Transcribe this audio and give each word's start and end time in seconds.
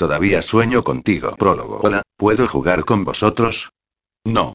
Todavía 0.00 0.40
sueño 0.40 0.82
contigo. 0.82 1.36
Prólogo. 1.36 1.80
Hola, 1.82 2.00
¿puedo 2.16 2.48
jugar 2.48 2.86
con 2.86 3.04
vosotros? 3.04 3.68
No. 4.24 4.54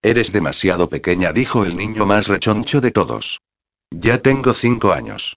Eres 0.00 0.32
demasiado 0.32 0.88
pequeña, 0.88 1.30
dijo 1.30 1.66
el 1.66 1.76
niño 1.76 2.06
más 2.06 2.26
rechoncho 2.26 2.80
de 2.80 2.90
todos. 2.90 3.38
Ya 3.90 4.22
tengo 4.22 4.54
cinco 4.54 4.94
años. 4.94 5.36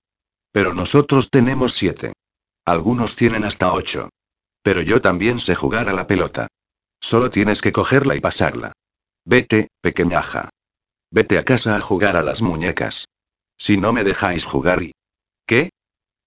Pero 0.53 0.73
nosotros 0.73 1.29
tenemos 1.29 1.73
siete. 1.73 2.13
Algunos 2.63 3.17
tienen 3.17 3.43
hasta 3.43 3.73
ocho. 3.73 4.07
Pero 4.63 4.81
yo 4.83 5.01
también 5.01 5.41
sé 5.41 5.53
jugar 5.53 5.89
a 5.89 5.93
la 5.93 6.07
pelota. 6.07 6.47
Solo 7.01 7.29
tienes 7.29 7.61
que 7.61 7.73
cogerla 7.73 8.15
y 8.15 8.21
pasarla. 8.21 8.71
Vete, 9.25 9.67
pequeñaja. 9.81 10.47
Vete 11.11 11.37
a 11.37 11.43
casa 11.43 11.75
a 11.75 11.81
jugar 11.81 12.15
a 12.15 12.23
las 12.23 12.41
muñecas. 12.41 13.03
Si 13.57 13.75
no 13.75 13.91
me 13.91 14.05
dejáis 14.05 14.45
jugar 14.45 14.81
y... 14.81 14.93
¿Qué? 15.45 15.71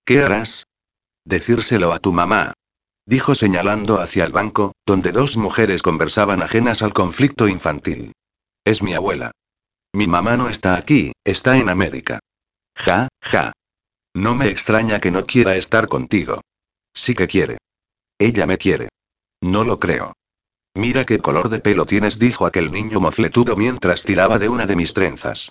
¿Qué 0.05 0.21
harás? 0.21 0.67
Decírselo 1.25 1.95
a 1.95 1.99
tu 2.01 2.13
mamá. 2.13 2.53
Dijo 3.07 3.35
señalando 3.35 4.01
hacia 4.01 4.25
el 4.25 4.33
banco, 4.33 4.73
donde 4.87 5.13
dos 5.13 5.37
mujeres 5.37 5.83
conversaban 5.83 6.43
ajenas 6.43 6.83
al 6.83 6.95
conflicto 6.95 7.49
infantil. 7.49 8.13
Es 8.65 8.83
mi 8.83 8.95
abuela. 8.95 9.33
Mi 9.93 10.07
mamá 10.07 10.37
no 10.37 10.49
está 10.49 10.77
aquí, 10.77 11.13
está 11.23 11.59
en 11.59 11.69
América. 11.69 12.21
Ja, 12.77 13.09
ja. 13.23 13.53
No 14.15 14.35
me 14.35 14.49
extraña 14.49 15.01
que 15.01 15.11
no 15.11 15.27
quiera 15.27 15.57
estar 15.57 15.87
contigo. 15.87 16.41
Sí 16.95 17.15
que 17.15 17.27
quiere. 17.27 17.59
Ella 18.19 18.47
me 18.47 18.59
quiere. 18.59 18.89
No 19.41 19.65
lo 19.65 19.79
creo. 19.79 20.15
Mira 20.75 21.05
qué 21.05 21.19
color 21.19 21.49
de 21.51 21.61
pelo 21.61 21.87
tienes, 21.87 22.19
dijo 22.19 22.47
aquel 22.47 22.73
niño 22.73 23.01
mofletudo 23.01 23.55
mientras 23.57 24.03
tiraba 24.03 24.39
de 24.39 24.49
una 24.49 24.67
de 24.67 24.77
mis 24.77 24.95
trenzas. 24.95 25.51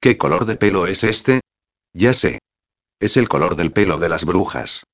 ¿Qué 0.00 0.16
color 0.16 0.44
de 0.44 0.56
pelo 0.56 0.86
es 0.86 1.02
este? 1.02 1.40
Ya 1.92 2.14
sé. 2.14 2.40
Es 3.00 3.16
el 3.16 3.28
color 3.28 3.56
del 3.56 3.72
pelo 3.72 3.98
de 3.98 4.08
las 4.08 4.24
brujas. 4.24 4.84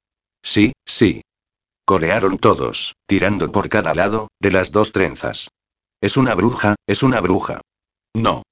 Sí, 0.42 0.73
sí. 0.84 1.23
Corearon 1.89 2.39
todos, 2.39 2.97
tirando 3.07 3.53
por 3.53 3.69
cada 3.69 3.95
lado, 3.95 4.27
de 4.41 4.51
las 4.51 4.73
dos 4.73 4.91
trenzas. 4.91 5.51
Es 6.01 6.17
una 6.17 6.34
bruja, 6.34 6.75
es 6.84 7.05
una 7.05 7.20
bruja. 7.20 7.61
No. 8.12 8.43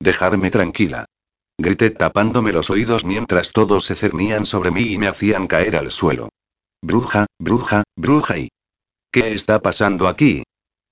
Dejarme 0.00 0.50
tranquila. 0.50 1.04
Grité 1.56 1.90
tapándome 1.90 2.52
los 2.52 2.70
oídos 2.70 3.04
mientras 3.04 3.52
todos 3.52 3.84
se 3.84 3.94
cernían 3.94 4.46
sobre 4.46 4.72
mí 4.72 4.82
y 4.82 4.98
me 4.98 5.06
hacían 5.06 5.46
caer 5.46 5.76
al 5.76 5.92
suelo. 5.92 6.30
Bruja, 6.82 7.26
bruja, 7.38 7.84
bruja 7.96 8.38
y... 8.38 8.48
¿Qué 9.12 9.32
está 9.32 9.60
pasando 9.62 10.08
aquí? 10.08 10.42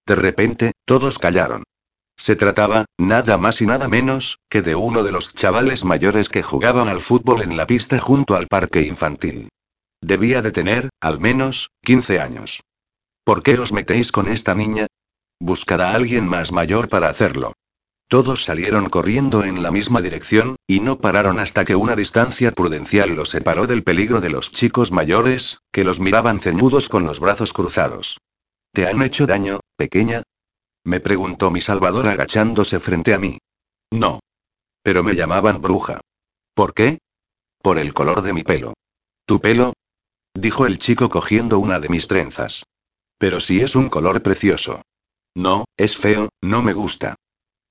De 0.07 0.15
repente, 0.15 0.71
todos 0.85 1.19
callaron. 1.19 1.65
Se 2.17 2.37
trataba, 2.37 2.85
nada 2.99 3.37
más 3.37 3.61
y 3.63 3.67
nada 3.67 3.89
menos, 3.89 4.39
que 4.49 4.63
de 4.63 4.77
uno 4.77 5.03
de 5.03 5.11
los 5.11 5.35
chavales 5.35 5.85
mayores 5.85 6.29
que 6.29 6.45
jugaban 6.45 6.87
al 6.87 7.01
fútbol 7.01 7.43
en 7.43 7.57
la 7.57 7.67
pista 7.67 7.99
junto 7.99 8.37
al 8.37 8.47
parque 8.47 8.83
infantil. 8.83 9.49
Debía 10.03 10.43
de 10.43 10.51
tener, 10.51 10.91
al 11.01 11.21
menos, 11.21 11.71
15 11.83 12.21
años. 12.21 12.63
¿Por 13.25 13.43
qué 13.43 13.59
os 13.59 13.73
metéis 13.73 14.13
con 14.13 14.29
esta 14.29 14.55
niña? 14.55 14.87
Buscad 15.39 15.81
a 15.83 15.95
alguien 15.95 16.27
más 16.27 16.53
mayor 16.53 16.89
para 16.89 17.09
hacerlo. 17.09 17.53
Todos 18.09 18.45
salieron 18.45 18.89
corriendo 18.89 19.45
en 19.45 19.63
la 19.63 19.71
misma 19.71 20.01
dirección, 20.01 20.57
y 20.67 20.81
no 20.81 20.99
pararon 20.99 21.39
hasta 21.39 21.65
que 21.65 21.77
una 21.77 21.95
distancia 21.95 22.51
prudencial 22.51 23.15
los 23.15 23.31
separó 23.31 23.67
del 23.67 23.85
peligro 23.85 24.21
de 24.21 24.31
los 24.31 24.51
chicos 24.51 24.91
mayores, 24.91 25.59
que 25.71 25.85
los 25.85 26.01
miraban 26.01 26.41
ceñudos 26.41 26.89
con 26.89 27.05
los 27.05 27.21
brazos 27.21 27.53
cruzados. 27.53 28.19
¿Te 28.73 28.89
han 28.89 29.01
hecho 29.03 29.27
daño, 29.27 29.61
pequeña? 29.77 30.23
Me 30.83 30.99
preguntó 30.99 31.51
mi 31.51 31.61
salvador 31.61 32.09
agachándose 32.09 32.81
frente 32.81 33.15
a 33.15 33.19
mí. 33.19 33.39
No. 33.93 34.21
Pero 34.83 35.05
me 35.05 35.15
llamaban 35.15 35.61
bruja. 35.61 36.01
¿Por 36.55 36.75
qué? 36.75 36.99
Por 37.63 37.79
el 37.79 37.95
color 37.95 38.23
de 38.23 38.33
mi 38.33 38.43
pelo. 38.43 38.75
¿Tu 39.27 39.41
pelo? 39.41 39.75
Dijo 40.35 40.67
el 40.67 40.79
chico 40.79 41.09
cogiendo 41.09 41.59
una 41.59 41.81
de 41.81 41.89
mis 41.89 42.07
trenzas. 42.09 42.65
Pero 43.19 43.41
si 43.41 43.61
es 43.61 43.75
un 43.75 43.89
color 43.89 44.23
precioso. 44.23 44.83
No, 45.35 45.65
es 45.77 45.97
feo, 45.97 46.29
no 46.43 46.63
me 46.63 46.73
gusta. 46.73 47.17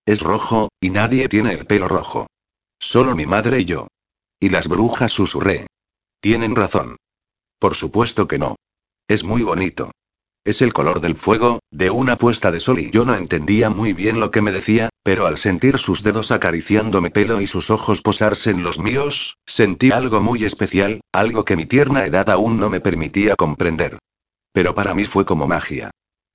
Es 0.06 0.22
rojo, 0.22 0.70
y 0.82 0.90
nadie 0.90 1.30
tiene 1.30 1.54
el 1.54 1.66
pelo 1.66 1.88
rojo. 1.88 2.28
Solo 2.80 3.16
mi 3.16 3.26
madre 3.26 3.60
y 3.60 3.66
yo. 3.66 3.88
Y 4.40 4.50
las 4.50 4.68
brujas 4.68 5.12
susurré. 5.12 5.68
Tienen 6.22 6.56
razón. 6.56 6.98
Por 7.60 7.76
supuesto 7.76 8.28
que 8.28 8.40
no. 8.40 8.56
Es 9.08 9.24
muy 9.24 9.44
bonito. 9.44 9.92
Es 10.46 10.62
el 10.62 10.74
color 10.74 11.02
del 11.02 11.16
fuego, 11.16 11.60
de 11.72 11.90
una 11.90 12.16
puesta 12.16 12.52
de 12.52 12.60
sol 12.60 12.80
y 12.80 12.90
yo 12.92 13.06
no 13.06 13.16
entendía 13.16 13.70
muy 13.70 13.94
bien 13.94 14.20
lo 14.20 14.32
que 14.32 14.42
me 14.42 14.52
decía, 14.52 14.89
pero 15.04 15.28
al 15.28 15.38
sentir 15.38 15.78
sus 15.78 16.04
dedos 16.04 16.32
acariciando 16.32 17.02
mi 17.02 17.10
pelo 17.10 17.42
y 17.42 17.48
sus 17.48 17.70
ojos 17.70 18.02
posarse 18.02 18.50
en 18.50 18.64
los 18.64 18.80
míos, 18.80 19.38
sentí 19.46 19.92
algo 19.92 20.22
muy 20.22 20.44
especial, 20.44 21.02
algo 21.12 21.46
que 21.46 21.56
mi 21.56 21.66
tierna 21.66 22.06
edad 22.06 22.30
aún 22.30 22.60
no 22.60 22.70
me 22.70 22.82
permitía 22.82 23.36
comprender. 23.36 23.98
Pero 24.52 24.74
para 24.74 24.94
mí 24.94 25.06
fue 25.06 25.26
como 25.26 25.48
magia. 25.48 25.92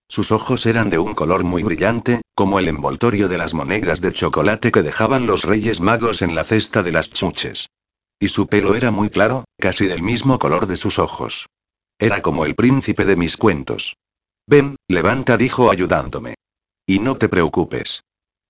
Sus 0.09 0.31
ojos 0.31 0.67
eran 0.67 0.91
de 0.91 0.99
un 0.99 1.15
color 1.15 1.45
muy 1.45 1.63
brillante, 1.63 2.23
como 2.35 2.59
el 2.59 2.69
envoltorio 2.69 3.29
de 3.29 3.39
las 3.39 3.55
monedas 3.55 4.01
de 4.01 4.13
chocolate 4.13 4.71
que 4.71 4.83
dejaban 4.83 5.27
los 5.27 5.45
reyes 5.45 5.81
magos 5.81 6.23
en 6.23 6.35
la 6.35 6.45
cesta 6.45 6.83
de 6.83 6.93
las 6.93 7.11
chuches. 7.11 7.69
Y 8.21 8.29
su 8.29 8.47
pelo 8.47 8.75
era 8.77 8.91
muy 8.91 9.11
claro, 9.11 9.45
casi 9.59 9.87
del 9.87 10.03
mismo 10.03 10.39
color 10.39 10.67
de 10.67 10.77
sus 10.77 10.99
ojos. 10.99 11.47
Era 11.99 12.23
como 12.23 12.45
el 12.45 12.55
príncipe 12.55 13.05
de 13.05 13.17
mis 13.17 13.37
cuentos. 13.37 13.97
Ven, 14.47 14.77
levanta, 14.89 15.37
dijo 15.37 15.71
ayudándome. 15.71 16.35
Y 16.87 16.99
no 16.99 17.17
te 17.17 17.29
preocupes. 17.29 18.04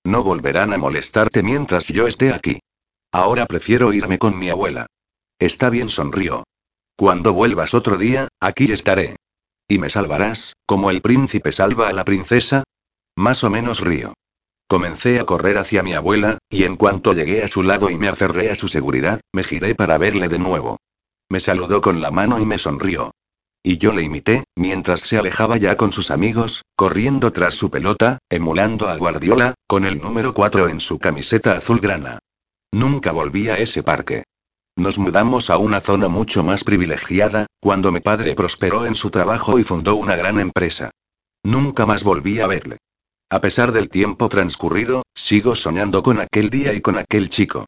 No 0.05 0.23
volverán 0.23 0.71
a 0.71 0.77
molestarte 0.77 1.41
mientras 1.41 1.87
yo 1.87 2.07
esté 2.07 2.31
aquí. 2.31 2.59
Ahora 3.11 3.47
prefiero 3.47 3.91
irme 3.91 4.19
con 4.19 4.37
mi 4.37 4.49
abuela. 4.49 4.85
Está 5.39 5.71
bien, 5.71 5.89
sonrió. 5.89 6.43
Cuando 6.95 7.33
vuelvas 7.33 7.73
otro 7.73 7.97
día, 7.97 8.27
aquí 8.39 8.71
estaré. 8.71 9.15
¿Y 9.67 9.79
me 9.79 9.89
salvarás, 9.89 10.53
como 10.67 10.91
el 10.91 11.01
príncipe 11.01 11.51
salva 11.51 11.89
a 11.89 11.93
la 11.93 12.05
princesa? 12.05 12.63
Más 13.15 13.43
o 13.43 13.49
menos 13.49 13.81
río. 13.81 14.13
Comencé 14.67 15.19
a 15.19 15.25
correr 15.25 15.57
hacia 15.57 15.81
mi 15.81 15.93
abuela, 15.93 16.37
y 16.49 16.65
en 16.65 16.75
cuanto 16.75 17.13
llegué 17.13 17.43
a 17.43 17.47
su 17.47 17.63
lado 17.63 17.89
y 17.89 17.97
me 17.97 18.07
aferré 18.07 18.51
a 18.51 18.55
su 18.55 18.67
seguridad, 18.67 19.21
me 19.33 19.43
giré 19.43 19.73
para 19.73 19.97
verle 19.97 20.27
de 20.27 20.37
nuevo. 20.37 20.77
Me 21.29 21.39
saludó 21.39 21.81
con 21.81 21.99
la 21.99 22.11
mano 22.11 22.39
y 22.39 22.45
me 22.45 22.59
sonrió. 22.59 23.11
Y 23.67 23.79
yo 23.79 23.93
le 23.93 24.03
imité, 24.03 24.43
mientras 24.55 25.01
se 25.01 25.17
alejaba 25.17 25.57
ya 25.57 25.75
con 25.75 25.91
sus 25.91 26.11
amigos, 26.11 26.61
corriendo 26.75 27.33
tras 27.33 27.55
su 27.55 27.71
pelota, 27.71 28.19
emulando 28.29 28.87
a 28.87 28.95
Guardiola, 28.95 29.55
con 29.65 29.85
el 29.85 29.99
número 29.99 30.35
4 30.35 30.69
en 30.69 30.79
su 30.79 30.99
camiseta 30.99 31.53
azul 31.53 31.79
grana. 31.79 32.19
Nunca 32.71 33.11
volví 33.11 33.49
a 33.49 33.57
ese 33.57 33.81
parque. 33.81 34.21
Nos 34.75 34.99
mudamos 34.99 35.49
a 35.49 35.57
una 35.57 35.81
zona 35.81 36.09
mucho 36.09 36.43
más 36.43 36.63
privilegiada, 36.63 37.47
cuando 37.59 37.91
mi 37.91 38.01
padre 38.01 38.35
prosperó 38.35 38.85
en 38.85 38.93
su 38.93 39.09
trabajo 39.09 39.57
y 39.57 39.63
fundó 39.63 39.95
una 39.95 40.15
gran 40.15 40.39
empresa. 40.39 40.91
Nunca 41.43 41.87
más 41.87 42.03
volví 42.03 42.41
a 42.41 42.45
verle. 42.45 42.77
A 43.31 43.41
pesar 43.41 43.71
del 43.71 43.89
tiempo 43.89 44.29
transcurrido, 44.29 45.01
sigo 45.15 45.55
soñando 45.55 46.03
con 46.03 46.19
aquel 46.19 46.51
día 46.51 46.71
y 46.73 46.81
con 46.81 46.99
aquel 46.99 47.31
chico. 47.31 47.65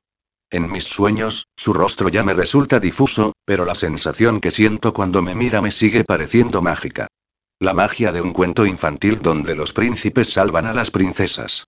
En 0.50 0.72
mis 0.72 0.86
sueños, 0.86 1.48
su 1.58 1.74
rostro 1.74 2.08
ya 2.08 2.24
me 2.24 2.34
resulta 2.34 2.80
difuso, 2.80 3.34
pero 3.44 3.66
la 3.66 3.76
sensación 3.76 4.40
que 4.40 4.52
siento 4.52 4.94
cuando 4.94 5.22
me 5.22 5.36
mira 5.36 5.62
me 5.62 5.72
sigue 5.72 6.06
pareciendo 6.06 6.62
mágica. 6.62 7.08
La 7.60 7.74
magia 7.74 8.12
de 8.14 8.22
un 8.22 8.32
cuento 8.32 8.66
infantil 8.66 9.20
donde 9.22 9.56
los 9.56 9.74
príncipes 9.74 10.30
salvan 10.30 10.66
a 10.66 10.74
las 10.74 10.92
princesas. 10.92 11.66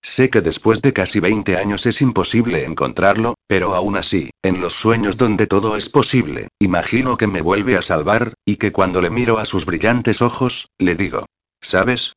Sé 0.00 0.30
que 0.30 0.40
después 0.40 0.82
de 0.82 0.92
casi 0.92 1.20
20 1.20 1.56
años 1.56 1.84
es 1.84 2.00
imposible 2.00 2.64
encontrarlo, 2.64 3.34
pero 3.46 3.74
aún 3.74 3.96
así, 3.96 4.30
en 4.42 4.60
los 4.60 4.72
sueños 4.72 5.16
donde 5.16 5.46
todo 5.46 5.76
es 5.76 5.88
posible, 5.88 6.48
imagino 6.58 7.16
que 7.16 7.26
me 7.26 7.40
vuelve 7.40 7.76
a 7.76 7.82
salvar, 7.82 8.34
y 8.44 8.56
que 8.56 8.72
cuando 8.72 9.00
le 9.00 9.10
miro 9.10 9.38
a 9.38 9.44
sus 9.44 9.66
brillantes 9.66 10.22
ojos, 10.22 10.68
le 10.78 10.94
digo, 10.94 11.26
¿sabes? 11.60 12.14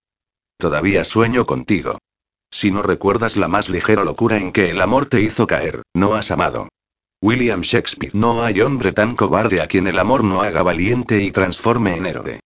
Todavía 0.58 1.04
sueño 1.04 1.46
contigo. 1.46 2.00
Si 2.58 2.72
no 2.72 2.82
recuerdas 2.82 3.36
la 3.36 3.50
más 3.50 3.68
ligera 3.68 4.06
locura 4.06 4.38
en 4.38 4.54
que 4.54 4.72
el 4.72 4.80
amor 4.80 5.08
te 5.08 5.20
hizo 5.20 5.46
caer, 5.46 5.82
no 5.94 6.16
has 6.16 6.32
amado. 6.32 6.70
William 7.22 7.60
Shakespeare. 7.60 8.14
No 8.16 8.46
hay 8.46 8.62
hombre 8.62 8.94
tan 8.94 9.18
cobarde 9.18 9.60
a 9.60 9.68
quien 9.68 9.88
el 9.88 10.00
amor 10.00 10.24
no 10.24 10.42
haga 10.42 10.64
valiente 10.64 11.22
y 11.22 11.32
transforme 11.32 11.98
en 11.98 12.06
héroe. 12.06 12.40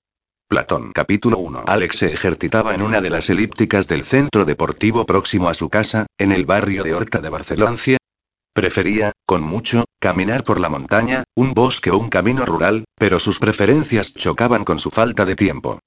Platón. 0.47 0.93
Capítulo 0.93 1.37
1. 1.37 1.65
Alex 1.67 1.97
se 1.97 2.11
ejercitaba 2.11 2.73
en 2.73 2.81
una 2.81 3.01
de 3.01 3.11
las 3.11 3.29
elípticas 3.29 3.87
del 3.87 4.03
centro 4.03 4.45
deportivo 4.45 5.05
próximo 5.05 5.47
a 5.47 5.53
su 5.53 5.69
casa, 5.69 6.07
en 6.17 6.31
el 6.31 6.47
barrio 6.47 6.83
de 6.83 6.95
Horta 6.95 7.19
de 7.19 7.29
Barcelona. 7.29 7.77
Prefería, 8.51 9.11
con 9.27 9.43
mucho, 9.43 9.85
caminar 9.99 10.43
por 10.43 10.59
la 10.59 10.69
montaña, 10.69 11.23
un 11.35 11.53
bosque 11.53 11.91
o 11.91 11.99
un 11.99 12.09
camino 12.09 12.47
rural, 12.47 12.85
pero 12.95 13.19
sus 13.19 13.37
preferencias 13.37 14.15
chocaban 14.15 14.65
con 14.65 14.79
su 14.79 14.89
falta 14.89 15.23
de 15.25 15.35
tiempo. 15.35 15.77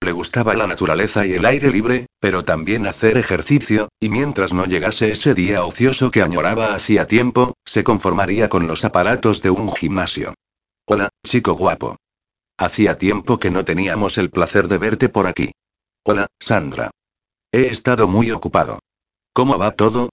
Le 0.00 0.12
gustaba 0.12 0.54
la 0.54 0.66
naturaleza 0.66 1.26
y 1.26 1.32
el 1.32 1.44
aire 1.44 1.70
libre, 1.70 2.06
pero 2.20 2.44
también 2.44 2.86
hacer 2.86 3.16
ejercicio, 3.16 3.88
y 3.98 4.08
mientras 4.08 4.52
no 4.52 4.64
llegase 4.64 5.10
ese 5.10 5.34
día 5.34 5.64
ocioso 5.64 6.10
que 6.10 6.22
añoraba 6.22 6.74
hacía 6.74 7.06
tiempo, 7.06 7.54
se 7.64 7.82
conformaría 7.82 8.48
con 8.48 8.68
los 8.68 8.84
aparatos 8.84 9.42
de 9.42 9.50
un 9.50 9.72
gimnasio. 9.72 10.34
Hola, 10.86 11.08
chico 11.26 11.54
guapo. 11.54 11.96
Hacía 12.56 12.96
tiempo 12.96 13.38
que 13.38 13.50
no 13.50 13.64
teníamos 13.64 14.18
el 14.18 14.30
placer 14.30 14.68
de 14.68 14.78
verte 14.78 15.08
por 15.08 15.26
aquí. 15.26 15.50
Hola, 16.04 16.28
Sandra. 16.40 16.90
He 17.52 17.66
estado 17.66 18.06
muy 18.06 18.30
ocupado. 18.30 18.78
¿Cómo 19.32 19.58
va 19.58 19.72
todo? 19.72 20.10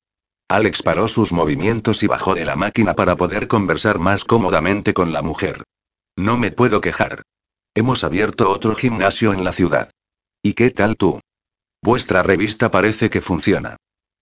Alex 0.49 0.83
paró 0.83 1.07
sus 1.07 1.31
movimientos 1.31 2.01
y 2.03 2.07
bajó 2.07 2.33
de 2.33 2.45
la 2.45 2.55
máquina 2.55 2.95
para 2.95 3.15
poder 3.15 3.47
conversar 3.47 3.99
más 3.99 4.25
cómodamente 4.25 4.93
con 4.93 5.13
la 5.13 5.21
mujer. 5.21 5.63
No 6.15 6.37
me 6.37 6.51
puedo 6.51 6.81
quejar. 6.81 7.23
Hemos 7.77 8.05
abierto 8.05 8.49
otro 8.49 8.73
gimnasio 8.73 9.33
en 9.33 9.43
la 9.43 9.51
ciudad. 9.51 9.91
¿Y 10.41 10.53
qué 10.53 10.71
tal 10.71 10.95
tú? 10.95 11.19
Vuestra 11.83 12.23
revista 12.23 12.71
parece 12.71 13.09
que 13.09 13.19
funciona. 13.19 13.75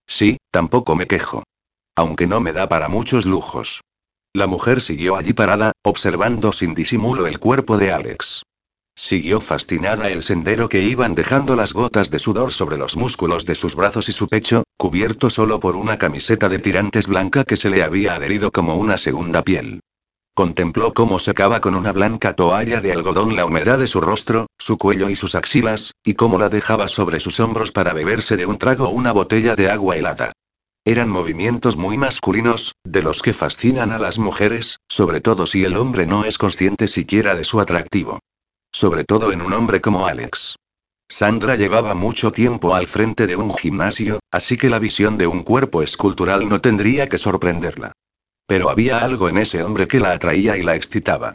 Sí, 0.07 0.38
tampoco 0.50 0.95
me 0.95 1.05
quejo. 1.05 1.44
Aunque 1.95 2.25
no 2.25 2.39
me 2.39 2.51
da 2.51 2.67
para 2.67 2.89
muchos 2.89 3.27
lujos. 3.27 3.81
La 4.33 4.47
mujer 4.47 4.81
siguió 4.81 5.15
allí 5.15 5.33
parada, 5.33 5.71
observando 5.83 6.51
sin 6.51 6.73
disimulo 6.73 7.27
el 7.27 7.38
cuerpo 7.38 7.77
de 7.77 7.91
Alex. 7.91 8.41
Siguió 8.95 9.39
fascinada 9.39 10.09
el 10.09 10.23
sendero 10.23 10.67
que 10.67 10.81
iban 10.81 11.13
dejando 11.13 11.55
las 11.55 11.73
gotas 11.73 12.09
de 12.09 12.17
sudor 12.17 12.53
sobre 12.53 12.77
los 12.77 12.97
músculos 12.97 13.45
de 13.45 13.53
sus 13.53 13.75
brazos 13.75 14.09
y 14.09 14.13
su 14.13 14.27
pecho, 14.29 14.63
cubierto 14.77 15.29
solo 15.29 15.59
por 15.59 15.75
una 15.75 16.00
camiseta 16.00 16.50
de 16.50 16.57
tirantes 16.57 17.05
blanca 17.05 17.44
que 17.44 17.57
se 17.57 17.69
le 17.69 17.83
había 17.83 18.15
adherido 18.15 18.51
como 18.51 18.75
una 18.77 18.97
segunda 18.97 19.44
piel. 19.44 19.81
Contempló 20.35 20.95
cómo 20.95 21.19
secaba 21.19 21.62
con 21.62 21.75
una 21.75 21.91
blanca 21.91 22.35
toalla 22.35 22.81
de 22.81 22.91
algodón 22.91 23.35
la 23.35 23.45
humedad 23.45 23.77
de 23.77 23.85
su 23.85 24.01
rostro, 24.01 24.47
su 24.57 24.80
cuello 24.80 25.09
y 25.09 25.15
sus 25.15 25.35
axilas, 25.35 25.91
y 26.03 26.15
cómo 26.15 26.39
la 26.39 26.50
dejaba 26.50 26.88
sobre 26.88 27.19
sus 27.19 27.39
hombros 27.39 27.71
para 27.71 27.94
beberse 27.94 28.35
de 28.35 28.47
un 28.47 28.57
trago 28.57 28.89
una 28.89 29.12
botella 29.12 29.56
de 29.56 29.69
agua 29.69 29.95
helada. 29.95 30.33
Eran 30.85 31.09
movimientos 31.09 31.77
muy 31.77 32.00
masculinos, 32.00 32.74
de 32.83 33.03
los 33.03 33.21
que 33.21 33.33
fascinan 33.33 33.91
a 33.91 34.00
las 34.00 34.18
mujeres, 34.18 34.80
sobre 34.89 35.21
todo 35.21 35.45
si 35.45 35.65
el 35.65 35.77
hombre 35.77 36.07
no 36.07 36.25
es 36.25 36.39
consciente 36.39 36.88
siquiera 36.88 37.36
de 37.36 37.44
su 37.44 37.62
atractivo. 37.62 38.19
Sobre 38.71 39.03
todo 39.03 39.31
en 39.33 39.41
un 39.44 39.53
hombre 39.53 39.81
como 39.81 40.07
Alex. 40.07 40.56
Sandra 41.07 41.56
llevaba 41.57 41.94
mucho 41.94 42.31
tiempo 42.31 42.74
al 42.74 42.88
frente 42.88 43.27
de 43.27 43.36
un 43.36 43.53
gimnasio, 43.53 44.19
así 44.31 44.57
que 44.57 44.71
la 44.71 44.79
visión 44.79 45.19
de 45.19 45.27
un 45.27 45.44
cuerpo 45.44 45.83
escultural 45.83 46.50
no 46.50 46.59
tendría 46.59 47.07
que 47.07 47.19
sorprenderla. 47.19 47.94
Pero 48.45 48.69
había 48.69 48.99
algo 48.99 49.29
en 49.29 49.37
ese 49.37 49.63
hombre 49.63 49.87
que 49.87 49.99
la 49.99 50.11
atraía 50.11 50.57
y 50.57 50.63
la 50.63 50.75
excitaba. 50.75 51.33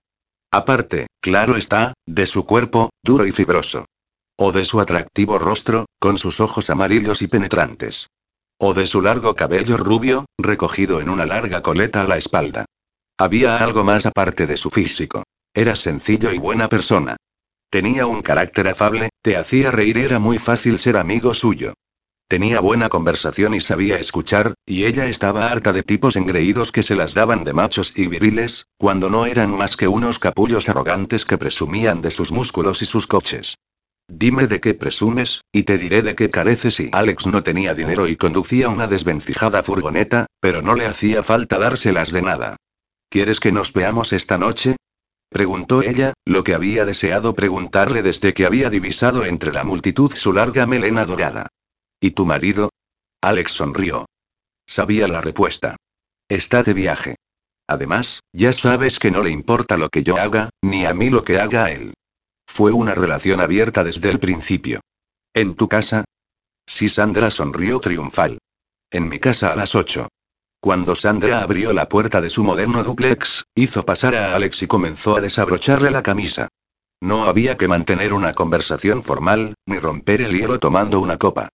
Aparte, 0.51 1.07
claro 1.21 1.57
está, 1.57 1.95
de 2.07 2.27
su 2.27 2.47
cuerpo, 2.47 2.91
duro 3.03 3.27
y 3.27 3.33
fibroso. 3.33 3.87
O 4.37 4.53
de 4.53 4.65
su 4.65 4.81
atractivo 4.81 5.39
rostro, 5.39 5.87
con 5.99 6.17
sus 6.17 6.41
ojos 6.41 6.71
amarillos 6.71 7.23
y 7.23 7.27
penetrantes. 7.27 8.09
O 8.59 8.75
de 8.75 8.87
su 8.87 9.03
largo 9.03 9.35
cabello 9.35 9.77
rubio, 9.77 10.27
recogido 10.39 11.01
en 11.01 11.11
una 11.11 11.27
larga 11.27 11.63
coleta 11.63 12.03
a 12.03 12.09
la 12.09 12.17
espalda. 12.17 12.65
Había 13.19 13.59
algo 13.59 13.85
más 13.85 14.07
aparte 14.07 14.47
de 14.47 14.57
su 14.57 14.71
físico. 14.71 15.25
Era 15.53 15.77
sencillo 15.77 16.33
y 16.33 16.39
buena 16.39 16.69
persona. 16.69 17.17
Tenía 17.71 18.07
un 18.07 18.23
carácter 18.23 18.69
afable, 18.69 19.11
te 19.23 19.37
hacía 19.37 19.71
reír, 19.71 19.99
era 19.99 20.19
muy 20.19 20.39
fácil 20.39 20.79
ser 20.79 20.97
amigo 20.97 21.35
suyo. 21.35 21.75
Tenía 22.29 22.61
buena 22.61 22.91
conversación 22.91 23.55
y 23.55 23.63
sabía 23.63 23.99
escuchar, 23.99 24.53
y 24.67 24.85
ella 24.85 25.07
estaba 25.07 25.51
harta 25.51 25.73
de 25.73 25.83
tipos 25.83 26.15
engreídos 26.15 26.73
que 26.73 26.83
se 26.83 26.95
las 26.95 27.15
daban 27.15 27.43
de 27.43 27.55
machos 27.55 27.95
y 27.97 28.07
viriles, 28.07 28.67
cuando 28.77 29.09
no 29.09 29.25
eran 29.25 29.57
más 29.57 29.79
que 29.79 29.89
unos 29.89 30.19
capullos 30.19 30.69
arrogantes 30.69 31.25
que 31.25 31.39
presumían 31.39 32.03
de 32.03 32.11
sus 32.11 32.31
músculos 32.31 32.83
y 32.83 32.85
sus 32.85 33.07
coches. 33.07 33.57
Dime 34.09 34.47
de 34.47 34.61
qué 34.61 34.75
presumes, 34.75 35.41
y 35.53 35.63
te 35.63 35.79
diré 35.79 36.03
de 36.03 36.15
qué 36.15 36.29
careces 36.29 36.81
y 36.81 36.91
Alex 36.93 37.27
no 37.27 37.43
tenía 37.43 37.73
dinero 37.73 38.07
y 38.07 38.17
conducía 38.17 38.69
una 38.69 38.87
desvencijada 38.87 39.63
furgoneta, 39.63 40.27
pero 40.39 40.61
no 40.61 40.75
le 40.75 40.85
hacía 40.85 41.23
falta 41.23 41.59
dárselas 41.59 42.13
de 42.13 42.21
nada. 42.21 42.57
¿Quieres 43.09 43.41
que 43.41 43.53
nos 43.53 43.73
veamos 43.73 44.13
esta 44.13 44.37
noche? 44.37 44.77
Preguntó 45.31 45.81
ella, 45.81 46.13
lo 46.27 46.45
que 46.45 46.55
había 46.55 46.85
deseado 46.85 47.35
preguntarle 47.35 48.03
desde 48.03 48.35
que 48.35 48.45
había 48.45 48.69
divisado 48.69 49.25
entre 49.25 49.51
la 49.51 49.65
multitud 49.65 50.13
su 50.15 50.35
larga 50.35 50.67
melena 50.67 51.07
dorada. 51.07 51.49
¿Y 52.01 52.13
tu 52.13 52.27
marido? 52.27 52.71
Alex 53.21 53.53
sonrió. 53.53 54.07
Sabía 54.67 55.09
la 55.09 55.21
respuesta. 55.21 55.77
Está 56.29 56.63
de 56.63 56.75
viaje. 56.75 57.17
Además, 57.67 58.21
ya 58.33 58.53
sabes 58.53 58.99
que 58.99 59.11
no 59.11 59.23
le 59.23 59.31
importa 59.31 59.77
lo 59.77 59.89
que 59.89 60.03
yo 60.03 60.17
haga, 60.17 60.51
ni 60.63 60.87
a 60.87 60.95
mí 60.95 61.11
lo 61.11 61.25
que 61.25 61.39
haga 61.39 61.71
él. 61.71 61.95
Fue 62.47 62.73
una 62.73 62.95
relación 62.95 63.41
abierta 63.41 63.85
desde 63.85 64.11
el 64.11 64.19
principio. 64.19 64.81
¿En 65.35 65.55
tu 65.55 65.69
casa? 65.69 66.05
Sí, 66.67 66.89
Sandra 66.89 67.31
sonrió 67.31 67.81
triunfal. 67.81 68.39
En 68.91 69.09
mi 69.09 69.19
casa 69.19 69.53
a 69.53 69.57
las 69.57 69.75
ocho. 69.75 70.09
Cuando 70.61 70.95
Sandra 70.95 71.43
abrió 71.43 71.73
la 71.73 71.89
puerta 71.89 72.21
de 72.21 72.31
su 72.31 72.43
moderno 72.43 72.83
duplex, 72.83 73.45
hizo 73.55 73.85
pasar 73.85 74.15
a 74.15 74.35
Alex 74.35 74.63
y 74.63 74.67
comenzó 74.67 75.17
a 75.17 75.21
desabrocharle 75.21 75.91
la 75.91 76.03
camisa. 76.03 76.49
No 77.01 77.25
había 77.25 77.57
que 77.57 77.69
mantener 77.69 78.13
una 78.13 78.35
conversación 78.35 79.03
formal, 79.03 79.55
ni 79.67 79.79
romper 79.79 80.23
el 80.23 80.37
hielo 80.37 80.59
tomando 80.59 81.01
una 81.01 81.17
copa. 81.17 81.49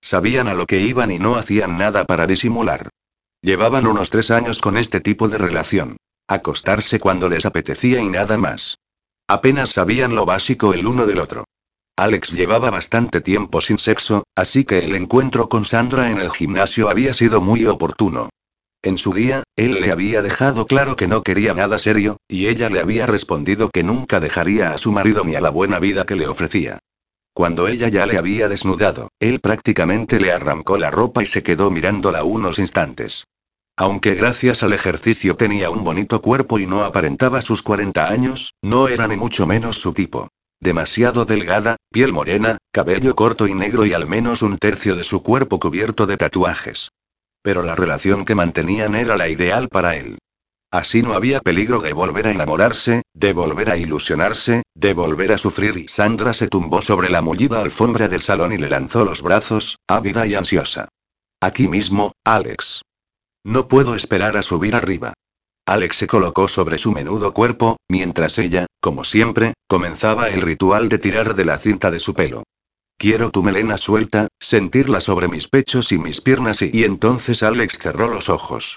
Sabían 0.00 0.48
a 0.48 0.54
lo 0.54 0.66
que 0.66 0.80
iban 0.80 1.10
y 1.10 1.18
no 1.18 1.36
hacían 1.36 1.78
nada 1.78 2.04
para 2.04 2.26
disimular. 2.26 2.88
Llevaban 3.42 3.86
unos 3.86 4.10
tres 4.10 4.30
años 4.30 4.60
con 4.60 4.76
este 4.76 5.00
tipo 5.00 5.28
de 5.28 5.38
relación. 5.38 5.96
Acostarse 6.28 7.00
cuando 7.00 7.28
les 7.28 7.46
apetecía 7.46 8.00
y 8.00 8.08
nada 8.08 8.36
más. 8.36 8.78
Apenas 9.28 9.70
sabían 9.70 10.14
lo 10.14 10.26
básico 10.26 10.72
el 10.74 10.86
uno 10.86 11.06
del 11.06 11.18
otro. 11.18 11.44
Alex 11.96 12.32
llevaba 12.32 12.70
bastante 12.70 13.20
tiempo 13.20 13.60
sin 13.60 13.78
sexo, 13.78 14.24
así 14.36 14.64
que 14.64 14.78
el 14.78 14.94
encuentro 14.94 15.48
con 15.48 15.64
Sandra 15.64 16.10
en 16.10 16.18
el 16.20 16.30
gimnasio 16.30 16.88
había 16.88 17.12
sido 17.12 17.40
muy 17.40 17.66
oportuno. 17.66 18.28
En 18.82 18.96
su 18.98 19.12
día, 19.12 19.42
él 19.56 19.80
le 19.80 19.90
había 19.90 20.22
dejado 20.22 20.66
claro 20.66 20.94
que 20.94 21.08
no 21.08 21.24
quería 21.24 21.54
nada 21.54 21.80
serio, 21.80 22.18
y 22.28 22.46
ella 22.46 22.70
le 22.70 22.78
había 22.78 23.06
respondido 23.06 23.70
que 23.70 23.82
nunca 23.82 24.20
dejaría 24.20 24.72
a 24.72 24.78
su 24.78 24.92
marido 24.92 25.24
ni 25.24 25.34
a 25.34 25.40
la 25.40 25.50
buena 25.50 25.80
vida 25.80 26.06
que 26.06 26.14
le 26.14 26.28
ofrecía. 26.28 26.78
Cuando 27.38 27.68
ella 27.68 27.86
ya 27.86 28.04
le 28.04 28.18
había 28.18 28.48
desnudado, 28.48 29.12
él 29.20 29.38
prácticamente 29.38 30.18
le 30.18 30.32
arrancó 30.32 30.76
la 30.76 30.90
ropa 30.90 31.22
y 31.22 31.26
se 31.26 31.44
quedó 31.44 31.70
mirándola 31.70 32.24
unos 32.24 32.58
instantes. 32.58 33.28
Aunque 33.76 34.16
gracias 34.16 34.64
al 34.64 34.72
ejercicio 34.72 35.36
tenía 35.36 35.70
un 35.70 35.84
bonito 35.84 36.20
cuerpo 36.20 36.58
y 36.58 36.66
no 36.66 36.82
aparentaba 36.82 37.40
sus 37.40 37.62
40 37.62 38.08
años, 38.08 38.54
no 38.60 38.88
era 38.88 39.06
ni 39.06 39.16
mucho 39.16 39.46
menos 39.46 39.80
su 39.80 39.92
tipo. 39.92 40.26
Demasiado 40.58 41.26
delgada, 41.26 41.76
piel 41.92 42.12
morena, 42.12 42.58
cabello 42.72 43.14
corto 43.14 43.46
y 43.46 43.54
negro 43.54 43.86
y 43.86 43.92
al 43.92 44.08
menos 44.08 44.42
un 44.42 44.58
tercio 44.58 44.96
de 44.96 45.04
su 45.04 45.22
cuerpo 45.22 45.60
cubierto 45.60 46.08
de 46.08 46.16
tatuajes. 46.16 46.90
Pero 47.40 47.62
la 47.62 47.76
relación 47.76 48.24
que 48.24 48.34
mantenían 48.34 48.96
era 48.96 49.16
la 49.16 49.28
ideal 49.28 49.68
para 49.68 49.94
él. 49.94 50.18
Así 50.70 51.00
no 51.00 51.14
había 51.14 51.40
peligro 51.40 51.80
de 51.80 51.94
volver 51.94 52.26
a 52.26 52.32
enamorarse, 52.32 53.02
de 53.14 53.32
volver 53.32 53.70
a 53.70 53.78
ilusionarse, 53.78 54.62
de 54.74 54.92
volver 54.92 55.32
a 55.32 55.38
sufrir 55.38 55.78
y 55.78 55.88
Sandra 55.88 56.34
se 56.34 56.46
tumbó 56.46 56.82
sobre 56.82 57.08
la 57.08 57.22
mullida 57.22 57.62
alfombra 57.62 58.06
del 58.08 58.20
salón 58.20 58.52
y 58.52 58.58
le 58.58 58.68
lanzó 58.68 59.04
los 59.04 59.22
brazos, 59.22 59.78
ávida 59.88 60.26
y 60.26 60.34
ansiosa. 60.34 60.88
Aquí 61.40 61.68
mismo, 61.68 62.12
Alex. 62.24 62.82
No 63.44 63.66
puedo 63.66 63.94
esperar 63.94 64.36
a 64.36 64.42
subir 64.42 64.74
arriba. 64.74 65.14
Alex 65.64 65.96
se 65.96 66.06
colocó 66.06 66.48
sobre 66.48 66.76
su 66.76 66.92
menudo 66.92 67.32
cuerpo, 67.32 67.78
mientras 67.88 68.38
ella, 68.38 68.66
como 68.80 69.04
siempre, 69.04 69.54
comenzaba 69.68 70.28
el 70.28 70.42
ritual 70.42 70.90
de 70.90 70.98
tirar 70.98 71.34
de 71.34 71.44
la 71.46 71.56
cinta 71.56 71.90
de 71.90 71.98
su 71.98 72.12
pelo. 72.12 72.42
Quiero 72.98 73.30
tu 73.30 73.42
melena 73.42 73.78
suelta, 73.78 74.28
sentirla 74.38 75.00
sobre 75.00 75.28
mis 75.28 75.48
pechos 75.48 75.92
y 75.92 75.98
mis 75.98 76.20
piernas 76.20 76.60
y, 76.60 76.70
y 76.72 76.84
entonces 76.84 77.42
Alex 77.42 77.78
cerró 77.78 78.08
los 78.08 78.28
ojos. 78.28 78.76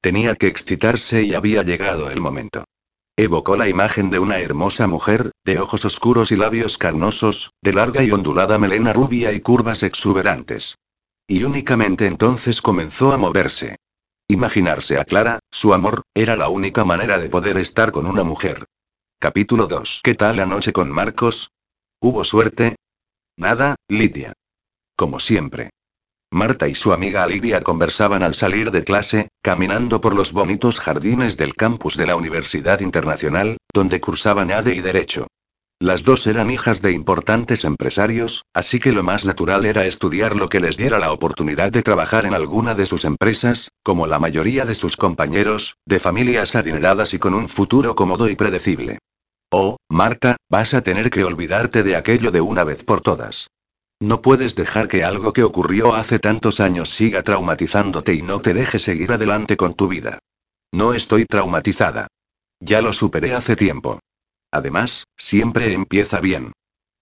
Tenía 0.00 0.36
que 0.36 0.46
excitarse 0.46 1.22
y 1.22 1.34
había 1.34 1.62
llegado 1.62 2.10
el 2.10 2.20
momento. 2.20 2.64
Evocó 3.16 3.56
la 3.56 3.68
imagen 3.68 4.10
de 4.10 4.20
una 4.20 4.38
hermosa 4.38 4.86
mujer, 4.86 5.32
de 5.44 5.58
ojos 5.58 5.84
oscuros 5.84 6.30
y 6.30 6.36
labios 6.36 6.78
carnosos, 6.78 7.50
de 7.62 7.72
larga 7.72 8.04
y 8.04 8.12
ondulada 8.12 8.58
melena 8.58 8.92
rubia 8.92 9.32
y 9.32 9.40
curvas 9.40 9.82
exuberantes. 9.82 10.76
Y 11.26 11.42
únicamente 11.42 12.06
entonces 12.06 12.62
comenzó 12.62 13.12
a 13.12 13.18
moverse. 13.18 13.76
Imaginarse 14.28 15.00
a 15.00 15.04
Clara, 15.04 15.40
su 15.50 15.74
amor, 15.74 16.02
era 16.14 16.36
la 16.36 16.48
única 16.48 16.84
manera 16.84 17.18
de 17.18 17.28
poder 17.28 17.58
estar 17.58 17.90
con 17.90 18.06
una 18.06 18.22
mujer. 18.22 18.66
Capítulo 19.18 19.66
2. 19.66 20.00
¿Qué 20.04 20.14
tal 20.14 20.36
la 20.36 20.46
noche 20.46 20.72
con 20.72 20.90
Marcos? 20.90 21.50
¿Hubo 22.00 22.22
suerte? 22.24 22.76
Nada, 23.36 23.74
Lidia. 23.88 24.32
Como 24.94 25.18
siempre. 25.18 25.70
Marta 26.30 26.68
y 26.68 26.74
su 26.74 26.92
amiga 26.92 27.26
Lidia 27.26 27.62
conversaban 27.62 28.22
al 28.22 28.34
salir 28.34 28.70
de 28.70 28.84
clase, 28.84 29.28
caminando 29.42 30.02
por 30.02 30.14
los 30.14 30.34
bonitos 30.34 30.78
jardines 30.78 31.38
del 31.38 31.54
campus 31.54 31.96
de 31.96 32.06
la 32.06 32.16
Universidad 32.16 32.80
Internacional, 32.80 33.56
donde 33.72 33.98
cursaban 34.00 34.52
ADE 34.52 34.74
y 34.74 34.80
Derecho. 34.80 35.26
Las 35.80 36.04
dos 36.04 36.26
eran 36.26 36.50
hijas 36.50 36.82
de 36.82 36.92
importantes 36.92 37.64
empresarios, 37.64 38.44
así 38.52 38.78
que 38.78 38.92
lo 38.92 39.02
más 39.02 39.24
natural 39.24 39.64
era 39.64 39.86
estudiar 39.86 40.36
lo 40.36 40.50
que 40.50 40.60
les 40.60 40.76
diera 40.76 40.98
la 40.98 41.12
oportunidad 41.12 41.72
de 41.72 41.82
trabajar 41.82 42.26
en 42.26 42.34
alguna 42.34 42.74
de 42.74 42.84
sus 42.84 43.06
empresas, 43.06 43.70
como 43.82 44.06
la 44.06 44.18
mayoría 44.18 44.66
de 44.66 44.74
sus 44.74 44.96
compañeros, 44.96 45.76
de 45.86 45.98
familias 45.98 46.56
adineradas 46.56 47.14
y 47.14 47.18
con 47.18 47.32
un 47.32 47.48
futuro 47.48 47.94
cómodo 47.94 48.28
y 48.28 48.36
predecible. 48.36 48.98
Oh, 49.50 49.78
Marta, 49.88 50.36
vas 50.50 50.74
a 50.74 50.82
tener 50.82 51.08
que 51.08 51.24
olvidarte 51.24 51.82
de 51.82 51.96
aquello 51.96 52.30
de 52.32 52.42
una 52.42 52.64
vez 52.64 52.84
por 52.84 53.00
todas. 53.00 53.48
No 54.00 54.22
puedes 54.22 54.54
dejar 54.54 54.86
que 54.86 55.02
algo 55.02 55.32
que 55.32 55.42
ocurrió 55.42 55.94
hace 55.94 56.20
tantos 56.20 56.60
años 56.60 56.90
siga 56.90 57.22
traumatizándote 57.22 58.14
y 58.14 58.22
no 58.22 58.40
te 58.40 58.54
deje 58.54 58.78
seguir 58.78 59.10
adelante 59.10 59.56
con 59.56 59.74
tu 59.74 59.88
vida. 59.88 60.20
No 60.72 60.94
estoy 60.94 61.24
traumatizada. 61.24 62.06
Ya 62.60 62.80
lo 62.80 62.92
superé 62.92 63.34
hace 63.34 63.56
tiempo. 63.56 63.98
Además, 64.52 65.04
siempre 65.16 65.72
empieza 65.72 66.20
bien. 66.20 66.52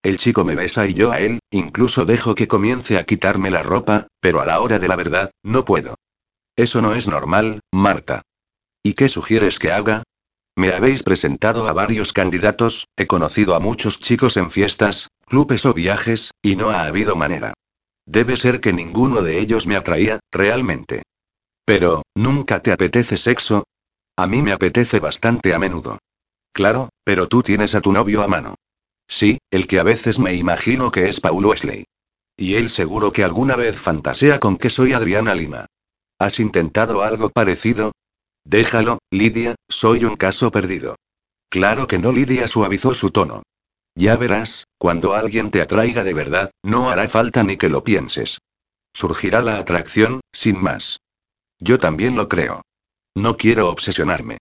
El 0.02 0.18
chico 0.18 0.44
me 0.44 0.54
besa 0.54 0.86
y 0.86 0.94
yo 0.94 1.12
a 1.12 1.20
él, 1.20 1.40
incluso 1.50 2.04
dejo 2.04 2.34
que 2.34 2.48
comience 2.48 2.96
a 2.96 3.04
quitarme 3.04 3.50
la 3.50 3.62
ropa, 3.62 4.06
pero 4.20 4.40
a 4.40 4.46
la 4.46 4.60
hora 4.60 4.78
de 4.78 4.88
la 4.88 4.96
verdad, 4.96 5.30
no 5.42 5.64
puedo. 5.64 5.96
Eso 6.56 6.80
no 6.80 6.94
es 6.94 7.08
normal, 7.08 7.60
Marta. 7.72 8.22
¿Y 8.82 8.94
qué 8.94 9.08
sugieres 9.08 9.58
que 9.58 9.72
haga? 9.72 10.04
Me 10.56 10.72
habéis 10.72 11.02
presentado 11.02 11.68
a 11.68 11.72
varios 11.72 12.14
candidatos, 12.14 12.86
he 12.96 13.06
conocido 13.06 13.54
a 13.54 13.60
muchos 13.60 14.00
chicos 14.00 14.38
en 14.38 14.50
fiestas, 14.50 15.08
clubes 15.26 15.66
o 15.66 15.74
viajes, 15.74 16.30
y 16.40 16.56
no 16.56 16.70
ha 16.70 16.84
habido 16.84 17.16
manera. 17.16 17.54
Debe 18.06 18.36
ser 18.36 18.60
que 18.60 18.72
ninguno 18.72 19.22
de 19.22 19.40
ellos 19.40 19.66
me 19.66 19.76
atraía, 19.76 20.20
realmente. 20.30 21.02
Pero, 21.64 22.04
¿nunca 22.14 22.62
te 22.62 22.72
apetece 22.72 23.16
sexo? 23.16 23.64
A 24.16 24.26
mí 24.26 24.40
me 24.40 24.52
apetece 24.52 25.00
bastante 25.00 25.52
a 25.52 25.58
menudo. 25.58 25.98
Claro, 26.52 26.90
pero 27.04 27.26
tú 27.26 27.42
tienes 27.42 27.74
a 27.74 27.80
tu 27.80 27.92
novio 27.92 28.22
a 28.22 28.28
mano. 28.28 28.54
Sí, 29.08 29.38
el 29.50 29.66
que 29.66 29.78
a 29.78 29.82
veces 29.82 30.18
me 30.18 30.34
imagino 30.34 30.90
que 30.90 31.08
es 31.08 31.20
Paul 31.20 31.44
Wesley. 31.44 31.84
Y 32.36 32.54
él 32.54 32.70
seguro 32.70 33.12
que 33.12 33.24
alguna 33.24 33.56
vez 33.56 33.76
fantasea 33.76 34.38
con 34.40 34.56
que 34.56 34.70
soy 34.70 34.92
Adriana 34.92 35.34
Lima. 35.34 35.66
¿Has 36.18 36.40
intentado 36.40 37.02
algo 37.02 37.30
parecido? 37.30 37.92
Déjalo, 38.44 38.98
Lidia, 39.10 39.56
soy 39.68 40.04
un 40.04 40.16
caso 40.16 40.50
perdido. 40.50 40.96
Claro 41.50 41.86
que 41.86 41.98
no, 41.98 42.12
Lidia 42.12 42.48
suavizó 42.48 42.94
su 42.94 43.10
tono. 43.10 43.42
Ya 43.96 44.14
verás, 44.16 44.66
cuando 44.76 45.14
alguien 45.14 45.50
te 45.50 45.62
atraiga 45.62 46.04
de 46.04 46.12
verdad, 46.12 46.50
no 46.62 46.90
hará 46.90 47.08
falta 47.08 47.42
ni 47.42 47.56
que 47.56 47.70
lo 47.70 47.82
pienses. 47.82 48.38
Surgirá 48.92 49.40
la 49.40 49.56
atracción, 49.58 50.20
sin 50.32 50.62
más. 50.62 51.00
Yo 51.58 51.78
también 51.78 52.14
lo 52.14 52.28
creo. 52.28 52.60
No 53.14 53.38
quiero 53.38 53.70
obsesionarme. 53.70 54.36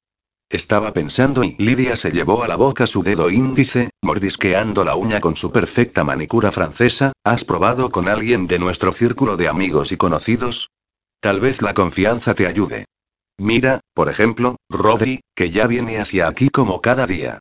Estaba 0.50 0.92
pensando 0.92 1.44
y 1.46 1.56
Lidia 1.58 1.96
se 1.96 2.12
llevó 2.12 2.44
a 2.44 2.50
la 2.50 2.58
boca 2.58 2.86
su 2.86 3.02
dedo 3.02 3.30
índice, 3.30 3.92
mordisqueando 4.04 4.84
la 4.84 4.96
uña 4.96 5.22
con 5.22 5.38
su 5.38 5.52
perfecta 5.52 6.04
manicura 6.04 6.52
francesa. 6.52 7.14
¿Has 7.24 7.46
probado 7.46 7.90
con 7.90 8.10
alguien 8.10 8.48
de 8.48 8.60
nuestro 8.60 8.92
círculo 8.92 9.38
de 9.38 9.48
amigos 9.48 9.94
y 9.94 9.98
conocidos? 9.98 10.70
Tal 11.22 11.40
vez 11.40 11.62
la 11.62 11.74
confianza 11.74 12.36
te 12.36 12.46
ayude. 12.46 12.86
Mira, 13.38 13.80
por 13.94 14.10
ejemplo, 14.10 14.58
Rodri, 14.70 15.22
que 15.34 15.50
ya 15.50 15.66
viene 15.66 15.98
hacia 16.00 16.28
aquí 16.28 16.50
como 16.50 16.82
cada 16.82 17.08
día. 17.08 17.40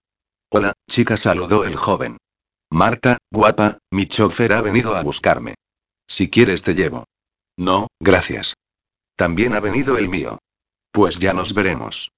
Hola, 0.57 0.73
chica, 0.89 1.17
saludó 1.17 1.65
el 1.65 1.75
joven. 1.75 2.17
Marta, 2.71 3.19
guapa, 3.29 3.79
mi 3.91 4.07
chofer 4.07 4.53
ha 4.53 4.61
venido 4.61 4.95
a 4.95 5.03
buscarme. 5.03 5.57
Si 6.07 6.31
quieres 6.31 6.63
te 6.63 6.75
llevo. 6.75 7.07
No, 7.59 7.89
gracias. 7.99 8.55
También 9.17 9.55
ha 9.55 9.61
venido 9.61 9.99
el 9.99 10.09
mío. 10.09 10.39
Pues 10.93 11.19
ya 11.19 11.33
nos 11.33 11.55
veremos. 11.55 12.13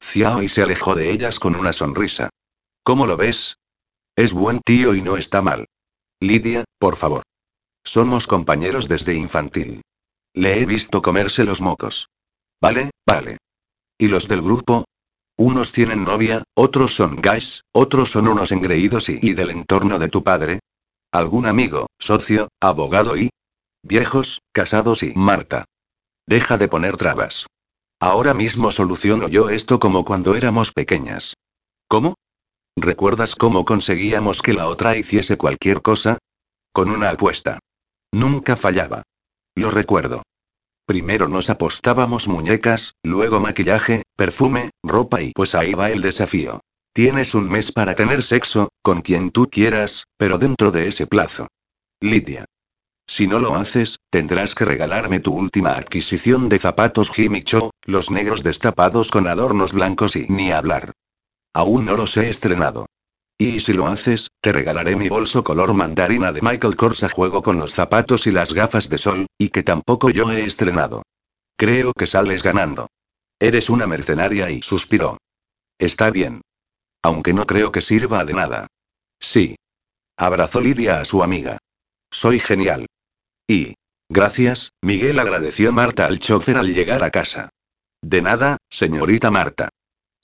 Xiao 0.00 0.42
y 0.42 0.48
se 0.48 0.62
alejó 0.62 0.94
de 0.94 1.10
ellas 1.10 1.38
con 1.38 1.54
una 1.54 1.74
sonrisa. 1.74 2.30
¿Cómo 2.82 3.06
lo 3.06 3.18
ves? 3.18 3.56
Es 4.16 4.32
buen 4.32 4.60
tío 4.60 4.94
y 4.94 5.02
no 5.02 5.18
está 5.18 5.42
mal. 5.42 5.66
Lidia, 6.18 6.64
por 6.78 6.96
favor. 6.96 7.24
Somos 7.84 8.26
compañeros 8.26 8.88
desde 8.88 9.12
infantil. 9.16 9.82
Le 10.32 10.62
he 10.62 10.64
visto 10.64 11.02
comerse 11.02 11.44
los 11.44 11.60
mocos. 11.60 12.08
Vale, 12.58 12.90
vale. 13.06 13.36
¿Y 13.98 14.08
los 14.08 14.28
del 14.28 14.40
grupo? 14.40 14.86
Unos 15.44 15.72
tienen 15.72 16.04
novia, 16.04 16.44
otros 16.54 16.94
son 16.94 17.16
guys, 17.20 17.64
otros 17.72 18.12
son 18.12 18.28
unos 18.28 18.52
engreídos 18.52 19.08
y, 19.08 19.18
y 19.20 19.34
del 19.34 19.50
entorno 19.50 19.98
de 19.98 20.06
tu 20.06 20.22
padre. 20.22 20.60
¿Algún 21.10 21.46
amigo, 21.46 21.88
socio, 21.98 22.46
abogado 22.60 23.16
y... 23.16 23.28
Viejos, 23.82 24.38
casados 24.52 25.02
y... 25.02 25.12
Marta. 25.16 25.64
Deja 26.28 26.58
de 26.58 26.68
poner 26.68 26.96
trabas. 26.96 27.48
Ahora 27.98 28.34
mismo 28.34 28.70
soluciono 28.70 29.26
yo 29.26 29.50
esto 29.50 29.80
como 29.80 30.04
cuando 30.04 30.36
éramos 30.36 30.70
pequeñas. 30.70 31.34
¿Cómo? 31.88 32.14
¿Recuerdas 32.76 33.34
cómo 33.34 33.64
conseguíamos 33.64 34.42
que 34.42 34.52
la 34.52 34.68
otra 34.68 34.96
hiciese 34.96 35.36
cualquier 35.36 35.82
cosa? 35.82 36.18
Con 36.72 36.88
una 36.88 37.10
apuesta. 37.10 37.58
Nunca 38.12 38.54
fallaba. 38.56 39.02
Lo 39.56 39.72
recuerdo. 39.72 40.22
Primero 40.86 41.28
nos 41.28 41.48
apostábamos 41.48 42.26
muñecas, 42.28 42.94
luego 43.02 43.40
maquillaje, 43.40 44.02
perfume, 44.16 44.70
ropa 44.82 45.22
y 45.22 45.32
pues 45.32 45.54
ahí 45.54 45.74
va 45.74 45.90
el 45.90 46.02
desafío. 46.02 46.60
Tienes 46.92 47.34
un 47.34 47.48
mes 47.48 47.72
para 47.72 47.94
tener 47.94 48.22
sexo, 48.22 48.68
con 48.82 49.00
quien 49.00 49.30
tú 49.30 49.48
quieras, 49.48 50.04
pero 50.16 50.38
dentro 50.38 50.70
de 50.70 50.88
ese 50.88 51.06
plazo. 51.06 51.48
Lidia. 52.00 52.44
Si 53.06 53.26
no 53.26 53.38
lo 53.38 53.54
haces, 53.56 53.98
tendrás 54.10 54.54
que 54.54 54.64
regalarme 54.64 55.20
tu 55.20 55.34
última 55.34 55.72
adquisición 55.72 56.48
de 56.48 56.58
zapatos 56.58 57.10
Jimmy 57.10 57.42
Cho, 57.42 57.70
los 57.84 58.10
negros 58.10 58.42
destapados 58.42 59.10
con 59.10 59.28
adornos 59.28 59.72
blancos 59.72 60.16
y 60.16 60.26
ni 60.28 60.52
hablar. 60.52 60.92
Aún 61.54 61.84
no 61.84 61.96
los 61.96 62.16
he 62.16 62.28
estrenado. 62.28 62.86
Y 63.42 63.58
si 63.58 63.72
lo 63.72 63.88
haces, 63.88 64.30
te 64.40 64.52
regalaré 64.52 64.94
mi 64.94 65.08
bolso 65.08 65.42
color 65.42 65.74
mandarina 65.74 66.30
de 66.30 66.40
Michael 66.40 66.76
Kors 66.76 67.02
a 67.02 67.08
juego 67.08 67.42
con 67.42 67.58
los 67.58 67.74
zapatos 67.74 68.28
y 68.28 68.30
las 68.30 68.52
gafas 68.52 68.88
de 68.88 68.98
sol, 68.98 69.26
y 69.36 69.48
que 69.48 69.64
tampoco 69.64 70.10
yo 70.10 70.30
he 70.30 70.44
estrenado. 70.44 71.02
Creo 71.56 71.92
que 71.92 72.06
sales 72.06 72.44
ganando. 72.44 72.86
Eres 73.40 73.68
una 73.68 73.88
mercenaria 73.88 74.48
y 74.48 74.62
suspiró. 74.62 75.18
Está 75.76 76.10
bien. 76.10 76.42
Aunque 77.02 77.32
no 77.32 77.44
creo 77.44 77.72
que 77.72 77.80
sirva 77.80 78.24
de 78.24 78.32
nada. 78.32 78.68
Sí. 79.18 79.56
Abrazó 80.16 80.60
Lidia 80.60 81.00
a 81.00 81.04
su 81.04 81.24
amiga. 81.24 81.58
Soy 82.12 82.38
genial. 82.38 82.86
Y. 83.48 83.74
Gracias, 84.08 84.70
Miguel 84.80 85.18
agradeció 85.18 85.72
Marta 85.72 86.06
al 86.06 86.20
chofer 86.20 86.58
al 86.58 86.72
llegar 86.72 87.02
a 87.02 87.10
casa. 87.10 87.48
De 88.02 88.22
nada, 88.22 88.58
señorita 88.70 89.32
Marta. 89.32 89.68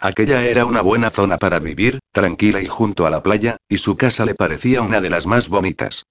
Aquella 0.01 0.45
era 0.45 0.65
una 0.65 0.81
buena 0.81 1.11
zona 1.11 1.39
para 1.39 1.59
vivir, 1.59 1.99
tranquila 2.13 2.63
y 2.63 2.67
junto 2.67 3.05
a 3.05 3.11
la 3.11 3.23
playa, 3.23 3.57
y 3.69 3.79
su 3.79 3.97
casa 3.97 4.25
le 4.25 4.35
parecía 4.35 4.81
una 4.81 5.01
de 5.01 5.11
las 5.11 5.27
más 5.27 5.49
bonitas. 5.49 6.05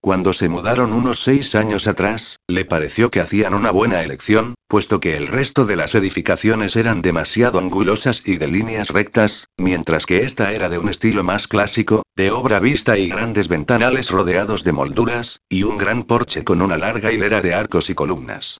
Cuando 0.00 0.32
se 0.32 0.48
mudaron 0.48 0.92
unos 0.92 1.22
seis 1.22 1.54
años 1.56 1.86
atrás, 1.86 2.36
le 2.48 2.64
pareció 2.64 3.10
que 3.10 3.20
hacían 3.20 3.54
una 3.54 3.70
buena 3.70 4.02
elección, 4.02 4.54
puesto 4.68 5.00
que 5.00 5.16
el 5.16 5.26
resto 5.26 5.64
de 5.64 5.76
las 5.76 5.94
edificaciones 5.96 6.76
eran 6.76 7.02
demasiado 7.02 7.58
angulosas 7.58 8.22
y 8.24 8.36
de 8.36 8.48
líneas 8.48 8.90
rectas, 8.90 9.46
mientras 9.56 10.06
que 10.06 10.18
esta 10.18 10.52
era 10.52 10.68
de 10.68 10.78
un 10.78 10.88
estilo 10.88 11.24
más 11.24 11.48
clásico, 11.48 12.02
de 12.16 12.30
obra 12.30 12.60
vista 12.60 12.96
y 12.96 13.08
grandes 13.08 13.48
ventanales 13.48 14.10
rodeados 14.10 14.62
de 14.62 14.72
molduras, 14.72 15.40
y 15.48 15.64
un 15.64 15.78
gran 15.78 16.04
porche 16.04 16.44
con 16.44 16.62
una 16.62 16.78
larga 16.78 17.10
hilera 17.10 17.40
de 17.40 17.54
arcos 17.54 17.90
y 17.90 17.94
columnas. 17.94 18.58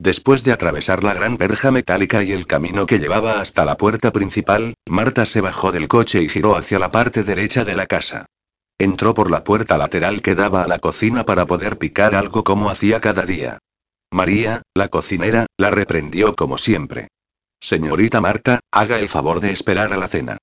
Después 0.00 0.44
de 0.44 0.52
atravesar 0.52 1.04
la 1.04 1.12
gran 1.12 1.36
verja 1.36 1.70
metálica 1.70 2.22
y 2.24 2.32
el 2.32 2.46
camino 2.46 2.86
que 2.86 2.98
llevaba 2.98 3.38
hasta 3.42 3.66
la 3.66 3.76
puerta 3.76 4.12
principal, 4.12 4.72
Marta 4.88 5.26
se 5.26 5.42
bajó 5.42 5.72
del 5.72 5.88
coche 5.88 6.22
y 6.22 6.28
giró 6.30 6.56
hacia 6.56 6.78
la 6.78 6.90
parte 6.90 7.22
derecha 7.22 7.66
de 7.66 7.74
la 7.74 7.84
casa. 7.84 8.24
Entró 8.78 9.12
por 9.12 9.30
la 9.30 9.44
puerta 9.44 9.76
lateral 9.76 10.22
que 10.22 10.34
daba 10.34 10.62
a 10.62 10.68
la 10.68 10.78
cocina 10.78 11.26
para 11.26 11.44
poder 11.44 11.76
picar 11.76 12.14
algo 12.14 12.44
como 12.44 12.70
hacía 12.70 13.02
cada 13.02 13.26
día. 13.26 13.58
María, 14.10 14.62
la 14.72 14.88
cocinera, 14.88 15.44
la 15.58 15.70
reprendió 15.70 16.34
como 16.34 16.56
siempre. 16.56 17.08
Señorita 17.60 18.22
Marta, 18.22 18.60
haga 18.72 18.98
el 19.00 19.10
favor 19.10 19.40
de 19.40 19.50
esperar 19.50 19.92
a 19.92 19.98
la 19.98 20.08
cena. 20.08 20.38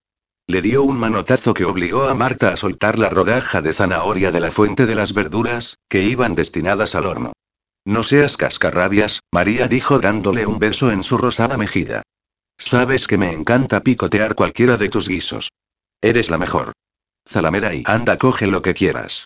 Le 0.46 0.62
dio 0.62 0.84
un 0.84 1.00
manotazo 1.00 1.56
que 1.56 1.66
obligó 1.66 2.04
a 2.04 2.14
Marta 2.14 2.50
a 2.50 2.58
soltar 2.58 3.00
la 3.00 3.10
rodaja 3.10 3.64
de 3.64 3.74
zanahoria 3.74 4.32
de 4.32 4.40
la 4.40 4.52
fuente 4.52 4.86
de 4.86 4.94
las 4.94 5.16
verduras, 5.16 5.80
que 5.90 6.04
iban 6.04 6.36
destinadas 6.36 6.94
al 6.94 7.08
horno. 7.08 7.34
No 7.88 8.04
seas 8.04 8.36
cascarrabias, 8.36 9.22
María 9.32 9.70
dijo 9.70 10.00
dándole 10.00 10.46
un 10.46 10.60
beso 10.60 10.92
en 10.92 11.04
su 11.04 11.18
rosada 11.18 11.56
mejilla. 11.56 12.04
Sabes 12.58 13.08
que 13.08 13.18
me 13.18 13.32
encanta 13.32 13.80
picotear 13.80 14.36
cualquiera 14.36 14.76
de 14.76 14.90
tus 14.90 15.08
guisos. 15.08 15.52
Eres 16.02 16.30
la 16.30 16.38
mejor. 16.38 16.74
Zalamera 17.26 17.74
y 17.74 17.84
anda, 17.86 18.18
coge 18.18 18.48
lo 18.48 18.62
que 18.62 18.74
quieras. 18.74 19.24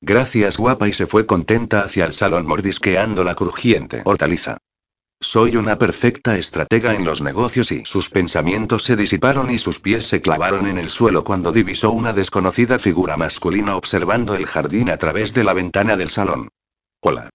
Gracias, 0.00 0.56
guapa, 0.56 0.88
y 0.88 0.92
se 0.92 1.06
fue 1.06 1.24
contenta 1.24 1.82
hacia 1.82 2.04
el 2.04 2.12
salón 2.12 2.46
mordisqueando 2.48 3.22
la 3.22 3.36
crujiente 3.36 4.02
hortaliza. 4.04 4.58
Soy 5.20 5.54
una 5.54 5.78
perfecta 5.78 6.36
estratega 6.36 6.96
en 6.96 7.04
los 7.04 7.20
negocios 7.20 7.70
y 7.70 7.84
sus 7.84 8.10
pensamientos 8.10 8.82
se 8.82 8.96
disiparon 8.96 9.52
y 9.52 9.58
sus 9.58 9.78
pies 9.78 10.08
se 10.08 10.20
clavaron 10.20 10.66
en 10.66 10.78
el 10.78 10.88
suelo 10.88 11.22
cuando 11.22 11.52
divisó 11.52 11.92
una 11.92 12.12
desconocida 12.12 12.80
figura 12.80 13.16
masculina 13.16 13.76
observando 13.76 14.34
el 14.34 14.46
jardín 14.46 14.90
a 14.90 14.96
través 14.96 15.32
de 15.32 15.44
la 15.44 15.52
ventana 15.52 15.96
del 15.96 16.10
salón. 16.10 16.48
Hola. 17.02 17.30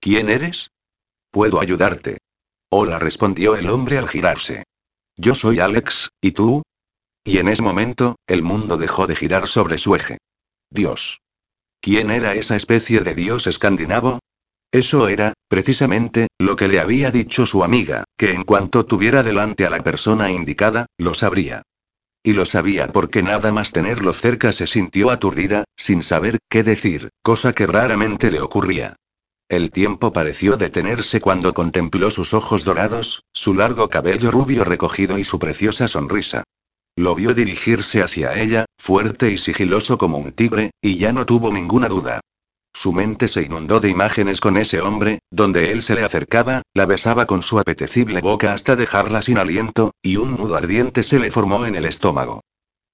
¿Quién 0.00 0.30
eres? 0.30 0.70
Puedo 1.30 1.60
ayudarte. 1.60 2.18
Hola, 2.70 2.98
respondió 2.98 3.56
el 3.56 3.68
hombre 3.68 3.98
al 3.98 4.08
girarse. 4.08 4.64
Yo 5.16 5.34
soy 5.34 5.58
Alex, 5.58 6.10
¿y 6.20 6.32
tú? 6.32 6.62
Y 7.24 7.38
en 7.38 7.48
ese 7.48 7.62
momento, 7.62 8.16
el 8.26 8.42
mundo 8.42 8.76
dejó 8.76 9.06
de 9.06 9.16
girar 9.16 9.48
sobre 9.48 9.76
su 9.78 9.96
eje. 9.96 10.18
Dios. 10.70 11.20
¿Quién 11.80 12.10
era 12.10 12.34
esa 12.34 12.56
especie 12.56 13.00
de 13.00 13.14
dios 13.14 13.46
escandinavo? 13.46 14.20
Eso 14.70 15.08
era, 15.08 15.32
precisamente, 15.48 16.28
lo 16.38 16.54
que 16.54 16.68
le 16.68 16.78
había 16.78 17.10
dicho 17.10 17.46
su 17.46 17.64
amiga, 17.64 18.04
que 18.16 18.32
en 18.32 18.44
cuanto 18.44 18.86
tuviera 18.86 19.22
delante 19.22 19.66
a 19.66 19.70
la 19.70 19.82
persona 19.82 20.30
indicada, 20.30 20.86
lo 20.98 21.14
sabría. 21.14 21.62
Y 22.22 22.34
lo 22.34 22.44
sabía 22.44 22.88
porque 22.88 23.22
nada 23.22 23.50
más 23.50 23.72
tenerlo 23.72 24.12
cerca 24.12 24.52
se 24.52 24.66
sintió 24.66 25.10
aturdida, 25.10 25.64
sin 25.76 26.02
saber 26.02 26.38
qué 26.48 26.62
decir, 26.62 27.10
cosa 27.22 27.52
que 27.52 27.66
raramente 27.66 28.30
le 28.30 28.40
ocurría. 28.40 28.96
El 29.48 29.70
tiempo 29.70 30.12
pareció 30.12 30.58
detenerse 30.58 31.22
cuando 31.22 31.54
contempló 31.54 32.10
sus 32.10 32.34
ojos 32.34 32.64
dorados, 32.64 33.24
su 33.32 33.54
largo 33.54 33.88
cabello 33.88 34.30
rubio 34.30 34.62
recogido 34.62 35.18
y 35.18 35.24
su 35.24 35.38
preciosa 35.38 35.88
sonrisa. 35.88 36.44
Lo 36.96 37.14
vio 37.14 37.32
dirigirse 37.32 38.02
hacia 38.02 38.38
ella, 38.38 38.66
fuerte 38.76 39.30
y 39.30 39.38
sigiloso 39.38 39.96
como 39.96 40.18
un 40.18 40.32
tigre, 40.32 40.72
y 40.82 40.98
ya 40.98 41.14
no 41.14 41.24
tuvo 41.24 41.50
ninguna 41.50 41.88
duda. 41.88 42.20
Su 42.74 42.92
mente 42.92 43.26
se 43.26 43.42
inundó 43.42 43.80
de 43.80 43.88
imágenes 43.88 44.42
con 44.42 44.58
ese 44.58 44.82
hombre, 44.82 45.20
donde 45.30 45.72
él 45.72 45.82
se 45.82 45.94
le 45.94 46.04
acercaba, 46.04 46.60
la 46.74 46.84
besaba 46.84 47.24
con 47.24 47.40
su 47.40 47.58
apetecible 47.58 48.20
boca 48.20 48.52
hasta 48.52 48.76
dejarla 48.76 49.22
sin 49.22 49.38
aliento, 49.38 49.92
y 50.02 50.16
un 50.16 50.36
nudo 50.36 50.56
ardiente 50.56 51.02
se 51.02 51.18
le 51.18 51.30
formó 51.30 51.64
en 51.64 51.74
el 51.74 51.86
estómago. 51.86 52.42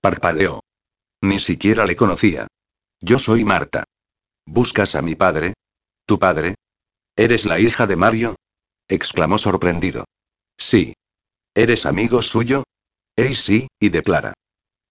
Parpadeó. 0.01 0.61
Ni 1.21 1.41
siquiera 1.41 1.85
le 1.85 1.97
conocía. 1.97 2.47
Yo 3.01 3.19
soy 3.19 3.45
Marta. 3.45 3.83
¿Buscas 4.47 4.95
a 4.95 5.03
mi 5.03 5.17
padre? 5.17 5.55
¿Tu 6.07 6.19
padre? 6.19 6.57
¿Eres 7.17 7.47
la 7.47 7.59
hija 7.59 7.87
de 7.87 7.97
Mario? 7.97 8.37
exclamó 8.89 9.39
sorprendido. 9.39 10.05
Sí. 10.59 10.95
¿Eres 11.55 11.87
amigo 11.87 12.21
suyo? 12.21 12.65
Eh, 13.17 13.35
sí, 13.35 13.69
y 13.79 13.89
de 13.89 14.03
Clara. 14.03 14.35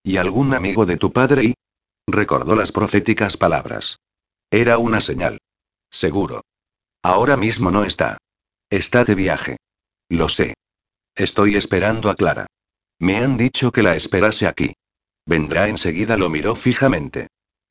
¿Y 0.04 0.18
algún 0.18 0.54
amigo 0.54 0.86
de 0.86 0.98
tu 0.98 1.12
padre 1.12 1.44
y? 1.44 1.54
Recordó 2.08 2.56
las 2.56 2.72
proféticas 2.72 3.38
palabras. 3.38 3.98
Era 4.50 4.78
una 4.78 5.02
señal. 5.02 5.40
Seguro. 5.92 6.42
Ahora 7.04 7.38
mismo 7.38 7.70
no 7.70 7.84
está. 7.84 8.18
Está 8.70 9.04
de 9.04 9.16
viaje. 9.16 9.58
Lo 10.10 10.30
sé. 10.30 10.56
Estoy 11.16 11.56
esperando 11.56 12.10
a 12.10 12.16
Clara. 12.16 12.48
Me 13.00 13.18
han 13.18 13.38
dicho 13.38 13.72
que 13.72 13.84
la 13.84 13.96
esperase 13.96 14.48
aquí. 14.48 14.74
Vendrá 15.26 15.68
enseguida, 15.68 16.18
lo 16.18 16.30
miró 16.30 16.56
fijamente. 16.56 17.28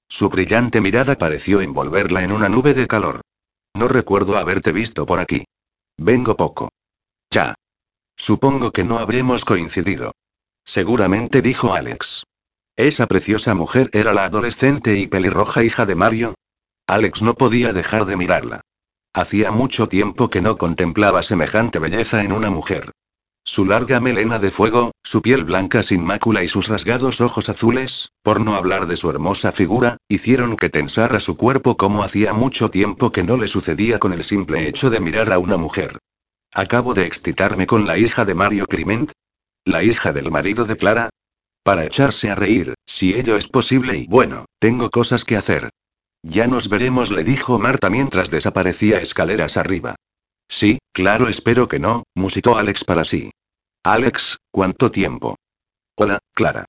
Su 0.09 0.29
brillante 0.29 0.81
mirada 0.81 1.17
pareció 1.17 1.61
envolverla 1.61 2.23
en 2.23 2.33
una 2.33 2.49
nube 2.49 2.75
de 2.75 2.87
calor. 2.87 3.23
No 3.75 3.89
recuerdo 3.89 4.37
haberte 4.37 4.73
visto 4.73 5.07
por 5.07 5.21
aquí. 5.21 5.45
Vengo 5.99 6.37
poco. 6.37 6.71
Ya. 7.31 7.55
Supongo 8.17 8.71
que 8.73 8.85
no 8.85 8.99
habremos 8.99 9.45
coincidido. 9.45 10.13
Seguramente 10.65 11.43
dijo 11.43 11.75
Alex. 11.75 12.25
Esa 12.77 13.07
preciosa 13.07 13.55
mujer 13.55 13.91
era 13.93 14.13
la 14.15 14.25
adolescente 14.25 14.97
y 14.99 15.07
pelirroja 15.07 15.65
hija 15.65 15.87
de 15.87 15.95
Mario, 15.95 16.35
Alex 16.87 17.23
no 17.23 17.35
podía 17.35 17.73
dejar 17.73 18.05
de 18.07 18.17
mirarla. 18.17 18.61
Hacía 19.15 19.51
mucho 19.51 19.89
tiempo 19.89 20.29
que 20.29 20.43
no 20.43 20.59
contemplaba 20.59 21.23
semejante 21.23 21.79
belleza 21.79 22.23
en 22.23 22.33
una 22.33 22.51
mujer. 22.51 22.91
Su 23.45 23.67
larga 23.67 23.99
melena 23.99 24.39
de 24.39 24.51
fuego, 24.51 24.93
su 25.03 25.21
piel 25.21 25.45
blanca 25.45 25.83
sin 25.83 26.05
mácula 26.05 26.45
y 26.45 26.49
sus 26.49 26.69
rasgados 26.69 27.21
ojos 27.21 27.49
azules, 27.49 28.13
por 28.23 28.41
no 28.41 28.55
hablar 28.55 28.87
de 28.87 28.97
su 28.97 29.11
hermosa 29.11 29.51
figura, 29.51 29.97
hicieron 30.09 30.57
que 30.57 30.71
tensara 30.71 31.19
su 31.19 31.37
cuerpo 31.37 31.77
como 31.77 32.05
hacía 32.05 32.33
mucho 32.33 32.71
tiempo 32.71 33.11
que 33.11 33.25
no 33.25 33.37
le 33.37 33.49
sucedía 33.49 33.99
con 33.99 34.13
el 34.13 34.23
simple 34.23 34.69
hecho 34.69 34.91
de 34.91 35.01
mirar 35.01 35.33
a 35.33 35.41
una 35.41 35.57
mujer. 35.57 35.99
Acabo 36.55 36.95
de 36.95 37.07
excitarme 37.07 37.67
con 37.67 37.85
la 37.85 37.99
hija 37.99 38.25
de 38.25 38.35
Mario 38.35 38.67
Clement. 38.67 39.11
La 39.65 39.83
hija 39.83 40.13
del 40.13 40.31
marido 40.31 40.65
de 40.65 40.77
Clara. 40.77 41.11
Para 41.65 41.85
echarse 41.85 42.31
a 42.31 42.37
reír, 42.37 42.75
si 42.87 43.15
ello 43.15 43.37
es 43.37 43.49
posible 43.49 43.97
y 43.97 44.07
bueno, 44.07 44.45
tengo 44.61 44.91
cosas 44.91 45.25
que 45.25 45.37
hacer. 45.37 45.71
Ya 46.23 46.47
nos 46.47 46.69
veremos, 46.69 47.11
le 47.11 47.25
dijo 47.25 47.59
Marta 47.59 47.91
mientras 47.91 48.31
desaparecía 48.31 48.99
escaleras 48.99 49.57
arriba. 49.57 49.97
Sí, 50.49 50.79
claro, 50.93 51.29
espero 51.29 51.69
que 51.69 51.79
no, 51.79 52.05
musitó 52.15 52.57
Alex 52.57 52.85
para 52.85 53.05
sí. 53.05 53.31
Alex, 53.85 54.39
¿cuánto 54.51 54.91
tiempo? 54.91 55.37
Hola, 55.97 56.19
Clara. 56.35 56.67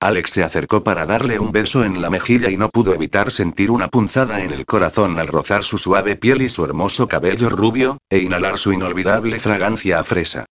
Alex 0.00 0.30
se 0.30 0.44
acercó 0.44 0.84
para 0.84 1.06
darle 1.06 1.38
un 1.38 1.52
beso 1.52 1.84
en 1.84 2.02
la 2.02 2.10
mejilla 2.10 2.50
y 2.50 2.56
no 2.56 2.68
pudo 2.68 2.92
evitar 2.92 3.32
sentir 3.32 3.70
una 3.70 3.88
punzada 3.88 4.44
en 4.44 4.52
el 4.52 4.66
corazón 4.66 5.18
al 5.18 5.26
rozar 5.26 5.64
su 5.64 5.78
suave 5.78 6.16
piel 6.16 6.42
y 6.42 6.48
su 6.50 6.64
hermoso 6.64 7.08
cabello 7.08 7.48
rubio, 7.48 7.98
e 8.10 8.18
inhalar 8.18 8.58
su 8.58 8.72
inolvidable 8.72 9.40
fragancia 9.40 9.98
a 9.98 10.04
fresa. 10.04 10.44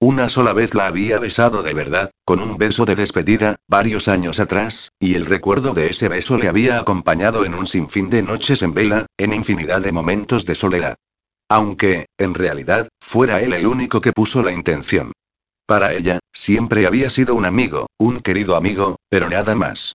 Una 0.00 0.28
sola 0.28 0.52
vez 0.52 0.74
la 0.74 0.86
había 0.86 1.18
besado 1.18 1.62
de 1.62 1.74
verdad, 1.74 2.10
con 2.24 2.40
un 2.40 2.56
beso 2.56 2.84
de 2.84 2.94
despedida, 2.94 3.56
varios 3.66 4.08
años 4.08 4.38
atrás, 4.38 4.92
y 5.00 5.14
el 5.14 5.26
recuerdo 5.26 5.74
de 5.74 5.90
ese 5.90 6.08
beso 6.08 6.38
le 6.38 6.48
había 6.48 6.78
acompañado 6.78 7.44
en 7.44 7.54
un 7.54 7.66
sinfín 7.66 8.10
de 8.10 8.22
noches 8.22 8.62
en 8.62 8.74
vela, 8.74 9.06
en 9.16 9.32
infinidad 9.32 9.80
de 9.80 9.92
momentos 9.92 10.44
de 10.44 10.54
soledad. 10.54 10.96
Aunque, 11.48 12.06
en 12.18 12.34
realidad, 12.34 12.88
fuera 13.00 13.40
él 13.40 13.52
el 13.54 13.66
único 13.66 14.00
que 14.00 14.12
puso 14.12 14.42
la 14.42 14.52
intención. 14.52 15.12
Para 15.66 15.92
ella, 15.92 16.18
siempre 16.32 16.86
había 16.86 17.10
sido 17.10 17.34
un 17.34 17.44
amigo, 17.44 17.88
un 17.98 18.20
querido 18.20 18.56
amigo, 18.56 18.96
pero 19.08 19.28
nada 19.28 19.54
más. 19.54 19.94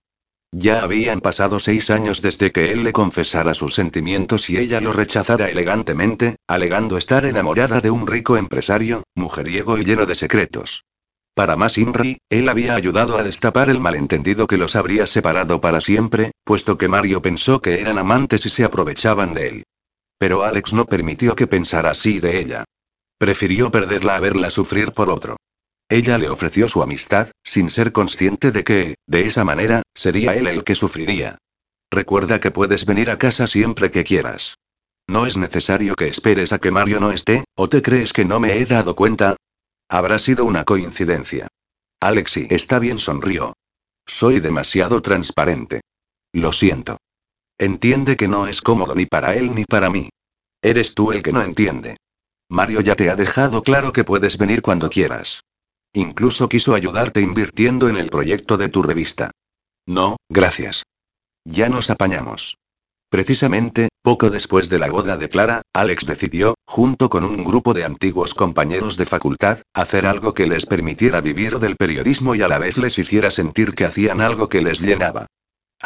Ya 0.52 0.84
habían 0.84 1.20
pasado 1.20 1.58
seis 1.58 1.90
años 1.90 2.22
desde 2.22 2.52
que 2.52 2.70
él 2.70 2.84
le 2.84 2.92
confesara 2.92 3.54
sus 3.54 3.74
sentimientos 3.74 4.48
y 4.50 4.56
ella 4.56 4.80
lo 4.80 4.92
rechazara 4.92 5.50
elegantemente, 5.50 6.36
alegando 6.46 6.96
estar 6.96 7.24
enamorada 7.24 7.80
de 7.80 7.90
un 7.90 8.06
rico 8.06 8.36
empresario, 8.36 9.02
mujeriego 9.16 9.78
y 9.78 9.84
lleno 9.84 10.06
de 10.06 10.14
secretos. 10.14 10.84
Para 11.34 11.56
más 11.56 11.76
Inri, 11.76 12.18
él 12.28 12.48
había 12.48 12.76
ayudado 12.76 13.18
a 13.18 13.24
destapar 13.24 13.68
el 13.68 13.80
malentendido 13.80 14.46
que 14.46 14.58
los 14.58 14.76
habría 14.76 15.08
separado 15.08 15.60
para 15.60 15.80
siempre, 15.80 16.30
puesto 16.44 16.78
que 16.78 16.86
Mario 16.86 17.20
pensó 17.20 17.60
que 17.60 17.80
eran 17.80 17.98
amantes 17.98 18.46
y 18.46 18.48
se 18.48 18.62
aprovechaban 18.62 19.34
de 19.34 19.48
él. 19.48 19.64
Pero 20.18 20.44
Alex 20.44 20.72
no 20.72 20.86
permitió 20.86 21.34
que 21.34 21.46
pensara 21.46 21.90
así 21.90 22.20
de 22.20 22.38
ella. 22.38 22.64
Prefirió 23.18 23.70
perderla 23.70 24.16
a 24.16 24.20
verla 24.20 24.50
sufrir 24.50 24.92
por 24.92 25.10
otro. 25.10 25.36
Ella 25.88 26.18
le 26.18 26.28
ofreció 26.28 26.68
su 26.68 26.82
amistad, 26.82 27.30
sin 27.42 27.70
ser 27.70 27.92
consciente 27.92 28.52
de 28.52 28.64
que, 28.64 28.94
de 29.06 29.26
esa 29.26 29.44
manera, 29.44 29.82
sería 29.94 30.34
él 30.34 30.46
el 30.46 30.64
que 30.64 30.74
sufriría. 30.74 31.38
Recuerda 31.90 32.40
que 32.40 32.50
puedes 32.50 32.86
venir 32.86 33.10
a 33.10 33.18
casa 33.18 33.46
siempre 33.46 33.90
que 33.90 34.04
quieras. 34.04 34.56
No 35.06 35.26
es 35.26 35.36
necesario 35.36 35.94
que 35.94 36.08
esperes 36.08 36.52
a 36.52 36.58
que 36.58 36.70
Mario 36.70 37.00
no 37.00 37.12
esté, 37.12 37.44
¿o 37.54 37.68
te 37.68 37.82
crees 37.82 38.12
que 38.12 38.24
no 38.24 38.40
me 38.40 38.58
he 38.58 38.64
dado 38.64 38.96
cuenta? 38.96 39.36
Habrá 39.88 40.18
sido 40.18 40.46
una 40.46 40.64
coincidencia. 40.64 41.48
Alexi 42.00 42.46
está 42.50 42.78
bien, 42.78 42.98
sonrió. 42.98 43.54
Soy 44.06 44.40
demasiado 44.40 45.02
transparente. 45.02 45.82
Lo 46.32 46.52
siento. 46.52 46.98
Entiende 47.58 48.16
que 48.16 48.26
no 48.26 48.46
es 48.46 48.60
cómodo 48.60 48.94
ni 48.94 49.06
para 49.06 49.34
él 49.34 49.54
ni 49.54 49.64
para 49.64 49.88
mí. 49.88 50.10
Eres 50.60 50.94
tú 50.94 51.12
el 51.12 51.22
que 51.22 51.32
no 51.32 51.42
entiende. 51.42 51.96
Mario 52.48 52.80
ya 52.80 52.96
te 52.96 53.10
ha 53.10 53.16
dejado 53.16 53.62
claro 53.62 53.92
que 53.92 54.04
puedes 54.04 54.38
venir 54.38 54.60
cuando 54.60 54.90
quieras. 54.90 55.40
Incluso 55.92 56.48
quiso 56.48 56.74
ayudarte 56.74 57.20
invirtiendo 57.20 57.88
en 57.88 57.96
el 57.96 58.10
proyecto 58.10 58.56
de 58.56 58.68
tu 58.68 58.82
revista. 58.82 59.30
No, 59.86 60.16
gracias. 60.28 60.82
Ya 61.44 61.68
nos 61.68 61.90
apañamos. 61.90 62.56
Precisamente, 63.08 63.90
poco 64.02 64.30
después 64.30 64.68
de 64.68 64.80
la 64.80 64.90
boda 64.90 65.16
de 65.16 65.28
Clara, 65.28 65.62
Alex 65.72 66.06
decidió, 66.06 66.54
junto 66.66 67.08
con 67.08 67.24
un 67.24 67.44
grupo 67.44 67.72
de 67.72 67.84
antiguos 67.84 68.34
compañeros 68.34 68.96
de 68.96 69.06
facultad, 69.06 69.60
hacer 69.72 70.06
algo 70.06 70.34
que 70.34 70.48
les 70.48 70.66
permitiera 70.66 71.20
vivir 71.20 71.60
del 71.60 71.76
periodismo 71.76 72.34
y 72.34 72.42
a 72.42 72.48
la 72.48 72.58
vez 72.58 72.76
les 72.76 72.98
hiciera 72.98 73.30
sentir 73.30 73.74
que 73.74 73.84
hacían 73.84 74.20
algo 74.20 74.48
que 74.48 74.62
les 74.62 74.80
llenaba. 74.80 75.26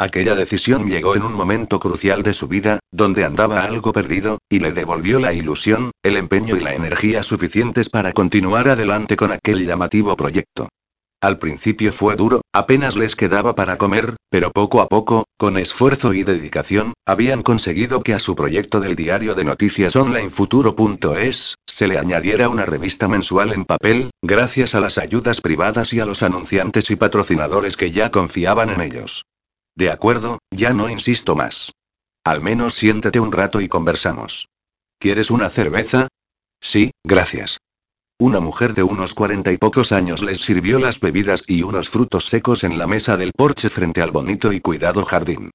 Aquella 0.01 0.33
decisión 0.33 0.87
llegó 0.87 1.17
en 1.17 1.23
un 1.23 1.33
momento 1.33 1.77
crucial 1.77 2.23
de 2.23 2.31
su 2.31 2.47
vida, 2.47 2.79
donde 2.89 3.25
andaba 3.25 3.59
algo 3.59 3.91
perdido, 3.91 4.37
y 4.49 4.59
le 4.59 4.71
devolvió 4.71 5.19
la 5.19 5.33
ilusión, 5.33 5.91
el 6.03 6.15
empeño 6.15 6.55
y 6.55 6.61
la 6.61 6.73
energía 6.73 7.21
suficientes 7.21 7.89
para 7.89 8.13
continuar 8.13 8.69
adelante 8.69 9.17
con 9.17 9.33
aquel 9.33 9.65
llamativo 9.65 10.15
proyecto. 10.15 10.69
Al 11.21 11.37
principio 11.37 11.91
fue 11.91 12.15
duro, 12.15 12.39
apenas 12.53 12.95
les 12.95 13.17
quedaba 13.17 13.55
para 13.55 13.77
comer, 13.77 14.15
pero 14.29 14.51
poco 14.51 14.79
a 14.79 14.87
poco, 14.87 15.25
con 15.37 15.57
esfuerzo 15.57 16.13
y 16.13 16.23
dedicación, 16.23 16.93
habían 17.05 17.43
conseguido 17.43 18.01
que 18.01 18.13
a 18.13 18.19
su 18.19 18.35
proyecto 18.35 18.79
del 18.79 18.95
diario 18.95 19.35
de 19.35 19.43
noticias 19.43 19.97
online 19.97 20.29
futuro.es, 20.29 21.55
se 21.67 21.87
le 21.87 21.97
añadiera 21.97 22.47
una 22.47 22.65
revista 22.65 23.09
mensual 23.09 23.51
en 23.51 23.65
papel, 23.65 24.11
gracias 24.21 24.75
a 24.75 24.79
las 24.79 24.97
ayudas 24.97 25.41
privadas 25.41 25.91
y 25.91 25.99
a 25.99 26.05
los 26.05 26.23
anunciantes 26.23 26.89
y 26.89 26.95
patrocinadores 26.95 27.75
que 27.75 27.91
ya 27.91 28.11
confiaban 28.11 28.69
en 28.69 28.79
ellos. 28.79 29.25
De 29.79 29.89
acuerdo, 29.89 30.39
ya 30.51 30.73
no 30.73 30.89
insisto 30.89 31.37
más. 31.37 31.71
Al 32.25 32.41
menos 32.41 32.73
siéntate 32.73 33.21
un 33.21 33.31
rato 33.31 33.61
y 33.61 33.69
conversamos. 33.69 34.49
¿Quieres 34.99 35.31
una 35.31 35.49
cerveza? 35.49 36.09
Sí, 36.59 36.91
gracias. 37.01 37.59
Una 38.19 38.41
mujer 38.41 38.73
de 38.73 38.83
unos 38.83 39.13
cuarenta 39.13 39.53
y 39.53 39.57
pocos 39.57 39.93
años 39.93 40.21
les 40.21 40.41
sirvió 40.41 40.79
las 40.79 40.99
bebidas 40.99 41.45
y 41.47 41.63
unos 41.63 41.87
frutos 41.87 42.25
secos 42.25 42.65
en 42.65 42.77
la 42.77 42.87
mesa 42.87 43.15
del 43.15 43.31
porche 43.31 43.69
frente 43.69 44.01
al 44.01 44.11
bonito 44.11 44.51
y 44.51 44.59
cuidado 44.59 45.05
jardín. 45.05 45.49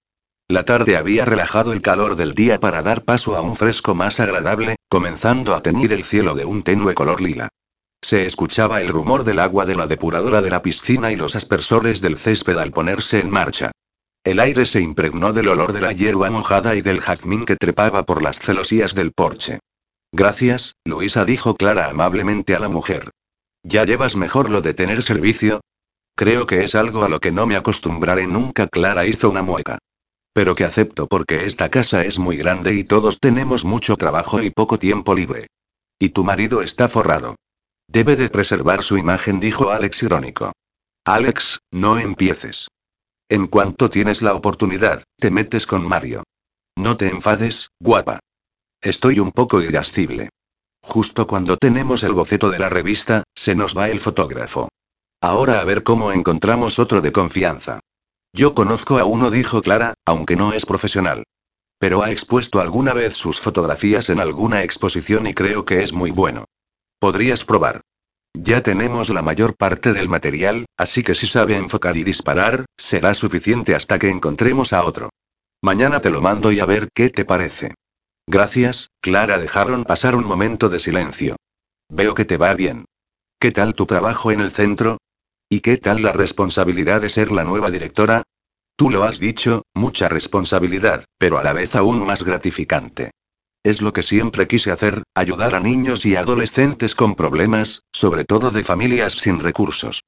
La 0.48 0.64
tarde 0.64 0.96
había 0.96 1.26
relajado 1.26 1.74
el 1.74 1.82
calor 1.82 2.16
del 2.16 2.34
día 2.34 2.58
para 2.58 2.82
dar 2.82 3.04
paso 3.04 3.37
a 3.37 3.42
un 3.42 3.56
fresco 3.56 3.94
más 3.94 4.20
agradable, 4.20 4.76
comenzando 4.88 5.54
a 5.54 5.62
teñir 5.62 5.92
el 5.92 6.02
cielo 6.02 6.34
de 6.34 6.46
un 6.46 6.62
tenue 6.62 6.94
color 6.94 7.20
lila. 7.20 7.50
Se 8.02 8.24
escuchaba 8.24 8.80
el 8.80 8.88
rumor 8.88 9.22
del 9.24 9.38
agua 9.38 9.66
de 9.66 9.74
la 9.74 9.87
depuradora 9.87 10.40
de 10.40 10.48
la 10.48 10.62
piscina 10.62 11.12
y 11.12 11.16
los 11.16 11.37
aspersores 11.37 12.00
del 12.00 12.16
césped 12.16 12.56
al 12.56 12.70
ponerse 12.70 13.20
en 13.20 13.28
marcha. 13.28 13.70
El 14.24 14.40
aire 14.40 14.64
se 14.64 14.80
impregnó 14.80 15.34
del 15.34 15.48
olor 15.48 15.74
de 15.74 15.82
la 15.82 15.92
hierba 15.92 16.30
mojada 16.30 16.74
y 16.74 16.80
del 16.80 17.00
jazmín 17.00 17.44
que 17.44 17.56
trepaba 17.56 18.06
por 18.06 18.22
las 18.22 18.38
celosías 18.38 18.94
del 18.94 19.12
porche. 19.12 19.60
Gracias, 20.12 20.76
Luisa 20.87 21.26
dijo 21.26 21.56
Clara 21.56 21.90
amablemente 21.90 22.54
a 22.54 22.58
la 22.58 22.70
mujer. 22.70 23.10
¿Ya 23.62 23.84
llevas 23.84 24.16
mejor 24.16 24.48
lo 24.48 24.62
de 24.62 24.72
tener 24.72 25.02
servicio? 25.02 25.60
Creo 26.16 26.46
que 26.46 26.64
es 26.64 26.74
algo 26.74 27.04
a 27.04 27.10
lo 27.10 27.20
que 27.20 27.32
no 27.32 27.46
me 27.46 27.56
acostumbraré 27.56 28.26
nunca. 28.26 28.66
Clara 28.66 29.04
hizo 29.04 29.28
una 29.28 29.42
mueca. 29.42 29.78
Pero 30.32 30.54
que 30.54 30.64
acepto 30.64 31.06
porque 31.06 31.44
esta 31.44 31.68
casa 31.68 32.04
es 32.04 32.18
muy 32.18 32.38
grande 32.38 32.72
y 32.74 32.84
todos 32.84 33.20
tenemos 33.20 33.66
mucho 33.66 33.96
trabajo 33.96 34.42
y 34.42 34.50
poco 34.50 34.78
tiempo 34.78 35.14
libre. 35.14 35.48
Y 35.98 36.10
tu 36.10 36.24
marido 36.24 36.62
está 36.62 36.88
forrado. 36.88 37.37
Debe 37.88 38.16
de 38.16 38.30
preservar 38.30 38.82
su 38.82 38.96
imagen, 38.96 39.38
dijo 39.38 39.70
Alex 39.70 40.02
irónico. 40.02 40.52
Alex, 41.04 41.58
no 41.70 41.98
empieces. 41.98 42.68
En 43.28 43.46
cuanto 43.46 43.88
tienes 43.88 44.20
la 44.20 44.34
oportunidad, 44.34 45.04
te 45.16 45.30
metes 45.30 45.66
con 45.66 45.87
Mario. 45.87 46.24
No 46.76 46.96
te 46.96 47.08
enfades, 47.08 47.70
guapa. 47.80 48.20
Estoy 48.82 49.18
un 49.18 49.32
poco 49.32 49.62
irascible. 49.62 50.28
Justo 50.82 51.26
cuando 51.26 51.56
tenemos 51.56 52.02
el 52.02 52.12
boceto 52.12 52.50
de 52.50 52.58
la 52.58 52.68
revista, 52.68 53.24
se 53.34 53.54
nos 53.54 53.76
va 53.76 53.88
el 53.88 54.00
fotógrafo. 54.00 54.68
Ahora 55.22 55.60
a 55.60 55.64
ver 55.64 55.82
cómo 55.82 56.12
encontramos 56.12 56.78
otro 56.78 57.00
de 57.00 57.12
confianza. 57.12 57.80
Yo 58.34 58.54
conozco 58.54 58.98
a 58.98 59.04
uno, 59.04 59.30
dijo 59.30 59.62
Clara, 59.62 59.94
aunque 60.04 60.37
no 60.37 60.52
es 60.52 60.66
profesional. 60.66 61.24
Pero 61.78 62.02
ha 62.02 62.10
expuesto 62.10 62.60
alguna 62.60 62.92
vez 62.92 63.14
sus 63.14 63.40
fotografías 63.40 64.10
en 64.10 64.20
alguna 64.20 64.62
exposición 64.62 65.26
y 65.26 65.32
creo 65.32 65.64
que 65.64 65.82
es 65.82 65.94
muy 65.94 66.10
bueno. 66.10 66.44
Podrías 66.98 67.46
probar. 67.46 67.80
Ya 68.36 68.62
tenemos 68.62 69.10
la 69.10 69.22
mayor 69.22 69.56
parte 69.56 69.92
del 69.92 70.08
material, 70.08 70.66
así 70.76 71.02
que 71.04 71.14
si 71.14 71.26
sabe 71.26 71.56
enfocar 71.56 71.96
y 71.96 72.02
disparar, 72.02 72.66
será 72.76 73.14
suficiente 73.14 73.74
hasta 73.74 73.98
que 73.98 74.10
encontremos 74.10 74.72
a 74.72 74.84
otro. 74.84 75.10
Mañana 75.62 76.00
te 76.00 76.10
lo 76.10 76.20
mando 76.20 76.50
y 76.50 76.60
a 76.60 76.66
ver 76.66 76.88
qué 76.92 77.10
te 77.10 77.24
parece. 77.24 77.74
Gracias, 78.26 78.90
Clara. 79.00 79.38
Dejaron 79.38 79.84
pasar 79.84 80.16
un 80.16 80.26
momento 80.26 80.68
de 80.68 80.80
silencio. 80.80 81.36
Veo 81.88 82.14
que 82.14 82.24
te 82.24 82.36
va 82.36 82.54
bien. 82.54 82.86
¿Qué 83.38 83.52
tal 83.52 83.74
tu 83.74 83.86
trabajo 83.86 84.32
en 84.32 84.40
el 84.40 84.50
centro? 84.50 84.98
¿Y 85.48 85.60
qué 85.60 85.76
tal 85.76 86.02
la 86.02 86.12
responsabilidad 86.12 87.00
de 87.00 87.10
ser 87.10 87.30
la 87.30 87.44
nueva 87.44 87.70
directora? 87.70 88.24
Tú 88.76 88.90
lo 88.90 89.04
has 89.04 89.20
dicho, 89.20 89.62
mucha 89.74 90.08
responsabilidad, 90.08 91.04
pero 91.18 91.38
a 91.38 91.44
la 91.44 91.52
vez 91.52 91.76
aún 91.76 92.04
más 92.04 92.24
gratificante. 92.24 93.12
Es 93.64 93.81
lo 93.81 93.94
que 93.94 94.03
siempre 94.03 94.46
quise 94.46 94.70
hacer, 94.70 95.05
ayudar 95.14 95.55
a 95.55 95.61
niños 95.61 96.05
y 96.05 96.16
adolescentes 96.16 96.94
con 96.94 97.14
problemas, 97.14 97.83
sobre 97.92 98.27
todo 98.27 98.50
de 98.50 98.62
familias 98.62 99.14
sin 99.14 99.40
recursos. 99.40 100.03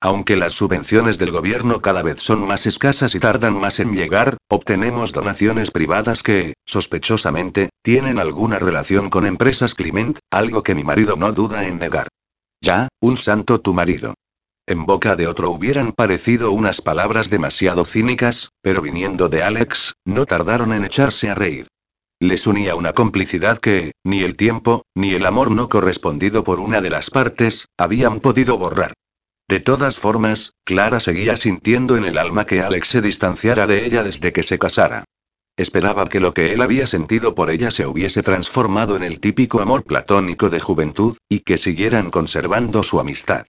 Aunque 0.00 0.34
las 0.34 0.54
subvenciones 0.54 1.18
del 1.18 1.30
gobierno 1.30 1.82
cada 1.82 2.02
vez 2.02 2.22
son 2.22 2.46
más 2.46 2.64
escasas 2.64 3.14
y 3.14 3.20
tardan 3.20 3.54
más 3.54 3.80
en 3.80 3.92
llegar, 3.92 4.38
obtenemos 4.48 5.12
donaciones 5.12 5.70
privadas 5.70 6.22
que, 6.22 6.54
sospechosamente, 6.64 7.68
tienen 7.82 8.18
alguna 8.18 8.58
relación 8.58 9.10
con 9.10 9.26
empresas 9.26 9.74
Clement, 9.74 10.18
algo 10.30 10.62
que 10.62 10.74
mi 10.74 10.82
marido 10.82 11.14
no 11.16 11.32
duda 11.32 11.68
en 11.68 11.78
negar. 11.78 12.08
Ya, 12.62 12.88
un 12.98 13.18
santo 13.18 13.60
tu 13.60 13.74
marido. 13.74 14.14
En 14.66 14.86
boca 14.86 15.16
de 15.16 15.26
otro 15.26 15.50
hubieran 15.50 15.92
parecido 15.92 16.50
unas 16.50 16.80
palabras 16.80 17.28
demasiado 17.28 17.84
cínicas, 17.84 18.48
pero 18.62 18.80
viniendo 18.80 19.28
de 19.28 19.42
Alex, 19.42 19.92
no 20.06 20.24
tardaron 20.24 20.72
en 20.72 20.84
echarse 20.84 21.28
a 21.28 21.34
reír. 21.34 21.68
Les 22.22 22.46
unía 22.46 22.76
una 22.76 22.92
complicidad 22.92 23.58
que, 23.58 23.94
ni 24.04 24.22
el 24.22 24.36
tiempo, 24.36 24.86
ni 24.94 25.12
el 25.12 25.26
amor 25.26 25.50
no 25.50 25.68
correspondido 25.68 26.44
por 26.44 26.60
una 26.60 26.80
de 26.80 26.88
las 26.88 27.10
partes, 27.10 27.66
habían 27.76 28.20
podido 28.20 28.56
borrar. 28.56 28.92
De 29.48 29.58
todas 29.58 29.96
formas, 29.96 30.52
Clara 30.64 31.00
seguía 31.00 31.36
sintiendo 31.36 31.96
en 31.96 32.04
el 32.04 32.18
alma 32.18 32.46
que 32.46 32.62
Alex 32.62 32.86
se 32.86 33.00
distanciara 33.00 33.66
de 33.66 33.84
ella 33.84 34.04
desde 34.04 34.32
que 34.32 34.44
se 34.44 34.56
casara. 34.56 35.02
Esperaba 35.56 36.08
que 36.08 36.20
lo 36.20 36.32
que 36.32 36.52
él 36.52 36.62
había 36.62 36.86
sentido 36.86 37.34
por 37.34 37.50
ella 37.50 37.72
se 37.72 37.88
hubiese 37.88 38.22
transformado 38.22 38.94
en 38.94 39.02
el 39.02 39.18
típico 39.18 39.60
amor 39.60 39.82
platónico 39.82 40.48
de 40.48 40.60
juventud, 40.60 41.16
y 41.28 41.40
que 41.40 41.58
siguieran 41.58 42.12
conservando 42.12 42.84
su 42.84 43.00
amistad. 43.00 43.46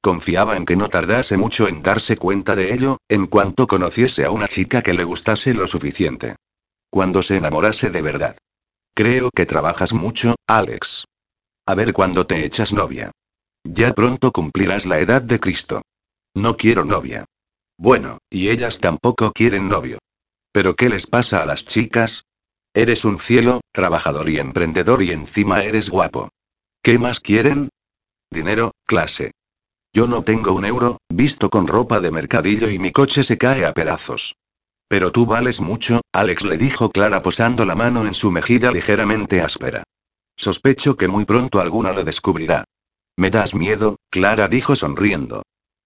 Confiaba 0.00 0.56
en 0.56 0.64
que 0.64 0.76
no 0.76 0.88
tardase 0.88 1.36
mucho 1.36 1.66
en 1.66 1.82
darse 1.82 2.16
cuenta 2.16 2.54
de 2.54 2.72
ello, 2.72 2.98
en 3.08 3.26
cuanto 3.26 3.66
conociese 3.66 4.24
a 4.24 4.30
una 4.30 4.46
chica 4.46 4.80
que 4.80 4.94
le 4.94 5.02
gustase 5.02 5.54
lo 5.54 5.66
suficiente. 5.66 6.36
Cuando 6.92 7.22
se 7.22 7.36
enamorase 7.36 7.88
de 7.88 8.02
verdad. 8.02 8.36
Creo 8.94 9.30
que 9.34 9.46
trabajas 9.46 9.94
mucho, 9.94 10.34
Alex. 10.46 11.06
A 11.66 11.74
ver 11.74 11.94
cuándo 11.94 12.26
te 12.26 12.44
echas 12.44 12.74
novia. 12.74 13.10
Ya 13.64 13.94
pronto 13.94 14.30
cumplirás 14.30 14.84
la 14.84 14.98
edad 14.98 15.22
de 15.22 15.40
Cristo. 15.40 15.80
No 16.34 16.58
quiero 16.58 16.84
novia. 16.84 17.24
Bueno, 17.78 18.18
y 18.28 18.50
ellas 18.50 18.78
tampoco 18.78 19.32
quieren 19.32 19.70
novio. 19.70 20.00
¿Pero 20.52 20.76
qué 20.76 20.90
les 20.90 21.06
pasa 21.06 21.42
a 21.42 21.46
las 21.46 21.64
chicas? 21.64 22.24
Eres 22.74 23.06
un 23.06 23.18
cielo, 23.18 23.62
trabajador 23.72 24.28
y 24.28 24.38
emprendedor 24.38 25.02
y 25.02 25.12
encima 25.12 25.62
eres 25.62 25.88
guapo. 25.88 26.28
¿Qué 26.82 26.98
más 26.98 27.20
quieren? 27.20 27.70
Dinero, 28.30 28.72
clase. 28.84 29.30
Yo 29.94 30.06
no 30.06 30.24
tengo 30.24 30.52
un 30.52 30.66
euro, 30.66 30.98
visto 31.08 31.48
con 31.48 31.66
ropa 31.66 32.00
de 32.00 32.10
mercadillo 32.10 32.68
y 32.68 32.78
mi 32.78 32.92
coche 32.92 33.24
se 33.24 33.38
cae 33.38 33.64
a 33.64 33.72
pedazos. 33.72 34.34
Pero 34.92 35.10
tú 35.10 35.24
vales 35.24 35.58
mucho, 35.62 36.02
Alex 36.12 36.44
le 36.44 36.58
dijo 36.58 36.90
Clara 36.90 37.22
posando 37.22 37.64
la 37.64 37.74
mano 37.74 38.06
en 38.06 38.12
su 38.12 38.30
mejilla 38.30 38.70
ligeramente 38.70 39.40
áspera. 39.40 39.84
Sospecho 40.36 40.98
que 40.98 41.08
muy 41.08 41.24
pronto 41.24 41.62
alguna 41.62 41.92
lo 41.92 42.04
descubrirá. 42.04 42.64
Me 43.16 43.30
das 43.30 43.54
miedo, 43.54 43.96
Clara 44.10 44.48
dijo 44.48 44.76
sonriendo. 44.76 45.44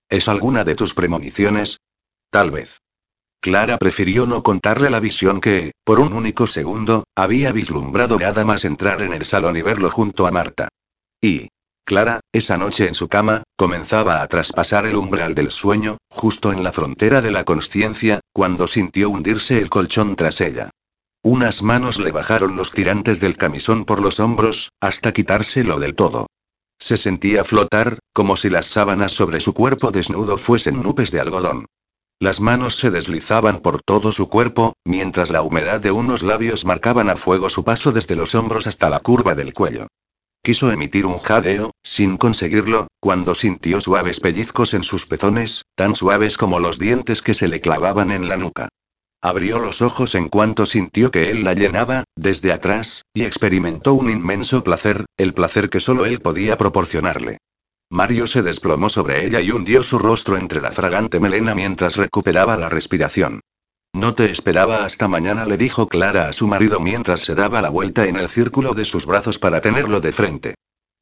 ¿Es 0.09 0.27
alguna 0.27 0.64
de 0.64 0.75
tus 0.75 0.92
premoniciones? 0.92 1.79
Tal 2.31 2.51
vez. 2.51 2.81
Clara 3.40 3.79
prefirió 3.79 4.27
no 4.27 4.42
contarle 4.42 4.90
la 4.90 4.99
visión 4.99 5.40
que, 5.40 5.71
por 5.85 6.01
un 6.01 6.12
único 6.12 6.49
segundo, 6.49 7.05
había 7.14 7.53
vislumbrado 7.53 8.19
nada 8.19 8.45
más 8.45 8.64
entrar 8.64 9.03
en 9.03 9.12
el 9.12 9.25
salón 9.25 9.57
y 9.57 9.62
verlo 9.62 9.88
junto 9.88 10.27
a 10.27 10.33
Marta. 10.33 10.69
Y, 11.21 11.47
Clara, 11.87 12.18
esa 12.33 12.57
noche 12.57 12.88
en 12.88 12.94
su 12.94 13.07
cama, 13.07 13.44
comenzaba 13.55 14.20
a 14.20 14.27
traspasar 14.27 14.87
el 14.87 14.96
umbral 14.96 15.37
del 15.37 15.53
sueño, 15.53 15.99
justo 16.11 16.51
en 16.51 16.64
la 16.64 16.72
frontera 16.72 17.22
de 17.22 17.31
la 17.31 17.44
conciencia, 17.44 18.18
cuando 18.33 18.66
sintió 18.66 19.09
hundirse 19.09 19.59
el 19.59 19.70
colchón 19.70 20.16
tras 20.16 20.40
ella. 20.40 20.70
Unas 21.22 21.62
manos 21.62 22.01
le 22.01 22.11
bajaron 22.11 22.57
los 22.57 22.72
tirantes 22.72 23.20
del 23.20 23.37
camisón 23.37 23.85
por 23.85 24.03
los 24.03 24.18
hombros, 24.18 24.72
hasta 24.81 25.12
quitárselo 25.12 25.79
del 25.79 25.94
todo. 25.94 26.27
Se 26.77 26.96
sentía 26.96 27.44
flotar, 27.44 28.01
como 28.12 28.37
si 28.37 28.51
las 28.51 28.66
sábanas 28.66 29.12
sobre 29.12 29.38
su 29.38 29.55
cuerpo 29.55 29.92
desnudo 29.92 30.38
fuesen 30.38 30.83
nubes 30.83 31.12
de 31.12 31.20
algodón. 31.20 31.66
Las 32.18 32.40
manos 32.40 32.79
se 32.79 32.90
deslizaban 32.90 33.61
por 33.61 33.81
todo 33.81 34.11
su 34.11 34.29
cuerpo, 34.29 34.72
mientras 34.85 35.31
la 35.31 35.42
humedad 35.42 35.79
de 35.79 35.92
unos 35.92 36.25
labios 36.25 36.64
marcaban 36.64 37.11
a 37.11 37.16
fuego 37.16 37.49
su 37.49 37.62
paso 37.62 37.92
desde 37.92 38.16
los 38.16 38.35
hombros 38.35 38.66
hasta 38.66 38.90
la 38.90 38.99
curva 38.99 39.37
del 39.37 39.55
cuello. 39.55 39.87
Quiso 40.46 40.70
emitir 40.70 41.06
un 41.06 41.18
jadeo, 41.18 41.72
sin 41.82 42.16
conseguirlo, 42.16 42.87
cuando 43.00 43.35
sintió 43.35 43.80
suaves 43.80 44.20
pellizcos 44.20 44.74
en 44.74 44.85
sus 44.85 45.04
pezones, 45.04 45.64
tan 45.74 45.96
suaves 45.96 46.38
como 46.38 46.61
los 46.61 46.78
dientes 46.78 47.20
que 47.20 47.35
se 47.35 47.48
le 47.48 47.61
clavaban 47.61 48.12
en 48.12 48.28
la 48.28 48.37
nuca. 48.37 48.68
Abrió 49.20 49.59
los 49.59 49.82
ojos 49.82 50.14
en 50.14 50.28
cuanto 50.28 50.64
sintió 50.64 51.11
que 51.11 51.32
él 51.32 51.42
la 51.42 51.54
llenaba, 51.54 52.04
desde 52.14 52.52
atrás, 52.52 53.02
y 53.12 53.24
experimentó 53.24 53.94
un 53.94 54.09
inmenso 54.09 54.62
placer, 54.62 55.04
el 55.16 55.35
placer 55.35 55.68
que 55.68 55.80
solo 55.80 56.06
él 56.06 56.20
podía 56.20 56.56
proporcionarle. 56.56 57.38
Mario 57.90 58.28
se 58.28 58.44
desplomó 58.44 58.88
sobre 58.88 59.26
ella 59.26 59.40
y 59.40 59.50
hundió 59.50 59.82
su 59.82 59.98
rostro 59.98 60.37
entre 60.37 60.61
la 60.61 60.70
fragante 60.70 61.18
melena 61.18 61.56
mientras 61.56 61.96
recuperaba 61.96 62.56
la 62.56 62.68
respiración. 62.68 63.40
No 63.96 64.14
te 64.14 64.30
esperaba 64.30 64.85
hasta 64.85 65.09
mañana, 65.09 65.46
le 65.46 65.56
dijo 65.56 65.88
Clara 65.88 66.28
a 66.28 66.35
su 66.35 66.46
marido 66.46 66.80
mientras 66.80 67.22
se 67.22 67.35
daba 67.35 67.62
la 67.62 67.70
vuelta 67.70 68.06
en 68.06 68.16
el 68.16 68.28
círculo 68.28 68.74
de 68.74 68.85
sus 68.85 69.06
brazos 69.06 69.38
para 69.38 69.62
tenerlo 69.62 70.02
de 70.02 70.12
frente. 70.12 70.54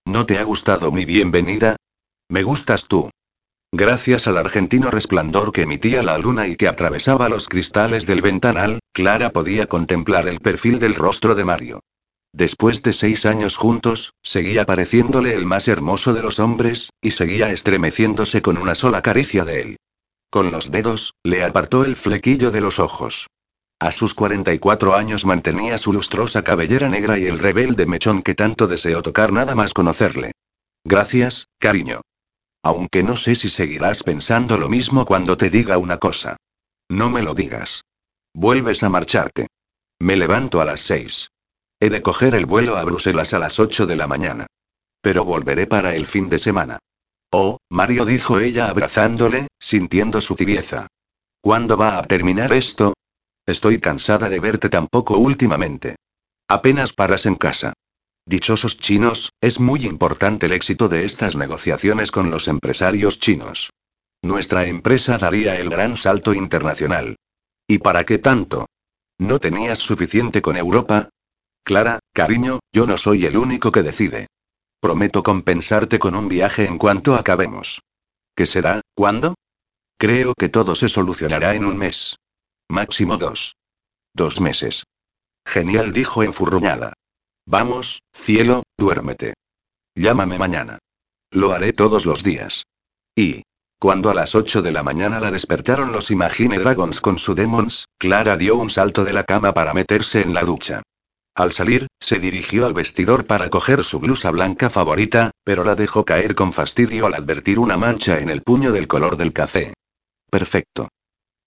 ¿No 0.04 0.26
te 0.26 0.38
ha 0.38 0.44
gustado 0.44 0.92
mi 0.92 1.04
bienvenida? 1.04 1.74
Me 2.28 2.44
gustas 2.44 2.86
tú. 2.86 3.10
Gracias 3.72 4.28
al 4.28 4.36
argentino 4.38 4.92
resplandor 4.92 5.50
que 5.50 5.62
emitía 5.62 6.04
la 6.04 6.16
luna 6.18 6.46
y 6.46 6.54
que 6.54 6.68
atravesaba 6.68 7.28
los 7.28 7.48
cristales 7.48 8.06
del 8.06 8.22
ventanal, 8.22 8.78
Clara 8.92 9.30
podía 9.30 9.66
contemplar 9.66 10.28
el 10.28 10.38
perfil 10.38 10.78
del 10.78 10.94
rostro 10.94 11.34
de 11.34 11.44
Mario. 11.44 11.80
Después 12.32 12.84
de 12.84 12.92
seis 12.92 13.26
años 13.26 13.56
juntos, 13.56 14.12
seguía 14.22 14.66
pareciéndole 14.66 15.34
el 15.34 15.46
más 15.46 15.66
hermoso 15.66 16.14
de 16.14 16.22
los 16.22 16.38
hombres, 16.38 16.90
y 17.02 17.10
seguía 17.10 17.50
estremeciéndose 17.50 18.40
con 18.40 18.56
una 18.56 18.76
sola 18.76 19.02
caricia 19.02 19.44
de 19.44 19.60
él. 19.62 19.76
Con 20.34 20.50
los 20.50 20.72
dedos, 20.72 21.14
le 21.22 21.44
apartó 21.44 21.84
el 21.84 21.94
flequillo 21.94 22.50
de 22.50 22.60
los 22.60 22.80
ojos. 22.80 23.28
A 23.78 23.92
sus 23.92 24.14
44 24.14 24.96
años 24.96 25.24
mantenía 25.24 25.78
su 25.78 25.92
lustrosa 25.92 26.42
cabellera 26.42 26.88
negra 26.88 27.16
y 27.20 27.26
el 27.26 27.38
rebelde 27.38 27.86
mechón 27.86 28.20
que 28.20 28.34
tanto 28.34 28.66
deseó 28.66 29.00
tocar 29.00 29.30
nada 29.30 29.54
más 29.54 29.72
conocerle. 29.72 30.32
Gracias, 30.82 31.46
cariño. 31.60 32.00
Aunque 32.64 33.04
no 33.04 33.16
sé 33.16 33.36
si 33.36 33.48
seguirás 33.48 34.02
pensando 34.02 34.58
lo 34.58 34.68
mismo 34.68 35.04
cuando 35.04 35.36
te 35.36 35.50
diga 35.50 35.78
una 35.78 35.98
cosa. 35.98 36.36
No 36.88 37.10
me 37.10 37.22
lo 37.22 37.34
digas. 37.34 37.82
Vuelves 38.34 38.82
a 38.82 38.88
marcharte. 38.88 39.46
Me 40.00 40.16
levanto 40.16 40.60
a 40.60 40.64
las 40.64 40.80
seis. 40.80 41.28
He 41.78 41.90
de 41.90 42.02
coger 42.02 42.34
el 42.34 42.46
vuelo 42.46 42.76
a 42.76 42.82
Bruselas 42.82 43.34
a 43.34 43.38
las 43.38 43.60
ocho 43.60 43.86
de 43.86 43.94
la 43.94 44.08
mañana. 44.08 44.48
Pero 45.00 45.24
volveré 45.24 45.68
para 45.68 45.94
el 45.94 46.08
fin 46.08 46.28
de 46.28 46.40
semana. 46.40 46.80
Oh, 47.36 47.58
Mario 47.68 48.04
dijo 48.04 48.38
ella 48.38 48.68
abrazándole, 48.68 49.48
sintiendo 49.58 50.20
su 50.20 50.36
tibieza. 50.36 50.86
¿Cuándo 51.40 51.76
va 51.76 51.98
a 51.98 52.02
terminar 52.04 52.52
esto? 52.52 52.94
Estoy 53.44 53.80
cansada 53.80 54.28
de 54.28 54.38
verte 54.38 54.68
tan 54.68 54.86
poco 54.86 55.18
últimamente. 55.18 55.96
Apenas 56.46 56.92
paras 56.92 57.26
en 57.26 57.34
casa. 57.34 57.72
Dichosos 58.24 58.78
chinos, 58.78 59.32
es 59.40 59.58
muy 59.58 59.84
importante 59.84 60.46
el 60.46 60.52
éxito 60.52 60.86
de 60.86 61.04
estas 61.04 61.34
negociaciones 61.34 62.12
con 62.12 62.30
los 62.30 62.46
empresarios 62.46 63.18
chinos. 63.18 63.70
Nuestra 64.22 64.66
empresa 64.66 65.18
daría 65.18 65.56
el 65.56 65.70
gran 65.70 65.96
salto 65.96 66.34
internacional. 66.34 67.16
¿Y 67.66 67.78
para 67.78 68.04
qué 68.04 68.18
tanto? 68.18 68.66
¿No 69.18 69.40
tenías 69.40 69.80
suficiente 69.80 70.40
con 70.40 70.56
Europa? 70.56 71.08
Clara, 71.64 71.98
cariño, 72.12 72.60
yo 72.72 72.86
no 72.86 72.96
soy 72.96 73.26
el 73.26 73.36
único 73.36 73.72
que 73.72 73.82
decide. 73.82 74.28
Prometo 74.84 75.22
compensarte 75.22 75.98
con 75.98 76.14
un 76.14 76.28
viaje 76.28 76.66
en 76.66 76.76
cuanto 76.76 77.14
acabemos. 77.14 77.80
¿Qué 78.36 78.44
será? 78.44 78.82
¿Cuándo? 78.94 79.34
Creo 79.98 80.34
que 80.38 80.50
todo 80.50 80.74
se 80.74 80.90
solucionará 80.90 81.54
en 81.54 81.64
un 81.64 81.78
mes. 81.78 82.16
Máximo 82.68 83.16
dos. 83.16 83.56
Dos 84.12 84.42
meses. 84.42 84.84
Genial, 85.46 85.94
dijo 85.94 86.22
enfurruñada. 86.22 86.92
Vamos, 87.46 88.02
cielo, 88.12 88.62
duérmete. 88.76 89.32
Llámame 89.94 90.38
mañana. 90.38 90.80
Lo 91.30 91.52
haré 91.52 91.72
todos 91.72 92.04
los 92.04 92.22
días. 92.22 92.64
Y. 93.16 93.42
Cuando 93.80 94.10
a 94.10 94.14
las 94.14 94.34
8 94.34 94.60
de 94.60 94.72
la 94.72 94.82
mañana 94.82 95.18
la 95.18 95.30
despertaron 95.30 95.92
los 95.92 96.10
Imagine 96.10 96.58
Dragons 96.58 97.00
con 97.00 97.18
su 97.18 97.34
Demons, 97.34 97.86
Clara 97.96 98.36
dio 98.36 98.56
un 98.56 98.68
salto 98.68 99.02
de 99.06 99.14
la 99.14 99.24
cama 99.24 99.54
para 99.54 99.72
meterse 99.72 100.20
en 100.20 100.34
la 100.34 100.42
ducha. 100.42 100.82
Al 101.36 101.50
salir, 101.50 101.88
se 102.00 102.20
dirigió 102.20 102.64
al 102.64 102.74
vestidor 102.74 103.26
para 103.26 103.50
coger 103.50 103.82
su 103.82 103.98
blusa 103.98 104.30
blanca 104.30 104.70
favorita, 104.70 105.32
pero 105.42 105.64
la 105.64 105.74
dejó 105.74 106.04
caer 106.04 106.36
con 106.36 106.52
fastidio 106.52 107.06
al 107.06 107.14
advertir 107.14 107.58
una 107.58 107.76
mancha 107.76 108.20
en 108.20 108.30
el 108.30 108.42
puño 108.42 108.70
del 108.70 108.86
color 108.86 109.16
del 109.16 109.32
café. 109.32 109.74
Perfecto. 110.30 110.88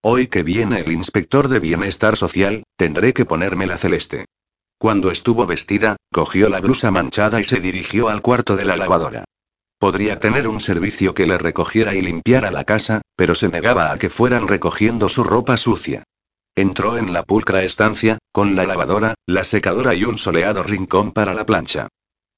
Hoy 0.04 0.28
que 0.28 0.44
viene 0.44 0.80
el 0.82 0.92
inspector 0.92 1.48
de 1.48 1.60
bienestar 1.60 2.18
social, 2.18 2.64
tendré 2.76 3.14
que 3.14 3.26
ponerme 3.26 3.66
la 3.66 3.78
celeste. 3.78 4.26
Cuando 4.78 5.10
estuvo 5.10 5.48
vestida, 5.48 5.96
cogió 6.12 6.50
la 6.50 6.60
blusa 6.60 6.92
manchada 6.92 7.40
y 7.40 7.46
se 7.46 7.60
dirigió 7.62 8.10
al 8.10 8.22
cuarto 8.22 8.58
de 8.58 8.66
la 8.66 8.76
lavadora. 8.76 9.24
Podría 9.80 10.20
tener 10.20 10.48
un 10.48 10.60
servicio 10.60 11.14
que 11.14 11.28
le 11.28 11.38
recogiera 11.38 11.96
y 11.96 12.02
limpiara 12.02 12.52
la 12.52 12.64
casa, 12.64 13.02
pero 13.16 13.36
se 13.36 13.48
negaba 13.48 13.92
a 13.92 13.98
que 13.98 14.10
fueran 14.10 14.48
recogiendo 14.48 15.08
su 15.08 15.24
ropa 15.24 15.56
sucia. 15.56 16.04
Entró 16.56 16.98
en 16.98 17.14
la 17.14 17.24
pulcra 17.24 17.64
estancia, 17.64 18.18
con 18.38 18.56
la 18.56 18.68
lavadora, 18.68 19.16
la 19.26 19.44
secadora 19.44 19.96
y 19.96 20.04
un 20.04 20.20
soleado 20.20 20.62
rincón 20.62 21.12
para 21.12 21.34
la 21.34 21.44
plancha. 21.44 21.88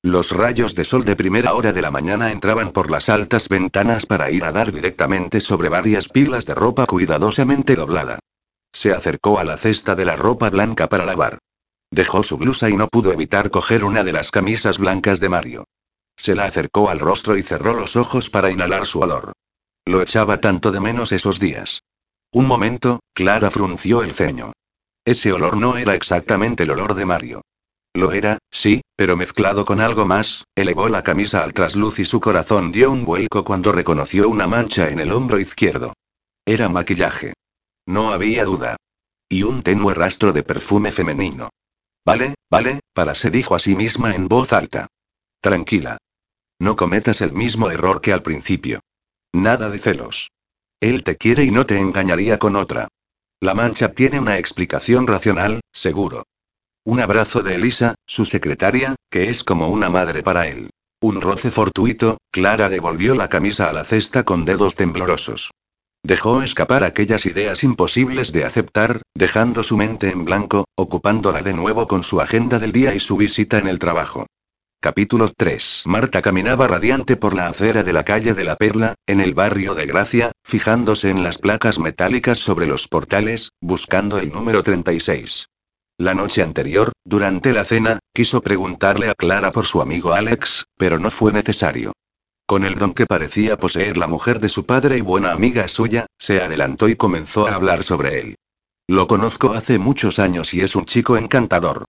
Los 0.02 0.32
rayos 0.32 0.74
de 0.74 0.86
sol 0.86 1.04
de 1.04 1.18
primera 1.18 1.56
hora 1.56 1.74
de 1.74 1.82
la 1.82 1.92
mañana 1.92 2.32
entraban 2.32 2.72
por 2.72 2.90
las 2.90 3.10
altas 3.10 3.50
ventanas 3.50 4.06
para 4.06 4.32
ir 4.32 4.46
a 4.46 4.54
dar 4.54 4.72
directamente 4.72 5.42
sobre 5.42 5.68
varias 5.68 6.08
pilas 6.08 6.46
de 6.46 6.56
ropa 6.56 6.86
cuidadosamente 6.86 7.76
doblada. 7.76 8.20
Se 8.72 8.94
acercó 8.94 9.40
a 9.40 9.44
la 9.44 9.58
cesta 9.58 9.94
de 9.94 10.06
la 10.06 10.16
ropa 10.16 10.50
blanca 10.50 10.88
para 10.88 11.06
lavar. 11.06 11.40
Dejó 11.92 12.24
su 12.24 12.38
blusa 12.38 12.70
y 12.70 12.78
no 12.78 12.88
pudo 12.88 13.12
evitar 13.12 13.50
coger 13.52 13.84
una 13.84 14.06
de 14.06 14.14
las 14.14 14.32
camisas 14.32 14.78
blancas 14.78 15.20
de 15.20 15.28
Mario. 15.28 15.66
Se 16.16 16.34
la 16.34 16.46
acercó 16.46 16.90
al 16.90 17.02
rostro 17.02 17.36
y 17.36 17.44
cerró 17.44 17.74
los 17.74 17.98
ojos 17.98 18.30
para 18.30 18.52
inhalar 18.52 18.86
su 18.86 19.02
olor. 19.02 19.34
Lo 19.86 20.02
echaba 20.02 20.40
tanto 20.40 20.72
de 20.72 20.80
menos 20.80 21.12
esos 21.12 21.42
días. 21.42 21.84
Un 22.32 22.46
momento, 22.46 23.02
Clara 23.14 23.52
frunció 23.52 24.02
el 24.02 24.14
ceño. 24.14 24.54
Ese 25.06 25.32
olor 25.32 25.58
no 25.58 25.78
era 25.78 25.96
exactamente 25.96 26.64
el 26.64 26.72
olor 26.72 26.94
de 26.94 27.06
Mario. 27.06 27.42
Lo 27.94 28.12
era, 28.12 28.38
sí, 28.52 28.82
pero 28.96 29.18
mezclado 29.18 29.66
con 29.66 29.82
algo 29.82 30.06
más, 30.06 30.46
elevó 30.56 30.90
la 30.90 31.04
camisa 31.04 31.44
al 31.44 31.54
trasluz 31.54 32.00
y 32.00 32.06
su 32.06 32.20
corazón 32.20 32.72
dio 32.72 32.92
un 32.92 33.04
vuelco 33.04 33.44
cuando 33.44 33.72
reconoció 33.72 34.30
una 34.30 34.48
mancha 34.48 34.90
en 34.90 35.00
el 35.00 35.12
hombro 35.12 35.40
izquierdo. 35.40 35.94
Era 36.46 36.70
maquillaje. 36.70 37.34
No 37.88 38.12
había 38.12 38.46
duda. 38.46 38.76
Y 39.28 39.44
un 39.44 39.64
tenue 39.64 39.94
rastro 39.94 40.34
de 40.34 40.44
perfume 40.44 40.92
femenino. 40.92 41.50
Vale, 42.06 42.36
vale, 42.50 42.80
para 42.94 43.16
se 43.16 43.30
dijo 43.30 43.56
a 43.56 43.60
sí 43.60 43.76
misma 43.76 44.14
en 44.14 44.28
voz 44.28 44.54
alta. 44.54 44.88
Tranquila. 45.42 45.98
No 46.60 46.76
cometas 46.76 47.22
el 47.22 47.32
mismo 47.34 47.72
error 47.72 48.02
que 48.02 48.14
al 48.14 48.22
principio. 48.22 48.82
Nada 49.34 49.70
de 49.70 49.80
celos. 49.80 50.32
Él 50.80 51.04
te 51.04 51.18
quiere 51.18 51.44
y 51.44 51.52
no 51.52 51.66
te 51.66 51.78
engañaría 51.78 52.40
con 52.40 52.56
otra. 52.56 52.88
La 53.42 53.54
mancha 53.54 53.94
tiene 53.94 54.20
una 54.20 54.38
explicación 54.38 55.08
racional, 55.08 55.62
seguro. 55.72 56.24
Un 56.84 57.00
abrazo 57.00 57.42
de 57.42 57.56
Elisa, 57.56 57.96
su 58.06 58.26
secretaria, 58.26 58.96
que 59.10 59.30
es 59.30 59.46
como 59.46 59.70
una 59.70 59.90
madre 59.90 60.24
para 60.24 60.50
él. 60.50 60.72
Un 61.02 61.22
roce 61.22 61.50
fortuito, 61.50 62.18
Clara 62.32 62.68
devolvió 62.68 63.16
la 63.16 63.30
camisa 63.30 63.70
a 63.70 63.74
la 63.74 63.86
cesta 63.86 64.24
con 64.24 64.44
dedos 64.44 64.76
temblorosos. 64.76 65.52
Dejó 66.04 66.44
escapar 66.44 66.84
aquellas 66.84 67.26
ideas 67.26 67.64
imposibles 67.64 68.34
de 68.34 68.44
aceptar, 68.44 69.04
dejando 69.16 69.64
su 69.64 69.78
mente 69.78 70.10
en 70.10 70.26
blanco, 70.26 70.66
ocupándola 70.76 71.42
de 71.42 71.54
nuevo 71.54 71.88
con 71.88 72.04
su 72.04 72.20
agenda 72.20 72.60
del 72.60 72.74
día 72.74 72.94
y 72.94 73.00
su 73.00 73.16
visita 73.16 73.58
en 73.58 73.68
el 73.68 73.80
trabajo. 73.80 74.26
Capítulo 74.82 75.30
3. 75.36 75.84
Marta 75.88 76.22
caminaba 76.22 76.66
radiante 76.66 77.18
por 77.18 77.36
la 77.36 77.48
acera 77.48 77.84
de 77.84 77.92
la 77.92 78.06
calle 78.06 78.34
de 78.34 78.46
la 78.46 78.56
Perla, 78.56 78.96
en 79.08 79.20
el 79.20 79.34
barrio 79.34 79.76
de 79.76 79.86
Gracia, 79.86 80.32
fijándose 80.42 81.10
en 81.10 81.22
las 81.22 81.38
placas 81.38 81.80
metálicas 81.80 82.40
sobre 82.40 82.66
los 82.66 82.88
portales, 82.88 83.52
buscando 83.60 84.20
el 84.20 84.32
número 84.32 84.64
36. 84.64 85.48
La 85.98 86.14
noche 86.14 86.42
anterior, 86.42 86.94
durante 87.04 87.52
la 87.52 87.66
cena, 87.66 88.00
quiso 88.14 88.40
preguntarle 88.40 89.10
a 89.10 89.16
Clara 89.16 89.52
por 89.52 89.66
su 89.66 89.82
amigo 89.82 90.14
Alex, 90.14 90.64
pero 90.78 90.98
no 90.98 91.12
fue 91.12 91.34
necesario. 91.34 91.92
Con 92.48 92.64
el 92.64 92.76
don 92.76 92.94
que 92.94 93.06
parecía 93.06 93.58
poseer 93.58 93.98
la 93.98 94.08
mujer 94.08 94.40
de 94.40 94.48
su 94.48 94.66
padre 94.66 94.98
y 94.98 95.02
buena 95.02 95.34
amiga 95.34 95.68
suya, 95.68 96.06
se 96.18 96.42
adelantó 96.42 96.88
y 96.88 96.96
comenzó 96.96 97.48
a 97.48 97.56
hablar 97.56 97.84
sobre 97.84 98.22
él. 98.22 98.36
Lo 98.88 99.08
conozco 99.08 99.56
hace 99.56 99.78
muchos 99.78 100.20
años 100.20 100.54
y 100.54 100.62
es 100.62 100.74
un 100.78 100.86
chico 100.86 101.18
encantador. 101.18 101.84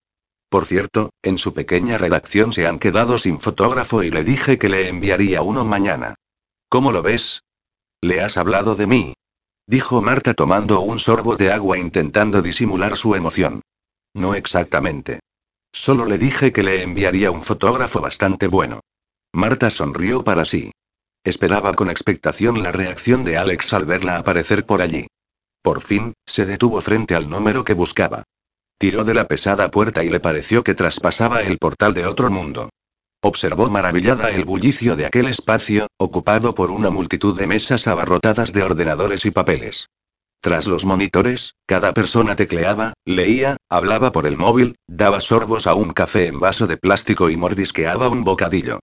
Por 0.51 0.67
cierto, 0.67 1.11
en 1.23 1.39
su 1.39 1.55
pequeña 1.55 1.97
redacción 1.97 2.53
se 2.53 2.67
han 2.67 2.81
quedado 2.81 3.19
sin 3.19 3.39
fotógrafo 3.39 4.03
y 4.03 4.11
le 4.11 4.25
dije 4.25 4.59
que 4.59 4.69
le 4.69 4.89
enviaría 4.89 5.43
uno 5.43 5.65
mañana. 5.65 6.17
¿Cómo 6.69 6.91
lo 6.91 7.03
ves? 7.03 7.45
¿Le 8.03 8.21
has 8.21 8.37
hablado 8.37 8.75
de 8.75 8.89
mí? 8.89 9.15
Dijo 9.69 10.03
Marta 10.03 10.35
tomando 10.35 10.81
un 10.81 10.99
sorbo 10.99 11.37
de 11.37 11.53
agua 11.53 11.79
intentando 11.79 12.43
disimular 12.43 12.97
su 12.97 13.15
emoción. 13.15 13.63
No 14.13 14.35
exactamente. 14.35 15.21
Solo 15.73 16.05
le 16.05 16.19
dije 16.19 16.53
que 16.53 16.65
le 16.65 16.83
enviaría 16.83 17.31
un 17.31 17.43
fotógrafo 17.43 18.01
bastante 18.01 18.49
bueno. 18.49 18.81
Marta 19.33 19.71
sonrió 19.71 20.25
para 20.25 20.45
sí. 20.45 20.73
Esperaba 21.23 21.75
con 21.75 21.91
expectación 21.91 22.65
la 22.65 22.73
reacción 22.73 23.25
de 23.25 23.37
Alex 23.37 23.73
al 23.73 23.85
verla 23.85 24.17
aparecer 24.17 24.67
por 24.67 24.83
allí. 24.83 25.07
Por 25.63 25.81
fin, 25.81 26.15
se 26.27 26.45
detuvo 26.45 26.81
frente 26.81 27.15
al 27.15 27.31
número 27.31 27.63
que 27.63 27.75
buscaba. 27.75 28.25
Tiró 28.81 29.05
de 29.05 29.13
la 29.13 29.29
pesada 29.29 29.71
puerta 29.71 30.03
y 30.05 30.09
le 30.09 30.21
pareció 30.21 30.65
que 30.65 30.75
traspasaba 30.75 31.43
el 31.43 31.59
portal 31.59 31.93
de 31.93 32.07
otro 32.07 32.31
mundo. 32.31 32.71
Observó 33.21 33.69
maravillada 33.69 34.31
el 34.31 34.47
bullicio 34.47 34.97
de 34.97 35.05
aquel 35.05 35.27
espacio, 35.27 35.89
ocupado 35.99 36.55
por 36.55 36.71
una 36.71 36.89
multitud 36.89 37.39
de 37.39 37.47
mesas 37.47 37.87
abarrotadas 37.87 38.55
de 38.55 38.63
ordenadores 38.63 39.27
y 39.27 39.33
papeles. 39.33 39.91
Tras 40.41 40.67
los 40.67 40.87
monitores, 40.87 41.57
cada 41.67 41.93
persona 41.93 42.37
tecleaba, 42.37 42.95
leía, 43.05 43.59
hablaba 43.69 44.13
por 44.13 44.27
el 44.27 44.39
móvil, 44.39 44.77
daba 44.87 45.21
sorbos 45.21 45.67
a 45.67 45.75
un 45.75 45.93
café 45.93 46.29
en 46.29 46.41
vaso 46.41 46.67
de 46.67 46.79
plástico 46.79 47.29
y 47.29 47.37
mordisqueaba 47.37 48.09
un 48.09 48.25
bocadillo. 48.25 48.81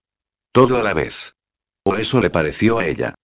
Todo 0.52 0.78
a 0.78 0.84
la 0.84 0.94
vez. 0.94 1.32
O 1.82 1.96
eso 1.96 2.20
le 2.20 2.30
pareció 2.30 2.78
a 2.78 2.86
ella. 2.86 3.14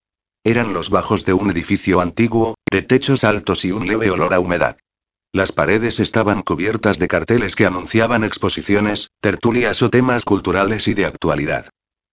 Eran 0.43 0.73
los 0.73 0.89
bajos 0.89 1.23
de 1.23 1.31
un 1.31 1.49
edificio 1.51 2.01
antiguo, 2.01 2.55
de 2.69 2.81
techos 2.81 3.23
altos 3.23 3.63
y 3.63 3.71
un 3.71 3.87
leve 3.87 4.11
olor 4.11 4.33
a 4.33 4.41
humedad. 4.41 4.75
Las 5.35 5.51
paredes 5.51 5.99
estaban 5.99 6.43
cubiertas 6.43 6.97
de 6.97 7.09
carteles 7.09 7.57
que 7.57 7.65
anunciaban 7.65 8.23
exposiciones, 8.23 9.09
tertulias 9.19 9.81
o 9.81 9.89
temas 9.89 10.23
culturales 10.23 10.87
y 10.87 10.93
de 10.93 11.05
actualidad. 11.05 11.67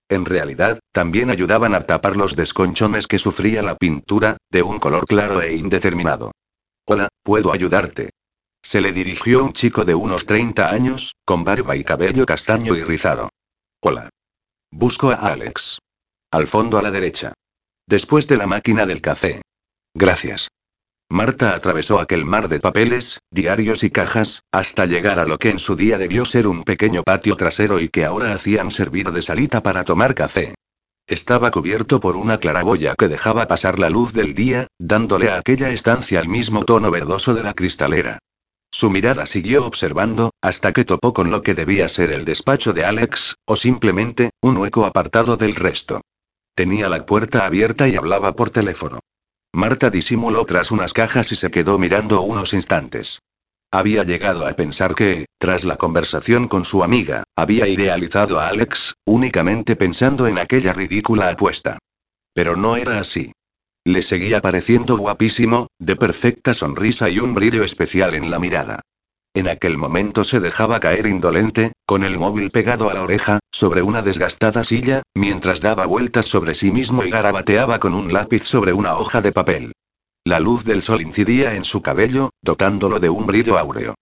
En 0.08 0.24
realidad, 0.24 0.80
también 0.90 1.30
ayudaban 1.30 1.72
a 1.76 1.82
tapar 1.82 2.16
los 2.16 2.34
desconchones 2.34 3.06
que 3.06 3.20
sufría 3.20 3.62
la 3.62 3.76
pintura, 3.76 4.38
de 4.50 4.64
un 4.64 4.80
color 4.80 5.06
claro 5.06 5.40
e 5.40 5.54
indeterminado. 5.54 6.32
Hola, 6.84 7.06
¿puedo 7.22 7.52
ayudarte? 7.52 8.10
Se 8.60 8.80
le 8.80 8.90
dirigió 8.90 9.44
un 9.44 9.52
chico 9.52 9.84
de 9.84 9.94
unos 9.94 10.26
30 10.26 10.68
años, 10.68 11.14
con 11.24 11.44
barba 11.44 11.76
y 11.76 11.84
cabello 11.84 12.26
castaño 12.26 12.74
y 12.74 12.82
rizado. 12.82 13.28
Hola. 13.82 14.10
Busco 14.72 15.12
a 15.12 15.14
Alex. 15.14 15.78
Al 16.32 16.48
fondo 16.48 16.76
a 16.76 16.82
la 16.82 16.90
derecha. 16.90 17.34
Después 17.86 18.26
de 18.26 18.36
la 18.36 18.48
máquina 18.48 18.84
del 18.84 19.00
café. 19.00 19.42
Gracias. 19.94 20.48
Marta 21.12 21.54
atravesó 21.54 22.00
aquel 22.00 22.24
mar 22.24 22.48
de 22.48 22.58
papeles, 22.58 23.18
diarios 23.30 23.84
y 23.84 23.90
cajas, 23.90 24.44
hasta 24.50 24.86
llegar 24.86 25.18
a 25.18 25.26
lo 25.26 25.38
que 25.38 25.50
en 25.50 25.58
su 25.58 25.76
día 25.76 25.98
debió 25.98 26.24
ser 26.24 26.46
un 26.46 26.64
pequeño 26.64 27.02
patio 27.02 27.36
trasero 27.36 27.80
y 27.80 27.90
que 27.90 28.06
ahora 28.06 28.32
hacían 28.32 28.70
servir 28.70 29.12
de 29.12 29.20
salita 29.20 29.62
para 29.62 29.84
tomar 29.84 30.14
café. 30.14 30.54
Estaba 31.06 31.50
cubierto 31.50 32.00
por 32.00 32.16
una 32.16 32.38
claraboya 32.38 32.94
que 32.94 33.08
dejaba 33.08 33.46
pasar 33.46 33.78
la 33.78 33.90
luz 33.90 34.14
del 34.14 34.34
día, 34.34 34.68
dándole 34.78 35.28
a 35.28 35.36
aquella 35.36 35.68
estancia 35.68 36.18
el 36.18 36.30
mismo 36.30 36.64
tono 36.64 36.90
verdoso 36.90 37.34
de 37.34 37.42
la 37.42 37.52
cristalera. 37.52 38.18
Su 38.70 38.88
mirada 38.88 39.26
siguió 39.26 39.66
observando, 39.66 40.30
hasta 40.40 40.72
que 40.72 40.86
topó 40.86 41.12
con 41.12 41.30
lo 41.30 41.42
que 41.42 41.52
debía 41.52 41.90
ser 41.90 42.10
el 42.10 42.24
despacho 42.24 42.72
de 42.72 42.86
Alex, 42.86 43.36
o 43.44 43.56
simplemente, 43.56 44.30
un 44.40 44.56
hueco 44.56 44.86
apartado 44.86 45.36
del 45.36 45.56
resto. 45.56 46.00
Tenía 46.54 46.88
la 46.88 47.04
puerta 47.04 47.44
abierta 47.44 47.86
y 47.86 47.96
hablaba 47.96 48.34
por 48.34 48.48
teléfono. 48.48 49.00
Marta 49.54 49.90
disimuló 49.90 50.44
tras 50.46 50.70
unas 50.70 50.94
cajas 50.94 51.30
y 51.32 51.36
se 51.36 51.50
quedó 51.50 51.78
mirando 51.78 52.22
unos 52.22 52.54
instantes. 52.54 53.20
Había 53.70 54.02
llegado 54.02 54.46
a 54.46 54.52
pensar 54.54 54.94
que, 54.94 55.26
tras 55.38 55.64
la 55.64 55.76
conversación 55.76 56.48
con 56.48 56.64
su 56.64 56.82
amiga, 56.82 57.24
había 57.36 57.68
idealizado 57.68 58.40
a 58.40 58.48
Alex, 58.48 58.94
únicamente 59.06 59.76
pensando 59.76 60.26
en 60.26 60.38
aquella 60.38 60.72
ridícula 60.72 61.28
apuesta. 61.28 61.78
Pero 62.34 62.56
no 62.56 62.76
era 62.76 62.98
así. 62.98 63.32
Le 63.84 64.02
seguía 64.02 64.40
pareciendo 64.40 64.96
guapísimo, 64.96 65.66
de 65.78 65.96
perfecta 65.96 66.54
sonrisa 66.54 67.08
y 67.08 67.18
un 67.18 67.34
brillo 67.34 67.64
especial 67.64 68.14
en 68.14 68.30
la 68.30 68.38
mirada. 68.38 68.80
En 69.34 69.48
aquel 69.48 69.78
momento 69.78 70.24
se 70.24 70.40
dejaba 70.40 70.78
caer 70.78 71.06
indolente, 71.06 71.72
con 71.86 72.04
el 72.04 72.18
móvil 72.18 72.50
pegado 72.50 72.90
a 72.90 72.94
la 72.94 73.02
oreja, 73.02 73.38
sobre 73.50 73.80
una 73.80 74.02
desgastada 74.02 74.62
silla, 74.62 75.02
mientras 75.14 75.62
daba 75.62 75.86
vueltas 75.86 76.26
sobre 76.26 76.54
sí 76.54 76.70
mismo 76.70 77.02
y 77.02 77.10
garabateaba 77.10 77.78
con 77.78 77.94
un 77.94 78.12
lápiz 78.12 78.44
sobre 78.44 78.74
una 78.74 78.98
hoja 78.98 79.22
de 79.22 79.32
papel. 79.32 79.72
La 80.24 80.38
luz 80.38 80.64
del 80.64 80.82
sol 80.82 81.00
incidía 81.00 81.54
en 81.54 81.64
su 81.64 81.80
cabello, 81.80 82.30
dotándolo 82.42 83.00
de 83.00 83.08
un 83.08 83.26
brillo 83.26 83.58
áureo. 83.58 83.94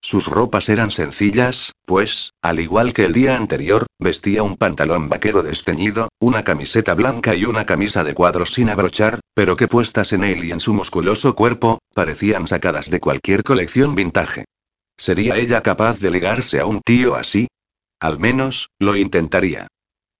Sus 0.00 0.28
ropas 0.28 0.68
eran 0.68 0.92
sencillas, 0.92 1.72
pues, 1.84 2.30
al 2.40 2.60
igual 2.60 2.92
que 2.92 3.06
el 3.06 3.12
día 3.12 3.36
anterior, 3.36 3.86
vestía 3.98 4.44
un 4.44 4.56
pantalón 4.56 5.08
vaquero 5.08 5.42
desteñido, 5.42 6.10
una 6.20 6.44
camiseta 6.44 6.94
blanca 6.94 7.34
y 7.34 7.44
una 7.44 7.66
camisa 7.66 8.04
de 8.04 8.14
cuadros 8.14 8.52
sin 8.52 8.70
abrochar, 8.70 9.18
pero 9.34 9.56
que 9.56 9.66
puestas 9.66 10.12
en 10.12 10.22
él 10.22 10.44
y 10.44 10.52
en 10.52 10.60
su 10.60 10.72
musculoso 10.74 11.34
cuerpo, 11.34 11.80
parecían 11.92 12.46
sacadas 12.46 12.88
de 12.88 13.00
cualquier 13.00 13.42
colección 13.42 13.96
vintage. 13.96 14.44
¿Sería 14.96 15.36
ella 15.36 15.62
capaz 15.62 15.98
de 15.98 16.10
ligarse 16.10 16.60
a 16.60 16.66
un 16.66 16.80
tío 16.80 17.14
así? 17.14 17.48
Al 18.00 18.18
menos, 18.18 18.70
lo 18.78 18.96
intentaría. 18.96 19.68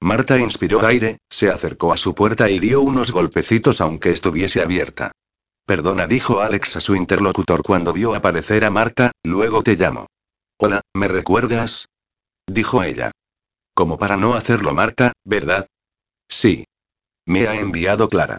Marta 0.00 0.38
inspiró 0.38 0.84
aire, 0.86 1.18
se 1.30 1.50
acercó 1.50 1.92
a 1.92 1.96
su 1.96 2.14
puerta 2.14 2.50
y 2.50 2.58
dio 2.58 2.82
unos 2.82 3.10
golpecitos 3.10 3.80
aunque 3.80 4.10
estuviese 4.10 4.60
abierta. 4.60 5.12
Perdona, 5.66 6.06
dijo 6.06 6.40
Alex 6.40 6.76
a 6.76 6.80
su 6.80 6.94
interlocutor 6.94 7.62
cuando 7.62 7.92
vio 7.92 8.14
aparecer 8.14 8.64
a 8.64 8.70
Marta, 8.70 9.12
luego 9.24 9.62
te 9.62 9.74
llamo. 9.74 10.06
Hola, 10.58 10.82
¿me 10.94 11.08
recuerdas? 11.08 11.88
Dijo 12.46 12.82
ella. 12.82 13.10
Como 13.74 13.98
para 13.98 14.16
no 14.16 14.34
hacerlo 14.34 14.74
Marta, 14.74 15.12
¿verdad? 15.24 15.66
Sí. 16.28 16.64
Me 17.26 17.48
ha 17.48 17.58
enviado 17.58 18.08
Clara. 18.08 18.38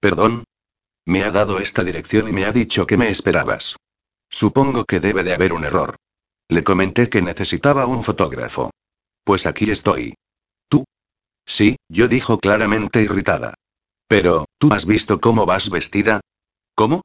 ¿Perdón? 0.00 0.44
Me 1.06 1.22
ha 1.22 1.30
dado 1.30 1.58
esta 1.58 1.84
dirección 1.84 2.28
y 2.28 2.32
me 2.32 2.44
ha 2.44 2.52
dicho 2.52 2.86
que 2.86 2.96
me 2.96 3.08
esperabas. 3.08 3.76
Supongo 4.34 4.84
que 4.84 4.98
debe 4.98 5.22
de 5.22 5.32
haber 5.32 5.52
un 5.52 5.64
error. 5.64 5.94
Le 6.48 6.64
comenté 6.64 7.08
que 7.08 7.22
necesitaba 7.22 7.86
un 7.86 8.02
fotógrafo. 8.02 8.72
Pues 9.22 9.46
aquí 9.46 9.70
estoy. 9.70 10.14
¿Tú? 10.68 10.82
Sí, 11.46 11.76
yo 11.88 12.08
dijo 12.08 12.40
claramente 12.40 13.00
irritada. 13.00 13.54
Pero, 14.08 14.46
¿tú 14.58 14.72
has 14.72 14.86
visto 14.86 15.20
cómo 15.20 15.46
vas 15.46 15.70
vestida? 15.70 16.18
¿Cómo? 16.74 17.02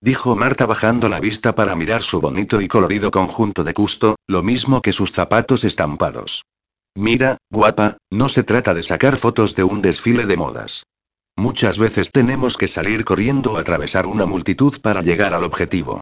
Dijo 0.00 0.34
Marta 0.34 0.64
bajando 0.64 1.10
la 1.10 1.20
vista 1.20 1.54
para 1.54 1.74
mirar 1.74 2.02
su 2.02 2.22
bonito 2.22 2.62
y 2.62 2.68
colorido 2.68 3.10
conjunto 3.10 3.64
de 3.64 3.74
custo, 3.74 4.16
lo 4.26 4.42
mismo 4.42 4.80
que 4.80 4.94
sus 4.94 5.12
zapatos 5.12 5.64
estampados. 5.64 6.46
Mira, 6.94 7.36
guapa, 7.50 7.98
no 8.10 8.30
se 8.30 8.44
trata 8.44 8.72
de 8.72 8.82
sacar 8.82 9.18
fotos 9.18 9.54
de 9.54 9.64
un 9.64 9.82
desfile 9.82 10.24
de 10.24 10.38
modas. 10.38 10.84
Muchas 11.36 11.78
veces 11.78 12.12
tenemos 12.12 12.56
que 12.56 12.66
salir 12.66 13.04
corriendo 13.04 13.52
o 13.52 13.58
atravesar 13.58 14.06
una 14.06 14.24
multitud 14.24 14.80
para 14.80 15.02
llegar 15.02 15.34
al 15.34 15.44
objetivo. 15.44 16.00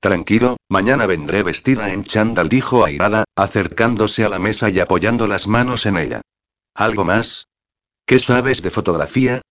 Tranquilo, 0.00 0.56
mañana 0.68 1.06
vendré 1.06 1.42
vestida 1.42 1.92
en 1.92 2.04
chándal, 2.04 2.48
dijo 2.48 2.84
airada, 2.84 3.24
acercándose 3.34 4.24
a 4.24 4.28
la 4.28 4.38
mesa 4.38 4.70
y 4.70 4.78
apoyando 4.78 5.26
las 5.26 5.48
manos 5.48 5.86
en 5.86 5.96
ella. 5.96 6.20
¿Algo 6.74 7.04
más? 7.04 7.48
¿Qué 8.06 8.20
sabes 8.20 8.62
de 8.62 8.70
fotografía? 8.70 9.42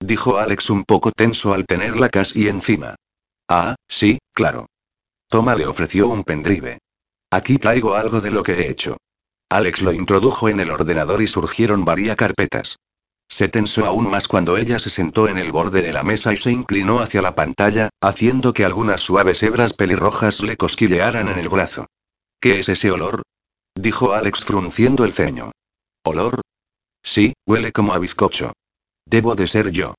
Dijo 0.00 0.38
Alex 0.38 0.68
un 0.68 0.84
poco 0.84 1.10
tenso 1.10 1.54
al 1.54 1.64
tenerla 1.64 2.10
casi 2.10 2.48
encima. 2.48 2.96
Ah, 3.48 3.76
sí, 3.88 4.18
claro. 4.34 4.66
Toma 5.28 5.54
le 5.54 5.66
ofreció 5.66 6.08
un 6.08 6.22
pendrive. 6.22 6.78
Aquí 7.30 7.56
traigo 7.56 7.94
algo 7.94 8.20
de 8.20 8.30
lo 8.30 8.42
que 8.42 8.52
he 8.52 8.70
hecho. 8.70 8.98
Alex 9.48 9.82
lo 9.82 9.92
introdujo 9.92 10.48
en 10.50 10.60
el 10.60 10.70
ordenador 10.70 11.22
y 11.22 11.26
surgieron 11.26 11.84
varias 11.84 12.16
carpetas. 12.16 12.76
Se 13.28 13.48
tensó 13.48 13.86
aún 13.86 14.10
más 14.10 14.28
cuando 14.28 14.56
ella 14.56 14.78
se 14.78 14.90
sentó 14.90 15.28
en 15.28 15.38
el 15.38 15.50
borde 15.50 15.82
de 15.82 15.92
la 15.92 16.02
mesa 16.02 16.32
y 16.32 16.36
se 16.36 16.50
inclinó 16.50 17.00
hacia 17.00 17.22
la 17.22 17.34
pantalla, 17.34 17.90
haciendo 18.00 18.52
que 18.52 18.64
algunas 18.64 19.00
suaves 19.00 19.42
hebras 19.42 19.72
pelirrojas 19.72 20.42
le 20.42 20.56
cosquillearan 20.56 21.28
en 21.28 21.38
el 21.38 21.48
brazo. 21.48 21.86
¿Qué 22.40 22.60
es 22.60 22.68
ese 22.68 22.90
olor? 22.90 23.22
dijo 23.74 24.12
Alex 24.12 24.44
frunciendo 24.44 25.04
el 25.04 25.12
ceño. 25.12 25.50
¿Olor? 26.04 26.42
Sí, 27.02 27.32
huele 27.46 27.72
como 27.72 27.92
a 27.92 27.98
bizcocho. 27.98 28.52
Debo 29.06 29.34
de 29.34 29.48
ser 29.48 29.70
yo. 29.70 29.94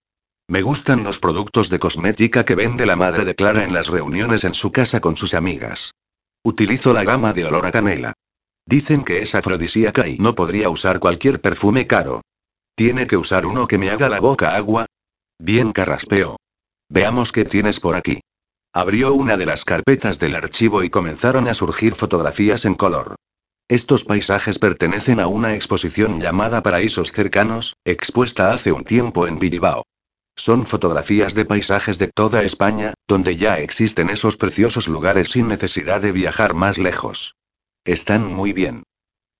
Me 0.47 0.61
gustan 0.61 1.03
los 1.03 1.19
productos 1.19 1.69
de 1.69 1.79
cosmética 1.79 2.45
que 2.45 2.55
vende 2.55 2.85
la 2.85 2.95
madre 2.95 3.25
de 3.25 3.35
Clara 3.35 3.63
en 3.63 3.73
las 3.73 3.87
reuniones 3.87 4.43
en 4.43 4.53
su 4.53 4.71
casa 4.71 5.01
con 5.01 5.17
sus 5.17 5.33
amigas. 5.33 5.91
Utilizo 6.43 6.93
la 6.93 7.03
gama 7.03 7.33
de 7.33 7.45
olor 7.45 7.65
a 7.65 7.71
canela. 7.71 8.13
Dicen 8.67 9.03
que 9.03 9.23
es 9.23 9.33
afrodisíaca 9.33 10.07
y 10.07 10.19
no 10.19 10.35
podría 10.35 10.69
usar 10.69 10.99
cualquier 10.99 11.41
perfume 11.41 11.87
caro. 11.87 12.21
¿Tiene 12.75 13.07
que 13.07 13.15
usar 13.15 13.45
uno 13.45 13.67
que 13.67 13.77
me 13.77 13.89
haga 13.89 14.09
la 14.09 14.19
boca 14.19 14.53
agua? 14.55 14.85
Bien 15.39 15.71
carraspeo. 15.71 16.35
Veamos 16.89 17.31
qué 17.31 17.45
tienes 17.45 17.79
por 17.79 17.95
aquí. 17.95 18.19
Abrió 18.73 19.13
una 19.13 19.37
de 19.37 19.45
las 19.45 19.63
carpetas 19.63 20.19
del 20.19 20.35
archivo 20.35 20.83
y 20.83 20.89
comenzaron 20.89 21.47
a 21.47 21.53
surgir 21.53 21.95
fotografías 21.95 22.65
en 22.65 22.75
color. 22.75 23.15
Estos 23.69 24.03
paisajes 24.03 24.59
pertenecen 24.59 25.21
a 25.21 25.27
una 25.27 25.55
exposición 25.55 26.19
llamada 26.19 26.61
Paraísos 26.61 27.13
Cercanos, 27.13 27.77
expuesta 27.85 28.51
hace 28.51 28.73
un 28.73 28.83
tiempo 28.83 29.25
en 29.25 29.39
Bilbao. 29.39 29.83
Son 30.35 30.65
fotografías 30.65 31.33
de 31.33 31.45
paisajes 31.45 31.97
de 31.97 32.09
toda 32.09 32.43
España, 32.43 32.93
donde 33.07 33.37
ya 33.37 33.57
existen 33.59 34.09
esos 34.09 34.35
preciosos 34.35 34.89
lugares 34.89 35.29
sin 35.29 35.47
necesidad 35.47 36.01
de 36.01 36.11
viajar 36.11 36.53
más 36.53 36.77
lejos. 36.77 37.35
Están 37.85 38.33
muy 38.33 38.51
bien. 38.51 38.83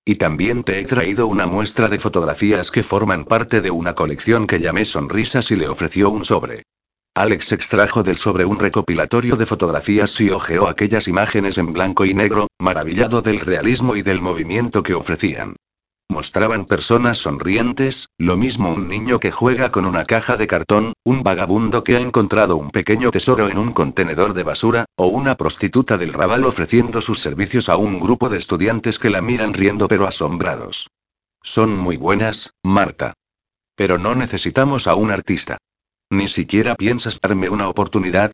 Y 0.08 0.14
también 0.14 0.62
te 0.62 0.78
he 0.78 0.84
traído 0.84 1.26
una 1.26 1.46
muestra 1.46 1.88
de 1.88 1.98
fotografías 1.98 2.70
que 2.70 2.84
forman 2.84 3.24
parte 3.24 3.60
de 3.60 3.72
una 3.72 3.96
colección 3.96 4.46
que 4.46 4.60
llamé 4.60 4.84
Sonrisas 4.84 5.50
y 5.50 5.56
le 5.56 5.68
ofreció 5.68 6.10
un 6.10 6.24
sobre. 6.24 6.62
Alex 7.16 7.50
extrajo 7.50 8.04
del 8.04 8.16
sobre 8.16 8.44
un 8.44 8.60
recopilatorio 8.60 9.34
de 9.34 9.46
fotografías 9.46 10.20
y 10.20 10.30
hojeó 10.30 10.68
aquellas 10.68 11.08
imágenes 11.08 11.58
en 11.58 11.72
blanco 11.72 12.04
y 12.04 12.14
negro, 12.14 12.46
maravillado 12.60 13.20
del 13.20 13.40
realismo 13.40 13.96
y 13.96 14.02
del 14.02 14.20
movimiento 14.20 14.84
que 14.84 14.94
ofrecían. 14.94 15.56
Mostraban 16.08 16.66
personas 16.66 17.18
sonrientes, 17.18 18.08
lo 18.16 18.36
mismo 18.36 18.72
un 18.72 18.88
niño 18.88 19.18
que 19.18 19.32
juega 19.32 19.70
con 19.70 19.86
una 19.86 20.04
caja 20.04 20.36
de 20.36 20.46
cartón, 20.46 20.92
un 21.04 21.22
vagabundo 21.22 21.84
que 21.84 21.96
ha 21.96 22.00
encontrado 22.00 22.56
un 22.56 22.70
pequeño 22.70 23.10
tesoro 23.10 23.48
en 23.48 23.58
un 23.58 23.72
contenedor 23.72 24.32
de 24.32 24.44
basura, 24.44 24.86
o 24.96 25.08
una 25.08 25.36
prostituta 25.36 25.98
del 25.98 26.12
rabal 26.12 26.44
ofreciendo 26.44 27.02
sus 27.02 27.18
servicios 27.18 27.68
a 27.68 27.76
un 27.76 28.00
grupo 28.00 28.28
de 28.28 28.38
estudiantes 28.38 28.98
que 28.98 29.10
la 29.10 29.20
miran 29.20 29.52
riendo 29.52 29.88
pero 29.88 30.06
asombrados. 30.06 30.88
Son 31.42 31.76
muy 31.76 31.96
buenas, 31.96 32.50
Marta. 32.62 33.12
Pero 33.74 33.98
no 33.98 34.14
necesitamos 34.14 34.86
a 34.86 34.94
un 34.94 35.10
artista. 35.10 35.58
¿Ni 36.08 36.28
siquiera 36.28 36.76
piensas 36.76 37.20
darme 37.20 37.50
una 37.50 37.68
oportunidad? 37.68 38.32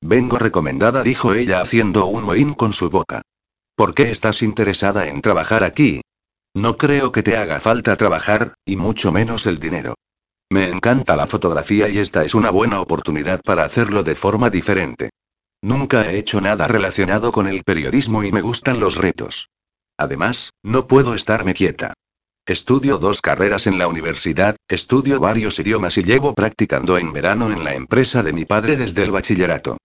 Vengo 0.00 0.38
recomendada, 0.38 1.02
dijo 1.02 1.34
ella 1.34 1.60
haciendo 1.60 2.06
un 2.06 2.24
mohín 2.24 2.54
con 2.54 2.72
su 2.72 2.90
boca. 2.90 3.22
¿Por 3.76 3.94
qué 3.94 4.10
estás 4.10 4.42
interesada 4.42 5.06
en 5.06 5.22
trabajar 5.22 5.64
aquí? 5.64 6.02
No 6.54 6.76
creo 6.76 7.12
que 7.12 7.22
te 7.22 7.36
haga 7.36 7.60
falta 7.60 7.96
trabajar, 7.96 8.54
y 8.64 8.76
mucho 8.76 9.10
menos 9.10 9.46
el 9.46 9.58
dinero. 9.58 9.94
Me 10.50 10.68
encanta 10.68 11.16
la 11.16 11.26
fotografía 11.26 11.88
y 11.88 11.98
esta 11.98 12.24
es 12.24 12.34
una 12.34 12.50
buena 12.50 12.80
oportunidad 12.80 13.40
para 13.40 13.64
hacerlo 13.64 14.02
de 14.02 14.14
forma 14.14 14.50
diferente. 14.50 15.10
Nunca 15.62 16.10
he 16.10 16.18
hecho 16.18 16.40
nada 16.42 16.68
relacionado 16.68 17.32
con 17.32 17.46
el 17.46 17.62
periodismo 17.62 18.22
y 18.22 18.32
me 18.32 18.42
gustan 18.42 18.80
los 18.80 18.96
retos. 18.96 19.48
Además, 19.96 20.50
no 20.62 20.86
puedo 20.86 21.14
estarme 21.14 21.54
quieta. 21.54 21.94
Estudio 22.44 22.98
dos 22.98 23.22
carreras 23.22 23.66
en 23.66 23.78
la 23.78 23.86
universidad, 23.86 24.56
estudio 24.68 25.20
varios 25.20 25.58
idiomas 25.58 25.96
y 25.96 26.02
llevo 26.02 26.34
practicando 26.34 26.98
en 26.98 27.12
verano 27.12 27.50
en 27.50 27.64
la 27.64 27.74
empresa 27.74 28.22
de 28.22 28.32
mi 28.32 28.44
padre 28.44 28.76
desde 28.76 29.04
el 29.04 29.12
bachillerato. 29.12 29.78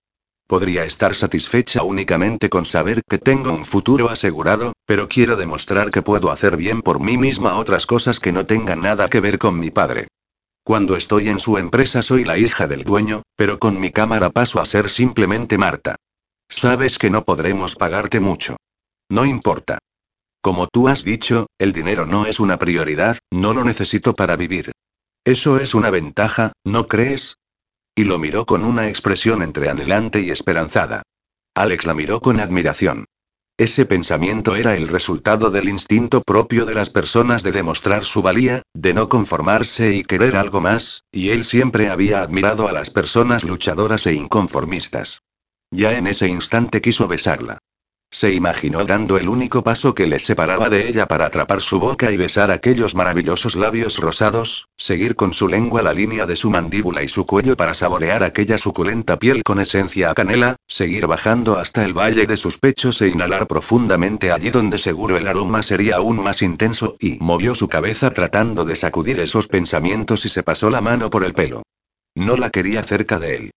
Podría 0.48 0.86
estar 0.86 1.14
satisfecha 1.14 1.84
únicamente 1.84 2.50
con 2.50 2.64
saber 2.66 3.02
que 3.08 3.18
tengo 3.18 3.52
un 3.52 3.66
futuro 3.66 4.10
asegurado, 4.10 4.72
pero 4.86 5.10
quiero 5.10 5.36
demostrar 5.36 5.92
que 5.92 6.02
puedo 6.02 6.32
hacer 6.32 6.56
bien 6.56 6.82
por 6.82 7.02
mí 7.02 7.18
misma 7.18 7.58
otras 7.58 7.86
cosas 7.86 8.22
que 8.22 8.32
no 8.32 8.46
tengan 8.46 8.82
nada 8.82 9.10
que 9.10 9.20
ver 9.20 9.40
con 9.40 9.60
mi 9.60 9.72
padre. 9.72 10.08
Cuando 10.64 10.96
estoy 10.96 11.28
en 11.28 11.40
su 11.40 11.58
empresa 11.58 12.02
soy 12.02 12.24
la 12.24 12.38
hija 12.38 12.68
del 12.68 12.84
dueño, 12.84 13.24
pero 13.36 13.60
con 13.60 13.80
mi 13.80 13.92
cámara 13.92 14.30
paso 14.30 14.62
a 14.62 14.66
ser 14.66 14.90
simplemente 14.90 15.58
Marta. 15.58 15.96
Sabes 16.50 16.98
que 16.98 17.10
no 17.10 17.26
podremos 17.26 17.76
pagarte 17.76 18.22
mucho. 18.22 18.56
No 19.10 19.26
importa. 19.26 19.80
Como 20.42 20.68
tú 20.68 20.88
has 20.88 21.04
dicho, 21.04 21.48
el 21.58 21.74
dinero 21.74 22.06
no 22.06 22.26
es 22.26 22.40
una 22.40 22.58
prioridad, 22.58 23.18
no 23.32 23.54
lo 23.54 23.66
necesito 23.66 24.14
para 24.14 24.38
vivir. 24.38 24.72
Eso 25.26 25.58
es 25.60 25.74
una 25.74 25.90
ventaja, 25.90 26.54
¿no 26.64 26.88
crees? 26.88 27.37
Y 27.98 28.04
lo 28.04 28.20
miró 28.20 28.46
con 28.46 28.64
una 28.64 28.90
expresión 28.90 29.42
entre 29.42 29.70
anhelante 29.70 30.22
y 30.22 30.30
esperanzada. 30.30 31.02
Alex 31.56 31.88
la 31.88 31.96
miró 31.96 32.22
con 32.22 32.40
admiración. 32.40 33.06
Ese 33.58 33.88
pensamiento 33.88 34.56
era 34.56 34.76
el 34.76 34.88
resultado 34.88 35.50
del 35.50 35.68
instinto 35.68 36.22
propio 36.22 36.68
de 36.68 36.76
las 36.76 36.92
personas 36.92 37.42
de 37.42 37.52
demostrar 37.52 38.06
su 38.06 38.22
valía, 38.22 38.62
de 38.76 38.94
no 38.94 39.10
conformarse 39.10 39.96
y 39.96 40.04
querer 40.04 40.36
algo 40.36 40.62
más, 40.62 41.06
y 41.12 41.30
él 41.30 41.44
siempre 41.44 41.90
había 41.90 42.22
admirado 42.22 42.68
a 42.68 42.72
las 42.72 42.92
personas 42.92 43.44
luchadoras 43.44 44.06
e 44.06 44.14
inconformistas. 44.14 45.24
Ya 45.72 45.98
en 45.98 46.06
ese 46.06 46.28
instante 46.28 46.82
quiso 46.82 47.08
besarla. 47.08 47.58
Se 48.10 48.34
imaginó 48.34 48.86
dando 48.86 49.18
el 49.18 49.28
único 49.28 49.64
paso 49.64 49.94
que 49.94 50.08
le 50.08 50.20
separaba 50.20 50.70
de 50.70 50.88
ella 50.88 51.08
para 51.08 51.26
atrapar 51.26 51.62
su 51.62 51.78
boca 51.78 52.12
y 52.12 52.18
besar 52.18 52.52
aquellos 52.52 52.96
maravillosos 52.96 53.56
labios 53.56 53.98
rosados, 53.98 54.70
seguir 54.78 55.16
con 55.16 55.34
su 55.34 55.48
lengua 55.48 55.82
la 55.82 55.94
línea 55.94 56.26
de 56.26 56.38
su 56.38 56.50
mandíbula 56.50 57.04
y 57.04 57.10
su 57.10 57.26
cuello 57.26 57.58
para 57.58 57.74
saborear 57.74 58.24
aquella 58.24 58.58
suculenta 58.58 59.20
piel 59.20 59.44
con 59.44 59.60
esencia 59.60 60.10
a 60.10 60.16
canela, 60.16 60.56
seguir 60.68 61.06
bajando 61.06 61.58
hasta 61.58 61.84
el 61.84 61.94
valle 61.94 62.26
de 62.26 62.38
sus 62.38 62.58
pechos 62.58 63.02
e 63.02 63.10
inhalar 63.10 63.46
profundamente 63.46 64.32
allí 64.32 64.52
donde 64.52 64.78
seguro 64.78 65.18
el 65.18 65.28
aroma 65.28 65.62
sería 65.62 65.98
aún 65.98 66.24
más 66.24 66.42
intenso, 66.42 66.96
y 67.00 67.18
movió 67.20 67.56
su 67.56 67.68
cabeza 67.68 68.12
tratando 68.12 68.64
de 68.64 68.78
sacudir 68.78 69.20
esos 69.20 69.48
pensamientos 69.48 70.26
y 70.26 70.30
se 70.30 70.44
pasó 70.44 70.70
la 70.70 70.82
mano 70.82 71.10
por 71.10 71.26
el 71.26 71.34
pelo. 71.34 71.64
No 72.16 72.38
la 72.38 72.50
quería 72.52 72.82
cerca 72.84 73.20
de 73.20 73.36
él. 73.36 73.52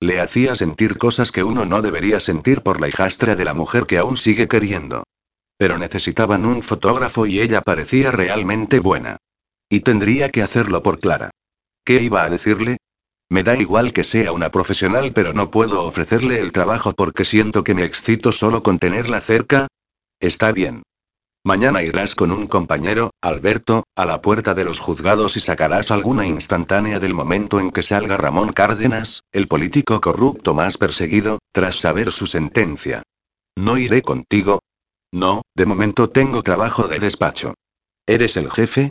Le 0.00 0.20
hacía 0.20 0.56
sentir 0.56 0.98
cosas 0.98 1.32
que 1.32 1.44
uno 1.44 1.64
no 1.64 1.82
debería 1.82 2.20
sentir 2.20 2.62
por 2.62 2.80
la 2.80 2.88
hijastra 2.88 3.36
de 3.36 3.44
la 3.44 3.54
mujer 3.54 3.86
que 3.86 3.98
aún 3.98 4.16
sigue 4.16 4.48
queriendo. 4.48 5.04
Pero 5.56 5.78
necesitaban 5.78 6.44
un 6.44 6.62
fotógrafo 6.62 7.26
y 7.26 7.40
ella 7.40 7.60
parecía 7.60 8.10
realmente 8.10 8.80
buena. 8.80 9.16
Y 9.68 9.80
tendría 9.80 10.30
que 10.30 10.42
hacerlo 10.42 10.82
por 10.82 10.98
Clara. 10.98 11.30
¿Qué 11.84 12.02
iba 12.02 12.24
a 12.24 12.30
decirle? 12.30 12.78
Me 13.30 13.42
da 13.42 13.56
igual 13.56 13.92
que 13.92 14.04
sea 14.04 14.32
una 14.32 14.50
profesional, 14.50 15.12
pero 15.12 15.32
no 15.32 15.50
puedo 15.50 15.84
ofrecerle 15.84 16.40
el 16.40 16.52
trabajo 16.52 16.92
porque 16.92 17.24
siento 17.24 17.64
que 17.64 17.74
me 17.74 17.84
excito 17.84 18.32
solo 18.32 18.62
con 18.62 18.78
tenerla 18.78 19.20
cerca. 19.20 19.68
Está 20.20 20.52
bien. 20.52 20.82
Mañana 21.46 21.82
irás 21.82 22.14
con 22.14 22.32
un 22.32 22.46
compañero, 22.46 23.10
Alberto, 23.20 23.84
a 23.96 24.06
la 24.06 24.22
puerta 24.22 24.54
de 24.54 24.64
los 24.64 24.80
juzgados 24.80 25.36
y 25.36 25.40
sacarás 25.40 25.90
alguna 25.90 26.26
instantánea 26.26 26.98
del 27.00 27.12
momento 27.12 27.60
en 27.60 27.70
que 27.70 27.82
salga 27.82 28.16
Ramón 28.16 28.54
Cárdenas, 28.54 29.24
el 29.30 29.46
político 29.46 30.00
corrupto 30.00 30.54
más 30.54 30.78
perseguido, 30.78 31.40
tras 31.52 31.76
saber 31.76 32.12
su 32.12 32.26
sentencia. 32.26 33.02
No 33.56 33.76
iré 33.76 34.00
contigo. 34.00 34.60
No, 35.12 35.42
de 35.54 35.66
momento 35.66 36.08
tengo 36.08 36.42
trabajo 36.42 36.88
de 36.88 36.98
despacho. 36.98 37.52
¿Eres 38.06 38.38
el 38.38 38.50
jefe? 38.50 38.90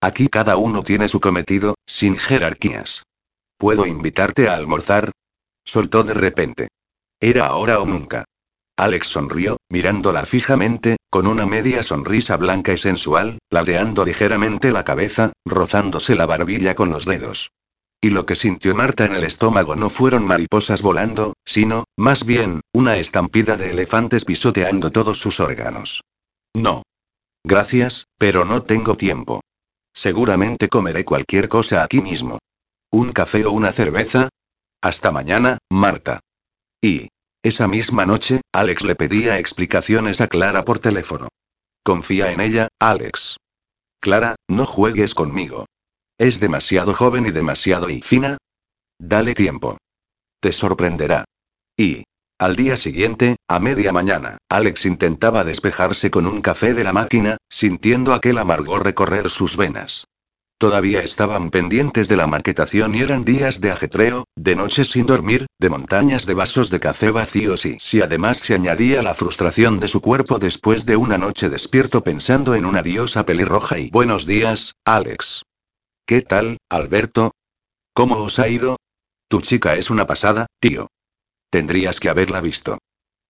Aquí 0.00 0.26
cada 0.26 0.56
uno 0.56 0.82
tiene 0.82 1.06
su 1.06 1.20
cometido, 1.20 1.76
sin 1.86 2.16
jerarquías. 2.16 3.04
¿Puedo 3.56 3.86
invitarte 3.86 4.48
a 4.48 4.54
almorzar? 4.54 5.12
Soltó 5.64 6.02
de 6.02 6.14
repente. 6.14 6.66
Era 7.20 7.46
ahora 7.46 7.78
o 7.78 7.86
nunca. 7.86 8.24
Alex 8.76 9.06
sonrió, 9.06 9.58
mirándola 9.68 10.26
fijamente, 10.26 10.96
con 11.12 11.26
una 11.26 11.44
media 11.44 11.82
sonrisa 11.82 12.38
blanca 12.38 12.72
y 12.72 12.78
sensual, 12.78 13.36
ladeando 13.50 14.02
ligeramente 14.06 14.70
la 14.70 14.82
cabeza, 14.82 15.34
rozándose 15.44 16.14
la 16.14 16.24
barbilla 16.24 16.74
con 16.74 16.88
los 16.88 17.04
dedos. 17.04 17.50
Y 18.00 18.08
lo 18.08 18.24
que 18.24 18.34
sintió 18.34 18.74
Marta 18.74 19.04
en 19.04 19.14
el 19.14 19.24
estómago 19.24 19.76
no 19.76 19.90
fueron 19.90 20.24
mariposas 20.24 20.80
volando, 20.80 21.34
sino, 21.44 21.84
más 21.98 22.24
bien, 22.24 22.62
una 22.72 22.96
estampida 22.96 23.58
de 23.58 23.72
elefantes 23.72 24.24
pisoteando 24.24 24.90
todos 24.90 25.18
sus 25.18 25.38
órganos. 25.38 26.00
No. 26.56 26.82
Gracias, 27.44 28.06
pero 28.16 28.46
no 28.46 28.62
tengo 28.62 28.96
tiempo. 28.96 29.42
Seguramente 29.92 30.70
comeré 30.70 31.04
cualquier 31.04 31.50
cosa 31.50 31.82
aquí 31.82 32.00
mismo. 32.00 32.38
¿Un 32.90 33.12
café 33.12 33.44
o 33.44 33.52
una 33.52 33.72
cerveza? 33.72 34.30
Hasta 34.80 35.12
mañana, 35.12 35.58
Marta. 35.68 36.20
Y. 36.80 37.08
Esa 37.42 37.66
misma 37.66 38.06
noche, 38.06 38.40
Alex 38.52 38.84
le 38.84 38.94
pedía 38.94 39.38
explicaciones 39.38 40.20
a 40.20 40.28
Clara 40.28 40.64
por 40.64 40.78
teléfono. 40.78 41.28
Confía 41.82 42.30
en 42.30 42.40
ella, 42.40 42.68
Alex. 42.78 43.36
Clara, 44.00 44.36
no 44.48 44.64
juegues 44.64 45.14
conmigo. 45.14 45.66
Es 46.18 46.38
demasiado 46.38 46.94
joven 46.94 47.26
y 47.26 47.32
demasiado 47.32 47.90
y 47.90 48.00
fina. 48.00 48.38
Dale 49.00 49.34
tiempo. 49.34 49.78
Te 50.40 50.52
sorprenderá. 50.52 51.24
Y. 51.76 52.04
Al 52.38 52.54
día 52.54 52.76
siguiente, 52.76 53.36
a 53.48 53.58
media 53.58 53.92
mañana, 53.92 54.38
Alex 54.48 54.86
intentaba 54.86 55.42
despejarse 55.42 56.10
con 56.12 56.28
un 56.28 56.42
café 56.42 56.74
de 56.74 56.84
la 56.84 56.92
máquina, 56.92 57.38
sintiendo 57.48 58.14
aquel 58.14 58.38
amargor 58.38 58.84
recorrer 58.84 59.30
sus 59.30 59.56
venas. 59.56 60.04
Todavía 60.62 61.02
estaban 61.02 61.50
pendientes 61.50 62.06
de 62.06 62.14
la 62.14 62.28
maquetación 62.28 62.94
y 62.94 63.00
eran 63.00 63.24
días 63.24 63.60
de 63.60 63.72
ajetreo, 63.72 64.28
de 64.36 64.54
noches 64.54 64.92
sin 64.92 65.06
dormir, 65.06 65.46
de 65.58 65.68
montañas 65.68 66.24
de 66.24 66.34
vasos 66.34 66.70
de 66.70 66.78
café 66.78 67.10
vacíos 67.10 67.66
y 67.66 67.80
si 67.80 68.00
además 68.00 68.38
se 68.38 68.54
añadía 68.54 69.02
la 69.02 69.16
frustración 69.16 69.80
de 69.80 69.88
su 69.88 70.00
cuerpo 70.00 70.38
después 70.38 70.86
de 70.86 70.94
una 70.94 71.18
noche 71.18 71.48
despierto 71.48 72.04
pensando 72.04 72.54
en 72.54 72.64
una 72.64 72.80
diosa 72.80 73.26
pelirroja 73.26 73.80
y 73.80 73.90
buenos 73.90 74.24
días, 74.24 74.76
Alex. 74.84 75.42
¿Qué 76.06 76.22
tal, 76.22 76.58
Alberto? 76.70 77.32
¿Cómo 77.92 78.18
os 78.18 78.38
ha 78.38 78.46
ido? 78.46 78.76
Tu 79.26 79.40
chica 79.40 79.74
es 79.74 79.90
una 79.90 80.06
pasada, 80.06 80.46
tío. 80.60 80.86
Tendrías 81.50 81.98
que 81.98 82.08
haberla 82.08 82.40
visto. 82.40 82.78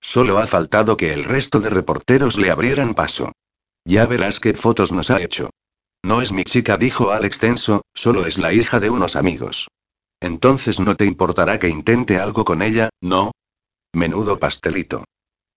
Solo 0.03 0.37
ha 0.37 0.47
faltado 0.47 0.99
que 0.99 1.15
el 1.15 1.25
resto 1.25 1.61
de 1.61 1.71
reporteros 1.71 2.37
le 2.37 2.51
abrieran 2.51 2.93
paso. 2.93 3.33
Ya 3.87 4.05
verás 4.05 4.39
qué 4.39 4.53
fotos 4.53 4.93
nos 4.93 5.11
ha 5.11 5.23
hecho. 5.23 5.49
No 6.05 6.21
es 6.21 6.33
mi 6.33 6.45
chica, 6.45 6.77
dijo 6.77 7.13
Alex 7.13 7.39
tenso, 7.39 7.83
solo 7.95 8.27
es 8.27 8.39
la 8.39 8.53
hija 8.53 8.81
de 8.81 8.91
unos 8.91 9.17
amigos. 9.17 9.69
Entonces 10.21 10.81
no 10.81 10.97
te 10.97 11.05
importará 11.05 11.59
que 11.59 11.69
intente 11.69 12.19
algo 12.19 12.45
con 12.45 12.63
ella, 12.63 12.91
¿no? 13.01 13.33
Menudo 13.93 14.39
pastelito. 14.39 15.05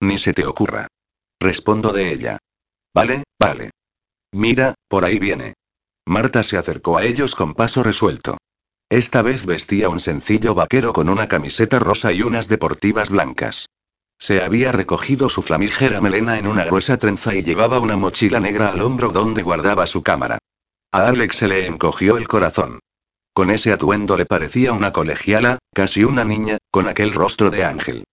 Ni 0.01 0.17
se 0.17 0.33
te 0.33 0.45
ocurra. 0.45 0.87
Respondo 1.39 1.93
de 1.93 2.11
ella. 2.11 2.37
Vale, 2.93 3.23
vale. 3.39 3.71
Mira, 4.31 4.75
por 4.87 5.05
ahí 5.05 5.19
viene. 5.19 5.53
Marta 6.05 6.43
se 6.43 6.57
acercó 6.57 6.97
a 6.97 7.05
ellos 7.05 7.35
con 7.35 7.53
paso 7.53 7.83
resuelto. 7.83 8.37
Esta 8.89 9.21
vez 9.21 9.45
vestía 9.45 9.89
un 9.89 9.99
sencillo 9.99 10.53
vaquero 10.53 10.93
con 10.93 11.09
una 11.09 11.27
camiseta 11.27 11.79
rosa 11.79 12.11
y 12.11 12.21
unas 12.21 12.47
deportivas 12.47 13.09
blancas. 13.09 13.67
Se 14.17 14.41
había 14.41 14.71
recogido 14.71 15.29
su 15.29 15.41
flamígera 15.41 16.01
melena 16.01 16.37
en 16.37 16.47
una 16.47 16.65
gruesa 16.65 16.97
trenza 16.97 17.35
y 17.35 17.43
llevaba 17.43 17.79
una 17.79 17.97
mochila 17.97 18.39
negra 18.39 18.69
al 18.69 18.81
hombro 18.81 19.09
donde 19.09 19.43
guardaba 19.43 19.85
su 19.85 20.03
cámara. 20.03 20.39
A 20.91 21.07
Alex 21.07 21.37
se 21.37 21.47
le 21.47 21.65
encogió 21.65 22.17
el 22.17 22.27
corazón. 22.27 22.79
Con 23.33 23.51
ese 23.51 23.73
atuendo 23.73 24.15
le 24.15 24.25
parecía 24.25 24.71
una 24.71 24.93
colegiala, 24.93 25.59
casi 25.73 26.05
una 26.05 26.23
niña, 26.23 26.57
con 26.71 26.87
aquel 26.87 27.13
rostro 27.13 27.49
de 27.49 27.65
ángel. 27.65 28.05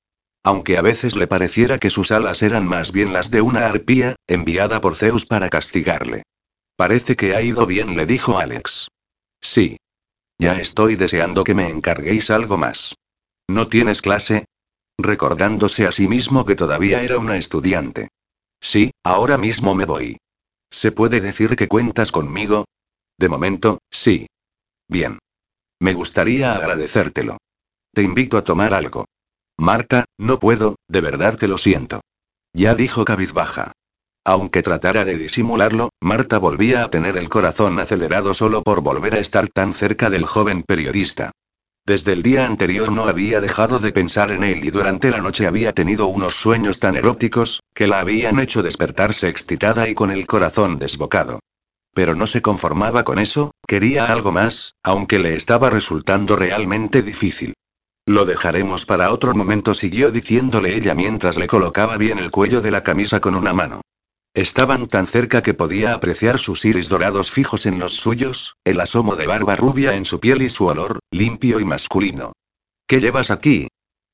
Aunque 0.42 0.76
a 0.76 0.82
veces 0.82 1.14
le 1.14 1.28
pareciera 1.28 1.78
que 1.78 1.90
sus 1.90 2.10
alas 2.10 2.42
eran 2.42 2.66
más 2.66 2.90
bien 2.90 3.12
las 3.12 3.30
de 3.30 3.40
una 3.40 3.66
arpía, 3.66 4.16
enviada 4.26 4.80
por 4.80 4.96
Zeus 4.96 5.24
para 5.24 5.48
castigarle. 5.48 6.24
Parece 6.74 7.14
que 7.14 7.36
ha 7.36 7.42
ido 7.42 7.66
bien, 7.66 7.96
le 7.96 8.06
dijo 8.06 8.38
Alex. 8.38 8.88
Sí. 9.40 9.76
Ya 10.38 10.58
estoy 10.58 10.96
deseando 10.96 11.44
que 11.44 11.54
me 11.54 11.68
encarguéis 11.68 12.30
algo 12.30 12.58
más. 12.58 12.96
¿No 13.46 13.68
tienes 13.68 14.02
clase? 14.02 14.46
Recordándose 14.98 15.86
a 15.86 15.92
sí 15.92 16.08
mismo 16.08 16.44
que 16.44 16.56
todavía 16.56 17.02
era 17.02 17.18
una 17.18 17.36
estudiante. 17.36 18.08
Sí, 18.60 18.92
ahora 19.04 19.38
mismo 19.38 19.74
me 19.74 19.84
voy. 19.84 20.18
¿Se 20.70 20.92
puede 20.92 21.20
decir 21.20 21.56
que 21.56 21.68
cuentas 21.68 22.12
conmigo? 22.12 22.64
De 23.18 23.28
momento, 23.28 23.78
sí. 23.90 24.26
Bien. 24.88 25.18
Me 25.80 25.94
gustaría 25.94 26.54
agradecértelo. 26.54 27.38
Te 27.92 28.02
invito 28.02 28.36
a 28.36 28.44
tomar 28.44 28.72
algo. 28.72 29.04
Marta, 29.58 30.04
no 30.18 30.38
puedo, 30.38 30.76
de 30.88 31.00
verdad 31.00 31.38
que 31.38 31.48
lo 31.48 31.58
siento. 31.58 32.00
Ya 32.54 32.74
dijo 32.74 33.04
cabizbaja. 33.04 33.72
Aunque 34.24 34.62
tratara 34.62 35.04
de 35.04 35.18
disimularlo, 35.18 35.90
Marta 36.00 36.38
volvía 36.38 36.84
a 36.84 36.90
tener 36.90 37.16
el 37.16 37.28
corazón 37.28 37.78
acelerado 37.80 38.34
solo 38.34 38.62
por 38.62 38.80
volver 38.80 39.14
a 39.14 39.18
estar 39.18 39.48
tan 39.48 39.74
cerca 39.74 40.10
del 40.10 40.24
joven 40.24 40.62
periodista. 40.62 41.32
Desde 41.84 42.12
el 42.12 42.22
día 42.22 42.46
anterior 42.46 42.92
no 42.92 43.04
había 43.04 43.40
dejado 43.40 43.80
de 43.80 43.90
pensar 43.90 44.30
en 44.30 44.44
él 44.44 44.64
y 44.64 44.70
durante 44.70 45.10
la 45.10 45.18
noche 45.18 45.48
había 45.48 45.72
tenido 45.72 46.06
unos 46.06 46.36
sueños 46.36 46.78
tan 46.78 46.94
eróticos, 46.94 47.60
que 47.74 47.88
la 47.88 47.98
habían 47.98 48.38
hecho 48.38 48.62
despertarse 48.62 49.28
excitada 49.28 49.88
y 49.88 49.94
con 49.94 50.12
el 50.12 50.28
corazón 50.28 50.78
desbocado. 50.78 51.40
Pero 51.92 52.14
no 52.14 52.28
se 52.28 52.40
conformaba 52.40 53.02
con 53.02 53.18
eso, 53.18 53.50
quería 53.66 54.12
algo 54.12 54.30
más, 54.30 54.76
aunque 54.84 55.18
le 55.18 55.34
estaba 55.34 55.70
resultando 55.70 56.36
realmente 56.36 57.02
difícil. 57.02 57.54
Lo 58.06 58.26
dejaremos 58.26 58.86
para 58.86 59.12
otro 59.12 59.34
momento, 59.34 59.74
siguió 59.74 60.12
diciéndole 60.12 60.76
ella 60.76 60.94
mientras 60.94 61.36
le 61.36 61.48
colocaba 61.48 61.96
bien 61.96 62.20
el 62.20 62.30
cuello 62.30 62.60
de 62.60 62.70
la 62.70 62.84
camisa 62.84 63.18
con 63.20 63.34
una 63.34 63.52
mano. 63.52 63.80
Estaban 64.34 64.88
tan 64.88 65.06
cerca 65.06 65.42
que 65.42 65.52
podía 65.52 65.92
apreciar 65.92 66.38
sus 66.38 66.64
iris 66.64 66.88
dorados 66.88 67.30
fijos 67.30 67.66
en 67.66 67.78
los 67.78 67.96
suyos, 67.96 68.56
el 68.64 68.80
asomo 68.80 69.14
de 69.14 69.26
barba 69.26 69.56
rubia 69.56 69.94
en 69.94 70.06
su 70.06 70.20
piel 70.20 70.40
y 70.40 70.48
su 70.48 70.66
olor, 70.66 71.00
limpio 71.10 71.60
y 71.60 71.66
masculino. 71.66 72.32
¿Qué 72.86 73.00
llevas 73.00 73.30
aquí? 73.30 73.68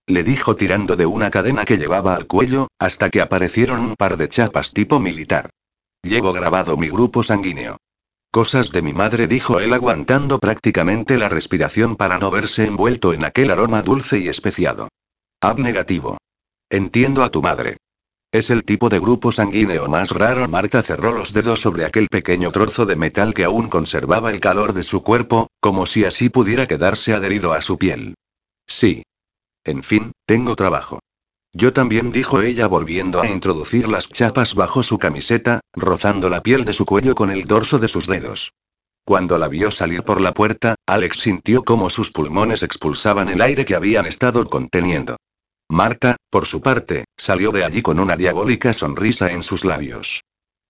Le 0.09 0.25
dijo 0.25 0.57
tirando 0.57 0.97
de 0.97 1.07
una 1.07 1.31
cadena 1.31 1.65
que 1.65 1.77
llevaba 1.77 2.17
al 2.17 2.27
cuello, 2.27 2.67
hasta 2.81 3.11
que 3.11 3.21
aparecieron 3.21 3.81
un 3.81 3.95
par 3.95 4.17
de 4.17 4.29
chapas 4.29 4.73
tipo 4.73 4.99
militar. 4.99 5.51
Llevo 6.03 6.33
grabado 6.33 6.77
mi 6.77 6.89
grupo 6.89 7.23
sanguíneo. 7.23 7.77
Cosas 8.33 8.73
de 8.73 8.83
mi 8.83 8.93
madre, 8.93 9.29
dijo 9.29 9.61
él 9.61 9.73
aguantando 9.73 10.41
prácticamente 10.41 11.17
la 11.17 11.29
respiración 11.29 11.95
para 11.95 12.19
no 12.19 12.31
verse 12.31 12.67
envuelto 12.67 13.13
en 13.13 13.25
aquel 13.25 13.53
aroma 13.53 13.83
dulce 13.83 14.19
y 14.19 14.29
especiado. 14.29 14.89
Ab 15.41 15.61
negativo. 15.61 16.19
Entiendo 16.71 17.23
a 17.23 17.31
tu 17.31 17.41
madre. 17.41 17.77
Es 18.31 18.51
el 18.51 18.65
tipo 18.65 18.91
de 18.91 18.99
grupo 18.99 19.33
sanguíneo 19.33 19.89
más 19.89 20.11
raro. 20.11 20.47
Marta 20.49 20.83
cerró 20.83 21.13
los 21.13 21.33
dedos 21.33 21.63
sobre 21.63 21.87
aquel 21.87 22.09
pequeño 22.09 22.53
trozo 22.53 22.85
de 22.85 22.95
metal 22.95 23.33
que 23.33 23.45
aún 23.45 23.69
conservaba 23.69 24.31
el 24.31 24.39
calor 24.39 24.75
de 24.75 24.83
su 24.83 25.03
cuerpo, 25.03 25.49
como 25.61 25.87
si 25.87 26.05
así 26.05 26.29
pudiera 26.29 26.67
quedarse 26.67 27.15
adherido 27.15 27.55
a 27.55 27.63
su 27.63 27.79
piel. 27.79 28.15
Sí. 28.67 29.03
En 29.65 29.83
fin, 29.83 30.13
tengo 30.27 30.57
trabajo. 30.57 31.01
Yo 31.55 31.73
también, 31.73 32.13
dijo 32.13 32.43
ella 32.43 32.67
volviendo 32.67 33.23
a 33.23 33.29
introducir 33.29 33.89
las 33.89 34.09
chapas 34.09 34.55
bajo 34.55 34.83
su 34.83 34.99
camiseta, 34.99 35.61
rozando 35.73 36.29
la 36.29 36.43
piel 36.43 36.67
de 36.67 36.75
su 36.75 36.85
cuello 36.85 37.15
con 37.15 37.31
el 37.31 37.47
dorso 37.47 37.79
de 37.79 37.89
sus 37.89 38.07
dedos. 38.07 38.53
Cuando 39.07 39.39
la 39.39 39.49
vio 39.49 39.71
salir 39.71 40.03
por 40.03 40.21
la 40.21 40.35
puerta, 40.35 40.75
Alex 40.87 41.17
sintió 41.21 41.65
como 41.65 41.89
sus 41.89 42.11
pulmones 42.11 42.63
expulsaban 42.63 43.31
el 43.31 43.41
aire 43.41 43.65
que 43.65 43.75
habían 43.75 44.05
estado 44.05 44.47
conteniendo. 44.47 45.17
Marta, 45.71 46.17
por 46.31 46.47
su 46.47 46.63
parte, 46.63 47.05
salió 47.17 47.51
de 47.53 47.63
allí 47.63 47.83
con 47.83 48.01
una 48.01 48.17
diabólica 48.17 48.73
sonrisa 48.73 49.33
en 49.33 49.43
sus 49.43 49.65
labios. 49.65 50.23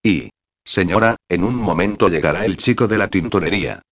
Y. 0.02 0.30
Señora, 0.64 1.16
en 1.28 1.44
un 1.44 1.54
momento 1.54 2.08
llegará 2.08 2.44
el 2.44 2.56
chico 2.56 2.88
de 2.88 2.98
la 2.98 3.08
tintorería. 3.08 3.82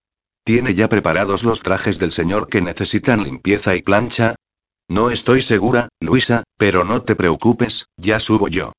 ¿Tiene 0.45 0.75
ya 0.75 0.89
preparados 0.89 1.43
los 1.45 1.61
trajes 1.61 1.99
del 1.99 2.13
señor 2.13 2.49
que 2.49 2.61
necesitan 2.61 3.23
limpieza 3.23 3.77
y 3.77 3.83
plancha? 3.83 4.35
No 4.89 5.11
estoy 5.11 5.43
segura, 5.43 5.89
Luisa, 6.01 6.45
pero 6.59 6.85
no 6.85 7.03
te 7.03 7.17
preocupes, 7.17 7.87
ya 7.97 8.21
subo 8.21 8.49
yo. 8.49 8.73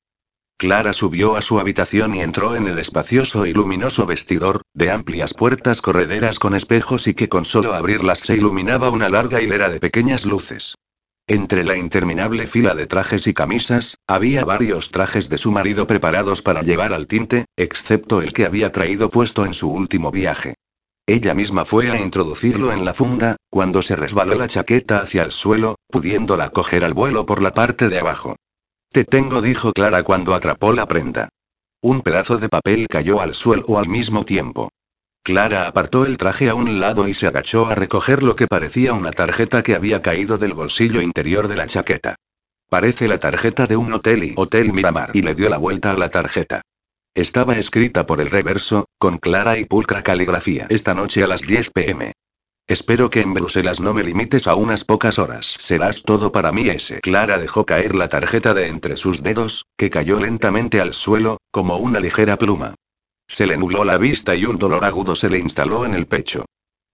Clara 0.58 0.92
subió 0.92 1.36
a 1.36 1.42
su 1.42 1.60
habitación 1.60 2.14
y 2.14 2.20
entró 2.20 2.56
en 2.56 2.66
el 2.66 2.78
espacioso 2.78 3.46
y 3.46 3.52
luminoso 3.52 4.06
vestidor, 4.06 4.62
de 4.74 4.90
amplias 4.90 5.32
puertas 5.32 5.80
correderas 5.80 6.38
con 6.38 6.54
espejos 6.54 7.06
y 7.06 7.14
que 7.14 7.28
con 7.28 7.44
solo 7.44 7.74
abrirlas 7.74 8.20
se 8.20 8.34
iluminaba 8.34 8.90
una 8.90 9.08
larga 9.08 9.40
hilera 9.40 9.68
de 9.68 9.80
pequeñas 9.80 10.24
luces. 10.24 10.74
Entre 11.30 11.62
la 11.62 11.76
interminable 11.76 12.46
fila 12.46 12.74
de 12.74 12.86
trajes 12.86 13.26
y 13.26 13.34
camisas, 13.34 13.98
había 14.06 14.46
varios 14.46 14.90
trajes 14.90 15.28
de 15.28 15.36
su 15.36 15.52
marido 15.52 15.86
preparados 15.86 16.40
para 16.40 16.62
llevar 16.62 16.94
al 16.94 17.06
tinte, 17.06 17.44
excepto 17.54 18.22
el 18.22 18.32
que 18.32 18.46
había 18.46 18.72
traído 18.72 19.10
puesto 19.10 19.44
en 19.44 19.52
su 19.52 19.70
último 19.70 20.10
viaje. 20.10 20.54
Ella 21.06 21.34
misma 21.34 21.66
fue 21.66 21.90
a 21.90 22.00
introducirlo 22.00 22.72
en 22.72 22.86
la 22.86 22.94
funda, 22.94 23.36
cuando 23.50 23.82
se 23.82 23.94
resbaló 23.94 24.36
la 24.36 24.48
chaqueta 24.48 25.00
hacia 25.00 25.22
el 25.22 25.32
suelo, 25.32 25.76
pudiéndola 25.90 26.48
coger 26.48 26.82
al 26.82 26.94
vuelo 26.94 27.26
por 27.26 27.42
la 27.42 27.52
parte 27.52 27.90
de 27.90 27.98
abajo. 27.98 28.36
Te 28.90 29.04
tengo, 29.04 29.42
dijo 29.42 29.74
Clara 29.74 30.02
cuando 30.04 30.34
atrapó 30.34 30.72
la 30.72 30.86
prenda. 30.86 31.28
Un 31.82 32.00
pedazo 32.00 32.38
de 32.38 32.48
papel 32.48 32.86
cayó 32.88 33.20
al 33.20 33.34
suelo 33.34 33.78
al 33.78 33.86
mismo 33.86 34.24
tiempo. 34.24 34.70
Clara 35.22 35.66
apartó 35.66 36.06
el 36.06 36.16
traje 36.16 36.48
a 36.48 36.54
un 36.54 36.80
lado 36.80 37.06
y 37.06 37.14
se 37.14 37.26
agachó 37.26 37.66
a 37.66 37.74
recoger 37.74 38.22
lo 38.22 38.36
que 38.36 38.46
parecía 38.46 38.94
una 38.94 39.10
tarjeta 39.10 39.62
que 39.62 39.74
había 39.74 40.02
caído 40.02 40.38
del 40.38 40.54
bolsillo 40.54 41.02
interior 41.02 41.48
de 41.48 41.56
la 41.56 41.66
chaqueta. 41.66 42.16
Parece 42.70 43.08
la 43.08 43.18
tarjeta 43.18 43.66
de 43.66 43.76
un 43.76 43.92
hotel 43.92 44.24
y 44.24 44.34
Hotel 44.36 44.72
Miramar 44.72 45.10
y 45.14 45.22
le 45.22 45.34
dio 45.34 45.48
la 45.48 45.58
vuelta 45.58 45.92
a 45.92 45.96
la 45.96 46.10
tarjeta. 46.10 46.62
Estaba 47.14 47.56
escrita 47.56 48.06
por 48.06 48.20
el 48.20 48.30
reverso, 48.30 48.86
con 48.98 49.18
clara 49.18 49.58
y 49.58 49.64
pulcra 49.64 50.02
caligrafía. 50.02 50.66
Esta 50.68 50.94
noche 50.94 51.24
a 51.24 51.26
las 51.26 51.42
10 51.42 51.70
pm. 51.70 52.12
Espero 52.68 53.08
que 53.08 53.22
en 53.22 53.32
Bruselas 53.32 53.80
no 53.80 53.94
me 53.94 54.04
limites 54.04 54.46
a 54.46 54.54
unas 54.54 54.84
pocas 54.84 55.18
horas. 55.18 55.54
Serás 55.58 56.02
todo 56.02 56.30
para 56.30 56.52
mí 56.52 56.68
ese. 56.68 57.00
Clara 57.00 57.38
dejó 57.38 57.64
caer 57.64 57.94
la 57.94 58.10
tarjeta 58.10 58.52
de 58.52 58.68
entre 58.68 58.98
sus 58.98 59.22
dedos, 59.22 59.64
que 59.78 59.88
cayó 59.88 60.20
lentamente 60.20 60.80
al 60.80 60.92
suelo, 60.92 61.38
como 61.50 61.78
una 61.78 61.98
ligera 61.98 62.36
pluma. 62.36 62.74
Se 63.28 63.46
le 63.46 63.56
nubló 63.56 63.84
la 63.84 63.98
vista 63.98 64.34
y 64.34 64.46
un 64.46 64.58
dolor 64.58 64.84
agudo 64.84 65.14
se 65.14 65.28
le 65.28 65.38
instaló 65.38 65.84
en 65.84 65.94
el 65.94 66.06
pecho. 66.06 66.46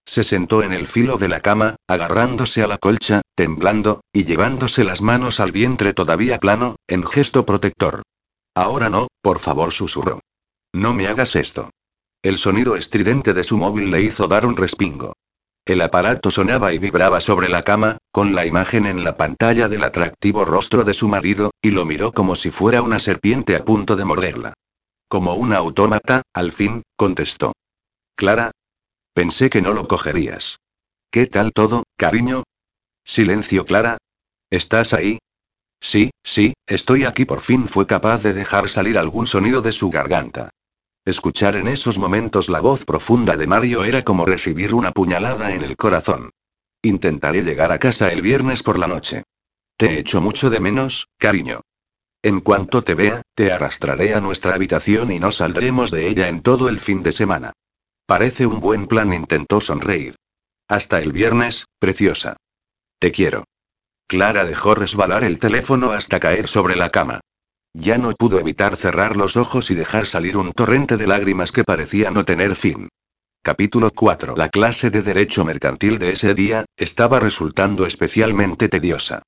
Se 0.05 0.23
sentó 0.23 0.61
en 0.61 0.73
el 0.73 0.87
filo 0.87 1.17
de 1.17 1.29
la 1.29 1.39
cama, 1.39 1.77
agarrándose 1.87 2.61
a 2.61 2.67
la 2.67 2.77
colcha, 2.77 3.21
temblando, 3.33 4.01
y 4.13 4.25
llevándose 4.25 4.83
las 4.83 5.01
manos 5.01 5.39
al 5.39 5.51
vientre 5.51 5.93
todavía 5.93 6.37
plano, 6.37 6.75
en 6.87 7.03
gesto 7.05 7.45
protector. 7.45 8.03
Ahora 8.53 8.89
no, 8.89 9.07
por 9.21 9.39
favor, 9.39 9.71
susurró. 9.71 10.19
No 10.73 10.93
me 10.93 11.07
hagas 11.07 11.35
esto. 11.35 11.71
El 12.21 12.37
sonido 12.37 12.75
estridente 12.75 13.33
de 13.33 13.43
su 13.43 13.57
móvil 13.57 13.89
le 13.89 14.01
hizo 14.01 14.27
dar 14.27 14.45
un 14.45 14.57
respingo. 14.57 15.13
El 15.65 15.81
aparato 15.81 16.29
sonaba 16.29 16.73
y 16.73 16.77
vibraba 16.77 17.19
sobre 17.19 17.49
la 17.49 17.63
cama, 17.63 17.97
con 18.11 18.35
la 18.35 18.45
imagen 18.45 18.85
en 18.85 19.03
la 19.03 19.17
pantalla 19.17 19.67
del 19.67 19.83
atractivo 19.83 20.45
rostro 20.45 20.83
de 20.83 20.93
su 20.93 21.07
marido, 21.07 21.51
y 21.61 21.71
lo 21.71 21.85
miró 21.85 22.11
como 22.11 22.35
si 22.35 22.51
fuera 22.51 22.83
una 22.83 22.99
serpiente 22.99 23.55
a 23.55 23.65
punto 23.65 23.95
de 23.95 24.05
morderla. 24.05 24.53
Como 25.07 25.35
un 25.35 25.53
autómata, 25.53 26.23
al 26.33 26.51
fin, 26.51 26.83
contestó. 26.95 27.53
Clara. 28.15 28.51
Pensé 29.13 29.49
que 29.49 29.61
no 29.61 29.73
lo 29.73 29.87
cogerías. 29.87 30.57
¿Qué 31.11 31.27
tal 31.27 31.53
todo, 31.53 31.83
cariño? 31.95 32.43
Silencio, 33.05 33.65
Clara. 33.65 33.97
¿Estás 34.49 34.93
ahí? 34.93 35.19
Sí, 35.79 36.11
sí, 36.23 36.53
estoy 36.65 37.05
aquí. 37.05 37.25
Por 37.25 37.39
fin 37.39 37.67
fue 37.67 37.85
capaz 37.85 38.23
de 38.23 38.33
dejar 38.33 38.67
salir 38.69 38.97
algún 38.97 39.27
sonido 39.27 39.61
de 39.61 39.71
su 39.71 39.89
garganta. 39.89 40.49
Escuchar 41.05 41.55
en 41.55 41.67
esos 41.67 41.99
momentos 41.99 42.49
la 42.49 42.59
voz 42.59 42.83
profunda 42.83 43.37
de 43.37 43.45
Mario 43.45 43.83
era 43.83 44.03
como 44.03 44.25
recibir 44.25 44.73
una 44.73 44.91
puñalada 44.91 45.53
en 45.53 45.63
el 45.63 45.77
corazón. 45.77 46.31
Intentaré 46.81 47.43
llegar 47.43 47.71
a 47.71 47.77
casa 47.77 48.11
el 48.11 48.21
viernes 48.23 48.63
por 48.63 48.79
la 48.79 48.87
noche. 48.87 49.23
Te 49.77 49.99
echo 49.99 50.19
mucho 50.19 50.49
de 50.49 50.59
menos, 50.59 51.07
cariño. 51.17 51.61
En 52.25 52.41
cuanto 52.41 52.81
te 52.81 52.95
vea, 52.95 53.21
te 53.35 53.51
arrastraré 53.51 54.15
a 54.15 54.19
nuestra 54.19 54.55
habitación 54.55 55.11
y 55.11 55.19
no 55.19 55.29
saldremos 55.29 55.91
de 55.91 56.07
ella 56.07 56.27
en 56.27 56.41
todo 56.41 56.69
el 56.69 56.79
fin 56.79 57.03
de 57.03 57.11
semana. 57.11 57.53
Parece 58.07 58.47
un 58.47 58.59
buen 58.59 58.87
plan, 58.87 59.13
intentó 59.13 59.61
sonreír. 59.61 60.15
Hasta 60.67 60.99
el 60.99 61.11
viernes, 61.11 61.65
preciosa. 61.77 62.35
Te 62.97 63.11
quiero. 63.11 63.43
Clara 64.07 64.43
dejó 64.43 64.73
resbalar 64.73 65.23
el 65.23 65.37
teléfono 65.37 65.91
hasta 65.91 66.19
caer 66.19 66.47
sobre 66.47 66.75
la 66.75 66.89
cama. 66.89 67.19
Ya 67.75 67.99
no 67.99 68.11
pudo 68.13 68.39
evitar 68.39 68.75
cerrar 68.75 69.15
los 69.17 69.37
ojos 69.37 69.69
y 69.69 69.75
dejar 69.75 70.07
salir 70.07 70.35
un 70.35 70.51
torrente 70.51 70.97
de 70.97 71.05
lágrimas 71.05 71.51
que 71.51 71.63
parecía 71.63 72.09
no 72.09 72.25
tener 72.25 72.55
fin. 72.55 72.89
Capítulo 73.43 73.91
4. 73.91 74.35
La 74.35 74.49
clase 74.49 74.89
de 74.89 75.03
Derecho 75.03 75.45
Mercantil 75.45 75.99
de 75.99 76.13
ese 76.13 76.33
día, 76.33 76.65
estaba 76.75 77.19
resultando 77.19 77.85
especialmente 77.85 78.67
tediosa. 78.67 79.21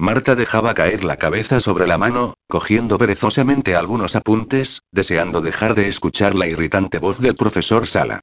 Marta 0.00 0.36
dejaba 0.36 0.74
caer 0.74 1.02
la 1.02 1.16
cabeza 1.16 1.58
sobre 1.58 1.88
la 1.88 1.98
mano, 1.98 2.34
cogiendo 2.46 2.98
perezosamente 2.98 3.74
algunos 3.74 4.14
apuntes, 4.14 4.82
deseando 4.92 5.40
dejar 5.40 5.74
de 5.74 5.88
escuchar 5.88 6.36
la 6.36 6.46
irritante 6.46 7.00
voz 7.00 7.18
del 7.18 7.34
profesor 7.34 7.88
Sala. 7.88 8.20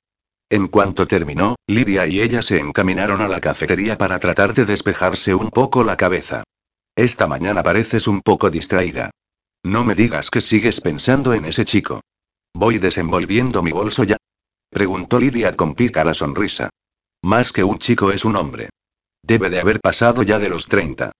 En 0.50 0.70
cuanto 0.70 1.06
terminó, 1.06 1.56
Lidia 1.68 2.08
y 2.08 2.22
ella 2.22 2.42
se 2.44 2.60
encaminaron 2.60 3.20
a 3.20 3.28
la 3.28 3.42
cafetería 3.42 3.98
para 3.98 4.20
tratar 4.20 4.54
de 4.54 4.66
despejarse 4.66 5.36
un 5.36 5.50
poco 5.50 5.84
la 5.84 5.98
cabeza. 5.98 6.46
Esta 6.96 7.28
mañana 7.28 7.62
pareces 7.62 8.08
un 8.08 8.22
poco 8.22 8.50
distraída. 8.50 9.12
No 9.62 9.84
me 9.84 9.96
digas 9.96 10.30
que 10.30 10.40
sigues 10.40 10.80
pensando 10.80 11.34
en 11.34 11.44
ese 11.44 11.66
chico. 11.66 12.00
Voy 12.54 12.78
desenvolviendo 12.78 13.62
mi 13.62 13.72
bolso 13.72 14.06
ya. 14.06 14.16
Preguntó 14.70 15.20
Lidia 15.20 15.54
con 15.58 15.76
pícara 15.76 16.14
sonrisa. 16.14 16.70
Más 17.22 17.52
que 17.52 17.66
un 17.66 17.80
chico 17.80 18.12
es 18.12 18.24
un 18.24 18.38
hombre. 18.38 18.70
Debe 19.24 19.50
de 19.50 19.60
haber 19.60 19.82
pasado 19.82 20.24
ya 20.24 20.40
de 20.40 20.48
los 20.48 20.68
30. 20.68 21.12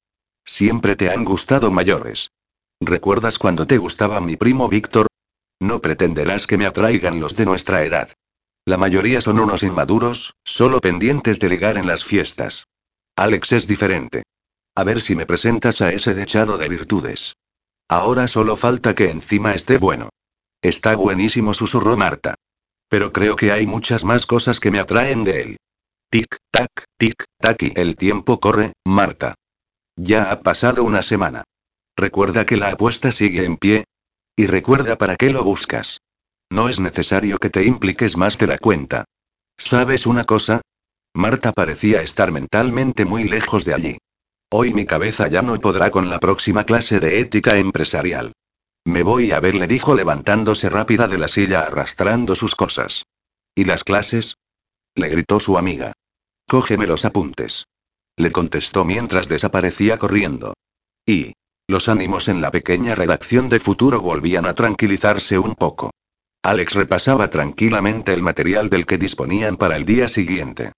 Siempre 0.46 0.96
te 0.96 1.10
han 1.10 1.26
gustado 1.26 1.72
mayores. 1.72 2.32
¿Recuerdas 2.80 3.40
cuando 3.40 3.66
te 3.66 3.78
gustaba 3.78 4.22
mi 4.22 4.38
primo 4.38 4.70
Víctor? 4.70 5.08
No 5.60 5.82
pretenderás 5.82 6.46
que 6.46 6.58
me 6.58 6.66
atraigan 6.66 7.20
los 7.20 7.36
de 7.36 7.46
nuestra 7.46 7.84
edad. 7.84 8.10
La 8.66 8.78
mayoría 8.78 9.22
son 9.22 9.40
unos 9.40 9.64
inmaduros, 9.64 10.36
solo 10.44 10.80
pendientes 10.80 11.40
de 11.40 11.50
ligar 11.50 11.78
en 11.78 11.88
las 11.88 12.04
fiestas. 12.04 12.68
Alex 13.16 13.54
es 13.54 13.68
diferente. 13.68 14.24
A 14.76 14.84
ver 14.84 15.02
si 15.02 15.16
me 15.16 15.26
presentas 15.26 15.82
a 15.82 15.92
ese 15.92 16.14
dechado 16.14 16.58
de 16.58 16.68
virtudes. 16.68 17.36
Ahora 17.88 18.28
solo 18.28 18.58
falta 18.58 18.94
que 18.94 19.10
encima 19.10 19.54
esté 19.54 19.78
bueno. 19.78 20.10
Está 20.62 20.96
buenísimo, 20.96 21.54
susurró 21.54 21.96
Marta. 21.96 22.36
Pero 22.90 23.14
creo 23.14 23.36
que 23.36 23.52
hay 23.52 23.68
muchas 23.68 24.04
más 24.04 24.26
cosas 24.26 24.60
que 24.60 24.72
me 24.72 24.80
atraen 24.80 25.24
de 25.24 25.42
él. 25.42 25.58
Tic, 26.10 26.38
tac, 26.52 26.70
tic, 26.98 27.24
tac 27.40 27.62
y 27.64 27.74
el 27.76 27.96
tiempo 27.96 28.40
corre, 28.40 28.74
Marta. 28.84 29.36
Ya 29.96 30.32
ha 30.32 30.42
pasado 30.42 30.84
una 30.84 31.04
semana. 31.04 31.44
Recuerda 31.96 32.46
que 32.46 32.58
la 32.58 32.70
apuesta 32.70 33.12
sigue 33.12 33.46
en 33.46 33.58
pie. 33.58 33.86
Y 34.36 34.48
recuerda 34.48 34.98
para 34.98 35.16
qué 35.16 35.30
lo 35.30 35.44
buscas. 35.44 36.00
No 36.50 36.70
es 36.70 36.80
necesario 36.80 37.38
que 37.38 37.50
te 37.50 37.64
impliques 37.64 38.18
más 38.18 38.38
de 38.38 38.48
la 38.48 38.58
cuenta. 38.58 39.06
¿Sabes 39.58 40.06
una 40.06 40.26
cosa? 40.26 40.62
Marta 41.14 41.54
parecía 41.54 42.02
estar 42.02 42.32
mentalmente 42.32 43.06
muy 43.06 43.24
lejos 43.24 43.64
de 43.64 43.74
allí. 43.74 43.98
Hoy 44.52 44.74
mi 44.74 44.86
cabeza 44.86 45.28
ya 45.30 45.42
no 45.42 45.60
podrá 45.60 45.90
con 45.90 46.10
la 46.10 46.20
próxima 46.20 46.66
clase 46.66 47.00
de 47.00 47.20
ética 47.20 47.56
empresarial. 47.56 48.34
Me 48.84 49.02
voy 49.02 49.32
a 49.32 49.40
ver, 49.40 49.56
le 49.56 49.68
dijo 49.68 49.96
levantándose 49.96 50.70
rápida 50.70 51.08
de 51.08 51.18
la 51.18 51.28
silla 51.28 51.62
arrastrando 51.62 52.36
sus 52.36 52.54
cosas. 52.54 53.06
¿Y 53.56 53.64
las 53.64 53.84
clases? 53.84 54.36
Le 54.94 55.10
gritó 55.10 55.40
su 55.40 55.58
amiga. 55.58 55.94
Cógeme 56.48 56.86
los 56.86 57.06
apuntes. 57.06 57.66
Le 58.18 58.32
contestó 58.32 58.86
mientras 58.86 59.28
desaparecía 59.28 59.98
corriendo. 59.98 60.54
Y. 61.06 61.34
Los 61.68 61.90
ánimos 61.90 62.28
en 62.28 62.42
la 62.42 62.52
pequeña 62.52 62.94
redacción 62.94 63.50
de 63.50 63.60
futuro 63.60 64.00
volvían 64.00 64.46
a 64.46 64.54
tranquilizarse 64.54 65.40
un 65.40 65.56
poco. 65.56 65.92
Alex 66.44 66.76
repasaba 66.76 67.30
tranquilamente 67.32 68.14
el 68.14 68.22
material 68.22 68.70
del 68.70 68.86
que 68.86 69.00
disponían 69.00 69.58
para 69.58 69.76
el 69.76 69.84
día 69.84 70.08
siguiente. 70.08 70.74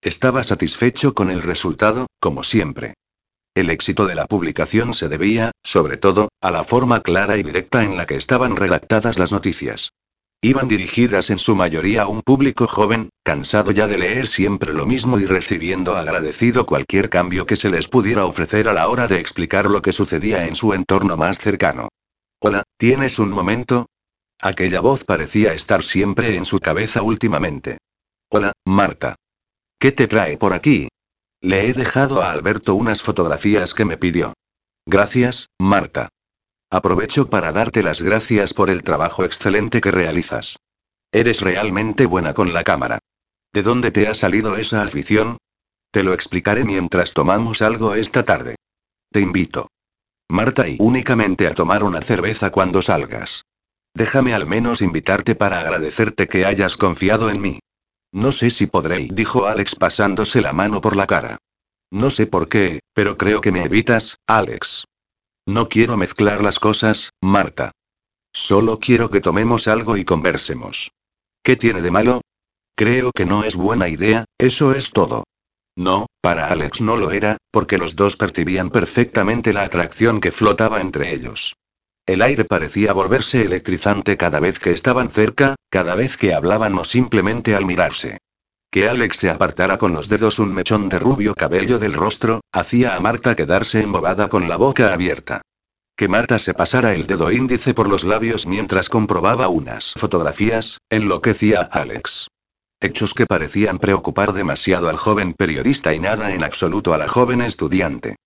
Estaba 0.00 0.42
satisfecho 0.42 1.14
con 1.14 1.30
el 1.30 1.42
resultado, 1.42 2.08
como 2.18 2.42
siempre. 2.42 2.94
El 3.54 3.70
éxito 3.70 4.06
de 4.06 4.16
la 4.16 4.26
publicación 4.26 4.94
se 4.94 5.08
debía, 5.08 5.52
sobre 5.62 5.96
todo, 5.96 6.28
a 6.40 6.50
la 6.50 6.64
forma 6.64 7.02
clara 7.02 7.36
y 7.36 7.44
directa 7.44 7.84
en 7.84 7.96
la 7.96 8.06
que 8.06 8.16
estaban 8.16 8.56
redactadas 8.56 9.18
las 9.18 9.30
noticias. 9.30 9.92
Iban 10.44 10.66
dirigidas 10.66 11.30
en 11.30 11.38
su 11.38 11.54
mayoría 11.54 12.02
a 12.02 12.08
un 12.08 12.20
público 12.20 12.66
joven, 12.66 13.10
cansado 13.22 13.70
ya 13.70 13.86
de 13.86 13.96
leer 13.96 14.26
siempre 14.26 14.72
lo 14.72 14.86
mismo 14.86 15.20
y 15.20 15.24
recibiendo 15.24 15.94
agradecido 15.94 16.66
cualquier 16.66 17.10
cambio 17.10 17.46
que 17.46 17.54
se 17.54 17.70
les 17.70 17.86
pudiera 17.86 18.24
ofrecer 18.24 18.68
a 18.68 18.72
la 18.72 18.88
hora 18.88 19.06
de 19.06 19.20
explicar 19.20 19.70
lo 19.70 19.82
que 19.82 19.92
sucedía 19.92 20.48
en 20.48 20.56
su 20.56 20.74
entorno 20.74 21.16
más 21.16 21.38
cercano. 21.38 21.90
Hola, 22.40 22.64
¿tienes 22.76 23.20
un 23.20 23.30
momento? 23.30 23.86
Aquella 24.40 24.80
voz 24.80 25.04
parecía 25.04 25.54
estar 25.54 25.84
siempre 25.84 26.34
en 26.34 26.44
su 26.44 26.58
cabeza 26.58 27.02
últimamente. 27.02 27.78
Hola, 28.28 28.50
Marta. 28.64 29.14
¿Qué 29.78 29.92
te 29.92 30.08
trae 30.08 30.38
por 30.38 30.54
aquí? 30.54 30.88
Le 31.40 31.68
he 31.68 31.72
dejado 31.72 32.20
a 32.20 32.32
Alberto 32.32 32.74
unas 32.74 33.00
fotografías 33.00 33.74
que 33.74 33.84
me 33.84 33.96
pidió. 33.96 34.32
Gracias, 34.86 35.46
Marta. 35.60 36.08
Aprovecho 36.72 37.28
para 37.28 37.52
darte 37.52 37.82
las 37.82 38.00
gracias 38.00 38.54
por 38.54 38.70
el 38.70 38.82
trabajo 38.82 39.26
excelente 39.26 39.82
que 39.82 39.90
realizas. 39.90 40.56
Eres 41.12 41.42
realmente 41.42 42.06
buena 42.06 42.32
con 42.32 42.54
la 42.54 42.64
cámara. 42.64 42.98
¿De 43.52 43.62
dónde 43.62 43.90
te 43.90 44.08
ha 44.08 44.14
salido 44.14 44.56
esa 44.56 44.80
afición? 44.80 45.36
Te 45.90 46.02
lo 46.02 46.14
explicaré 46.14 46.64
mientras 46.64 47.12
tomamos 47.12 47.60
algo 47.60 47.94
esta 47.94 48.22
tarde. 48.22 48.54
Te 49.10 49.20
invito. 49.20 49.68
Marta 50.30 50.66
y 50.66 50.78
únicamente 50.80 51.46
a 51.46 51.52
tomar 51.52 51.84
una 51.84 52.00
cerveza 52.00 52.48
cuando 52.48 52.80
salgas. 52.80 53.42
Déjame 53.92 54.32
al 54.32 54.46
menos 54.46 54.80
invitarte 54.80 55.34
para 55.34 55.60
agradecerte 55.60 56.26
que 56.26 56.46
hayas 56.46 56.78
confiado 56.78 57.28
en 57.28 57.42
mí. 57.42 57.58
No 58.12 58.32
sé 58.32 58.48
si 58.48 58.66
podré, 58.66 59.08
dijo 59.12 59.46
Alex 59.46 59.74
pasándose 59.74 60.40
la 60.40 60.54
mano 60.54 60.80
por 60.80 60.96
la 60.96 61.06
cara. 61.06 61.36
No 61.90 62.08
sé 62.08 62.26
por 62.26 62.48
qué, 62.48 62.80
pero 62.94 63.18
creo 63.18 63.42
que 63.42 63.52
me 63.52 63.62
evitas, 63.62 64.16
Alex. 64.26 64.86
No 65.46 65.68
quiero 65.68 65.96
mezclar 65.96 66.42
las 66.42 66.60
cosas, 66.60 67.10
Marta. 67.20 67.72
Solo 68.32 68.78
quiero 68.78 69.10
que 69.10 69.20
tomemos 69.20 69.66
algo 69.66 69.96
y 69.96 70.04
conversemos. 70.04 70.92
¿Qué 71.42 71.56
tiene 71.56 71.82
de 71.82 71.90
malo? 71.90 72.20
Creo 72.76 73.10
que 73.10 73.26
no 73.26 73.42
es 73.42 73.56
buena 73.56 73.88
idea, 73.88 74.24
eso 74.38 74.72
es 74.72 74.92
todo. 74.92 75.24
No, 75.76 76.06
para 76.20 76.48
Alex 76.48 76.80
no 76.80 76.96
lo 76.96 77.10
era, 77.10 77.38
porque 77.50 77.76
los 77.76 77.96
dos 77.96 78.16
percibían 78.16 78.70
perfectamente 78.70 79.52
la 79.52 79.62
atracción 79.62 80.20
que 80.20 80.30
flotaba 80.30 80.80
entre 80.80 81.12
ellos. 81.12 81.56
El 82.06 82.22
aire 82.22 82.44
parecía 82.44 82.92
volverse 82.92 83.42
electrizante 83.42 84.16
cada 84.16 84.38
vez 84.38 84.58
que 84.58 84.70
estaban 84.70 85.10
cerca, 85.10 85.56
cada 85.70 85.94
vez 85.96 86.16
que 86.16 86.34
hablaban 86.34 86.78
o 86.78 86.84
simplemente 86.84 87.54
al 87.56 87.66
mirarse. 87.66 88.18
Que 88.72 88.88
Alex 88.88 89.18
se 89.18 89.28
apartara 89.28 89.76
con 89.76 89.92
los 89.92 90.08
dedos 90.08 90.38
un 90.38 90.54
mechón 90.54 90.88
de 90.88 90.98
rubio 90.98 91.34
cabello 91.34 91.78
del 91.78 91.92
rostro, 91.92 92.40
hacía 92.52 92.96
a 92.96 93.00
Marta 93.00 93.36
quedarse 93.36 93.82
embobada 93.82 94.30
con 94.30 94.48
la 94.48 94.56
boca 94.56 94.94
abierta. 94.94 95.42
Que 95.94 96.08
Marta 96.08 96.38
se 96.38 96.54
pasara 96.54 96.94
el 96.94 97.06
dedo 97.06 97.30
índice 97.30 97.74
por 97.74 97.86
los 97.86 98.04
labios 98.04 98.46
mientras 98.46 98.88
comprobaba 98.88 99.48
unas 99.48 99.92
fotografías, 99.98 100.78
enloquecía 100.88 101.68
a 101.70 101.82
Alex. 101.82 102.28
Hechos 102.80 103.12
que 103.12 103.26
parecían 103.26 103.78
preocupar 103.78 104.32
demasiado 104.32 104.88
al 104.88 104.96
joven 104.96 105.34
periodista 105.34 105.92
y 105.92 106.00
nada 106.00 106.32
en 106.32 106.42
absoluto 106.42 106.94
a 106.94 106.98
la 106.98 107.08
joven 107.08 107.42
estudiante. 107.42 108.16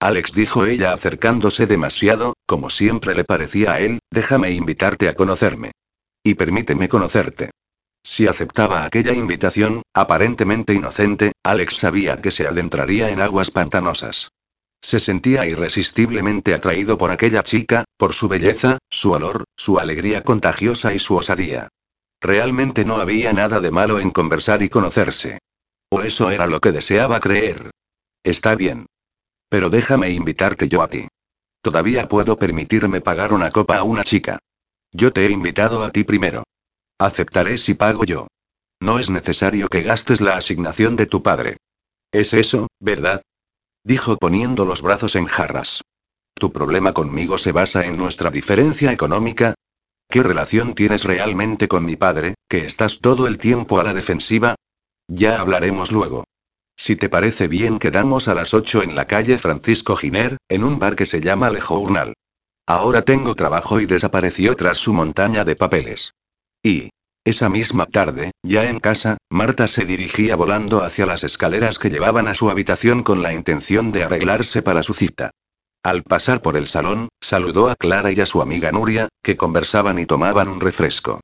Alex 0.00 0.34
dijo 0.34 0.66
ella 0.66 0.92
acercándose 0.92 1.66
demasiado, 1.66 2.34
como 2.44 2.68
siempre 2.68 3.14
le 3.14 3.24
parecía 3.24 3.72
a 3.72 3.80
él, 3.80 4.00
déjame 4.10 4.50
invitarte 4.50 5.08
a 5.08 5.14
conocerme. 5.14 5.70
Y 6.22 6.34
permíteme 6.34 6.90
conocerte. 6.90 7.48
Si 8.04 8.28
aceptaba 8.28 8.84
aquella 8.84 9.14
invitación, 9.14 9.82
aparentemente 9.94 10.74
inocente, 10.74 11.32
Alex 11.42 11.78
sabía 11.78 12.20
que 12.20 12.30
se 12.30 12.46
adentraría 12.46 13.08
en 13.08 13.22
aguas 13.22 13.50
pantanosas. 13.50 14.30
Se 14.82 15.00
sentía 15.00 15.46
irresistiblemente 15.46 16.52
atraído 16.52 16.98
por 16.98 17.10
aquella 17.10 17.42
chica, 17.42 17.84
por 17.96 18.12
su 18.12 18.28
belleza, 18.28 18.76
su 18.90 19.12
olor, 19.12 19.44
su 19.56 19.78
alegría 19.78 20.22
contagiosa 20.22 20.92
y 20.92 20.98
su 20.98 21.16
osadía. 21.16 21.68
Realmente 22.20 22.84
no 22.84 22.96
había 22.96 23.32
nada 23.32 23.60
de 23.60 23.70
malo 23.70 23.98
en 23.98 24.10
conversar 24.10 24.62
y 24.62 24.68
conocerse. 24.68 25.38
O 25.88 26.02
eso 26.02 26.30
era 26.30 26.46
lo 26.46 26.60
que 26.60 26.72
deseaba 26.72 27.20
creer. 27.20 27.70
Está 28.22 28.54
bien. 28.54 28.84
Pero 29.48 29.70
déjame 29.70 30.10
invitarte 30.10 30.68
yo 30.68 30.82
a 30.82 30.88
ti. 30.88 31.08
Todavía 31.62 32.06
puedo 32.06 32.38
permitirme 32.38 33.00
pagar 33.00 33.32
una 33.32 33.50
copa 33.50 33.78
a 33.78 33.82
una 33.82 34.04
chica. 34.04 34.38
Yo 34.92 35.12
te 35.14 35.26
he 35.26 35.30
invitado 35.30 35.82
a 35.82 35.90
ti 35.90 36.04
primero. 36.04 36.44
Aceptaré 36.98 37.58
si 37.58 37.74
pago 37.74 38.04
yo. 38.04 38.28
No 38.80 38.98
es 38.98 39.10
necesario 39.10 39.68
que 39.68 39.82
gastes 39.82 40.20
la 40.20 40.36
asignación 40.36 40.94
de 40.96 41.06
tu 41.06 41.22
padre. 41.22 41.56
Es 42.12 42.32
eso, 42.32 42.68
¿verdad? 42.80 43.22
Dijo 43.82 44.16
poniendo 44.16 44.64
los 44.64 44.82
brazos 44.82 45.16
en 45.16 45.26
jarras. 45.26 45.82
¿Tu 46.34 46.52
problema 46.52 46.92
conmigo 46.92 47.38
se 47.38 47.52
basa 47.52 47.84
en 47.86 47.96
nuestra 47.96 48.30
diferencia 48.30 48.92
económica? 48.92 49.54
¿Qué 50.08 50.22
relación 50.22 50.74
tienes 50.74 51.04
realmente 51.04 51.66
con 51.66 51.84
mi 51.84 51.96
padre, 51.96 52.34
que 52.48 52.66
estás 52.66 53.00
todo 53.00 53.26
el 53.26 53.38
tiempo 53.38 53.80
a 53.80 53.84
la 53.84 53.94
defensiva? 53.94 54.54
Ya 55.08 55.40
hablaremos 55.40 55.90
luego. 55.90 56.24
Si 56.76 56.96
te 56.96 57.08
parece 57.08 57.48
bien, 57.48 57.78
quedamos 57.78 58.28
a 58.28 58.34
las 58.34 58.54
8 58.54 58.82
en 58.82 58.94
la 58.94 59.06
calle 59.06 59.38
Francisco 59.38 59.96
Giner, 59.96 60.36
en 60.48 60.64
un 60.64 60.78
bar 60.78 60.96
que 60.96 61.06
se 61.06 61.20
llama 61.20 61.50
Le 61.50 61.60
Journal. 61.60 62.14
Ahora 62.66 63.02
tengo 63.02 63.34
trabajo 63.34 63.80
y 63.80 63.86
desapareció 63.86 64.56
tras 64.56 64.78
su 64.78 64.92
montaña 64.92 65.44
de 65.44 65.56
papeles. 65.56 66.14
Y. 66.64 66.88
Esa 67.26 67.50
misma 67.50 67.84
tarde, 67.86 68.32
ya 68.42 68.68
en 68.68 68.80
casa, 68.80 69.18
Marta 69.30 69.68
se 69.68 69.84
dirigía 69.84 70.34
volando 70.34 70.82
hacia 70.82 71.04
las 71.04 71.22
escaleras 71.22 71.78
que 71.78 71.90
llevaban 71.90 72.26
a 72.26 72.34
su 72.34 72.50
habitación 72.50 73.02
con 73.02 73.22
la 73.22 73.34
intención 73.34 73.92
de 73.92 74.04
arreglarse 74.04 74.62
para 74.62 74.82
su 74.82 74.94
cita. 74.94 75.30
Al 75.82 76.02
pasar 76.02 76.40
por 76.40 76.56
el 76.56 76.66
salón, 76.66 77.08
saludó 77.20 77.68
a 77.68 77.76
Clara 77.76 78.12
y 78.12 78.20
a 78.20 78.26
su 78.26 78.40
amiga 78.40 78.72
Nuria, 78.72 79.08
que 79.22 79.36
conversaban 79.36 79.98
y 79.98 80.06
tomaban 80.06 80.48
un 80.48 80.60
refresco. 80.60 81.20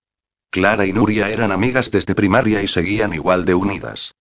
Clara 0.50 0.84
y 0.84 0.92
Nuria 0.92 1.30
eran 1.30 1.52
amigas 1.52 1.90
desde 1.90 2.14
primaria 2.14 2.62
y 2.62 2.66
seguían 2.66 3.14
igual 3.14 3.46
de 3.46 3.54
unidas. 3.54 4.12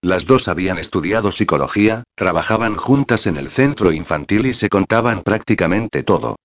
Las 0.00 0.26
dos 0.26 0.46
habían 0.46 0.78
estudiado 0.78 1.32
psicología, 1.32 2.04
trabajaban 2.14 2.76
juntas 2.76 3.26
en 3.26 3.36
el 3.36 3.50
centro 3.50 3.90
infantil 3.90 4.46
y 4.46 4.54
se 4.54 4.68
contaban 4.68 5.22
prácticamente 5.22 6.04
todo. 6.04 6.36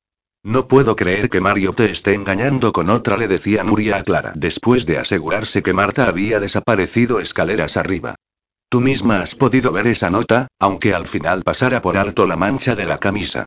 No 0.44 0.68
puedo 0.68 0.98
creer 0.98 1.30
que 1.30 1.40
Mario 1.40 1.72
te 1.72 1.90
esté 1.90 2.14
engañando 2.14 2.74
con 2.74 2.90
otra, 2.90 3.16
le 3.16 3.30
decía 3.30 3.64
Nuria 3.64 3.98
a 3.98 4.04
Clara, 4.04 4.34
después 4.36 4.86
de 4.86 4.98
asegurarse 4.98 5.64
que 5.64 5.72
Marta 5.72 6.06
había 6.06 6.42
desaparecido 6.42 7.22
escaleras 7.22 7.78
arriba. 7.78 8.16
Tú 8.68 8.82
misma 8.82 9.22
has 9.22 9.36
podido 9.36 9.72
ver 9.72 9.88
esa 9.88 10.10
nota, 10.10 10.48
aunque 10.60 10.94
al 10.94 11.08
final 11.08 11.44
pasara 11.44 11.82
por 11.82 11.96
alto 11.96 12.28
la 12.28 12.36
mancha 12.36 12.76
de 12.76 12.86
la 12.86 12.98
camisa. 12.98 13.46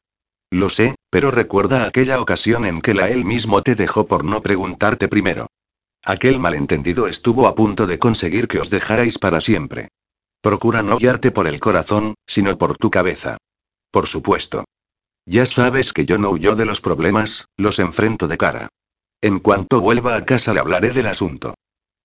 Lo 0.51 0.71
sé, 0.71 0.95
pero 1.11 1.31
recuerda 1.31 1.85
aquella 1.85 2.19
ocasión 2.19 2.65
en 2.65 2.81
que 2.81 2.95
la 2.95 3.11
él 3.11 3.27
mismo 3.27 3.61
te 3.63 3.75
dejó 3.75 4.07
por 4.07 4.25
no 4.25 4.41
preguntarte 4.41 5.07
primero. 5.09 5.49
Aquel 6.03 6.39
malentendido 6.39 7.09
estuvo 7.09 7.47
a 7.47 7.55
punto 7.55 7.87
de 7.87 7.99
conseguir 7.99 8.49
que 8.49 8.61
os 8.61 8.71
dejarais 8.71 9.19
para 9.19 9.43
siempre. 9.43 9.89
Procura 10.41 10.83
no 10.83 10.97
guiarte 10.97 11.31
por 11.31 11.47
el 11.47 11.61
corazón, 11.61 12.15
sino 12.27 12.57
por 12.57 12.79
tu 12.79 12.91
cabeza. 12.91 13.37
Por 13.91 14.07
supuesto. 14.07 14.65
Ya 15.27 15.45
sabes 15.45 15.93
que 15.93 16.07
yo 16.07 16.19
no 16.19 16.31
huyo 16.31 16.55
de 16.55 16.65
los 16.65 16.81
problemas, 16.81 17.49
los 17.57 17.81
enfrento 17.81 18.29
de 18.29 18.39
cara. 18.39 18.69
En 19.21 19.41
cuanto 19.41 19.81
vuelva 19.81 20.17
a 20.17 20.25
casa 20.25 20.55
le 20.55 20.61
hablaré 20.61 20.93
del 20.93 21.07
asunto. 21.07 21.55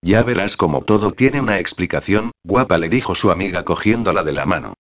Ya 0.01 0.24
verás 0.24 0.57
como 0.57 0.82
todo 0.82 1.11
tiene 1.11 1.39
una 1.39 1.59
explicación, 1.59 2.32
guapa 2.43 2.80
le 2.80 2.89
dijo 2.89 3.13
su 3.13 3.30
amiga 3.30 3.63
cogiéndola 3.63 4.24
de 4.24 4.32
la 4.32 4.47
mano. 4.47 4.74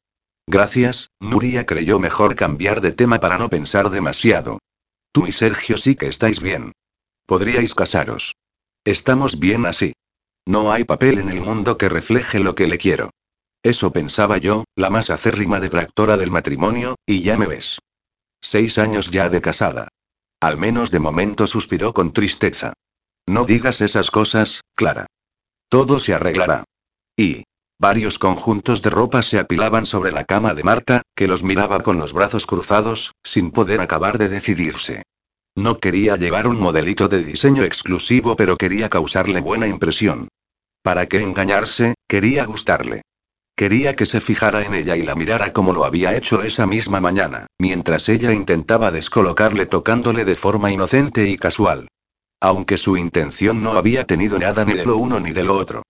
Gracias, 0.47 1.11
Nuria 1.19 1.67
creyó 1.67 1.99
mejor 1.99 2.35
cambiar 2.35 2.81
de 2.81 2.91
tema 2.91 3.19
para 3.19 3.37
no 3.37 3.47
pensar 3.47 3.91
demasiado. 3.91 4.57
Tú 5.11 5.27
y 5.27 5.31
Sergio 5.31 5.77
sí 5.77 5.95
que 5.95 6.07
estáis 6.07 6.41
bien. 6.41 6.71
Podríais 7.27 7.75
casaros. 7.75 8.33
Estamos 8.83 9.39
bien 9.39 9.67
así. 9.67 9.93
No 10.47 10.71
hay 10.71 10.83
papel 10.83 11.19
en 11.19 11.29
el 11.29 11.41
mundo 11.41 11.77
que 11.77 11.89
refleje 11.89 12.39
lo 12.39 12.55
que 12.55 12.65
le 12.65 12.79
quiero. 12.79 13.11
Eso 13.61 13.93
pensaba 13.93 14.39
yo, 14.39 14.63
la 14.75 14.89
más 14.89 15.11
acérrima 15.11 15.59
detractora 15.59 16.17
del 16.17 16.31
matrimonio, 16.31 16.95
y 17.05 17.21
ya 17.21 17.37
me 17.37 17.45
ves. 17.45 17.77
Seis 18.41 18.77
años 18.77 19.11
ya 19.11 19.29
de 19.29 19.41
casada. 19.41 19.87
Al 20.41 20.57
menos 20.57 20.89
de 20.91 20.99
momento 20.99 21.45
suspiró 21.47 21.93
con 21.93 22.13
tristeza. 22.13 22.73
No 23.27 23.45
digas 23.45 23.81
esas 23.81 24.09
cosas, 24.09 24.61
Clara. 24.75 25.05
Todo 25.69 25.99
se 25.99 26.13
arreglará. 26.13 26.63
Y. 27.15 27.43
Varios 27.79 28.19
conjuntos 28.19 28.81
de 28.81 28.89
ropa 28.89 29.21
se 29.21 29.39
apilaban 29.39 29.85
sobre 29.85 30.11
la 30.11 30.23
cama 30.25 30.53
de 30.53 30.63
Marta, 30.63 31.01
que 31.15 31.27
los 31.27 31.43
miraba 31.43 31.81
con 31.81 31.97
los 31.97 32.13
brazos 32.13 32.45
cruzados, 32.45 33.13
sin 33.23 33.51
poder 33.51 33.81
acabar 33.81 34.17
de 34.17 34.29
decidirse. 34.29 35.03
No 35.55 35.79
quería 35.79 36.15
llevar 36.15 36.47
un 36.47 36.59
modelito 36.59 37.07
de 37.07 37.23
diseño 37.23 37.63
exclusivo, 37.63 38.35
pero 38.35 38.57
quería 38.57 38.89
causarle 38.89 39.41
buena 39.41 39.67
impresión. 39.67 40.27
¿Para 40.81 41.07
qué 41.07 41.21
engañarse? 41.21 41.95
Quería 42.07 42.45
gustarle. 42.45 43.01
Quería 43.55 43.95
que 43.95 44.05
se 44.05 44.21
fijara 44.21 44.63
en 44.63 44.73
ella 44.73 44.95
y 44.95 45.03
la 45.03 45.15
mirara 45.15 45.53
como 45.53 45.73
lo 45.73 45.85
había 45.85 46.15
hecho 46.15 46.41
esa 46.41 46.65
misma 46.65 46.99
mañana, 46.99 47.47
mientras 47.59 48.09
ella 48.09 48.33
intentaba 48.33 48.91
descolocarle 48.91 49.65
tocándole 49.65 50.25
de 50.25 50.35
forma 50.35 50.71
inocente 50.71 51.27
y 51.29 51.37
casual. 51.37 51.87
Aunque 52.39 52.77
su 52.77 52.97
intención 52.97 53.61
no 53.61 53.73
había 53.73 54.05
tenido 54.05 54.39
nada 54.39 54.65
ni 54.65 54.73
de 54.73 54.85
lo 54.85 54.97
uno 54.97 55.19
ni 55.19 55.31
de 55.31 55.43
lo 55.43 55.55
otro. 55.57 55.83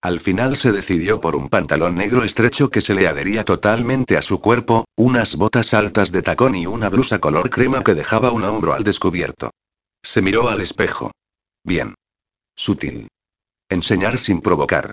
Al 0.00 0.20
final 0.20 0.56
se 0.56 0.70
decidió 0.70 1.20
por 1.20 1.34
un 1.34 1.48
pantalón 1.48 1.96
negro 1.96 2.22
estrecho 2.22 2.70
que 2.70 2.80
se 2.80 2.94
le 2.94 3.08
adhería 3.08 3.44
totalmente 3.44 4.16
a 4.16 4.22
su 4.22 4.40
cuerpo, 4.40 4.84
unas 4.96 5.34
botas 5.34 5.74
altas 5.74 6.12
de 6.12 6.22
tacón 6.22 6.54
y 6.54 6.66
una 6.66 6.88
blusa 6.88 7.18
color 7.18 7.50
crema 7.50 7.82
que 7.82 7.94
dejaba 7.94 8.30
un 8.30 8.44
hombro 8.44 8.74
al 8.74 8.84
descubierto. 8.84 9.50
Se 10.02 10.22
miró 10.22 10.48
al 10.48 10.60
espejo. 10.60 11.10
Bien. 11.64 11.94
Sutil. 12.54 13.08
Enseñar 13.68 14.18
sin 14.18 14.40
provocar. 14.40 14.92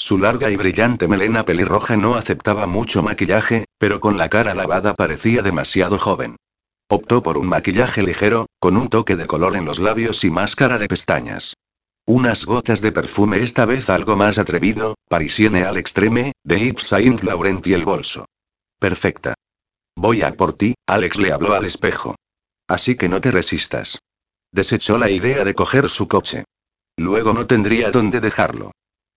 Su 0.00 0.16
larga 0.16 0.50
y 0.50 0.56
brillante 0.56 1.06
melena 1.08 1.44
pelirroja 1.44 1.94
no 1.98 2.14
aceptaba 2.14 2.66
mucho 2.66 3.02
maquillaje, 3.02 3.66
pero 3.76 4.00
con 4.00 4.16
la 4.16 4.30
cara 4.30 4.54
lavada 4.54 4.94
parecía 4.94 5.42
demasiado 5.42 5.98
joven. 5.98 6.36
Optó 6.88 7.22
por 7.22 7.36
un 7.36 7.46
maquillaje 7.46 8.02
ligero, 8.02 8.46
con 8.58 8.78
un 8.78 8.88
toque 8.88 9.14
de 9.14 9.26
color 9.26 9.56
en 9.56 9.66
los 9.66 9.78
labios 9.78 10.24
y 10.24 10.30
máscara 10.30 10.78
de 10.78 10.88
pestañas. 10.88 11.52
Unas 12.06 12.46
gotas 12.46 12.80
de 12.80 12.92
perfume 12.92 13.42
esta 13.42 13.66
vez 13.66 13.90
algo 13.90 14.16
más 14.16 14.38
atrevido, 14.38 14.94
Parisienne 15.06 15.64
al 15.64 15.76
extreme, 15.76 16.32
de 16.44 16.58
Yves 16.58 16.86
Saint 16.86 17.22
Laurent 17.22 17.66
y 17.66 17.74
el 17.74 17.84
bolso. 17.84 18.24
Perfecta. 18.78 19.34
Voy 19.94 20.22
a 20.22 20.32
por 20.32 20.54
ti, 20.54 20.72
Alex 20.86 21.18
le 21.18 21.30
habló 21.30 21.52
al 21.52 21.66
espejo. 21.66 22.16
Así 22.66 22.94
que 22.94 23.10
no 23.10 23.20
te 23.20 23.32
resistas. 23.32 23.98
Desechó 24.50 24.96
la 24.96 25.10
idea 25.10 25.44
de 25.44 25.54
coger 25.54 25.90
su 25.90 26.08
coche. 26.08 26.44
Luego 26.96 27.34
no 27.34 27.46
tendría 27.46 27.90
dónde 27.90 28.20
dejarlo. 28.20 28.72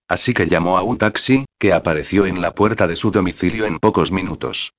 Así 0.08 0.34
que 0.34 0.46
llamó 0.46 0.76
a 0.78 0.82
un 0.82 0.98
taxi, 0.98 1.46
que 1.58 1.72
apareció 1.72 2.26
en 2.26 2.42
la 2.42 2.54
puerta 2.54 2.86
de 2.86 2.96
su 2.96 3.10
domicilio 3.10 3.64
en 3.64 3.78
pocos 3.78 4.12
minutos. 4.12 4.72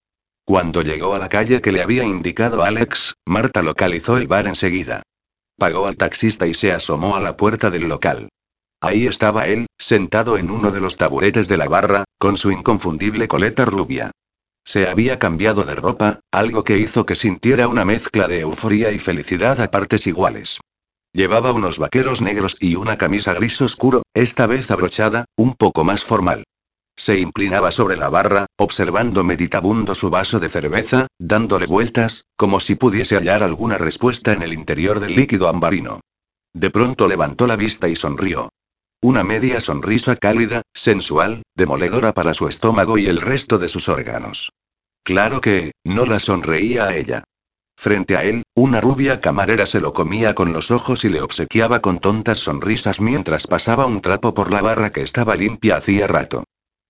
Cuando 0.46 0.84
llegó 0.84 1.16
a 1.16 1.20
la 1.20 1.30
calle 1.30 1.62
que 1.62 1.72
le 1.72 1.82
había 1.82 2.04
indicado 2.04 2.64
Alex, 2.64 3.16
Marta 3.26 3.64
localizó 3.64 4.18
el 4.18 4.28
bar 4.28 4.48
enseguida. 4.48 5.02
Pagó 5.58 5.88
al 5.88 5.98
taxista 5.98 6.46
y 6.46 6.54
se 6.54 6.72
asomó 6.72 7.16
a 7.16 7.22
la 7.22 7.36
puerta 7.36 7.72
del 7.72 7.88
local. 7.88 8.30
Ahí 8.82 9.08
estaba 9.08 9.48
él, 9.48 9.66
sentado 9.80 10.38
en 10.38 10.52
uno 10.52 10.70
de 10.70 10.82
los 10.82 10.98
taburetes 10.98 11.48
de 11.48 11.58
la 11.58 11.68
barra, 11.68 12.04
con 12.20 12.38
su 12.38 12.52
inconfundible 12.52 13.28
coleta 13.28 13.66
rubia. 13.66 14.12
Se 14.64 14.88
había 14.88 15.18
cambiado 15.18 15.64
de 15.64 15.74
ropa, 15.74 16.20
algo 16.32 16.64
que 16.64 16.78
hizo 16.78 17.06
que 17.06 17.16
sintiera 17.16 17.68
una 17.68 17.86
mezcla 17.86 18.28
de 18.28 18.42
euforía 18.42 18.92
y 18.92 19.00
felicidad 19.00 19.60
a 19.62 19.72
partes 19.72 20.06
iguales. 20.06 20.60
Llevaba 21.16 21.54
unos 21.54 21.80
vaqueros 21.80 22.22
negros 22.22 22.58
y 22.60 22.76
una 22.76 22.98
camisa 22.98 23.34
gris 23.34 23.62
oscuro, 23.62 24.04
esta 24.14 24.48
vez 24.48 24.70
abrochada, 24.70 25.24
un 25.38 25.54
poco 25.54 25.86
más 25.86 26.04
formal. 26.04 26.44
Se 26.98 27.18
inclinaba 27.18 27.72
sobre 27.72 27.96
la 27.96 28.10
barra, 28.10 28.48
observando 28.58 29.24
meditabundo 29.24 29.96
su 29.96 30.10
vaso 30.10 30.42
de 30.42 30.50
cerveza, 30.50 31.08
dándole 31.18 31.68
vueltas, 31.68 32.26
como 32.36 32.60
si 32.60 32.76
pudiese 32.76 33.16
hallar 33.16 33.44
alguna 33.44 33.78
respuesta 33.78 34.34
en 34.34 34.42
el 34.42 34.52
interior 34.52 35.00
del 35.00 35.16
líquido 35.16 35.48
ambarino. 35.48 36.02
De 36.54 36.70
pronto 36.70 37.08
levantó 37.08 37.48
la 37.48 37.56
vista 37.56 37.88
y 37.88 37.96
sonrió. 37.96 38.50
Una 39.02 39.24
media 39.24 39.62
sonrisa 39.62 40.18
cálida, 40.18 40.64
sensual, 40.74 41.44
demoledora 41.56 42.12
para 42.12 42.34
su 42.34 42.50
estómago 42.50 42.98
y 42.98 43.08
el 43.08 43.22
resto 43.22 43.58
de 43.58 43.70
sus 43.70 43.88
órganos. 43.88 44.52
Claro 45.04 45.40
que, 45.40 45.72
no 45.86 46.06
la 46.06 46.20
sonreía 46.20 46.88
a 46.88 46.98
ella. 46.98 47.24
Frente 47.78 48.18
a 48.18 48.24
él, 48.24 48.44
una 48.56 48.80
rubia 48.80 49.20
camarera 49.20 49.66
se 49.66 49.82
lo 49.82 49.94
comía 49.94 50.34
con 50.34 50.54
los 50.54 50.72
ojos 50.72 51.04
y 51.04 51.10
le 51.10 51.22
obsequiaba 51.22 51.82
con 51.82 52.00
tontas 52.00 52.40
sonrisas 52.40 53.02
mientras 53.02 53.48
pasaba 53.48 53.86
un 53.86 54.02
trapo 54.02 54.34
por 54.34 54.52
la 54.52 54.62
barra 54.62 54.92
que 54.92 55.02
estaba 55.02 55.36
limpia 55.36 55.76
hacía 55.76 56.08
rato. 56.08 56.46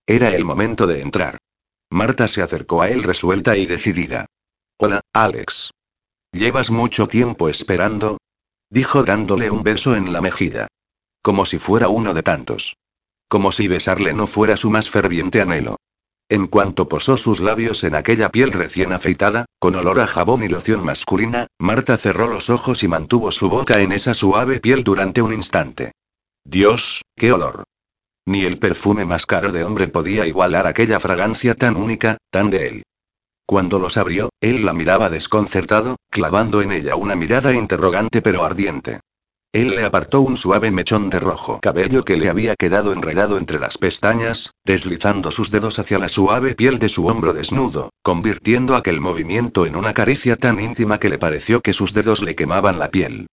Era 0.06 0.30
el 0.30 0.46
momento 0.46 0.86
de 0.86 1.02
entrar. 1.02 1.38
Marta 1.90 2.28
se 2.28 2.44
acercó 2.44 2.84
a 2.84 2.90
él 2.90 3.02
resuelta 3.02 3.58
y 3.58 3.66
decidida. 3.66 4.28
Hola, 4.78 5.02
Alex. 5.12 5.72
¿Llevas 6.32 6.70
mucho 6.70 7.08
tiempo 7.08 7.50
esperando? 7.50 8.20
Dijo 8.70 9.04
dándole 9.04 9.50
un 9.50 9.64
beso 9.64 9.96
en 9.96 10.14
la 10.14 10.22
mejilla. 10.22 10.68
Como 11.24 11.46
si 11.46 11.58
fuera 11.58 11.88
uno 11.88 12.14
de 12.14 12.22
tantos. 12.22 12.76
Como 13.28 13.52
si 13.52 13.68
besarle 13.68 14.14
no 14.14 14.28
fuera 14.28 14.56
su 14.56 14.70
más 14.70 14.90
ferviente 14.90 15.42
anhelo. 15.42 15.78
En 16.28 16.48
cuanto 16.48 16.88
posó 16.88 17.18
sus 17.18 17.40
labios 17.40 17.84
en 17.84 17.94
aquella 17.94 18.30
piel 18.30 18.52
recién 18.52 18.94
afeitada, 18.94 19.46
con 19.60 19.76
olor 19.76 20.00
a 20.00 20.08
jabón 20.08 20.44
y 20.44 20.48
loción 20.48 20.84
masculina, 20.84 21.48
Marta 21.60 21.98
cerró 21.98 22.28
los 22.28 22.50
ojos 22.50 22.82
y 22.82 22.88
mantuvo 22.88 23.32
su 23.32 23.48
boca 23.48 23.80
en 23.80 23.92
esa 23.92 24.16
suave 24.16 24.60
piel 24.60 24.84
durante 24.84 25.22
un 25.22 25.34
instante. 25.34 25.92
Dios, 26.44 27.04
qué 27.16 27.32
olor. 27.32 27.64
Ni 28.26 28.44
el 28.44 28.58
perfume 28.58 29.06
más 29.06 29.28
caro 29.28 29.52
de 29.52 29.64
hombre 29.64 29.88
podía 29.88 30.26
igualar 30.26 30.66
aquella 30.66 31.00
fragancia 31.00 31.54
tan 31.54 31.76
única, 31.76 32.18
tan 32.32 32.50
de 32.50 32.68
él. 32.68 32.84
Cuando 33.46 33.78
los 33.78 33.98
abrió, 33.98 34.30
él 34.42 34.66
la 34.66 34.74
miraba 34.74 35.12
desconcertado, 35.12 35.98
clavando 36.10 36.64
en 36.64 36.72
ella 36.72 36.96
una 36.96 37.16
mirada 37.16 37.54
interrogante 37.54 38.24
pero 38.24 38.44
ardiente. 38.44 39.02
Él 39.56 39.70
le 39.70 39.86
apartó 39.86 40.20
un 40.20 40.36
suave 40.36 40.70
mechón 40.70 41.10
de 41.10 41.18
rojo 41.18 41.62
cabello 41.62 42.04
que 42.04 42.18
le 42.18 42.28
había 42.28 42.58
quedado 42.58 42.92
enredado 42.92 43.38
entre 43.38 43.58
las 43.58 43.78
pestañas, 43.78 44.52
deslizando 44.66 45.32
sus 45.32 45.50
dedos 45.50 45.80
hacia 45.80 45.98
la 45.98 46.10
suave 46.10 46.56
piel 46.56 46.78
de 46.78 46.90
su 46.90 47.08
hombro 47.08 47.32
desnudo, 47.32 47.90
convirtiendo 48.04 48.76
aquel 48.76 49.00
movimiento 49.00 49.66
en 49.66 49.78
una 49.78 49.94
caricia 49.94 50.36
tan 50.36 50.60
íntima 50.60 51.00
que 51.00 51.08
le 51.08 51.18
pareció 51.18 51.62
que 51.62 51.72
sus 51.72 51.94
dedos 51.94 52.22
le 52.22 52.36
quemaban 52.36 52.80
la 52.80 52.92
piel. 52.92 53.28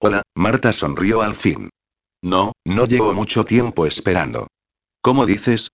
Hola, 0.00 0.22
Marta 0.34 0.72
sonrió 0.72 1.20
al 1.20 1.34
fin. 1.34 1.68
No, 2.22 2.52
no 2.64 2.86
llevo 2.86 3.12
mucho 3.12 3.44
tiempo 3.44 3.84
esperando. 3.84 4.46
¿Cómo 5.02 5.26
dices? 5.26 5.72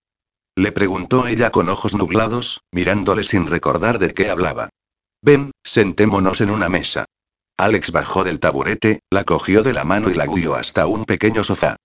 Le 0.57 0.72
preguntó 0.72 1.28
ella 1.28 1.50
con 1.53 1.68
ojos 1.68 1.94
nublados, 1.94 2.61
mirándole 2.72 3.22
sin 3.22 3.46
recordar 3.46 4.00
de 4.00 4.12
qué 4.12 4.30
hablaba. 4.30 4.68
Ven, 5.22 5.53
sentémonos 5.62 6.40
en 6.40 6.50
una 6.50 6.68
mesa. 6.68 7.05
Alex 7.57 7.92
bajó 7.92 8.24
del 8.24 8.40
taburete, 8.40 9.00
la 9.11 9.24
cogió 9.24 9.62
de 9.62 9.72
la 9.72 9.84
mano 9.84 10.11
y 10.11 10.14
la 10.14 10.26
guió 10.26 10.55
hasta 10.55 10.86
un 10.86 11.05
pequeño 11.05 11.44
sofá. 11.44 11.76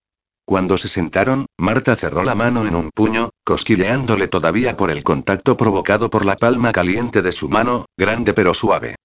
Cuando 0.46 0.78
se 0.78 0.88
sentaron, 0.88 1.46
Marta 1.58 1.96
cerró 1.98 2.24
la 2.24 2.34
mano 2.34 2.66
en 2.66 2.74
un 2.74 2.90
puño, 2.92 3.32
cosquilleándole 3.44 4.30
todavía 4.30 4.78
por 4.78 4.92
el 4.92 5.04
contacto 5.04 5.58
provocado 5.58 6.10
por 6.10 6.24
la 6.24 6.38
palma 6.38 6.72
caliente 6.72 7.22
de 7.22 7.34
su 7.34 7.50
mano, 7.50 7.86
grande 7.98 8.34
pero 8.34 8.54
suave. 8.54 8.96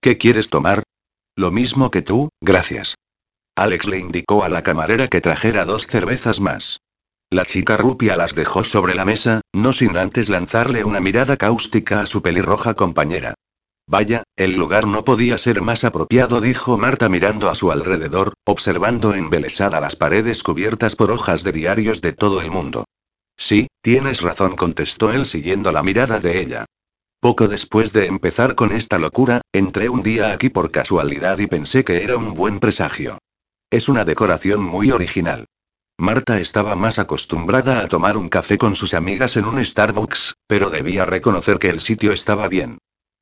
¿Qué 0.00 0.18
quieres 0.18 0.50
tomar? 0.50 0.82
Lo 1.36 1.52
mismo 1.52 1.92
que 1.92 2.02
tú, 2.02 2.30
gracias. 2.40 2.96
Alex 3.54 3.86
le 3.86 3.98
indicó 3.98 4.42
a 4.42 4.48
la 4.48 4.62
camarera 4.62 5.06
que 5.06 5.20
trajera 5.20 5.64
dos 5.64 5.86
cervezas 5.86 6.40
más. 6.40 6.80
La 7.30 7.44
chica 7.44 7.76
rupia 7.76 8.16
las 8.16 8.34
dejó 8.34 8.64
sobre 8.64 8.94
la 8.94 9.04
mesa, 9.04 9.42
no 9.52 9.72
sin 9.72 9.96
antes 9.96 10.28
lanzarle 10.28 10.82
una 10.82 10.98
mirada 10.98 11.36
cáustica 11.36 12.00
a 12.00 12.06
su 12.06 12.22
pelirroja 12.22 12.74
compañera. 12.74 13.34
Vaya, 13.88 14.24
el 14.36 14.54
lugar 14.54 14.86
no 14.86 15.02
podía 15.02 15.38
ser 15.38 15.62
más 15.62 15.82
apropiado, 15.82 16.42
dijo 16.42 16.76
Marta 16.76 17.08
mirando 17.08 17.48
a 17.48 17.54
su 17.54 17.72
alrededor, 17.72 18.34
observando 18.44 19.14
embelesada 19.14 19.80
las 19.80 19.96
paredes 19.96 20.42
cubiertas 20.42 20.94
por 20.94 21.10
hojas 21.10 21.42
de 21.42 21.52
diarios 21.52 22.02
de 22.02 22.12
todo 22.12 22.42
el 22.42 22.50
mundo. 22.50 22.84
Sí, 23.38 23.66
tienes 23.80 24.20
razón, 24.20 24.56
contestó 24.56 25.10
él 25.10 25.24
siguiendo 25.24 25.72
la 25.72 25.82
mirada 25.82 26.20
de 26.20 26.38
ella. 26.38 26.66
Poco 27.18 27.48
después 27.48 27.94
de 27.94 28.04
empezar 28.04 28.56
con 28.56 28.72
esta 28.72 28.98
locura, 28.98 29.40
entré 29.54 29.88
un 29.88 30.02
día 30.02 30.32
aquí 30.32 30.50
por 30.50 30.70
casualidad 30.70 31.38
y 31.38 31.46
pensé 31.46 31.82
que 31.82 32.04
era 32.04 32.18
un 32.18 32.34
buen 32.34 32.60
presagio. 32.60 33.16
Es 33.70 33.88
una 33.88 34.04
decoración 34.04 34.62
muy 34.62 34.90
original. 34.90 35.46
Marta 35.96 36.38
estaba 36.38 36.76
más 36.76 36.98
acostumbrada 36.98 37.80
a 37.80 37.88
tomar 37.88 38.18
un 38.18 38.28
café 38.28 38.58
con 38.58 38.76
sus 38.76 38.92
amigas 38.92 39.38
en 39.38 39.46
un 39.46 39.64
Starbucks, 39.64 40.34
pero 40.46 40.68
debía 40.68 41.06
reconocer 41.06 41.58
que 41.58 41.70
el 41.70 41.80
sitio 41.80 42.12
estaba 42.12 42.48
bien. 42.48 42.76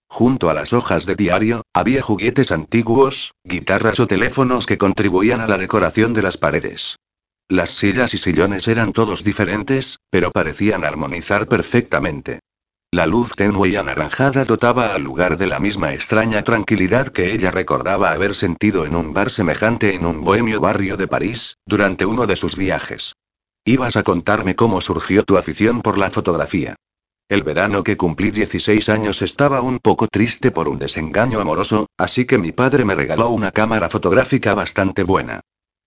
Junto 0.08 0.48
a 0.48 0.54
las 0.54 0.72
hojas 0.72 1.04
de 1.04 1.16
diario, 1.16 1.62
había 1.74 2.02
juguetes 2.02 2.52
antiguos, 2.52 3.34
guitarras 3.44 4.00
o 4.00 4.06
teléfonos 4.06 4.66
que 4.66 4.78
contribuían 4.78 5.40
a 5.40 5.46
la 5.46 5.58
decoración 5.58 6.14
de 6.14 6.22
las 6.22 6.36
paredes. 6.36 6.96
Las 7.48 7.70
sillas 7.70 8.14
y 8.14 8.18
sillones 8.18 8.66
eran 8.66 8.92
todos 8.92 9.22
diferentes, 9.22 9.98
pero 10.10 10.30
parecían 10.30 10.84
armonizar 10.84 11.46
perfectamente. 11.48 12.40
La 12.92 13.06
luz 13.06 13.32
tenue 13.32 13.68
y 13.68 13.76
anaranjada 13.76 14.44
dotaba 14.44 14.94
al 14.94 15.02
lugar 15.02 15.38
de 15.38 15.46
la 15.46 15.60
misma 15.60 15.92
extraña 15.92 16.42
tranquilidad 16.42 17.08
que 17.08 17.32
ella 17.32 17.50
recordaba 17.50 18.12
haber 18.12 18.34
sentido 18.34 18.86
en 18.86 18.96
un 18.96 19.12
bar 19.12 19.30
semejante 19.30 19.94
en 19.94 20.06
un 20.06 20.24
bohemio 20.24 20.60
barrio 20.60 20.96
de 20.96 21.08
París, 21.08 21.56
durante 21.66 22.06
uno 22.06 22.26
de 22.26 22.36
sus 22.36 22.56
viajes. 22.56 23.12
Ibas 23.64 23.96
a 23.96 24.02
contarme 24.02 24.56
cómo 24.56 24.80
surgió 24.80 25.24
tu 25.24 25.36
afición 25.36 25.82
por 25.82 25.98
la 25.98 26.10
fotografía. 26.10 26.76
El 27.28 27.42
verano 27.42 27.82
que 27.82 27.96
cumplí 27.96 28.30
16 28.30 28.88
años 28.88 29.20
estaba 29.20 29.60
un 29.60 29.80
poco 29.80 30.06
triste 30.06 30.52
por 30.52 30.68
un 30.68 30.78
desengaño 30.78 31.40
amoroso, 31.40 31.86
así 31.98 32.24
que 32.24 32.38
mi 32.38 32.52
padre 32.52 32.84
me 32.84 32.94
regaló 32.94 33.30
una 33.30 33.50
cámara 33.50 33.90
fotográfica 33.90 34.54
bastante 34.54 35.02
buena. 35.02 35.40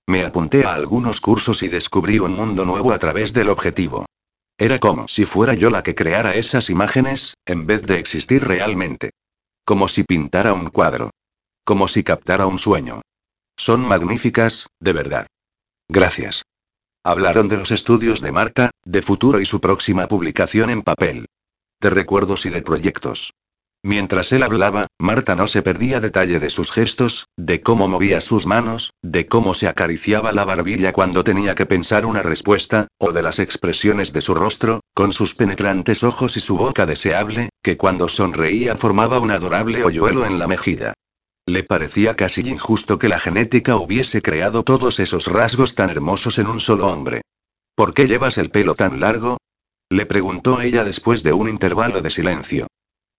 Me 0.06 0.26
apunté 0.26 0.66
a 0.66 0.74
algunos 0.74 1.22
cursos 1.22 1.64
y 1.64 1.70
descubrí 1.70 2.20
un 2.20 2.34
mundo 2.34 2.66
nuevo 2.66 2.92
a 2.92 3.00
través 3.00 3.32
del 3.32 3.48
objetivo. 3.48 4.06
Era 4.58 4.80
como 4.80 5.08
si 5.08 5.24
fuera 5.24 5.54
yo 5.54 5.70
la 5.70 5.82
que 5.82 5.96
creara 5.96 6.36
esas 6.36 6.70
imágenes, 6.70 7.36
en 7.46 7.66
vez 7.66 7.84
de 7.84 8.00
existir 8.00 8.44
realmente. 8.46 9.12
Como 9.64 9.88
si 9.88 10.04
pintara 10.04 10.52
un 10.52 10.70
cuadro. 10.70 11.12
Como 11.64 11.88
si 11.88 12.04
captara 12.04 12.48
un 12.48 12.60
sueño. 12.60 13.02
Son 13.56 13.80
magníficas, 13.80 14.68
de 14.82 14.92
verdad. 14.92 15.28
Gracias. 15.88 16.44
Hablaron 17.04 17.48
de 17.48 17.56
los 17.56 17.72
estudios 17.72 18.20
de 18.20 18.34
Marta, 18.34 18.72
de 18.84 19.02
futuro 19.02 19.40
y 19.40 19.46
su 19.46 19.62
próxima 19.62 20.08
publicación 20.08 20.70
en 20.70 20.82
papel. 20.82 21.28
De 21.80 21.90
recuerdos 21.90 22.46
y 22.46 22.50
de 22.50 22.62
proyectos. 22.62 23.32
Mientras 23.82 24.34
él 24.34 24.44
hablaba, 24.44 24.88
Marta 25.00 25.38
no 25.38 25.48
se 25.48 25.62
perdía 25.62 26.02
detalle 26.02 26.42
de 26.42 26.50
sus 26.50 26.74
gestos, 26.74 27.28
de 27.38 27.62
cómo 27.62 27.88
movía 27.88 28.20
sus 28.20 28.46
manos, 28.46 28.92
de 29.02 29.28
cómo 29.28 29.54
se 29.54 29.70
acariciaba 29.70 30.34
la 30.34 30.44
barbilla 30.44 30.92
cuando 30.92 31.24
tenía 31.24 31.56
que 31.56 31.66
pensar 31.66 32.06
una 32.06 32.22
respuesta, 32.22 32.90
o 32.98 33.14
de 33.14 33.24
las 33.24 33.40
expresiones 33.40 34.12
de 34.12 34.20
su 34.20 34.34
rostro, 34.34 34.82
con 34.94 35.14
sus 35.14 35.36
penetrantes 35.36 36.04
ojos 36.04 36.36
y 36.36 36.42
su 36.42 36.58
boca 36.58 36.86
deseable, 36.86 37.48
que 37.64 37.78
cuando 37.78 38.10
sonreía 38.10 38.76
formaba 38.76 39.20
un 39.20 39.32
adorable 39.32 39.86
hoyuelo 39.86 40.26
en 40.26 40.38
la 40.38 40.48
mejilla. 40.48 40.94
Le 41.50 41.64
parecía 41.64 42.16
casi 42.16 42.48
injusto 42.48 43.00
que 43.00 43.10
la 43.10 43.20
genética 43.20 43.76
hubiese 43.76 44.22
creado 44.22 44.62
todos 44.62 45.00
esos 45.00 45.26
rasgos 45.26 45.74
tan 45.74 45.90
hermosos 45.90 46.38
en 46.38 46.46
un 46.46 46.60
solo 46.60 46.86
hombre. 46.86 47.24
¿Por 47.74 47.96
qué 47.96 48.08
llevas 48.08 48.38
el 48.38 48.52
pelo 48.52 48.76
tan 48.76 49.00
largo? 49.00 49.40
Le 49.90 50.06
preguntó 50.06 50.62
ella 50.62 50.84
después 50.84 51.24
de 51.24 51.34
un 51.34 51.50
intervalo 51.50 52.02
de 52.02 52.12
silencio. 52.12 52.68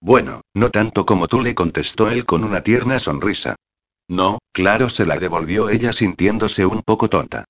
Bueno, 0.01 0.43
no 0.55 0.71
tanto 0.71 1.05
como 1.05 1.27
tú 1.27 1.41
le 1.41 1.57
contestó 1.57 2.09
él 2.09 2.25
con 2.25 2.45
una 2.45 2.63
tierna 2.63 3.01
sonrisa. 3.01 3.57
No, 4.07 4.39
claro, 4.53 4.91
se 4.91 5.07
la 5.07 5.19
devolvió 5.19 5.69
ella 5.69 5.93
sintiéndose 5.93 6.65
un 6.65 6.83
poco 6.83 7.11
tonta. 7.11 7.47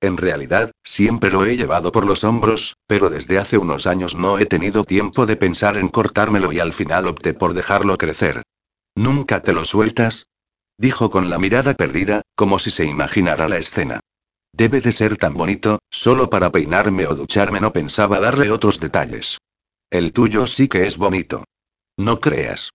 En 0.00 0.16
realidad, 0.16 0.72
siempre 0.82 1.30
lo 1.30 1.44
he 1.44 1.56
llevado 1.56 1.92
por 1.92 2.06
los 2.06 2.24
hombros, 2.24 2.74
pero 2.88 3.08
desde 3.08 3.38
hace 3.38 3.56
unos 3.56 3.86
años 3.86 4.16
no 4.16 4.40
he 4.40 4.46
tenido 4.46 4.82
tiempo 4.82 5.26
de 5.26 5.36
pensar 5.36 5.76
en 5.76 5.86
cortármelo 5.86 6.50
y 6.50 6.58
al 6.58 6.72
final 6.72 7.06
opté 7.06 7.34
por 7.34 7.54
dejarlo 7.54 7.96
crecer. 7.96 8.42
¿Nunca 8.96 9.42
te 9.42 9.52
lo 9.52 9.64
sueltas? 9.64 10.28
Dijo 10.78 11.10
con 11.10 11.30
la 11.30 11.38
mirada 11.38 11.74
perdida, 11.74 12.22
como 12.34 12.58
si 12.58 12.70
se 12.70 12.84
imaginara 12.84 13.48
la 13.48 13.58
escena. 13.58 14.00
Debe 14.52 14.80
de 14.80 14.92
ser 14.92 15.16
tan 15.16 15.34
bonito, 15.34 15.80
solo 15.90 16.30
para 16.30 16.50
peinarme 16.52 17.06
o 17.06 17.14
ducharme 17.14 17.60
no 17.60 17.72
pensaba 17.72 18.20
darle 18.20 18.50
otros 18.50 18.78
detalles. 18.78 19.38
El 19.90 20.12
tuyo 20.12 20.46
sí 20.46 20.68
que 20.68 20.86
es 20.86 20.96
bonito. 20.96 21.44
No 21.96 22.20
creas. 22.20 22.70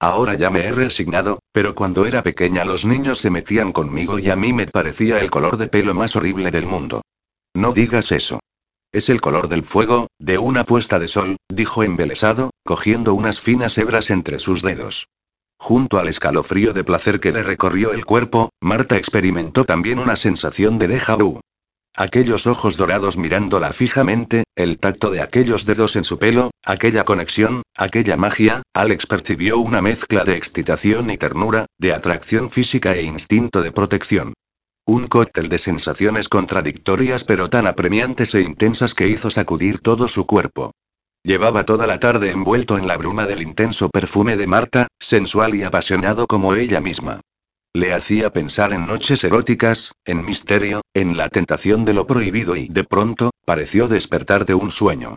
Ahora 0.00 0.34
ya 0.34 0.50
me 0.50 0.64
he 0.64 0.72
resignado, 0.72 1.38
pero 1.52 1.76
cuando 1.76 2.06
era 2.06 2.24
pequeña 2.24 2.64
los 2.64 2.84
niños 2.84 3.20
se 3.20 3.30
metían 3.30 3.70
conmigo 3.70 4.18
y 4.18 4.30
a 4.30 4.36
mí 4.36 4.52
me 4.52 4.66
parecía 4.66 5.20
el 5.20 5.30
color 5.30 5.56
de 5.58 5.68
pelo 5.68 5.94
más 5.94 6.16
horrible 6.16 6.50
del 6.50 6.66
mundo. 6.66 7.02
No 7.54 7.72
digas 7.72 8.10
eso. 8.10 8.40
Es 8.90 9.08
el 9.08 9.20
color 9.20 9.48
del 9.48 9.64
fuego, 9.64 10.08
de 10.18 10.38
una 10.38 10.64
puesta 10.64 10.98
de 10.98 11.06
sol, 11.06 11.36
dijo 11.48 11.84
embelesado, 11.84 12.50
cogiendo 12.64 13.14
unas 13.14 13.40
finas 13.40 13.78
hebras 13.78 14.10
entre 14.10 14.40
sus 14.40 14.62
dedos. 14.62 15.06
Junto 15.62 16.00
al 16.00 16.08
escalofrío 16.08 16.72
de 16.72 16.82
placer 16.82 17.20
que 17.20 17.30
le 17.30 17.44
recorrió 17.44 17.92
el 17.92 18.04
cuerpo, 18.04 18.50
Marta 18.60 18.96
experimentó 18.96 19.64
también 19.64 20.00
una 20.00 20.16
sensación 20.16 20.76
de 20.76 20.88
déjà 20.88 21.16
vu. 21.16 21.38
Aquellos 21.96 22.48
ojos 22.48 22.76
dorados 22.76 23.16
mirándola 23.16 23.72
fijamente, 23.72 24.42
el 24.56 24.80
tacto 24.80 25.12
de 25.12 25.20
aquellos 25.20 25.64
dedos 25.64 25.94
en 25.94 26.02
su 26.02 26.18
pelo, 26.18 26.50
aquella 26.64 27.04
conexión, 27.04 27.62
aquella 27.76 28.16
magia, 28.16 28.62
Alex 28.74 29.06
percibió 29.06 29.60
una 29.60 29.80
mezcla 29.80 30.24
de 30.24 30.36
excitación 30.36 31.10
y 31.12 31.16
ternura, 31.16 31.66
de 31.78 31.92
atracción 31.92 32.50
física 32.50 32.96
e 32.96 33.02
instinto 33.02 33.62
de 33.62 33.70
protección. 33.70 34.34
Un 34.84 35.06
cóctel 35.06 35.48
de 35.48 35.60
sensaciones 35.60 36.28
contradictorias 36.28 37.22
pero 37.22 37.48
tan 37.50 37.68
apremiantes 37.68 38.34
e 38.34 38.40
intensas 38.40 38.94
que 38.94 39.06
hizo 39.06 39.30
sacudir 39.30 39.78
todo 39.78 40.08
su 40.08 40.26
cuerpo. 40.26 40.72
Llevaba 41.24 41.64
toda 41.64 41.86
la 41.86 42.00
tarde 42.00 42.32
envuelto 42.32 42.76
en 42.78 42.88
la 42.88 42.96
bruma 42.96 43.26
del 43.26 43.42
intenso 43.42 43.88
perfume 43.88 44.36
de 44.36 44.48
Marta, 44.48 44.88
sensual 44.98 45.54
y 45.54 45.62
apasionado 45.62 46.26
como 46.26 46.54
ella 46.54 46.80
misma. 46.80 47.20
Le 47.72 47.94
hacía 47.94 48.32
pensar 48.32 48.72
en 48.72 48.86
noches 48.86 49.22
eróticas, 49.22 49.92
en 50.04 50.24
misterio, 50.24 50.82
en 50.94 51.16
la 51.16 51.28
tentación 51.28 51.84
de 51.84 51.94
lo 51.94 52.08
prohibido 52.08 52.56
y, 52.56 52.66
de 52.68 52.82
pronto, 52.82 53.30
pareció 53.46 53.86
despertar 53.86 54.44
de 54.46 54.54
un 54.54 54.72
sueño. 54.72 55.16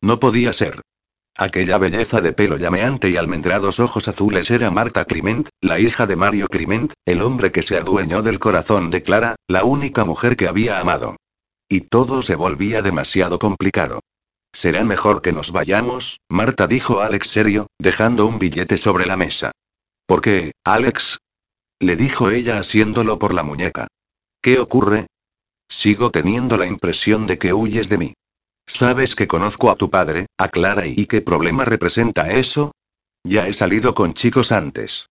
No 0.00 0.18
podía 0.18 0.54
ser. 0.54 0.80
Aquella 1.36 1.76
belleza 1.76 2.20
de 2.20 2.32
pelo 2.32 2.56
llameante 2.56 3.10
y 3.10 3.16
almendrados 3.16 3.78
ojos 3.78 4.08
azules 4.08 4.50
era 4.50 4.70
Marta 4.70 5.04
Clement, 5.04 5.48
la 5.60 5.78
hija 5.78 6.06
de 6.06 6.16
Mario 6.16 6.48
Clement, 6.48 6.92
el 7.06 7.20
hombre 7.20 7.52
que 7.52 7.62
se 7.62 7.76
adueñó 7.76 8.22
del 8.22 8.40
corazón 8.40 8.90
de 8.90 9.02
Clara, 9.02 9.36
la 9.48 9.64
única 9.64 10.04
mujer 10.04 10.36
que 10.36 10.48
había 10.48 10.80
amado. 10.80 11.16
Y 11.68 11.82
todo 11.82 12.22
se 12.22 12.36
volvía 12.36 12.82
demasiado 12.82 13.38
complicado. 13.38 14.00
Será 14.52 14.84
mejor 14.84 15.22
que 15.22 15.32
nos 15.32 15.50
vayamos, 15.50 16.20
Marta 16.28 16.66
dijo 16.66 17.00
Alex 17.00 17.28
serio, 17.28 17.66
dejando 17.78 18.26
un 18.26 18.38
billete 18.38 18.76
sobre 18.76 19.06
la 19.06 19.16
mesa. 19.16 19.52
¿Por 20.06 20.20
qué, 20.20 20.52
Alex? 20.64 21.18
le 21.80 21.96
dijo 21.96 22.30
ella 22.30 22.58
asiéndolo 22.58 23.18
por 23.18 23.34
la 23.34 23.42
muñeca. 23.42 23.88
¿Qué 24.40 24.58
ocurre? 24.58 25.06
Sigo 25.68 26.10
teniendo 26.10 26.56
la 26.56 26.66
impresión 26.66 27.26
de 27.26 27.38
que 27.38 27.52
huyes 27.52 27.88
de 27.88 27.98
mí. 27.98 28.14
¿Sabes 28.66 29.14
que 29.14 29.26
conozco 29.26 29.70
a 29.70 29.76
tu 29.76 29.90
padre, 29.90 30.26
a 30.38 30.48
Clara 30.48 30.86
y 30.86 31.06
qué 31.06 31.22
problema 31.22 31.64
representa 31.64 32.30
eso? 32.30 32.72
Ya 33.24 33.48
he 33.48 33.52
salido 33.52 33.94
con 33.94 34.14
chicos 34.14 34.52
antes. 34.52 35.06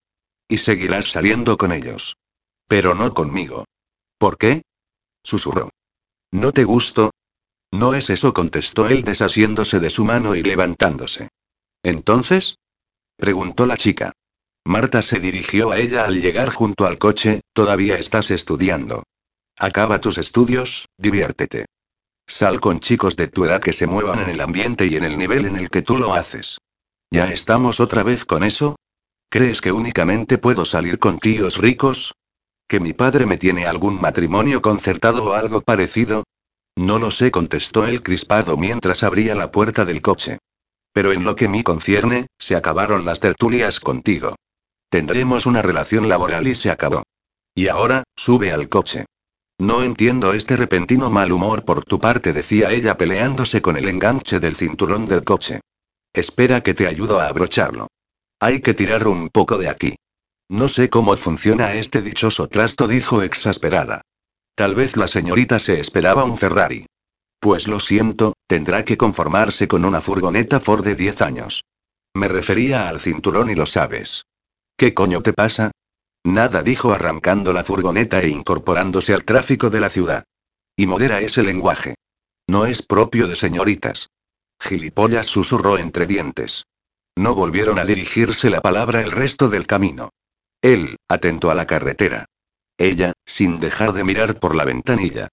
Y 0.48 0.58
seguirás 0.58 1.06
saliendo 1.06 1.56
con 1.56 1.72
ellos. 1.72 2.16
Pero 2.68 2.94
no 2.94 3.12
conmigo. 3.12 3.64
¿Por 4.18 4.38
qué? 4.38 4.62
Susurró. 5.24 5.70
¿No 6.30 6.52
te 6.52 6.64
gusto? 6.64 7.10
No 7.72 7.94
es 7.94 8.10
eso, 8.10 8.34
contestó 8.34 8.86
él 8.86 9.02
desasiéndose 9.02 9.80
de 9.80 9.90
su 9.90 10.04
mano 10.04 10.34
y 10.34 10.42
levantándose. 10.42 11.28
¿Entonces? 11.82 12.56
preguntó 13.16 13.66
la 13.66 13.76
chica. 13.76 14.12
Marta 14.64 15.02
se 15.02 15.18
dirigió 15.18 15.72
a 15.72 15.78
ella 15.78 16.04
al 16.04 16.20
llegar 16.20 16.50
junto 16.50 16.86
al 16.86 16.98
coche, 16.98 17.40
todavía 17.52 17.96
estás 17.96 18.30
estudiando. 18.30 19.04
Acaba 19.58 20.00
tus 20.00 20.18
estudios, 20.18 20.86
diviértete. 20.98 21.66
Sal 22.26 22.60
con 22.60 22.78
chicos 22.80 23.16
de 23.16 23.28
tu 23.28 23.44
edad 23.44 23.60
que 23.60 23.72
se 23.72 23.86
muevan 23.86 24.20
en 24.20 24.28
el 24.28 24.40
ambiente 24.40 24.86
y 24.86 24.96
en 24.96 25.04
el 25.04 25.18
nivel 25.18 25.46
en 25.46 25.56
el 25.56 25.70
que 25.70 25.82
tú 25.82 25.96
lo 25.96 26.14
haces. 26.14 26.58
¿Ya 27.10 27.30
estamos 27.32 27.80
otra 27.80 28.02
vez 28.02 28.24
con 28.24 28.44
eso? 28.44 28.76
¿Crees 29.28 29.60
que 29.60 29.72
únicamente 29.72 30.38
puedo 30.38 30.64
salir 30.64 30.98
con 30.98 31.18
tíos 31.18 31.58
ricos? 31.58 32.14
¿Que 32.68 32.80
mi 32.80 32.92
padre 32.92 33.26
me 33.26 33.38
tiene 33.38 33.66
algún 33.66 34.00
matrimonio 34.00 34.62
concertado 34.62 35.24
o 35.24 35.32
algo 35.32 35.62
parecido? 35.62 36.24
No 36.76 36.98
lo 36.98 37.10
sé, 37.10 37.30
contestó 37.30 37.86
él 37.86 38.02
crispado 38.02 38.56
mientras 38.56 39.02
abría 39.02 39.34
la 39.34 39.50
puerta 39.50 39.84
del 39.84 40.00
coche. 40.02 40.38
Pero 40.92 41.12
en 41.12 41.24
lo 41.24 41.36
que 41.36 41.48
me 41.48 41.64
concierne, 41.64 42.26
se 42.38 42.56
acabaron 42.56 43.04
las 43.04 43.20
tertulias 43.20 43.80
contigo. 43.80 44.36
Tendremos 44.88 45.46
una 45.46 45.62
relación 45.62 46.08
laboral 46.08 46.46
y 46.46 46.54
se 46.54 46.70
acabó. 46.70 47.02
Y 47.54 47.68
ahora, 47.68 48.04
sube 48.16 48.52
al 48.52 48.68
coche. 48.68 49.06
No 49.58 49.82
entiendo 49.82 50.32
este 50.32 50.56
repentino 50.56 51.10
mal 51.10 51.32
humor 51.32 51.64
por 51.64 51.84
tu 51.84 52.00
parte, 52.00 52.32
decía 52.32 52.72
ella 52.72 52.96
peleándose 52.96 53.62
con 53.62 53.76
el 53.76 53.88
enganche 53.88 54.40
del 54.40 54.56
cinturón 54.56 55.06
del 55.06 55.24
coche. 55.24 55.60
Espera 56.12 56.62
que 56.62 56.74
te 56.74 56.86
ayudo 56.86 57.20
a 57.20 57.28
abrocharlo. 57.28 57.88
Hay 58.40 58.60
que 58.60 58.74
tirar 58.74 59.06
un 59.06 59.28
poco 59.28 59.58
de 59.58 59.68
aquí. 59.68 59.94
No 60.48 60.68
sé 60.68 60.90
cómo 60.90 61.16
funciona 61.16 61.74
este 61.74 62.02
dichoso 62.02 62.48
trasto, 62.48 62.86
dijo 62.86 63.22
exasperada. 63.22 64.02
Tal 64.54 64.74
vez 64.74 64.96
la 64.96 65.08
señorita 65.08 65.58
se 65.58 65.80
esperaba 65.80 66.24
un 66.24 66.36
Ferrari. 66.36 66.86
Pues 67.40 67.66
lo 67.66 67.80
siento, 67.80 68.34
tendrá 68.46 68.84
que 68.84 68.96
conformarse 68.96 69.66
con 69.66 69.84
una 69.84 70.00
furgoneta 70.00 70.60
Ford 70.60 70.84
de 70.84 70.94
10 70.94 71.22
años. 71.22 71.64
Me 72.14 72.28
refería 72.28 72.88
al 72.88 73.00
cinturón 73.00 73.50
y 73.50 73.54
lo 73.54 73.66
sabes. 73.66 74.26
¿Qué 74.76 74.94
coño 74.94 75.22
te 75.22 75.32
pasa? 75.32 75.70
Nada 76.24 76.62
dijo 76.62 76.92
arrancando 76.92 77.52
la 77.52 77.64
furgoneta 77.64 78.20
e 78.20 78.28
incorporándose 78.28 79.14
al 79.14 79.24
tráfico 79.24 79.70
de 79.70 79.80
la 79.80 79.90
ciudad. 79.90 80.24
Y 80.76 80.86
modera 80.86 81.20
ese 81.20 81.42
lenguaje. 81.42 81.94
No 82.46 82.66
es 82.66 82.82
propio 82.82 83.28
de 83.28 83.36
señoritas. 83.36 84.08
Gilipollas 84.60 85.26
susurró 85.26 85.78
entre 85.78 86.06
dientes. 86.06 86.64
No 87.16 87.34
volvieron 87.34 87.78
a 87.78 87.84
dirigirse 87.84 88.50
la 88.50 88.60
palabra 88.60 89.00
el 89.00 89.10
resto 89.10 89.48
del 89.48 89.66
camino. 89.66 90.10
Él, 90.62 90.96
atento 91.08 91.50
a 91.50 91.54
la 91.54 91.66
carretera. 91.66 92.26
Ella, 92.78 93.12
sin 93.32 93.58
dejar 93.58 93.92
de 93.92 94.04
mirar 94.04 94.38
por 94.38 94.54
la 94.54 94.64
ventanilla. 94.64 95.28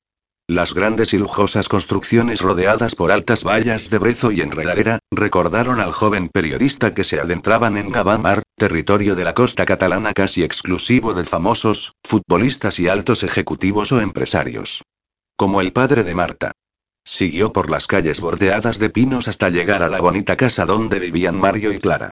Las 0.48 0.74
grandes 0.74 1.14
y 1.14 1.18
lujosas 1.18 1.68
construcciones 1.68 2.42
rodeadas 2.42 2.96
por 2.96 3.12
altas 3.12 3.44
vallas 3.44 3.92
de 3.92 4.00
brezo 4.00 4.32
y 4.32 4.42
enredadera, 4.42 4.98
recordaron 5.12 5.80
al 5.80 5.92
joven 5.92 6.30
periodista 6.30 6.96
que 6.96 7.04
se 7.04 7.20
adentraban 7.20 7.78
en 7.78 7.90
Gabamar, 7.90 8.42
territorio 8.58 9.16
de 9.16 9.26
la 9.26 9.36
costa 9.36 9.66
catalana 9.66 10.14
casi 10.14 10.42
exclusivo 10.44 11.14
de 11.14 11.26
famosos, 11.26 11.94
futbolistas 12.04 12.80
y 12.80 12.88
altos 12.88 13.24
ejecutivos 13.24 13.92
o 13.92 14.02
empresarios. 14.02 14.82
Como 15.36 15.62
el 15.62 15.72
padre 15.72 16.04
de 16.04 16.16
Marta. 16.16 16.52
Siguió 17.04 17.54
por 17.54 17.70
las 17.70 17.86
calles 17.86 18.20
bordeadas 18.20 18.80
de 18.80 18.90
pinos 18.90 19.28
hasta 19.28 19.50
llegar 19.50 19.84
a 19.84 19.90
la 19.90 20.02
bonita 20.02 20.36
casa 20.36 20.66
donde 20.66 21.00
vivían 21.00 21.36
Mario 21.36 21.74
y 21.74 21.80
Clara. 21.80 22.10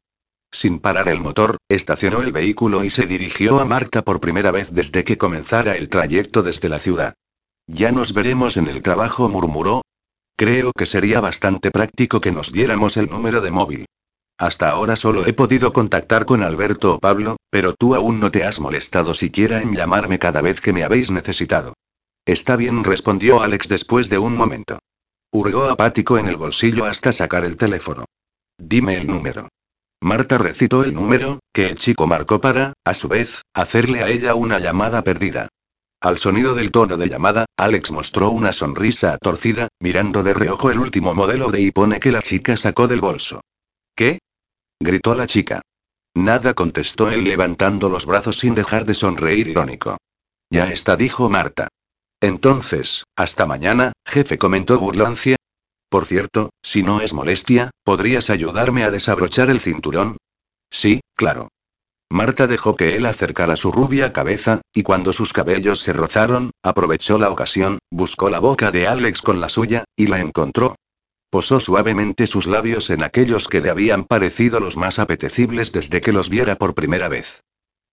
Sin 0.58 0.80
parar 0.80 1.08
el 1.08 1.22
motor, 1.22 1.58
estacionó 1.70 2.24
el 2.24 2.32
vehículo 2.32 2.84
y 2.84 2.90
se 2.90 3.06
dirigió 3.06 3.60
a 3.60 3.66
Marta 3.66 4.02
por 4.02 4.20
primera 4.20 4.50
vez 4.50 4.72
desde 4.72 5.04
que 5.04 5.16
comenzara 5.16 5.78
el 5.78 5.88
trayecto 5.88 6.42
desde 6.42 6.68
la 6.68 6.80
ciudad. 6.80 7.14
Ya 7.68 7.92
nos 7.92 8.12
veremos 8.12 8.58
en 8.58 8.68
el 8.68 8.82
trabajo, 8.82 9.30
murmuró. 9.30 9.84
Creo 10.36 10.72
que 10.76 10.88
sería 10.88 11.22
bastante 11.22 11.70
práctico 11.70 12.22
que 12.22 12.32
nos 12.32 12.52
diéramos 12.52 12.98
el 12.98 13.08
número 13.08 13.40
de 13.42 13.52
móvil. 13.52 13.86
Hasta 14.40 14.72
ahora 14.72 14.96
solo 14.96 15.28
he 15.28 15.34
podido 15.34 15.74
contactar 15.74 16.26
con 16.26 16.42
Alberto 16.42 16.96
o 16.96 17.00
Pablo, 17.00 17.38
pero 17.52 17.74
tú 17.74 17.94
aún 17.94 18.20
no 18.20 18.32
te 18.32 18.44
has 18.44 18.60
molestado 18.60 19.14
siquiera 19.14 19.62
en 19.62 19.76
llamarme 19.76 20.18
cada 20.18 20.42
vez 20.42 20.60
que 20.60 20.74
me 20.74 20.84
habéis 20.84 21.12
necesitado. 21.12 21.76
Está 22.26 22.56
bien, 22.56 22.84
respondió 22.84 23.44
Alex 23.44 23.68
después 23.68 24.10
de 24.10 24.18
un 24.18 24.36
momento. 24.36 24.80
Hurgó 25.32 25.66
apático 25.66 26.18
en 26.18 26.26
el 26.26 26.38
bolsillo 26.38 26.86
hasta 26.86 27.12
sacar 27.12 27.46
el 27.46 27.58
teléfono. 27.58 28.06
Dime 28.58 28.98
el 28.98 29.06
número. 29.06 29.50
Marta 30.02 30.38
recitó 30.38 30.84
el 30.84 30.94
número, 30.94 31.40
que 31.54 31.66
el 31.68 31.76
chico 31.78 32.06
marcó 32.06 32.40
para, 32.40 32.74
a 32.86 32.94
su 32.94 33.08
vez, 33.08 33.42
hacerle 33.54 34.04
a 34.04 34.10
ella 34.10 34.36
una 34.36 34.60
llamada 34.60 35.04
perdida. 35.04 35.48
Al 36.00 36.20
sonido 36.20 36.54
del 36.54 36.72
tono 36.72 36.98
de 36.98 37.10
llamada, 37.10 37.46
Alex 37.58 37.92
mostró 37.92 38.30
una 38.30 38.54
sonrisa 38.54 39.18
torcida, 39.18 39.70
mirando 39.80 40.22
de 40.22 40.36
reojo 40.36 40.70
el 40.70 40.78
último 40.78 41.16
modelo 41.16 41.50
de 41.50 41.62
hipone 41.62 42.00
que 42.00 42.12
la 42.12 42.22
chica 42.22 42.56
sacó 42.56 42.88
del 42.88 43.02
bolso. 43.02 43.42
¿Qué? 43.96 44.20
gritó 44.80 45.16
la 45.16 45.26
chica. 45.26 45.64
Nada 46.14 46.54
contestó 46.54 47.10
él 47.10 47.24
levantando 47.24 47.90
los 47.90 48.06
brazos 48.06 48.38
sin 48.38 48.54
dejar 48.54 48.86
de 48.86 48.94
sonreír 48.94 49.48
irónico. 49.48 49.98
Ya 50.52 50.72
está, 50.72 50.96
dijo 50.96 51.30
Marta. 51.30 51.68
Entonces, 52.22 53.04
hasta 53.16 53.48
mañana, 53.48 53.94
jefe 54.06 54.38
comentó 54.38 54.80
burlancia. 54.80 55.37
Por 55.90 56.06
cierto, 56.06 56.50
si 56.62 56.84
no 56.84 57.02
es 57.02 57.14
molestia, 57.14 57.72
¿podrías 57.84 58.30
ayudarme 58.30 58.84
a 58.84 58.92
desabrochar 58.92 59.50
el 59.50 59.62
cinturón? 59.62 60.18
Sí, 60.70 61.00
claro. 61.16 61.50
Marta 62.10 62.48
dejó 62.48 62.76
que 62.76 62.96
él 62.96 63.06
acercara 63.06 63.58
su 63.58 63.72
rubia 63.72 64.14
cabeza, 64.14 64.62
y 64.74 64.84
cuando 64.84 65.12
sus 65.12 65.34
cabellos 65.34 65.80
se 65.80 65.94
rozaron, 65.94 66.52
aprovechó 66.64 67.20
la 67.20 67.30
ocasión, 67.30 67.80
buscó 67.92 68.30
la 68.30 68.40
boca 68.40 68.72
de 68.72 68.88
Alex 68.88 69.22
con 69.22 69.42
la 69.42 69.50
suya, 69.50 69.84
y 69.96 70.08
la 70.08 70.20
encontró. 70.20 70.76
Posó 71.30 71.60
suavemente 71.60 72.26
sus 72.26 72.48
labios 72.48 72.90
en 72.90 73.04
aquellos 73.04 73.50
que 73.50 73.60
le 73.60 73.70
habían 73.70 74.06
parecido 74.06 74.62
los 74.62 74.78
más 74.78 75.00
apetecibles 75.00 75.74
desde 75.74 76.00
que 76.00 76.14
los 76.14 76.30
viera 76.30 76.56
por 76.56 76.74
primera 76.74 77.10
vez. 77.10 77.44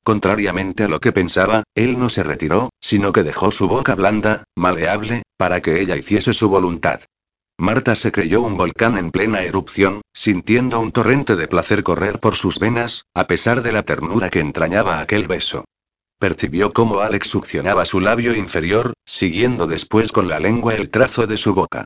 Contrariamente 0.05 0.85
a 0.85 0.89
lo 0.89 1.01
que 1.01 1.13
pensaba, 1.13 1.65
él 1.75 1.99
no 1.99 2.09
se 2.09 2.23
retiró, 2.23 2.71
sino 2.81 3.13
que 3.13 3.25
dejó 3.25 3.51
su 3.51 3.67
boca 3.67 3.97
blanda, 3.97 4.45
maleable, 4.55 5.23
para 5.37 5.61
que 5.61 5.81
ella 5.81 5.97
hiciese 5.97 6.33
su 6.35 6.49
voluntad. 6.49 7.01
Marta 7.59 7.95
se 7.95 8.11
creyó 8.11 8.43
un 8.43 8.57
volcán 8.57 8.99
en 8.99 9.13
plena 9.13 9.43
erupción, 9.43 10.01
sintiendo 10.13 10.81
un 10.81 10.91
torrente 10.91 11.37
de 11.37 11.47
placer 11.47 11.85
correr 11.85 12.19
por 12.19 12.35
sus 12.35 12.59
venas, 12.59 13.07
a 13.15 13.29
pesar 13.29 13.63
de 13.63 13.71
la 13.71 13.85
ternura 13.85 14.29
que 14.29 14.41
entrañaba 14.41 14.99
aquel 14.99 15.29
beso. 15.29 15.65
Percibió 16.19 16.73
cómo 16.73 17.01
Alex 17.01 17.29
succionaba 17.29 17.85
su 17.85 18.01
labio 18.01 18.35
inferior, 18.35 18.93
siguiendo 19.05 19.69
después 19.69 20.11
con 20.11 20.27
la 20.27 20.41
lengua 20.41 20.75
el 20.75 20.91
trazo 20.91 21.29
de 21.29 21.37
su 21.37 21.55
boca. 21.55 21.85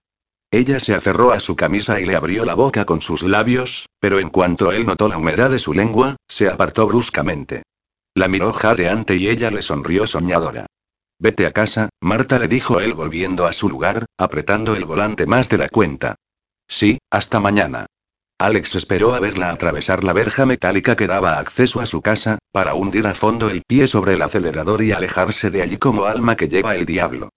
Ella 0.50 0.80
se 0.80 0.94
aferró 0.94 1.32
a 1.32 1.40
su 1.40 1.54
camisa 1.54 2.00
y 2.00 2.06
le 2.06 2.16
abrió 2.16 2.46
la 2.46 2.54
boca 2.54 2.86
con 2.86 3.02
sus 3.02 3.22
labios, 3.22 3.90
pero 4.00 4.18
en 4.18 4.30
cuanto 4.30 4.72
él 4.72 4.86
notó 4.86 5.08
la 5.08 5.18
humedad 5.18 5.50
de 5.50 5.58
su 5.58 5.74
lengua, 5.74 6.16
se 6.26 6.48
apartó 6.48 6.86
bruscamente. 6.86 7.62
La 8.14 8.28
miró 8.28 8.54
jadeante 8.54 9.16
y 9.16 9.28
ella 9.28 9.50
le 9.50 9.60
sonrió 9.60 10.06
soñadora. 10.06 10.66
Vete 11.20 11.46
a 11.46 11.50
casa, 11.50 11.88
Marta 12.00 12.38
le 12.38 12.46
dijo 12.46 12.80
él 12.80 12.94
volviendo 12.94 13.46
a 13.46 13.52
su 13.52 13.68
lugar, 13.68 14.06
apretando 14.16 14.76
el 14.76 14.84
volante 14.84 15.26
más 15.26 15.48
de 15.48 15.58
la 15.58 15.68
cuenta. 15.68 16.14
Sí, 16.68 16.98
hasta 17.10 17.40
mañana. 17.40 17.86
Alex 18.40 18.76
esperó 18.76 19.14
a 19.14 19.20
verla 19.20 19.50
atravesar 19.50 20.04
la 20.04 20.12
verja 20.12 20.46
metálica 20.46 20.94
que 20.94 21.08
daba 21.08 21.40
acceso 21.40 21.80
a 21.80 21.86
su 21.86 22.02
casa, 22.02 22.38
para 22.52 22.74
hundir 22.74 23.08
a 23.08 23.14
fondo 23.14 23.50
el 23.50 23.62
pie 23.66 23.88
sobre 23.88 24.14
el 24.14 24.22
acelerador 24.22 24.80
y 24.82 24.92
alejarse 24.92 25.50
de 25.50 25.62
allí 25.62 25.76
como 25.76 26.04
alma 26.04 26.36
que 26.36 26.46
lleva 26.46 26.76
el 26.76 26.86
diablo. 26.86 27.30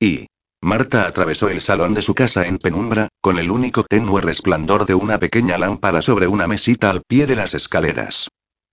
Y, 0.00 0.28
Marta 0.62 1.06
atravesó 1.06 1.50
el 1.50 1.60
salón 1.60 1.92
de 1.92 2.00
su 2.00 2.14
casa 2.14 2.46
en 2.46 2.56
penumbra, 2.56 3.08
con 3.20 3.38
el 3.38 3.50
único 3.50 3.84
tenue 3.84 4.22
resplandor 4.22 4.86
de 4.86 4.94
una 4.94 5.18
pequeña 5.18 5.58
lámpara 5.58 6.00
sobre 6.00 6.26
una 6.26 6.46
mesita 6.46 6.88
al 6.88 7.02
pie 7.06 7.26
de 7.26 7.36
las 7.36 7.52
escaleras. 7.52 8.28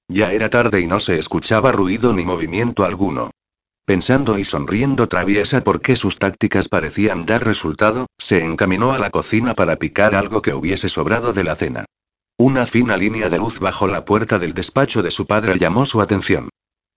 Ya 0.07 0.31
era 0.31 0.49
tarde 0.49 0.79
y 0.79 0.87
no 0.87 1.01
se 1.01 1.19
escuchaba 1.19 1.73
ruido 1.73 2.13
ni 2.13 2.23
movimiento 2.23 2.85
alguno. 2.85 3.31
Pensando 3.85 4.39
y 4.39 4.45
sonriendo 4.45 5.09
traviesa 5.09 5.61
porque 5.61 5.97
sus 5.97 6.17
tácticas 6.17 6.69
parecían 6.69 7.25
dar 7.25 7.43
resultado, 7.43 8.07
se 8.17 8.43
encaminó 8.43 8.93
a 8.93 8.99
la 8.99 9.09
cocina 9.09 9.53
para 9.53 9.75
picar 9.75 10.15
algo 10.15 10.41
que 10.41 10.53
hubiese 10.53 10.87
sobrado 10.87 11.33
de 11.33 11.43
la 11.43 11.55
cena. 11.55 11.85
Una 12.37 12.65
fina 12.65 12.95
línea 12.95 13.29
de 13.29 13.37
luz 13.37 13.59
bajo 13.59 13.87
la 13.87 14.05
puerta 14.05 14.39
del 14.39 14.53
despacho 14.53 15.03
de 15.03 15.11
su 15.11 15.27
padre 15.27 15.57
llamó 15.59 15.85
su 15.85 16.01
atención. 16.01 16.49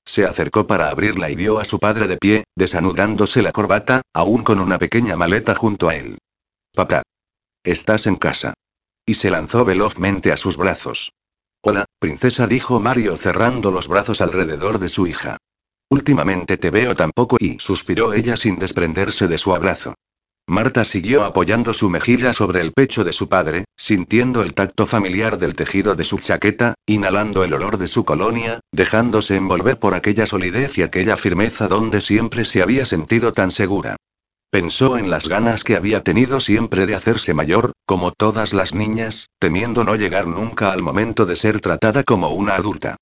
Se 0.05 0.25
acercó 0.25 0.69
para 0.69 0.89
abrirla 0.89 1.29
y 1.29 1.35
vio 1.35 1.59
a 1.59 1.65
su 1.65 1.81
padre 1.81 2.07
de 2.07 2.19
pie, 2.19 2.45
desanudándose 2.55 3.43
la 3.43 3.51
corbata, 3.51 4.03
aún 4.15 4.45
con 4.45 4.61
una 4.61 4.79
pequeña 4.79 5.17
maleta 5.17 5.57
junto 5.57 5.89
a 5.89 5.97
él. 5.97 6.19
Papá. 6.73 7.03
Estás 7.65 8.07
en 8.07 8.15
casa. 8.15 8.55
Y 9.05 9.15
se 9.15 9.31
lanzó 9.31 9.65
velozmente 9.65 10.31
a 10.31 10.37
sus 10.37 10.57
brazos. 10.57 11.11
Hola, 11.63 11.85
princesa, 11.99 12.47
dijo 12.47 12.79
Mario 12.79 13.17
cerrando 13.17 13.73
los 13.73 13.89
brazos 13.89 14.21
alrededor 14.21 14.79
de 14.79 14.89
su 14.89 15.09
hija. 15.09 15.37
Últimamente 15.89 16.57
te 16.57 16.71
veo 16.71 16.95
tan 16.97 17.13
poco 17.13 17.37
y 17.39 17.59
suspiró 17.61 18.13
ella 18.13 18.37
sin 18.37 18.59
desprenderse 18.59 19.29
de 19.29 19.39
su 19.39 19.55
abrazo. 19.55 19.95
Marta 20.49 20.85
siguió 20.85 21.25
apoyando 21.25 21.75
su 21.75 21.91
mejilla 21.91 22.33
sobre 22.33 22.61
el 22.61 22.73
pecho 22.73 23.03
de 23.03 23.13
su 23.13 23.29
padre, 23.29 23.65
sintiendo 23.77 24.43
el 24.43 24.55
tacto 24.55 24.87
familiar 24.87 25.39
del 25.39 25.57
tejido 25.57 25.97
de 25.97 26.05
su 26.05 26.19
chaqueta, 26.19 26.75
inhalando 26.87 27.43
el 27.43 27.53
olor 27.55 27.79
de 27.79 27.89
su 27.89 28.05
colonia, 28.05 28.61
dejándose 28.73 29.37
envolver 29.37 29.79
por 29.79 29.95
aquella 29.95 30.27
solidez 30.27 30.79
y 30.79 30.83
aquella 30.83 31.17
firmeza 31.17 31.67
donde 31.67 32.01
siempre 32.01 32.45
se 32.45 32.63
había 32.63 32.85
sentido 32.85 33.33
tan 33.33 33.51
segura. 33.51 33.97
Pensó 34.51 34.99
en 34.99 35.11
las 35.11 35.29
ganas 35.29 35.65
que 35.65 35.77
había 35.77 36.05
tenido 36.05 36.39
siempre 36.39 36.87
de 36.87 36.95
hacerse 36.95 37.35
mayor, 37.35 37.73
como 37.85 38.13
todas 38.13 38.55
las 38.55 38.73
niñas, 38.73 39.29
temiendo 39.41 39.83
no 39.83 39.97
llegar 39.97 40.29
nunca 40.29 40.73
al 40.73 40.83
momento 40.83 41.27
de 41.27 41.35
ser 41.35 41.61
tratada 41.61 42.05
como 42.05 42.31
una 42.31 42.55
adulta. 42.55 42.97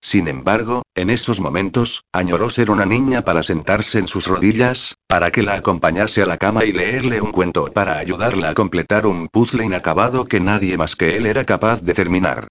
Sin 0.00 0.28
embargo, 0.28 0.82
en 0.94 1.10
esos 1.10 1.40
momentos, 1.40 2.04
añoró 2.12 2.50
ser 2.50 2.70
una 2.70 2.86
niña 2.86 3.22
para 3.22 3.42
sentarse 3.42 3.98
en 3.98 4.06
sus 4.06 4.26
rodillas, 4.26 4.96
para 5.06 5.30
que 5.30 5.42
la 5.42 5.54
acompañase 5.54 6.22
a 6.22 6.26
la 6.26 6.38
cama 6.38 6.64
y 6.64 6.72
leerle 6.72 7.20
un 7.20 7.32
cuento 7.32 7.66
para 7.72 7.98
ayudarla 7.98 8.50
a 8.50 8.54
completar 8.54 9.06
un 9.06 9.28
puzzle 9.28 9.64
inacabado 9.64 10.24
que 10.26 10.40
nadie 10.40 10.76
más 10.76 10.94
que 10.94 11.16
él 11.16 11.26
era 11.26 11.44
capaz 11.44 11.82
de 11.82 11.94
terminar. 11.94 12.48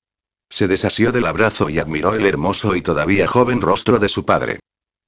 Se 0.49 0.67
desasió 0.67 1.11
del 1.11 1.25
abrazo 1.25 1.69
y 1.69 1.79
admiró 1.79 2.13
el 2.13 2.25
hermoso 2.25 2.75
y 2.75 2.81
todavía 2.81 3.27
joven 3.27 3.61
rostro 3.61 3.99
de 3.99 4.09
su 4.09 4.25
padre. 4.25 4.59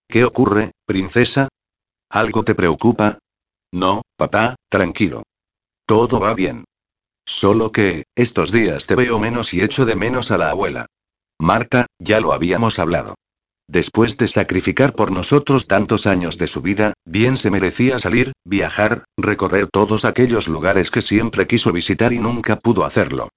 ¿Qué 0.08 0.26
ocurre, 0.26 0.72
princesa? 0.86 1.50
¿Algo 2.10 2.44
te 2.44 2.56
preocupa? 2.56 3.20
No, 3.72 4.02
papá, 4.18 4.56
tranquilo. 4.70 5.24
Todo 5.86 6.20
va 6.20 6.34
bien. 6.34 6.66
Solo 7.26 7.72
que, 7.72 8.06
estos 8.16 8.52
días 8.52 8.88
te 8.88 8.96
veo 8.96 9.20
menos 9.20 9.54
y 9.54 9.62
echo 9.62 9.86
de 9.86 9.96
menos 9.96 10.32
a 10.32 10.38
la 10.38 10.50
abuela. 10.50 10.88
Marta, 11.40 11.88
ya 12.00 12.20
lo 12.20 12.34
habíamos 12.34 12.80
hablado. 12.80 13.16
Después 13.68 14.18
de 14.18 14.28
sacrificar 14.28 14.94
por 14.94 15.12
nosotros 15.12 15.68
tantos 15.68 16.08
años 16.08 16.38
de 16.38 16.48
su 16.48 16.62
vida, 16.62 16.94
bien 17.06 17.38
se 17.38 17.52
merecía 17.52 18.00
salir, 18.00 18.34
viajar, 18.44 19.06
recorrer 19.16 19.68
todos 19.68 20.06
aquellos 20.06 20.48
lugares 20.48 20.92
que 20.92 21.02
siempre 21.02 21.48
quiso 21.48 21.72
visitar 21.72 22.12
y 22.12 22.20
nunca 22.20 22.56
pudo 22.56 22.84
hacerlo. 22.84 23.30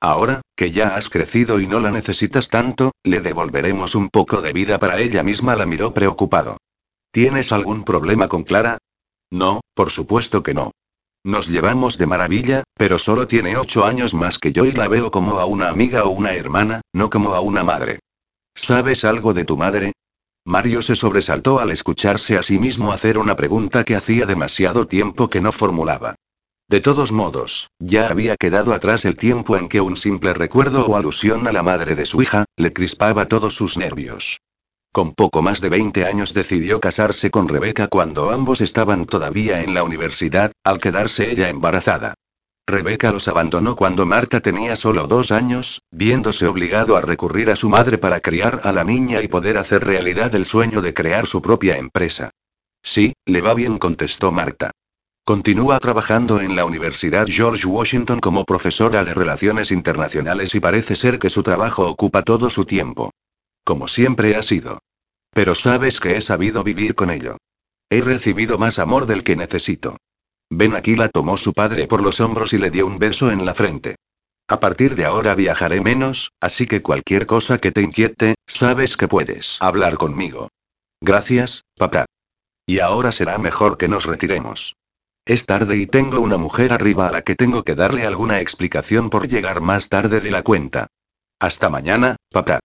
Ahora, 0.00 0.42
que 0.54 0.70
ya 0.70 0.94
has 0.94 1.10
crecido 1.10 1.58
y 1.58 1.66
no 1.66 1.80
la 1.80 1.90
necesitas 1.90 2.48
tanto, 2.48 2.92
le 3.02 3.20
devolveremos 3.20 3.94
un 3.94 4.10
poco 4.10 4.40
de 4.42 4.52
vida 4.52 4.78
para 4.78 5.00
ella 5.00 5.22
misma, 5.22 5.56
la 5.56 5.66
miró 5.66 5.92
preocupado. 5.92 6.58
¿Tienes 7.10 7.50
algún 7.50 7.82
problema 7.82 8.28
con 8.28 8.44
Clara? 8.44 8.78
No, 9.30 9.62
por 9.74 9.90
supuesto 9.90 10.42
que 10.42 10.54
no. 10.54 10.70
Nos 11.24 11.48
llevamos 11.48 11.98
de 11.98 12.06
maravilla, 12.06 12.64
pero 12.74 12.98
solo 12.98 13.26
tiene 13.26 13.56
ocho 13.56 13.84
años 13.84 14.14
más 14.14 14.38
que 14.38 14.52
yo 14.52 14.64
y 14.64 14.72
la 14.72 14.88
veo 14.88 15.10
como 15.10 15.40
a 15.40 15.46
una 15.46 15.68
amiga 15.68 16.04
o 16.04 16.10
una 16.10 16.34
hermana, 16.34 16.80
no 16.92 17.10
como 17.10 17.34
a 17.34 17.40
una 17.40 17.64
madre. 17.64 18.00
¿Sabes 18.54 19.04
algo 19.04 19.34
de 19.34 19.44
tu 19.44 19.56
madre? 19.56 19.92
Mario 20.44 20.80
se 20.80 20.96
sobresaltó 20.96 21.58
al 21.60 21.70
escucharse 21.70 22.38
a 22.38 22.42
sí 22.42 22.58
mismo 22.58 22.92
hacer 22.92 23.18
una 23.18 23.36
pregunta 23.36 23.84
que 23.84 23.96
hacía 23.96 24.24
demasiado 24.24 24.86
tiempo 24.86 25.28
que 25.28 25.40
no 25.40 25.52
formulaba. 25.52 26.14
De 26.68 26.80
todos 26.80 27.12
modos, 27.12 27.68
ya 27.78 28.08
había 28.08 28.36
quedado 28.36 28.72
atrás 28.72 29.04
el 29.04 29.16
tiempo 29.16 29.56
en 29.56 29.68
que 29.68 29.80
un 29.80 29.96
simple 29.96 30.34
recuerdo 30.34 30.86
o 30.86 30.96
alusión 30.96 31.46
a 31.48 31.52
la 31.52 31.62
madre 31.62 31.94
de 31.94 32.06
su 32.06 32.22
hija, 32.22 32.44
le 32.56 32.72
crispaba 32.72 33.26
todos 33.26 33.54
sus 33.54 33.76
nervios. 33.76 34.38
Con 34.92 35.14
poco 35.14 35.42
más 35.42 35.60
de 35.60 35.68
20 35.68 36.06
años 36.06 36.34
decidió 36.34 36.80
casarse 36.80 37.30
con 37.30 37.48
Rebeca 37.48 37.88
cuando 37.88 38.30
ambos 38.30 38.60
estaban 38.60 39.06
todavía 39.06 39.62
en 39.62 39.74
la 39.74 39.82
universidad, 39.82 40.52
al 40.64 40.78
quedarse 40.78 41.30
ella 41.30 41.48
embarazada. 41.48 42.14
Rebeca 42.66 43.12
los 43.12 43.28
abandonó 43.28 43.76
cuando 43.76 44.04
Marta 44.04 44.40
tenía 44.40 44.76
solo 44.76 45.06
dos 45.06 45.30
años, 45.30 45.80
viéndose 45.90 46.46
obligado 46.46 46.96
a 46.96 47.00
recurrir 47.00 47.50
a 47.50 47.56
su 47.56 47.70
madre 47.70 47.96
para 47.96 48.20
criar 48.20 48.60
a 48.64 48.72
la 48.72 48.84
niña 48.84 49.22
y 49.22 49.28
poder 49.28 49.56
hacer 49.56 49.84
realidad 49.84 50.34
el 50.34 50.44
sueño 50.44 50.82
de 50.82 50.92
crear 50.92 51.26
su 51.26 51.40
propia 51.40 51.78
empresa. 51.78 52.30
Sí, 52.82 53.14
le 53.24 53.40
va 53.40 53.54
bien, 53.54 53.78
contestó 53.78 54.32
Marta. 54.32 54.70
Continúa 55.24 55.78
trabajando 55.78 56.40
en 56.40 56.56
la 56.56 56.64
Universidad 56.64 57.26
George 57.28 57.66
Washington 57.66 58.20
como 58.20 58.44
profesora 58.44 59.04
de 59.04 59.14
Relaciones 59.14 59.70
Internacionales 59.70 60.54
y 60.54 60.60
parece 60.60 60.96
ser 60.96 61.18
que 61.18 61.30
su 61.30 61.42
trabajo 61.42 61.86
ocupa 61.86 62.22
todo 62.22 62.50
su 62.50 62.64
tiempo. 62.64 63.12
Como 63.68 63.86
siempre 63.86 64.34
ha 64.34 64.42
sido. 64.42 64.78
Pero 65.30 65.54
sabes 65.54 66.00
que 66.00 66.16
he 66.16 66.22
sabido 66.22 66.64
vivir 66.64 66.94
con 66.94 67.10
ello. 67.10 67.36
He 67.90 68.00
recibido 68.00 68.56
más 68.56 68.78
amor 68.78 69.04
del 69.04 69.22
que 69.22 69.36
necesito. 69.36 69.98
Ven 70.48 70.74
aquí 70.74 70.96
la 70.96 71.10
tomó 71.10 71.36
su 71.36 71.52
padre 71.52 71.86
por 71.86 72.02
los 72.02 72.18
hombros 72.20 72.54
y 72.54 72.58
le 72.58 72.70
dio 72.70 72.86
un 72.86 72.98
beso 72.98 73.30
en 73.30 73.44
la 73.44 73.52
frente. 73.52 73.96
A 74.48 74.58
partir 74.58 74.94
de 74.94 75.04
ahora 75.04 75.34
viajaré 75.34 75.82
menos, 75.82 76.32
así 76.40 76.66
que 76.66 76.80
cualquier 76.80 77.26
cosa 77.26 77.58
que 77.58 77.70
te 77.70 77.82
inquiete, 77.82 78.36
sabes 78.46 78.96
que 78.96 79.06
puedes 79.06 79.58
hablar 79.60 79.98
conmigo. 79.98 80.48
Gracias, 81.02 81.66
papá. 81.76 82.06
Y 82.66 82.78
ahora 82.78 83.12
será 83.12 83.36
mejor 83.36 83.76
que 83.76 83.88
nos 83.88 84.06
retiremos. 84.06 84.76
Es 85.26 85.44
tarde 85.44 85.76
y 85.76 85.86
tengo 85.86 86.22
una 86.22 86.38
mujer 86.38 86.72
arriba 86.72 87.08
a 87.08 87.12
la 87.12 87.20
que 87.20 87.36
tengo 87.36 87.64
que 87.64 87.74
darle 87.74 88.06
alguna 88.06 88.40
explicación 88.40 89.10
por 89.10 89.28
llegar 89.28 89.60
más 89.60 89.90
tarde 89.90 90.20
de 90.20 90.30
la 90.30 90.42
cuenta. 90.42 90.86
Hasta 91.38 91.68
mañana, 91.68 92.16
papá. 92.32 92.60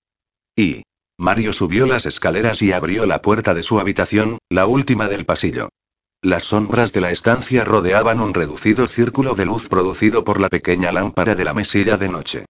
Y, 0.55 0.83
Mario 1.18 1.53
subió 1.53 1.86
las 1.86 2.05
escaleras 2.05 2.61
y 2.61 2.72
abrió 2.72 3.05
la 3.05 3.22
puerta 3.22 3.53
de 3.53 3.64
su 3.64 3.80
habitación, 3.80 4.39
la 4.49 4.66
última 4.66 5.07
del 5.07 5.26
pasillo. 5.26 5.70
Las 6.22 6.45
sombras 6.45 6.93
de 6.93 7.01
la 7.01 7.11
estancia 7.11 7.66
rodeaban 7.66 8.20
un 8.20 8.34
reducido 8.34 8.88
círculo 8.88 9.36
de 9.36 9.45
luz 9.45 9.68
producido 9.68 10.24
por 10.24 10.39
la 10.41 10.49
pequeña 10.49 10.91
lámpara 10.91 11.36
de 11.36 11.43
la 11.43 11.53
mesilla 11.53 11.97
de 11.97 12.09
noche. 12.09 12.45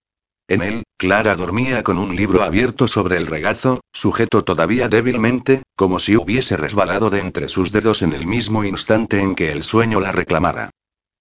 En 0.47 0.61
él, 0.61 0.84
Clara 0.97 1.36
dormía 1.36 1.84
con 1.84 1.97
un 1.97 2.16
libro 2.16 2.43
abierto 2.43 2.88
sobre 2.88 3.18
el 3.18 3.28
regazo, 3.28 3.82
sujeto 3.91 4.43
todavía 4.43 4.89
débilmente, 4.89 5.64
como 5.76 5.99
si 5.99 6.16
hubiese 6.16 6.55
resbalado 6.55 7.09
de 7.09 7.20
entre 7.20 7.49
sus 7.49 7.72
dedos 7.72 8.01
en 8.01 8.14
el 8.14 8.28
mismo 8.28 8.64
instante 8.64 9.20
en 9.20 9.36
que 9.36 9.51
el 9.51 9.64
sueño 9.64 9.99
la 9.99 10.11
reclamara. 10.11 10.70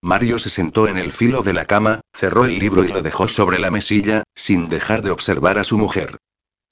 Mario 0.03 0.39
se 0.39 0.51
sentó 0.51 0.89
en 0.89 0.99
el 0.99 1.13
filo 1.13 1.43
de 1.43 1.53
la 1.53 1.65
cama, 1.65 2.01
cerró 2.13 2.45
el 2.45 2.59
libro 2.59 2.85
y 2.85 2.89
lo 2.89 3.03
dejó 3.03 3.29
sobre 3.29 3.59
la 3.59 3.71
mesilla, 3.71 4.25
sin 4.35 4.69
dejar 4.69 5.03
de 5.03 5.13
observar 5.13 5.59
a 5.59 5.65
su 5.65 5.79
mujer. 5.79 6.19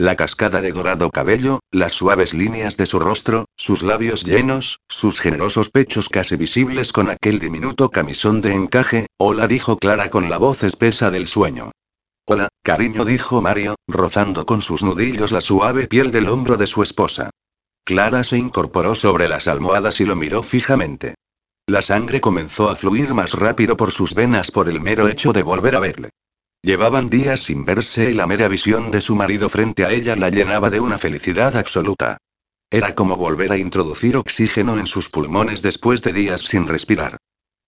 La 0.01 0.17
cascada 0.17 0.63
de 0.63 0.73
dorado 0.73 1.11
cabello, 1.11 1.61
las 1.71 1.93
suaves 1.93 2.33
líneas 2.33 2.79
de 2.79 2.87
su 2.87 2.99
rostro, 2.99 3.45
sus 3.59 3.83
labios 3.83 4.25
llenos, 4.25 4.81
sus 4.89 5.21
generosos 5.21 5.69
pechos 5.69 6.09
casi 6.09 6.37
visibles 6.37 6.95
con 6.95 7.11
aquel 7.11 7.39
diminuto 7.39 7.91
camisón 7.91 8.41
de 8.41 8.55
encaje, 8.55 9.09
hola 9.19 9.47
dijo 9.47 9.77
Clara 9.77 10.09
con 10.09 10.31
la 10.31 10.39
voz 10.39 10.63
espesa 10.63 11.11
del 11.11 11.27
sueño. 11.27 11.73
Hola, 12.27 12.49
cariño 12.63 13.05
dijo 13.05 13.43
Mario, 13.43 13.75
rozando 13.87 14.47
con 14.47 14.63
sus 14.63 14.83
nudillos 14.83 15.33
la 15.33 15.43
suave 15.43 15.87
piel 15.87 16.11
del 16.11 16.29
hombro 16.29 16.57
de 16.57 16.67
su 16.67 16.83
esposa. 16.83 17.29
Clara 17.85 18.25
se 18.25 18.39
incorporó 18.39 18.95
sobre 18.95 19.29
las 19.29 19.49
almohadas 19.49 20.01
y 20.01 20.07
lo 20.07 20.17
miró 20.17 20.43
fijamente. 20.43 21.17
La 21.67 21.83
sangre 21.83 22.23
comenzó 22.23 22.71
a 22.71 22.77
fluir 22.77 23.13
más 23.13 23.35
rápido 23.35 23.77
por 23.77 23.93
sus 23.93 24.15
venas 24.15 24.51
por 24.51 24.71
el 24.71 24.81
mero 24.81 25.09
hecho 25.09 25.35
de 25.35 25.43
volver 25.43 25.77
a 25.77 25.81
verle. 25.81 26.09
Llevaban 26.63 27.09
días 27.09 27.41
sin 27.41 27.65
verse 27.65 28.11
y 28.11 28.15
la 28.15 28.27
mera 28.27 28.47
visión 28.47 28.91
de 28.91 29.01
su 29.01 29.17
marido 29.17 29.49
frente 29.49 29.85
a 29.87 29.93
ella 29.93 30.15
la 30.15 30.29
llenaba 30.29 30.69
de 30.69 30.81
una 30.81 30.99
felicidad 30.99 31.57
absoluta. 31.57 32.19
Era 32.71 32.95
como 32.95 33.17
volver 33.17 33.51
a 33.51 33.57
introducir 33.57 34.17
oxígeno 34.17 34.79
en 34.79 34.87
sus 34.87 35.09
pulmones 35.09 35.63
después 35.63 36.03
de 36.03 36.13
días 36.13 36.43
sin 36.43 36.69
respirar. 36.69 37.17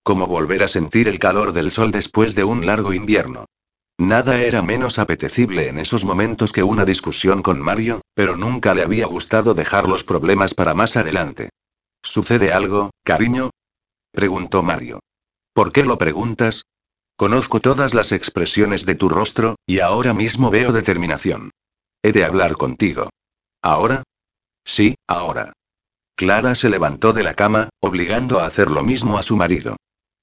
Como 0.02 0.26
volver 0.26 0.62
a 0.62 0.68
sentir 0.68 1.08
el 1.08 1.18
calor 1.18 1.52
del 1.52 1.70
sol 1.70 1.90
después 1.90 2.34
de 2.34 2.44
un 2.44 2.66
largo 2.66 2.92
invierno. 2.92 3.46
Nada 3.98 4.40
era 4.42 4.62
menos 4.62 4.98
apetecible 4.98 5.68
en 5.68 5.78
esos 5.78 6.04
momentos 6.04 6.52
que 6.52 6.62
una 6.62 6.84
discusión 6.84 7.42
con 7.42 7.60
Mario, 7.60 8.02
pero 8.14 8.36
nunca 8.36 8.74
le 8.74 8.82
había 8.82 9.06
gustado 9.06 9.54
dejar 9.54 9.88
los 9.88 10.04
problemas 10.04 10.54
para 10.54 10.74
más 10.74 10.96
adelante. 10.96 11.50
¿Sucede 12.02 12.52
algo, 12.52 12.90
cariño? 13.04 13.50
preguntó 14.12 14.62
Mario. 14.62 15.00
¿Por 15.54 15.72
qué 15.72 15.84
lo 15.84 15.98
preguntas? 15.98 16.64
Conozco 17.16 17.60
todas 17.60 17.94
las 17.94 18.12
expresiones 18.12 18.86
de 18.86 18.94
tu 18.94 19.08
rostro, 19.08 19.56
y 19.66 19.80
ahora 19.80 20.14
mismo 20.14 20.50
veo 20.50 20.72
determinación. 20.72 21.50
He 22.02 22.12
de 22.12 22.24
hablar 22.24 22.54
contigo. 22.56 23.10
¿Ahora? 23.62 24.02
Sí, 24.64 24.96
ahora. 25.06 25.52
Clara 26.16 26.54
se 26.54 26.68
levantó 26.68 27.12
de 27.12 27.22
la 27.22 27.34
cama, 27.34 27.68
obligando 27.80 28.40
a 28.40 28.46
hacer 28.46 28.70
lo 28.70 28.82
mismo 28.82 29.18
a 29.18 29.22
su 29.22 29.36
marido. 29.36 29.76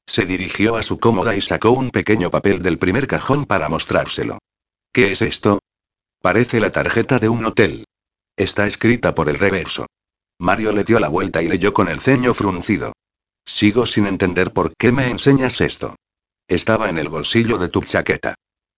Se 0.07 0.25
dirigió 0.25 0.75
a 0.75 0.83
su 0.83 0.99
cómoda 0.99 1.35
y 1.35 1.41
sacó 1.41 1.71
un 1.71 1.91
pequeño 1.91 2.31
papel 2.31 2.61
del 2.61 2.77
primer 2.77 3.07
cajón 3.07 3.45
para 3.45 3.69
mostrárselo. 3.69 4.39
¿Qué 4.91 5.11
es 5.11 5.21
esto? 5.21 5.59
Parece 6.21 6.59
la 6.59 6.71
tarjeta 6.71 7.19
de 7.19 7.29
un 7.29 7.45
hotel. 7.45 7.85
Está 8.35 8.65
escrita 8.65 9.13
por 9.13 9.29
el 9.29 9.37
reverso. 9.37 9.85
Mario 10.39 10.73
le 10.73 10.83
dio 10.83 10.99
la 10.99 11.09
vuelta 11.09 11.41
y 11.41 11.47
leyó 11.47 11.73
con 11.73 11.89
el 11.89 11.99
ceño 11.99 12.33
fruncido. 12.33 12.93
Sigo 13.45 13.85
sin 13.85 14.07
entender 14.07 14.51
por 14.51 14.73
qué 14.77 14.91
me 14.91 15.09
enseñas 15.09 15.61
esto. 15.61 15.95
Estaba 16.49 16.89
en 16.89 16.97
el 16.97 17.09
bolsillo 17.09 17.59
de 17.59 17.69
tu 17.69 17.81
chaqueta. 17.81 18.33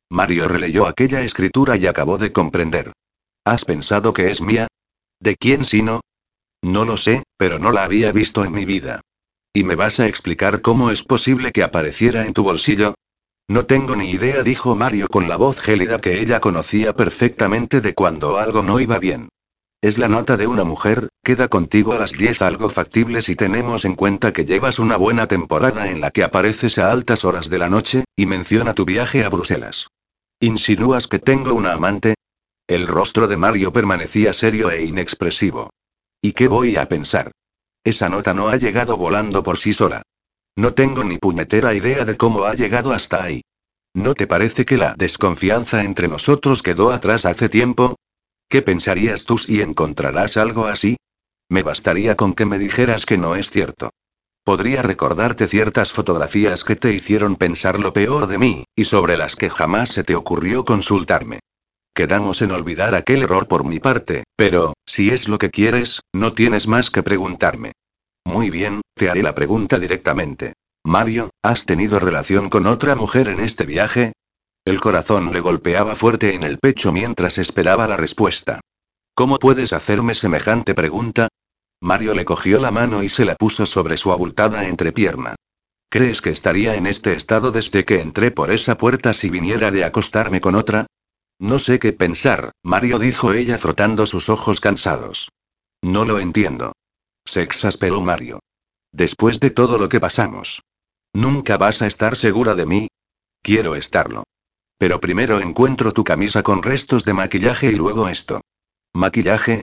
Mario 0.10 0.50
releyó 0.50 0.88
aquella 0.88 1.22
escritura 1.22 1.78
y 1.78 1.88
acabó 1.88 2.18
de 2.18 2.34
comprender. 2.34 2.92
¿Has 3.46 3.64
pensado 3.64 4.12
que 4.12 4.30
es 4.30 4.42
mía? 4.42 4.68
¿De 5.22 5.38
quién 5.38 5.64
sino? 5.64 6.02
No 6.62 6.84
lo 6.84 6.98
sé, 6.98 7.24
pero 7.38 7.60
no 7.60 7.72
la 7.72 7.86
había 7.86 8.12
visto 8.12 8.44
en 8.44 8.52
mi 8.52 8.66
vida. 8.66 9.00
¿Y 9.54 9.64
me 9.64 9.76
vas 9.76 10.02
a 10.02 10.08
explicar 10.08 10.62
cómo 10.62 10.92
es 10.92 11.06
posible 11.06 11.54
que 11.54 11.64
apareciera 11.64 12.26
en 12.26 12.34
tu 12.34 12.44
bolsillo? 12.44 12.94
No 13.48 13.66
tengo 13.66 13.96
ni 13.96 14.12
idea, 14.12 14.44
dijo 14.44 14.76
Mario 14.76 15.08
con 15.08 15.30
la 15.30 15.38
voz 15.38 15.58
gélida 15.58 16.02
que 16.02 16.20
ella 16.20 16.42
conocía 16.42 16.94
perfectamente 16.94 17.80
de 17.80 17.94
cuando 17.94 18.38
algo 18.38 18.64
no 18.64 18.82
iba 18.82 19.00
bien. 19.00 19.30
Es 19.82 19.98
la 19.98 20.08
nota 20.08 20.38
de 20.38 20.46
una 20.46 20.64
mujer, 20.64 21.10
queda 21.24 21.48
contigo 21.48 21.94
a 21.94 21.98
las 21.98 22.12
10 22.12 22.44
algo 22.44 22.70
factible 22.70 23.24
si 23.24 23.36
tenemos 23.36 23.84
en 23.84 23.96
cuenta 23.96 24.32
que 24.32 24.46
llevas 24.46 24.78
una 24.78 24.96
buena 24.96 25.26
temporada 25.26 25.90
en 25.90 26.02
la 26.02 26.12
que 26.12 26.24
apareces 26.24 26.78
a 26.78 26.92
altas 26.92 27.26
horas 27.26 27.50
de 27.50 27.58
la 27.58 27.68
noche, 27.68 28.06
y 28.16 28.28
menciona 28.28 28.76
tu 28.76 28.86
viaje 28.86 29.24
a 29.24 29.30
Bruselas. 29.30 29.88
¿Insinúas 30.40 31.08
que 31.08 31.18
tengo 31.18 31.56
una 31.56 31.74
amante? 31.74 32.14
El 32.68 32.86
rostro 32.86 33.28
de 33.28 33.38
Mario 33.38 33.74
permanecía 33.74 34.34
serio 34.34 34.70
e 34.70 34.86
inexpresivo. 34.86 35.72
¿Y 36.22 36.34
qué 36.34 36.48
voy 36.48 36.76
a 36.76 36.88
pensar? 36.88 37.32
Esa 37.84 38.08
nota 38.08 38.36
no 38.36 38.50
ha 38.50 38.58
llegado 38.58 38.98
volando 38.98 39.42
por 39.42 39.58
sí 39.58 39.74
sola. 39.74 40.04
No 40.56 40.76
tengo 40.76 41.04
ni 41.04 41.18
puñetera 41.18 41.74
idea 41.74 42.06
de 42.06 42.18
cómo 42.18 42.44
ha 42.44 42.54
llegado 42.54 42.94
hasta 42.94 43.24
ahí. 43.24 43.42
¿No 43.96 44.14
te 44.14 44.28
parece 44.28 44.64
que 44.64 44.78
la 44.78 44.94
desconfianza 44.96 45.84
entre 45.84 46.08
nosotros 46.08 46.62
quedó 46.62 46.92
atrás 46.92 47.26
hace 47.26 47.50
tiempo? 47.50 47.96
¿Qué 48.52 48.62
pensarías 48.62 49.24
tú 49.24 49.38
si 49.38 49.62
encontrarás 49.62 50.36
algo 50.36 50.66
así? 50.66 50.98
Me 51.50 51.64
bastaría 51.64 52.18
con 52.18 52.34
que 52.34 52.46
me 52.46 52.60
dijeras 52.60 53.06
que 53.06 53.18
no 53.18 53.38
es 53.38 53.50
cierto. 53.50 53.92
Podría 54.44 54.82
recordarte 54.82 55.48
ciertas 55.48 55.94
fotografías 55.94 56.66
que 56.66 56.76
te 56.76 56.92
hicieron 56.92 57.38
pensar 57.38 57.80
lo 57.80 57.94
peor 57.94 58.28
de 58.28 58.38
mí, 58.38 58.66
y 58.76 58.84
sobre 58.84 59.16
las 59.16 59.38
que 59.38 59.50
jamás 59.50 59.92
se 59.92 60.04
te 60.04 60.16
ocurrió 60.16 60.66
consultarme. 60.66 61.40
Quedamos 61.96 62.42
en 62.42 62.52
olvidar 62.52 62.94
aquel 62.94 63.24
error 63.24 63.48
por 63.48 63.64
mi 63.64 63.80
parte, 63.80 64.26
pero, 64.36 64.74
si 64.86 65.12
es 65.12 65.30
lo 65.30 65.38
que 65.38 65.50
quieres, 65.50 66.02
no 66.14 66.34
tienes 66.34 66.68
más 66.68 66.90
que 66.90 67.04
preguntarme. 67.04 67.72
Muy 68.26 68.50
bien, 68.50 68.82
te 68.96 69.10
haré 69.10 69.24
la 69.24 69.34
pregunta 69.34 69.80
directamente. 69.80 70.56
Mario, 70.84 71.30
¿has 71.42 71.66
tenido 71.66 72.00
relación 72.00 72.50
con 72.50 72.68
otra 72.68 72.96
mujer 72.96 73.30
en 73.30 73.40
este 73.40 73.66
viaje? 73.66 74.12
El 74.64 74.80
corazón 74.80 75.34
le 75.34 75.40
golpeaba 75.40 75.96
fuerte 75.96 76.36
en 76.36 76.44
el 76.44 76.60
pecho 76.60 76.92
mientras 76.92 77.40
esperaba 77.40 77.88
la 77.88 77.98
respuesta. 77.98 78.60
¿Cómo 79.16 79.40
puedes 79.40 79.74
hacerme 79.74 80.14
semejante 80.14 80.76
pregunta? 80.76 81.30
Mario 81.82 82.14
le 82.14 82.26
cogió 82.26 82.60
la 82.60 82.70
mano 82.70 83.02
y 83.02 83.10
se 83.10 83.26
la 83.26 83.36
puso 83.36 83.66
sobre 83.66 83.98
su 83.98 84.12
abultada 84.12 84.68
entrepierna. 84.68 85.36
¿Crees 85.90 86.22
que 86.22 86.30
estaría 86.30 86.76
en 86.76 86.86
este 86.86 87.14
estado 87.14 87.52
desde 87.52 87.86
que 87.86 88.02
entré 88.02 88.30
por 88.30 88.52
esa 88.52 88.78
puerta 88.78 89.14
si 89.14 89.32
viniera 89.32 89.72
de 89.72 89.84
acostarme 89.84 90.42
con 90.42 90.54
otra? 90.54 90.86
No 91.40 91.58
sé 91.58 91.80
qué 91.80 91.92
pensar, 91.92 92.52
Mario 92.64 93.00
dijo 93.00 93.34
ella 93.34 93.58
frotando 93.58 94.06
sus 94.06 94.30
ojos 94.30 94.60
cansados. 94.60 95.30
No 95.82 96.06
lo 96.06 96.20
entiendo. 96.20 96.74
Se 97.26 97.42
exasperó 97.42 98.02
Mario. 98.02 98.40
Después 98.92 99.40
de 99.40 99.50
todo 99.50 99.80
lo 99.80 99.90
que 99.90 100.00
pasamos. 100.00 100.62
¿Nunca 101.14 101.58
vas 101.58 101.82
a 101.82 101.88
estar 101.88 102.16
segura 102.16 102.54
de 102.54 102.68
mí? 102.68 102.88
Quiero 103.42 103.76
estarlo. 103.76 104.24
Pero 104.82 105.00
primero 105.00 105.40
encuentro 105.40 105.92
tu 105.92 106.04
camisa 106.04 106.42
con 106.42 106.64
restos 106.64 107.06
de 107.06 107.14
maquillaje 107.14 107.68
y 107.68 107.76
luego 107.76 108.10
esto. 108.10 108.42
¿Maquillaje? 108.94 109.62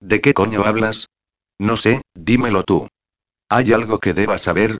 ¿De 0.00 0.20
qué 0.20 0.34
coño 0.34 0.64
hablas? 0.64 1.06
No 1.60 1.76
sé, 1.76 2.02
dímelo 2.16 2.64
tú. 2.64 2.88
¿Hay 3.48 3.72
algo 3.72 4.00
que 4.00 4.14
deba 4.14 4.36
saber? 4.36 4.78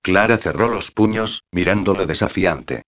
Clara 0.00 0.38
cerró 0.38 0.68
los 0.68 0.92
puños, 0.92 1.42
mirándolo 1.52 2.06
desafiante. 2.06 2.84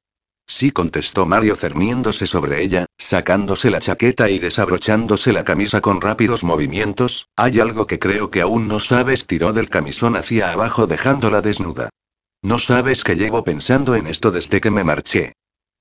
Sí, 0.46 0.70
contestó 0.70 1.26
Mario 1.26 1.56
cerniéndose 1.56 2.26
sobre 2.26 2.62
ella, 2.62 2.86
sacándose 2.96 3.68
la 3.68 3.80
chaqueta 3.80 4.30
y 4.30 4.38
desabrochándose 4.38 5.34
la 5.34 5.44
camisa 5.44 5.82
con 5.82 6.00
rápidos 6.00 6.42
movimientos. 6.42 7.28
Hay 7.36 7.60
algo 7.60 7.86
que 7.86 7.98
creo 7.98 8.30
que 8.30 8.40
aún 8.40 8.66
no 8.66 8.80
sabes, 8.80 9.26
tiró 9.26 9.52
del 9.52 9.68
camisón 9.68 10.16
hacia 10.16 10.52
abajo 10.52 10.86
dejándola 10.86 11.42
desnuda. 11.42 11.90
No 12.40 12.58
sabes 12.58 13.04
que 13.04 13.16
llevo 13.16 13.44
pensando 13.44 13.94
en 13.94 14.06
esto 14.06 14.30
desde 14.30 14.62
que 14.62 14.70
me 14.70 14.84
marché. 14.84 15.34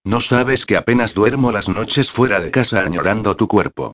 No 0.10 0.22
sabes 0.22 0.66
que 0.66 0.76
apenas 0.76 1.14
duermo 1.14 1.52
las 1.52 1.70
noches 1.70 2.10
fuera 2.10 2.40
de 2.40 2.50
casa 2.50 2.80
añorando 2.80 3.36
tu 3.36 3.48
cuerpo. 3.48 3.94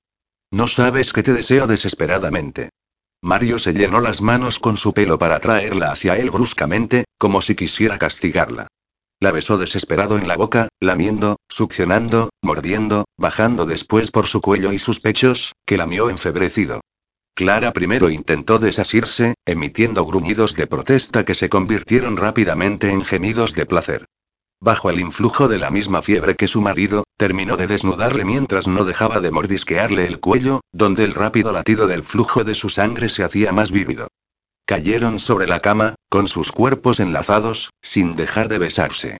No 0.49 0.65
sabes 0.69 1.11
que 1.11 1.23
te 1.23 1.33
deseo 1.33 1.67
desesperadamente. 1.67 2.69
Mario 3.21 3.59
se 3.59 3.73
llenó 3.73 3.99
las 3.99 4.21
manos 4.21 4.57
con 4.61 4.77
su 4.77 4.93
pelo 4.93 5.17
para 5.17 5.41
traerla 5.41 5.91
hacia 5.91 6.15
él 6.15 6.31
bruscamente, 6.31 7.03
como 7.17 7.41
si 7.41 7.53
quisiera 7.53 7.97
castigarla. 7.97 8.67
La 9.19 9.33
besó 9.33 9.57
desesperado 9.57 10.17
en 10.17 10.29
la 10.29 10.37
boca, 10.37 10.69
lamiendo, 10.79 11.35
succionando, 11.49 12.29
mordiendo, 12.41 13.03
bajando 13.17 13.65
después 13.65 14.09
por 14.09 14.27
su 14.27 14.39
cuello 14.39 14.71
y 14.71 14.79
sus 14.79 15.01
pechos, 15.01 15.51
que 15.65 15.75
lamió 15.75 16.09
enfebrecido. 16.09 16.79
Clara 17.33 17.73
primero 17.73 18.09
intentó 18.09 18.57
desasirse, 18.57 19.33
emitiendo 19.45 20.05
gruñidos 20.05 20.55
de 20.55 20.65
protesta 20.65 21.25
que 21.25 21.35
se 21.35 21.49
convirtieron 21.49 22.15
rápidamente 22.15 22.89
en 22.89 23.03
gemidos 23.03 23.53
de 23.53 23.65
placer. 23.65 24.05
Bajo 24.65 24.89
el 24.89 24.99
influjo 24.99 25.47
de 25.47 25.59
la 25.59 25.69
misma 25.69 26.01
fiebre 26.01 26.33
que 26.33 26.47
su 26.47 26.59
marido, 26.59 27.03
terminó 27.17 27.55
de 27.55 27.67
desnudarle 27.67 28.25
mientras 28.25 28.67
no 28.67 28.83
dejaba 28.83 29.19
de 29.19 29.29
mordisquearle 29.29 30.07
el 30.07 30.19
cuello, 30.19 30.61
donde 30.71 31.03
el 31.03 31.13
rápido 31.13 31.51
latido 31.51 31.85
del 31.85 32.03
flujo 32.03 32.43
de 32.43 32.55
su 32.55 32.69
sangre 32.69 33.09
se 33.09 33.23
hacía 33.23 33.51
más 33.51 33.71
vívido. 33.71 34.07
Cayeron 34.65 35.19
sobre 35.19 35.45
la 35.45 35.59
cama, 35.59 35.93
con 36.09 36.27
sus 36.27 36.51
cuerpos 36.51 36.99
enlazados, 36.99 37.69
sin 37.83 38.15
dejar 38.15 38.49
de 38.49 38.57
besarse. 38.57 39.17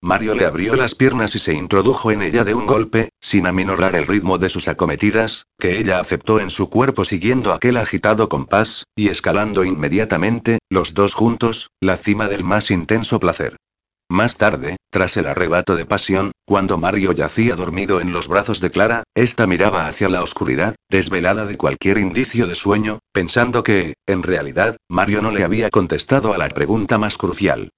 Mario 0.00 0.34
le 0.34 0.46
abrió 0.46 0.76
las 0.76 0.94
piernas 0.94 1.34
y 1.34 1.40
se 1.40 1.52
introdujo 1.52 2.10
en 2.10 2.22
ella 2.22 2.42
de 2.44 2.54
un 2.54 2.64
golpe, 2.64 3.10
sin 3.20 3.46
aminorar 3.46 3.96
el 3.96 4.06
ritmo 4.06 4.38
de 4.38 4.48
sus 4.48 4.66
acometidas, 4.66 5.44
que 5.58 5.78
ella 5.78 6.00
aceptó 6.00 6.40
en 6.40 6.48
su 6.48 6.70
cuerpo 6.70 7.04
siguiendo 7.04 7.52
aquel 7.52 7.76
agitado 7.76 8.30
compás, 8.30 8.84
y 8.96 9.08
escalando 9.08 9.62
inmediatamente, 9.62 10.58
los 10.70 10.94
dos 10.94 11.12
juntos, 11.12 11.68
la 11.82 11.98
cima 11.98 12.28
del 12.28 12.44
más 12.44 12.70
intenso 12.70 13.20
placer. 13.20 13.58
Más 14.08 14.36
tarde, 14.36 14.76
tras 14.90 15.16
el 15.16 15.26
arrebato 15.26 15.74
de 15.74 15.84
pasión, 15.84 16.30
cuando 16.44 16.78
Mario 16.78 17.10
yacía 17.10 17.56
dormido 17.56 18.00
en 18.00 18.12
los 18.12 18.28
brazos 18.28 18.60
de 18.60 18.70
Clara, 18.70 19.02
ésta 19.16 19.48
miraba 19.48 19.88
hacia 19.88 20.08
la 20.08 20.22
oscuridad, 20.22 20.76
desvelada 20.88 21.44
de 21.44 21.56
cualquier 21.56 21.98
indicio 21.98 22.46
de 22.46 22.54
sueño, 22.54 23.00
pensando 23.12 23.64
que, 23.64 23.94
en 24.06 24.22
realidad, 24.22 24.76
Mario 24.88 25.22
no 25.22 25.32
le 25.32 25.42
había 25.42 25.70
contestado 25.70 26.32
a 26.32 26.38
la 26.38 26.48
pregunta 26.48 26.98
más 26.98 27.18
crucial. 27.18 27.70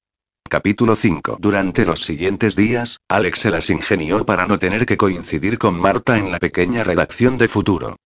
Capítulo 0.50 0.96
5. 0.96 1.38
Durante 1.40 1.86
los 1.86 2.02
siguientes 2.02 2.54
días, 2.56 2.98
Alex 3.08 3.38
se 3.38 3.50
las 3.50 3.70
ingenió 3.70 4.26
para 4.26 4.46
no 4.46 4.58
tener 4.58 4.84
que 4.84 4.98
coincidir 4.98 5.58
con 5.58 5.80
Marta 5.80 6.18
en 6.18 6.30
la 6.30 6.38
pequeña 6.38 6.84
redacción 6.84 7.38
de 7.38 7.48
Futuro. 7.48 7.96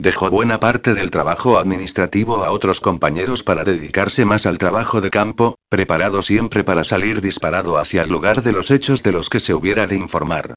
Dejó 0.00 0.30
buena 0.30 0.60
parte 0.60 0.94
del 0.94 1.10
trabajo 1.10 1.58
administrativo 1.58 2.44
a 2.44 2.52
otros 2.52 2.80
compañeros 2.80 3.42
para 3.42 3.64
dedicarse 3.64 4.24
más 4.24 4.46
al 4.46 4.56
trabajo 4.56 5.00
de 5.00 5.10
campo, 5.10 5.56
preparado 5.68 6.22
siempre 6.22 6.62
para 6.62 6.84
salir 6.84 7.20
disparado 7.20 7.78
hacia 7.78 8.02
el 8.02 8.08
lugar 8.08 8.44
de 8.44 8.52
los 8.52 8.70
hechos 8.70 9.02
de 9.02 9.10
los 9.10 9.28
que 9.28 9.40
se 9.40 9.54
hubiera 9.54 9.88
de 9.88 9.96
informar. 9.96 10.54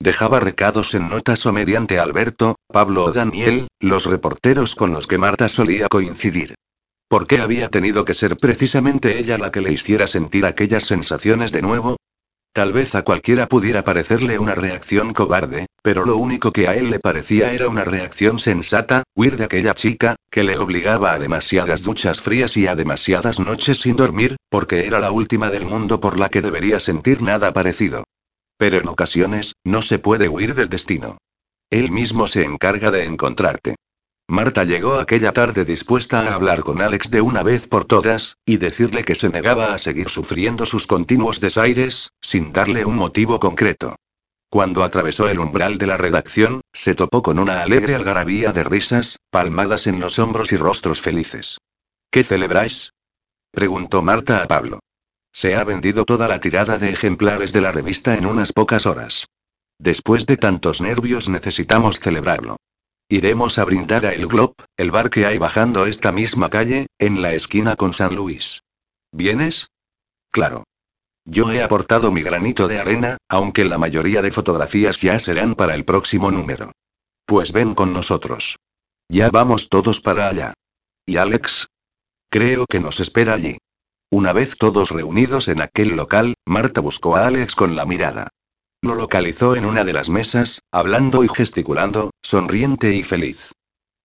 Dejaba 0.00 0.40
recados 0.40 0.94
en 0.94 1.08
notas 1.08 1.46
o 1.46 1.52
mediante 1.52 2.00
Alberto, 2.00 2.56
Pablo 2.66 3.04
o 3.04 3.12
Daniel, 3.12 3.68
los 3.78 4.06
reporteros 4.06 4.74
con 4.74 4.90
los 4.90 5.06
que 5.06 5.18
Marta 5.18 5.48
solía 5.48 5.86
coincidir. 5.86 6.56
¿Por 7.06 7.28
qué 7.28 7.40
había 7.40 7.68
tenido 7.68 8.04
que 8.04 8.14
ser 8.14 8.36
precisamente 8.36 9.20
ella 9.20 9.38
la 9.38 9.52
que 9.52 9.60
le 9.60 9.72
hiciera 9.72 10.08
sentir 10.08 10.46
aquellas 10.46 10.84
sensaciones 10.84 11.52
de 11.52 11.62
nuevo? 11.62 11.96
Tal 12.52 12.72
vez 12.72 12.96
a 12.96 13.02
cualquiera 13.02 13.46
pudiera 13.46 13.84
parecerle 13.84 14.40
una 14.40 14.56
reacción 14.56 15.12
cobarde, 15.12 15.66
pero 15.82 16.04
lo 16.04 16.16
único 16.16 16.52
que 16.52 16.66
a 16.66 16.74
él 16.74 16.90
le 16.90 16.98
parecía 16.98 17.52
era 17.52 17.68
una 17.68 17.84
reacción 17.84 18.40
sensata, 18.40 19.04
huir 19.14 19.36
de 19.36 19.44
aquella 19.44 19.72
chica, 19.72 20.16
que 20.30 20.42
le 20.42 20.58
obligaba 20.58 21.12
a 21.12 21.18
demasiadas 21.20 21.82
duchas 21.82 22.20
frías 22.20 22.56
y 22.56 22.66
a 22.66 22.74
demasiadas 22.74 23.38
noches 23.38 23.78
sin 23.80 23.94
dormir, 23.94 24.36
porque 24.48 24.86
era 24.86 24.98
la 24.98 25.12
última 25.12 25.48
del 25.48 25.64
mundo 25.64 26.00
por 26.00 26.18
la 26.18 26.28
que 26.28 26.42
debería 26.42 26.80
sentir 26.80 27.22
nada 27.22 27.52
parecido. 27.52 28.02
Pero 28.56 28.78
en 28.78 28.88
ocasiones, 28.88 29.54
no 29.64 29.80
se 29.80 30.00
puede 30.00 30.28
huir 30.28 30.56
del 30.56 30.68
destino. 30.68 31.18
Él 31.70 31.92
mismo 31.92 32.26
se 32.26 32.42
encarga 32.42 32.90
de 32.90 33.04
encontrarte. 33.04 33.76
Marta 34.30 34.62
llegó 34.62 35.00
aquella 35.00 35.32
tarde 35.32 35.64
dispuesta 35.64 36.20
a 36.20 36.34
hablar 36.34 36.60
con 36.60 36.80
Alex 36.80 37.10
de 37.10 37.20
una 37.20 37.42
vez 37.42 37.66
por 37.66 37.84
todas, 37.84 38.36
y 38.46 38.58
decirle 38.58 39.02
que 39.02 39.16
se 39.16 39.28
negaba 39.28 39.74
a 39.74 39.78
seguir 39.78 40.08
sufriendo 40.08 40.66
sus 40.66 40.86
continuos 40.86 41.40
desaires, 41.40 42.12
sin 42.20 42.52
darle 42.52 42.84
un 42.84 42.94
motivo 42.94 43.40
concreto. 43.40 43.96
Cuando 44.48 44.84
atravesó 44.84 45.28
el 45.28 45.40
umbral 45.40 45.78
de 45.78 45.88
la 45.88 45.96
redacción, 45.96 46.60
se 46.72 46.94
topó 46.94 47.22
con 47.22 47.40
una 47.40 47.60
alegre 47.62 47.96
algarabía 47.96 48.52
de 48.52 48.62
risas, 48.62 49.16
palmadas 49.30 49.88
en 49.88 49.98
los 49.98 50.20
hombros 50.20 50.52
y 50.52 50.56
rostros 50.56 51.00
felices. 51.00 51.58
¿Qué 52.08 52.22
celebráis? 52.22 52.92
preguntó 53.50 54.00
Marta 54.00 54.44
a 54.44 54.46
Pablo. 54.46 54.78
Se 55.32 55.56
ha 55.56 55.64
vendido 55.64 56.04
toda 56.04 56.28
la 56.28 56.38
tirada 56.38 56.78
de 56.78 56.90
ejemplares 56.90 57.52
de 57.52 57.62
la 57.62 57.72
revista 57.72 58.14
en 58.14 58.26
unas 58.26 58.52
pocas 58.52 58.86
horas. 58.86 59.26
Después 59.80 60.24
de 60.26 60.36
tantos 60.36 60.80
nervios 60.80 61.28
necesitamos 61.28 61.98
celebrarlo. 61.98 62.58
Iremos 63.12 63.58
a 63.58 63.64
brindar 63.64 64.06
a 64.06 64.14
El 64.14 64.28
Glob, 64.28 64.54
el 64.76 64.92
bar 64.92 65.10
que 65.10 65.26
hay 65.26 65.36
bajando 65.36 65.86
esta 65.86 66.12
misma 66.12 66.48
calle, 66.48 66.86
en 66.96 67.20
la 67.20 67.34
esquina 67.34 67.74
con 67.74 67.92
San 67.92 68.14
Luis. 68.14 68.62
¿Vienes? 69.10 69.72
Claro. 70.30 70.62
Yo 71.24 71.50
he 71.50 71.60
aportado 71.60 72.12
mi 72.12 72.22
granito 72.22 72.68
de 72.68 72.78
arena, 72.78 73.16
aunque 73.28 73.64
la 73.64 73.78
mayoría 73.78 74.22
de 74.22 74.30
fotografías 74.30 75.00
ya 75.00 75.18
serán 75.18 75.56
para 75.56 75.74
el 75.74 75.84
próximo 75.84 76.30
número. 76.30 76.70
Pues 77.26 77.50
ven 77.50 77.74
con 77.74 77.92
nosotros. 77.92 78.60
Ya 79.08 79.28
vamos 79.28 79.68
todos 79.68 80.00
para 80.00 80.28
allá. 80.28 80.54
¿Y 81.04 81.16
Alex? 81.16 81.66
Creo 82.30 82.64
que 82.64 82.78
nos 82.78 83.00
espera 83.00 83.34
allí. 83.34 83.58
Una 84.12 84.32
vez 84.32 84.56
todos 84.56 84.90
reunidos 84.90 85.48
en 85.48 85.62
aquel 85.62 85.96
local, 85.96 86.34
Marta 86.46 86.80
buscó 86.80 87.16
a 87.16 87.26
Alex 87.26 87.56
con 87.56 87.74
la 87.74 87.86
mirada. 87.86 88.28
Lo 88.82 88.94
localizó 88.94 89.56
en 89.56 89.66
una 89.66 89.84
de 89.84 89.92
las 89.92 90.08
mesas, 90.08 90.62
hablando 90.72 91.22
y 91.22 91.28
gesticulando, 91.28 92.10
sonriente 92.22 92.94
y 92.94 93.02
feliz. 93.02 93.52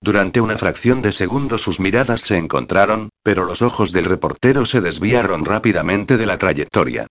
Durante 0.02 0.42
una 0.42 0.58
fracción 0.58 1.02
de 1.02 1.14
segundo 1.14 1.58
sus 1.58 1.80
miradas 1.80 2.22
se 2.22 2.38
encontraron, 2.38 3.10
pero 3.24 3.46
los 3.46 3.62
ojos 3.62 3.94
del 3.94 4.06
reportero 4.06 4.66
se 4.66 4.82
desviaron 4.82 5.46
rápidamente 5.46 6.18
de 6.18 6.26
la 6.26 6.38
trayectoria. 6.38 7.08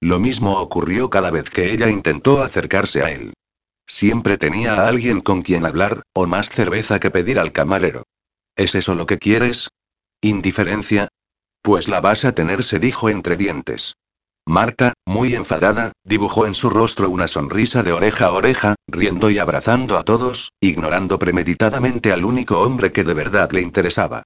Lo 0.00 0.20
mismo 0.20 0.60
ocurrió 0.60 1.08
cada 1.08 1.30
vez 1.30 1.48
que 1.48 1.72
ella 1.72 1.88
intentó 1.88 2.42
acercarse 2.42 3.02
a 3.02 3.10
él. 3.10 3.32
Siempre 3.86 4.36
tenía 4.36 4.74
a 4.74 4.88
alguien 4.88 5.20
con 5.20 5.40
quien 5.40 5.64
hablar, 5.64 6.02
o 6.12 6.26
más 6.26 6.50
cerveza 6.50 7.00
que 7.00 7.10
pedir 7.10 7.38
al 7.38 7.52
camarero. 7.52 8.02
¿Es 8.56 8.74
eso 8.74 8.94
lo 8.94 9.06
que 9.06 9.18
quieres? 9.18 9.70
¿Indiferencia? 10.20 11.08
Pues 11.62 11.88
la 11.88 12.00
vas 12.00 12.26
a 12.26 12.32
tener, 12.32 12.62
se 12.62 12.78
dijo 12.78 13.08
entre 13.08 13.36
dientes. 13.36 13.94
Marta, 14.48 14.94
muy 15.04 15.34
enfadada, 15.34 15.90
dibujó 16.04 16.46
en 16.46 16.54
su 16.54 16.70
rostro 16.70 17.10
una 17.10 17.26
sonrisa 17.26 17.82
de 17.82 17.92
oreja 17.92 18.26
a 18.26 18.32
oreja, 18.32 18.76
riendo 18.86 19.28
y 19.28 19.38
abrazando 19.38 19.98
a 19.98 20.04
todos, 20.04 20.52
ignorando 20.60 21.18
premeditadamente 21.18 22.12
al 22.12 22.24
único 22.24 22.60
hombre 22.60 22.92
que 22.92 23.02
de 23.02 23.12
verdad 23.12 23.50
le 23.50 23.60
interesaba. 23.60 24.22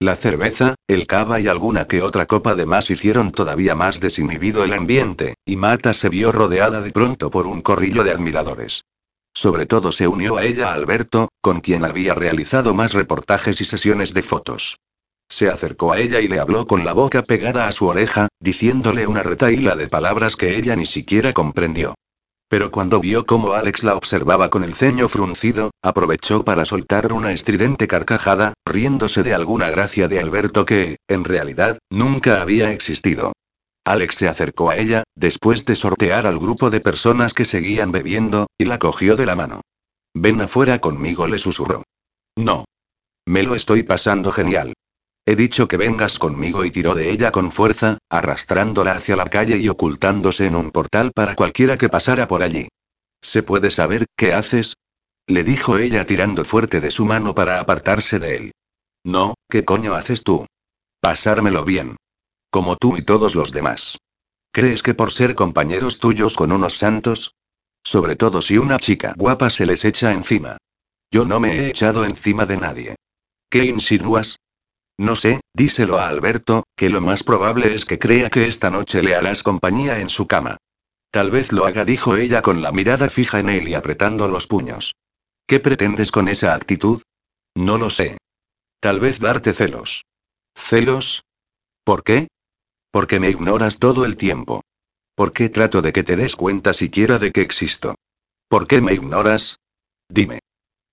La 0.00 0.16
cerveza, 0.16 0.74
el 0.88 1.06
cava 1.06 1.38
y 1.38 1.46
alguna 1.46 1.86
que 1.86 2.02
otra 2.02 2.26
copa 2.26 2.56
de 2.56 2.66
más 2.66 2.90
hicieron 2.90 3.30
todavía 3.30 3.76
más 3.76 4.00
desinhibido 4.00 4.64
el 4.64 4.72
ambiente, 4.72 5.34
y 5.44 5.56
Marta 5.56 5.94
se 5.94 6.08
vio 6.08 6.32
rodeada 6.32 6.80
de 6.80 6.90
pronto 6.90 7.30
por 7.30 7.46
un 7.46 7.62
corrillo 7.62 8.02
de 8.02 8.10
admiradores. 8.10 8.82
Sobre 9.32 9.66
todo 9.66 9.92
se 9.92 10.08
unió 10.08 10.38
a 10.38 10.44
ella 10.44 10.72
Alberto, 10.72 11.28
con 11.40 11.60
quien 11.60 11.84
había 11.84 12.14
realizado 12.14 12.74
más 12.74 12.92
reportajes 12.92 13.60
y 13.60 13.64
sesiones 13.64 14.14
de 14.14 14.22
fotos. 14.22 14.78
Se 15.30 15.48
acercó 15.48 15.92
a 15.92 16.00
ella 16.00 16.20
y 16.20 16.26
le 16.26 16.40
habló 16.40 16.66
con 16.66 16.84
la 16.84 16.92
boca 16.92 17.22
pegada 17.22 17.68
a 17.68 17.72
su 17.72 17.86
oreja, 17.86 18.28
diciéndole 18.40 19.06
una 19.06 19.22
retaíla 19.22 19.76
de 19.76 19.88
palabras 19.88 20.34
que 20.34 20.56
ella 20.56 20.74
ni 20.74 20.86
siquiera 20.86 21.32
comprendió. 21.32 21.94
Pero 22.48 22.72
cuando 22.72 22.98
vio 22.98 23.24
cómo 23.24 23.52
Alex 23.52 23.84
la 23.84 23.94
observaba 23.94 24.50
con 24.50 24.64
el 24.64 24.74
ceño 24.74 25.08
fruncido, 25.08 25.70
aprovechó 25.82 26.44
para 26.44 26.64
soltar 26.64 27.12
una 27.12 27.30
estridente 27.30 27.86
carcajada, 27.86 28.54
riéndose 28.66 29.22
de 29.22 29.32
alguna 29.32 29.70
gracia 29.70 30.08
de 30.08 30.18
Alberto 30.18 30.64
que, 30.64 30.96
en 31.06 31.22
realidad, 31.22 31.78
nunca 31.90 32.42
había 32.42 32.72
existido. 32.72 33.32
Alex 33.86 34.16
se 34.16 34.28
acercó 34.28 34.70
a 34.70 34.76
ella, 34.78 35.04
después 35.14 35.64
de 35.64 35.76
sortear 35.76 36.26
al 36.26 36.40
grupo 36.40 36.70
de 36.70 36.80
personas 36.80 37.34
que 37.34 37.44
seguían 37.44 37.92
bebiendo, 37.92 38.48
y 38.58 38.64
la 38.64 38.80
cogió 38.80 39.14
de 39.14 39.26
la 39.26 39.36
mano. 39.36 39.60
Ven 40.12 40.40
afuera 40.40 40.80
conmigo, 40.80 41.28
le 41.28 41.38
susurró. 41.38 41.84
No. 42.36 42.64
Me 43.26 43.44
lo 43.44 43.54
estoy 43.54 43.84
pasando 43.84 44.32
genial. 44.32 44.72
He 45.26 45.36
dicho 45.36 45.68
que 45.68 45.76
vengas 45.76 46.18
conmigo 46.18 46.64
y 46.64 46.70
tiró 46.70 46.94
de 46.94 47.10
ella 47.10 47.30
con 47.30 47.52
fuerza, 47.52 47.98
arrastrándola 48.08 48.92
hacia 48.92 49.16
la 49.16 49.26
calle 49.26 49.58
y 49.58 49.68
ocultándose 49.68 50.46
en 50.46 50.56
un 50.56 50.70
portal 50.70 51.12
para 51.14 51.36
cualquiera 51.36 51.76
que 51.76 51.88
pasara 51.88 52.26
por 52.26 52.42
allí. 52.42 52.68
¿Se 53.20 53.42
puede 53.42 53.70
saber 53.70 54.06
qué 54.16 54.32
haces? 54.32 54.76
Le 55.26 55.44
dijo 55.44 55.78
ella 55.78 56.06
tirando 56.06 56.44
fuerte 56.44 56.80
de 56.80 56.90
su 56.90 57.04
mano 57.04 57.34
para 57.34 57.60
apartarse 57.60 58.18
de 58.18 58.36
él. 58.36 58.52
No, 59.04 59.34
¿qué 59.48 59.64
coño 59.64 59.94
haces 59.94 60.24
tú? 60.24 60.46
Pasármelo 61.00 61.64
bien. 61.64 61.96
Como 62.50 62.76
tú 62.76 62.96
y 62.96 63.02
todos 63.02 63.34
los 63.34 63.52
demás. 63.52 63.98
¿Crees 64.52 64.82
que 64.82 64.94
por 64.94 65.12
ser 65.12 65.34
compañeros 65.34 66.00
tuyos 66.00 66.36
con 66.36 66.50
unos 66.50 66.76
santos? 66.76 67.34
Sobre 67.84 68.16
todo 68.16 68.42
si 68.42 68.58
una 68.58 68.78
chica 68.78 69.14
guapa 69.16 69.48
se 69.50 69.66
les 69.66 69.84
echa 69.84 70.12
encima. 70.12 70.56
Yo 71.10 71.24
no 71.24 71.40
me 71.40 71.56
he 71.56 71.68
echado 71.68 72.04
encima 72.04 72.46
de 72.46 72.56
nadie. 72.56 72.96
¿Qué 73.48 73.64
insinúas? 73.64 74.36
No 75.00 75.16
sé, 75.16 75.40
díselo 75.54 75.98
a 75.98 76.08
Alberto, 76.08 76.64
que 76.76 76.90
lo 76.90 77.00
más 77.00 77.24
probable 77.24 77.74
es 77.74 77.86
que 77.86 77.98
crea 77.98 78.28
que 78.28 78.46
esta 78.46 78.68
noche 78.68 79.02
le 79.02 79.14
harás 79.14 79.42
compañía 79.42 80.00
en 80.00 80.10
su 80.10 80.26
cama. 80.26 80.58
Tal 81.10 81.30
vez 81.30 81.52
lo 81.52 81.64
haga, 81.64 81.86
dijo 81.86 82.16
ella 82.16 82.42
con 82.42 82.60
la 82.60 82.70
mirada 82.70 83.08
fija 83.08 83.40
en 83.40 83.48
él 83.48 83.66
y 83.66 83.72
apretando 83.72 84.28
los 84.28 84.46
puños. 84.46 84.94
¿Qué 85.46 85.58
pretendes 85.58 86.12
con 86.12 86.28
esa 86.28 86.54
actitud? 86.54 87.00
No 87.54 87.78
lo 87.78 87.88
sé. 87.88 88.18
Tal 88.78 89.00
vez 89.00 89.20
darte 89.20 89.54
celos. 89.54 90.04
¿Celos? 90.54 91.22
¿Por 91.82 92.04
qué? 92.04 92.28
Porque 92.90 93.20
me 93.20 93.30
ignoras 93.30 93.78
todo 93.78 94.04
el 94.04 94.18
tiempo. 94.18 94.60
¿Por 95.14 95.32
qué 95.32 95.48
trato 95.48 95.80
de 95.80 95.94
que 95.94 96.02
te 96.02 96.16
des 96.16 96.36
cuenta 96.36 96.74
siquiera 96.74 97.18
de 97.18 97.32
que 97.32 97.40
existo? 97.40 97.94
¿Por 98.48 98.66
qué 98.66 98.82
me 98.82 98.92
ignoras? 98.92 99.56
Dime. 100.10 100.40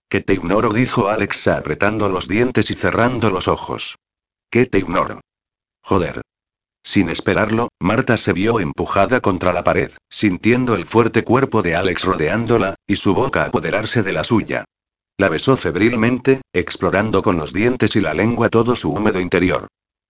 Que 0.10 0.22
te 0.22 0.34
ignoro, 0.34 0.72
dijo 0.72 1.10
Alexa 1.10 1.58
apretando 1.58 2.08
los 2.08 2.30
dientes 2.30 2.72
y 2.72 2.76
cerrando 2.76 3.30
los 3.30 3.50
ojos. 3.50 3.98
¿Qué 4.50 4.66
te 4.66 4.78
ignoro? 4.78 5.20
Joder. 5.84 6.22
Sin 6.82 7.10
esperarlo, 7.10 7.68
Marta 7.82 8.16
se 8.16 8.32
vio 8.32 8.62
empujada 8.62 9.20
contra 9.20 9.52
la 9.52 9.66
pared, 9.66 9.92
sintiendo 10.10 10.76
el 10.76 10.86
fuerte 10.86 11.26
cuerpo 11.26 11.62
de 11.62 11.76
Alex 11.76 12.06
rodeándola, 12.06 12.76
y 12.88 12.96
su 12.96 13.14
boca 13.14 13.44
apoderarse 13.44 14.04
de 14.04 14.14
la 14.14 14.24
suya. 14.24 14.64
La 15.18 15.28
besó 15.28 15.58
febrilmente, 15.58 16.42
explorando 16.54 17.22
con 17.22 17.36
los 17.36 17.52
dientes 17.52 17.98
y 17.98 18.00
la 18.00 18.14
lengua 18.14 18.48
todo 18.48 18.78
su 18.78 18.92
húmedo 18.94 19.20
interior. 19.20 19.68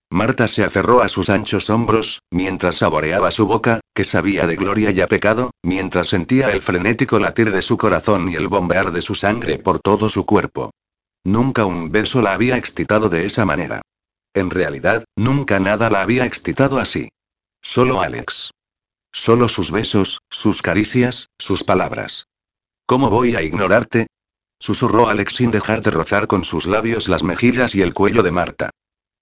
Marta 0.09 0.47
se 0.47 0.63
aferró 0.63 1.01
a 1.01 1.09
sus 1.09 1.29
anchos 1.29 1.69
hombros, 1.69 2.21
mientras 2.31 2.77
saboreaba 2.77 3.29
su 3.29 3.45
boca, 3.45 3.81
que 3.93 4.05
sabía 4.05 4.47
de 4.47 4.55
gloria 4.55 4.91
y 4.91 5.01
a 5.01 5.07
pecado, 5.07 5.51
mientras 5.63 6.07
sentía 6.07 6.51
el 6.51 6.61
frenético 6.61 7.19
latir 7.19 7.51
de 7.51 7.61
su 7.61 7.77
corazón 7.77 8.29
y 8.29 8.35
el 8.35 8.47
bombear 8.47 8.91
de 8.91 9.01
su 9.01 9.15
sangre 9.15 9.59
por 9.59 9.79
todo 9.79 10.09
su 10.09 10.25
cuerpo. 10.25 10.71
Nunca 11.25 11.65
un 11.65 11.91
beso 11.91 12.21
la 12.21 12.31
había 12.33 12.55
excitado 12.55 13.09
de 13.09 13.25
esa 13.25 13.45
manera. 13.45 13.81
En 14.33 14.49
realidad, 14.49 15.03
nunca 15.17 15.59
nada 15.59 15.89
la 15.89 16.01
había 16.01 16.25
excitado 16.25 16.79
así. 16.79 17.09
Solo 17.61 18.01
Alex. 18.01 18.51
Solo 19.11 19.49
sus 19.49 19.71
besos, 19.71 20.19
sus 20.29 20.61
caricias, 20.61 21.27
sus 21.37 21.65
palabras. 21.65 22.27
¿Cómo 22.85 23.09
voy 23.09 23.35
a 23.35 23.41
ignorarte? 23.41 24.07
Susurró 24.59 25.09
Alex 25.09 25.35
sin 25.35 25.51
dejar 25.51 25.81
de 25.81 25.91
rozar 25.91 26.27
con 26.27 26.45
sus 26.45 26.65
labios 26.65 27.09
las 27.09 27.23
mejillas 27.23 27.75
y 27.75 27.81
el 27.81 27.93
cuello 27.93 28.23
de 28.23 28.31
Marta. 28.31 28.69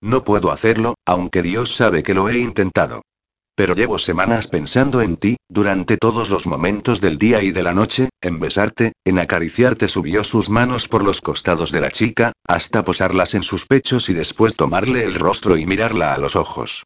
No 0.06 0.24
puedo 0.24 0.52
hacerlo, 0.52 0.94
aunque 1.04 1.42
Dios 1.42 1.76
sabe 1.76 2.04
que 2.04 2.14
lo 2.14 2.30
he 2.30 2.38
intentado. 2.38 3.02
Pero 3.56 3.74
llevo 3.74 3.98
semanas 3.98 4.48
pensando 4.48 5.02
en 5.02 5.18
ti, 5.18 5.38
durante 5.50 5.98
todos 5.98 6.30
los 6.30 6.46
momentos 6.46 7.02
del 7.02 7.18
día 7.18 7.42
y 7.42 7.52
de 7.52 7.64
la 7.64 7.74
noche, 7.74 8.10
en 8.22 8.40
besarte, 8.40 8.94
en 9.04 9.18
acariciarte. 9.18 9.88
Subió 9.88 10.24
sus 10.24 10.48
manos 10.48 10.88
por 10.88 11.04
los 11.04 11.22
costados 11.22 11.72
de 11.72 11.82
la 11.82 11.90
chica, 11.90 12.34
hasta 12.48 12.86
posarlas 12.86 13.34
en 13.34 13.42
sus 13.42 13.66
pechos 13.66 14.08
y 14.08 14.14
después 14.14 14.56
tomarle 14.56 15.06
el 15.06 15.16
rostro 15.16 15.58
y 15.58 15.66
mirarla 15.66 16.14
a 16.14 16.20
los 16.20 16.36
ojos. 16.36 16.84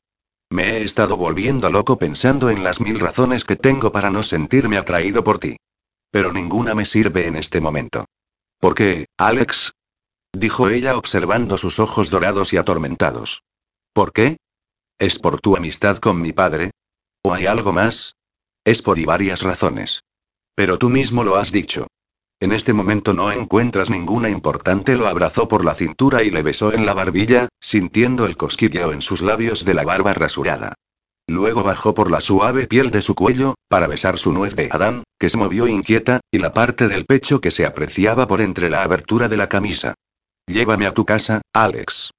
Me 0.50 0.78
he 0.78 0.84
estado 0.84 1.18
volviendo 1.18 1.70
loco 1.70 2.00
pensando 2.00 2.50
en 2.50 2.64
las 2.64 2.80
mil 2.80 3.02
razones 3.02 3.44
que 3.44 3.58
tengo 3.58 3.92
para 3.92 4.10
no 4.10 4.24
sentirme 4.24 4.78
atraído 4.78 5.26
por 5.26 5.40
ti. 5.40 5.58
Pero 6.10 6.32
ninguna 6.32 6.74
me 6.74 6.86
sirve 6.86 7.28
en 7.28 7.36
este 7.36 7.60
momento. 7.60 8.06
¿Por 8.62 8.76
qué, 8.76 9.08
Alex? 9.18 9.74
Dijo 10.34 10.70
ella 10.70 10.96
observando 10.98 11.58
sus 11.58 11.80
ojos 11.80 12.10
dorados 12.10 12.54
y 12.54 12.58
atormentados. 12.58 13.44
¿Por 13.94 14.14
qué? 14.14 14.38
¿Es 15.00 15.18
por 15.18 15.42
tu 15.42 15.56
amistad 15.56 15.98
con 15.98 16.22
mi 16.22 16.34
padre? 16.34 16.72
¿O 17.24 17.34
hay 17.34 17.48
algo 17.48 17.74
más? 17.74 18.16
Es 18.64 18.82
por 18.82 19.00
y 19.00 19.06
varias 19.06 19.42
razones. 19.42 20.04
Pero 20.56 20.78
tú 20.78 20.90
mismo 20.90 21.24
lo 21.24 21.38
has 21.38 21.52
dicho. 21.52 21.88
En 22.42 22.52
este 22.52 22.74
momento 22.74 23.14
no 23.14 23.32
encuentras 23.32 23.90
ninguna 23.90 24.30
importante, 24.30 24.96
lo 24.96 25.08
abrazó 25.08 25.48
por 25.48 25.66
la 25.66 25.76
cintura 25.76 26.24
y 26.24 26.30
le 26.30 26.44
besó 26.44 26.72
en 26.74 26.86
la 26.86 26.94
barbilla, 26.94 27.50
sintiendo 27.60 28.26
el 28.26 28.38
cosquilleo 28.38 28.94
en 28.94 29.02
sus 29.02 29.22
labios 29.22 29.66
de 29.66 29.74
la 29.74 29.84
barba 29.84 30.14
rasurada. 30.14 30.76
Luego 31.28 31.64
bajó 31.64 31.94
por 31.94 32.10
la 32.10 32.22
suave 32.22 32.66
piel 32.68 32.92
de 32.92 33.02
su 33.02 33.14
cuello, 33.14 33.56
para 33.68 33.88
besar 33.88 34.18
su 34.18 34.32
nuez 34.32 34.56
de 34.56 34.70
Adán, 34.72 35.04
que 35.20 35.30
se 35.30 35.38
movió 35.38 35.68
inquieta, 35.68 36.22
y 36.32 36.40
la 36.40 36.54
parte 36.54 36.88
del 36.88 37.06
pecho 37.06 37.42
que 37.42 37.52
se 37.52 37.66
apreciaba 37.66 38.26
por 38.26 38.42
entre 38.42 38.70
la 38.70 38.84
abertura 38.84 39.28
de 39.28 39.38
la 39.38 39.50
camisa. 39.50 39.96
Llévame 40.50 40.88
a 40.88 40.96
tu 40.96 41.06
casa, 41.06 41.44
Alex. 41.54 42.10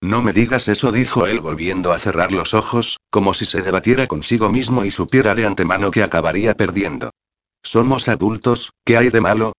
No 0.00 0.20
me 0.20 0.32
digas 0.32 0.66
eso, 0.66 0.90
dijo 0.90 1.28
él 1.28 1.40
volviendo 1.40 1.92
a 1.92 2.00
cerrar 2.00 2.32
los 2.32 2.52
ojos, 2.52 2.98
como 3.08 3.34
si 3.34 3.44
se 3.44 3.62
debatiera 3.62 4.08
consigo 4.08 4.50
mismo 4.50 4.84
y 4.84 4.90
supiera 4.90 5.36
de 5.36 5.46
antemano 5.46 5.92
que 5.92 6.02
acabaría 6.02 6.54
perdiendo. 6.54 7.10
Somos 7.62 8.08
adultos, 8.08 8.72
¿qué 8.84 8.96
hay 8.96 9.10
de 9.10 9.20
malo? 9.20 9.52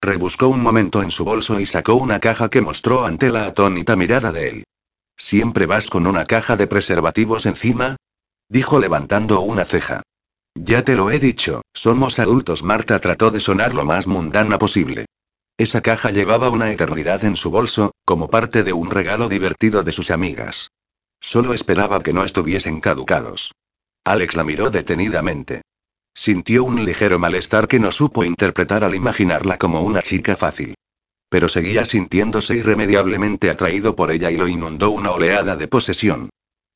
Rebuscó 0.00 0.46
un 0.46 0.62
momento 0.62 1.02
en 1.02 1.10
su 1.10 1.24
bolso 1.24 1.58
y 1.58 1.66
sacó 1.66 1.94
una 1.94 2.20
caja 2.20 2.48
que 2.48 2.60
mostró 2.60 3.04
ante 3.06 3.28
la 3.28 3.46
atónita 3.46 3.96
mirada 3.96 4.30
de 4.30 4.48
él. 4.50 4.64
¿Siempre 5.16 5.66
vas 5.66 5.90
con 5.90 6.06
una 6.06 6.26
caja 6.26 6.56
de 6.56 6.68
preservativos 6.68 7.44
encima? 7.44 7.96
Dijo 8.48 8.78
levantando 8.78 9.40
una 9.40 9.64
ceja. 9.64 10.02
Ya 10.54 10.84
te 10.84 10.94
lo 10.94 11.10
he 11.10 11.18
dicho, 11.18 11.62
somos 11.72 12.20
adultos. 12.20 12.62
Marta 12.62 13.00
trató 13.00 13.32
de 13.32 13.40
sonar 13.40 13.74
lo 13.74 13.84
más 13.84 14.06
mundana 14.06 14.58
posible. 14.58 15.06
Esa 15.56 15.82
caja 15.82 16.10
llevaba 16.10 16.50
una 16.50 16.72
eternidad 16.72 17.24
en 17.24 17.36
su 17.36 17.50
bolso, 17.50 17.92
como 18.04 18.28
parte 18.28 18.64
de 18.64 18.72
un 18.72 18.90
regalo 18.90 19.28
divertido 19.28 19.84
de 19.84 19.92
sus 19.92 20.10
amigas. 20.10 20.72
Solo 21.20 21.54
esperaba 21.54 22.02
que 22.02 22.12
no 22.12 22.24
estuviesen 22.24 22.80
caducados. 22.80 23.52
Alex 24.04 24.34
la 24.34 24.42
miró 24.42 24.70
detenidamente. 24.70 25.62
Sintió 26.12 26.64
un 26.64 26.84
ligero 26.84 27.18
malestar 27.18 27.68
que 27.68 27.78
no 27.78 27.92
supo 27.92 28.24
interpretar 28.24 28.82
al 28.82 28.94
imaginarla 28.94 29.56
como 29.56 29.82
una 29.82 30.02
chica 30.02 30.36
fácil. 30.36 30.74
Pero 31.28 31.48
seguía 31.48 31.84
sintiéndose 31.84 32.56
irremediablemente 32.56 33.48
atraído 33.48 33.96
por 33.96 34.10
ella 34.10 34.30
y 34.30 34.36
lo 34.36 34.48
inundó 34.48 34.90
una 34.90 35.12
oleada 35.12 35.56
de 35.56 35.68
posesión. 35.68 36.30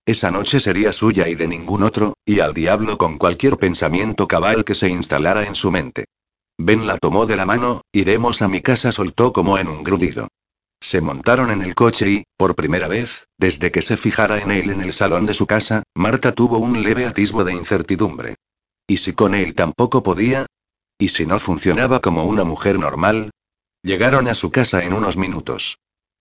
Esa 0.06 0.30
noche 0.30 0.60
sería 0.60 0.92
suya 0.92 1.28
y 1.28 1.34
de 1.34 1.48
ningún 1.48 1.82
otro, 1.82 2.14
y 2.24 2.40
al 2.40 2.54
diablo 2.54 2.96
con 2.96 3.18
cualquier 3.18 3.58
pensamiento 3.58 4.26
cabal 4.26 4.64
que 4.64 4.74
se 4.74 4.88
instalara 4.88 5.44
en 5.44 5.54
su 5.54 5.70
mente. 5.70 6.06
Ben 6.68 6.86
la 6.86 6.98
tomó 6.98 7.24
de 7.24 7.34
la 7.34 7.46
mano, 7.46 7.80
iremos 7.92 8.42
a 8.42 8.48
mi 8.48 8.60
casa, 8.60 8.92
soltó 8.92 9.32
como 9.32 9.56
en 9.56 9.68
un 9.68 9.82
grudido. 9.82 10.28
Se 10.82 11.00
montaron 11.00 11.50
en 11.50 11.62
el 11.62 11.74
coche 11.74 12.10
y, 12.10 12.24
por 12.36 12.56
primera 12.56 12.88
vez, 12.88 13.26
desde 13.38 13.72
que 13.72 13.80
se 13.80 13.96
fijara 13.96 14.36
en 14.36 14.50
él 14.50 14.68
en 14.68 14.82
el 14.82 14.92
salón 14.92 15.24
de 15.24 15.32
su 15.32 15.46
casa, 15.46 15.82
Marta 15.94 16.32
tuvo 16.32 16.58
un 16.58 16.82
leve 16.82 17.06
atisbo 17.06 17.42
de 17.42 17.54
incertidumbre. 17.54 18.34
¿Y 18.86 18.98
si 18.98 19.14
con 19.14 19.34
él 19.34 19.54
tampoco 19.54 20.02
podía? 20.02 20.44
¿Y 20.98 21.08
si 21.08 21.24
no 21.24 21.38
funcionaba 21.38 22.00
como 22.00 22.24
una 22.24 22.44
mujer 22.44 22.78
normal? 22.78 23.30
Llegaron 23.82 24.28
a 24.28 24.34
su 24.34 24.50
casa 24.50 24.84
en 24.84 24.92
unos 24.92 25.16
minutos. 25.16 25.78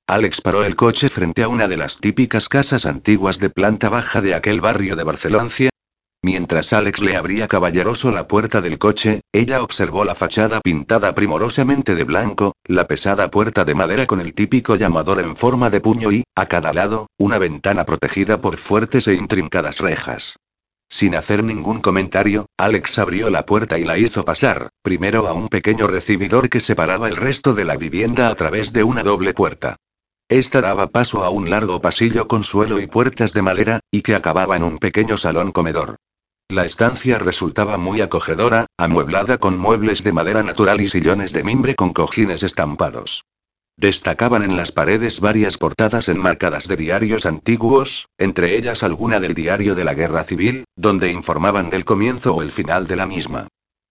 Alex 0.07 0.39
paró 0.39 0.63
el 0.63 0.77
coche 0.77 1.09
frente 1.09 1.43
a 1.43 1.49
una 1.49 1.67
de 1.67 1.75
las 1.75 1.97
típicas 1.97 2.47
casas 2.47 2.85
antiguas 2.85 3.39
de 3.39 3.49
planta 3.49 3.89
baja 3.89 4.21
de 4.21 4.33
aquel 4.33 4.61
barrio 4.61 4.95
de 4.95 5.03
Barcelona. 5.03 5.49
Mientras 6.23 6.73
Alex 6.73 7.01
le 7.01 7.15
abría 7.15 7.47
caballeroso 7.47 8.11
la 8.11 8.27
puerta 8.27 8.59
del 8.59 8.79
coche, 8.79 9.21
ella 9.31 9.61
observó 9.61 10.03
la 10.03 10.15
fachada 10.15 10.61
pintada 10.61 11.13
primorosamente 11.13 11.95
de 11.95 12.03
blanco, 12.03 12.53
la 12.65 12.87
pesada 12.87 13.29
puerta 13.29 13.65
de 13.65 13.75
madera 13.75 14.07
con 14.07 14.19
el 14.19 14.33
típico 14.33 14.75
llamador 14.75 15.19
en 15.19 15.35
forma 15.35 15.69
de 15.69 15.79
puño 15.79 16.11
y, 16.11 16.23
a 16.35 16.47
cada 16.47 16.73
lado, 16.73 17.07
una 17.17 17.37
ventana 17.37 17.85
protegida 17.85 18.41
por 18.41 18.57
fuertes 18.57 19.07
e 19.07 19.13
intrincadas 19.13 19.79
rejas. 19.79 20.37
Sin 20.89 21.15
hacer 21.15 21.43
ningún 21.43 21.81
comentario, 21.81 22.47
Alex 22.57 22.97
abrió 22.97 23.29
la 23.29 23.45
puerta 23.45 23.77
y 23.77 23.83
la 23.83 23.97
hizo 23.97 24.25
pasar, 24.25 24.69
primero 24.81 25.27
a 25.27 25.33
un 25.33 25.49
pequeño 25.49 25.85
recibidor 25.87 26.49
que 26.49 26.61
separaba 26.61 27.09
el 27.09 27.17
resto 27.17 27.53
de 27.53 27.65
la 27.65 27.77
vivienda 27.77 28.29
a 28.29 28.35
través 28.35 28.73
de 28.73 28.83
una 28.83 29.03
doble 29.03 29.33
puerta. 29.33 29.75
Esta 30.29 30.61
daba 30.61 30.87
paso 30.87 31.23
a 31.23 31.29
un 31.29 31.49
largo 31.49 31.79
pasillo 31.81 32.27
con 32.27 32.43
suelo 32.43 32.81
y 32.81 32.87
puertas 32.87 33.33
de 33.33 33.41
madera, 33.41 33.79
y 33.91 34.01
que 34.01 34.15
acababa 34.15 34.57
en 34.57 34.63
un 34.63 34.77
pequeño 34.77 35.17
salón 35.17 35.51
comedor. 35.51 35.97
La 36.49 36.63
estancia 36.63 37.19
resultaba 37.19 37.77
muy 37.77 37.99
acogedora, 37.99 38.67
amueblada 38.77 39.37
con 39.37 39.57
muebles 39.57 40.05
de 40.05 40.13
madera 40.13 40.43
natural 40.43 40.79
y 40.79 40.87
sillones 40.87 41.33
de 41.33 41.43
mimbre 41.43 41.75
con 41.75 41.91
cojines 41.91 42.41
estampados. 42.41 43.25
Destacaban 43.75 44.43
en 44.43 44.55
las 44.55 44.71
paredes 44.71 45.19
varias 45.19 45.57
portadas 45.57 46.07
enmarcadas 46.07 46.69
de 46.69 46.77
diarios 46.77 47.25
antiguos, 47.25 48.07
entre 48.17 48.55
ellas 48.55 48.81
alguna 48.83 49.19
del 49.19 49.33
diario 49.33 49.75
de 49.75 49.83
la 49.83 49.93
Guerra 49.93 50.23
Civil, 50.23 50.63
donde 50.77 51.11
informaban 51.11 51.69
del 51.69 51.83
comienzo 51.83 52.33
o 52.33 52.41
el 52.41 52.53
final 52.53 52.87
de 52.87 52.95
la 52.95 53.07
misma. 53.07 53.49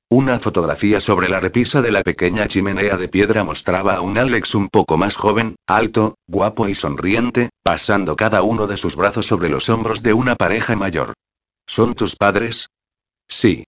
Una 0.08 0.38
fotografía 0.38 1.00
sobre 1.00 1.28
la 1.28 1.40
repisa 1.40 1.82
de 1.82 1.90
la 1.90 2.02
pequeña 2.02 2.48
chimenea 2.48 2.96
de 2.96 3.08
piedra 3.08 3.44
mostraba 3.44 3.96
a 3.96 4.00
un 4.00 4.16
Alex 4.16 4.54
un 4.54 4.70
poco 4.70 4.96
más 4.96 5.16
joven, 5.16 5.56
alto, 5.66 6.14
guapo 6.26 6.68
y 6.68 6.74
sonriente, 6.74 7.50
pasando 7.62 8.16
cada 8.16 8.40
uno 8.40 8.66
de 8.66 8.78
sus 8.78 8.96
brazos 8.96 9.26
sobre 9.26 9.50
los 9.50 9.68
hombros 9.68 10.02
de 10.02 10.14
una 10.14 10.36
pareja 10.36 10.74
mayor. 10.74 11.12
¿Son 11.66 11.94
tus 11.94 12.16
padres? 12.16 12.68
Sí. 13.28 13.64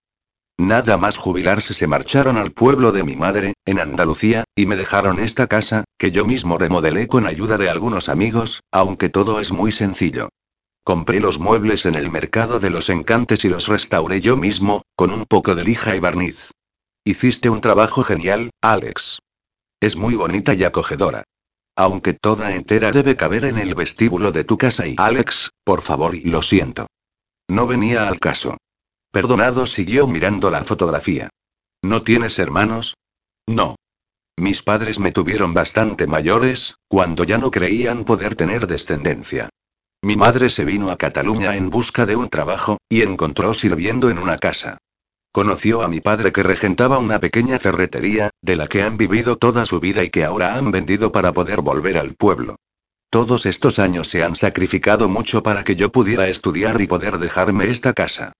Nada 0.56 0.96
más 0.96 1.18
jubilarse 1.18 1.74
se 1.74 1.86
marcharon 1.86 2.36
al 2.36 2.52
pueblo 2.52 2.90
de 2.90 3.04
mi 3.04 3.16
madre, 3.16 3.54
en 3.64 3.78
Andalucía, 3.80 4.44
y 4.56 4.66
me 4.66 4.76
dejaron 4.76 5.18
esta 5.18 5.46
casa, 5.46 5.84
que 5.98 6.10
yo 6.10 6.24
mismo 6.24 6.58
remodelé 6.58 7.06
con 7.06 7.26
ayuda 7.26 7.58
de 7.58 7.70
algunos 7.70 8.08
amigos, 8.08 8.60
aunque 8.72 9.08
todo 9.08 9.40
es 9.40 9.52
muy 9.52 9.72
sencillo. 9.72 10.28
Compré 10.84 11.20
los 11.20 11.38
muebles 11.38 11.86
en 11.86 11.96
el 11.96 12.10
mercado 12.10 12.60
de 12.60 12.70
los 12.70 12.88
encantes 12.88 13.44
y 13.44 13.48
los 13.48 13.66
restauré 13.66 14.20
yo 14.20 14.36
mismo, 14.36 14.82
con 14.96 15.12
un 15.12 15.26
poco 15.26 15.54
de 15.54 15.64
lija 15.64 15.94
y 15.94 16.00
barniz. 16.00 16.50
Hiciste 17.04 17.50
un 17.50 17.60
trabajo 17.60 18.02
genial, 18.02 18.50
Alex. 18.62 19.18
Es 19.80 19.96
muy 19.96 20.14
bonita 20.14 20.54
y 20.54 20.64
acogedora. 20.64 21.24
Aunque 21.76 22.14
toda 22.14 22.54
entera 22.54 22.90
debe 22.90 23.16
caber 23.16 23.44
en 23.44 23.58
el 23.58 23.74
vestíbulo 23.74 24.32
de 24.32 24.44
tu 24.44 24.58
casa 24.58 24.86
y 24.86 24.96
Alex, 24.98 25.50
por 25.62 25.82
favor 25.82 26.16
lo 26.24 26.42
siento. 26.42 26.86
No 27.48 27.66
venía 27.66 28.08
al 28.08 28.20
caso. 28.20 28.56
Perdonado 29.10 29.66
siguió 29.66 30.06
mirando 30.06 30.50
la 30.50 30.64
fotografía. 30.64 31.30
¿No 31.82 32.02
tienes 32.02 32.38
hermanos? 32.38 32.94
No. 33.48 33.76
Mis 34.36 34.62
padres 34.62 35.00
me 35.00 35.12
tuvieron 35.12 35.54
bastante 35.54 36.06
mayores, 36.06 36.76
cuando 36.88 37.24
ya 37.24 37.38
no 37.38 37.50
creían 37.50 38.04
poder 38.04 38.36
tener 38.36 38.66
descendencia. 38.66 39.48
Mi 40.02 40.14
madre 40.14 40.50
se 40.50 40.64
vino 40.64 40.90
a 40.90 40.96
Cataluña 40.96 41.56
en 41.56 41.70
busca 41.70 42.06
de 42.06 42.14
un 42.14 42.28
trabajo, 42.28 42.78
y 42.88 43.02
encontró 43.02 43.54
sirviendo 43.54 44.10
en 44.10 44.18
una 44.18 44.38
casa. 44.38 44.78
Conoció 45.32 45.82
a 45.82 45.88
mi 45.88 46.00
padre 46.00 46.32
que 46.32 46.42
regentaba 46.42 46.98
una 46.98 47.18
pequeña 47.18 47.58
ferretería, 47.58 48.30
de 48.42 48.56
la 48.56 48.68
que 48.68 48.82
han 48.82 48.96
vivido 48.96 49.36
toda 49.36 49.66
su 49.66 49.80
vida 49.80 50.04
y 50.04 50.10
que 50.10 50.24
ahora 50.24 50.54
han 50.54 50.70
vendido 50.70 51.10
para 51.10 51.32
poder 51.32 51.62
volver 51.62 51.98
al 51.98 52.14
pueblo. 52.14 52.56
Todos 53.10 53.46
estos 53.46 53.78
años 53.78 54.08
se 54.08 54.22
han 54.22 54.34
sacrificado 54.34 55.08
mucho 55.08 55.42
para 55.42 55.64
que 55.64 55.76
yo 55.76 55.90
pudiera 55.90 56.28
estudiar 56.28 56.80
y 56.80 56.86
poder 56.86 57.18
dejarme 57.18 57.70
esta 57.70 57.94
casa. 57.94 58.32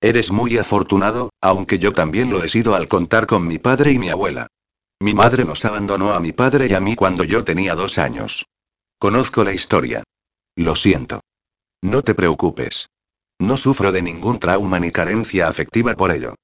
Eres 0.00 0.30
muy 0.30 0.56
afortunado, 0.56 1.30
aunque 1.40 1.78
yo 1.78 1.92
también 1.92 2.30
lo 2.30 2.42
he 2.42 2.48
sido 2.48 2.74
al 2.74 2.88
contar 2.88 3.26
con 3.26 3.46
mi 3.46 3.58
padre 3.58 3.92
y 3.92 3.98
mi 3.98 4.08
abuela. 4.08 4.46
Mi 5.00 5.12
madre 5.12 5.44
nos 5.44 5.64
abandonó 5.64 6.14
a 6.14 6.20
mi 6.20 6.32
padre 6.32 6.68
y 6.68 6.72
a 6.72 6.80
mí 6.80 6.96
cuando 6.96 7.24
yo 7.24 7.44
tenía 7.44 7.74
dos 7.74 7.98
años. 7.98 8.46
Conozco 8.98 9.44
la 9.44 9.52
historia. 9.52 10.02
Lo 10.56 10.74
siento. 10.74 11.20
No 11.82 12.02
te 12.02 12.14
preocupes. 12.14 12.88
No 13.38 13.58
sufro 13.58 13.92
de 13.92 14.00
ningún 14.00 14.38
trauma 14.38 14.80
ni 14.80 14.90
carencia 14.90 15.48
afectiva 15.48 15.94
por 15.94 16.10
ello. 16.10 16.34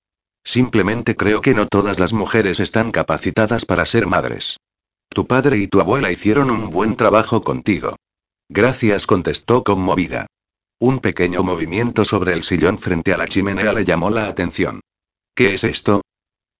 Simplemente 0.44 1.16
creo 1.16 1.40
que 1.40 1.54
no 1.54 1.66
todas 1.66 1.98
las 1.98 2.12
mujeres 2.12 2.60
están 2.60 2.90
capacitadas 2.90 3.64
para 3.64 3.86
ser 3.86 4.06
madres. 4.06 4.58
Tu 5.12 5.26
padre 5.26 5.58
y 5.58 5.66
tu 5.66 5.80
abuela 5.80 6.12
hicieron 6.12 6.50
un 6.50 6.70
buen 6.70 6.94
trabajo 6.94 7.42
contigo. 7.42 7.96
Gracias, 8.48 9.06
contestó 9.06 9.64
conmovida. 9.64 10.26
Un 10.80 11.00
pequeño 11.00 11.42
movimiento 11.42 12.04
sobre 12.04 12.32
el 12.32 12.44
sillón 12.44 12.78
frente 12.78 13.12
a 13.12 13.16
la 13.16 13.26
chimenea 13.26 13.72
le 13.72 13.84
llamó 13.84 14.10
la 14.10 14.28
atención. 14.28 14.80
¿Qué 15.34 15.54
es 15.54 15.64
esto? 15.64 16.02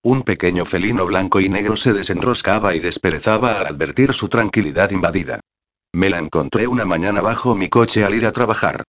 Un 0.02 0.22
pequeño 0.22 0.64
felino 0.64 1.06
blanco 1.06 1.40
y 1.40 1.48
negro 1.48 1.76
se 1.76 1.92
desenroscaba 1.92 2.74
y 2.74 2.80
desperezaba 2.80 3.60
al 3.60 3.66
advertir 3.66 4.14
su 4.14 4.28
tranquilidad 4.28 4.90
invadida. 4.90 5.40
Me 5.92 6.10
la 6.10 6.18
encontré 6.18 6.66
una 6.66 6.84
mañana 6.84 7.20
bajo 7.20 7.54
mi 7.54 7.68
coche 7.68 8.04
al 8.04 8.14
ir 8.14 8.26
a 8.26 8.32
trabajar. 8.32 8.82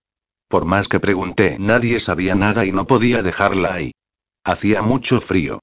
Por 0.47 0.65
más 0.65 0.87
que 0.87 0.99
pregunté, 0.99 1.57
nadie 1.59 1.99
sabía 1.99 2.33
nada 2.33 2.65
y 2.65 2.71
no 2.71 2.87
podía 2.87 3.21
dejarla 3.21 3.75
ahí. 3.75 3.91
Hacía 4.43 4.81
mucho 4.81 5.21
frío. 5.21 5.59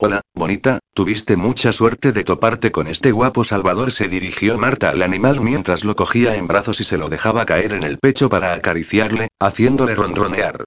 Hola, 0.00 0.20
bonita, 0.32 0.78
tuviste 0.94 1.36
mucha 1.36 1.72
suerte 1.72 2.12
de 2.12 2.22
toparte 2.22 2.70
con 2.70 2.86
este 2.86 3.10
guapo 3.10 3.42
Salvador, 3.42 3.90
se 3.90 4.06
dirigió 4.06 4.56
Marta 4.56 4.90
al 4.90 5.02
animal 5.02 5.40
mientras 5.40 5.82
lo 5.82 5.96
cogía 5.96 6.36
en 6.36 6.46
brazos 6.46 6.80
y 6.80 6.84
se 6.84 6.96
lo 6.96 7.08
dejaba 7.08 7.44
caer 7.44 7.72
en 7.72 7.82
el 7.82 7.98
pecho 7.98 8.28
para 8.28 8.52
acariciarle, 8.52 9.26
haciéndole 9.40 9.96
ronronear. 9.96 10.62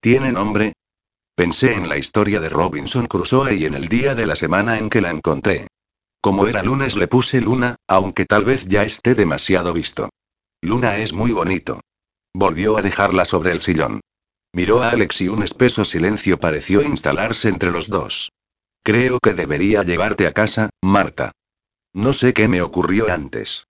¿Tiene 0.00 0.32
nombre? 0.32 0.72
Pensé 1.36 1.74
en 1.74 1.90
la 1.90 1.98
historia 1.98 2.40
de 2.40 2.48
Robinson 2.48 3.06
Crusoe 3.06 3.54
y 3.54 3.66
en 3.66 3.74
el 3.74 3.88
día 3.88 4.14
de 4.14 4.24
la 4.24 4.34
semana 4.34 4.78
en 4.78 4.88
que 4.88 5.02
la 5.02 5.10
encontré. 5.10 5.66
Como 6.22 6.46
era 6.46 6.62
lunes 6.62 6.96
le 6.96 7.06
puse 7.06 7.42
Luna, 7.42 7.76
aunque 7.86 8.24
tal 8.24 8.46
vez 8.46 8.64
ya 8.64 8.82
esté 8.84 9.14
demasiado 9.14 9.74
visto. 9.74 10.08
Luna 10.62 10.96
es 10.96 11.12
muy 11.12 11.32
bonito. 11.32 11.82
Volvió 12.32 12.78
a 12.78 12.82
dejarla 12.82 13.26
sobre 13.26 13.52
el 13.52 13.60
sillón. 13.60 14.00
Miró 14.54 14.82
a 14.82 14.88
Alex 14.88 15.20
y 15.20 15.28
un 15.28 15.42
espeso 15.42 15.84
silencio 15.84 16.40
pareció 16.40 16.80
instalarse 16.80 17.50
entre 17.50 17.72
los 17.72 17.90
dos. 17.90 18.30
Creo 18.82 19.18
que 19.20 19.34
debería 19.34 19.82
llevarte 19.82 20.26
a 20.26 20.32
casa, 20.32 20.70
Marta. 20.82 21.32
No 21.92 22.12
sé 22.12 22.32
qué 22.32 22.48
me 22.48 22.62
ocurrió 22.62 23.12
antes. 23.12 23.66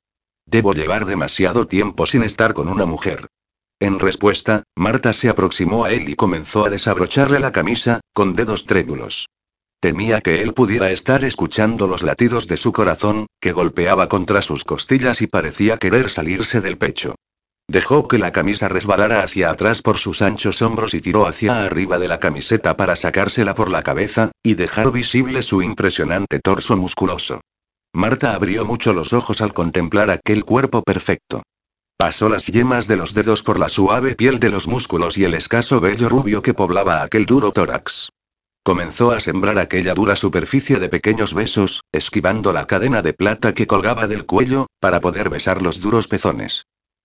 Debo 0.47 0.73
llevar 0.73 1.07
demasiado 1.07 1.67
tiempo 1.67 2.07
sin 2.07 2.23
estar 2.23 2.55
con 2.55 2.69
una 2.69 2.87
mujer. 2.87 3.27
En 3.81 3.99
respuesta, 3.99 4.65
Marta 4.77 5.13
se 5.13 5.29
aproximó 5.29 5.85
a 5.85 5.93
él 5.93 6.09
y 6.09 6.17
comenzó 6.17 6.67
a 6.67 6.71
desabrocharle 6.71 7.41
la 7.41 7.51
camisa, 7.51 8.01
con 8.13 8.35
dedos 8.35 8.67
trémulos. 8.67 9.29
Temía 9.81 10.21
que 10.21 10.43
él 10.43 10.53
pudiera 10.53 10.91
estar 10.91 11.25
escuchando 11.25 11.89
los 11.89 12.03
latidos 12.03 12.47
de 12.47 12.59
su 12.59 12.73
corazón, 12.73 13.27
que 13.41 13.53
golpeaba 13.53 14.09
contra 14.09 14.43
sus 14.43 14.65
costillas 14.65 15.23
y 15.23 15.27
parecía 15.27 15.79
querer 15.79 16.11
salirse 16.11 16.61
del 16.61 16.77
pecho. 16.77 17.15
Dejó 17.71 18.09
que 18.09 18.19
la 18.19 18.33
camisa 18.33 18.69
resbalara 18.69 19.23
hacia 19.23 19.49
atrás 19.49 19.81
por 19.81 19.97
sus 19.97 20.23
anchos 20.23 20.61
hombros 20.61 20.93
y 20.93 21.01
tiró 21.01 21.29
hacia 21.29 21.63
arriba 21.63 22.01
de 22.01 22.09
la 22.09 22.19
camiseta 22.19 22.77
para 22.77 22.97
sacársela 22.97 23.55
por 23.55 23.71
la 23.71 23.85
cabeza, 23.85 24.33
y 24.43 24.55
dejar 24.55 24.91
visible 24.91 25.41
su 25.43 25.63
impresionante 25.63 26.41
torso 26.41 26.77
musculoso. 26.77 27.41
Marta 27.93 28.35
abrió 28.35 28.65
mucho 28.65 28.93
los 28.93 29.13
ojos 29.13 29.41
al 29.41 29.55
contemplar 29.55 30.11
aquel 30.11 30.45
cuerpo 30.45 30.83
perfecto. 30.83 31.45
Pasó 31.97 32.29
las 32.29 32.47
yemas 32.47 32.89
de 32.89 32.97
los 32.97 33.15
dedos 33.15 33.45
por 33.45 33.57
la 33.57 33.69
suave 33.69 34.17
piel 34.17 34.41
de 34.41 34.51
los 34.51 34.67
músculos 34.67 35.17
y 35.17 35.23
el 35.23 35.35
escaso 35.35 35.79
vello 35.79 36.09
rubio 36.09 36.43
que 36.43 36.55
poblaba 36.55 37.05
aquel 37.05 37.25
duro 37.25 37.53
tórax. 37.53 38.09
Comenzó 38.65 39.13
a 39.13 39.21
sembrar 39.21 39.61
aquella 39.61 39.95
dura 39.95 40.17
superficie 40.17 40.81
de 40.81 40.89
pequeños 40.89 41.35
besos, 41.35 41.83
esquivando 41.93 42.53
la 42.53 42.65
cadena 42.65 43.01
de 43.01 43.13
plata 43.13 43.55
que 43.55 43.69
colgaba 43.69 44.09
del 44.09 44.27
cuello, 44.27 44.67
para 44.81 45.01
poder 45.01 45.31
besar 45.31 45.63
los 45.63 45.81
duros 45.81 46.09
pezones. 46.09 46.65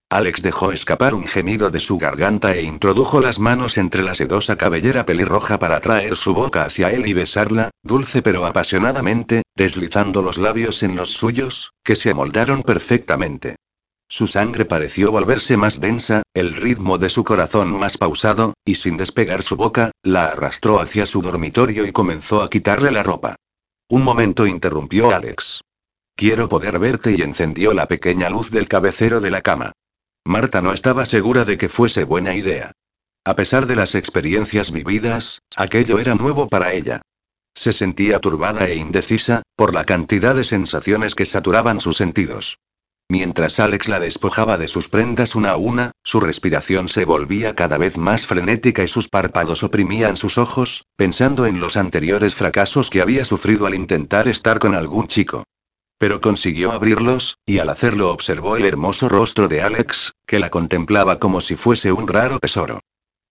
Alex 0.09 0.43
dejó 0.43 0.71
escapar 0.71 1.15
un 1.15 1.25
gemido 1.25 1.71
de 1.71 1.79
su 1.79 1.97
garganta 1.97 2.53
e 2.53 2.61
introdujo 2.61 3.19
las 3.21 3.39
manos 3.39 3.77
entre 3.77 4.03
la 4.03 4.13
sedosa 4.13 4.55
cabellera 4.55 5.05
pelirroja 5.05 5.57
para 5.57 5.79
traer 5.79 6.15
su 6.15 6.33
boca 6.33 6.63
hacia 6.63 6.91
él 6.91 7.07
y 7.07 7.13
besarla, 7.13 7.71
dulce 7.81 8.21
pero 8.21 8.45
apasionadamente, 8.45 9.41
deslizando 9.55 10.21
los 10.21 10.37
labios 10.37 10.83
en 10.83 10.95
los 10.95 11.11
suyos, 11.11 11.71
que 11.83 11.95
se 11.95 12.11
amoldaron 12.11 12.61
perfectamente. 12.61 13.55
Su 14.07 14.27
sangre 14.27 14.65
pareció 14.65 15.11
volverse 15.11 15.57
más 15.57 15.81
densa, 15.81 16.21
el 16.35 16.55
ritmo 16.55 16.99
de 16.99 17.09
su 17.09 17.23
corazón 17.23 17.71
más 17.71 17.97
pausado, 17.97 18.53
y 18.63 18.75
sin 18.75 18.97
despegar 18.97 19.41
su 19.41 19.55
boca, 19.55 19.89
la 20.03 20.27
arrastró 20.27 20.79
hacia 20.79 21.07
su 21.07 21.23
dormitorio 21.23 21.87
y 21.87 21.91
comenzó 21.91 22.43
a 22.43 22.49
quitarle 22.49 22.91
la 22.91 23.01
ropa. 23.01 23.35
Un 23.89 24.03
momento 24.03 24.45
interrumpió 24.45 25.13
Alex. 25.13 25.61
Quiero 26.15 26.47
poder 26.47 26.77
verte 26.77 27.15
y 27.17 27.21
encendió 27.23 27.73
la 27.73 27.87
pequeña 27.87 28.29
luz 28.29 28.51
del 28.51 28.67
cabecero 28.67 29.19
de 29.19 29.31
la 29.31 29.41
cama. 29.41 29.73
Marta 30.27 30.61
no 30.63 30.73
estaba 30.73 31.05
segura 31.05 31.45
de 31.45 31.57
que 31.57 31.69
fuese 31.69 32.03
buena 32.03 32.35
idea. 32.35 32.71
A 33.23 33.35
pesar 33.35 33.67
de 33.67 33.75
las 33.75 33.93
experiencias 33.93 34.71
vividas, 34.71 35.39
aquello 35.55 35.99
era 35.99 36.15
nuevo 36.15 36.47
para 36.47 36.73
ella. 36.73 37.01
Se 37.53 37.73
sentía 37.73 38.19
turbada 38.19 38.67
e 38.67 38.75
indecisa, 38.75 39.43
por 39.55 39.73
la 39.73 39.85
cantidad 39.85 40.35
de 40.35 40.43
sensaciones 40.43 41.13
que 41.13 41.27
saturaban 41.27 41.79
sus 41.79 41.97
sentidos. 41.97 42.57
Mientras 43.07 43.59
Alex 43.59 43.87
la 43.87 43.99
despojaba 43.99 44.57
de 44.57 44.67
sus 44.67 44.89
prendas 44.89 45.35
una 45.35 45.51
a 45.51 45.57
una, 45.57 45.91
su 46.03 46.19
respiración 46.19 46.89
se 46.89 47.05
volvía 47.05 47.53
cada 47.53 47.77
vez 47.77 47.97
más 47.99 48.25
frenética 48.25 48.83
y 48.83 48.87
sus 48.87 49.09
párpados 49.09 49.61
oprimían 49.61 50.17
sus 50.17 50.39
ojos, 50.39 50.85
pensando 50.95 51.45
en 51.45 51.59
los 51.59 51.77
anteriores 51.77 52.33
fracasos 52.33 52.89
que 52.89 53.01
había 53.01 53.23
sufrido 53.25 53.67
al 53.67 53.75
intentar 53.75 54.27
estar 54.27 54.57
con 54.57 54.73
algún 54.73 55.07
chico. 55.07 55.43
Pero 55.97 56.19
consiguió 56.19 56.71
abrirlos, 56.71 57.37
y 57.45 57.59
al 57.59 57.69
hacerlo 57.69 58.11
observó 58.11 58.57
el 58.57 58.65
hermoso 58.65 59.07
rostro 59.07 59.47
de 59.47 59.61
Alex, 59.61 60.13
que 60.25 60.39
la 60.39 60.49
contemplaba 60.49 61.19
como 61.19 61.39
si 61.41 61.55
fuese 61.55 61.91
un 61.91 62.07
raro 62.07 62.39
tesoro. 62.39 62.81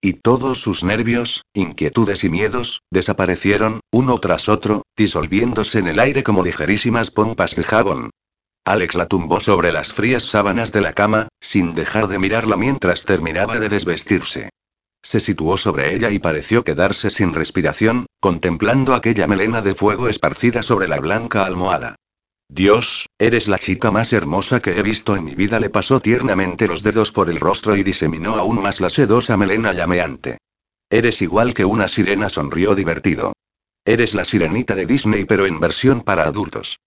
Y 0.01 0.15
todos 0.15 0.61
sus 0.61 0.85
nervios, 0.85 1.45
inquietudes 1.55 2.25
y 2.25 2.29
miedos, 2.29 2.83
desaparecieron, 2.91 3.81
uno 3.91 4.19
tras 4.19 4.49
otro, 4.49 4.83
disolviéndose 4.97 5.79
en 5.79 5.89
el 5.89 5.99
aire 5.99 6.23
como 6.23 6.43
ligerísimas 6.43 7.11
pompas 7.11 7.55
de 7.57 7.65
jabón. 7.65 8.11
Alex 8.67 8.95
la 8.95 9.09
tumbó 9.09 9.41
sobre 9.41 9.73
las 9.73 9.93
frías 9.93 10.25
sábanas 10.25 10.73
de 10.73 10.81
la 10.81 10.95
cama, 10.95 11.29
sin 11.41 11.75
dejar 11.75 12.09
de 12.09 12.19
mirarla 12.19 12.57
mientras 12.57 13.05
terminaba 13.05 13.59
de 13.59 13.69
desvestirse. 13.69 14.51
Se 15.03 15.21
situó 15.21 15.59
sobre 15.59 15.95
ella 15.95 16.11
y 16.11 16.19
pareció 16.19 16.65
quedarse 16.65 17.11
sin 17.11 17.35
respiración, 17.35 18.07
contemplando 18.21 18.95
aquella 18.95 19.27
melena 19.27 19.61
de 19.61 19.75
fuego 19.75 20.09
esparcida 20.09 20.63
sobre 20.63 20.89
la 20.89 20.99
blanca 20.99 21.45
almohada. 21.45 21.97
Dios, 22.49 23.07
eres 23.19 23.49
la 23.49 23.59
chica 23.59 23.91
más 23.91 24.13
hermosa 24.13 24.61
que 24.61 24.79
he 24.79 24.83
visto 24.83 25.17
en 25.17 25.25
mi 25.25 25.35
vida. 25.35 25.59
Le 25.61 25.71
pasó 25.71 26.01
tiernamente 26.01 26.67
los 26.69 26.83
dedos 26.83 27.11
por 27.11 27.31
el 27.31 27.41
rostro 27.41 27.77
y 27.77 27.83
diseminó 27.83 28.37
aún 28.37 28.63
más 28.63 28.81
la 28.81 28.91
sedosa 28.91 29.37
melena 29.37 29.73
llameante. 29.73 30.39
Eres 30.91 31.23
igual 31.23 31.55
que 31.55 31.65
una 31.65 31.89
sirena, 31.89 32.29
sonrió 32.29 32.75
divertido. 32.75 33.33
Eres 33.85 34.15
la 34.15 34.25
sirenita 34.25 34.75
de 34.75 34.87
Disney 34.87 35.25
pero 35.25 35.47
en 35.47 35.59
versión 35.59 36.03
para 36.03 36.25
adultos. 36.25 36.79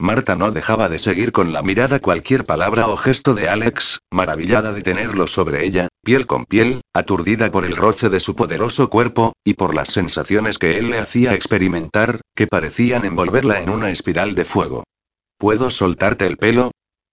Marta 0.00 0.34
no 0.34 0.50
dejaba 0.50 0.88
de 0.88 0.98
seguir 0.98 1.30
con 1.30 1.52
la 1.52 1.62
mirada 1.62 2.00
cualquier 2.00 2.44
palabra 2.44 2.88
o 2.88 2.96
gesto 2.96 3.32
de 3.32 3.48
Alex, 3.48 4.00
maravillada 4.10 4.72
de 4.72 4.82
tenerlo 4.82 5.28
sobre 5.28 5.64
ella, 5.64 5.88
piel 6.02 6.26
con 6.26 6.46
piel, 6.46 6.80
aturdida 6.92 7.50
por 7.52 7.64
el 7.64 7.76
roce 7.76 8.10
de 8.10 8.18
su 8.18 8.34
poderoso 8.34 8.90
cuerpo, 8.90 9.34
y 9.44 9.54
por 9.54 9.72
las 9.72 9.88
sensaciones 9.88 10.58
que 10.58 10.78
él 10.78 10.90
le 10.90 10.98
hacía 10.98 11.34
experimentar, 11.34 12.20
que 12.34 12.48
parecían 12.48 13.04
envolverla 13.04 13.60
en 13.60 13.70
una 13.70 13.90
espiral 13.90 14.34
de 14.34 14.44
fuego. 14.44 14.82
¿Puedo 15.44 15.70
soltarte 15.70 16.26
el 16.26 16.38
pelo? 16.38 16.70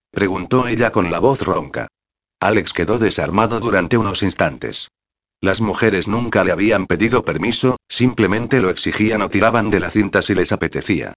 preguntó 0.09 0.65
ella 0.65 0.93
con 0.93 1.11
la 1.11 1.19
voz 1.19 1.41
ronca. 1.41 1.89
Alex 2.39 2.71
quedó 2.71 2.97
desarmado 2.97 3.59
durante 3.59 3.97
unos 3.97 4.23
instantes. 4.23 4.87
Las 5.41 5.59
mujeres 5.59 6.07
nunca 6.07 6.45
le 6.45 6.53
habían 6.53 6.87
pedido 6.87 7.25
permiso, 7.25 7.75
simplemente 7.89 8.61
lo 8.61 8.69
exigían 8.69 9.21
o 9.21 9.29
tiraban 9.29 9.69
de 9.69 9.81
la 9.81 9.91
cinta 9.91 10.21
si 10.21 10.33
les 10.33 10.53
apetecía. 10.53 11.13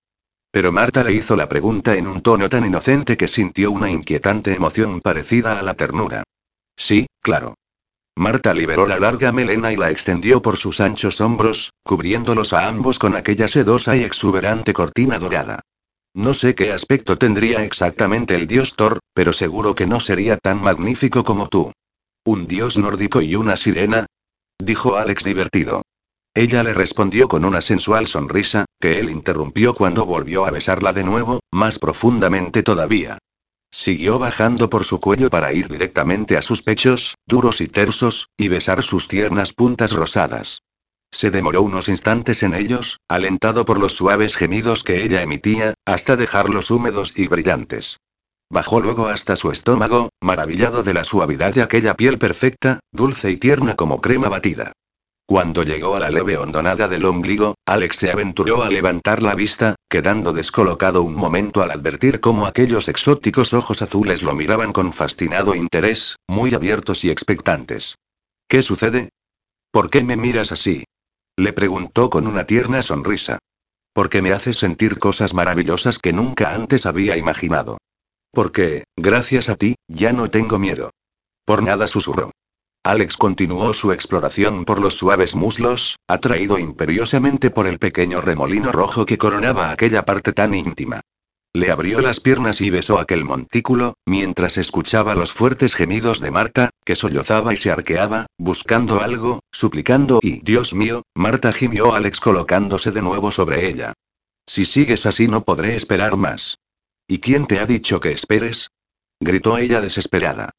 Pero 0.50 0.72
Marta 0.72 1.04
le 1.04 1.12
hizo 1.12 1.36
la 1.36 1.48
pregunta 1.48 1.94
en 1.94 2.08
un 2.08 2.20
tono 2.20 2.48
tan 2.48 2.66
inocente 2.66 3.16
que 3.16 3.28
sintió 3.28 3.70
una 3.70 3.92
inquietante 3.92 4.52
emoción 4.52 5.00
parecida 5.00 5.60
a 5.60 5.62
la 5.62 5.74
ternura. 5.74 6.24
Sí, 6.76 7.06
claro. 7.22 7.54
Marta 8.16 8.52
liberó 8.52 8.88
la 8.88 8.98
larga 8.98 9.30
melena 9.30 9.72
y 9.72 9.76
la 9.76 9.92
extendió 9.92 10.42
por 10.42 10.56
sus 10.56 10.80
anchos 10.80 11.20
hombros, 11.20 11.74
cubriéndolos 11.84 12.52
a 12.52 12.66
ambos 12.66 12.98
con 12.98 13.14
aquella 13.14 13.46
sedosa 13.46 13.96
y 13.96 14.02
exuberante 14.02 14.72
cortina 14.72 15.20
dorada. 15.20 15.60
No 16.14 16.32
sé 16.32 16.54
qué 16.54 16.70
aspecto 16.70 17.16
tendría 17.16 17.64
exactamente 17.64 18.36
el 18.36 18.46
dios 18.46 18.76
Thor, 18.76 19.00
pero 19.14 19.32
seguro 19.32 19.74
que 19.74 19.86
no 19.86 19.98
sería 19.98 20.36
tan 20.36 20.62
magnífico 20.62 21.24
como 21.24 21.48
tú. 21.48 21.72
¿Un 22.24 22.46
dios 22.46 22.78
nórdico 22.78 23.20
y 23.20 23.34
una 23.34 23.56
sirena? 23.56 24.06
Dijo 24.58 24.96
Alex 24.96 25.24
divertido. 25.24 25.82
Ella 26.32 26.62
le 26.62 26.72
respondió 26.72 27.26
con 27.26 27.44
una 27.44 27.60
sensual 27.60 28.06
sonrisa, 28.06 28.64
que 28.80 29.00
él 29.00 29.10
interrumpió 29.10 29.74
cuando 29.74 30.06
volvió 30.06 30.46
a 30.46 30.50
besarla 30.52 30.92
de 30.92 31.02
nuevo, 31.02 31.40
más 31.52 31.80
profundamente 31.80 32.62
todavía. 32.62 33.18
Siguió 33.72 34.20
bajando 34.20 34.70
por 34.70 34.84
su 34.84 35.00
cuello 35.00 35.30
para 35.30 35.52
ir 35.52 35.68
directamente 35.68 36.36
a 36.36 36.42
sus 36.42 36.62
pechos, 36.62 37.16
duros 37.26 37.60
y 37.60 37.66
tersos, 37.66 38.28
y 38.36 38.46
besar 38.46 38.84
sus 38.84 39.08
tiernas 39.08 39.52
puntas 39.52 39.90
rosadas. 39.90 40.60
Se 41.14 41.30
demoró 41.30 41.62
unos 41.62 41.88
instantes 41.88 42.42
en 42.42 42.54
ellos, 42.54 42.98
alentado 43.08 43.64
por 43.64 43.78
los 43.78 43.94
suaves 43.94 44.34
gemidos 44.34 44.82
que 44.82 45.04
ella 45.04 45.22
emitía, 45.22 45.74
hasta 45.86 46.16
dejarlos 46.16 46.72
húmedos 46.72 47.12
y 47.16 47.28
brillantes. 47.28 47.98
Bajó 48.50 48.80
luego 48.80 49.06
hasta 49.06 49.36
su 49.36 49.52
estómago, 49.52 50.08
maravillado 50.20 50.82
de 50.82 50.92
la 50.92 51.04
suavidad 51.04 51.54
de 51.54 51.62
aquella 51.62 51.94
piel 51.94 52.18
perfecta, 52.18 52.80
dulce 52.90 53.30
y 53.30 53.36
tierna 53.36 53.76
como 53.76 54.00
crema 54.00 54.28
batida. 54.28 54.72
Cuando 55.24 55.62
llegó 55.62 55.94
a 55.94 56.00
la 56.00 56.10
leve 56.10 56.36
hondonada 56.36 56.88
del 56.88 57.04
ombligo, 57.04 57.54
Alex 57.64 57.94
se 57.94 58.10
aventuró 58.10 58.64
a 58.64 58.68
levantar 58.68 59.22
la 59.22 59.36
vista, 59.36 59.76
quedando 59.88 60.32
descolocado 60.32 61.04
un 61.04 61.14
momento 61.14 61.62
al 61.62 61.70
advertir 61.70 62.18
cómo 62.18 62.44
aquellos 62.44 62.88
exóticos 62.88 63.54
ojos 63.54 63.82
azules 63.82 64.24
lo 64.24 64.34
miraban 64.34 64.72
con 64.72 64.92
fascinado 64.92 65.54
interés, 65.54 66.16
muy 66.26 66.54
abiertos 66.54 67.04
y 67.04 67.10
expectantes. 67.10 67.94
¿Qué 68.48 68.62
sucede? 68.62 69.10
¿Por 69.70 69.90
qué 69.90 70.02
me 70.02 70.16
miras 70.16 70.50
así? 70.50 70.82
Le 71.36 71.52
preguntó 71.52 72.10
con 72.10 72.26
una 72.26 72.44
tierna 72.44 72.82
sonrisa. 72.82 73.38
Porque 73.92 74.22
me 74.22 74.32
haces 74.32 74.56
sentir 74.56 74.98
cosas 74.98 75.34
maravillosas 75.34 75.98
que 75.98 76.12
nunca 76.12 76.54
antes 76.54 76.86
había 76.86 77.16
imaginado. 77.16 77.78
Porque, 78.32 78.84
gracias 78.96 79.48
a 79.48 79.56
ti, 79.56 79.76
ya 79.88 80.12
no 80.12 80.28
tengo 80.30 80.58
miedo. 80.58 80.90
Por 81.44 81.62
nada 81.62 81.86
susurró. 81.86 82.32
Alex 82.84 83.16
continuó 83.16 83.72
su 83.72 83.92
exploración 83.92 84.64
por 84.64 84.78
los 84.78 84.94
suaves 84.94 85.34
muslos, 85.34 85.96
atraído 86.06 86.58
imperiosamente 86.58 87.50
por 87.50 87.66
el 87.66 87.78
pequeño 87.78 88.20
remolino 88.20 88.72
rojo 88.72 89.06
que 89.06 89.16
coronaba 89.16 89.70
aquella 89.70 90.04
parte 90.04 90.32
tan 90.32 90.54
íntima. 90.54 91.00
Le 91.56 91.70
abrió 91.70 92.00
las 92.00 92.18
piernas 92.18 92.60
y 92.60 92.70
besó 92.70 92.98
aquel 92.98 93.24
montículo, 93.24 93.94
mientras 94.04 94.58
escuchaba 94.58 95.14
los 95.14 95.30
fuertes 95.30 95.76
gemidos 95.76 96.18
de 96.18 96.32
Marta, 96.32 96.70
que 96.84 96.96
sollozaba 96.96 97.54
y 97.54 97.56
se 97.56 97.70
arqueaba, 97.70 98.26
buscando 98.38 99.00
algo, 99.00 99.38
suplicando 99.52 100.18
y, 100.20 100.40
Dios 100.40 100.74
mío, 100.74 101.04
Marta 101.14 101.52
gimió 101.52 101.94
Alex 101.94 102.18
colocándose 102.18 102.90
de 102.90 103.02
nuevo 103.02 103.30
sobre 103.30 103.68
ella. 103.68 103.92
Si 104.44 104.64
sigues 104.64 105.06
así 105.06 105.28
no 105.28 105.44
podré 105.44 105.76
esperar 105.76 106.16
más. 106.16 106.58
¿Y 107.06 107.20
quién 107.20 107.46
te 107.46 107.60
ha 107.60 107.66
dicho 107.66 108.00
que 108.00 108.10
esperes? 108.10 108.72
gritó 109.20 109.56
ella 109.56 109.80
desesperada. 109.80 110.50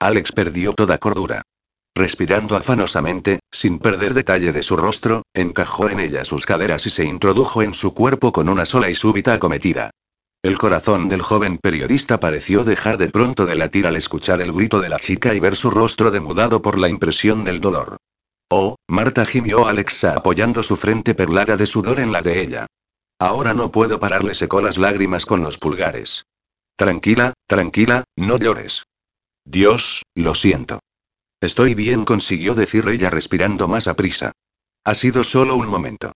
Alex 0.00 0.32
perdió 0.32 0.72
toda 0.72 0.98
cordura. 0.98 1.42
Respirando 1.94 2.56
afanosamente, 2.56 3.38
sin 3.52 3.78
perder 3.78 4.14
detalle 4.14 4.52
de 4.52 4.64
su 4.64 4.76
rostro, 4.76 5.22
encajó 5.32 5.88
en 5.90 6.00
ella 6.00 6.24
sus 6.24 6.44
caderas 6.44 6.86
y 6.86 6.90
se 6.90 7.04
introdujo 7.04 7.62
en 7.62 7.72
su 7.72 7.94
cuerpo 7.94 8.32
con 8.32 8.48
una 8.48 8.66
sola 8.66 8.90
y 8.90 8.96
súbita 8.96 9.34
acometida. 9.34 9.92
El 10.42 10.56
corazón 10.56 11.10
del 11.10 11.20
joven 11.20 11.58
periodista 11.58 12.18
pareció 12.18 12.64
dejar 12.64 12.96
de 12.96 13.10
pronto 13.10 13.44
de 13.44 13.56
latir 13.56 13.86
al 13.86 13.96
escuchar 13.96 14.40
el 14.40 14.52
grito 14.52 14.80
de 14.80 14.88
la 14.88 14.98
chica 14.98 15.34
y 15.34 15.40
ver 15.40 15.54
su 15.54 15.70
rostro 15.70 16.10
demudado 16.10 16.62
por 16.62 16.78
la 16.78 16.88
impresión 16.88 17.44
del 17.44 17.60
dolor. 17.60 17.98
Oh, 18.48 18.76
Marta 18.88 19.26
gimió 19.26 19.68
Alexa 19.68 20.14
apoyando 20.14 20.62
su 20.62 20.76
frente 20.76 21.14
perlada 21.14 21.58
de 21.58 21.66
sudor 21.66 22.00
en 22.00 22.10
la 22.10 22.22
de 22.22 22.40
ella. 22.40 22.66
Ahora 23.18 23.52
no 23.52 23.70
puedo 23.70 23.98
pararle 23.98 24.34
secó 24.34 24.62
las 24.62 24.78
lágrimas 24.78 25.26
con 25.26 25.42
los 25.42 25.58
pulgares. 25.58 26.24
Tranquila, 26.74 27.34
tranquila, 27.46 28.04
no 28.16 28.38
llores. 28.38 28.84
Dios, 29.44 30.04
lo 30.14 30.34
siento. 30.34 30.80
Estoy 31.42 31.74
bien, 31.74 32.06
consiguió 32.06 32.54
decir 32.54 32.88
ella 32.88 33.10
respirando 33.10 33.68
más 33.68 33.88
a 33.88 33.94
prisa. 33.94 34.32
Ha 34.84 34.94
sido 34.94 35.22
solo 35.22 35.56
un 35.56 35.68
momento. 35.68 36.12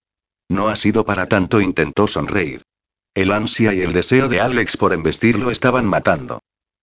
No 0.49 0.69
ha 0.69 0.77
sido 0.77 1.05
para 1.05 1.29
tanto, 1.29 1.61
intentó 1.61 2.07
sonreír. 2.07 2.63
El 3.15 3.31
ansia 3.31 3.73
y 3.73 3.81
el 3.81 3.93
deseo 3.93 4.29
de 4.29 4.41
Alex 4.41 4.77
por 4.77 4.93
embestirlo 4.93 5.53
estaban 5.53 5.87
matando. 5.87 6.41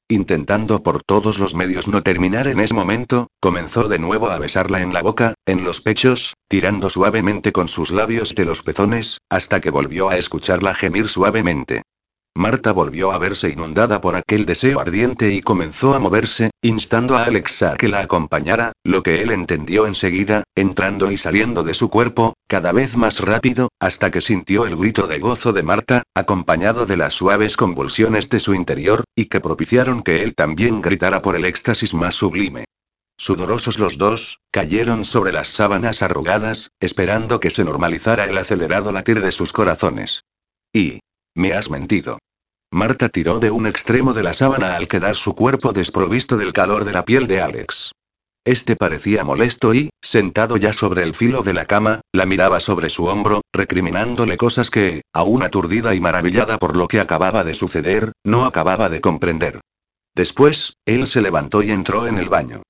Intentando 0.07 0.81
por 0.81 1.03
todos 1.03 1.39
los 1.39 1.55
medios 1.55 1.89
no 1.89 2.03
terminar 2.03 2.47
en 2.47 2.61
ese 2.61 2.73
momento, 2.73 3.27
comenzó 3.41 3.89
de 3.89 3.99
nuevo 3.99 4.29
a 4.29 4.39
besarla 4.39 4.81
en 4.81 4.93
la 4.93 5.01
boca, 5.01 5.33
en 5.45 5.65
los 5.65 5.81
pechos, 5.81 6.35
tirando 6.47 6.89
suavemente 6.89 7.51
con 7.51 7.67
sus 7.67 7.91
labios 7.91 8.33
de 8.33 8.45
los 8.45 8.61
pezones, 8.61 9.17
hasta 9.29 9.59
que 9.59 9.71
volvió 9.71 10.09
a 10.09 10.17
escucharla 10.17 10.73
gemir 10.73 11.09
suavemente. 11.09 11.81
Marta 12.35 12.71
volvió 12.71 13.11
a 13.11 13.17
verse 13.17 13.49
inundada 13.49 13.99
por 13.99 14.15
aquel 14.15 14.45
deseo 14.45 14.79
ardiente 14.79 15.33
y 15.33 15.41
comenzó 15.41 15.93
a 15.93 15.99
moverse, 15.99 16.51
instando 16.61 17.17
a 17.17 17.25
Alex 17.25 17.61
a 17.61 17.75
que 17.75 17.89
la 17.89 17.99
acompañara, 17.99 18.71
lo 18.85 19.03
que 19.03 19.21
él 19.21 19.31
entendió 19.31 19.85
enseguida, 19.85 20.43
entrando 20.55 21.11
y 21.11 21.17
saliendo 21.17 21.63
de 21.63 21.73
su 21.73 21.89
cuerpo, 21.89 22.35
cada 22.47 22.71
vez 22.71 22.95
más 22.95 23.19
rápido, 23.19 23.67
hasta 23.81 24.11
que 24.11 24.21
sintió 24.21 24.65
el 24.65 24.77
grito 24.77 25.07
de 25.07 25.19
gozo 25.19 25.51
de 25.51 25.63
Marta, 25.63 26.03
acompañado 26.15 26.85
de 26.85 26.95
las 26.95 27.15
suaves 27.15 27.57
convulsiones 27.57 28.29
de 28.29 28.39
su 28.39 28.53
interior, 28.53 29.03
y 29.13 29.25
que 29.25 29.41
propiciaron 29.41 30.01
que 30.01 30.23
él 30.23 30.33
también 30.33 30.79
gritara 30.81 31.21
por 31.21 31.35
el 31.35 31.43
éxtasis 31.43 31.93
más 31.93 32.15
sublime. 32.15 32.63
Sudorosos 33.17 33.77
los 33.77 33.97
dos, 33.97 34.39
cayeron 34.51 35.03
sobre 35.03 35.33
las 35.33 35.49
sábanas 35.49 36.01
arrugadas, 36.01 36.71
esperando 36.79 37.41
que 37.41 37.49
se 37.49 37.65
normalizara 37.65 38.23
el 38.23 38.37
acelerado 38.37 38.93
latir 38.93 39.21
de 39.21 39.33
sus 39.33 39.51
corazones. 39.51 40.23
Y, 40.73 41.01
me 41.35 41.53
has 41.53 41.69
mentido. 41.69 42.19
Marta 42.71 43.09
tiró 43.09 43.39
de 43.39 43.51
un 43.51 43.67
extremo 43.67 44.13
de 44.13 44.23
la 44.23 44.33
sábana 44.33 44.75
al 44.75 44.87
quedar 44.87 45.15
su 45.15 45.35
cuerpo 45.35 45.73
desprovisto 45.73 46.37
del 46.37 46.53
calor 46.53 46.85
de 46.85 46.93
la 46.93 47.05
piel 47.05 47.27
de 47.27 47.41
Alex. 47.41 47.91
Este 48.43 48.75
parecía 48.75 49.23
molesto 49.23 49.73
y, 49.73 49.91
sentado 50.01 50.57
ya 50.57 50.73
sobre 50.73 51.03
el 51.03 51.13
filo 51.13 51.43
de 51.43 51.53
la 51.53 51.65
cama, 51.65 52.01
la 52.11 52.25
miraba 52.25 52.59
sobre 52.59 52.89
su 52.89 53.05
hombro, 53.05 53.41
recriminándole 53.53 54.35
cosas 54.35 54.71
que, 54.71 55.03
aún 55.13 55.43
aturdida 55.43 55.93
y 55.93 55.99
maravillada 55.99 56.57
por 56.57 56.75
lo 56.75 56.87
que 56.87 56.99
acababa 56.99 57.43
de 57.43 57.53
suceder, 57.53 58.13
no 58.23 58.45
acababa 58.45 58.89
de 58.89 58.99
comprender. 59.01 59.61
Después, 60.15 60.77
él 60.85 61.07
se 61.07 61.21
levantó 61.21 61.61
y 61.61 61.71
entró 61.71 62.07
en 62.07 62.17
el 62.17 62.29
baño. 62.29 62.63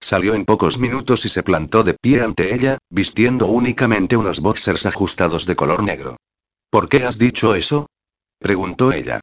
Salió 0.00 0.34
en 0.34 0.44
pocos 0.44 0.78
minutos 0.78 1.24
y 1.24 1.28
se 1.28 1.42
plantó 1.42 1.82
de 1.82 1.94
pie 1.94 2.20
ante 2.20 2.54
ella, 2.54 2.78
vistiendo 2.90 3.46
únicamente 3.46 4.16
unos 4.16 4.40
boxers 4.40 4.86
ajustados 4.86 5.46
de 5.46 5.56
color 5.56 5.82
negro. 5.82 6.16
¿Por 6.70 6.88
qué 6.88 7.04
has 7.04 7.18
dicho 7.18 7.54
eso? 7.54 7.86
Preguntó 8.46 8.92
ella. 8.92 9.18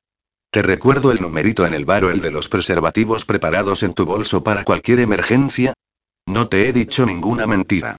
Te 0.51 0.61
recuerdo 0.61 1.13
el 1.13 1.21
numerito 1.21 1.65
en 1.65 1.73
el 1.73 1.85
bar 1.85 2.03
o 2.03 2.11
el 2.11 2.19
de 2.19 2.29
los 2.29 2.49
preservativos 2.49 3.23
preparados 3.23 3.81
en 3.81 3.93
tu 3.93 4.05
bolso 4.05 4.43
para 4.43 4.65
cualquier 4.65 4.99
emergencia. 4.99 5.71
No 6.25 6.49
te 6.49 6.67
he 6.67 6.73
dicho 6.73 7.05
ninguna 7.05 7.47
mentira. 7.47 7.95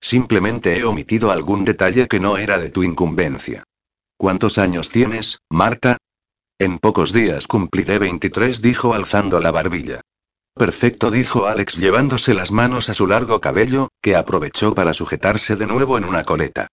Simplemente 0.00 0.76
he 0.76 0.82
omitido 0.82 1.30
algún 1.30 1.64
detalle 1.64 2.08
que 2.08 2.18
no 2.18 2.38
era 2.38 2.58
de 2.58 2.70
tu 2.70 2.82
incumbencia. 2.82 3.62
¿Cuántos 4.16 4.58
años 4.58 4.90
tienes, 4.90 5.38
Marta? 5.48 5.98
En 6.58 6.80
pocos 6.80 7.12
días 7.12 7.46
cumpliré 7.46 8.00
23, 8.00 8.60
dijo 8.60 8.94
alzando 8.94 9.38
la 9.38 9.52
barbilla. 9.52 10.00
Perfecto, 10.56 11.12
dijo 11.12 11.46
Alex 11.46 11.76
llevándose 11.76 12.34
las 12.34 12.50
manos 12.50 12.88
a 12.88 12.94
su 12.94 13.06
largo 13.06 13.40
cabello, 13.40 13.90
que 14.02 14.16
aprovechó 14.16 14.74
para 14.74 14.92
sujetarse 14.92 15.54
de 15.54 15.68
nuevo 15.68 15.98
en 15.98 16.04
una 16.04 16.24
coleta. 16.24 16.66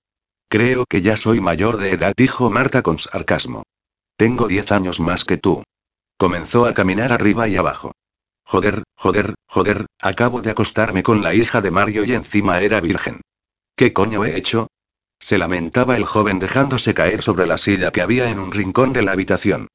Creo 0.50 0.86
que 0.90 1.02
ya 1.02 1.18
soy 1.18 1.40
mayor 1.40 1.78
de 1.78 1.92
edad, 1.92 2.14
dijo 2.18 2.50
Marta 2.50 2.82
con 2.82 2.98
sarcasmo. 2.98 3.62
Tengo 4.22 4.48
diez 4.48 4.72
años 4.72 5.00
más 5.00 5.26
que 5.26 5.38
tú. 5.38 5.64
Comenzó 6.16 6.68
a 6.68 6.76
caminar 6.76 7.12
arriba 7.12 7.48
y 7.48 7.56
abajo. 7.56 7.94
Joder, 8.46 8.84
joder, 8.96 9.34
joder, 9.48 9.88
acabo 10.00 10.44
de 10.44 10.52
acostarme 10.52 11.02
con 11.02 11.24
la 11.24 11.34
hija 11.34 11.60
de 11.60 11.72
Mario 11.72 12.06
y 12.06 12.14
encima 12.14 12.62
era 12.62 12.82
virgen. 12.82 13.22
¿Qué 13.76 13.94
coño 13.94 14.24
he 14.24 14.38
hecho? 14.38 14.68
Se 15.20 15.40
lamentaba 15.40 15.98
el 15.98 16.06
joven 16.06 16.38
dejándose 16.38 16.94
caer 16.94 17.24
sobre 17.24 17.48
la 17.48 17.58
silla 17.58 17.90
que 17.90 18.04
había 18.04 18.30
en 18.30 18.38
un 18.38 18.52
rincón 18.52 18.94
de 18.94 19.02
la 19.02 19.14
habitación. 19.14 19.70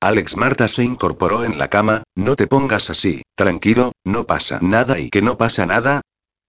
Alex 0.00 0.36
Marta 0.36 0.66
se 0.66 0.82
incorporó 0.82 1.44
en 1.44 1.56
la 1.56 1.70
cama, 1.70 2.02
no 2.16 2.34
te 2.34 2.48
pongas 2.48 2.90
así, 2.90 3.22
tranquilo, 3.36 3.92
no 4.02 4.26
pasa 4.26 4.58
nada 4.60 4.98
y 4.98 5.10
que 5.10 5.22
no 5.22 5.38
pasa 5.38 5.64
nada. 5.64 6.00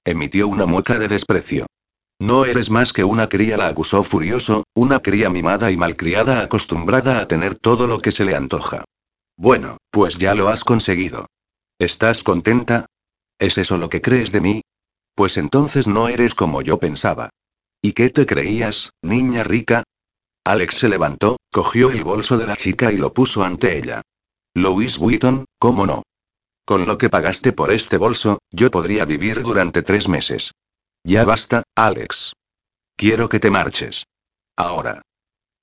Emitió 0.04 0.48
una 0.48 0.66
mueca 0.66 0.98
de 0.98 1.08
desprecio. 1.08 1.68
No 2.24 2.46
eres 2.46 2.70
más 2.70 2.94
que 2.94 3.04
una 3.04 3.28
cría, 3.28 3.58
la 3.58 3.68
acusó 3.68 4.02
furioso, 4.02 4.64
una 4.74 5.02
cría 5.02 5.30
mimada 5.30 5.72
y 5.72 5.76
malcriada 5.76 6.42
acostumbrada 6.42 7.20
a 7.20 7.28
tener 7.28 7.56
todo 7.56 7.86
lo 7.86 8.00
que 8.00 8.14
se 8.14 8.24
le 8.24 8.34
antoja. 8.34 8.86
Bueno, 9.36 9.76
pues 9.92 10.18
ya 10.18 10.34
lo 10.34 10.48
has 10.48 10.64
conseguido. 10.64 11.26
¿Estás 11.80 12.24
contenta? 12.24 12.86
¿Es 13.40 13.58
eso 13.58 13.78
lo 13.78 13.90
que 13.90 14.02
crees 14.02 14.32
de 14.32 14.40
mí? 14.40 14.62
Pues 15.16 15.36
entonces 15.36 15.86
no 15.86 16.08
eres 16.08 16.34
como 16.34 16.62
yo 16.62 16.80
pensaba. 16.80 17.30
¿Y 17.82 17.92
qué 17.92 18.10
te 18.10 18.26
creías, 18.26 18.92
niña 19.02 19.44
rica? 19.44 19.84
Alex 20.46 20.76
se 20.76 20.88
levantó, 20.88 21.36
cogió 21.52 21.92
el 21.92 22.06
bolso 22.06 22.38
de 22.38 22.48
la 22.48 22.56
chica 22.56 22.94
y 22.94 22.96
lo 22.96 23.14
puso 23.14 23.44
ante 23.44 23.78
ella. 23.78 24.02
Louis 24.54 24.98
Vuitton, 24.98 25.44
¿cómo 25.60 25.86
no? 25.86 26.04
Con 26.64 26.86
lo 26.86 26.98
que 26.98 27.10
pagaste 27.10 27.52
por 27.52 27.74
este 27.74 27.98
bolso, 27.98 28.40
yo 28.50 28.72
podría 28.72 29.04
vivir 29.04 29.44
durante 29.44 29.82
tres 29.82 30.08
meses. 30.08 30.54
Ya 31.04 31.26
basta, 31.26 31.64
Alex. 31.76 32.34
Quiero 32.96 33.28
que 33.28 33.40
te 33.40 33.52
marches. 33.52 34.06
Ahora. 34.56 35.02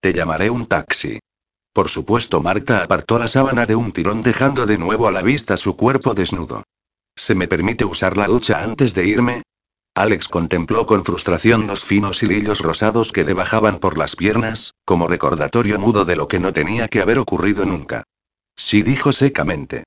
Te 0.00 0.12
llamaré 0.12 0.50
un 0.50 0.66
taxi. 0.66 1.18
Por 1.72 1.88
supuesto, 1.88 2.42
Marta 2.42 2.82
apartó 2.82 3.18
la 3.18 3.28
sábana 3.28 3.64
de 3.64 3.76
un 3.76 3.92
tirón 3.92 4.22
dejando 4.22 4.66
de 4.66 4.76
nuevo 4.76 5.08
a 5.08 5.12
la 5.12 5.22
vista 5.22 5.56
su 5.56 5.76
cuerpo 5.76 6.14
desnudo. 6.14 6.64
¿Se 7.16 7.34
me 7.34 7.48
permite 7.48 7.84
usar 7.84 8.16
la 8.16 8.26
ducha 8.26 8.62
antes 8.62 8.94
de 8.94 9.06
irme? 9.06 9.42
Alex 9.94 10.28
contempló 10.28 10.86
con 10.86 11.04
frustración 11.04 11.66
los 11.66 11.84
finos 11.84 12.22
hilillos 12.22 12.60
rosados 12.60 13.12
que 13.12 13.24
le 13.24 13.34
bajaban 13.34 13.78
por 13.78 13.98
las 13.98 14.16
piernas, 14.16 14.74
como 14.84 15.08
recordatorio 15.08 15.78
mudo 15.78 16.04
de 16.04 16.16
lo 16.16 16.28
que 16.28 16.38
no 16.38 16.52
tenía 16.52 16.88
que 16.88 17.00
haber 17.00 17.18
ocurrido 17.18 17.64
nunca. 17.64 18.04
Sí 18.56 18.82
dijo 18.82 19.12
secamente. 19.12 19.84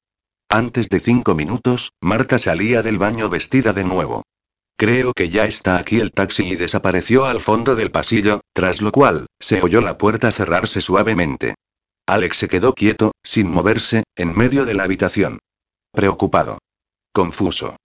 Antes 0.49 0.89
de 0.89 0.99
cinco 0.99 1.35
minutos, 1.35 1.93
Marta 2.01 2.38
salía 2.38 2.81
del 2.81 2.97
baño 2.97 3.30
vestida 3.30 3.73
de 3.73 3.84
nuevo. 3.84 4.23
Creo 4.76 5.14
que 5.14 5.30
ya 5.30 5.45
está 5.45 5.78
aquí 5.78 6.00
el 6.00 6.12
taxi 6.12 6.48
y 6.48 6.56
desapareció 6.56 7.26
al 7.26 7.41
fondo 7.41 7.76
del 7.76 7.91
pasillo, 7.91 8.41
tras 8.54 8.82
lo 8.82 8.91
cual, 8.91 9.28
se 9.40 9.62
oyó 9.62 9.82
la 9.82 9.98
puerta 9.98 10.32
cerrarse 10.32 10.82
suavemente. 10.82 11.56
Alex 12.08 12.38
se 12.38 12.50
quedó 12.50 12.74
quieto, 12.74 13.14
sin 13.24 13.50
moverse, 13.50 14.04
en 14.16 14.36
medio 14.36 14.66
de 14.66 14.74
la 14.74 14.84
habitación. 14.84 15.40
Preocupado. 15.91 16.58
Confuso. 17.14 17.78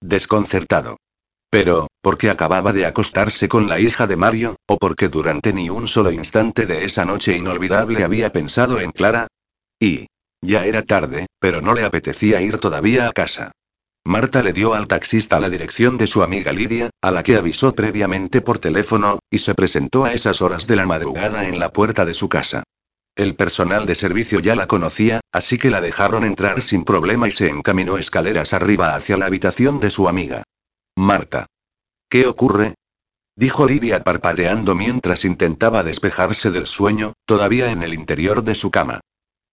Desconcertado. 0.00 0.98
Pero, 1.50 1.88
¿por 2.02 2.18
qué 2.18 2.28
acababa 2.28 2.72
de 2.72 2.86
acostarse 2.86 3.48
con 3.48 3.68
la 3.68 3.80
hija 3.80 4.06
de 4.06 4.16
Mario, 4.16 4.56
o 4.66 4.76
porque 4.76 5.08
durante 5.08 5.52
ni 5.52 5.70
un 5.70 5.88
solo 5.88 6.10
instante 6.10 6.66
de 6.66 6.84
esa 6.84 7.04
noche 7.04 7.36
inolvidable 7.36 8.04
había 8.04 8.30
pensado 8.30 8.80
en 8.80 8.92
Clara? 8.92 9.28
Y. 9.80 10.06
Ya 10.42 10.66
era 10.66 10.82
tarde, 10.82 11.26
pero 11.40 11.62
no 11.62 11.72
le 11.72 11.84
apetecía 11.84 12.42
ir 12.42 12.58
todavía 12.58 13.08
a 13.08 13.12
casa. 13.12 13.52
Marta 14.06 14.40
le 14.40 14.52
dio 14.52 14.74
al 14.74 14.86
taxista 14.86 15.40
la 15.40 15.50
dirección 15.50 15.98
de 15.98 16.06
su 16.06 16.22
amiga 16.22 16.52
Lidia, 16.52 16.90
a 17.02 17.10
la 17.10 17.24
que 17.24 17.34
avisó 17.34 17.74
previamente 17.74 18.40
por 18.40 18.60
teléfono, 18.60 19.18
y 19.30 19.40
se 19.40 19.52
presentó 19.52 20.04
a 20.04 20.12
esas 20.12 20.42
horas 20.42 20.68
de 20.68 20.76
la 20.76 20.86
madrugada 20.86 21.48
en 21.48 21.58
la 21.58 21.72
puerta 21.72 22.04
de 22.04 22.14
su 22.14 22.28
casa. 22.28 22.62
El 23.16 23.34
personal 23.34 23.84
de 23.84 23.96
servicio 23.96 24.38
ya 24.38 24.54
la 24.54 24.68
conocía, 24.68 25.18
así 25.32 25.58
que 25.58 25.70
la 25.70 25.80
dejaron 25.80 26.24
entrar 26.24 26.62
sin 26.62 26.84
problema 26.84 27.26
y 27.26 27.32
se 27.32 27.48
encaminó 27.48 27.98
escaleras 27.98 28.52
arriba 28.52 28.94
hacia 28.94 29.16
la 29.16 29.26
habitación 29.26 29.80
de 29.80 29.90
su 29.90 30.08
amiga. 30.08 30.44
Marta. 30.94 31.46
¿Qué 32.08 32.28
ocurre? 32.28 32.74
dijo 33.34 33.66
Lidia 33.66 34.04
parpadeando 34.04 34.76
mientras 34.76 35.24
intentaba 35.24 35.82
despejarse 35.82 36.52
del 36.52 36.68
sueño, 36.68 37.14
todavía 37.24 37.72
en 37.72 37.82
el 37.82 37.92
interior 37.92 38.44
de 38.44 38.54
su 38.54 38.70
cama. 38.70 39.00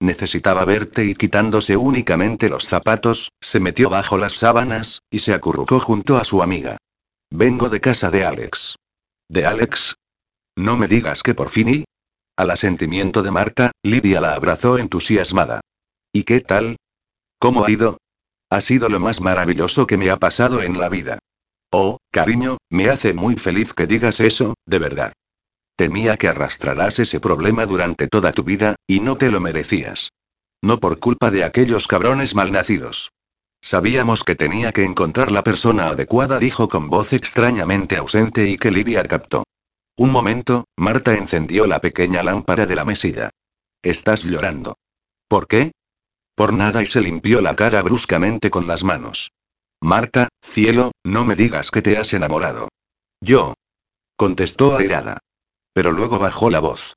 Necesitaba 0.03 0.65
verte 0.65 1.05
y 1.05 1.15
quitándose 1.15 1.77
únicamente 1.77 2.49
los 2.49 2.65
zapatos, 2.65 3.31
se 3.39 3.61
metió 3.61 3.89
bajo 3.89 4.17
las 4.17 4.33
sábanas, 4.33 4.99
y 5.09 5.19
se 5.19 5.33
acurrucó 5.33 5.79
junto 5.79 6.17
a 6.17 6.25
su 6.25 6.43
amiga. 6.43 6.75
Vengo 7.31 7.69
de 7.69 7.79
casa 7.79 8.11
de 8.11 8.25
Alex. 8.25 8.75
¿De 9.29 9.45
Alex? 9.45 9.95
No 10.57 10.75
me 10.75 10.89
digas 10.89 11.23
que 11.23 11.33
por 11.33 11.47
fin 11.47 11.69
y... 11.69 11.85
Al 12.35 12.51
asentimiento 12.51 13.23
de 13.23 13.31
Marta, 13.31 13.71
Lidia 13.81 14.19
la 14.19 14.33
abrazó 14.33 14.77
entusiasmada. 14.77 15.61
¿Y 16.11 16.23
qué 16.23 16.41
tal? 16.41 16.75
¿Cómo 17.39 17.63
ha 17.63 17.71
ido? 17.71 17.97
Ha 18.49 18.59
sido 18.59 18.89
lo 18.89 18.99
más 18.99 19.21
maravilloso 19.21 19.87
que 19.87 19.97
me 19.97 20.09
ha 20.09 20.17
pasado 20.17 20.61
en 20.63 20.81
la 20.81 20.89
vida. 20.89 21.19
Oh, 21.71 21.99
cariño, 22.11 22.57
me 22.69 22.89
hace 22.89 23.13
muy 23.13 23.35
feliz 23.35 23.73
que 23.73 23.87
digas 23.87 24.19
eso, 24.19 24.55
de 24.65 24.79
verdad. 24.79 25.13
Temía 25.75 26.17
que 26.17 26.27
arrastrarás 26.27 26.99
ese 26.99 27.19
problema 27.19 27.65
durante 27.65 28.07
toda 28.07 28.31
tu 28.31 28.43
vida, 28.43 28.75
y 28.87 28.99
no 28.99 29.17
te 29.17 29.31
lo 29.31 29.39
merecías. 29.39 30.09
No 30.61 30.79
por 30.79 30.99
culpa 30.99 31.31
de 31.31 31.43
aquellos 31.43 31.87
cabrones 31.87 32.35
malnacidos. 32.35 33.11
Sabíamos 33.61 34.23
que 34.23 34.35
tenía 34.35 34.71
que 34.71 34.83
encontrar 34.83 35.31
la 35.31 35.43
persona 35.43 35.87
adecuada, 35.87 36.37
dijo 36.37 36.69
con 36.69 36.89
voz 36.89 37.13
extrañamente 37.13 37.97
ausente 37.97 38.47
y 38.49 38.57
que 38.57 38.71
Lidia 38.71 39.03
captó. 39.03 39.43
Un 39.97 40.11
momento, 40.11 40.65
Marta 40.77 41.13
encendió 41.13 41.65
la 41.65 41.79
pequeña 41.79 42.23
lámpara 42.23 42.65
de 42.65 42.75
la 42.75 42.85
mesilla. 42.85 43.29
Estás 43.81 44.23
llorando. 44.23 44.75
¿Por 45.27 45.47
qué? 45.47 45.71
Por 46.35 46.51
nada 46.51 46.83
y 46.83 46.87
se 46.87 47.01
limpió 47.01 47.41
la 47.41 47.55
cara 47.55 47.81
bruscamente 47.81 48.49
con 48.49 48.67
las 48.67 48.83
manos. 48.83 49.31
Marta, 49.81 50.29
cielo, 50.41 50.91
no 51.03 51.25
me 51.25 51.35
digas 51.35 51.71
que 51.71 51.81
te 51.81 51.97
has 51.97 52.13
enamorado. 52.13 52.69
Yo. 53.21 53.53
Contestó 54.15 54.77
airada. 54.77 55.19
Pero 55.73 55.91
luego 55.91 56.19
bajó 56.19 56.49
la 56.49 56.59
voz. 56.59 56.95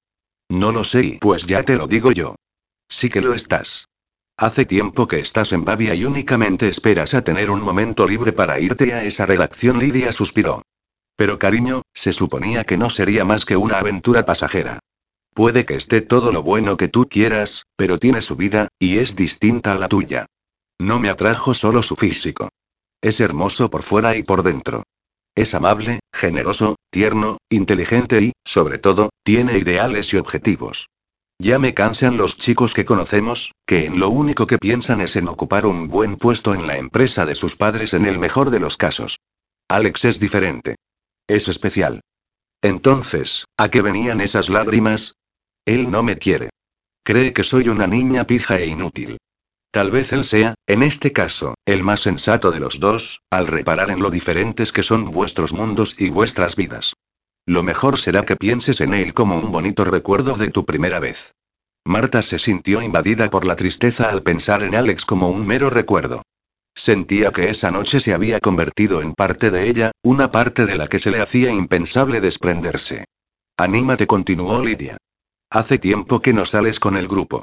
No 0.48 0.70
lo 0.70 0.84
sé 0.84 1.18
pues 1.20 1.46
ya 1.46 1.62
te 1.62 1.76
lo 1.76 1.86
digo 1.86 2.12
yo. 2.12 2.36
Sí 2.88 3.10
que 3.10 3.20
lo 3.20 3.34
estás. 3.34 3.88
Hace 4.38 4.66
tiempo 4.66 5.08
que 5.08 5.18
estás 5.18 5.52
en 5.52 5.64
Babia 5.64 5.94
y 5.94 6.04
únicamente 6.04 6.68
esperas 6.68 7.14
a 7.14 7.22
tener 7.22 7.50
un 7.50 7.62
momento 7.62 8.06
libre 8.06 8.32
para 8.32 8.60
irte 8.60 8.92
a 8.92 9.02
esa 9.02 9.24
redacción. 9.26 9.78
Lidia 9.78 10.12
suspiró. 10.12 10.62
Pero 11.16 11.38
cariño, 11.38 11.82
se 11.94 12.12
suponía 12.12 12.64
que 12.64 12.76
no 12.76 12.90
sería 12.90 13.24
más 13.24 13.46
que 13.46 13.56
una 13.56 13.78
aventura 13.78 14.26
pasajera. 14.26 14.80
Puede 15.32 15.64
que 15.64 15.74
esté 15.74 16.02
todo 16.02 16.32
lo 16.32 16.42
bueno 16.42 16.76
que 16.76 16.88
tú 16.88 17.08
quieras, 17.08 17.64
pero 17.76 17.98
tiene 17.98 18.20
su 18.20 18.36
vida, 18.36 18.68
y 18.78 18.98
es 18.98 19.16
distinta 19.16 19.72
a 19.72 19.78
la 19.78 19.88
tuya. 19.88 20.26
No 20.78 21.00
me 21.00 21.08
atrajo 21.08 21.54
solo 21.54 21.82
su 21.82 21.96
físico. 21.96 22.50
Es 23.00 23.20
hermoso 23.20 23.70
por 23.70 23.82
fuera 23.82 24.16
y 24.16 24.22
por 24.22 24.42
dentro. 24.42 24.84
Es 25.36 25.54
amable, 25.54 26.00
generoso, 26.14 26.76
tierno, 26.90 27.36
inteligente 27.50 28.22
y, 28.22 28.32
sobre 28.44 28.78
todo, 28.78 29.10
tiene 29.22 29.58
ideales 29.58 30.12
y 30.14 30.16
objetivos. 30.16 30.88
Ya 31.38 31.58
me 31.58 31.74
cansan 31.74 32.16
los 32.16 32.38
chicos 32.38 32.72
que 32.72 32.86
conocemos, 32.86 33.52
que 33.66 33.84
en 33.84 33.98
lo 33.98 34.08
único 34.08 34.46
que 34.46 34.56
piensan 34.56 35.02
es 35.02 35.14
en 35.16 35.28
ocupar 35.28 35.66
un 35.66 35.88
buen 35.88 36.16
puesto 36.16 36.54
en 36.54 36.66
la 36.66 36.78
empresa 36.78 37.26
de 37.26 37.34
sus 37.34 37.54
padres 37.54 37.92
en 37.92 38.06
el 38.06 38.18
mejor 38.18 38.48
de 38.48 38.60
los 38.60 38.78
casos. 38.78 39.18
Alex 39.68 40.06
es 40.06 40.18
diferente. 40.18 40.76
Es 41.28 41.48
especial. 41.48 42.00
Entonces, 42.62 43.44
¿a 43.58 43.68
qué 43.68 43.82
venían 43.82 44.22
esas 44.22 44.48
lágrimas? 44.48 45.16
Él 45.66 45.90
no 45.90 46.02
me 46.02 46.16
quiere. 46.16 46.48
Cree 47.04 47.34
que 47.34 47.44
soy 47.44 47.68
una 47.68 47.86
niña 47.86 48.24
pija 48.24 48.58
e 48.58 48.66
inútil. 48.68 49.18
Tal 49.76 49.90
vez 49.90 50.10
él 50.14 50.24
sea, 50.24 50.54
en 50.66 50.82
este 50.82 51.12
caso, 51.12 51.54
el 51.66 51.84
más 51.84 52.00
sensato 52.00 52.50
de 52.50 52.60
los 52.60 52.80
dos, 52.80 53.20
al 53.30 53.46
reparar 53.46 53.90
en 53.90 54.00
lo 54.00 54.08
diferentes 54.08 54.72
que 54.72 54.82
son 54.82 55.10
vuestros 55.10 55.52
mundos 55.52 55.96
y 55.98 56.08
vuestras 56.08 56.56
vidas. 56.56 56.94
Lo 57.44 57.62
mejor 57.62 57.98
será 57.98 58.24
que 58.24 58.36
pienses 58.36 58.80
en 58.80 58.94
él 58.94 59.12
como 59.12 59.38
un 59.38 59.52
bonito 59.52 59.84
recuerdo 59.84 60.38
de 60.38 60.48
tu 60.48 60.64
primera 60.64 60.98
vez. 60.98 61.34
Marta 61.84 62.22
se 62.22 62.38
sintió 62.38 62.80
invadida 62.80 63.28
por 63.28 63.44
la 63.44 63.54
tristeza 63.54 64.08
al 64.08 64.22
pensar 64.22 64.62
en 64.62 64.74
Alex 64.74 65.04
como 65.04 65.28
un 65.28 65.46
mero 65.46 65.68
recuerdo. 65.68 66.22
Sentía 66.74 67.30
que 67.30 67.50
esa 67.50 67.70
noche 67.70 68.00
se 68.00 68.14
había 68.14 68.40
convertido 68.40 69.02
en 69.02 69.12
parte 69.12 69.50
de 69.50 69.68
ella, 69.68 69.92
una 70.02 70.32
parte 70.32 70.64
de 70.64 70.78
la 70.78 70.86
que 70.88 70.98
se 70.98 71.10
le 71.10 71.20
hacía 71.20 71.50
impensable 71.50 72.22
desprenderse. 72.22 73.04
Anímate, 73.58 74.06
continuó 74.06 74.64
Lidia. 74.64 74.96
Hace 75.50 75.76
tiempo 75.76 76.22
que 76.22 76.32
no 76.32 76.46
sales 76.46 76.80
con 76.80 76.96
el 76.96 77.08
grupo. 77.08 77.42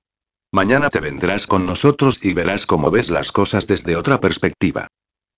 Mañana 0.53 0.89
te 0.89 0.99
vendrás 0.99 1.47
con 1.47 1.65
nosotros 1.65 2.19
y 2.21 2.35
verás 2.35 2.67
cómo 2.67 2.91
ves 2.91 3.09
las 3.09 3.31
cosas 3.31 3.65
desde 3.65 3.95
otra 3.95 4.19
perspectiva. 4.19 4.85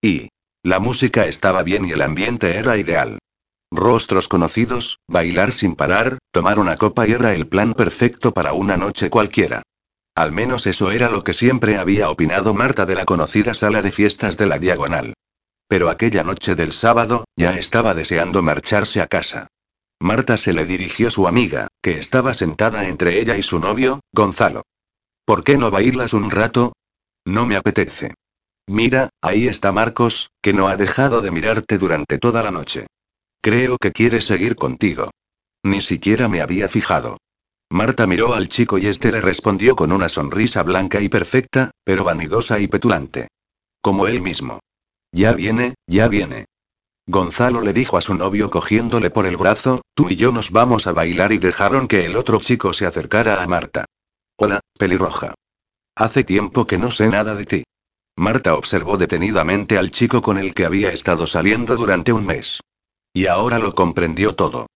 Y. 0.01 0.27
La 0.61 0.79
música 0.79 1.25
estaba 1.25 1.63
bien 1.63 1.85
y 1.85 1.91
el 1.91 2.01
ambiente 2.01 2.57
era 2.57 2.75
ideal. 2.75 3.19
Rostros 3.71 4.27
conocidos, 4.27 4.99
bailar 5.07 5.53
sin 5.53 5.77
parar, 5.77 6.17
tomar 6.31 6.59
una 6.59 6.75
copa 6.75 7.07
y 7.07 7.13
era 7.13 7.33
el 7.33 7.47
plan 7.47 7.73
perfecto 7.73 8.33
para 8.33 8.51
una 8.51 8.75
noche 8.75 9.09
cualquiera. 9.09 9.61
Al 10.15 10.33
menos 10.33 10.67
eso 10.67 10.91
era 10.91 11.09
lo 11.09 11.23
que 11.23 11.33
siempre 11.33 11.77
había 11.77 12.09
opinado 12.09 12.53
Marta 12.53 12.85
de 12.85 12.95
la 12.95 13.05
conocida 13.05 13.53
sala 13.53 13.81
de 13.81 13.91
fiestas 13.91 14.35
de 14.35 14.47
la 14.47 14.59
Diagonal. 14.59 15.13
Pero 15.69 15.89
aquella 15.89 16.25
noche 16.25 16.55
del 16.55 16.73
sábado, 16.73 17.23
ya 17.37 17.57
estaba 17.57 17.93
deseando 17.93 18.43
marcharse 18.43 18.99
a 18.99 19.07
casa. 19.07 19.47
Marta 20.01 20.35
se 20.35 20.51
le 20.51 20.65
dirigió 20.65 21.09
su 21.09 21.25
amiga, 21.25 21.69
que 21.81 21.99
estaba 21.99 22.33
sentada 22.33 22.89
entre 22.89 23.21
ella 23.21 23.37
y 23.37 23.43
su 23.43 23.59
novio, 23.59 24.01
Gonzalo. 24.11 24.63
¿Por 25.25 25.43
qué 25.43 25.57
no 25.57 25.71
bailas 25.71 26.13
un 26.13 26.29
rato? 26.29 26.73
No 27.25 27.47
me 27.47 27.55
apetece. 27.55 28.13
Mira, 28.67 29.09
ahí 29.21 29.47
está 29.47 29.71
Marcos, 29.71 30.29
que 30.41 30.53
no 30.53 30.67
ha 30.67 30.77
dejado 30.77 31.21
de 31.21 31.31
mirarte 31.31 31.79
durante 31.79 32.19
toda 32.19 32.43
la 32.43 32.51
noche. 32.51 32.85
Creo 33.41 33.77
que 33.77 33.91
quiere 33.91 34.21
seguir 34.21 34.55
contigo. 34.55 35.11
Ni 35.63 35.81
siquiera 35.81 36.27
me 36.27 36.41
había 36.41 36.67
fijado. 36.67 37.17
Marta 37.71 38.05
miró 38.05 38.35
al 38.35 38.49
chico 38.49 38.77
y 38.77 38.85
este 38.85 39.11
le 39.11 39.21
respondió 39.21 39.75
con 39.75 39.91
una 39.91 40.09
sonrisa 40.09 40.61
blanca 40.61 41.01
y 41.01 41.09
perfecta, 41.09 41.71
pero 41.83 42.03
vanidosa 42.03 42.59
y 42.59 42.67
petulante. 42.67 43.27
Como 43.81 44.07
él 44.07 44.21
mismo. 44.21 44.59
Ya 45.11 45.33
viene, 45.33 45.73
ya 45.87 46.07
viene. 46.07 46.45
Gonzalo 47.07 47.61
le 47.61 47.73
dijo 47.73 47.97
a 47.97 48.01
su 48.01 48.13
novio 48.13 48.49
cogiéndole 48.51 49.09
por 49.09 49.25
el 49.25 49.37
brazo, 49.37 49.81
tú 49.95 50.09
y 50.09 50.15
yo 50.15 50.31
nos 50.31 50.51
vamos 50.51 50.85
a 50.85 50.91
bailar 50.91 51.31
y 51.31 51.39
dejaron 51.39 51.87
que 51.87 52.05
el 52.05 52.15
otro 52.15 52.39
chico 52.39 52.73
se 52.73 52.85
acercara 52.85 53.41
a 53.41 53.47
Marta. 53.47 53.85
Hola, 54.37 54.59
pelirroja. 54.77 55.33
Hace 55.95 56.25
tiempo 56.25 56.67
que 56.67 56.77
no 56.77 56.91
sé 56.91 57.07
nada 57.07 57.35
de 57.35 57.45
ti. 57.45 57.63
Marta 58.17 58.55
observó 58.55 58.97
detenidamente 58.97 59.77
al 59.77 59.91
chico 59.91 60.21
con 60.21 60.37
el 60.37 60.53
que 60.53 60.65
había 60.65 60.91
estado 60.91 61.25
saliendo 61.25 61.77
durante 61.77 62.11
un 62.11 62.25
mes. 62.25 62.59
Y 63.13 63.27
ahora 63.27 63.59
lo 63.59 63.73
comprendió 63.73 64.35
todo. 64.35 64.67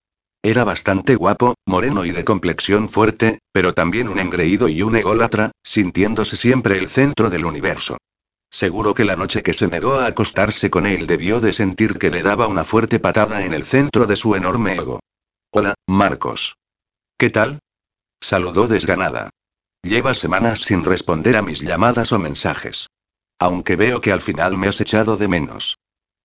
Era 0.41 0.63
bastante 0.63 1.15
guapo, 1.15 1.55
moreno 1.65 2.05
y 2.05 2.11
de 2.11 2.23
complexión 2.23 2.87
fuerte, 2.87 3.39
pero 3.51 3.73
también 3.73 4.07
un 4.07 4.19
engreído 4.19 4.69
y 4.69 4.81
un 4.81 4.95
ególatra, 4.95 5.51
sintiéndose 5.61 6.37
siempre 6.37 6.77
el 6.77 6.87
centro 6.87 7.29
del 7.29 7.43
universo. 7.43 7.97
Seguro 8.49 8.93
que 8.93 9.03
la 9.03 9.17
noche 9.17 9.43
que 9.43 9.53
se 9.53 9.67
negó 9.67 9.95
a 9.95 10.05
acostarse 10.05 10.69
con 10.69 10.85
él 10.85 11.05
debió 11.05 11.41
de 11.41 11.51
sentir 11.51 11.99
que 11.99 12.11
le 12.11 12.23
daba 12.23 12.47
una 12.47 12.63
fuerte 12.63 12.99
patada 12.99 13.43
en 13.43 13.53
el 13.53 13.65
centro 13.65 14.07
de 14.07 14.15
su 14.15 14.35
enorme 14.35 14.75
ego. 14.75 15.01
Hola, 15.51 15.73
Marcos. 15.85 16.55
¿Qué 17.17 17.29
tal? 17.29 17.59
Saludó 18.21 18.69
desganada. 18.69 19.29
Llevas 19.81 20.17
semanas 20.17 20.59
sin 20.61 20.83
responder 20.83 21.37
a 21.37 21.41
mis 21.41 21.61
llamadas 21.61 22.11
o 22.11 22.19
mensajes. 22.19 22.89
Aunque 23.39 23.75
veo 23.77 24.01
que 24.01 24.11
al 24.11 24.21
final 24.21 24.57
me 24.57 24.67
has 24.67 24.81
echado 24.81 25.15
de 25.15 25.27
menos. 25.27 25.77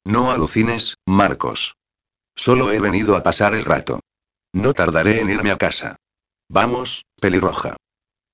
No 0.05 0.33
alucines, 0.33 0.97
Marcos. 1.07 1.77
Solo 2.37 2.73
he 2.73 2.81
venido 2.81 3.17
a 3.17 3.23
pasar 3.23 3.55
el 3.55 3.65
rato. 3.65 4.01
No 4.53 4.75
tardaré 4.75 5.21
en 5.21 5.31
irme 5.31 5.53
a 5.53 5.57
casa. 5.57 5.97
Vamos, 6.49 7.05
pelirroja. 7.21 7.77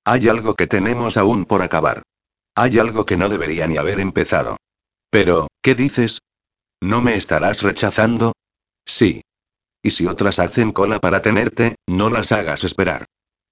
Hay 0.03 0.27
algo 0.27 0.55
que 0.55 0.67
tenemos 0.67 1.17
aún 1.17 1.45
por 1.45 1.61
acabar. 1.61 2.01
Hay 2.55 2.79
algo 2.79 3.05
que 3.05 3.17
no 3.17 3.29
debería 3.29 3.67
ni 3.67 3.77
haber 3.77 3.99
empezado. 3.99 4.57
Pero, 5.11 5.47
¿qué 5.61 5.75
dices? 5.75 6.19
¿No 6.81 7.01
me 7.01 7.15
estarás 7.15 7.61
rechazando? 7.61 8.33
Sí. 8.85 9.21
Y 9.83 9.91
si 9.91 10.07
otras 10.07 10.39
hacen 10.39 10.71
cola 10.71 10.99
para 10.99 11.21
tenerte, 11.21 11.75
no 11.87 12.09
las 12.09 12.31
hagas 12.31 12.63
esperar. 12.63 13.05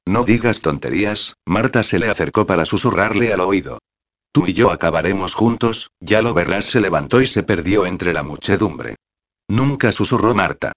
No 0.09 0.23
digas 0.23 0.61
tonterías, 0.61 1.35
Marta 1.45 1.83
se 1.83 1.99
le 1.99 2.09
acercó 2.09 2.47
para 2.47 2.65
susurrarle 2.65 3.31
al 3.31 3.41
oído. 3.41 3.77
Tú 4.31 4.47
y 4.47 4.53
yo 4.53 4.71
acabaremos 4.71 5.35
juntos, 5.35 5.91
ya 5.99 6.23
lo 6.23 6.33
verás. 6.33 6.65
Se 6.65 6.81
levantó 6.81 7.21
y 7.21 7.27
se 7.27 7.43
perdió 7.43 7.85
entre 7.85 8.11
la 8.11 8.23
muchedumbre. 8.23 8.95
Nunca 9.47 9.91
susurró 9.91 10.33
Marta. 10.33 10.71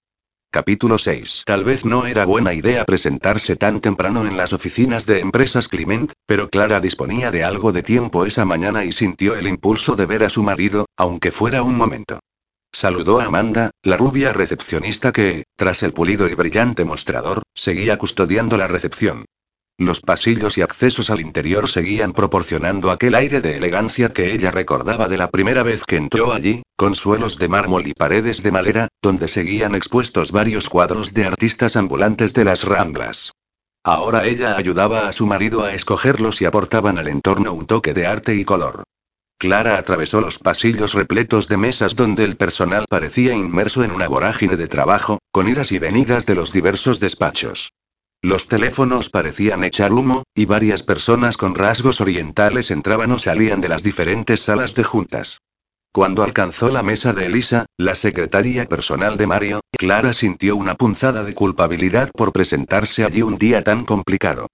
Capítulo 0.51 0.99
6. 0.99 1.45
Tal 1.47 1.63
vez 1.63 1.83
no 1.83 2.05
era 2.05 2.27
buena 2.27 2.53
idea 2.53 2.85
presentarse 2.85 3.55
tan 3.55 3.81
temprano 3.81 4.27
en 4.27 4.37
las 4.37 4.53
oficinas 4.53 5.07
de 5.07 5.21
Empresas 5.21 5.67
Clement, 5.67 6.11
pero 6.27 6.51
Clara 6.51 6.79
disponía 6.79 7.31
de 7.31 7.43
algo 7.43 7.71
de 7.71 7.81
tiempo 7.81 8.27
esa 8.27 8.45
mañana 8.45 8.85
y 8.85 8.91
sintió 8.91 9.35
el 9.35 9.47
impulso 9.47 9.95
de 9.95 10.05
ver 10.05 10.25
a 10.25 10.29
su 10.29 10.43
marido, 10.43 10.85
aunque 10.95 11.31
fuera 11.31 11.63
un 11.63 11.75
momento. 11.75 12.19
Saludó 12.71 13.19
a 13.19 13.25
Amanda, 13.25 13.71
la 13.81 13.97
rubia 13.97 14.33
recepcionista 14.33 15.11
que, 15.11 15.42
tras 15.55 15.83
el 15.83 15.93
pulido 15.93 16.27
y 16.27 16.35
brillante 16.35 16.85
mostrador, 16.85 17.43
seguía 17.53 17.97
custodiando 17.97 18.57
la 18.57 18.67
recepción. 18.67 19.25
Los 19.77 20.01
pasillos 20.01 20.57
y 20.57 20.61
accesos 20.61 21.09
al 21.09 21.19
interior 21.19 21.67
seguían 21.67 22.13
proporcionando 22.13 22.91
aquel 22.91 23.15
aire 23.15 23.41
de 23.41 23.57
elegancia 23.57 24.13
que 24.13 24.31
ella 24.31 24.51
recordaba 24.51 25.07
de 25.07 25.17
la 25.17 25.31
primera 25.31 25.63
vez 25.63 25.83
que 25.83 25.95
entró 25.95 26.31
allí, 26.31 26.61
con 26.75 26.93
suelos 26.93 27.39
de 27.39 27.47
mármol 27.47 27.87
y 27.87 27.93
paredes 27.93 28.43
de 28.43 28.51
madera, 28.51 28.87
donde 29.01 29.27
seguían 29.27 29.73
expuestos 29.73 30.31
varios 30.31 30.69
cuadros 30.69 31.13
de 31.13 31.25
artistas 31.25 31.75
ambulantes 31.75 32.33
de 32.33 32.45
las 32.45 32.63
Ramblas. 32.63 33.31
Ahora 33.83 34.25
ella 34.25 34.55
ayudaba 34.57 35.07
a 35.07 35.13
su 35.13 35.25
marido 35.25 35.63
a 35.63 35.73
escogerlos 35.73 36.41
y 36.41 36.45
aportaban 36.45 36.99
al 36.99 37.07
entorno 37.07 37.51
un 37.53 37.65
toque 37.65 37.93
de 37.93 38.05
arte 38.05 38.35
y 38.35 38.45
color. 38.45 38.83
Clara 39.43 39.77
atravesó 39.77 40.21
los 40.21 40.39
pasillos 40.39 40.93
repletos 40.93 41.49
de 41.49 41.57
mesas 41.57 41.97
donde 41.97 42.23
el 42.23 42.37
personal 42.37 42.85
parecía 42.89 43.33
inmerso 43.33 43.83
en 43.83 43.91
una 43.91 44.07
vorágine 44.07 44.55
de 44.55 44.69
trabajo, 44.69 45.19
con 45.33 45.49
idas 45.49 45.73
y 45.73 45.79
venidas 45.79 46.25
de 46.25 46.33
los 46.33 46.53
diversos 46.53 47.01
despachos. 47.01 47.73
Los 48.21 48.47
teléfonos 48.47 49.09
parecían 49.09 49.65
echar 49.65 49.91
humo, 49.91 50.23
y 50.33 50.45
varias 50.45 50.81
personas 50.81 51.35
con 51.35 51.55
rasgos 51.55 51.99
orientales 51.99 52.71
entraban 52.71 53.11
o 53.11 53.19
salían 53.19 53.59
de 53.59 53.67
las 53.67 53.83
diferentes 53.83 54.39
salas 54.39 54.75
de 54.75 54.85
juntas. 54.85 55.39
Cuando 55.91 56.23
alcanzó 56.23 56.69
la 56.69 56.81
mesa 56.81 57.11
de 57.11 57.25
Elisa, 57.25 57.65
la 57.77 57.95
secretaria 57.95 58.65
personal 58.69 59.17
de 59.17 59.27
Mario, 59.27 59.59
Clara 59.77 60.13
sintió 60.13 60.55
una 60.55 60.75
punzada 60.75 61.25
de 61.25 61.33
culpabilidad 61.33 62.11
por 62.15 62.31
presentarse 62.31 63.03
allí 63.03 63.21
un 63.21 63.35
día 63.35 63.61
tan 63.61 63.83
complicado. 63.83 64.47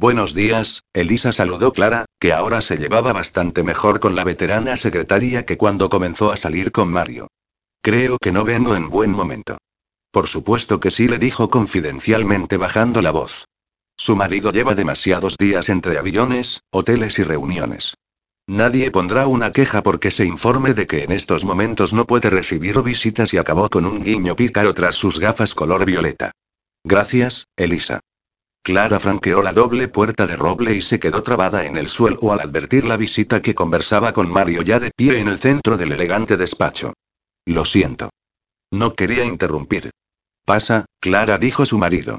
Buenos 0.00 0.32
días, 0.32 0.84
Elisa 0.94 1.30
saludó 1.30 1.74
Clara, 1.74 2.06
que 2.18 2.32
ahora 2.32 2.62
se 2.62 2.78
llevaba 2.78 3.12
bastante 3.12 3.62
mejor 3.62 4.00
con 4.00 4.16
la 4.16 4.24
veterana 4.24 4.78
secretaria 4.78 5.44
que 5.44 5.58
cuando 5.58 5.90
comenzó 5.90 6.32
a 6.32 6.38
salir 6.38 6.72
con 6.72 6.90
Mario. 6.90 7.28
Creo 7.82 8.16
que 8.16 8.32
no 8.32 8.44
vengo 8.44 8.74
en 8.74 8.88
buen 8.88 9.10
momento. 9.10 9.58
Por 10.10 10.26
supuesto 10.26 10.80
que 10.80 10.90
sí, 10.90 11.06
le 11.06 11.18
dijo 11.18 11.50
confidencialmente 11.50 12.56
bajando 12.56 13.02
la 13.02 13.10
voz. 13.10 13.44
Su 13.94 14.16
marido 14.16 14.52
lleva 14.52 14.74
demasiados 14.74 15.36
días 15.36 15.68
entre 15.68 15.98
aviones, 15.98 16.62
hoteles 16.70 17.18
y 17.18 17.22
reuniones. 17.24 17.92
Nadie 18.46 18.90
pondrá 18.90 19.26
una 19.26 19.52
queja 19.52 19.82
porque 19.82 20.10
se 20.10 20.24
informe 20.24 20.72
de 20.72 20.86
que 20.86 21.04
en 21.04 21.12
estos 21.12 21.44
momentos 21.44 21.92
no 21.92 22.06
puede 22.06 22.30
recibir 22.30 22.82
visitas 22.82 23.34
y 23.34 23.36
acabó 23.36 23.68
con 23.68 23.84
un 23.84 24.02
guiño 24.02 24.34
pícaro 24.34 24.72
tras 24.72 24.96
sus 24.96 25.18
gafas 25.18 25.54
color 25.54 25.84
violeta. 25.84 26.30
Gracias, 26.84 27.48
Elisa. 27.54 28.00
Clara 28.62 29.00
franqueó 29.00 29.42
la 29.42 29.52
doble 29.52 29.88
puerta 29.88 30.26
de 30.26 30.36
roble 30.36 30.74
y 30.74 30.82
se 30.82 31.00
quedó 31.00 31.22
trabada 31.22 31.64
en 31.64 31.76
el 31.76 31.88
suelo 31.88 32.32
al 32.32 32.40
advertir 32.40 32.84
la 32.84 32.98
visita 32.98 33.40
que 33.40 33.54
conversaba 33.54 34.12
con 34.12 34.30
Mario 34.30 34.62
ya 34.62 34.78
de 34.78 34.90
pie 34.94 35.18
en 35.18 35.28
el 35.28 35.38
centro 35.38 35.78
del 35.78 35.92
elegante 35.92 36.36
despacho. 36.36 36.92
Lo 37.46 37.64
siento. 37.64 38.10
No 38.70 38.94
quería 38.94 39.24
interrumpir. 39.24 39.90
Pasa, 40.44 40.84
Clara, 41.00 41.38
dijo 41.38 41.64
su 41.64 41.78
marido. 41.78 42.18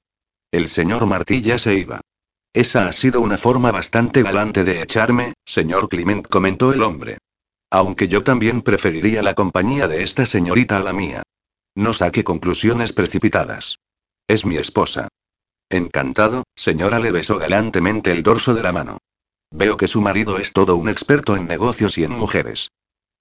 El 0.51 0.68
señor 0.68 1.05
Martí 1.05 1.41
ya 1.41 1.59
se 1.59 1.76
iba. 1.76 2.01
Esa 2.53 2.88
ha 2.88 2.91
sido 2.91 3.22
una 3.22 3.38
forma 3.38 3.72
bastante 3.72 4.23
galante 4.23 4.63
de 4.63 4.81
echarme, 4.81 5.34
señor 5.45 5.88
Clement, 5.88 6.27
comentó 6.27 6.73
el 6.73 6.81
hombre. 6.81 7.19
Aunque 7.69 8.09
yo 8.09 8.23
también 8.23 8.61
preferiría 8.61 9.23
la 9.23 9.35
compañía 9.35 9.88
de 9.88 10.03
esta 10.03 10.26
señorita 10.26 10.77
a 10.77 10.84
la 10.84 10.91
mía. 10.91 11.23
No 11.76 11.93
saque 11.93 12.26
conclusiones 12.26 12.91
precipitadas. 12.91 13.77
Es 14.27 14.45
mi 14.45 14.57
esposa. 14.57 15.07
Encantado, 15.72 16.43
señora 16.53 16.99
le 16.99 17.11
besó 17.11 17.38
galantemente 17.38 18.11
el 18.11 18.23
dorso 18.23 18.53
de 18.53 18.61
la 18.61 18.73
mano. 18.73 18.98
Veo 19.52 19.77
que 19.77 19.88
su 19.88 20.02
marido 20.02 20.38
es 20.38 20.52
todo 20.52 20.76
un 20.76 20.89
experto 20.89 21.38
en 21.38 21.48
negocios 21.48 21.98
y 21.98 22.03
en 22.03 22.11
mujeres. 22.11 22.72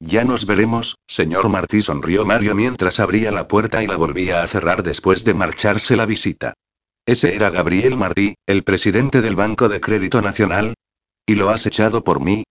Ya 0.00 0.24
nos 0.24 0.46
veremos, 0.46 0.96
señor 1.06 1.48
Martí 1.48 1.80
sonrió 1.80 2.26
Mario 2.26 2.56
mientras 2.56 2.98
abría 2.98 3.30
la 3.30 3.46
puerta 3.46 3.84
y 3.84 3.86
la 3.86 3.96
volvía 3.96 4.42
a 4.42 4.48
cerrar 4.48 4.82
después 4.82 5.24
de 5.24 5.34
marcharse 5.34 5.94
la 5.94 6.06
visita. 6.06 6.54
Ese 7.06 7.36
era 7.36 7.50
Gabriel 7.50 7.96
Martí, 7.96 8.34
el 8.46 8.64
presidente 8.64 9.20
del 9.20 9.36
Banco 9.36 9.68
de 9.68 9.80
Crédito 9.80 10.20
Nacional. 10.20 10.74
¿Y 11.26 11.36
lo 11.36 11.50
has 11.50 11.66
echado 11.66 12.02
por 12.02 12.20
mí? 12.20 12.42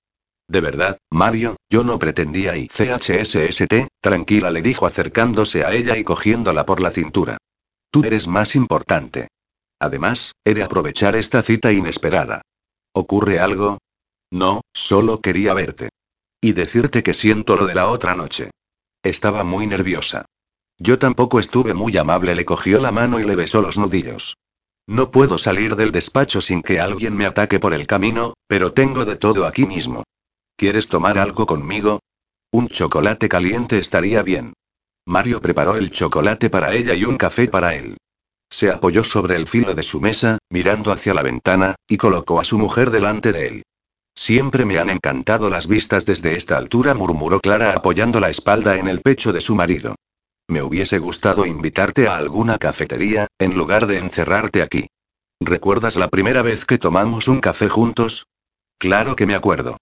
De 0.48 0.62
verdad, 0.62 0.98
Mario, 1.12 1.58
yo 1.70 1.84
no 1.84 2.00
pretendía 2.00 2.56
y 2.56 2.70
CHSST, 2.70 3.88
tranquila 4.00 4.50
le 4.50 4.62
dijo 4.62 4.86
acercándose 4.86 5.66
a 5.66 5.74
ella 5.74 5.98
y 5.98 6.06
cogiéndola 6.06 6.66
por 6.66 6.80
la 6.80 6.90
cintura. 6.90 7.38
Tú 7.92 8.04
eres 8.06 8.28
más 8.28 8.56
importante. 8.56 9.28
Además, 9.80 10.34
he 10.44 10.54
de 10.54 10.64
aprovechar 10.64 11.16
esta 11.16 11.42
cita 11.42 11.72
inesperada. 11.72 12.42
¿Ocurre 12.94 13.40
algo? 13.40 13.78
No, 14.32 14.62
solo 14.74 15.22
quería 15.22 15.54
verte. 15.54 15.90
Y 16.42 16.54
decirte 16.54 17.04
que 17.04 17.14
siento 17.14 17.56
lo 17.56 17.66
de 17.66 17.76
la 17.76 17.90
otra 17.90 18.16
noche. 18.16 18.52
Estaba 19.04 19.44
muy 19.44 19.68
nerviosa. 19.68 20.26
Yo 20.78 21.00
tampoco 21.00 21.40
estuve 21.40 21.74
muy 21.74 21.98
amable, 21.98 22.36
le 22.36 22.46
cogió 22.46 22.80
la 22.80 22.92
mano 22.92 23.20
y 23.20 23.24
le 23.24 23.36
besó 23.36 23.62
los 23.62 23.78
nudillos. 23.78 24.36
No 24.88 25.12
puedo 25.12 25.38
salir 25.38 25.76
del 25.76 25.92
despacho 25.92 26.42
sin 26.42 26.62
que 26.62 26.80
alguien 26.80 27.16
me 27.16 27.26
ataque 27.26 27.60
por 27.60 27.74
el 27.74 27.86
camino, 27.86 28.34
pero 28.48 28.74
tengo 28.74 29.06
de 29.06 29.18
todo 29.18 29.46
aquí 29.46 29.66
mismo. 29.66 30.04
¿Quieres 30.56 30.88
tomar 30.88 31.18
algo 31.18 31.46
conmigo? 31.46 32.00
Un 32.52 32.68
chocolate 32.68 33.30
caliente 33.30 33.78
estaría 33.78 34.24
bien. 34.24 34.54
Mario 35.06 35.42
preparó 35.42 35.76
el 35.76 35.92
chocolate 35.92 36.50
para 36.50 36.74
ella 36.74 36.94
y 36.96 37.06
un 37.06 37.18
café 37.18 37.48
para 37.48 37.76
él. 37.76 37.98
Se 38.50 38.72
apoyó 38.72 39.04
sobre 39.04 39.36
el 39.36 39.48
filo 39.48 39.74
de 39.74 39.84
su 39.84 40.02
mesa, 40.02 40.40
mirando 40.50 40.92
hacia 40.92 41.14
la 41.14 41.22
ventana, 41.22 41.76
y 41.88 41.98
colocó 41.98 42.40
a 42.40 42.44
su 42.44 42.58
mujer 42.58 42.90
delante 42.90 43.32
de 43.32 43.48
él. 43.48 43.64
Siempre 44.16 44.66
me 44.66 44.80
han 44.80 44.90
encantado 44.90 45.50
las 45.50 45.68
vistas 45.68 46.06
desde 46.06 46.36
esta 46.36 46.58
altura, 46.58 46.94
murmuró 46.94 47.40
Clara 47.40 47.74
apoyando 47.74 48.20
la 48.20 48.30
espalda 48.30 48.78
en 48.78 48.88
el 48.88 49.02
pecho 49.02 49.32
de 49.32 49.42
su 49.42 49.56
marido. 49.56 49.96
Me 50.50 50.64
hubiese 50.64 50.98
gustado 50.98 51.46
invitarte 51.46 52.08
a 52.08 52.18
alguna 52.18 52.58
cafetería, 52.58 53.28
en 53.38 53.56
lugar 53.56 53.86
de 53.86 54.00
encerrarte 54.00 54.64
aquí. 54.64 54.88
¿Recuerdas 55.40 55.96
la 55.96 56.10
primera 56.10 56.42
vez 56.42 56.66
que 56.66 56.80
tomamos 56.80 57.28
un 57.28 57.40
café 57.40 57.70
juntos? 57.70 58.26
Claro 58.78 59.16
que 59.16 59.28
me 59.28 59.36
acuerdo. 59.36 59.78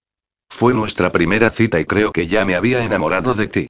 Fue 0.50 0.74
nuestra 0.74 1.10
primera 1.10 1.50
cita 1.50 1.80
y 1.80 1.84
creo 1.84 2.12
que 2.12 2.26
ya 2.26 2.44
me 2.44 2.54
había 2.54 2.84
enamorado 2.84 3.34
de 3.34 3.48
ti. 3.48 3.68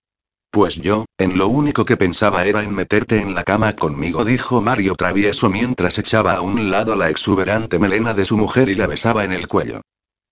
Pues 0.51 0.77
yo, 0.77 1.05
en 1.19 1.37
lo 1.37 1.49
único 1.49 1.85
que 1.85 1.99
pensaba 1.99 2.47
era 2.47 2.63
en 2.63 2.75
meterte 2.75 3.21
en 3.21 3.35
la 3.35 3.45
cama 3.45 3.77
conmigo, 3.77 4.25
dijo 4.25 4.63
Mario 4.63 4.95
travieso 4.95 5.51
mientras 5.51 5.99
echaba 5.99 6.35
a 6.35 6.41
un 6.41 6.71
lado 6.71 6.97
la 6.97 7.11
exuberante 7.11 7.79
melena 7.79 8.15
de 8.15 8.25
su 8.25 8.39
mujer 8.39 8.71
y 8.71 8.75
la 8.75 8.87
besaba 8.87 9.25
en 9.25 9.33
el 9.33 9.47
cuello. 9.47 9.83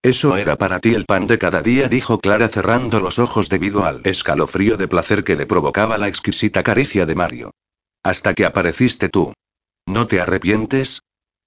Eso 0.02 0.36
era 0.36 0.56
para 0.56 0.78
ti 0.78 0.94
el 0.94 1.04
pan 1.04 1.26
de 1.26 1.38
cada 1.38 1.60
día, 1.62 1.88
dijo 1.88 2.20
Clara 2.20 2.48
cerrando 2.48 3.00
los 3.00 3.18
ojos 3.18 3.48
debido 3.48 3.84
al 3.84 4.00
escalofrío 4.04 4.76
de 4.76 4.88
placer 4.88 5.22
que 5.24 5.36
le 5.36 5.46
provocaba 5.46 5.98
la 5.98 6.08
exquisita 6.08 6.62
caricia 6.62 7.04
de 7.04 7.14
Mario. 7.14 7.50
Hasta 8.02 8.32
que 8.34 8.46
apareciste 8.46 9.08
tú. 9.08 9.34
¿No 9.84 10.06
te 10.06 10.20
arrepientes? 10.20 11.02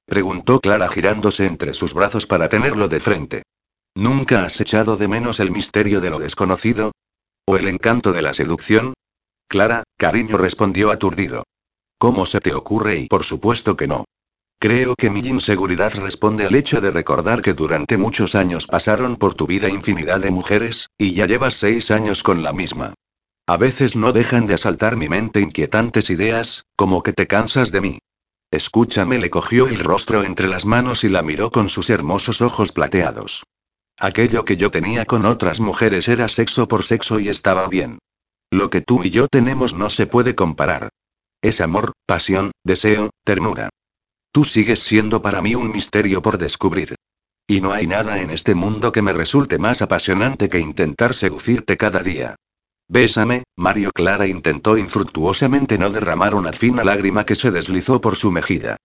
preguntó 0.06 0.60
Clara 0.60 0.90
girándose 0.90 1.46
entre 1.46 1.74
sus 1.74 1.94
brazos 1.94 2.28
para 2.28 2.50
tenerlo 2.50 2.88
de 2.88 3.00
frente. 3.00 3.44
¿Nunca 3.96 4.44
has 4.44 4.60
echado 4.62 4.98
de 4.98 5.08
menos 5.08 5.40
el 5.40 5.52
misterio 5.52 6.02
de 6.02 6.10
lo 6.10 6.20
desconocido? 6.20 6.92
¿O 7.52 7.58
el 7.58 7.68
encanto 7.68 8.14
de 8.14 8.22
la 8.22 8.36
seducción? 8.36 8.94
Clara, 9.48 9.82
cariño 9.98 10.38
respondió 10.38 10.92
aturdido. 10.92 11.46
¿Cómo 11.98 12.28
se 12.28 12.42
te 12.42 12.54
ocurre? 12.54 13.00
Y 13.00 13.08
por 13.08 13.24
supuesto 13.24 13.76
que 13.76 13.88
no. 13.88 14.06
Creo 14.60 14.94
que 14.94 15.10
mi 15.10 15.22
inseguridad 15.22 15.96
responde 15.96 16.46
al 16.46 16.54
hecho 16.54 16.80
de 16.80 16.92
recordar 16.92 17.42
que 17.42 17.56
durante 17.56 17.98
muchos 17.98 18.36
años 18.36 18.68
pasaron 18.68 19.16
por 19.16 19.34
tu 19.34 19.48
vida 19.48 19.68
infinidad 19.68 20.20
de 20.20 20.30
mujeres, 20.30 20.90
y 20.96 21.16
ya 21.16 21.26
llevas 21.26 21.56
seis 21.56 21.90
años 21.90 22.22
con 22.22 22.44
la 22.44 22.54
misma. 22.54 22.94
A 23.48 23.58
veces 23.58 23.96
no 23.96 24.12
dejan 24.12 24.46
de 24.46 24.54
asaltar 24.54 24.96
mi 24.96 25.10
mente 25.10 25.42
inquietantes 25.42 26.12
ideas, 26.12 26.66
como 26.76 27.02
que 27.02 27.14
te 27.14 27.26
cansas 27.26 27.72
de 27.72 27.82
mí. 27.82 28.00
Escúchame, 28.52 29.18
le 29.18 29.32
cogió 29.32 29.68
el 29.68 29.80
rostro 29.80 30.24
entre 30.24 30.48
las 30.48 30.66
manos 30.66 31.04
y 31.04 31.10
la 31.10 31.24
miró 31.24 31.50
con 31.50 31.68
sus 31.68 31.90
hermosos 31.90 32.44
ojos 32.44 32.72
plateados. 32.72 33.42
Aquello 34.00 34.46
que 34.46 34.56
yo 34.56 34.72
tenía 34.72 35.04
con 35.04 35.26
otras 35.26 35.60
mujeres 35.60 36.08
era 36.08 36.30
sexo 36.30 36.70
por 36.70 36.84
sexo 36.84 37.20
y 37.20 37.28
estaba 37.28 37.68
bien. 37.68 38.00
Lo 38.50 38.70
que 38.70 38.80
tú 38.80 39.04
y 39.04 39.10
yo 39.10 39.28
tenemos 39.28 39.74
no 39.74 39.90
se 39.90 40.08
puede 40.08 40.36
comparar. 40.36 40.90
Es 41.42 41.60
amor, 41.60 41.92
pasión, 42.06 42.52
deseo, 42.64 43.10
ternura. 43.26 43.70
Tú 44.32 44.46
sigues 44.46 44.80
siendo 44.80 45.22
para 45.22 45.42
mí 45.42 45.54
un 45.54 45.72
misterio 45.72 46.22
por 46.22 46.38
descubrir. 46.38 46.96
Y 47.46 47.60
no 47.60 47.74
hay 47.74 47.88
nada 47.88 48.22
en 48.22 48.30
este 48.30 48.56
mundo 48.56 48.92
que 48.92 49.02
me 49.02 49.12
resulte 49.12 49.58
más 49.58 49.82
apasionante 49.82 50.50
que 50.50 50.60
intentar 50.60 51.14
seducirte 51.14 51.76
cada 51.76 52.00
día. 52.00 52.36
Bésame, 52.88 53.44
Mario 53.58 53.92
Clara 53.92 54.28
intentó 54.28 54.78
infructuosamente 54.78 55.78
no 55.78 55.90
derramar 55.90 56.36
una 56.36 56.54
fina 56.54 56.84
lágrima 56.84 57.26
que 57.26 57.36
se 57.36 57.52
deslizó 57.52 58.00
por 58.00 58.16
su 58.16 58.32
mejilla. 58.32 58.78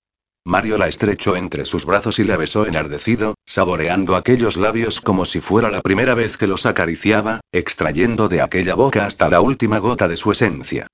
Mario 0.47 0.77
la 0.77 0.89
estrechó 0.89 1.37
entre 1.37 1.65
sus 1.65 1.87
brazos 1.87 2.19
y 2.19 2.25
la 2.25 2.37
besó 2.37 2.67
enardecido, 2.67 3.35
saboreando 3.47 4.15
aquellos 4.15 4.59
labios 4.59 5.01
como 5.01 5.25
si 5.25 5.41
fuera 5.41 5.71
la 5.71 5.81
primera 5.81 6.15
vez 6.15 6.37
que 6.37 6.47
los 6.47 6.67
acariciaba, 6.67 7.41
extrayendo 7.51 8.29
de 8.29 8.43
aquella 8.43 8.75
boca 8.75 9.07
hasta 9.07 9.31
la 9.31 9.41
última 9.41 9.79
gota 9.79 10.07
de 10.07 10.19
su 10.19 10.33
esencia. 10.33 10.87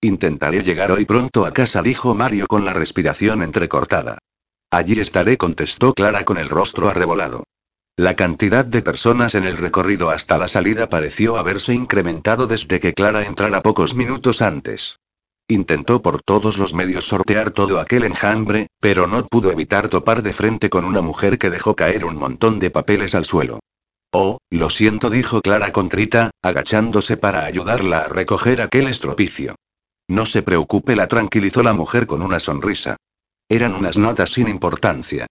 Intentaré 0.00 0.64
llegar 0.64 0.90
hoy 0.90 1.04
pronto 1.04 1.46
a 1.46 1.52
casa, 1.52 1.82
dijo 1.82 2.16
Mario 2.16 2.48
con 2.48 2.64
la 2.64 2.72
respiración 2.72 3.42
entrecortada. 3.42 4.18
Allí 4.72 4.98
estaré, 4.98 5.36
contestó 5.36 5.94
Clara 5.94 6.24
con 6.24 6.36
el 6.36 6.48
rostro 6.48 6.88
arrebolado. 6.88 7.44
La 7.96 8.16
cantidad 8.16 8.64
de 8.64 8.82
personas 8.82 9.36
en 9.36 9.44
el 9.44 9.56
recorrido 9.56 10.10
hasta 10.10 10.36
la 10.36 10.48
salida 10.48 10.88
pareció 10.88 11.38
haberse 11.38 11.72
incrementado 11.72 12.48
desde 12.48 12.80
que 12.80 12.92
Clara 12.92 13.24
entrara 13.24 13.62
pocos 13.62 13.94
minutos 13.94 14.42
antes. 14.42 14.98
Intentó 15.48 16.02
por 16.02 16.22
todos 16.22 16.58
los 16.58 16.74
medios 16.74 17.06
sortear 17.06 17.52
todo 17.52 17.78
aquel 17.78 18.02
enjambre, 18.02 18.66
pero 18.80 19.06
no 19.06 19.24
pudo 19.26 19.52
evitar 19.52 19.88
topar 19.88 20.22
de 20.22 20.32
frente 20.32 20.68
con 20.68 20.84
una 20.84 21.02
mujer 21.02 21.38
que 21.38 21.50
dejó 21.50 21.76
caer 21.76 22.04
un 22.04 22.16
montón 22.16 22.58
de 22.58 22.70
papeles 22.70 23.14
al 23.14 23.26
suelo. 23.26 23.60
Oh, 24.12 24.38
lo 24.50 24.70
siento, 24.70 25.08
dijo 25.08 25.40
Clara 25.42 25.70
contrita, 25.70 26.30
agachándose 26.42 27.16
para 27.16 27.44
ayudarla 27.44 28.00
a 28.00 28.08
recoger 28.08 28.60
aquel 28.60 28.88
estropicio. 28.88 29.54
No 30.08 30.26
se 30.26 30.42
preocupe, 30.42 30.96
la 30.96 31.06
tranquilizó 31.06 31.62
la 31.62 31.74
mujer 31.74 32.08
con 32.08 32.22
una 32.22 32.40
sonrisa. 32.40 32.96
Eran 33.48 33.74
unas 33.74 33.98
notas 33.98 34.30
sin 34.30 34.48
importancia. 34.48 35.26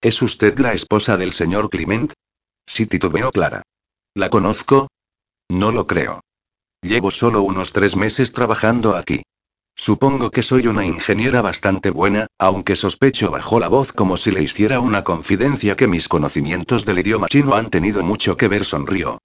¿Es 0.00 0.22
usted 0.22 0.58
la 0.58 0.72
esposa 0.72 1.18
del 1.18 1.34
señor 1.34 1.68
Clement? 1.68 2.14
Sí 2.66 2.86
titubeó 2.86 3.30
Clara. 3.32 3.62
¿La 4.14 4.30
conozco? 4.30 4.88
No 5.50 5.72
lo 5.72 5.86
creo. 5.86 6.20
Llevo 6.80 7.10
solo 7.10 7.42
unos 7.42 7.72
tres 7.72 7.96
meses 7.96 8.32
trabajando 8.32 8.96
aquí. 8.96 9.22
Supongo 9.80 10.32
que 10.32 10.42
soy 10.42 10.66
una 10.66 10.84
ingeniera 10.84 11.40
bastante 11.40 11.90
buena, 11.90 12.26
aunque 12.36 12.74
sospecho 12.74 13.30
bajó 13.30 13.60
la 13.60 13.68
voz 13.68 13.92
como 13.92 14.16
si 14.16 14.32
le 14.32 14.42
hiciera 14.42 14.80
una 14.80 15.04
confidencia 15.04 15.76
que 15.76 15.86
mis 15.86 16.08
conocimientos 16.08 16.84
del 16.84 16.98
idioma 16.98 17.28
chino 17.28 17.54
han 17.54 17.70
tenido 17.70 18.02
mucho 18.02 18.36
que 18.36 18.48
ver, 18.48 18.64
sonrió. 18.64 19.22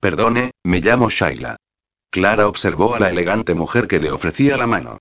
Perdone, 0.00 0.52
me 0.62 0.80
llamo 0.80 1.10
Shaila. 1.10 1.56
Clara 2.08 2.46
observó 2.46 2.94
a 2.94 3.00
la 3.00 3.10
elegante 3.10 3.54
mujer 3.54 3.88
que 3.88 3.98
le 3.98 4.12
ofrecía 4.12 4.56
la 4.56 4.68
mano. 4.68 4.98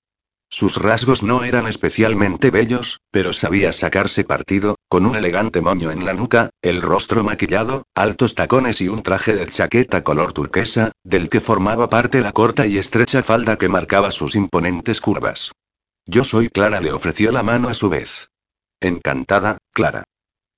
Sus 0.49 0.77
rasgos 0.77 1.23
no 1.23 1.43
eran 1.43 1.67
especialmente 1.67 2.49
bellos, 2.49 3.01
pero 3.11 3.33
sabía 3.33 3.73
sacarse 3.73 4.23
partido, 4.23 4.75
con 4.87 5.05
un 5.05 5.15
elegante 5.15 5.59
moño 5.59 5.91
en 5.91 6.05
la 6.05 6.13
nuca, 6.13 6.49
el 6.61 6.81
rostro 6.81 7.23
maquillado, 7.23 7.83
altos 7.93 8.35
tacones 8.35 8.79
y 8.79 8.87
un 8.87 9.03
traje 9.03 9.35
de 9.35 9.47
chaqueta 9.47 10.03
color 10.03 10.31
turquesa, 10.33 10.91
del 11.03 11.29
que 11.29 11.41
formaba 11.41 11.89
parte 11.89 12.21
la 12.21 12.31
corta 12.31 12.67
y 12.67 12.77
estrecha 12.77 13.23
falda 13.23 13.57
que 13.57 13.69
marcaba 13.69 14.11
sus 14.11 14.35
imponentes 14.35 15.01
curvas. 15.01 15.51
Yo 16.05 16.23
soy 16.23 16.49
Clara, 16.49 16.79
le 16.79 16.93
ofreció 16.93 17.31
la 17.31 17.43
mano 17.43 17.67
a 17.67 17.73
su 17.73 17.89
vez. 17.89 18.29
Encantada, 18.79 19.57
Clara. 19.73 20.03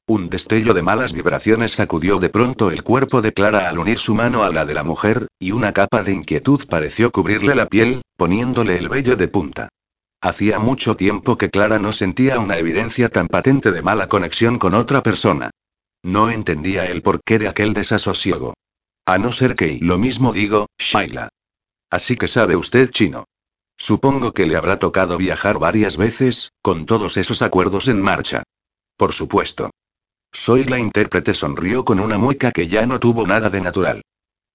Un 0.09 0.29
destello 0.29 0.73
de 0.73 0.83
malas 0.83 1.11
vibraciones 1.11 1.73
sacudió 1.73 2.19
de 2.19 2.29
pronto 2.29 2.71
el 2.71 2.83
cuerpo 2.83 3.21
de 3.21 3.33
Clara 3.33 3.67
al 3.67 3.79
unir 3.79 3.99
su 3.99 4.15
mano 4.15 4.43
a 4.43 4.51
la 4.51 4.65
de 4.65 4.73
la 4.73 4.83
mujer, 4.83 5.27
y 5.39 5.51
una 5.51 5.73
capa 5.73 6.03
de 6.03 6.13
inquietud 6.13 6.65
pareció 6.69 7.11
cubrirle 7.11 7.55
la 7.55 7.65
piel, 7.65 8.01
poniéndole 8.15 8.77
el 8.77 8.89
vello 8.89 9.15
de 9.15 9.27
punta. 9.27 9.69
Hacía 10.21 10.57
mucho 10.57 10.95
tiempo 10.95 11.37
que 11.37 11.49
Clara 11.49 11.77
no 11.77 11.91
sentía 11.91 12.39
una 12.39 12.57
evidencia 12.57 13.09
tan 13.09 13.27
patente 13.27 13.71
de 13.71 13.81
mala 13.81 14.09
conexión 14.09 14.57
con 14.57 14.73
otra 14.73 15.03
persona. 15.03 15.51
No 16.03 16.29
entendía 16.29 16.85
el 16.85 17.01
porqué 17.01 17.37
de 17.37 17.47
aquel 17.47 17.73
desasosiego. 17.73 18.53
A 19.05 19.17
no 19.19 19.31
ser 19.31 19.55
que, 19.55 19.77
lo 19.81 19.97
mismo 19.97 20.33
digo, 20.33 20.67
Shaila. 20.79 21.29
Así 21.89 22.17
que 22.17 22.27
sabe 22.27 22.55
usted 22.55 22.89
chino. 22.89 23.25
Supongo 23.77 24.33
que 24.33 24.47
le 24.47 24.57
habrá 24.57 24.79
tocado 24.79 25.17
viajar 25.17 25.59
varias 25.59 25.97
veces, 25.97 26.51
con 26.61 26.85
todos 26.85 27.15
esos 27.15 27.41
acuerdos 27.43 27.87
en 27.87 28.01
marcha. 28.01 28.43
Por 28.97 29.13
supuesto. 29.13 29.69
Soy 30.31 30.63
la 30.63 30.79
intérprete, 30.79 31.33
sonrió 31.33 31.85
con 31.85 31.99
una 31.99 32.17
mueca 32.17 32.51
que 32.51 32.67
ya 32.67 32.85
no 32.87 32.99
tuvo 32.99 33.27
nada 33.27 33.49
de 33.49 33.61
natural. 33.61 34.01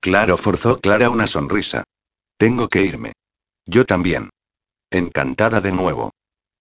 Claro, 0.00 0.36
forzó 0.36 0.80
Clara 0.80 1.08
una 1.08 1.28
sonrisa. 1.28 1.84
Tengo 2.36 2.68
que 2.68 2.82
irme. 2.82 3.12
Yo 3.64 3.86
también. 3.86 4.30
Encantada 4.92 5.62
de 5.62 5.72
nuevo. 5.72 6.10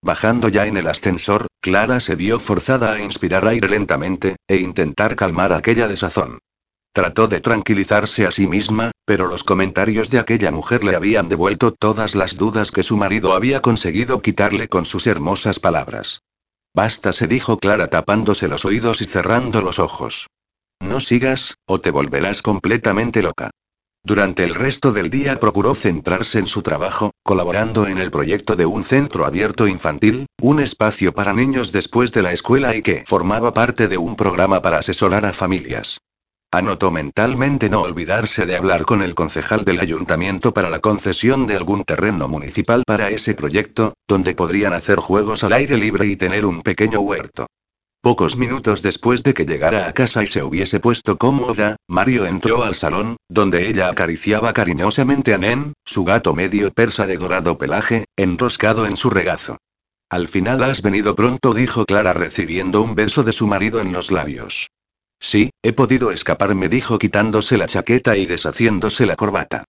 Bajando 0.02 0.48
ya 0.48 0.66
en 0.66 0.78
el 0.78 0.88
ascensor, 0.88 1.48
Clara 1.60 2.00
se 2.00 2.16
vio 2.16 2.40
forzada 2.40 2.94
a 2.94 3.02
inspirar 3.02 3.46
aire 3.46 3.68
lentamente, 3.68 4.38
e 4.48 4.56
intentar 4.56 5.18
calmar 5.18 5.52
aquella 5.52 5.90
desazón. 5.90 6.40
Trató 6.94 7.28
de 7.28 7.42
tranquilizarse 7.42 8.26
a 8.26 8.32
sí 8.32 8.48
misma, 8.48 8.92
pero 9.06 9.28
los 9.28 9.44
comentarios 9.44 10.10
de 10.10 10.20
aquella 10.20 10.50
mujer 10.50 10.86
le 10.86 10.96
habían 10.96 11.28
devuelto 11.28 11.74
todas 11.74 12.16
las 12.16 12.38
dudas 12.38 12.72
que 12.72 12.84
su 12.84 12.96
marido 12.96 13.34
había 13.34 13.62
conseguido 13.62 14.22
quitarle 14.22 14.70
con 14.70 14.86
sus 14.86 15.08
hermosas 15.08 15.60
palabras. 15.60 16.22
Basta, 16.74 17.12
se 17.12 17.28
dijo 17.28 17.58
Clara 17.58 17.88
tapándose 17.88 18.48
los 18.48 18.64
oídos 18.64 19.02
y 19.02 19.06
cerrando 19.06 19.62
los 19.62 19.78
ojos. 19.78 20.28
No 20.80 21.02
sigas, 21.02 21.56
o 21.66 21.82
te 21.82 21.92
volverás 21.92 22.42
completamente 22.42 23.22
loca. 23.22 23.52
Durante 24.04 24.44
el 24.44 24.56
resto 24.56 24.92
del 24.92 25.12
día 25.12 25.40
procuró 25.40 25.76
centrarse 25.76 26.40
en 26.40 26.48
su 26.48 26.64
trabajo, 26.64 27.12
colaborando 27.22 27.86
en 27.86 28.00
el 28.00 28.10
proyecto 28.10 28.56
de 28.56 28.66
un 28.66 28.84
centro 28.84 29.26
abierto 29.26 29.68
infantil, 29.68 30.26
un 30.42 30.60
espacio 30.60 31.14
para 31.14 31.34
niños 31.34 31.72
después 31.72 32.12
de 32.12 32.24
la 32.24 32.32
escuela 32.32 32.76
y 32.76 32.82
que 32.82 33.04
formaba 33.06 33.54
parte 33.54 33.88
de 33.88 34.00
un 34.00 34.16
programa 34.16 34.64
para 34.64 34.80
asesorar 34.80 35.26
a 35.26 35.34
familias. 35.34 36.00
Anotó 36.52 36.90
mentalmente 36.90 37.70
no 37.70 37.82
olvidarse 37.82 38.48
de 38.48 38.58
hablar 38.58 38.86
con 38.86 39.04
el 39.04 39.14
concejal 39.14 39.64
del 39.64 39.80
ayuntamiento 39.80 40.52
para 40.52 40.70
la 40.72 40.80
concesión 40.80 41.46
de 41.46 41.56
algún 41.56 41.84
terreno 41.84 42.28
municipal 42.28 42.84
para 42.86 43.10
ese 43.10 43.36
proyecto, 43.36 43.94
donde 44.08 44.34
podrían 44.34 44.74
hacer 44.74 44.98
juegos 44.98 45.44
al 45.44 45.54
aire 45.54 45.78
libre 45.78 46.08
y 46.08 46.16
tener 46.16 46.46
un 46.46 46.64
pequeño 46.64 47.00
huerto. 47.02 47.46
Pocos 48.02 48.36
minutos 48.36 48.82
después 48.82 49.22
de 49.22 49.36
que 49.36 49.46
llegara 49.46 49.88
a 49.88 49.94
casa 49.94 50.24
y 50.24 50.28
se 50.28 50.42
hubiese 50.42 50.80
puesto 50.80 51.20
cómoda, 51.20 51.76
Mario 51.88 52.26
entró 52.26 52.64
al 52.64 52.74
salón, 52.74 53.18
donde 53.30 53.70
ella 53.70 53.90
acariciaba 53.90 54.54
cariñosamente 54.54 55.36
a 55.36 55.38
Nen, 55.38 55.74
su 55.86 56.04
gato 56.04 56.34
medio 56.34 56.72
persa 56.72 57.06
de 57.06 57.18
dorado 57.18 57.60
pelaje, 57.60 58.06
enroscado 58.16 58.88
en 58.88 58.96
su 58.96 59.12
regazo. 59.12 59.60
Al 60.10 60.28
final 60.28 60.64
has 60.64 60.82
venido 60.82 61.16
pronto, 61.16 61.54
dijo 61.54 61.86
Clara 61.86 62.14
recibiendo 62.14 62.82
un 62.82 62.96
beso 62.96 63.22
de 63.22 63.34
su 63.34 63.46
marido 63.46 63.80
en 63.80 63.92
los 63.92 64.10
labios. 64.10 64.72
Sí, 65.20 65.52
he 65.62 65.72
podido 65.72 66.10
escaparme, 66.10 66.70
dijo 66.70 66.98
quitándose 66.98 67.56
la 67.56 67.68
chaqueta 67.68 68.18
y 68.18 68.26
deshaciéndose 68.26 69.06
la 69.06 69.16
corbata. 69.16 69.66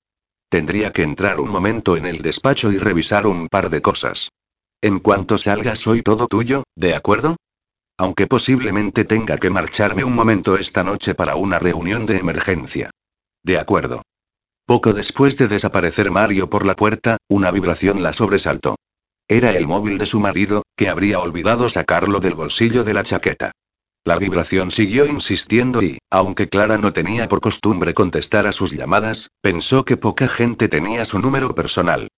Tendría 0.48 0.90
que 0.90 1.02
entrar 1.02 1.38
un 1.38 1.50
momento 1.50 1.98
en 1.98 2.06
el 2.06 2.22
despacho 2.22 2.72
y 2.72 2.78
revisar 2.78 3.26
un 3.26 3.48
par 3.48 3.68
de 3.68 3.82
cosas. 3.82 4.30
En 4.80 5.00
cuanto 5.00 5.36
salga 5.36 5.76
soy 5.76 6.00
todo 6.00 6.26
tuyo, 6.28 6.64
¿de 6.74 6.94
acuerdo? 6.94 7.36
Aunque 8.03 8.27
posiblemente 8.27 9.05
tenga 9.05 9.37
que 9.37 9.49
marcharme 9.49 10.03
un 10.03 10.12
momento 10.12 10.57
esta 10.57 10.83
noche 10.83 11.15
para 11.15 11.37
una 11.37 11.61
reunión 11.61 12.05
de 12.05 12.16
emergencia. 12.16 12.91
De 13.45 13.61
acuerdo. 13.61 14.03
Poco 14.66 14.93
después 14.93 15.39
de 15.39 15.47
desaparecer 15.47 16.11
Mario 16.11 16.51
por 16.51 16.66
la 16.66 16.74
puerta, 16.74 17.19
una 17.29 17.53
vibración 17.53 18.03
la 18.03 18.12
sobresaltó. 18.12 18.74
Era 19.29 19.53
el 19.53 19.69
móvil 19.69 19.99
de 19.99 20.07
su 20.07 20.19
marido, 20.19 20.65
que 20.77 20.89
habría 20.89 21.20
olvidado 21.20 21.69
sacarlo 21.69 22.19
del 22.19 22.35
bolsillo 22.35 22.83
de 22.83 22.93
la 22.93 23.05
chaqueta. 23.05 23.53
La 24.05 24.19
vibración 24.19 24.73
siguió 24.73 25.07
insistiendo 25.07 25.81
y, 25.81 25.99
aunque 26.11 26.49
Clara 26.49 26.79
no 26.79 26.93
tenía 26.93 27.29
por 27.29 27.41
costumbre 27.41 27.95
contestar 27.95 28.49
a 28.49 28.53
sus 28.53 28.73
llamadas, 28.73 29.29
pensó 29.41 29.85
que 29.85 29.97
poca 29.97 30.27
gente 30.27 30.66
tenía 30.66 31.05
su 31.05 31.20
número 31.20 31.55
personal. 31.55 32.09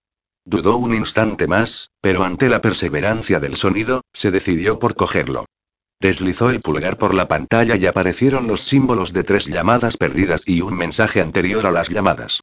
Dudó 0.47 0.79
un 0.79 0.95
instante 0.95 1.47
más, 1.47 1.91
pero 2.01 2.25
ante 2.25 2.49
la 2.49 2.63
perseverancia 2.63 3.39
del 3.39 3.57
sonido, 3.57 4.01
se 4.15 4.31
decidió 4.31 4.79
por 4.79 4.95
cogerlo. 4.95 5.45
Deslizó 6.05 6.51
el 6.51 6.61
pulgar 6.61 6.99
por 6.99 7.15
la 7.15 7.29
pantalla 7.29 7.77
y 7.77 7.87
aparecieron 7.87 8.47
los 8.47 8.61
símbolos 8.61 9.15
de 9.15 9.25
tres 9.25 9.47
llamadas 9.47 9.97
perdidas 9.97 10.43
y 10.45 10.61
un 10.61 10.77
mensaje 10.77 11.23
anterior 11.23 11.65
a 11.65 11.71
las 11.71 11.89
llamadas. 11.89 12.43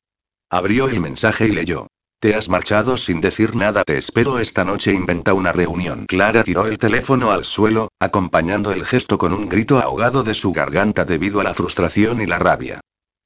Abrió 0.49 0.89
el 0.89 0.99
mensaje 0.99 1.45
y 1.45 1.51
leyó. 1.51 1.85
Te 2.19 2.33
has 2.33 2.49
marchado 2.49 2.97
sin 2.97 3.21
decir 3.21 3.55
nada, 3.55 3.83
te 3.83 3.99
espero 3.99 4.39
esta 4.39 4.65
noche, 4.65 4.93
inventa 4.93 5.35
una 5.35 5.51
reunión. 5.51 6.07
Clara 6.07 6.43
tiró 6.43 6.65
el 6.65 6.79
teléfono 6.79 7.31
al 7.31 7.45
suelo, 7.45 7.89
acompañando 7.99 8.71
el 8.71 8.83
gesto 8.83 9.19
con 9.19 9.31
un 9.31 9.47
grito 9.47 9.77
ahogado 9.77 10.23
de 10.23 10.33
su 10.33 10.51
garganta 10.51 11.05
debido 11.05 11.39
a 11.39 11.43
la 11.43 11.53
frustración 11.53 12.19
y 12.19 12.25
la 12.25 12.39
rabia. 12.39 12.81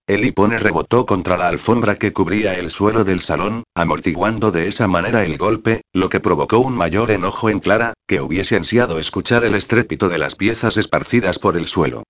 El 0.08 0.24
hipone 0.24 0.60
rebotó 0.60 1.08
contra 1.08 1.36
la 1.36 1.48
alfombra 1.48 1.96
que 1.96 2.14
cubría 2.14 2.54
el 2.54 2.70
suelo 2.70 3.04
del 3.04 3.22
salón, 3.22 3.64
amortiguando 3.74 4.52
de 4.52 4.68
esa 4.68 4.88
manera 4.88 5.26
el 5.26 5.40
golpe, 5.40 5.82
lo 5.94 6.10
que 6.10 6.20
provocó 6.20 6.60
un 6.60 6.78
mayor 6.78 7.10
enojo 7.10 7.50
en 7.50 7.60
Clara, 7.60 7.96
que 8.08 8.22
hubiese 8.22 8.56
ansiado 8.56 9.00
escuchar 9.00 9.44
el 9.46 9.56
estrépito 9.56 10.08
de 10.08 10.20
las 10.20 10.36
piezas 10.36 10.78
esparcidas 10.78 11.40
por 11.40 11.58
el 11.58 11.68
suelo. 11.68 12.04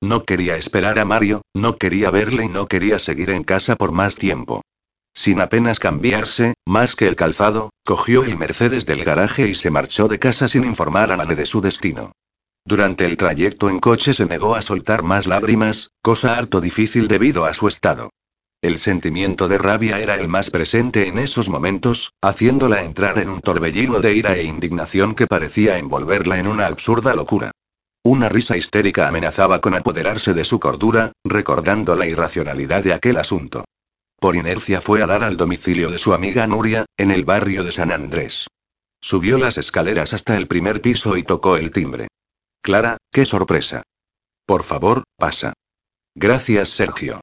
No 0.00 0.22
quería 0.22 0.56
esperar 0.56 1.00
a 1.00 1.04
Mario, 1.04 1.42
no 1.52 1.76
quería 1.76 2.12
verle 2.12 2.44
y 2.44 2.48
no 2.48 2.68
quería 2.68 3.00
seguir 3.00 3.30
en 3.30 3.42
casa 3.42 3.74
por 3.74 3.90
más 3.90 4.14
tiempo. 4.14 4.62
Sin 5.12 5.40
apenas 5.40 5.80
cambiarse, 5.80 6.54
más 6.64 6.94
que 6.94 7.08
el 7.08 7.16
calzado, 7.16 7.70
cogió 7.84 8.22
el 8.22 8.38
Mercedes 8.38 8.86
del 8.86 9.02
garaje 9.04 9.48
y 9.48 9.56
se 9.56 9.70
marchó 9.70 10.06
de 10.06 10.20
casa 10.20 10.46
sin 10.46 10.64
informar 10.64 11.10
a 11.10 11.14
Anne 11.14 11.34
de 11.34 11.46
su 11.46 11.60
destino. 11.60 12.12
Durante 12.64 13.06
el 13.06 13.16
trayecto 13.16 13.70
en 13.70 13.80
coche 13.80 14.14
se 14.14 14.26
negó 14.26 14.54
a 14.54 14.62
soltar 14.62 15.02
más 15.02 15.26
lágrimas, 15.26 15.90
cosa 16.02 16.36
harto 16.36 16.60
difícil 16.60 17.08
debido 17.08 17.44
a 17.44 17.54
su 17.54 17.68
estado. 17.68 18.10
El 18.62 18.78
sentimiento 18.78 19.48
de 19.48 19.56
rabia 19.56 20.00
era 20.00 20.16
el 20.16 20.28
más 20.28 20.50
presente 20.50 21.08
en 21.08 21.18
esos 21.18 21.48
momentos, 21.48 22.12
haciéndola 22.20 22.82
entrar 22.82 23.18
en 23.18 23.30
un 23.30 23.40
torbellino 23.40 24.00
de 24.00 24.14
ira 24.14 24.36
e 24.36 24.44
indignación 24.44 25.14
que 25.14 25.26
parecía 25.26 25.78
envolverla 25.78 26.38
en 26.38 26.46
una 26.46 26.66
absurda 26.66 27.14
locura. 27.14 27.52
Una 28.02 28.28
risa 28.28 28.58
histérica 28.58 29.08
amenazaba 29.08 29.62
con 29.62 29.74
apoderarse 29.74 30.34
de 30.34 30.44
su 30.44 30.60
cordura, 30.60 31.12
recordando 31.24 31.96
la 31.96 32.06
irracionalidad 32.06 32.84
de 32.84 32.92
aquel 32.92 33.16
asunto. 33.16 33.64
Por 34.18 34.36
inercia 34.36 34.82
fue 34.82 35.02
a 35.02 35.06
dar 35.06 35.24
al 35.24 35.38
domicilio 35.38 35.90
de 35.90 35.98
su 35.98 36.12
amiga 36.12 36.46
Nuria, 36.46 36.84
en 36.98 37.10
el 37.10 37.24
barrio 37.24 37.64
de 37.64 37.72
San 37.72 37.90
Andrés. 37.90 38.46
Subió 39.00 39.38
las 39.38 39.56
escaleras 39.56 40.12
hasta 40.12 40.36
el 40.36 40.46
primer 40.46 40.82
piso 40.82 41.16
y 41.16 41.22
tocó 41.22 41.56
el 41.56 41.70
timbre. 41.70 42.08
Clara, 42.62 42.98
qué 43.10 43.24
sorpresa. 43.24 43.82
Por 44.46 44.62
favor, 44.64 45.04
pasa. 45.16 45.54
Gracias, 46.14 46.68
Sergio. 46.68 47.20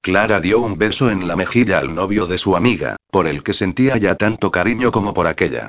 Clara 0.00 0.40
dio 0.40 0.60
un 0.60 0.78
beso 0.78 1.10
en 1.10 1.26
la 1.26 1.34
mejilla 1.34 1.78
al 1.78 1.94
novio 1.94 2.26
de 2.26 2.38
su 2.38 2.56
amiga, 2.56 2.96
por 3.10 3.26
el 3.26 3.42
que 3.42 3.54
sentía 3.54 3.96
ya 3.96 4.14
tanto 4.14 4.52
cariño 4.52 4.92
como 4.92 5.12
por 5.12 5.26
aquella. 5.26 5.68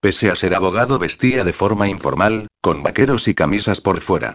Pese 0.00 0.30
a 0.30 0.34
ser 0.34 0.54
abogado 0.54 0.98
vestía 0.98 1.44
de 1.44 1.52
forma 1.52 1.88
informal, 1.88 2.48
con 2.62 2.82
vaqueros 2.82 3.28
y 3.28 3.34
camisas 3.34 3.80
por 3.80 4.00
fuera. 4.00 4.32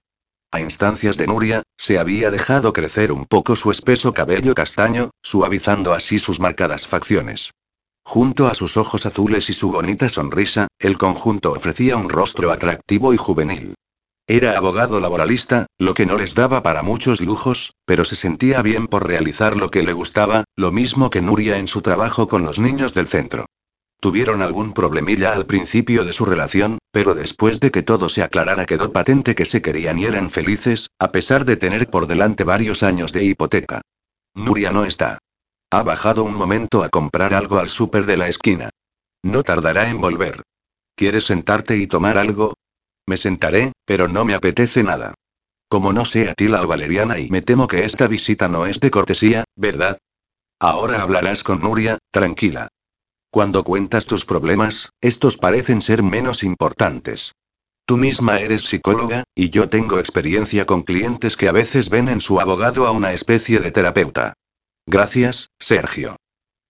A 0.51 0.61
instancias 0.61 1.17
de 1.17 1.27
Nuria, 1.27 1.63
se 1.77 1.97
había 1.97 2.29
dejado 2.29 2.73
crecer 2.73 3.11
un 3.11 3.25
poco 3.25 3.55
su 3.55 3.71
espeso 3.71 4.13
cabello 4.13 4.53
castaño, 4.53 5.11
suavizando 5.23 5.93
así 5.93 6.19
sus 6.19 6.39
marcadas 6.39 6.85
facciones. 6.87 7.51
Junto 8.03 8.47
a 8.47 8.53
sus 8.53 8.77
ojos 8.77 9.05
azules 9.05 9.49
y 9.49 9.53
su 9.53 9.71
bonita 9.71 10.09
sonrisa, 10.09 10.67
el 10.77 10.97
conjunto 10.97 11.53
ofrecía 11.53 11.95
un 11.95 12.09
rostro 12.09 12.51
atractivo 12.51 13.13
y 13.13 13.17
juvenil. 13.17 13.75
Era 14.31 14.57
abogado 14.57 15.01
laboralista, 15.01 15.65
lo 15.77 15.93
que 15.93 16.05
no 16.05 16.15
les 16.15 16.35
daba 16.35 16.63
para 16.63 16.83
muchos 16.83 17.19
lujos, 17.19 17.73
pero 17.83 18.05
se 18.05 18.15
sentía 18.15 18.61
bien 18.61 18.87
por 18.87 19.05
realizar 19.05 19.57
lo 19.57 19.69
que 19.69 19.83
le 19.83 19.91
gustaba, 19.91 20.45
lo 20.55 20.71
mismo 20.71 21.09
que 21.09 21.21
Nuria 21.21 21.57
en 21.57 21.67
su 21.67 21.81
trabajo 21.81 22.29
con 22.29 22.43
los 22.43 22.57
niños 22.57 22.93
del 22.93 23.09
centro. 23.09 23.47
Tuvieron 23.99 24.41
algún 24.41 24.71
problemilla 24.71 25.33
al 25.33 25.47
principio 25.47 26.05
de 26.05 26.13
su 26.13 26.23
relación, 26.23 26.77
pero 26.93 27.13
después 27.13 27.59
de 27.59 27.71
que 27.71 27.83
todo 27.83 28.07
se 28.07 28.23
aclarara 28.23 28.65
quedó 28.65 28.93
patente 28.93 29.35
que 29.35 29.43
se 29.43 29.61
querían 29.61 29.99
y 29.99 30.05
eran 30.05 30.29
felices, 30.29 30.91
a 30.97 31.11
pesar 31.11 31.43
de 31.43 31.57
tener 31.57 31.89
por 31.89 32.07
delante 32.07 32.45
varios 32.45 32.83
años 32.83 33.11
de 33.11 33.25
hipoteca. 33.25 33.81
Nuria 34.33 34.71
no 34.71 34.85
está. 34.85 35.17
Ha 35.71 35.83
bajado 35.83 36.23
un 36.23 36.35
momento 36.35 36.85
a 36.85 36.89
comprar 36.89 37.33
algo 37.33 37.59
al 37.59 37.67
súper 37.67 38.05
de 38.05 38.15
la 38.15 38.29
esquina. 38.29 38.69
No 39.23 39.43
tardará 39.43 39.89
en 39.89 39.99
volver. 39.99 40.41
¿Quieres 40.95 41.25
sentarte 41.25 41.75
y 41.75 41.85
tomar 41.85 42.17
algo? 42.17 42.53
Me 43.11 43.17
sentaré, 43.17 43.73
pero 43.83 44.07
no 44.07 44.23
me 44.23 44.33
apetece 44.33 44.83
nada. 44.83 45.15
Como 45.67 45.91
no 45.91 46.05
sea 46.05 46.33
Tila 46.33 46.61
o 46.61 46.67
Valeriana 46.67 47.19
y 47.19 47.29
me 47.29 47.41
temo 47.41 47.67
que 47.67 47.83
esta 47.83 48.07
visita 48.07 48.47
no 48.47 48.67
es 48.67 48.79
de 48.79 48.89
cortesía, 48.89 49.43
¿verdad? 49.57 49.97
Ahora 50.61 51.01
hablarás 51.01 51.43
con 51.43 51.59
Nuria, 51.59 51.97
tranquila. 52.09 52.69
Cuando 53.29 53.65
cuentas 53.65 54.05
tus 54.05 54.23
problemas, 54.23 54.91
estos 55.01 55.35
parecen 55.35 55.81
ser 55.81 56.03
menos 56.03 56.41
importantes. 56.41 57.33
Tú 57.85 57.97
misma 57.97 58.39
eres 58.39 58.63
psicóloga, 58.63 59.25
y 59.35 59.49
yo 59.49 59.67
tengo 59.67 59.99
experiencia 59.99 60.65
con 60.65 60.83
clientes 60.83 61.35
que 61.35 61.49
a 61.49 61.51
veces 61.51 61.89
ven 61.89 62.07
en 62.07 62.21
su 62.21 62.39
abogado 62.39 62.87
a 62.87 62.91
una 62.91 63.11
especie 63.11 63.59
de 63.59 63.71
terapeuta. 63.71 64.35
Gracias, 64.85 65.49
Sergio. 65.59 66.15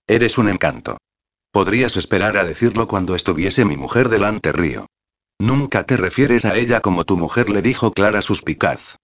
Eres 0.08 0.40
un 0.40 0.50
encanto. 0.50 0.98
Podrías 1.52 1.98
esperar 1.98 2.36
a 2.36 2.46
decirlo 2.46 2.88
cuando 2.88 3.14
estuviese 3.14 3.64
mi 3.64 3.78
mujer 3.78 4.10
delante 4.10 4.52
río. 4.52 4.88
Nunca 5.42 5.88
te 5.88 5.98
refieres 5.98 6.46
a 6.46 6.56
ella 6.56 6.82
como 6.82 7.04
tu 7.04 7.18
mujer 7.18 7.50
le 7.50 7.64
dijo 7.64 7.94
Clara 7.94 8.22
suspicaz. 8.22 8.98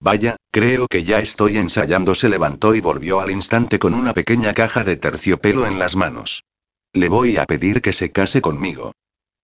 Vaya, 0.00 0.36
creo 0.50 0.88
que 0.88 1.04
ya 1.04 1.18
estoy 1.18 1.58
ensayando. 1.58 2.14
Se 2.14 2.30
levantó 2.30 2.74
y 2.74 2.80
volvió 2.80 3.20
al 3.20 3.30
instante 3.30 3.78
con 3.78 3.92
una 3.92 4.14
pequeña 4.14 4.54
caja 4.54 4.84
de 4.84 4.96
terciopelo 4.96 5.66
en 5.66 5.78
las 5.78 5.94
manos. 5.94 6.44
Le 6.94 7.10
voy 7.10 7.36
a 7.36 7.44
pedir 7.44 7.82
que 7.82 7.92
se 7.92 8.10
case 8.10 8.40
conmigo. 8.40 8.92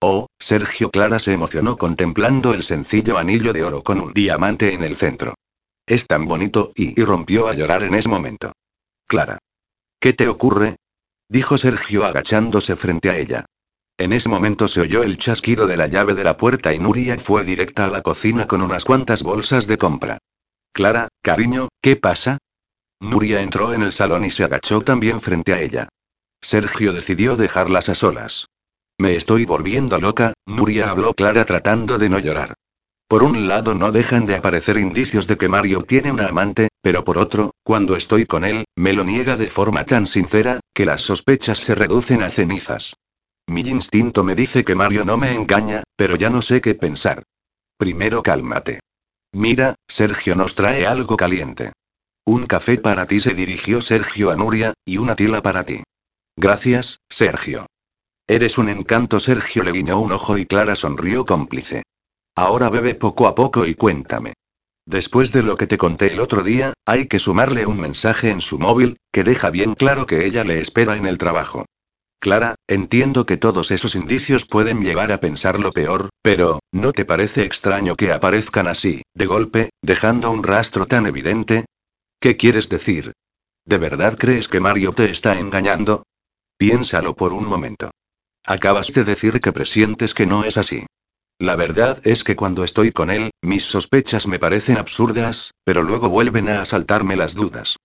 Oh, 0.01 0.29
Sergio 0.39 0.91
Clara 0.91 1.19
se 1.19 1.35
emocionó 1.35 1.77
contemplando 1.77 2.55
el 2.55 2.63
sencillo 2.63 3.19
anillo 3.19 3.53
de 3.53 3.65
oro 3.65 3.83
con 3.83 4.01
un 4.01 4.15
diamante 4.15 4.73
en 4.73 4.85
el 4.85 4.97
centro. 4.97 5.35
Es 5.87 6.07
tan 6.07 6.25
bonito, 6.25 6.73
y, 6.75 6.99
y 6.99 7.05
rompió 7.05 7.49
a 7.49 7.53
llorar 7.53 7.83
en 7.83 7.95
ese 7.95 8.09
momento. 8.09 8.53
Clara. 9.07 9.37
¿Qué 10.01 10.15
te 10.15 10.29
ocurre? 10.29 10.77
dijo 11.29 11.59
Sergio 11.59 12.07
agachándose 12.07 12.75
frente 12.75 13.11
a 13.11 13.19
ella. 13.19 13.45
En 13.99 14.13
ese 14.13 14.29
momento 14.29 14.69
se 14.69 14.81
oyó 14.81 15.03
el 15.03 15.19
chasquido 15.19 15.67
de 15.67 15.77
la 15.77 15.89
llave 15.89 16.15
de 16.15 16.23
la 16.23 16.37
puerta 16.37 16.73
y 16.73 16.79
Nuria 16.79 17.19
fue 17.19 17.43
directa 17.43 17.87
a 17.87 17.91
la 17.91 18.01
cocina 18.01 18.47
con 18.47 18.63
unas 18.63 18.85
cuantas 18.85 19.25
bolsas 19.25 19.67
de 19.67 19.77
compra. 19.77 20.19
Clara, 20.73 21.09
cariño, 21.21 21.67
¿qué 21.83 21.97
pasa? 21.97 22.39
Nuria 23.01 23.43
entró 23.43 23.75
en 23.75 23.83
el 23.83 23.93
salón 23.93 24.25
y 24.25 24.31
se 24.31 24.45
agachó 24.45 24.83
también 24.83 25.21
frente 25.21 25.53
a 25.53 25.61
ella. 25.61 25.89
Sergio 26.41 26.93
decidió 26.93 27.37
dejarlas 27.37 27.89
a 27.89 27.97
solas. 27.97 28.47
Me 28.99 29.17
estoy 29.17 29.45
volviendo 29.45 29.99
loca, 29.99 30.33
Nuria 30.47 30.91
habló 30.91 31.13
Clara 31.13 31.45
tratando 31.45 31.99
de 31.99 32.09
no 32.09 32.21
llorar. 32.21 32.55
Por 33.09 33.25
un 33.25 33.49
lado 33.49 33.75
no 33.75 33.91
dejan 33.91 34.27
de 34.27 34.37
aparecer 34.37 34.77
indicios 34.77 35.27
de 35.27 35.37
que 35.37 35.49
Mario 35.49 35.83
tiene 35.83 36.13
una 36.13 36.29
amante, 36.29 36.69
pero 36.83 37.03
por 37.03 37.19
otro, 37.19 37.51
cuando 37.65 37.97
estoy 37.97 38.27
con 38.27 38.45
él, 38.45 38.65
me 38.77 38.93
lo 38.93 39.03
niega 39.03 39.37
de 39.37 39.49
forma 39.49 39.85
tan 39.87 40.07
sincera, 40.07 40.61
que 40.73 40.87
las 40.87 41.03
sospechas 41.03 41.59
se 41.59 41.75
reducen 41.75 42.23
a 42.23 42.31
cenizas. 42.31 42.95
Mi 43.49 43.63
instinto 43.63 44.25
me 44.25 44.35
dice 44.35 44.63
que 44.63 44.75
Mario 44.75 45.07
no 45.07 45.17
me 45.17 45.33
engaña, 45.33 45.83
pero 45.97 46.17
ya 46.17 46.29
no 46.29 46.43
sé 46.43 46.61
qué 46.61 46.75
pensar. 46.75 47.23
Primero 47.79 48.23
cálmate. 48.23 48.81
Mira, 49.33 49.75
Sergio 49.89 50.35
nos 50.35 50.55
trae 50.55 50.87
algo 50.87 51.17
caliente. 51.17 51.73
Un 52.27 52.47
café 52.47 52.77
para 52.77 53.07
ti 53.07 53.21
se 53.21 53.33
dirigió 53.33 53.81
Sergio 53.81 54.31
a 54.31 54.37
Nuria, 54.37 54.75
y 54.85 54.99
una 54.99 55.17
tila 55.17 55.41
para 55.41 55.65
ti. 55.65 55.83
Gracias, 56.37 56.99
Sergio. 57.09 57.65
Eres 58.27 58.59
un 58.59 58.69
encanto. 58.69 59.19
Sergio 59.19 59.63
le 59.63 59.73
guiñó 59.73 59.99
un 59.99 60.13
ojo 60.13 60.37
y 60.37 60.45
Clara 60.45 60.77
sonrió 60.77 61.25
cómplice. 61.25 61.85
Ahora 62.37 62.69
bebe 62.69 62.95
poco 62.95 63.27
a 63.27 63.35
poco 63.35 63.65
y 63.65 63.75
cuéntame. 63.75 64.35
Después 64.85 65.33
de 65.33 65.43
lo 65.43 65.57
que 65.57 65.67
te 65.67 65.79
conté 65.79 66.13
el 66.13 66.21
otro 66.21 66.43
día, 66.43 66.75
hay 66.85 67.07
que 67.07 67.19
sumarle 67.19 67.65
un 67.65 67.81
mensaje 67.81 68.29
en 68.29 68.43
su 68.43 68.59
móvil, 68.59 68.99
que 69.11 69.25
deja 69.25 69.49
bien 69.49 69.75
claro 69.75 70.05
que 70.05 70.27
ella 70.27 70.45
le 70.45 70.61
espera 70.61 70.99
en 70.99 71.07
el 71.07 71.17
trabajo. 71.17 71.65
Clara, 72.21 72.57
entiendo 72.67 73.27
que 73.27 73.37
todos 73.37 73.71
esos 73.71 73.95
indicios 73.95 74.45
pueden 74.45 74.83
llevar 74.83 75.13
a 75.13 75.21
pensar 75.21 75.61
lo 75.61 75.71
peor, 75.71 76.11
pero, 76.21 76.59
¿no 76.73 76.93
te 76.93 77.05
parece 77.05 77.45
extraño 77.45 77.95
que 77.95 78.13
aparezcan 78.13 78.67
así, 78.67 79.03
de 79.15 79.27
golpe, 79.27 79.71
dejando 79.83 80.31
un 80.31 80.43
rastro 80.43 80.87
tan 80.87 81.07
evidente? 81.07 81.65
¿Qué 82.21 82.37
quieres 82.37 82.69
decir? 82.69 83.13
¿De 83.65 83.79
verdad 83.79 84.17
crees 84.19 84.49
que 84.49 84.59
Mario 84.59 84.93
te 84.93 85.11
está 85.11 85.39
engañando? 85.39 86.03
Piénsalo 86.57 87.15
por 87.15 87.33
un 87.33 87.45
momento. 87.47 87.91
Acabas 88.45 88.93
de 88.93 89.05
decir 89.05 89.41
que 89.41 89.53
presientes 89.53 90.13
que 90.13 90.27
no 90.27 90.43
es 90.43 90.57
así. 90.57 90.87
La 91.39 91.55
verdad 91.55 92.01
es 92.03 92.25
que 92.25 92.35
cuando 92.35 92.65
estoy 92.65 92.91
con 92.91 93.11
él, 93.11 93.31
mis 93.43 93.65
sospechas 93.65 94.27
me 94.27 94.41
parecen 94.41 94.77
absurdas, 94.77 95.53
pero 95.65 95.85
luego 95.85 96.09
vuelven 96.09 96.49
a 96.49 96.63
asaltarme 96.63 97.15
las 97.15 97.35
dudas. 97.35 97.77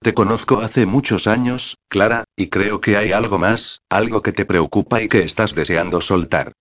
Te 0.00 0.14
conozco 0.14 0.60
hace 0.60 0.86
muchos 0.86 1.26
años, 1.26 1.76
Clara, 1.88 2.24
y 2.36 2.48
creo 2.48 2.80
que 2.80 2.96
hay 2.96 3.12
algo 3.12 3.38
más, 3.38 3.80
algo 3.90 4.22
que 4.22 4.32
te 4.32 4.44
preocupa 4.44 5.02
y 5.02 5.08
que 5.08 5.22
estás 5.22 5.54
deseando 5.54 6.00
soltar. 6.00 6.52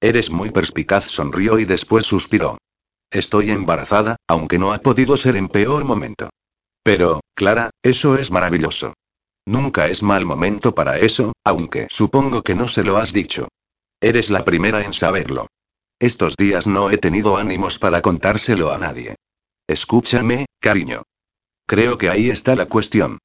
Eres 0.00 0.30
muy 0.30 0.50
perspicaz, 0.50 1.04
sonrió 1.06 1.58
y 1.58 1.64
después 1.64 2.06
suspiró. 2.06 2.58
Estoy 3.10 3.50
embarazada, 3.50 4.16
aunque 4.28 4.58
no 4.58 4.72
ha 4.72 4.78
podido 4.78 5.16
ser 5.16 5.36
en 5.36 5.48
peor 5.48 5.84
momento. 5.84 6.30
Pero, 6.84 7.20
Clara, 7.34 7.70
eso 7.82 8.16
es 8.16 8.30
maravilloso. 8.30 8.94
Nunca 9.46 9.88
es 9.88 10.02
mal 10.02 10.24
momento 10.24 10.74
para 10.74 10.98
eso, 10.98 11.32
aunque 11.44 11.86
supongo 11.90 12.42
que 12.42 12.54
no 12.54 12.68
se 12.68 12.84
lo 12.84 12.98
has 12.98 13.12
dicho. 13.12 13.48
Eres 14.00 14.30
la 14.30 14.44
primera 14.44 14.84
en 14.84 14.92
saberlo. 14.92 15.48
Estos 15.98 16.36
días 16.36 16.66
no 16.66 16.90
he 16.90 16.98
tenido 16.98 17.36
ánimos 17.36 17.78
para 17.78 18.02
contárselo 18.02 18.72
a 18.72 18.78
nadie. 18.78 19.16
Escúchame, 19.66 20.46
cariño. 20.60 21.02
Creo 21.66 21.98
que 21.98 22.10
ahí 22.10 22.30
está 22.30 22.56
la 22.56 22.66
cuestión. 22.66 23.18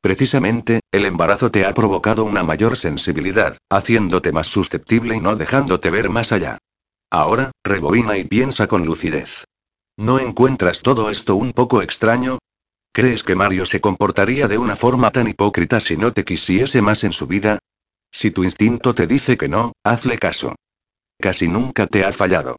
Precisamente, 0.00 0.80
el 0.90 1.04
embarazo 1.04 1.50
te 1.50 1.64
ha 1.64 1.74
provocado 1.74 2.24
una 2.24 2.42
mayor 2.42 2.76
sensibilidad, 2.76 3.58
haciéndote 3.70 4.32
más 4.32 4.48
susceptible 4.48 5.16
y 5.16 5.20
no 5.20 5.36
dejándote 5.36 5.90
ver 5.90 6.10
más 6.10 6.32
allá. 6.32 6.58
Ahora, 7.10 7.52
rebobina 7.62 8.16
y 8.16 8.24
piensa 8.24 8.66
con 8.66 8.84
lucidez. 8.84 9.44
¿No 9.96 10.18
encuentras 10.18 10.82
todo 10.82 11.10
esto 11.10 11.36
un 11.36 11.52
poco 11.52 11.82
extraño? 11.82 12.38
¿Crees 12.92 13.22
que 13.22 13.36
Mario 13.36 13.66
se 13.66 13.80
comportaría 13.80 14.48
de 14.48 14.58
una 14.58 14.76
forma 14.76 15.10
tan 15.10 15.28
hipócrita 15.28 15.80
si 15.80 15.96
no 15.96 16.12
te 16.12 16.24
quisiese 16.24 16.82
más 16.82 17.04
en 17.04 17.12
su 17.12 17.26
vida? 17.26 17.58
Si 18.10 18.30
tu 18.30 18.44
instinto 18.44 18.94
te 18.94 19.06
dice 19.06 19.36
que 19.36 19.48
no, 19.48 19.72
hazle 19.84 20.18
caso. 20.18 20.54
Casi 21.20 21.48
nunca 21.48 21.86
te 21.86 22.04
ha 22.04 22.12
fallado. 22.12 22.56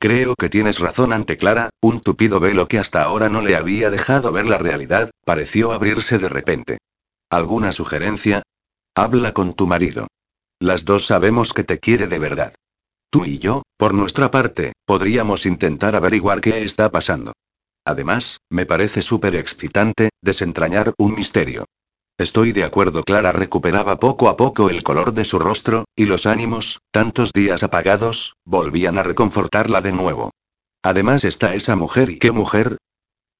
Creo 0.00 0.34
que 0.34 0.48
tienes 0.48 0.78
razón 0.78 1.12
ante 1.12 1.36
Clara, 1.36 1.68
un 1.82 2.00
tupido 2.00 2.40
velo 2.40 2.68
que 2.68 2.78
hasta 2.78 3.02
ahora 3.02 3.28
no 3.28 3.42
le 3.42 3.54
había 3.54 3.90
dejado 3.90 4.32
ver 4.32 4.46
la 4.46 4.56
realidad, 4.56 5.10
pareció 5.26 5.72
abrirse 5.72 6.16
de 6.18 6.30
repente. 6.30 6.78
¿Alguna 7.28 7.72
sugerencia? 7.72 8.42
Habla 8.96 9.34
con 9.34 9.52
tu 9.52 9.66
marido. 9.66 10.06
Las 10.58 10.86
dos 10.86 11.04
sabemos 11.04 11.52
que 11.52 11.64
te 11.64 11.80
quiere 11.80 12.06
de 12.06 12.18
verdad. 12.18 12.54
Tú 13.10 13.26
y 13.26 13.38
yo, 13.38 13.62
por 13.76 13.92
nuestra 13.92 14.30
parte, 14.30 14.72
podríamos 14.86 15.44
intentar 15.44 15.94
averiguar 15.94 16.40
qué 16.40 16.64
está 16.64 16.90
pasando. 16.90 17.34
Además, 17.84 18.38
me 18.48 18.64
parece 18.64 19.02
súper 19.02 19.36
excitante, 19.36 20.08
desentrañar 20.22 20.94
un 20.96 21.14
misterio. 21.14 21.66
Estoy 22.20 22.52
de 22.52 22.64
acuerdo, 22.64 23.02
Clara 23.02 23.32
recuperaba 23.32 23.98
poco 23.98 24.28
a 24.28 24.36
poco 24.36 24.68
el 24.68 24.82
color 24.82 25.14
de 25.14 25.24
su 25.24 25.38
rostro, 25.38 25.86
y 25.96 26.04
los 26.04 26.26
ánimos, 26.26 26.80
tantos 26.90 27.32
días 27.32 27.62
apagados, 27.62 28.34
volvían 28.44 28.98
a 28.98 29.02
reconfortarla 29.02 29.80
de 29.80 29.92
nuevo. 29.92 30.30
Además 30.82 31.24
está 31.24 31.54
esa 31.54 31.76
mujer 31.76 32.10
y 32.10 32.18
qué 32.18 32.30
mujer. 32.30 32.76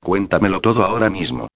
Cuéntamelo 0.02 0.62
todo 0.62 0.82
ahora 0.82 1.10
mismo. 1.10 1.48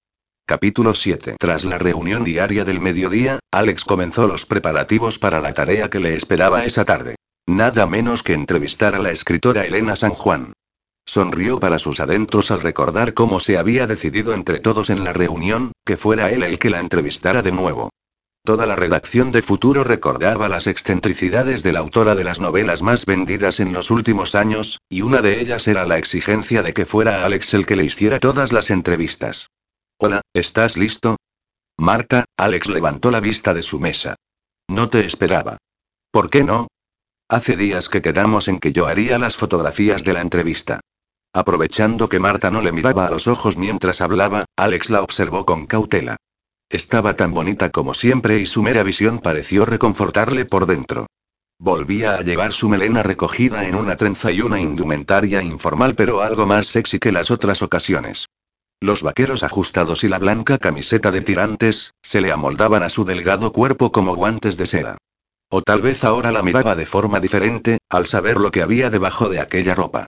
Capítulo 0.44 0.94
7. 0.94 1.36
Tras 1.40 1.64
la 1.64 1.78
reunión 1.78 2.24
diaria 2.24 2.66
del 2.66 2.82
mediodía, 2.82 3.38
Alex 3.50 3.86
comenzó 3.86 4.26
los 4.26 4.44
preparativos 4.44 5.18
para 5.18 5.40
la 5.40 5.54
tarea 5.54 5.88
que 5.88 6.00
le 6.00 6.16
esperaba 6.16 6.66
esa 6.66 6.84
tarde. 6.84 7.14
Nada 7.46 7.86
menos 7.86 8.22
que 8.22 8.34
entrevistar 8.34 8.94
a 8.94 8.98
la 8.98 9.12
escritora 9.12 9.64
Elena 9.64 9.96
San 9.96 10.12
Juan. 10.12 10.52
Sonrió 11.06 11.60
para 11.60 11.78
sus 11.78 12.00
adentros 12.00 12.50
al 12.50 12.62
recordar 12.62 13.12
cómo 13.12 13.38
se 13.38 13.58
había 13.58 13.86
decidido 13.86 14.32
entre 14.32 14.58
todos 14.58 14.88
en 14.90 15.04
la 15.04 15.12
reunión, 15.12 15.72
que 15.84 15.96
fuera 15.96 16.30
él 16.30 16.42
el 16.42 16.58
que 16.58 16.70
la 16.70 16.80
entrevistara 16.80 17.42
de 17.42 17.52
nuevo. 17.52 17.90
Toda 18.42 18.66
la 18.66 18.76
redacción 18.76 19.30
de 19.30 19.42
Futuro 19.42 19.84
recordaba 19.84 20.48
las 20.48 20.66
excentricidades 20.66 21.62
de 21.62 21.72
la 21.72 21.80
autora 21.80 22.14
de 22.14 22.24
las 22.24 22.40
novelas 22.40 22.82
más 22.82 23.06
vendidas 23.06 23.60
en 23.60 23.72
los 23.72 23.90
últimos 23.90 24.34
años, 24.34 24.80
y 24.88 25.02
una 25.02 25.22
de 25.22 25.40
ellas 25.40 25.66
era 25.66 25.86
la 25.86 25.98
exigencia 25.98 26.62
de 26.62 26.74
que 26.74 26.84
fuera 26.84 27.24
Alex 27.24 27.54
el 27.54 27.64
que 27.64 27.76
le 27.76 27.84
hiciera 27.84 28.18
todas 28.18 28.52
las 28.52 28.70
entrevistas. 28.70 29.48
Hola, 29.98 30.20
¿estás 30.34 30.76
listo? 30.76 31.16
Marta, 31.78 32.24
Alex 32.36 32.68
levantó 32.68 33.10
la 33.10 33.20
vista 33.20 33.54
de 33.54 33.62
su 33.62 33.80
mesa. 33.80 34.14
No 34.68 34.90
te 34.90 35.04
esperaba. 35.06 35.58
¿Por 36.10 36.30
qué 36.30 36.44
no? 36.44 36.68
Hace 37.28 37.56
días 37.56 37.88
que 37.88 38.02
quedamos 38.02 38.48
en 38.48 38.58
que 38.58 38.72
yo 38.72 38.86
haría 38.86 39.18
las 39.18 39.36
fotografías 39.36 40.04
de 40.04 40.12
la 40.12 40.20
entrevista. 40.20 40.80
Aprovechando 41.36 42.08
que 42.08 42.20
Marta 42.20 42.52
no 42.52 42.62
le 42.62 42.70
miraba 42.70 43.08
a 43.08 43.10
los 43.10 43.26
ojos 43.26 43.56
mientras 43.56 44.00
hablaba, 44.00 44.44
Alex 44.56 44.88
la 44.88 45.02
observó 45.02 45.44
con 45.44 45.66
cautela. 45.66 46.16
Estaba 46.70 47.16
tan 47.16 47.34
bonita 47.34 47.70
como 47.70 47.94
siempre 47.94 48.38
y 48.38 48.46
su 48.46 48.62
mera 48.62 48.84
visión 48.84 49.18
pareció 49.18 49.66
reconfortarle 49.66 50.44
por 50.44 50.66
dentro. 50.66 51.08
Volvía 51.58 52.14
a 52.14 52.20
llevar 52.20 52.52
su 52.52 52.68
melena 52.68 53.02
recogida 53.02 53.66
en 53.66 53.74
una 53.74 53.96
trenza 53.96 54.30
y 54.30 54.42
una 54.42 54.60
indumentaria 54.60 55.42
informal 55.42 55.96
pero 55.96 56.22
algo 56.22 56.46
más 56.46 56.68
sexy 56.68 57.00
que 57.00 57.10
las 57.10 57.32
otras 57.32 57.62
ocasiones. 57.62 58.26
Los 58.80 59.02
vaqueros 59.02 59.42
ajustados 59.42 60.04
y 60.04 60.08
la 60.08 60.20
blanca 60.20 60.58
camiseta 60.58 61.10
de 61.10 61.20
tirantes, 61.20 61.94
se 62.00 62.20
le 62.20 62.30
amoldaban 62.30 62.84
a 62.84 62.90
su 62.90 63.04
delgado 63.04 63.52
cuerpo 63.52 63.90
como 63.90 64.14
guantes 64.14 64.56
de 64.56 64.66
seda. 64.66 64.98
O 65.50 65.62
tal 65.62 65.82
vez 65.82 66.04
ahora 66.04 66.30
la 66.30 66.44
miraba 66.44 66.76
de 66.76 66.86
forma 66.86 67.18
diferente, 67.18 67.78
al 67.90 68.06
saber 68.06 68.36
lo 68.36 68.52
que 68.52 68.62
había 68.62 68.88
debajo 68.88 69.28
de 69.28 69.40
aquella 69.40 69.74
ropa. 69.74 70.06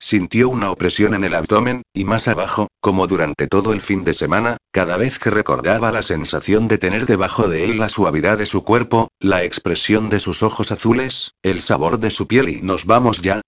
Sintió 0.00 0.48
una 0.48 0.70
opresión 0.70 1.14
en 1.14 1.24
el 1.24 1.34
abdomen, 1.34 1.82
y 1.94 2.04
más 2.04 2.28
abajo, 2.28 2.68
como 2.80 3.06
durante 3.06 3.46
todo 3.46 3.72
el 3.72 3.80
fin 3.80 4.04
de 4.04 4.12
semana, 4.12 4.58
cada 4.70 4.96
vez 4.96 5.18
que 5.18 5.30
recordaba 5.30 5.92
la 5.92 6.02
sensación 6.02 6.68
de 6.68 6.78
tener 6.78 7.06
debajo 7.06 7.48
de 7.48 7.64
él 7.64 7.78
la 7.78 7.88
suavidad 7.88 8.36
de 8.38 8.46
su 8.46 8.64
cuerpo, 8.64 9.08
la 9.20 9.44
expresión 9.44 10.10
de 10.10 10.20
sus 10.20 10.42
ojos 10.42 10.72
azules, 10.72 11.32
el 11.42 11.62
sabor 11.62 11.98
de 12.00 12.10
su 12.10 12.26
piel 12.26 12.48
y 12.48 12.60
nos 12.60 12.84
vamos 12.84 13.22
ya. 13.22 13.40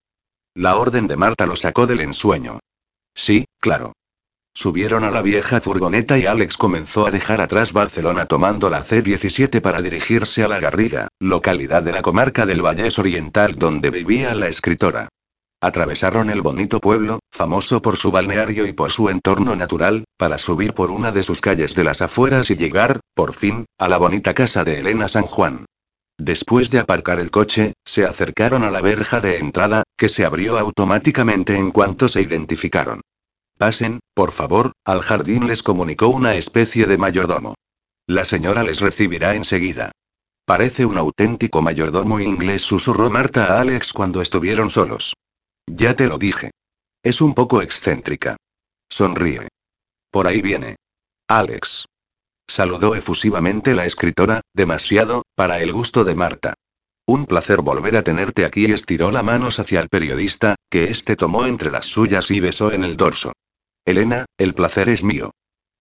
La 0.55 0.77
orden 0.77 1.06
de 1.06 1.16
Marta 1.16 1.47
lo 1.47 1.56
sacó 1.56 1.86
del 1.86 2.01
ensueño. 2.01 2.60
Sí, 3.14 3.44
claro. 3.60 3.93
Subieron 4.55 5.05
a 5.05 5.10
la 5.10 5.20
vieja 5.20 5.60
furgoneta 5.60 6.16
y 6.16 6.24
Alex 6.24 6.56
comenzó 6.56 7.06
a 7.06 7.10
dejar 7.10 7.43
atrás 7.43 7.74
Barcelona 7.74 8.24
tomando 8.24 8.70
la 8.70 8.81
C-17 8.81 9.60
para 9.60 9.82
dirigirse 9.82 10.43
a 10.43 10.48
La 10.48 10.59
Garriga, 10.59 11.09
localidad 11.20 11.82
de 11.82 11.93
la 11.93 12.01
comarca 12.01 12.47
del 12.47 12.62
Vallés 12.62 12.98
Oriental 12.98 13.56
donde 13.56 13.90
vivía 13.90 14.35
la 14.35 14.48
escritora. 14.48 15.10
Atravesaron 15.61 16.28
el 16.28 16.43
bonito 16.43 16.81
pueblo, 16.81 17.20
famoso 17.33 17.81
por 17.81 17.97
su 17.97 18.11
balneario 18.11 18.66
y 18.66 18.73
por 18.74 18.93
su 18.93 19.09
entorno 19.09 19.57
natural, 19.57 20.05
para 20.19 20.37
subir 20.37 20.74
por 20.74 20.91
una 20.91 21.12
de 21.12 21.23
sus 21.23 21.41
calles 21.41 21.74
de 21.74 21.85
las 21.85 22.03
afueras 22.03 22.51
y 22.51 22.57
llegar, 22.57 23.01
por 23.15 23.33
fin, 23.33 23.65
a 23.78 23.89
la 23.89 23.97
bonita 23.97 24.35
casa 24.35 24.65
de 24.65 24.81
Elena 24.81 25.09
San 25.09 25.24
Juan. 25.24 25.65
Después 26.19 26.70
de 26.70 26.78
aparcar 26.78 27.20
el 27.20 27.31
coche, 27.31 27.73
se 27.85 28.05
acercaron 28.05 28.65
a 28.65 28.70
la 28.70 28.81
verja 28.81 29.20
de 29.20 29.39
entrada, 29.39 29.83
que 29.97 30.09
se 30.09 30.24
abrió 30.24 30.59
automáticamente 30.59 31.57
en 31.57 31.70
cuanto 31.70 32.09
se 32.09 32.23
identificaron. 32.23 33.01
Pasen, 33.59 34.01
por 34.15 34.33
favor, 34.33 34.73
al 34.85 35.01
jardín 35.01 35.47
les 35.47 35.62
comunicó 35.62 36.09
una 36.09 36.35
especie 36.35 36.87
de 36.87 36.99
mayordomo. 36.99 37.55
La 38.07 38.24
señora 38.27 38.62
les 38.62 38.81
recibirá 38.81 39.35
enseguida. 39.35 39.93
Parece 40.45 40.85
un 40.87 40.99
auténtico 40.99 41.62
mayordomo 41.62 42.20
inglés, 42.20 42.62
susurró 42.62 43.11
Marta 43.11 43.47
a 43.47 43.61
Alex 43.61 43.93
cuando 43.93 44.20
estuvieron 44.20 44.70
solos. 44.70 45.15
Ya 45.66 45.94
te 45.94 46.06
lo 46.06 46.18
dije. 46.18 46.51
Es 47.02 47.20
un 47.20 47.34
poco 47.34 47.62
excéntrica. 47.62 48.36
Sonríe. 48.88 49.48
Por 50.10 50.26
ahí 50.26 50.40
viene. 50.40 50.76
Alex. 51.28 51.86
Saludó 52.48 52.94
efusivamente 52.94 53.74
la 53.74 53.84
escritora, 53.84 54.40
demasiado, 54.55 55.22
para 55.34 55.60
el 55.60 55.72
gusto 55.72 56.05
de 56.05 56.14
Marta. 56.14 56.55
Un 57.09 57.26
placer 57.26 57.60
volver 57.60 57.97
a 57.97 58.02
tenerte 58.02 58.44
aquí 58.44 58.66
y 58.66 58.72
estiró 58.72 59.10
la 59.10 59.22
manos 59.22 59.59
hacia 59.59 59.80
el 59.80 59.88
periodista, 59.88 60.56
que 60.70 60.84
éste 60.84 61.16
tomó 61.16 61.47
entre 61.47 61.70
las 61.70 61.86
suyas 61.86 62.30
y 62.30 62.40
besó 62.40 62.72
en 62.72 62.84
el 62.84 62.97
dorso. 62.97 63.32
Elena, 63.84 64.26
el 64.38 64.55
placer 64.55 64.88
es 64.88 65.05
mío. 65.05 65.32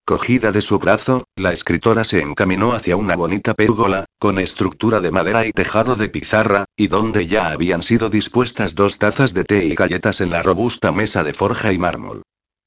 Cogida 0.07 0.52
de 0.52 0.61
su 0.61 0.77
brazo, 0.77 1.23
la 1.36 1.52
escritora 1.52 2.03
se 2.03 2.22
encaminó 2.22 2.73
hacia 2.73 2.95
una 2.95 3.15
bonita 3.15 3.56
pérgola, 3.56 4.06
con 4.19 4.38
estructura 4.38 4.99
de 4.99 5.10
madera 5.10 5.48
y 5.48 5.52
tejado 5.52 5.95
de 5.95 6.10
pizarra, 6.10 6.65
y 6.77 6.90
donde 6.90 7.26
ya 7.26 7.48
habían 7.49 7.82
sido 7.82 8.11
dispuestas 8.11 8.76
dos 8.76 8.99
tazas 8.99 9.34
de 9.34 9.45
té 9.45 9.65
y 9.65 9.73
galletas 9.73 10.22
en 10.22 10.30
la 10.30 10.44
robusta 10.44 10.91
mesa 10.91 11.23
de 11.23 11.34
forja 11.34 11.73
y 11.73 11.80
mármol. 11.80 12.22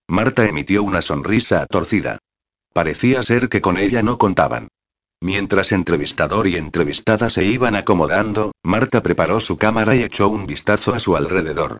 Marta 0.08 0.46
emitió 0.46 0.82
una 0.82 1.00
sonrisa 1.00 1.64
torcida. 1.66 2.18
Parecía 2.74 3.22
ser 3.22 3.48
que 3.48 3.60
con 3.60 3.76
ella 3.76 4.02
no 4.02 4.18
contaban. 4.18 4.66
Mientras 5.20 5.70
entrevistador 5.70 6.48
y 6.48 6.56
entrevistada 6.56 7.30
se 7.30 7.44
iban 7.44 7.76
acomodando, 7.76 8.50
Marta 8.64 9.00
preparó 9.00 9.38
su 9.38 9.58
cámara 9.58 9.94
y 9.94 10.02
echó 10.02 10.28
un 10.28 10.44
vistazo 10.44 10.92
a 10.92 10.98
su 10.98 11.16
alrededor. 11.16 11.78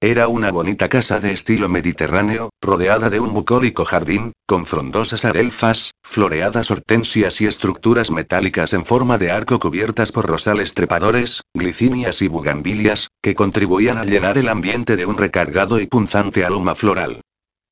Era 0.00 0.28
una 0.28 0.52
bonita 0.52 0.88
casa 0.88 1.18
de 1.18 1.32
estilo 1.32 1.68
mediterráneo, 1.68 2.50
rodeada 2.62 3.10
de 3.10 3.18
un 3.18 3.34
bucólico 3.34 3.84
jardín, 3.84 4.30
con 4.46 4.64
frondosas 4.64 5.24
adelfas, 5.24 5.90
floreadas 6.04 6.70
hortensias 6.70 7.40
y 7.40 7.46
estructuras 7.46 8.12
metálicas 8.12 8.74
en 8.74 8.84
forma 8.84 9.18
de 9.18 9.32
arco 9.32 9.58
cubiertas 9.58 10.12
por 10.12 10.26
rosales 10.26 10.74
trepadores, 10.74 11.42
glicinias 11.52 12.22
y 12.22 12.28
bugambilias, 12.28 13.08
que 13.20 13.34
contribuían 13.34 13.98
a 13.98 14.04
llenar 14.04 14.38
el 14.38 14.50
ambiente 14.50 14.94
de 14.94 15.04
un 15.04 15.18
recargado 15.18 15.80
y 15.80 15.88
punzante 15.88 16.44
aroma 16.44 16.76
floral. 16.76 17.20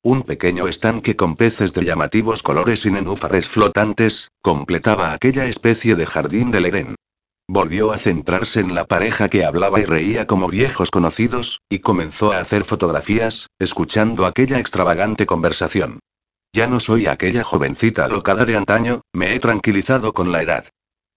Un 0.03 0.23
pequeño 0.23 0.67
estanque 0.67 1.15
con 1.15 1.35
peces 1.35 1.73
de 1.73 1.85
llamativos 1.85 2.43
colores 2.43 2.85
y 2.85 2.91
nenúfares 2.91 3.47
flotantes, 3.47 4.31
completaba 4.41 5.13
aquella 5.13 5.45
especie 5.45 5.95
de 5.95 6.05
jardín 6.05 6.51
del 6.51 6.65
Edén. 6.65 6.95
Volvió 7.49 7.93
a 7.93 7.97
centrarse 7.97 8.59
en 8.59 8.75
la 8.75 8.85
pareja 8.85 9.29
que 9.29 9.45
hablaba 9.45 9.79
y 9.79 9.85
reía 9.85 10.27
como 10.27 10.49
viejos 10.49 10.91
conocidos, 10.91 11.61
y 11.69 11.79
comenzó 11.79 12.33
a 12.33 12.39
hacer 12.39 12.65
fotografías, 12.65 13.47
escuchando 13.57 14.25
aquella 14.25 14.59
extravagante 14.59 15.25
conversación. 15.25 15.99
Ya 16.53 16.67
no 16.67 16.81
soy 16.81 17.07
aquella 17.07 17.45
jovencita 17.45 18.03
alocada 18.03 18.43
de 18.43 18.57
antaño, 18.57 19.01
me 19.13 19.33
he 19.33 19.39
tranquilizado 19.39 20.13
con 20.13 20.33
la 20.33 20.41
edad. 20.41 20.65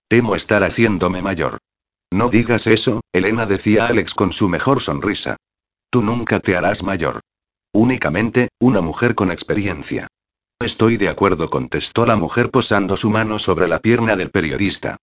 Temo 0.08 0.36
estar 0.36 0.62
haciéndome 0.62 1.20
mayor. 1.20 1.58
No 2.12 2.28
digas 2.28 2.68
eso, 2.68 3.00
Elena 3.12 3.46
decía 3.46 3.86
Alex 3.86 4.14
con 4.14 4.32
su 4.32 4.48
mejor 4.48 4.80
sonrisa. 4.80 5.36
Tú 5.90 6.02
nunca 6.02 6.38
te 6.38 6.56
harás 6.56 6.84
mayor. 6.84 7.20
Únicamente, 7.72 8.50
una 8.60 8.80
mujer 8.80 9.16
con 9.16 9.32
experiencia. 9.32 10.06
Estoy 10.60 10.96
de 10.96 11.08
acuerdo, 11.08 11.48
contestó 11.48 12.06
la 12.06 12.16
mujer 12.16 12.50
posando 12.50 12.96
su 12.96 13.10
mano 13.10 13.38
sobre 13.38 13.66
la 13.66 13.80
pierna 13.80 14.14
del 14.14 14.30
periodista. 14.30 14.96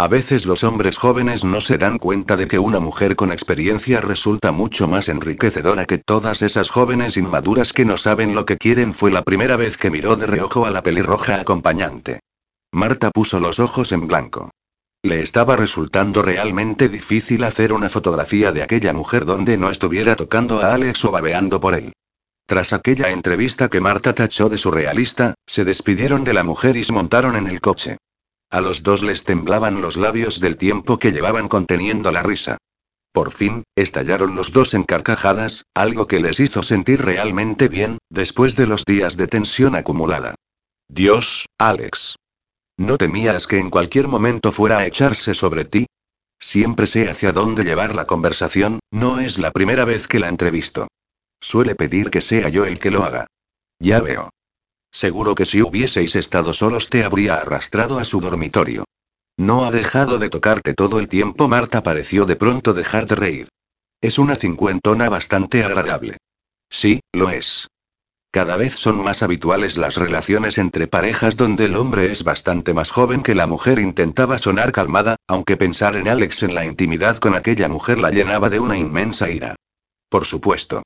A 0.00 0.06
veces 0.06 0.46
los 0.46 0.62
hombres 0.62 0.96
jóvenes 0.96 1.44
no 1.44 1.60
se 1.60 1.76
dan 1.76 1.98
cuenta 1.98 2.36
de 2.36 2.46
que 2.46 2.60
una 2.60 2.78
mujer 2.78 3.16
con 3.16 3.32
experiencia 3.32 4.00
resulta 4.00 4.52
mucho 4.52 4.86
más 4.86 5.08
enriquecedora 5.08 5.86
que 5.86 5.98
todas 5.98 6.40
esas 6.42 6.70
jóvenes 6.70 7.16
inmaduras 7.16 7.72
que 7.72 7.84
no 7.84 7.96
saben 7.96 8.36
lo 8.36 8.46
que 8.46 8.58
quieren. 8.58 8.94
Fue 8.94 9.10
la 9.10 9.22
primera 9.22 9.56
vez 9.56 9.76
que 9.76 9.90
miró 9.90 10.14
de 10.14 10.28
reojo 10.28 10.66
a 10.66 10.70
la 10.70 10.84
pelirroja 10.84 11.40
acompañante. 11.40 12.20
Marta 12.70 13.10
puso 13.10 13.40
los 13.40 13.58
ojos 13.58 13.90
en 13.90 14.06
blanco. 14.06 14.52
Le 15.02 15.20
estaba 15.20 15.56
resultando 15.56 16.22
realmente 16.22 16.88
difícil 16.88 17.42
hacer 17.42 17.72
una 17.72 17.88
fotografía 17.88 18.52
de 18.52 18.62
aquella 18.62 18.92
mujer 18.92 19.24
donde 19.24 19.58
no 19.58 19.68
estuviera 19.68 20.14
tocando 20.14 20.60
a 20.60 20.74
Alex 20.74 21.04
o 21.06 21.10
babeando 21.10 21.58
por 21.58 21.74
él. 21.74 21.92
Tras 22.46 22.72
aquella 22.72 23.10
entrevista 23.10 23.68
que 23.68 23.80
Marta 23.80 24.14
tachó 24.14 24.48
de 24.48 24.58
surrealista, 24.58 25.34
se 25.44 25.64
despidieron 25.64 26.22
de 26.22 26.34
la 26.34 26.44
mujer 26.44 26.76
y 26.76 26.84
se 26.84 26.92
montaron 26.92 27.34
en 27.34 27.48
el 27.48 27.60
coche. 27.60 27.96
A 28.50 28.60
los 28.60 28.82
dos 28.82 29.02
les 29.02 29.24
temblaban 29.24 29.82
los 29.82 29.96
labios 29.96 30.40
del 30.40 30.56
tiempo 30.56 30.98
que 30.98 31.12
llevaban 31.12 31.48
conteniendo 31.48 32.10
la 32.12 32.22
risa. 32.22 32.56
Por 33.12 33.32
fin, 33.32 33.64
estallaron 33.76 34.34
los 34.34 34.52
dos 34.52 34.74
en 34.74 34.84
carcajadas, 34.84 35.64
algo 35.74 36.06
que 36.06 36.20
les 36.20 36.40
hizo 36.40 36.62
sentir 36.62 37.02
realmente 37.02 37.68
bien, 37.68 37.98
después 38.10 38.56
de 38.56 38.66
los 38.66 38.84
días 38.84 39.16
de 39.16 39.26
tensión 39.26 39.74
acumulada. 39.74 40.34
Dios, 40.88 41.46
Alex. 41.58 42.16
¿No 42.78 42.96
temías 42.96 43.46
que 43.46 43.58
en 43.58 43.70
cualquier 43.70 44.08
momento 44.08 44.52
fuera 44.52 44.78
a 44.78 44.86
echarse 44.86 45.34
sobre 45.34 45.64
ti? 45.64 45.86
Siempre 46.38 46.86
sé 46.86 47.10
hacia 47.10 47.32
dónde 47.32 47.64
llevar 47.64 47.94
la 47.94 48.06
conversación, 48.06 48.78
no 48.90 49.18
es 49.18 49.38
la 49.38 49.50
primera 49.50 49.84
vez 49.84 50.06
que 50.06 50.20
la 50.20 50.28
entrevisto. 50.28 50.86
Suele 51.40 51.74
pedir 51.74 52.10
que 52.10 52.20
sea 52.20 52.48
yo 52.48 52.64
el 52.64 52.78
que 52.78 52.90
lo 52.90 53.04
haga. 53.04 53.26
Ya 53.80 54.00
veo. 54.00 54.30
Seguro 54.98 55.36
que 55.36 55.44
si 55.44 55.62
hubieseis 55.62 56.16
estado 56.16 56.52
solos 56.52 56.90
te 56.90 57.04
habría 57.04 57.36
arrastrado 57.36 58.00
a 58.00 58.04
su 58.04 58.20
dormitorio. 58.20 58.82
No 59.36 59.64
ha 59.64 59.70
dejado 59.70 60.18
de 60.18 60.28
tocarte 60.28 60.74
todo 60.74 60.98
el 60.98 61.06
tiempo. 61.08 61.46
Marta 61.46 61.84
pareció 61.84 62.26
de 62.26 62.34
pronto 62.34 62.74
dejar 62.74 63.06
de 63.06 63.14
reír. 63.14 63.48
Es 64.00 64.18
una 64.18 64.34
cincuentona 64.34 65.08
bastante 65.08 65.62
agradable. 65.62 66.16
Sí, 66.68 66.98
lo 67.12 67.30
es. 67.30 67.68
Cada 68.32 68.56
vez 68.56 68.74
son 68.74 69.00
más 69.00 69.22
habituales 69.22 69.76
las 69.76 69.94
relaciones 69.94 70.58
entre 70.58 70.88
parejas 70.88 71.36
donde 71.36 71.66
el 71.66 71.76
hombre 71.76 72.10
es 72.10 72.24
bastante 72.24 72.74
más 72.74 72.90
joven 72.90 73.22
que 73.22 73.36
la 73.36 73.46
mujer. 73.46 73.78
Intentaba 73.78 74.36
sonar 74.36 74.72
calmada, 74.72 75.14
aunque 75.28 75.56
pensar 75.56 75.94
en 75.94 76.08
Alex 76.08 76.42
en 76.42 76.56
la 76.56 76.66
intimidad 76.66 77.18
con 77.18 77.36
aquella 77.36 77.68
mujer 77.68 78.00
la 78.00 78.10
llenaba 78.10 78.50
de 78.50 78.58
una 78.58 78.76
inmensa 78.76 79.30
ira. 79.30 79.54
Por 80.08 80.26
supuesto. 80.26 80.82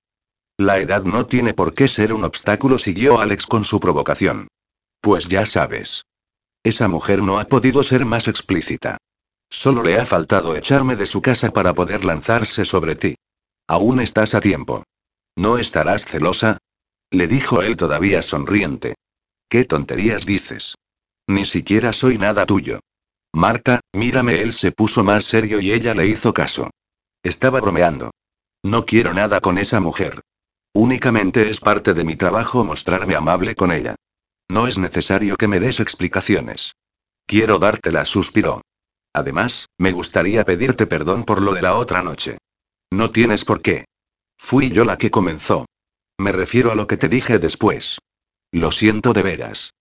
La 0.58 0.78
edad 0.78 1.02
no 1.04 1.26
tiene 1.26 1.54
por 1.54 1.74
qué 1.74 1.88
ser 1.88 2.12
un 2.12 2.24
obstáculo, 2.24 2.78
siguió 2.78 3.20
Alex 3.20 3.46
con 3.46 3.64
su 3.64 3.80
provocación. 3.80 4.48
Pues 5.00 5.28
ya 5.28 5.46
sabes. 5.46 6.04
Esa 6.62 6.88
mujer 6.88 7.22
no 7.22 7.40
ha 7.40 7.44
podido 7.44 7.82
ser 7.82 8.04
más 8.04 8.28
explícita. 8.28 8.98
Solo 9.50 9.82
le 9.82 9.98
ha 9.98 10.06
faltado 10.06 10.54
echarme 10.56 10.96
de 10.96 11.06
su 11.06 11.20
casa 11.20 11.50
para 11.52 11.74
poder 11.74 12.04
lanzarse 12.04 12.64
sobre 12.64 12.94
ti. 12.94 13.16
Aún 13.66 14.00
estás 14.00 14.34
a 14.34 14.40
tiempo. 14.40 14.84
¿No 15.36 15.58
estarás 15.58 16.04
celosa? 16.04 16.58
Le 17.10 17.26
dijo 17.26 17.62
él 17.62 17.76
todavía 17.76 18.22
sonriente. 18.22 18.94
¿Qué 19.48 19.64
tonterías 19.64 20.24
dices? 20.24 20.76
Ni 21.26 21.44
siquiera 21.44 21.92
soy 21.92 22.18
nada 22.18 22.46
tuyo. 22.46 22.80
Marta, 23.34 23.80
mírame, 23.92 24.42
él 24.42 24.52
se 24.52 24.72
puso 24.72 25.04
más 25.04 25.24
serio 25.24 25.60
y 25.60 25.72
ella 25.72 25.94
le 25.94 26.06
hizo 26.06 26.32
caso. 26.32 26.70
Estaba 27.22 27.60
bromeando. 27.60 28.10
No 28.62 28.86
quiero 28.86 29.12
nada 29.14 29.40
con 29.40 29.58
esa 29.58 29.80
mujer. 29.80 30.20
Únicamente 30.74 31.50
es 31.50 31.60
parte 31.60 31.94
de 31.94 32.04
mi 32.04 32.16
trabajo 32.16 32.64
mostrarme 32.64 33.14
amable 33.14 33.54
con 33.54 33.72
ella. 33.72 33.94
No 34.48 34.66
es 34.66 34.78
necesario 34.78 35.36
que 35.36 35.48
me 35.48 35.60
des 35.60 35.80
explicaciones. 35.80 36.72
Quiero 37.26 37.58
dártela, 37.58 38.04
suspiró. 38.04 38.62
Además, 39.14 39.66
me 39.78 39.92
gustaría 39.92 40.44
pedirte 40.44 40.86
perdón 40.86 41.24
por 41.24 41.42
lo 41.42 41.52
de 41.52 41.62
la 41.62 41.76
otra 41.76 42.02
noche. 42.02 42.38
No 42.90 43.10
tienes 43.10 43.44
por 43.44 43.60
qué. 43.60 43.84
Fui 44.38 44.70
yo 44.70 44.84
la 44.84 44.96
que 44.96 45.10
comenzó. 45.10 45.66
Me 46.18 46.32
refiero 46.32 46.72
a 46.72 46.74
lo 46.74 46.86
que 46.86 46.96
te 46.96 47.08
dije 47.08 47.38
después. 47.38 47.98
Lo 48.50 48.70
siento 48.70 49.12
de 49.12 49.22
veras. 49.22 49.72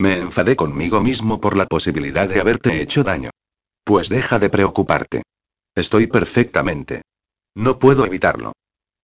Me 0.00 0.18
enfadé 0.18 0.56
conmigo 0.56 1.00
mismo 1.00 1.40
por 1.40 1.56
la 1.56 1.66
posibilidad 1.66 2.28
de 2.28 2.40
haberte 2.40 2.80
hecho 2.80 3.04
daño. 3.04 3.30
Pues 3.84 4.08
deja 4.08 4.38
de 4.38 4.50
preocuparte. 4.50 5.22
Estoy 5.74 6.06
perfectamente. 6.06 7.02
No 7.54 7.78
puedo 7.78 8.04
evitarlo. 8.04 8.52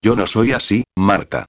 Yo 0.05 0.17
no 0.17 0.27
soy 0.27 0.53
así, 0.53 0.85
Marta. 0.95 1.47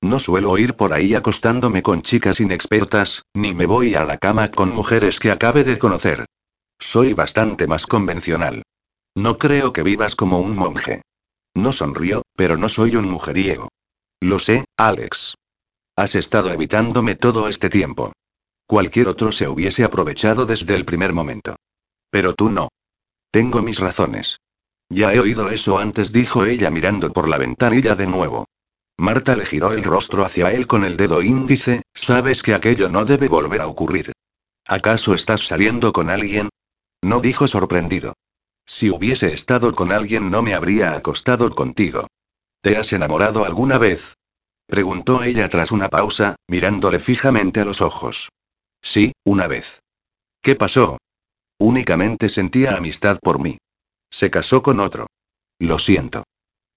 No 0.00 0.20
suelo 0.20 0.56
ir 0.56 0.74
por 0.74 0.92
ahí 0.92 1.16
acostándome 1.16 1.82
con 1.82 2.02
chicas 2.02 2.38
inexpertas, 2.38 3.24
ni 3.34 3.54
me 3.56 3.66
voy 3.66 3.96
a 3.96 4.04
la 4.04 4.18
cama 4.18 4.52
con 4.52 4.72
mujeres 4.72 5.18
que 5.18 5.32
acabe 5.32 5.64
de 5.64 5.80
conocer. 5.80 6.24
Soy 6.78 7.12
bastante 7.12 7.66
más 7.66 7.88
convencional. 7.88 8.62
No 9.16 9.36
creo 9.36 9.72
que 9.72 9.82
vivas 9.82 10.14
como 10.14 10.38
un 10.38 10.54
monje. 10.54 11.02
No 11.56 11.72
sonrío, 11.72 12.22
pero 12.36 12.56
no 12.56 12.68
soy 12.68 12.94
un 12.94 13.08
mujeriego. 13.08 13.68
Lo 14.20 14.38
sé, 14.38 14.64
Alex. 14.76 15.34
Has 15.96 16.14
estado 16.14 16.52
evitándome 16.52 17.16
todo 17.16 17.48
este 17.48 17.68
tiempo. 17.68 18.12
Cualquier 18.68 19.08
otro 19.08 19.32
se 19.32 19.48
hubiese 19.48 19.82
aprovechado 19.82 20.46
desde 20.46 20.76
el 20.76 20.84
primer 20.84 21.12
momento. 21.12 21.56
Pero 22.12 22.32
tú 22.34 22.48
no. 22.48 22.68
Tengo 23.32 23.60
mis 23.60 23.80
razones. 23.80 24.38
Ya 24.90 25.12
he 25.12 25.20
oído 25.20 25.50
eso 25.50 25.78
antes, 25.78 26.12
dijo 26.12 26.44
ella 26.44 26.70
mirando 26.70 27.12
por 27.12 27.28
la 27.28 27.38
ventanilla 27.38 27.94
de 27.94 28.06
nuevo. 28.06 28.46
Marta 28.96 29.36
le 29.36 29.44
giró 29.46 29.72
el 29.72 29.84
rostro 29.84 30.24
hacia 30.24 30.52
él 30.52 30.66
con 30.66 30.84
el 30.84 30.96
dedo 30.96 31.22
índice, 31.22 31.82
sabes 31.94 32.42
que 32.42 32.54
aquello 32.54 32.88
no 32.88 33.04
debe 33.04 33.28
volver 33.28 33.60
a 33.60 33.68
ocurrir. 33.68 34.12
¿Acaso 34.66 35.14
estás 35.14 35.46
saliendo 35.46 35.92
con 35.92 36.10
alguien? 36.10 36.48
No 37.02 37.20
dijo 37.20 37.46
sorprendido. 37.46 38.14
Si 38.66 38.90
hubiese 38.90 39.32
estado 39.32 39.74
con 39.74 39.92
alguien 39.92 40.30
no 40.30 40.42
me 40.42 40.54
habría 40.54 40.94
acostado 40.94 41.48
contigo. 41.50 42.06
¿Te 42.60 42.76
has 42.76 42.92
enamorado 42.92 43.44
alguna 43.44 43.78
vez? 43.78 44.14
Preguntó 44.66 45.22
ella 45.22 45.48
tras 45.48 45.70
una 45.70 45.88
pausa, 45.88 46.36
mirándole 46.48 46.98
fijamente 46.98 47.60
a 47.60 47.64
los 47.64 47.80
ojos. 47.80 48.30
Sí, 48.82 49.12
una 49.24 49.46
vez. 49.46 49.80
¿Qué 50.42 50.56
pasó? 50.56 50.98
Únicamente 51.58 52.28
sentía 52.28 52.76
amistad 52.76 53.18
por 53.22 53.40
mí. 53.40 53.58
Se 54.10 54.30
casó 54.30 54.62
con 54.62 54.80
otro. 54.80 55.06
Lo 55.58 55.78
siento. 55.78 56.24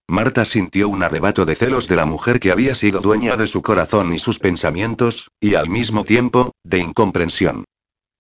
Marta 0.08 0.44
sintió 0.44 0.90
un 0.90 1.04
arrebato 1.04 1.46
de 1.46 1.56
celos 1.56 1.88
de 1.88 1.96
la 1.96 2.06
mujer 2.06 2.40
que 2.40 2.52
había 2.52 2.76
sido 2.76 3.00
dueña 3.00 3.38
de 3.38 3.48
su 3.48 3.62
corazón 3.62 4.14
y 4.14 4.20
sus 4.20 4.40
pensamientos, 4.40 5.30
y 5.40 5.56
al 5.56 5.70
mismo 5.70 6.04
tiempo, 6.04 6.52
de 6.64 6.80
incomprensión. 6.80 7.64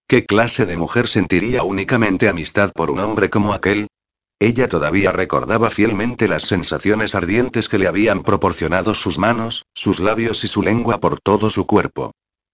¿Qué 0.07 0.25
clase 0.25 0.65
de 0.65 0.77
mujer 0.77 1.07
sentiría 1.07 1.63
únicamente 1.63 2.29
amistad 2.29 2.71
por 2.73 2.91
un 2.91 2.99
hombre 2.99 3.29
como 3.29 3.53
aquel? 3.53 3.87
Ella 4.39 4.67
todavía 4.67 5.11
recordaba 5.11 5.69
fielmente 5.69 6.27
las 6.27 6.43
sensaciones 6.43 7.13
ardientes 7.13 7.69
que 7.69 7.77
le 7.77 7.87
habían 7.87 8.23
proporcionado 8.23 8.95
sus 8.95 9.17
manos, 9.17 9.65
sus 9.73 9.99
labios 9.99 10.43
y 10.43 10.47
su 10.47 10.63
lengua 10.63 10.99
por 10.99 11.19
todo 11.19 11.49
su 11.49 11.67
cuerpo. 11.67 12.11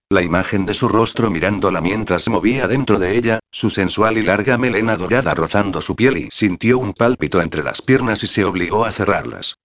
La 0.09 0.21
imagen 0.21 0.65
de 0.65 0.73
su 0.73 0.87
rostro 0.87 1.29
mirándola 1.29 1.81
mientras 1.81 2.23
se 2.23 2.31
movía 2.31 2.65
dentro 2.67 2.97
de 2.97 3.17
ella, 3.17 3.39
su 3.51 3.69
sensual 3.69 4.17
y 4.17 4.21
larga 4.21 4.57
melena 4.57 4.95
dorada 4.95 5.33
rozando 5.33 5.81
su 5.81 5.97
piel 5.97 6.17
y 6.17 6.29
sintió 6.31 6.79
un 6.79 6.93
pálpito 6.93 7.41
entre 7.41 7.61
las 7.61 7.81
piernas 7.81 8.23
y 8.23 8.27
se 8.27 8.45
obligó 8.45 8.85
a 8.85 8.93
cerrarlas. 8.93 9.55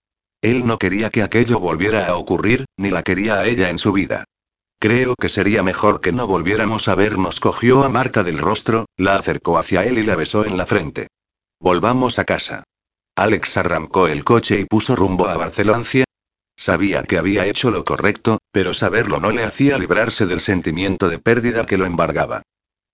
Él 0.41 0.67
no 0.67 0.79
quería 0.79 1.11
que 1.11 1.23
aquello 1.23 1.61
volviera 1.61 2.09
a 2.09 2.17
ocurrir, 2.17 2.65
ni 2.77 2.91
la 2.91 3.05
quería 3.05 3.37
a 3.37 3.47
ella 3.47 3.71
en 3.71 3.79
su 3.79 3.93
vida. 3.93 4.25
Creo 4.81 5.15
que 5.15 5.29
sería 5.29 5.63
mejor 5.63 6.01
que 6.01 6.11
no 6.11 6.27
volviéramos 6.27 6.89
a 6.89 6.97
vernos. 6.97 7.39
Cogió 7.39 7.85
a 7.85 7.89
Marta 7.89 8.25
del 8.25 8.39
rostro, 8.39 8.87
la 8.97 9.15
acercó 9.15 9.59
hacia 9.59 9.85
él 9.85 9.99
y 9.99 10.03
la 10.03 10.17
besó 10.17 10.45
en 10.45 10.57
la 10.57 10.67
frente. 10.67 11.07
Volvamos 11.61 12.19
a 12.19 12.25
casa. 12.25 12.65
Alex 13.15 13.59
arrancó 13.59 14.09
el 14.09 14.25
coche 14.25 14.59
y 14.59 14.65
puso 14.65 14.97
rumbo 14.97 15.29
a 15.29 15.37
Barcelona. 15.37 15.85
Sabía 16.63 17.03
que 17.03 17.19
había 17.19 17.45
hecho 17.47 17.73
lo 17.73 17.83
correcto, 17.83 18.39
pero 18.53 18.73
saberlo 18.73 19.19
no 19.19 19.33
le 19.33 19.43
hacía 19.43 19.79
librarse 19.79 20.27
del 20.27 20.39
sentimiento 20.39 21.09
de 21.09 21.19
pérdida 21.19 21.67
que 21.67 21.77
lo 21.77 21.87
embargaba. 21.87 22.43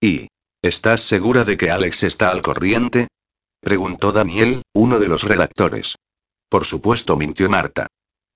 ¿Y? 0.00 0.28
¿Estás 0.62 1.02
segura 1.02 1.44
de 1.44 1.58
que 1.58 1.70
Alex 1.70 2.02
está 2.04 2.30
al 2.30 2.40
corriente? 2.40 3.08
preguntó 3.60 4.10
Daniel, 4.10 4.62
uno 4.72 4.98
de 4.98 5.08
los 5.08 5.22
redactores. 5.22 5.96
Por 6.48 6.64
supuesto, 6.64 7.18
mintió 7.18 7.50
Marta. 7.50 7.88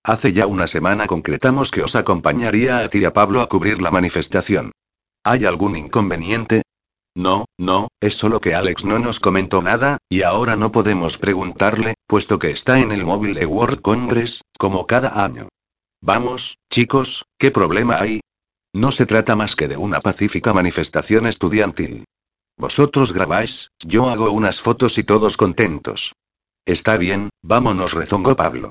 Hace 0.05 0.35
ya 0.35 0.47
una 0.47 0.67
semana 0.67 1.07
concretamos 1.07 1.71
que 1.71 1.81
os 1.81 1.97
acompañaría 1.97 2.81
a 2.81 2.89
ti 2.91 3.03
a 3.07 3.15
Pablo 3.15 3.41
a 3.41 3.49
cubrir 3.49 3.81
la 3.81 3.91
manifestación. 3.91 4.73
¿Hay 5.25 5.47
algún 5.47 5.77
inconveniente? 5.77 6.61
No, 7.15 7.45
no, 7.59 7.89
es 8.01 8.17
solo 8.17 8.41
que 8.41 8.55
Alex 8.55 8.85
no 8.85 8.99
nos 8.99 9.21
comentó 9.21 9.63
nada, 9.63 9.99
y 10.09 10.23
ahora 10.23 10.57
no 10.57 10.73
podemos 10.73 11.19
preguntarle, 11.19 11.95
puesto 12.07 12.39
que 12.39 12.51
está 12.51 12.81
en 12.81 12.91
el 12.91 13.05
móvil 13.05 13.35
de 13.35 13.45
World 13.45 13.83
Congress, 13.83 14.43
como 14.59 14.87
cada 14.87 15.23
año. 15.23 15.49
Vamos, 16.01 16.59
chicos, 16.71 17.27
¿qué 17.39 17.51
problema 17.51 18.01
hay? 18.01 18.21
No 18.75 18.91
se 18.93 19.05
trata 19.05 19.37
más 19.37 19.55
que 19.55 19.69
de 19.69 19.77
una 19.77 20.01
pacífica 20.01 20.55
manifestación 20.55 21.27
estudiantil. 21.27 22.05
Vosotros 22.57 23.13
grabáis, 23.13 23.69
yo 23.87 24.09
hago 24.09 24.31
unas 24.31 24.61
fotos 24.61 24.97
y 24.97 25.05
todos 25.05 25.37
contentos. 25.37 26.15
Está 26.65 26.97
bien, 26.97 27.29
vámonos, 27.43 27.93
rezongó 27.93 28.37
Pablo. 28.37 28.71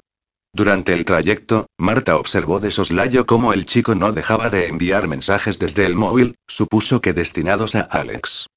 Durante 0.53 0.94
el 0.94 1.06
trayecto, 1.06 1.68
Marta 1.78 2.18
observó 2.18 2.60
de 2.60 2.72
soslayo 2.72 3.26
cómo 3.26 3.53
el 3.53 3.65
chico 3.65 3.95
no 3.95 4.11
dejaba 4.11 4.49
de 4.49 4.68
enviar 4.68 5.07
mensajes 5.07 5.60
desde 5.60 5.86
el 5.86 5.95
móvil, 5.95 6.36
supuso 6.48 6.99
que 6.99 7.14
destinados 7.14 7.76
a 7.76 7.82
Alex. 7.82 8.48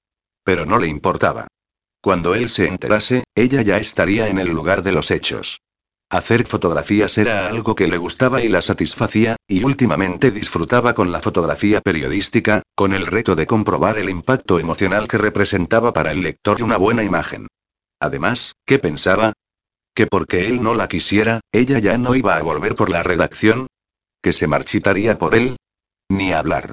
Pero 0.43 0.67
no 0.67 0.79
le 0.79 0.89
importaba. 0.89 1.47
Cuando 2.03 2.35
él 2.35 2.51
se 2.51 2.67
enterase, 2.67 3.25
ella 3.35 3.63
ya 3.63 3.79
estaría 3.79 4.29
en 4.29 4.39
el 4.39 4.49
lugar 4.49 4.83
de 4.83 4.93
los 4.93 5.11
hechos. 5.11 5.61
Hacer 6.11 6.47
fotografías 6.47 7.17
era 7.17 7.49
algo 7.49 7.75
que 7.75 7.89
le 7.89 7.97
gustaba 7.97 8.43
y 8.43 8.49
la 8.49 8.61
satisfacía, 8.61 9.37
y 9.49 9.65
últimamente 9.65 10.31
disfrutaba 10.31 10.95
con 10.95 11.13
la 11.13 11.21
fotografía 11.21 11.81
periodística, 11.81 12.63
con 12.75 12.93
el 12.93 13.07
reto 13.07 13.37
de 13.37 13.47
comprobar 13.47 13.99
el 13.99 14.11
impacto 14.11 14.59
emocional 14.59 15.09
que 15.09 15.19
representaba 15.19 15.93
para 15.93 16.13
el 16.13 16.23
lector 16.23 16.63
una 16.63 16.77
buena 16.77 17.05
imagen. 17.05 17.47
Además, 18.01 18.53
¿qué 18.67 18.79
pensaba? 18.79 19.33
Que 19.95 20.07
porque 20.07 20.47
él 20.49 20.63
no 20.63 20.75
la 20.75 20.89
quisiera, 20.89 21.41
ella 21.53 21.79
ya 21.79 21.97
no 21.99 22.15
iba 22.15 22.37
a 22.37 22.43
volver 22.43 22.75
por 22.75 22.91
la 22.91 23.03
redacción. 23.03 23.69
Que 24.21 24.33
se 24.33 24.47
marchitaría 24.47 25.19
por 25.19 25.35
él. 25.35 25.57
Ni 26.09 26.33
hablar. 26.33 26.73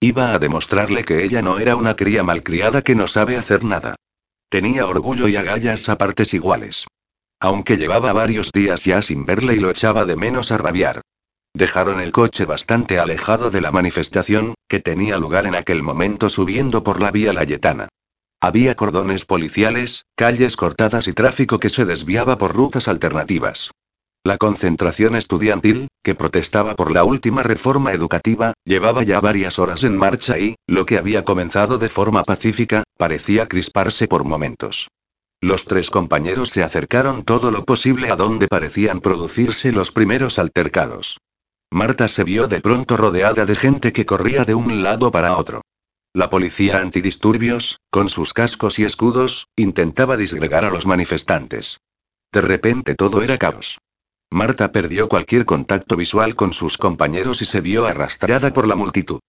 Iba 0.00 0.32
a 0.32 0.38
demostrarle 0.38 1.04
que 1.04 1.24
ella 1.24 1.42
no 1.42 1.58
era 1.58 1.76
una 1.76 1.94
cría 1.94 2.22
malcriada 2.22 2.82
que 2.82 2.94
no 2.94 3.06
sabe 3.06 3.36
hacer 3.36 3.64
nada. 3.64 3.96
Tenía 4.48 4.86
orgullo 4.86 5.28
y 5.28 5.36
agallas 5.36 5.88
a 5.88 5.96
partes 5.96 6.34
iguales. 6.34 6.86
Aunque 7.38 7.76
llevaba 7.76 8.12
varios 8.12 8.52
días 8.52 8.84
ya 8.84 9.00
sin 9.00 9.24
verle 9.24 9.54
y 9.54 9.60
lo 9.60 9.70
echaba 9.70 10.04
de 10.04 10.16
menos 10.16 10.52
a 10.52 10.58
rabiar. 10.58 11.00
Dejaron 11.54 12.00
el 12.00 12.12
coche 12.12 12.44
bastante 12.44 12.98
alejado 12.98 13.50
de 13.50 13.60
la 13.60 13.72
manifestación, 13.72 14.54
que 14.68 14.80
tenía 14.80 15.18
lugar 15.18 15.46
en 15.46 15.54
aquel 15.54 15.82
momento 15.82 16.30
subiendo 16.30 16.84
por 16.84 17.00
la 17.00 17.10
vía 17.10 17.32
Layetana. 17.32 17.88
Había 18.42 18.74
cordones 18.74 19.26
policiales, 19.26 20.06
calles 20.16 20.56
cortadas 20.56 21.08
y 21.08 21.12
tráfico 21.12 21.60
que 21.60 21.68
se 21.68 21.84
desviaba 21.84 22.38
por 22.38 22.56
rutas 22.56 22.88
alternativas. 22.88 23.70
La 24.24 24.38
concentración 24.38 25.14
estudiantil, 25.14 25.88
que 26.02 26.14
protestaba 26.14 26.74
por 26.74 26.90
la 26.90 27.04
última 27.04 27.42
reforma 27.42 27.92
educativa, 27.92 28.54
llevaba 28.64 29.02
ya 29.02 29.20
varias 29.20 29.58
horas 29.58 29.84
en 29.84 29.96
marcha 29.96 30.38
y, 30.38 30.56
lo 30.66 30.86
que 30.86 30.96
había 30.96 31.24
comenzado 31.24 31.76
de 31.76 31.90
forma 31.90 32.22
pacífica, 32.22 32.84
parecía 32.96 33.46
crisparse 33.46 34.08
por 34.08 34.24
momentos. 34.24 34.88
Los 35.42 35.66
tres 35.66 35.90
compañeros 35.90 36.48
se 36.48 36.62
acercaron 36.62 37.24
todo 37.24 37.50
lo 37.50 37.66
posible 37.66 38.10
a 38.10 38.16
donde 38.16 38.48
parecían 38.48 39.00
producirse 39.00 39.72
los 39.72 39.92
primeros 39.92 40.38
altercados. 40.38 41.18
Marta 41.70 42.08
se 42.08 42.24
vio 42.24 42.46
de 42.46 42.60
pronto 42.60 42.96
rodeada 42.96 43.44
de 43.44 43.54
gente 43.54 43.92
que 43.92 44.06
corría 44.06 44.44
de 44.44 44.54
un 44.54 44.82
lado 44.82 45.10
para 45.10 45.36
otro. 45.36 45.62
La 46.12 46.28
policía 46.28 46.78
antidisturbios, 46.78 47.78
con 47.88 48.08
sus 48.08 48.32
cascos 48.32 48.80
y 48.80 48.84
escudos, 48.84 49.46
intentaba 49.54 50.16
disgregar 50.16 50.64
a 50.64 50.70
los 50.70 50.84
manifestantes. 50.84 51.78
De 52.32 52.40
repente 52.40 52.96
todo 52.96 53.22
era 53.22 53.38
caos. 53.38 53.78
Marta 54.28 54.72
perdió 54.72 55.08
cualquier 55.08 55.44
contacto 55.44 55.94
visual 55.94 56.34
con 56.34 56.52
sus 56.52 56.78
compañeros 56.78 57.42
y 57.42 57.44
se 57.44 57.60
vio 57.60 57.86
arrastrada 57.86 58.52
por 58.52 58.66
la 58.66 58.74
multitud. 58.74 59.20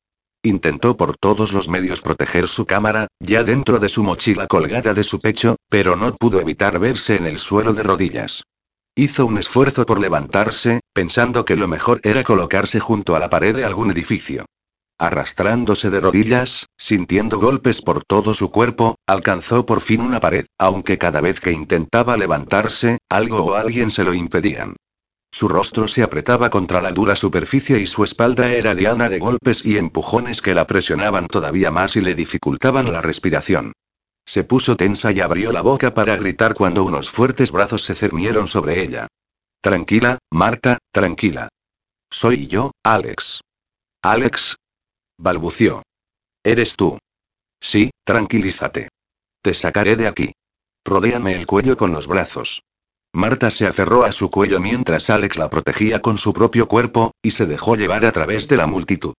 Intentó 0.42 0.98
por 0.98 1.18
todos 1.18 1.54
los 1.54 1.70
medios 1.70 2.02
proteger 2.02 2.48
su 2.48 2.66
cámara, 2.66 3.06
ya 3.20 3.44
dentro 3.44 3.78
de 3.78 3.88
su 3.88 4.02
mochila 4.02 4.48
colgada 4.48 4.96
de 4.96 5.04
su 5.04 5.20
pecho, 5.20 5.58
pero 5.70 5.96
no 5.96 6.16
pudo 6.16 6.42
evitar 6.42 6.80
verse 6.80 7.16
en 7.16 7.28
el 7.28 7.38
suelo 7.38 7.74
de 7.74 7.84
rodillas. 7.84 8.44
Hizo 8.96 9.28
un 9.28 9.38
esfuerzo 9.38 9.86
por 9.86 10.00
levantarse, 10.00 10.80
pensando 10.94 11.46
que 11.46 11.56
lo 11.56 11.68
mejor 11.68 12.00
era 12.02 12.24
colocarse 12.24 12.80
junto 12.80 13.16
a 13.16 13.20
la 13.20 13.30
pared 13.30 13.56
de 13.56 13.66
algún 13.66 13.92
edificio. 13.92 14.46
Arrastrándose 15.02 15.90
de 15.90 16.00
rodillas, 16.00 16.68
sintiendo 16.78 17.40
golpes 17.40 17.82
por 17.82 18.04
todo 18.04 18.36
su 18.36 18.52
cuerpo, 18.52 19.00
alcanzó 19.08 19.66
por 19.66 19.82
fin 19.82 20.00
una 20.00 20.20
pared, 20.20 20.46
aunque 20.60 21.00
cada 21.00 21.22
vez 21.22 21.40
que 21.40 21.52
intentaba 21.52 22.18
levantarse, 22.18 23.00
algo 23.10 23.44
o 23.44 23.56
alguien 23.56 23.90
se 23.90 24.04
lo 24.04 24.14
impedían. 24.14 24.76
Su 25.32 25.48
rostro 25.48 25.88
se 25.88 26.04
apretaba 26.04 26.52
contra 26.52 26.84
la 26.84 26.92
dura 26.92 27.16
superficie 27.16 27.80
y 27.80 27.88
su 27.88 28.04
espalda 28.04 28.54
era 28.54 28.76
diana 28.76 29.10
de 29.10 29.18
golpes 29.18 29.66
y 29.66 29.80
empujones 29.80 30.40
que 30.40 30.54
la 30.54 30.68
presionaban 30.68 31.26
todavía 31.26 31.72
más 31.72 31.96
y 31.96 32.02
le 32.02 32.14
dificultaban 32.14 32.94
la 32.94 33.02
respiración. 33.02 33.74
Se 34.24 34.44
puso 34.44 34.78
tensa 34.78 35.12
y 35.12 35.20
abrió 35.20 35.52
la 35.52 35.64
boca 35.64 35.96
para 35.96 36.16
gritar 36.16 36.54
cuando 36.54 36.84
unos 36.84 37.10
fuertes 37.10 37.52
brazos 37.52 37.82
se 37.82 37.96
cernieron 37.96 38.48
sobre 38.48 38.84
ella. 38.84 39.08
Tranquila, 39.62 40.20
Marta, 40.30 40.78
tranquila. 40.92 41.50
Soy 42.12 42.46
yo, 42.46 42.70
Alex. 42.84 43.42
Alex. 44.04 44.58
Balbució. 45.22 45.84
Eres 46.44 46.76
tú. 46.76 46.98
Sí, 47.60 47.92
tranquilízate. 48.04 48.90
Te 49.42 49.54
sacaré 49.54 49.96
de 49.96 50.08
aquí. 50.08 50.32
Rodéame 50.84 51.36
el 51.36 51.46
cuello 51.46 51.78
con 51.78 51.92
los 51.92 52.08
brazos. 52.08 52.64
Marta 53.14 53.52
se 53.52 53.68
aferró 53.68 54.04
a 54.04 54.12
su 54.12 54.32
cuello 54.32 54.60
mientras 54.60 55.10
Alex 55.10 55.38
la 55.38 55.50
protegía 55.50 56.02
con 56.02 56.18
su 56.18 56.34
propio 56.34 56.68
cuerpo, 56.68 57.12
y 57.22 57.32
se 57.32 57.46
dejó 57.46 57.76
llevar 57.76 58.06
a 58.06 58.12
través 58.12 58.48
de 58.48 58.58
la 58.58 58.68
multitud. 58.68 59.14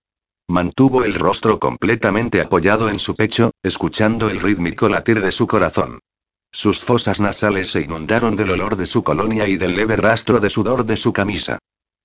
Mantuvo 0.49 1.05
el 1.05 1.15
rostro 1.15 1.59
completamente 1.59 2.41
apoyado 2.41 2.89
en 2.89 2.99
su 2.99 3.15
pecho, 3.15 3.53
escuchando 3.63 4.29
el 4.29 4.41
rítmico 4.41 4.89
latir 4.89 5.21
de 5.21 5.31
su 5.31 5.47
corazón. 5.47 6.01
Sus 6.51 6.81
fosas 6.81 7.21
nasales 7.21 7.71
se 7.71 7.81
inundaron 7.81 8.35
del 8.35 8.51
olor 8.51 8.77
de 8.77 8.87
su 8.87 9.05
colonia 9.05 9.47
y 9.47 9.57
del 9.57 9.77
leve 9.77 9.97
rastro 9.97 10.41
de 10.41 10.51
sudor 10.51 10.85
de 10.85 10.97
su 10.97 11.13
camisa. 11.13 11.59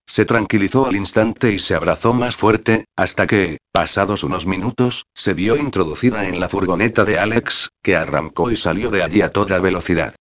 Se 0.09 0.23
tranquilizó 0.25 0.87
al 0.87 0.95
instante 0.95 1.51
y 1.51 1.59
se 1.59 1.75
abrazó 1.75 2.13
más 2.13 2.37
fuerte, 2.37 2.85
hasta 2.95 3.27
que, 3.27 3.57
pasados 3.73 4.23
unos 4.23 4.47
minutos, 4.47 5.03
se 5.13 5.33
vio 5.33 5.57
introducida 5.57 6.27
en 6.27 6.39
la 6.39 6.47
furgoneta 6.47 7.03
de 7.03 7.19
Alex, 7.19 7.69
que 7.83 7.95
arrancó 7.95 8.49
y 8.49 8.55
salió 8.55 8.89
de 8.89 9.03
allí 9.03 9.21
a 9.21 9.31
toda 9.31 9.59
velocidad. 9.59 10.15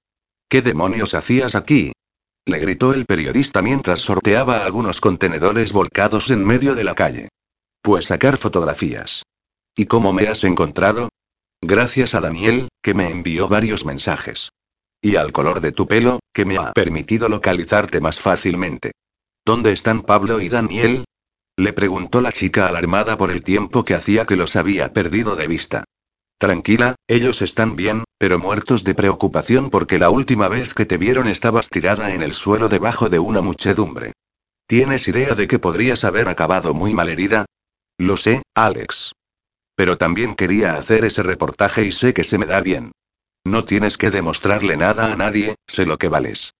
¿Qué 0.48 0.60
demonios 0.60 1.14
hacías 1.14 1.54
aquí? 1.54 1.92
le 2.46 2.58
gritó 2.60 2.94
el 2.94 3.06
periodista 3.06 3.60
mientras 3.60 4.00
sorteaba 4.00 4.64
algunos 4.64 5.00
contenedores 5.00 5.72
volcados 5.72 6.30
en 6.30 6.44
medio 6.44 6.76
de 6.76 6.84
la 6.84 6.94
calle. 6.94 7.28
Pues 7.82 8.06
sacar 8.06 8.36
fotografías. 8.36 9.24
¿Y 9.76 9.86
cómo 9.86 10.12
me 10.12 10.28
has 10.28 10.44
encontrado? 10.44 11.08
Gracias 11.60 12.14
a 12.14 12.20
Daniel, 12.20 12.68
que 12.82 12.94
me 12.94 13.10
envió 13.10 13.48
varios 13.48 13.84
mensajes. 13.84 14.50
Y 15.02 15.16
al 15.16 15.32
color 15.32 15.60
de 15.60 15.72
tu 15.72 15.88
pelo, 15.88 16.20
que 16.32 16.44
me 16.44 16.56
ha 16.56 16.72
permitido 16.72 17.28
localizarte 17.28 18.00
más 18.00 18.20
fácilmente. 18.20 18.92
¿Dónde 19.46 19.70
están 19.70 20.02
Pablo 20.02 20.40
y 20.40 20.48
Daniel? 20.48 21.04
Le 21.56 21.72
preguntó 21.72 22.20
la 22.20 22.32
chica 22.32 22.66
alarmada 22.66 23.16
por 23.16 23.30
el 23.30 23.44
tiempo 23.44 23.84
que 23.84 23.94
hacía 23.94 24.26
que 24.26 24.34
los 24.34 24.56
había 24.56 24.92
perdido 24.92 25.36
de 25.36 25.46
vista. 25.46 25.84
Tranquila, 26.36 26.96
ellos 27.06 27.42
están 27.42 27.76
bien, 27.76 28.02
pero 28.18 28.40
muertos 28.40 28.82
de 28.82 28.96
preocupación 28.96 29.70
porque 29.70 30.00
la 30.00 30.10
última 30.10 30.48
vez 30.48 30.74
que 30.74 30.84
te 30.84 30.98
vieron 30.98 31.28
estabas 31.28 31.70
tirada 31.70 32.12
en 32.12 32.22
el 32.22 32.32
suelo 32.32 32.68
debajo 32.68 33.08
de 33.08 33.20
una 33.20 33.40
muchedumbre. 33.40 34.14
¿Tienes 34.66 35.06
idea 35.06 35.36
de 35.36 35.46
que 35.46 35.60
podrías 35.60 36.02
haber 36.02 36.26
acabado 36.26 36.74
muy 36.74 36.92
mal 36.92 37.08
herida? 37.08 37.46
Lo 37.98 38.16
sé, 38.16 38.42
Alex. 38.52 39.12
Pero 39.76 39.96
también 39.96 40.34
quería 40.34 40.74
hacer 40.74 41.04
ese 41.04 41.22
reportaje 41.22 41.84
y 41.84 41.92
sé 41.92 42.12
que 42.14 42.24
se 42.24 42.36
me 42.36 42.46
da 42.46 42.60
bien. 42.62 42.90
No 43.44 43.64
tienes 43.64 43.96
que 43.96 44.10
demostrarle 44.10 44.76
nada 44.76 45.12
a 45.12 45.16
nadie, 45.16 45.54
sé 45.68 45.86
lo 45.86 45.98
que 45.98 46.08
vales. 46.08 46.55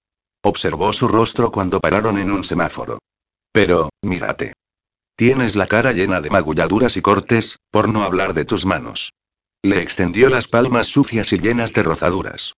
Observó 0.48 0.92
su 0.92 1.08
rostro 1.08 1.50
cuando 1.50 1.80
pararon 1.80 2.18
en 2.18 2.30
un 2.30 2.44
semáforo. 2.44 3.00
Pero, 3.50 3.90
mírate. 4.00 4.52
Tienes 5.16 5.56
la 5.56 5.66
cara 5.66 5.90
llena 5.90 6.20
de 6.20 6.30
magulladuras 6.30 6.96
y 6.96 7.02
cortes, 7.02 7.58
por 7.72 7.88
no 7.88 8.04
hablar 8.04 8.32
de 8.32 8.44
tus 8.44 8.64
manos. 8.64 9.12
Le 9.64 9.82
extendió 9.82 10.28
las 10.28 10.46
palmas 10.46 10.86
sucias 10.86 11.32
y 11.32 11.38
llenas 11.40 11.72
de 11.72 11.82
rozaduras. 11.82 12.52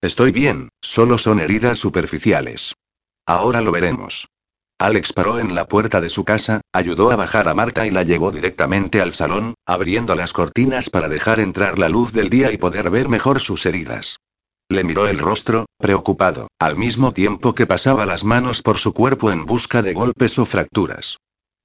Estoy 0.00 0.30
bien, 0.30 0.68
solo 0.80 1.18
son 1.18 1.40
heridas 1.40 1.80
superficiales. 1.80 2.76
Ahora 3.26 3.60
lo 3.60 3.72
veremos. 3.72 4.28
Alex 4.78 5.12
paró 5.12 5.40
en 5.40 5.56
la 5.56 5.66
puerta 5.66 6.00
de 6.00 6.10
su 6.10 6.24
casa, 6.24 6.60
ayudó 6.72 7.10
a 7.10 7.16
bajar 7.16 7.48
a 7.48 7.54
Marta 7.54 7.88
y 7.88 7.90
la 7.90 8.04
llevó 8.04 8.30
directamente 8.30 9.00
al 9.00 9.14
salón, 9.14 9.54
abriendo 9.66 10.14
las 10.14 10.32
cortinas 10.32 10.90
para 10.90 11.08
dejar 11.08 11.40
entrar 11.40 11.76
la 11.76 11.88
luz 11.88 12.12
del 12.12 12.30
día 12.30 12.52
y 12.52 12.56
poder 12.56 12.88
ver 12.90 13.08
mejor 13.08 13.40
sus 13.40 13.66
heridas. 13.66 14.18
Le 14.72 14.84
miró 14.84 15.06
el 15.06 15.18
rostro, 15.18 15.66
preocupado, 15.76 16.48
al 16.58 16.76
mismo 16.76 17.12
tiempo 17.12 17.54
que 17.54 17.66
pasaba 17.66 18.06
las 18.06 18.24
manos 18.24 18.62
por 18.62 18.78
su 18.78 18.94
cuerpo 18.94 19.30
en 19.30 19.44
busca 19.44 19.82
de 19.82 19.92
golpes 19.92 20.38
o 20.38 20.46
fracturas. 20.46 21.18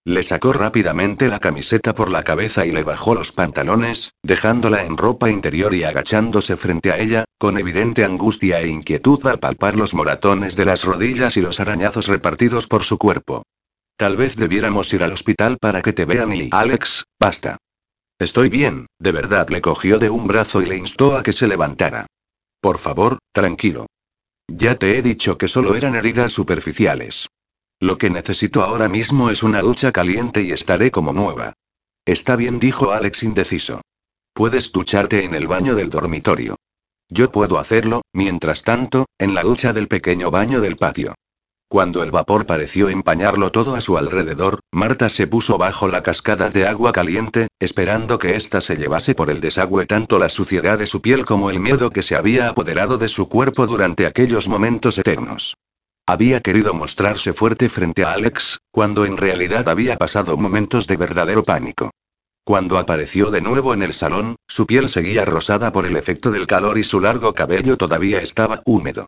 Le 0.03 0.23
sacó 0.23 0.51
rápidamente 0.51 1.29
la 1.29 1.39
camiseta 1.39 1.95
por 1.95 2.11
la 2.11 2.23
cabeza 2.23 2.65
y 2.65 2.71
le 2.71 2.83
bajó 2.83 3.15
los 3.15 3.31
pantalones, 3.31 4.11
dejándola 4.23 4.83
en 4.83 4.97
ropa 4.97 5.29
interior 5.29 5.73
y 5.73 5.85
agachándose 5.85 6.57
frente 6.57 6.91
a 6.91 6.97
ella, 6.97 7.23
con 7.39 7.57
evidente 7.57 8.03
angustia 8.03 8.59
e 8.59 8.67
inquietud 8.67 9.25
al 9.25 9.39
palpar 9.39 9.77
los 9.77 9.93
moratones 9.93 10.57
de 10.57 10.65
las 10.65 10.83
rodillas 10.83 11.37
y 11.37 11.41
los 11.41 11.61
arañazos 11.61 12.07
repartidos 12.07 12.67
por 12.67 12.83
su 12.83 12.97
cuerpo. 12.97 13.43
Tal 13.95 14.17
vez 14.17 14.35
debiéramos 14.35 14.91
ir 14.91 15.01
al 15.01 15.13
hospital 15.13 15.57
para 15.61 15.81
que 15.81 15.93
te 15.93 16.03
vean 16.03 16.33
y... 16.33 16.49
Alex, 16.51 17.05
basta. 17.17 17.55
Estoy 18.19 18.49
bien, 18.49 18.87
de 18.99 19.13
verdad 19.13 19.47
le 19.47 19.61
cogió 19.61 19.97
de 19.97 20.09
un 20.09 20.27
brazo 20.27 20.61
y 20.61 20.65
le 20.65 20.75
instó 20.75 21.15
a 21.15 21.23
que 21.23 21.31
se 21.31 21.47
levantara. 21.47 22.05
Por 22.67 22.79
favor, 22.79 23.19
tranquilo. 23.31 23.85
Ya 24.49 24.75
te 24.75 24.97
he 24.97 25.01
dicho 25.01 25.37
que 25.37 25.47
solo 25.47 25.75
eran 25.75 25.95
heridas 25.95 26.33
superficiales. 26.33 27.29
Lo 27.79 27.97
que 27.97 28.09
necesito 28.09 28.61
ahora 28.61 28.89
mismo 28.89 29.29
es 29.29 29.41
una 29.41 29.61
ducha 29.61 29.93
caliente 29.93 30.41
y 30.41 30.51
estaré 30.51 30.91
como 30.91 31.13
nueva. 31.13 31.53
Está 32.03 32.35
bien, 32.35 32.59
dijo 32.59 32.91
Alex 32.91 33.23
indeciso. 33.23 33.79
Puedes 34.33 34.73
ducharte 34.73 35.23
en 35.23 35.33
el 35.33 35.47
baño 35.47 35.75
del 35.75 35.89
dormitorio. 35.89 36.57
Yo 37.07 37.31
puedo 37.31 37.57
hacerlo, 37.57 38.01
mientras 38.11 38.63
tanto, 38.63 39.05
en 39.17 39.33
la 39.33 39.43
ducha 39.43 39.71
del 39.71 39.87
pequeño 39.87 40.29
baño 40.29 40.59
del 40.59 40.75
patio. 40.75 41.15
Cuando 41.69 42.01
el 42.01 42.11
vapor 42.11 42.45
pareció 42.45 42.87
empañarlo 42.87 43.51
todo 43.51 43.75
a 43.75 43.81
su 43.81 43.97
alrededor, 43.97 44.61
Marta 44.71 45.09
se 45.09 45.27
puso 45.27 45.57
bajo 45.57 45.89
la 45.89 46.01
cascada 46.01 46.49
de 46.49 46.65
agua 46.65 46.93
caliente, 46.93 47.47
esperando 47.59 48.19
que 48.19 48.37
ésta 48.37 48.61
se 48.61 48.77
llevase 48.77 49.15
por 49.15 49.29
el 49.29 49.41
desagüe 49.41 49.85
tanto 49.85 50.17
la 50.17 50.29
suciedad 50.29 50.79
de 50.79 50.87
su 50.87 51.01
piel 51.01 51.25
como 51.25 51.49
el 51.49 51.59
miedo 51.59 51.89
que 51.89 52.03
se 52.03 52.15
había 52.15 52.47
apoderado 52.47 52.97
de 52.97 53.09
su 53.09 53.27
cuerpo 53.27 53.67
durante 53.67 54.05
aquellos 54.05 54.47
momentos 54.47 54.97
eternos. 54.97 55.55
Había 56.07 56.39
querido 56.39 56.73
mostrarse 56.73 57.33
fuerte 57.33 57.67
frente 57.67 58.05
a 58.05 58.13
Alex, 58.13 58.59
cuando 58.71 59.03
en 59.03 59.17
realidad 59.17 59.67
había 59.67 59.97
pasado 59.97 60.37
momentos 60.37 60.87
de 60.87 60.95
verdadero 60.95 61.43
pánico. 61.43 61.91
Cuando 62.45 62.77
apareció 62.77 63.29
de 63.29 63.41
nuevo 63.41 63.73
en 63.73 63.83
el 63.83 63.93
salón, 63.93 64.37
su 64.47 64.65
piel 64.67 64.87
seguía 64.87 65.25
rosada 65.25 65.73
por 65.73 65.85
el 65.85 65.97
efecto 65.97 66.31
del 66.31 66.47
calor 66.47 66.77
y 66.77 66.85
su 66.85 67.01
largo 67.01 67.33
cabello 67.33 67.75
todavía 67.75 68.21
estaba 68.21 68.61
húmedo. 68.63 69.07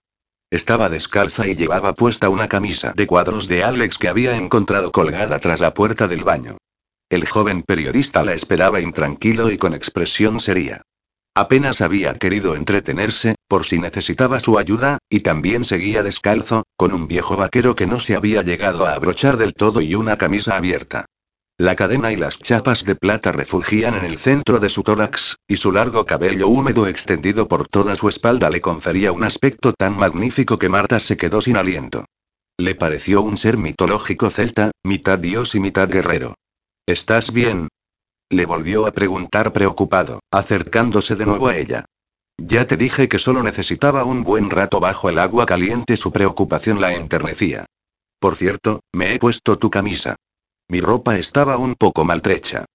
Estaba 0.52 0.90
descalza 0.90 1.48
y 1.48 1.54
llevaba 1.56 1.94
puesta 1.94 2.30
una 2.30 2.48
camisa 2.48 2.94
de 2.96 3.06
cuadros 3.06 3.48
de 3.48 3.64
Alex 3.64 4.00
que 4.00 4.08
había 4.08 4.36
encontrado 4.36 4.92
colgada 4.92 5.40
tras 5.40 5.60
la 5.60 5.76
puerta 5.76 6.08
del 6.08 6.24
baño. 6.24 6.58
El 7.10 7.28
joven 7.28 7.62
periodista 7.62 8.24
la 8.24 8.34
esperaba 8.34 8.82
intranquilo 8.82 9.52
y 9.52 9.60
con 9.60 9.76
expresión 9.76 10.40
seria. 10.40 10.82
Apenas 11.36 11.82
había 11.82 12.16
querido 12.16 12.56
entretenerse, 12.56 13.36
por 13.48 13.64
si 13.64 13.78
necesitaba 13.78 14.40
su 14.40 14.58
ayuda, 14.58 14.98
y 15.08 15.20
también 15.20 15.64
seguía 15.64 16.02
descalzo, 16.02 16.64
con 16.76 16.94
un 16.94 17.08
viejo 17.08 17.38
vaquero 17.38 17.76
que 17.76 17.86
no 17.86 18.00
se 18.00 18.16
había 18.16 18.42
llegado 18.42 18.88
a 18.88 18.94
abrochar 18.94 19.38
del 19.38 19.54
todo 19.54 19.82
y 19.82 19.94
una 19.94 20.18
camisa 20.18 20.58
abierta. 20.58 21.06
La 21.60 21.76
cadena 21.76 22.14
y 22.14 22.16
las 22.16 22.40
chapas 22.40 22.86
de 22.86 22.96
plata 22.96 23.34
refugían 23.34 23.96
en 23.96 24.06
el 24.06 24.18
centro 24.18 24.62
de 24.62 24.70
su 24.70 24.82
tórax, 24.82 25.36
y 25.46 25.58
su 25.58 25.74
largo 25.74 26.06
cabello 26.06 26.48
húmedo 26.48 26.88
extendido 26.88 27.50
por 27.50 27.68
toda 27.68 27.98
su 27.98 28.08
espalda 28.08 28.50
le 28.50 28.62
confería 28.62 29.12
un 29.12 29.26
aspecto 29.26 29.74
tan 29.74 29.98
magnífico 29.98 30.58
que 30.58 30.70
Marta 30.70 31.02
se 31.02 31.18
quedó 31.18 31.42
sin 31.42 31.58
aliento. 31.58 32.06
Le 32.58 32.76
pareció 32.76 33.22
un 33.22 33.36
ser 33.36 33.58
mitológico 33.58 34.30
celta, 34.30 34.72
mitad 34.86 35.20
dios 35.20 35.54
y 35.54 35.60
mitad 35.60 35.90
guerrero. 35.90 36.36
¿Estás 36.88 37.34
bien? 37.34 37.68
Le 38.30 38.46
volvió 38.46 38.88
a 38.88 38.94
preguntar 38.94 39.52
preocupado, 39.52 40.22
acercándose 40.32 41.18
de 41.18 41.26
nuevo 41.26 41.50
a 41.50 41.58
ella. 41.58 41.84
Ya 42.38 42.68
te 42.68 42.78
dije 42.78 43.10
que 43.10 43.20
solo 43.20 43.44
necesitaba 43.44 44.06
un 44.06 44.24
buen 44.24 44.50
rato 44.50 44.80
bajo 44.80 45.10
el 45.10 45.20
agua 45.20 45.46
caliente, 45.46 45.98
su 45.98 46.14
preocupación 46.14 46.80
la 46.80 46.94
enternecía. 46.94 47.66
Por 48.18 48.38
cierto, 48.38 48.80
me 48.94 49.14
he 49.14 49.20
puesto 49.20 49.60
tu 49.60 49.70
camisa. 49.70 50.16
Mi 50.70 50.82
ropa 50.82 51.18
estaba 51.18 51.58
un 51.58 51.74
poco 51.74 52.06
maltrecha. 52.06 52.66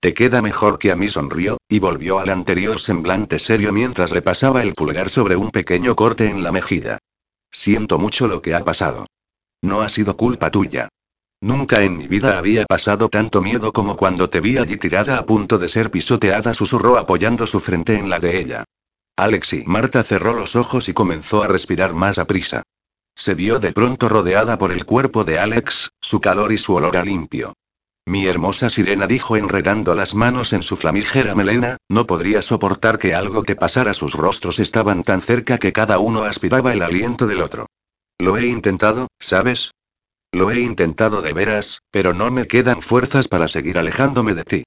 Te 0.00 0.14
queda 0.14 0.40
mejor 0.40 0.78
que 0.78 0.92
a 0.92 0.96
mí, 0.96 1.08
sonrió, 1.08 1.58
y 1.68 1.80
volvió 1.80 2.20
al 2.20 2.30
anterior 2.30 2.78
semblante 2.78 3.40
serio 3.40 3.72
mientras 3.72 4.12
le 4.12 4.22
pasaba 4.22 4.62
el 4.62 4.72
pulgar 4.72 5.10
sobre 5.10 5.34
un 5.34 5.50
pequeño 5.50 5.96
corte 5.96 6.30
en 6.30 6.44
la 6.44 6.52
mejilla. 6.52 6.98
Siento 7.50 7.98
mucho 7.98 8.28
lo 8.28 8.40
que 8.40 8.54
ha 8.54 8.64
pasado. 8.64 9.06
No 9.62 9.82
ha 9.82 9.88
sido 9.88 10.16
culpa 10.16 10.52
tuya. 10.52 10.88
Nunca 11.40 11.82
en 11.82 11.96
mi 11.96 12.06
vida 12.06 12.38
había 12.38 12.64
pasado 12.66 13.08
tanto 13.08 13.42
miedo 13.42 13.72
como 13.72 13.96
cuando 13.96 14.30
te 14.30 14.40
vi 14.40 14.56
allí 14.56 14.76
tirada 14.76 15.18
a 15.18 15.26
punto 15.26 15.58
de 15.58 15.68
ser 15.68 15.90
pisoteada, 15.90 16.54
susurró 16.54 16.98
apoyando 16.98 17.48
su 17.48 17.58
frente 17.58 17.98
en 17.98 18.10
la 18.10 18.20
de 18.20 18.38
ella. 18.38 18.64
Alex 19.16 19.54
y 19.54 19.64
Marta 19.64 20.04
cerró 20.04 20.34
los 20.34 20.54
ojos 20.54 20.88
y 20.88 20.92
comenzó 20.92 21.42
a 21.42 21.48
respirar 21.48 21.94
más 21.94 22.18
a 22.18 22.26
prisa. 22.26 22.62
Se 23.14 23.34
vio 23.34 23.58
de 23.58 23.72
pronto 23.72 24.08
rodeada 24.08 24.58
por 24.58 24.72
el 24.72 24.84
cuerpo 24.84 25.24
de 25.24 25.38
Alex, 25.38 25.90
su 26.00 26.20
calor 26.20 26.52
y 26.52 26.58
su 26.58 26.74
olor 26.74 26.96
a 26.96 27.04
limpio. 27.04 27.54
Mi 28.06 28.26
hermosa 28.26 28.70
sirena 28.70 29.06
dijo 29.06 29.36
enredando 29.36 29.94
las 29.94 30.14
manos 30.14 30.52
en 30.52 30.62
su 30.62 30.76
flamígera 30.76 31.34
melena, 31.34 31.76
no 31.88 32.06
podría 32.06 32.42
soportar 32.42 32.98
que 32.98 33.14
algo 33.14 33.42
que 33.42 33.56
pasara 33.56 33.94
sus 33.94 34.14
rostros 34.14 34.58
estaban 34.58 35.02
tan 35.02 35.20
cerca 35.20 35.58
que 35.58 35.72
cada 35.72 35.98
uno 35.98 36.24
aspiraba 36.24 36.72
el 36.72 36.82
aliento 36.82 37.26
del 37.26 37.40
otro. 37.40 37.66
Lo 38.18 38.36
he 38.36 38.46
intentado, 38.46 39.08
¿sabes? 39.18 39.70
Lo 40.32 40.50
he 40.50 40.60
intentado 40.60 41.22
de 41.22 41.32
veras, 41.32 41.82
pero 41.90 42.14
no 42.14 42.30
me 42.30 42.46
quedan 42.46 42.82
fuerzas 42.82 43.28
para 43.28 43.48
seguir 43.48 43.78
alejándome 43.78 44.34
de 44.34 44.44
ti. 44.44 44.64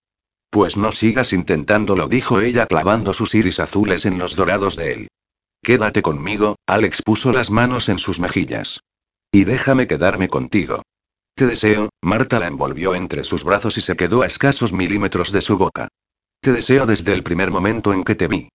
Pues 0.50 0.78
no 0.78 0.92
sigas 0.92 1.34
intentándolo, 1.34 2.08
dijo 2.08 2.40
ella 2.40 2.68
clavando 2.68 3.14
sus 3.14 3.34
iris 3.34 3.60
azules 3.60 4.06
en 4.06 4.20
los 4.20 4.36
dorados 4.36 4.76
de 4.76 4.94
él. 4.94 5.08
Quédate 5.64 6.02
conmigo, 6.02 6.58
Alex 6.68 7.02
puso 7.02 7.32
las 7.32 7.50
manos 7.50 7.88
en 7.88 7.98
sus 7.98 8.20
mejillas. 8.20 8.82
Y 9.32 9.46
déjame 9.46 9.88
quedarme 9.88 10.28
contigo. 10.28 10.82
Te 11.36 11.48
deseo, 11.48 11.90
Marta 12.02 12.38
la 12.38 12.48
envolvió 12.48 12.96
entre 12.96 13.24
sus 13.24 13.46
brazos 13.46 13.78
y 13.78 13.82
se 13.82 13.96
quedó 13.96 14.24
a 14.24 14.28
escasos 14.28 14.74
milímetros 14.74 15.32
de 15.32 15.42
su 15.42 15.58
boca. 15.58 15.88
Te 16.42 16.52
deseo 16.52 16.86
desde 16.86 17.14
el 17.14 17.24
primer 17.24 17.50
momento 17.50 17.94
en 17.94 18.04
que 18.04 18.16
te 18.16 18.28
vi. 18.28 18.50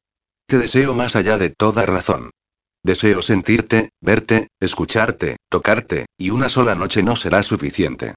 Te 0.46 0.58
deseo 0.58 0.94
más 0.94 1.16
allá 1.16 1.38
de 1.38 1.48
toda 1.48 1.86
razón. 1.86 2.30
Deseo 2.84 3.22
sentirte, 3.22 3.88
verte, 4.02 4.48
escucharte, 4.60 5.38
tocarte, 5.48 6.06
y 6.18 6.28
una 6.28 6.50
sola 6.50 6.74
noche 6.74 7.02
no 7.02 7.16
será 7.16 7.42
suficiente. 7.42 8.14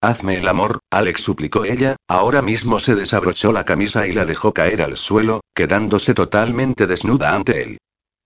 Hazme 0.00 0.38
el 0.38 0.48
amor, 0.48 0.80
Alex 0.90 1.20
suplicó 1.20 1.64
ella, 1.64 1.94
ahora 2.08 2.42
mismo 2.42 2.80
se 2.80 2.96
desabrochó 2.96 3.52
la 3.52 3.64
camisa 3.64 4.08
y 4.08 4.12
la 4.12 4.24
dejó 4.24 4.52
caer 4.52 4.82
al 4.82 4.96
suelo, 4.96 5.42
quedándose 5.54 6.12
totalmente 6.12 6.88
desnuda 6.88 7.36
ante 7.36 7.62
él. 7.62 7.78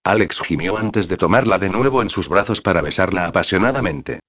Alex 0.06 0.40
gimió 0.40 0.78
antes 0.78 1.08
de 1.08 1.16
tomarla 1.16 1.58
de 1.58 1.68
nuevo 1.68 2.00
en 2.00 2.10
sus 2.10 2.28
brazos 2.28 2.60
para 2.60 2.80
besarla 2.80 3.26
apasionadamente. 3.26 4.20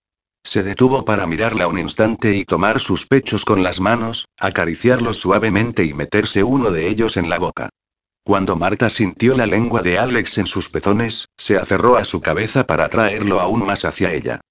Se 0.43 0.63
detuvo 0.63 1.05
para 1.05 1.27
mirarla 1.27 1.67
un 1.67 1.77
instante 1.77 2.35
y 2.35 2.45
tomar 2.45 2.79
sus 2.79 3.05
pechos 3.05 3.45
con 3.45 3.61
las 3.61 3.79
manos, 3.79 4.25
acariciarlos 4.39 5.17
suavemente 5.17 5.85
y 5.85 5.93
meterse 5.93 6.43
uno 6.43 6.71
de 6.71 6.87
ellos 6.87 7.15
en 7.15 7.29
la 7.29 7.37
boca. 7.37 7.69
Cuando 8.23 8.55
Marta 8.55 8.89
sintió 8.89 9.37
la 9.37 9.45
lengua 9.45 9.83
de 9.83 9.99
Alex 9.99 10.39
en 10.39 10.47
sus 10.47 10.69
pezones, 10.69 11.27
se 11.37 11.57
aferró 11.57 11.95
a 11.97 12.05
su 12.05 12.21
cabeza 12.21 12.65
para 12.65 12.89
traerlo 12.89 13.39
aún 13.39 13.63
más 13.63 13.85
hacia 13.85 14.11
ella. 14.13 14.41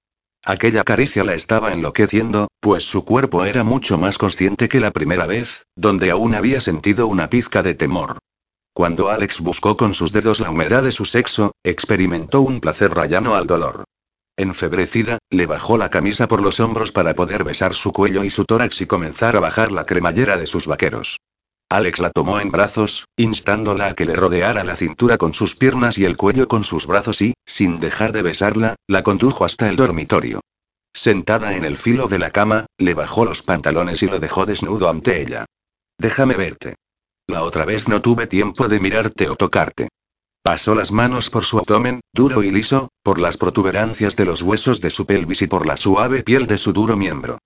Aquella 0.44 0.84
caricia 0.84 1.24
la 1.24 1.34
estaba 1.34 1.72
enloqueciendo, 1.72 2.46
pues 2.60 2.84
su 2.84 3.04
cuerpo 3.04 3.44
era 3.44 3.64
mucho 3.64 3.98
más 3.98 4.16
consciente 4.16 4.68
que 4.68 4.78
la 4.78 4.92
primera 4.92 5.26
vez, 5.26 5.64
donde 5.74 6.12
aún 6.12 6.36
había 6.36 6.60
sentido 6.60 7.08
una 7.08 7.28
pizca 7.28 7.64
de 7.64 7.74
temor. 7.74 8.18
Cuando 8.76 9.08
Alex 9.08 9.40
buscó 9.40 9.74
con 9.74 9.94
sus 9.94 10.12
dedos 10.12 10.38
la 10.38 10.50
humedad 10.50 10.82
de 10.82 10.92
su 10.92 11.06
sexo, 11.06 11.52
experimentó 11.64 12.42
un 12.42 12.60
placer 12.60 12.92
rayano 12.92 13.34
al 13.34 13.46
dolor. 13.46 13.84
Enfebrecida, 14.36 15.16
le 15.30 15.46
bajó 15.46 15.78
la 15.78 15.88
camisa 15.88 16.28
por 16.28 16.42
los 16.42 16.60
hombros 16.60 16.92
para 16.92 17.14
poder 17.14 17.42
besar 17.42 17.72
su 17.72 17.90
cuello 17.90 18.22
y 18.22 18.28
su 18.28 18.44
tórax 18.44 18.82
y 18.82 18.86
comenzar 18.86 19.34
a 19.34 19.40
bajar 19.40 19.72
la 19.72 19.86
cremallera 19.86 20.36
de 20.36 20.44
sus 20.44 20.66
vaqueros. 20.66 21.16
Alex 21.70 22.00
la 22.00 22.10
tomó 22.10 22.38
en 22.38 22.50
brazos, 22.50 23.06
instándola 23.16 23.86
a 23.86 23.94
que 23.94 24.04
le 24.04 24.12
rodeara 24.12 24.62
la 24.62 24.76
cintura 24.76 25.16
con 25.16 25.32
sus 25.32 25.56
piernas 25.56 25.96
y 25.96 26.04
el 26.04 26.18
cuello 26.18 26.46
con 26.46 26.62
sus 26.62 26.86
brazos 26.86 27.22
y, 27.22 27.32
sin 27.46 27.78
dejar 27.78 28.12
de 28.12 28.20
besarla, 28.20 28.74
la 28.86 29.02
condujo 29.02 29.46
hasta 29.46 29.70
el 29.70 29.76
dormitorio. 29.76 30.40
Sentada 30.92 31.56
en 31.56 31.64
el 31.64 31.78
filo 31.78 32.08
de 32.08 32.18
la 32.18 32.30
cama, 32.30 32.66
le 32.76 32.92
bajó 32.92 33.24
los 33.24 33.40
pantalones 33.42 34.02
y 34.02 34.06
lo 34.06 34.18
dejó 34.18 34.44
desnudo 34.44 34.90
ante 34.90 35.22
ella. 35.22 35.46
Déjame 35.96 36.34
verte. 36.34 36.74
La 37.28 37.42
otra 37.42 37.64
vez 37.64 37.88
no 37.88 38.00
tuve 38.02 38.26
tiempo 38.28 38.68
de 38.68 38.78
mirarte 38.78 39.28
o 39.28 39.34
tocarte. 39.34 39.88
Pasó 40.42 40.76
las 40.76 40.92
manos 40.92 41.28
por 41.28 41.44
su 41.44 41.58
abdomen, 41.58 42.00
duro 42.12 42.44
y 42.44 42.52
liso, 42.52 42.88
por 43.02 43.18
las 43.18 43.36
protuberancias 43.36 44.14
de 44.14 44.24
los 44.24 44.42
huesos 44.42 44.80
de 44.80 44.90
su 44.90 45.06
pelvis 45.06 45.42
y 45.42 45.48
por 45.48 45.66
la 45.66 45.76
suave 45.76 46.22
piel 46.22 46.46
de 46.46 46.56
su 46.56 46.72
duro 46.72 46.96
miembro. 46.96 47.38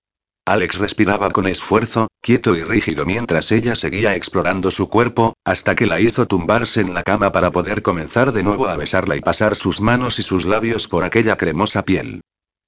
Alex 0.45 0.77
respiraba 0.77 1.31
con 1.31 1.47
esfuerzo, 1.47 2.09
quieto 2.21 2.55
y 2.55 2.63
rígido 2.63 3.05
mientras 3.05 3.51
ella 3.51 3.75
seguía 3.75 4.15
explorando 4.15 4.69
su 4.69 4.87
cuerpo, 4.87 5.33
hasta 5.45 5.73
que 5.73 5.87
la 5.87 5.99
hizo 5.99 6.27
tumbarse 6.27 6.81
en 6.81 6.93
la 6.93 7.01
cama 7.01 7.31
para 7.31 7.51
poder 7.51 7.81
comenzar 7.81 8.33
de 8.33 8.43
nuevo 8.43 8.67
a 8.67 8.77
besarla 8.77 9.15
y 9.15 9.21
pasar 9.21 9.55
sus 9.55 9.81
manos 9.81 10.19
y 10.19 10.23
sus 10.23 10.45
labios 10.45 10.87
por 10.87 11.03
aquella 11.03 11.37
cremosa 11.37 11.83
piel. 11.83 12.21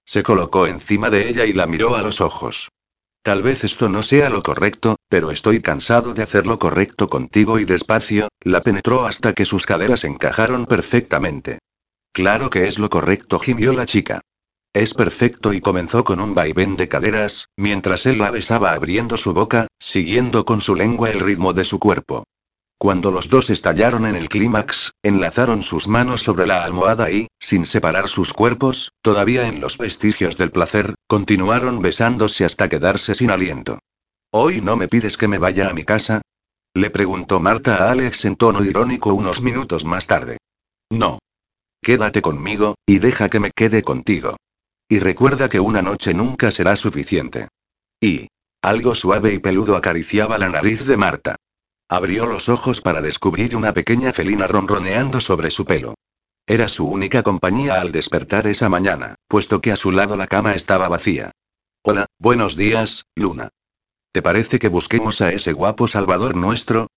Se 0.06 0.24
colocó 0.24 0.66
encima 0.66 1.12
de 1.12 1.30
ella 1.30 1.46
y 1.46 1.54
la 1.54 1.68
miró 1.68 1.96
a 1.96 2.02
los 2.02 2.22
ojos. 2.22 2.70
Tal 3.24 3.42
vez 3.42 3.64
esto 3.64 3.88
no 3.88 4.04
sea 4.04 4.30
lo 4.30 4.44
correcto, 4.44 4.98
pero 5.08 5.32
estoy 5.32 5.62
cansado 5.62 6.14
de 6.14 6.24
hacer 6.24 6.46
lo 6.46 6.60
correcto 6.60 7.08
contigo 7.08 7.58
y 7.58 7.64
despacio, 7.64 8.28
la 8.42 8.60
penetró 8.60 9.06
hasta 9.06 9.32
que 9.32 9.46
sus 9.46 9.66
caderas 9.66 10.04
encajaron 10.04 10.66
perfectamente. 10.66 11.60
Claro 12.12 12.50
que 12.50 12.68
es 12.68 12.80
lo 12.80 12.90
correcto, 12.90 13.40
gimió 13.40 13.72
la 13.72 13.86
chica. 13.86 14.20
Es 14.74 14.94
perfecto 14.94 15.54
y 15.54 15.62
comenzó 15.62 16.04
con 16.04 16.20
un 16.20 16.36
vaivén 16.36 16.76
de 16.76 16.90
caderas, 16.90 17.48
mientras 17.56 18.06
él 18.08 18.18
la 18.18 18.30
besaba 18.30 18.74
abriendo 18.74 19.16
su 19.16 19.34
boca, 19.34 19.68
siguiendo 19.80 20.44
con 20.44 20.60
su 20.60 20.76
lengua 20.76 21.10
el 21.10 21.22
ritmo 21.22 21.54
de 21.54 21.64
su 21.64 21.80
cuerpo. 21.80 22.26
Cuando 22.84 23.12
los 23.14 23.30
dos 23.30 23.50
estallaron 23.50 24.06
en 24.06 24.18
el 24.18 24.28
clímax, 24.28 24.92
enlazaron 25.04 25.64
sus 25.64 25.88
manos 25.88 26.22
sobre 26.22 26.46
la 26.46 26.66
almohada 26.66 27.10
y, 27.12 27.28
sin 27.40 27.66
separar 27.66 28.10
sus 28.10 28.34
cuerpos, 28.34 28.92
todavía 29.02 29.48
en 29.48 29.62
los 29.62 29.78
vestigios 29.78 30.36
del 30.36 30.52
placer, 30.52 30.94
continuaron 31.08 31.82
besándose 31.82 32.44
hasta 32.44 32.68
quedarse 32.68 33.16
sin 33.16 33.32
aliento. 33.32 33.80
¿Hoy 34.34 34.60
no 34.60 34.76
me 34.76 34.90
pides 34.90 35.16
que 35.16 35.30
me 35.30 35.38
vaya 35.38 35.70
a 35.70 35.74
mi 35.74 35.86
casa? 35.86 36.22
Le 36.74 36.90
preguntó 36.90 37.40
Marta 37.40 37.78
a 37.78 37.92
Alex 37.92 38.26
en 38.26 38.36
tono 38.36 38.62
irónico 38.66 39.14
unos 39.14 39.42
minutos 39.42 39.86
más 39.86 40.06
tarde. 40.06 40.40
No. 40.92 41.20
Quédate 41.82 42.22
conmigo, 42.22 42.76
y 42.86 43.00
deja 43.00 43.30
que 43.30 43.40
me 43.40 43.52
quede 43.52 43.82
contigo. 43.82 44.36
Y 44.90 45.00
recuerda 45.00 45.48
que 45.48 45.62
una 45.62 45.82
noche 45.82 46.14
nunca 46.14 46.52
será 46.52 46.76
suficiente. 46.76 47.48
Y. 48.02 48.28
Algo 48.62 48.94
suave 48.94 49.34
y 49.34 49.40
peludo 49.40 49.78
acariciaba 49.78 50.38
la 50.38 50.50
nariz 50.50 50.86
de 50.86 50.98
Marta. 50.98 51.38
Abrió 51.90 52.26
los 52.26 52.50
ojos 52.50 52.82
para 52.82 53.02
descubrir 53.02 53.56
una 53.56 53.74
pequeña 53.74 54.14
felina 54.14 54.48
ronroneando 54.48 55.20
sobre 55.20 55.52
su 55.52 55.66
pelo. 55.66 55.96
Era 56.48 56.68
su 56.68 56.86
única 56.88 57.24
compañía 57.24 57.80
al 57.80 57.92
despertar 57.92 58.48
esa 58.48 58.68
mañana, 58.70 59.16
puesto 59.28 59.62
que 59.62 59.72
a 59.72 59.76
su 59.78 59.92
lado 59.92 60.16
la 60.16 60.28
cama 60.28 60.56
estaba 60.56 60.90
vacía. 60.90 61.32
Hola, 61.84 62.06
buenos 62.20 62.56
días, 62.56 63.06
Luna. 63.16 63.50
¿Te 64.12 64.22
parece 64.22 64.60
que 64.60 64.70
busquemos 64.70 65.22
a 65.22 65.32
ese 65.32 65.54
guapo 65.54 65.88
salvador 65.88 66.36
nuestro? 66.36 66.88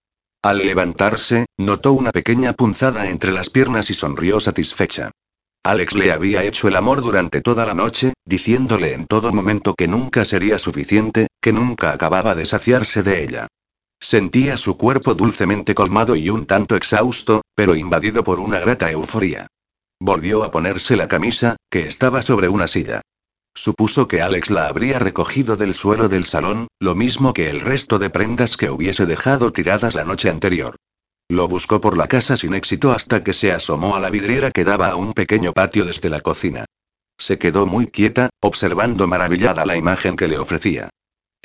Al 0.42 0.58
levantarse, 0.58 1.46
notó 1.56 1.92
una 1.92 2.12
pequeña 2.12 2.52
punzada 2.52 3.08
entre 3.08 3.32
las 3.32 3.50
piernas 3.50 3.90
y 3.90 3.94
sonrió 3.94 4.38
satisfecha. 4.40 5.10
Alex 5.64 5.94
le 5.96 6.12
había 6.12 6.44
hecho 6.44 6.68
el 6.68 6.76
amor 6.76 7.00
durante 7.02 7.40
toda 7.40 7.66
la 7.66 7.74
noche, 7.74 8.12
diciéndole 8.24 8.92
en 8.92 9.06
todo 9.06 9.32
momento 9.32 9.74
que 9.74 9.88
nunca 9.88 10.24
sería 10.24 10.58
suficiente, 10.58 11.26
que 11.40 11.52
nunca 11.52 11.92
acababa 11.92 12.36
de 12.36 12.46
saciarse 12.46 13.02
de 13.02 13.24
ella. 13.24 13.48
Sentía 14.01 14.56
su 14.56 14.77
cuerpo 14.77 15.14
dulcemente 15.14 15.74
colmado 15.74 16.16
y 16.16 16.31
un 16.31 16.47
tanto 16.47 16.77
exhausto, 16.77 17.43
pero 17.55 17.74
invadido 17.74 18.23
por 18.23 18.40
una 18.40 18.59
grata 18.59 18.90
euforía. 18.90 19.47
Volvió 19.98 20.44
a 20.44 20.51
ponerse 20.51 20.97
la 20.97 21.09
camisa, 21.09 21.56
que 21.70 21.86
estaba 21.86 22.23
sobre 22.23 22.48
una 22.48 22.68
silla. 22.68 23.01
Supuso 23.55 24.06
que 24.06 24.20
Alex 24.20 24.51
la 24.51 24.66
habría 24.66 24.98
recogido 24.98 25.56
del 25.56 25.73
suelo 25.73 26.09
del 26.09 26.27
salón, 26.27 26.68
lo 26.78 26.94
mismo 26.94 27.32
que 27.32 27.48
el 27.48 27.62
resto 27.62 27.98
de 27.98 28.10
prendas 28.10 28.59
que 28.59 28.70
hubiese 28.70 29.06
dejado 29.06 29.51
tiradas 29.51 29.94
la 29.94 30.05
noche 30.05 30.28
anterior. 30.28 30.77
Lo 31.28 31.48
buscó 31.48 31.81
por 31.81 31.97
la 31.97 32.06
casa 32.06 32.36
sin 32.36 32.55
éxito 32.55 32.93
hasta 32.93 33.24
que 33.24 33.32
se 33.32 33.52
asomó 33.52 33.97
a 33.97 34.01
la 34.01 34.10
vidriera 34.10 34.51
que 34.51 34.64
daba 34.64 34.89
a 34.89 34.97
un 34.97 35.14
pequeño 35.14 35.52
patio 35.52 35.86
desde 35.86 36.10
la 36.10 36.20
cocina. 36.20 36.66
Se 37.18 37.39
quedó 37.39 37.66
muy 37.66 37.86
quieta, 37.86 38.28
observando 38.40 39.06
maravillada 39.06 39.64
la 39.64 39.77
imagen 39.77 40.16
que 40.16 40.28
le 40.28 40.39
ofrecía. 40.39 40.90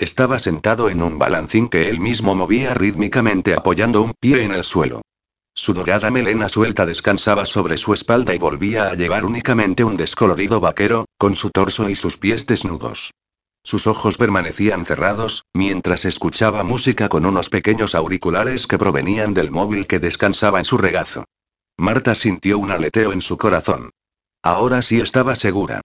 Estaba 0.02 0.40
sentado 0.40 0.90
en 0.90 1.04
un 1.04 1.20
balancín 1.20 1.70
que 1.70 1.88
él 1.88 2.00
mismo 2.00 2.34
movía 2.34 2.74
rítmicamente 2.74 3.54
apoyando 3.54 4.02
un 4.02 4.16
pie 4.20 4.42
en 4.42 4.52
el 4.52 4.64
suelo. 4.64 5.04
Su 5.54 5.76
dorada 5.76 6.10
melena 6.10 6.50
suelta 6.50 6.88
descansaba 6.88 7.46
sobre 7.46 7.78
su 7.78 7.94
espalda 7.94 8.34
y 8.34 8.40
volvía 8.40 8.88
a 8.88 8.96
llevar 8.96 9.26
únicamente 9.26 9.84
un 9.84 9.98
descolorido 9.98 10.60
vaquero, 10.60 11.06
con 11.20 11.36
su 11.36 11.52
torso 11.52 11.88
y 11.88 11.94
sus 11.94 12.18
pies 12.18 12.48
desnudos. 12.48 13.12
Sus 13.64 13.86
ojos 13.86 14.18
permanecían 14.18 14.86
cerrados, 14.86 15.46
mientras 15.54 16.06
escuchaba 16.06 16.64
música 16.64 17.08
con 17.08 17.28
unos 17.28 17.52
pequeños 17.52 17.94
auriculares 17.94 18.66
que 18.66 18.80
provenían 18.80 19.36
del 19.36 19.52
móvil 19.52 19.86
que 19.86 20.00
descansaba 20.00 20.58
en 20.58 20.66
su 20.66 20.80
regazo. 20.80 21.26
Marta 21.78 22.16
sintió 22.16 22.58
un 22.58 22.72
aleteo 22.72 23.14
en 23.14 23.22
su 23.22 23.38
corazón. 23.38 23.92
Ahora 24.42 24.82
sí 24.82 25.00
estaba 25.00 25.36
segura. 25.36 25.82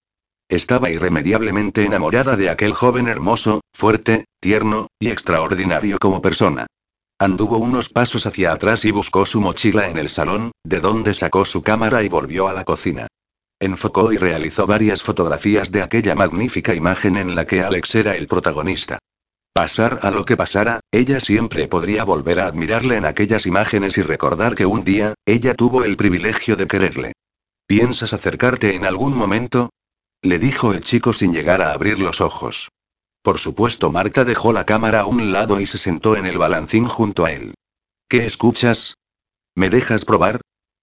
Estaba 0.49 0.91
irremediablemente 0.91 1.85
enamorada 1.85 2.37
de 2.37 2.51
aquel 2.51 2.73
joven 2.73 3.09
hermoso, 3.09 3.63
fuerte, 3.73 4.27
tierno, 4.41 4.87
y 5.01 5.09
extraordinario 5.09 5.99
como 5.99 6.23
persona. 6.23 6.67
Anduvo 7.19 7.57
unos 7.57 7.89
pasos 7.89 8.27
hacia 8.27 8.53
atrás 8.53 8.85
y 8.85 8.93
buscó 8.93 9.27
su 9.27 9.41
mochila 9.41 9.89
en 9.89 9.99
el 9.99 10.09
salón, 10.09 10.53
de 10.63 10.79
donde 10.81 11.15
sacó 11.15 11.45
su 11.45 11.63
cámara 11.63 12.05
y 12.05 12.09
volvió 12.09 12.47
a 12.47 12.53
la 12.53 12.65
cocina. 12.65 13.09
Enfocó 13.59 14.13
y 14.13 14.19
realizó 14.19 14.67
varias 14.67 15.03
fotografías 15.03 15.73
de 15.73 15.83
aquella 15.83 16.15
magnífica 16.15 16.75
imagen 16.75 17.17
en 17.17 17.35
la 17.35 17.47
que 17.47 17.63
Alex 17.63 17.97
era 17.97 18.17
el 18.17 18.29
protagonista. 18.29 18.99
Pasar 19.53 20.01
a 20.03 20.11
lo 20.11 20.27
que 20.27 20.37
pasara, 20.37 20.81
ella 20.93 21.19
siempre 21.19 21.67
podría 21.67 22.05
volver 22.05 22.39
a 22.39 22.47
admirarle 22.47 22.97
en 22.97 23.07
aquellas 23.07 23.47
imágenes 23.47 23.97
y 23.99 24.03
recordar 24.03 24.55
que 24.55 24.67
un 24.67 24.85
día, 24.85 25.15
ella 25.25 25.55
tuvo 25.55 25.83
el 25.83 25.97
privilegio 25.97 26.55
de 26.55 26.67
quererle. 26.67 27.13
¿Piensas 27.67 28.13
acercarte 28.13 28.77
en 28.77 28.85
algún 28.85 29.17
momento? 29.17 29.71
Le 30.27 30.41
dijo 30.41 30.73
el 30.73 30.83
chico 30.83 31.13
sin 31.13 31.33
llegar 31.33 31.63
a 31.63 31.71
abrir 31.71 32.01
los 32.01 32.21
ojos. 32.21 32.73
Por 33.23 33.39
supuesto, 33.39 33.93
Marta 33.93 34.25
dejó 34.25 34.53
la 34.53 34.67
cámara 34.67 35.03
a 35.03 35.07
un 35.07 35.31
lado 35.31 35.61
y 35.61 35.67
se 35.67 35.79
sentó 35.79 36.17
en 36.17 36.27
el 36.27 36.37
balancín 36.37 36.89
junto 36.89 37.25
a 37.25 37.31
él. 37.31 37.55
¿Qué 38.09 38.27
escuchas? 38.27 38.97
¿Me 39.55 39.71
dejas 39.71 40.05
probar? 40.05 40.41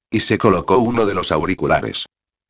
Y 0.10 0.22
se 0.22 0.38
colocó 0.38 0.78
uno 0.78 1.06
de 1.06 1.14
los 1.14 1.34
auriculares. 1.34 2.06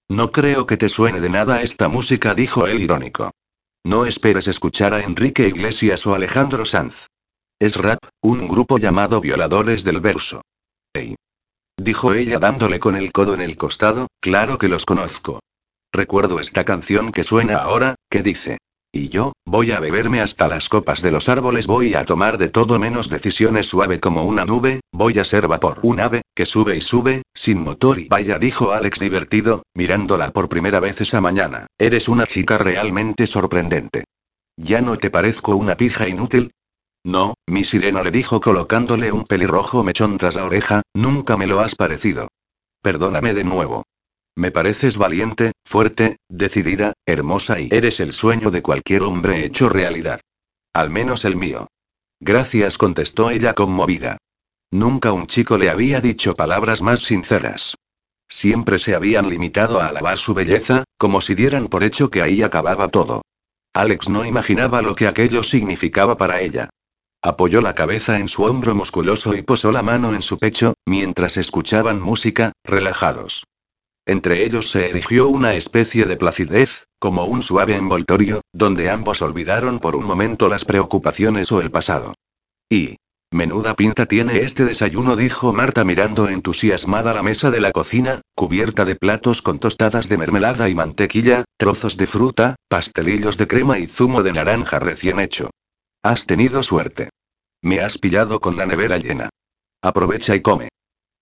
No 0.08 0.32
creo 0.32 0.68
que 0.68 0.78
te 0.78 0.88
suene 0.88 1.20
de 1.20 1.32
nada 1.32 1.64
esta 1.64 1.88
música, 1.88 2.36
dijo 2.36 2.68
él 2.68 2.80
irónico. 2.80 3.32
No 3.84 4.06
esperes 4.06 4.48
escuchar 4.48 4.94
a 4.94 5.02
Enrique 5.02 5.48
Iglesias 5.48 6.06
o 6.06 6.14
Alejandro 6.14 6.64
Sanz. 6.64 7.08
Es 7.58 7.76
rap, 7.76 8.06
un 8.22 8.48
grupo 8.48 8.78
llamado 8.78 9.20
Violadores 9.20 9.84
del 9.84 10.00
Verso. 10.00 10.44
Ey. 10.94 11.16
Dijo 11.76 12.14
ella 12.14 12.38
dándole 12.38 12.78
con 12.78 12.96
el 12.96 13.12
codo 13.12 13.34
en 13.34 13.42
el 13.42 13.58
costado, 13.58 14.10
claro 14.22 14.60
que 14.60 14.70
los 14.70 14.86
conozco. 14.86 15.40
Recuerdo 15.94 16.40
esta 16.40 16.66
canción 16.66 17.12
que 17.12 17.24
suena 17.24 17.58
ahora, 17.58 17.94
que 18.10 18.24
dice. 18.24 18.58
Y 18.92 19.10
yo, 19.10 19.34
voy 19.46 19.72
a 19.72 19.80
beberme 19.80 20.22
hasta 20.22 20.48
las 20.48 20.68
copas 20.68 21.04
de 21.04 21.12
los 21.12 21.30
árboles, 21.30 21.68
voy 21.68 21.94
a 21.94 22.04
tomar 22.04 22.40
de 22.40 22.50
todo 22.50 22.80
menos 22.80 23.10
decisiones 23.10 23.68
suave 23.68 24.00
como 24.00 24.24
una 24.24 24.44
nube, 24.44 24.80
voy 24.92 25.20
a 25.20 25.26
ser 25.26 25.48
vapor. 25.48 25.80
Un 25.84 26.00
ave, 26.00 26.24
que 26.36 26.48
sube 26.48 26.76
y 26.78 26.82
sube, 26.82 27.22
sin 27.36 27.64
motor 27.64 28.00
y 28.00 28.08
vaya, 28.08 28.40
dijo 28.40 28.72
Alex 28.72 29.00
divertido, 29.00 29.62
mirándola 29.76 30.32
por 30.32 30.50
primera 30.50 30.80
vez 30.80 31.00
esa 31.00 31.22
mañana. 31.22 31.68
Eres 31.78 32.10
una 32.10 32.26
chica 32.26 32.58
realmente 32.58 33.28
sorprendente. 33.28 34.04
¿Ya 34.58 34.82
no 34.82 34.98
te 34.98 35.12
parezco 35.12 35.56
una 35.56 35.78
pija 35.78 36.08
inútil? 36.08 36.52
No, 37.04 37.36
mi 37.48 37.66
sirena 37.66 38.02
le 38.02 38.10
dijo 38.10 38.42
colocándole 38.42 39.12
un 39.12 39.26
pelirrojo 39.26 39.84
mechón 39.84 40.18
tras 40.18 40.36
la 40.36 40.46
oreja, 40.46 40.82
nunca 40.96 41.38
me 41.38 41.46
lo 41.46 41.60
has 41.60 41.76
parecido. 41.76 42.30
Perdóname 42.82 43.36
de 43.36 43.44
nuevo. 43.44 43.84
Me 44.36 44.50
pareces 44.52 44.98
valiente, 44.98 45.52
fuerte, 45.64 46.18
decidida, 46.28 46.94
hermosa 47.06 47.60
y 47.60 47.70
eres 47.72 48.00
el 48.00 48.14
sueño 48.14 48.50
de 48.50 48.64
cualquier 48.64 49.04
hombre 49.04 49.46
hecho 49.46 49.70
realidad. 49.70 50.22
Al 50.74 50.90
menos 50.90 51.24
el 51.24 51.36
mío. 51.36 51.68
Gracias, 52.20 52.78
contestó 52.78 53.30
ella 53.30 53.54
conmovida. 53.54 54.18
Nunca 54.72 55.12
un 55.12 55.28
chico 55.28 55.58
le 55.60 55.70
había 55.70 56.02
dicho 56.02 56.34
palabras 56.34 56.82
más 56.82 57.02
sinceras. 57.02 57.76
Siempre 58.28 58.80
se 58.80 58.96
habían 58.96 59.30
limitado 59.30 59.80
a 59.80 59.88
alabar 59.88 60.18
su 60.18 60.34
belleza, 60.34 60.84
como 60.98 61.22
si 61.22 61.36
dieran 61.36 61.68
por 61.68 61.84
hecho 61.84 62.10
que 62.10 62.24
ahí 62.24 62.42
acababa 62.42 62.88
todo. 62.88 63.22
Alex 63.76 64.10
no 64.10 64.26
imaginaba 64.26 64.82
lo 64.82 64.96
que 64.96 65.08
aquello 65.08 65.44
significaba 65.44 66.18
para 66.18 66.42
ella. 66.42 66.70
Apoyó 67.22 67.62
la 67.62 67.76
cabeza 67.76 68.20
en 68.20 68.28
su 68.28 68.44
hombro 68.44 68.74
musculoso 68.74 69.36
y 69.36 69.44
posó 69.44 69.72
la 69.72 69.84
mano 69.84 70.16
en 70.16 70.24
su 70.24 70.40
pecho, 70.40 70.74
mientras 70.86 71.38
escuchaban 71.38 72.02
música, 72.02 72.52
relajados. 72.64 73.44
Entre 74.06 74.44
ellos 74.44 74.70
se 74.70 74.90
erigió 74.90 75.30
una 75.30 75.56
especie 75.56 76.06
de 76.06 76.18
placidez, 76.18 76.88
como 77.00 77.26
un 77.26 77.42
suave 77.42 77.76
envoltorio, 77.76 78.42
donde 78.52 78.90
ambos 78.90 79.22
olvidaron 79.22 79.80
por 79.80 79.96
un 79.96 80.06
momento 80.06 80.50
las 80.50 80.66
preocupaciones 80.66 81.52
o 81.52 81.62
el 81.62 81.72
pasado. 81.72 82.14
Y... 82.70 82.98
Menuda 83.32 83.74
pinta 83.74 84.06
tiene 84.06 84.42
este 84.42 84.64
desayuno, 84.64 85.16
dijo 85.16 85.54
Marta 85.54 85.84
mirando 85.84 86.30
entusiasmada 86.30 87.16
la 87.16 87.24
mesa 87.24 87.50
de 87.50 87.62
la 87.62 87.72
cocina, 87.72 88.22
cubierta 88.36 88.86
de 88.86 88.96
platos 88.96 89.42
con 89.42 89.58
tostadas 89.58 90.08
de 90.08 90.20
mermelada 90.20 90.70
y 90.70 90.76
mantequilla, 90.76 91.44
trozos 91.58 91.98
de 91.98 92.06
fruta, 92.06 92.56
pastelillos 92.68 93.38
de 93.38 93.48
crema 93.48 93.80
y 93.80 93.88
zumo 93.88 94.22
de 94.22 94.34
naranja 94.34 94.78
recién 94.78 95.20
hecho. 95.20 95.50
Has 96.04 96.28
tenido 96.28 96.62
suerte. 96.62 97.10
Me 97.64 97.80
has 97.80 97.98
pillado 97.98 98.40
con 98.40 98.56
la 98.56 98.68
nevera 98.68 99.00
llena. 99.00 99.30
Aprovecha 99.82 100.36
y 100.36 100.42
come. 100.42 100.70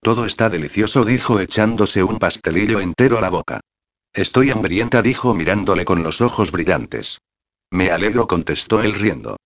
Todo 0.02 0.26
está 0.26 0.50
delicioso, 0.50 1.06
dijo 1.06 1.40
echándose 1.40 2.04
un 2.04 2.18
pastelillo 2.18 2.80
entero 2.80 3.20
a 3.20 3.22
la 3.22 3.30
boca. 3.30 3.60
Estoy 4.14 4.50
hambrienta, 4.50 5.02
dijo 5.04 5.36
mirándole 5.36 5.86
con 5.86 6.02
los 6.02 6.22
ojos 6.22 6.52
brillantes. 6.52 7.20
Me 7.70 7.92
alegro, 7.92 8.28
contestó 8.28 8.82
él 8.82 8.94
riendo. 8.94 9.38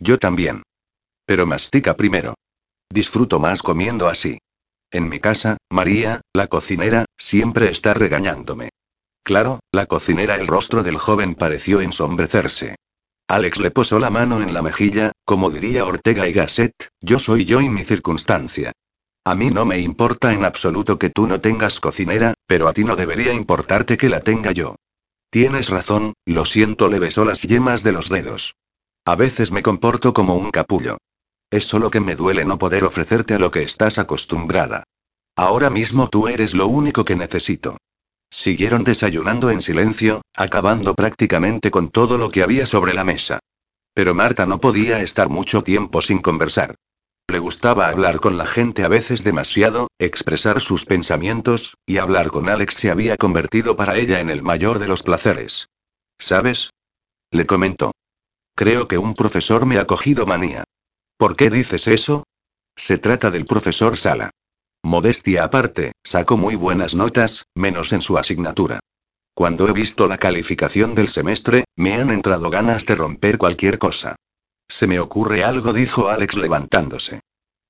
Yo 0.00 0.18
también. 0.18 0.64
Pero 1.24 1.46
mastica 1.46 1.96
primero. 1.96 2.34
Disfruto 2.90 3.38
más 3.38 3.62
comiendo 3.62 4.08
así. 4.08 4.38
En 4.90 5.08
mi 5.08 5.20
casa, 5.20 5.58
María, 5.70 6.20
la 6.34 6.48
cocinera, 6.48 7.04
siempre 7.16 7.70
está 7.70 7.94
regañándome. 7.94 8.70
Claro, 9.22 9.60
la 9.70 9.86
cocinera, 9.86 10.34
el 10.34 10.48
rostro 10.48 10.82
del 10.82 10.98
joven 10.98 11.36
pareció 11.36 11.80
ensombrecerse. 11.80 12.74
Alex 13.28 13.60
le 13.60 13.70
posó 13.70 14.00
la 14.00 14.10
mano 14.10 14.42
en 14.42 14.52
la 14.52 14.60
mejilla, 14.60 15.12
como 15.24 15.50
diría 15.50 15.84
Ortega 15.84 16.26
y 16.26 16.32
Gasset, 16.32 16.72
yo 17.00 17.20
soy 17.20 17.44
yo 17.44 17.60
y 17.60 17.68
mi 17.68 17.84
circunstancia. 17.84 18.72
A 19.24 19.34
mí 19.34 19.50
no 19.50 19.66
me 19.66 19.78
importa 19.78 20.32
en 20.32 20.44
absoluto 20.44 20.98
que 20.98 21.10
tú 21.10 21.26
no 21.26 21.40
tengas 21.40 21.78
cocinera, 21.78 22.34
pero 22.46 22.68
a 22.68 22.72
ti 22.72 22.84
no 22.84 22.96
debería 22.96 23.34
importarte 23.34 23.98
que 23.98 24.08
la 24.08 24.20
tenga 24.20 24.52
yo. 24.52 24.76
Tienes 25.30 25.68
razón, 25.68 26.14
lo 26.24 26.44
siento, 26.44 26.88
le 26.88 26.98
besó 26.98 27.24
las 27.24 27.42
yemas 27.42 27.82
de 27.82 27.92
los 27.92 28.08
dedos. 28.08 28.54
A 29.04 29.16
veces 29.16 29.52
me 29.52 29.62
comporto 29.62 30.12
como 30.12 30.36
un 30.36 30.50
capullo. 30.50 30.98
Es 31.50 31.66
solo 31.66 31.90
que 31.90 32.00
me 32.00 32.14
duele 32.14 32.44
no 32.44 32.58
poder 32.58 32.84
ofrecerte 32.84 33.34
a 33.34 33.38
lo 33.38 33.50
que 33.50 33.62
estás 33.62 33.98
acostumbrada. 33.98 34.84
Ahora 35.36 35.70
mismo 35.70 36.08
tú 36.08 36.26
eres 36.28 36.54
lo 36.54 36.66
único 36.66 37.04
que 37.04 37.16
necesito. 37.16 37.76
Siguieron 38.30 38.84
desayunando 38.84 39.50
en 39.50 39.60
silencio, 39.60 40.22
acabando 40.34 40.94
prácticamente 40.94 41.70
con 41.70 41.90
todo 41.90 42.18
lo 42.18 42.30
que 42.30 42.42
había 42.42 42.66
sobre 42.66 42.94
la 42.94 43.04
mesa. 43.04 43.40
Pero 43.92 44.14
Marta 44.14 44.46
no 44.46 44.60
podía 44.60 45.02
estar 45.02 45.28
mucho 45.28 45.62
tiempo 45.62 46.00
sin 46.00 46.18
conversar. 46.18 46.76
Le 47.28 47.38
gustaba 47.38 47.88
hablar 47.88 48.20
con 48.20 48.36
la 48.38 48.46
gente 48.46 48.82
a 48.84 48.88
veces 48.88 49.22
demasiado, 49.24 49.88
expresar 49.98 50.60
sus 50.60 50.84
pensamientos, 50.84 51.74
y 51.86 51.98
hablar 51.98 52.28
con 52.28 52.48
Alex 52.48 52.74
se 52.74 52.90
había 52.90 53.16
convertido 53.16 53.76
para 53.76 53.96
ella 53.96 54.20
en 54.20 54.30
el 54.30 54.42
mayor 54.42 54.78
de 54.78 54.88
los 54.88 55.02
placeres. 55.02 55.68
¿Sabes? 56.18 56.70
Le 57.30 57.46
comentó. 57.46 57.92
Creo 58.56 58.88
que 58.88 58.98
un 58.98 59.14
profesor 59.14 59.64
me 59.64 59.78
ha 59.78 59.86
cogido 59.86 60.26
manía. 60.26 60.64
¿Por 61.16 61.36
qué 61.36 61.50
dices 61.50 61.86
eso? 61.86 62.24
Se 62.76 62.98
trata 62.98 63.30
del 63.30 63.44
profesor 63.44 63.96
Sala. 63.96 64.30
Modestia 64.82 65.44
aparte, 65.44 65.92
sacó 66.02 66.36
muy 66.36 66.56
buenas 66.56 66.94
notas, 66.94 67.44
menos 67.54 67.92
en 67.92 68.02
su 68.02 68.18
asignatura. 68.18 68.80
Cuando 69.34 69.68
he 69.68 69.72
visto 69.72 70.08
la 70.08 70.18
calificación 70.18 70.94
del 70.94 71.08
semestre, 71.08 71.64
me 71.76 71.94
han 71.94 72.10
entrado 72.10 72.50
ganas 72.50 72.86
de 72.86 72.94
romper 72.94 73.38
cualquier 73.38 73.78
cosa. 73.78 74.16
Se 74.70 74.86
me 74.86 75.00
ocurre 75.00 75.42
algo, 75.42 75.72
dijo 75.72 76.08
Alex 76.08 76.36
levantándose. 76.36 77.20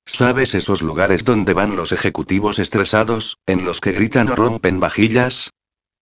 ¿Sabes 0.04 0.54
esos 0.54 0.82
lugares 0.82 1.24
donde 1.24 1.54
van 1.54 1.74
los 1.74 1.92
ejecutivos 1.92 2.58
estresados, 2.58 3.38
en 3.46 3.64
los 3.64 3.80
que 3.80 3.92
gritan 3.92 4.28
o 4.28 4.36
rompen 4.36 4.80
vajillas? 4.80 5.50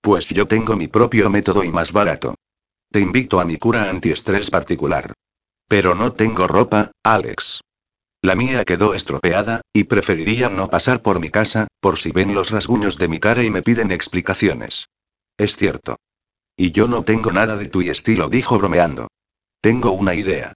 Pues 0.01 0.29
yo 0.29 0.47
tengo 0.49 0.77
mi 0.77 0.89
propio 0.89 1.31
método 1.31 1.63
y 1.63 1.71
más 1.71 1.93
barato. 1.93 2.35
Te 2.91 2.99
invito 2.99 3.39
a 3.39 3.45
mi 3.45 3.59
cura 3.59 3.89
antiestrés 3.89 4.51
particular. 4.51 5.13
Pero 5.69 5.95
no 5.95 6.15
tengo 6.15 6.49
ropa, 6.49 6.91
Alex. 7.05 7.61
La 8.21 8.35
mía 8.35 8.65
quedó 8.65 8.93
estropeada, 8.95 9.61
y 9.73 9.85
preferiría 9.85 10.49
no 10.49 10.69
pasar 10.69 11.01
por 11.01 11.21
mi 11.21 11.31
casa, 11.31 11.69
por 11.79 11.99
si 11.99 12.11
ven 12.11 12.35
los 12.35 12.51
rasguños 12.51 12.99
de 12.99 13.07
mi 13.07 13.21
cara 13.21 13.45
y 13.45 13.51
me 13.51 13.63
piden 13.63 13.93
explicaciones. 13.93 14.89
Es 15.37 15.57
cierto. 15.57 15.97
Y 16.57 16.73
yo 16.73 16.89
no 16.89 17.05
tengo 17.05 17.31
nada 17.31 17.57
de 17.57 17.69
tu 17.69 17.83
estilo, 17.83 18.29
dijo 18.29 18.59
bromeando. 18.59 19.07
Tengo 19.61 19.93
una 19.93 20.17
idea. 20.17 20.55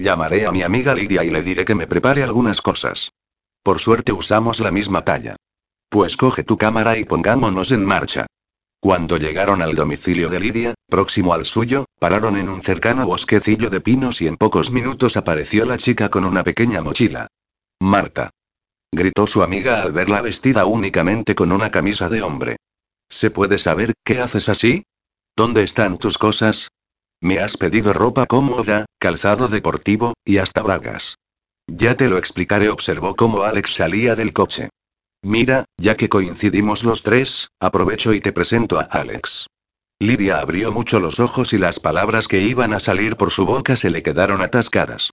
Llamaré 0.00 0.46
a 0.46 0.50
mi 0.50 0.62
amiga 0.62 0.94
Lidia 0.94 1.22
y 1.24 1.30
le 1.30 1.42
diré 1.42 1.66
que 1.66 1.74
me 1.74 1.86
prepare 1.86 2.22
algunas 2.22 2.62
cosas. 2.62 3.12
Por 3.62 3.80
suerte 3.80 4.12
usamos 4.12 4.58
la 4.58 4.70
misma 4.70 5.04
talla. 5.04 5.36
Pues 5.90 6.16
coge 6.16 6.42
tu 6.42 6.56
cámara 6.56 6.96
y 6.96 7.04
pongámonos 7.04 7.70
en 7.70 7.84
marcha. 7.84 8.24
Cuando 8.80 9.18
llegaron 9.18 9.60
al 9.60 9.74
domicilio 9.74 10.30
de 10.30 10.40
Lidia, 10.40 10.74
próximo 10.88 11.34
al 11.34 11.44
suyo, 11.44 11.84
pararon 11.98 12.38
en 12.38 12.48
un 12.48 12.62
cercano 12.62 13.04
bosquecillo 13.04 13.68
de 13.68 13.82
pinos 13.82 14.22
y 14.22 14.26
en 14.26 14.38
pocos 14.38 14.70
minutos 14.70 15.18
apareció 15.18 15.66
la 15.66 15.76
chica 15.76 16.08
con 16.08 16.24
una 16.24 16.44
pequeña 16.44 16.80
mochila. 16.80 17.26
Marta. 17.78 18.30
Gritó 18.90 19.26
su 19.26 19.42
amiga 19.42 19.82
al 19.82 19.92
verla 19.92 20.22
vestida 20.22 20.64
únicamente 20.64 21.34
con 21.34 21.52
una 21.52 21.70
camisa 21.70 22.08
de 22.08 22.22
hombre. 22.22 22.56
¿Se 23.10 23.30
puede 23.30 23.58
saber 23.58 23.92
qué 24.02 24.20
haces 24.20 24.48
así? 24.48 24.84
¿Dónde 25.36 25.62
están 25.62 25.98
tus 25.98 26.16
cosas? 26.16 26.70
Me 27.22 27.38
has 27.38 27.56
pedido 27.56 27.92
ropa 27.92 28.26
cómoda, 28.26 28.86
calzado 28.98 29.48
deportivo, 29.48 30.14
y 30.24 30.38
hasta 30.38 30.62
bragas. 30.62 31.16
Ya 31.66 31.94
te 31.94 32.08
lo 32.08 32.16
explicaré, 32.16 32.70
observó 32.70 33.14
cómo 33.14 33.42
Alex 33.42 33.74
salía 33.74 34.16
del 34.16 34.32
coche. 34.32 34.70
Mira, 35.22 35.66
ya 35.76 35.96
que 35.96 36.08
coincidimos 36.08 36.82
los 36.82 37.02
tres, 37.02 37.48
aprovecho 37.60 38.14
y 38.14 38.20
te 38.20 38.32
presento 38.32 38.80
a 38.80 38.84
Alex. 38.84 39.46
Lidia 39.98 40.38
abrió 40.38 40.72
mucho 40.72 40.98
los 40.98 41.20
ojos 41.20 41.52
y 41.52 41.58
las 41.58 41.78
palabras 41.78 42.26
que 42.26 42.40
iban 42.40 42.72
a 42.72 42.80
salir 42.80 43.16
por 43.16 43.30
su 43.30 43.44
boca 43.44 43.76
se 43.76 43.90
le 43.90 44.02
quedaron 44.02 44.40
atascadas. 44.40 45.10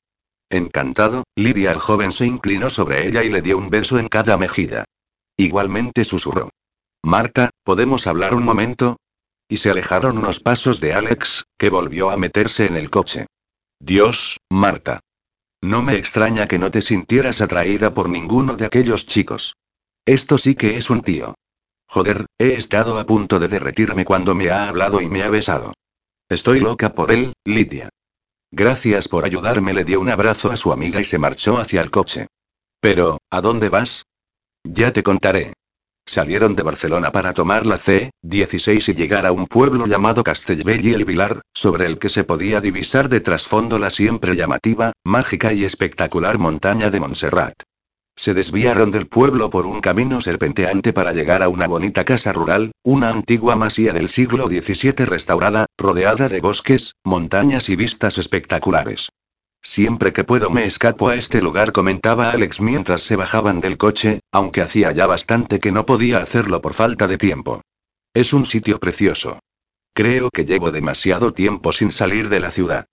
Encantado, 0.49 1.25
Lidia 1.35 1.73
el 1.73 1.79
joven 1.79 2.13
se 2.13 2.25
inclinó 2.25 2.69
sobre 2.69 3.05
ella 3.05 3.21
y 3.23 3.29
le 3.29 3.41
dio 3.41 3.57
un 3.57 3.69
beso 3.69 3.99
en 3.99 4.07
cada 4.07 4.37
mejilla. 4.37 4.85
Igualmente 5.35 6.05
susurró. 6.05 6.49
Marta, 7.03 7.49
¿podemos 7.63 8.07
hablar 8.07 8.33
un 8.33 8.45
momento? 8.45 8.95
Y 9.49 9.57
se 9.57 9.69
alejaron 9.69 10.17
unos 10.17 10.39
pasos 10.39 10.79
de 10.81 10.93
Alex, 10.93 11.45
que 11.57 11.69
volvió 11.69 12.09
a 12.09 12.17
meterse 12.17 12.65
en 12.65 12.75
el 12.75 12.89
coche. 12.89 13.27
Dios, 13.79 14.39
Marta. 14.49 14.99
No 15.61 15.81
me 15.81 15.95
extraña 15.95 16.47
que 16.47 16.59
no 16.59 16.69
te 16.69 16.81
sintieras 16.81 17.41
atraída 17.41 17.93
por 17.93 18.09
ninguno 18.09 18.55
de 18.55 18.65
aquellos 18.65 19.05
chicos. 19.05 19.55
Esto 20.05 20.37
sí 20.37 20.55
que 20.55 20.77
es 20.77 20.89
un 20.89 21.01
tío. 21.01 21.35
Joder, 21.89 22.25
he 22.37 22.53
estado 22.53 22.99
a 22.99 23.05
punto 23.05 23.39
de 23.39 23.47
derretirme 23.47 24.05
cuando 24.05 24.35
me 24.35 24.49
ha 24.49 24.67
hablado 24.67 25.01
y 25.01 25.09
me 25.09 25.23
ha 25.23 25.29
besado. 25.29 25.73
Estoy 26.29 26.59
loca 26.59 26.93
por 26.93 27.11
él, 27.11 27.33
Lidia. 27.45 27.89
Gracias 28.51 29.07
por 29.07 29.25
ayudarme, 29.25 29.73
le 29.73 29.83
dio 29.83 29.99
un 29.99 30.09
abrazo 30.09 30.51
a 30.51 30.57
su 30.57 30.71
amiga 30.71 30.99
y 30.99 31.05
se 31.05 31.17
marchó 31.17 31.57
hacia 31.57 31.81
el 31.81 31.91
coche. 31.91 32.27
Pero, 32.79 33.19
¿a 33.29 33.41
dónde 33.41 33.69
vas? 33.69 34.03
Ya 34.63 34.91
te 34.91 35.03
contaré. 35.03 35.53
Salieron 36.09 36.55
de 36.55 36.63
Barcelona 36.63 37.11
para 37.11 37.33
tomar 37.33 37.65
la 37.65 37.79
C-16 37.79 38.87
y 38.87 38.93
llegar 38.93 39.25
a 39.25 39.33
un 39.33 39.45
pueblo 39.45 39.87
llamado 39.87 40.23
Castellbell 40.23 40.85
y 40.85 40.93
el 40.93 41.03
Vilar, 41.03 41.41
sobre 41.53 41.85
el 41.85 41.99
que 41.99 42.07
se 42.07 42.23
podía 42.23 42.61
divisar 42.61 43.09
de 43.09 43.19
trasfondo 43.19 43.77
la 43.77 43.89
siempre 43.89 44.37
llamativa, 44.37 44.93
mágica 45.03 45.51
y 45.51 45.65
espectacular 45.65 46.37
montaña 46.37 46.89
de 46.89 47.01
Montserrat. 47.01 47.61
Se 48.15 48.33
desviaron 48.33 48.89
del 48.89 49.07
pueblo 49.07 49.49
por 49.49 49.65
un 49.65 49.81
camino 49.81 50.21
serpenteante 50.21 50.93
para 50.93 51.11
llegar 51.11 51.43
a 51.43 51.49
una 51.49 51.67
bonita 51.67 52.05
casa 52.05 52.31
rural, 52.31 52.71
una 52.83 53.09
antigua 53.09 53.57
masía 53.57 53.91
del 53.91 54.07
siglo 54.07 54.47
XVII 54.47 55.05
restaurada, 55.05 55.65
rodeada 55.77 56.29
de 56.29 56.39
bosques, 56.39 56.93
montañas 57.03 57.67
y 57.67 57.75
vistas 57.75 58.17
espectaculares. 58.17 59.09
Siempre 59.69 60.13
que 60.13 60.23
puedo 60.23 60.49
me 60.49 60.63
escapo 60.63 61.09
a 61.09 61.15
este 61.15 61.41
lugar, 61.41 61.73
comentaba 61.73 62.31
Alex 62.31 62.61
mientras 62.61 63.03
se 63.03 63.17
bajaban 63.17 63.59
del 63.59 63.77
coche, 63.77 64.21
aunque 64.31 64.61
hacía 64.61 64.93
ya 64.93 65.05
bastante 65.05 65.59
que 65.59 65.73
no 65.73 65.85
podía 65.85 66.19
hacerlo 66.19 66.61
por 66.61 66.73
falta 66.73 67.05
de 67.05 67.17
tiempo. 67.17 67.61
Es 68.13 68.31
un 68.31 68.45
sitio 68.45 68.79
precioso. 68.79 69.39
Creo 69.93 70.29
que 70.29 70.45
llevo 70.45 70.71
demasiado 70.71 71.33
tiempo 71.33 71.73
sin 71.73 71.91
salir 71.91 72.29
de 72.29 72.39
la 72.39 72.49
ciudad. 72.49 72.85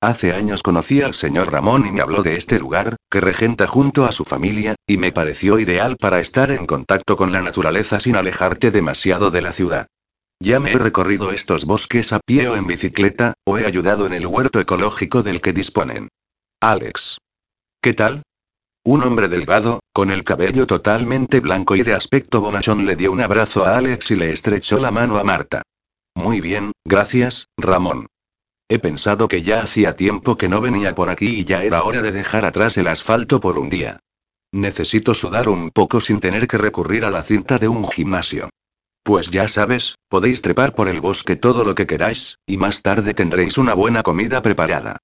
Hace 0.00 0.32
años 0.32 0.62
conocí 0.62 1.02
al 1.02 1.14
señor 1.14 1.50
Ramón 1.50 1.84
y 1.84 1.90
me 1.90 2.00
habló 2.00 2.22
de 2.22 2.36
este 2.36 2.60
lugar, 2.60 2.94
que 3.10 3.20
regenta 3.20 3.66
junto 3.66 4.04
a 4.04 4.12
su 4.12 4.24
familia, 4.24 4.76
y 4.86 4.98
me 4.98 5.10
pareció 5.10 5.58
ideal 5.58 5.96
para 5.96 6.20
estar 6.20 6.52
en 6.52 6.64
contacto 6.64 7.16
con 7.16 7.32
la 7.32 7.42
naturaleza 7.42 7.98
sin 7.98 8.14
alejarte 8.14 8.70
demasiado 8.70 9.32
de 9.32 9.42
la 9.42 9.52
ciudad. 9.52 9.88
Ya 10.38 10.60
me 10.60 10.72
he 10.72 10.78
recorrido 10.78 11.32
estos 11.32 11.64
bosques 11.64 12.12
a 12.12 12.20
pie 12.24 12.48
o 12.48 12.54
en 12.56 12.68
bicicleta, 12.68 13.34
o 13.44 13.58
he 13.58 13.66
ayudado 13.66 14.06
en 14.06 14.14
el 14.14 14.26
huerto 14.26 14.60
ecológico 14.60 15.24
del 15.24 15.40
que 15.40 15.52
disponen. 15.52 16.08
Alex. 16.62 17.16
¿Qué 17.80 17.94
tal? 17.94 18.22
Un 18.84 19.02
hombre 19.02 19.28
delgado, 19.28 19.80
con 19.94 20.10
el 20.10 20.24
cabello 20.24 20.66
totalmente 20.66 21.40
blanco 21.40 21.74
y 21.74 21.82
de 21.82 21.94
aspecto 21.94 22.42
bonachón 22.42 22.84
le 22.84 22.96
dio 22.96 23.12
un 23.12 23.22
abrazo 23.22 23.64
a 23.64 23.78
Alex 23.78 24.10
y 24.10 24.16
le 24.16 24.30
estrechó 24.30 24.78
la 24.78 24.90
mano 24.90 25.16
a 25.16 25.24
Marta. 25.24 25.62
Muy 26.14 26.42
bien, 26.42 26.72
gracias, 26.84 27.46
Ramón. 27.56 28.08
He 28.68 28.78
pensado 28.78 29.26
que 29.26 29.40
ya 29.40 29.62
hacía 29.62 29.96
tiempo 29.96 30.36
que 30.36 30.50
no 30.50 30.60
venía 30.60 30.94
por 30.94 31.08
aquí 31.08 31.28
y 31.28 31.44
ya 31.44 31.64
era 31.64 31.82
hora 31.82 32.02
de 32.02 32.12
dejar 32.12 32.44
atrás 32.44 32.76
el 32.76 32.88
asfalto 32.88 33.40
por 33.40 33.58
un 33.58 33.70
día. 33.70 33.98
Necesito 34.52 35.14
sudar 35.14 35.48
un 35.48 35.70
poco 35.70 36.02
sin 36.02 36.20
tener 36.20 36.46
que 36.46 36.58
recurrir 36.58 37.06
a 37.06 37.10
la 37.10 37.22
cinta 37.22 37.56
de 37.56 37.68
un 37.68 37.88
gimnasio. 37.88 38.50
Pues 39.02 39.30
ya 39.30 39.48
sabes, 39.48 39.94
podéis 40.10 40.42
trepar 40.42 40.74
por 40.74 40.90
el 40.90 41.00
bosque 41.00 41.36
todo 41.36 41.64
lo 41.64 41.74
que 41.74 41.86
queráis, 41.86 42.36
y 42.44 42.58
más 42.58 42.82
tarde 42.82 43.14
tendréis 43.14 43.56
una 43.56 43.72
buena 43.72 44.02
comida 44.02 44.42
preparada. 44.42 44.98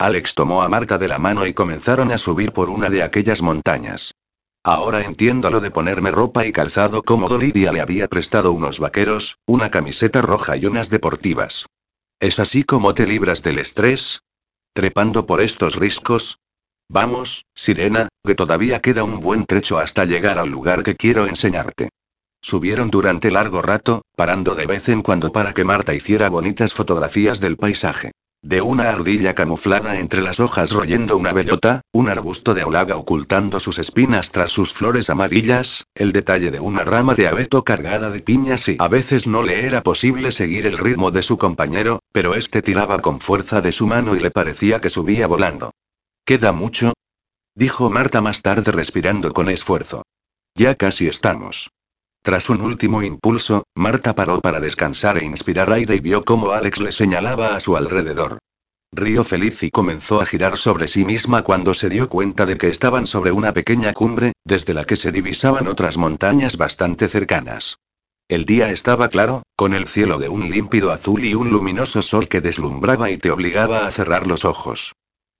Alex 0.00 0.36
tomó 0.36 0.62
a 0.62 0.68
Marta 0.68 0.96
de 0.96 1.08
la 1.08 1.18
mano 1.18 1.44
y 1.44 1.54
comenzaron 1.54 2.12
a 2.12 2.18
subir 2.18 2.52
por 2.52 2.70
una 2.70 2.88
de 2.88 3.02
aquellas 3.02 3.42
montañas. 3.42 4.14
Ahora 4.62 5.00
entiendo 5.00 5.50
lo 5.50 5.60
de 5.60 5.72
ponerme 5.72 6.12
ropa 6.12 6.46
y 6.46 6.52
calzado 6.52 7.02
cómodo. 7.02 7.36
Lidia 7.36 7.72
le 7.72 7.80
había 7.80 8.06
prestado 8.06 8.52
unos 8.52 8.78
vaqueros, 8.78 9.38
una 9.44 9.72
camiseta 9.72 10.22
roja 10.22 10.56
y 10.56 10.66
unas 10.66 10.88
deportivas. 10.88 11.66
¿Es 12.20 12.38
así 12.38 12.62
como 12.62 12.94
te 12.94 13.08
libras 13.08 13.42
del 13.42 13.58
estrés? 13.58 14.20
¿Trepando 14.72 15.26
por 15.26 15.40
estos 15.40 15.74
riscos? 15.74 16.38
Vamos, 16.88 17.44
Sirena, 17.54 18.08
que 18.24 18.36
todavía 18.36 18.78
queda 18.78 19.02
un 19.02 19.18
buen 19.18 19.46
trecho 19.46 19.78
hasta 19.78 20.04
llegar 20.04 20.38
al 20.38 20.48
lugar 20.48 20.84
que 20.84 20.94
quiero 20.94 21.26
enseñarte. 21.26 21.88
Subieron 22.40 22.90
durante 22.90 23.32
largo 23.32 23.62
rato, 23.62 24.02
parando 24.14 24.54
de 24.54 24.66
vez 24.66 24.88
en 24.90 25.02
cuando 25.02 25.32
para 25.32 25.52
que 25.54 25.64
Marta 25.64 25.92
hiciera 25.92 26.30
bonitas 26.30 26.72
fotografías 26.72 27.40
del 27.40 27.56
paisaje. 27.56 28.12
De 28.42 28.62
una 28.62 28.88
ardilla 28.90 29.34
camuflada 29.34 29.98
entre 29.98 30.22
las 30.22 30.38
hojas 30.38 30.70
royendo 30.70 31.16
una 31.16 31.32
bellota, 31.32 31.80
un 31.92 32.08
arbusto 32.08 32.54
de 32.54 32.62
olaga 32.62 32.96
ocultando 32.96 33.58
sus 33.58 33.80
espinas 33.80 34.30
tras 34.30 34.52
sus 34.52 34.72
flores 34.72 35.10
amarillas, 35.10 35.86
el 35.96 36.12
detalle 36.12 36.52
de 36.52 36.60
una 36.60 36.84
rama 36.84 37.16
de 37.16 37.26
abeto 37.26 37.64
cargada 37.64 38.10
de 38.10 38.20
piñas 38.20 38.68
y 38.68 38.76
a 38.78 38.86
veces 38.86 39.26
no 39.26 39.42
le 39.42 39.66
era 39.66 39.82
posible 39.82 40.30
seguir 40.30 40.66
el 40.66 40.78
ritmo 40.78 41.10
de 41.10 41.22
su 41.22 41.36
compañero, 41.36 42.00
pero 42.12 42.36
este 42.36 42.62
tiraba 42.62 43.00
con 43.00 43.20
fuerza 43.20 43.60
de 43.60 43.72
su 43.72 43.88
mano 43.88 44.14
y 44.14 44.20
le 44.20 44.30
parecía 44.30 44.80
que 44.80 44.90
subía 44.90 45.26
volando. 45.26 45.72
¿Queda 46.24 46.52
mucho? 46.52 46.92
dijo 47.56 47.90
Marta 47.90 48.20
más 48.20 48.42
tarde 48.42 48.70
respirando 48.70 49.32
con 49.32 49.48
esfuerzo. 49.48 50.04
Ya 50.54 50.76
casi 50.76 51.08
estamos. 51.08 51.70
Tras 52.22 52.50
un 52.50 52.60
último 52.60 53.02
impulso, 53.02 53.64
Marta 53.74 54.14
paró 54.14 54.40
para 54.40 54.60
descansar 54.60 55.18
e 55.18 55.24
inspirar 55.24 55.72
aire 55.72 55.96
y 55.96 56.00
vio 56.00 56.22
cómo 56.22 56.52
Alex 56.52 56.80
le 56.80 56.92
señalaba 56.92 57.56
a 57.56 57.60
su 57.60 57.76
alrededor. 57.76 58.38
Río 58.92 59.22
feliz 59.22 59.62
y 59.62 59.70
comenzó 59.70 60.20
a 60.20 60.26
girar 60.26 60.56
sobre 60.56 60.88
sí 60.88 61.04
misma 61.04 61.42
cuando 61.42 61.74
se 61.74 61.90
dio 61.90 62.08
cuenta 62.08 62.46
de 62.46 62.56
que 62.56 62.68
estaban 62.68 63.06
sobre 63.06 63.32
una 63.32 63.52
pequeña 63.52 63.92
cumbre, 63.92 64.32
desde 64.44 64.72
la 64.72 64.84
que 64.84 64.96
se 64.96 65.12
divisaban 65.12 65.68
otras 65.68 65.98
montañas 65.98 66.56
bastante 66.56 67.08
cercanas. 67.08 67.76
El 68.28 68.44
día 68.44 68.70
estaba 68.70 69.08
claro, 69.08 69.42
con 69.56 69.74
el 69.74 69.88
cielo 69.88 70.18
de 70.18 70.28
un 70.28 70.50
límpido 70.50 70.90
azul 70.90 71.24
y 71.24 71.34
un 71.34 71.50
luminoso 71.50 72.02
sol 72.02 72.28
que 72.28 72.40
deslumbraba 72.40 73.10
y 73.10 73.18
te 73.18 73.30
obligaba 73.30 73.86
a 73.86 73.92
cerrar 73.92 74.26
los 74.26 74.44
ojos. 74.44 74.92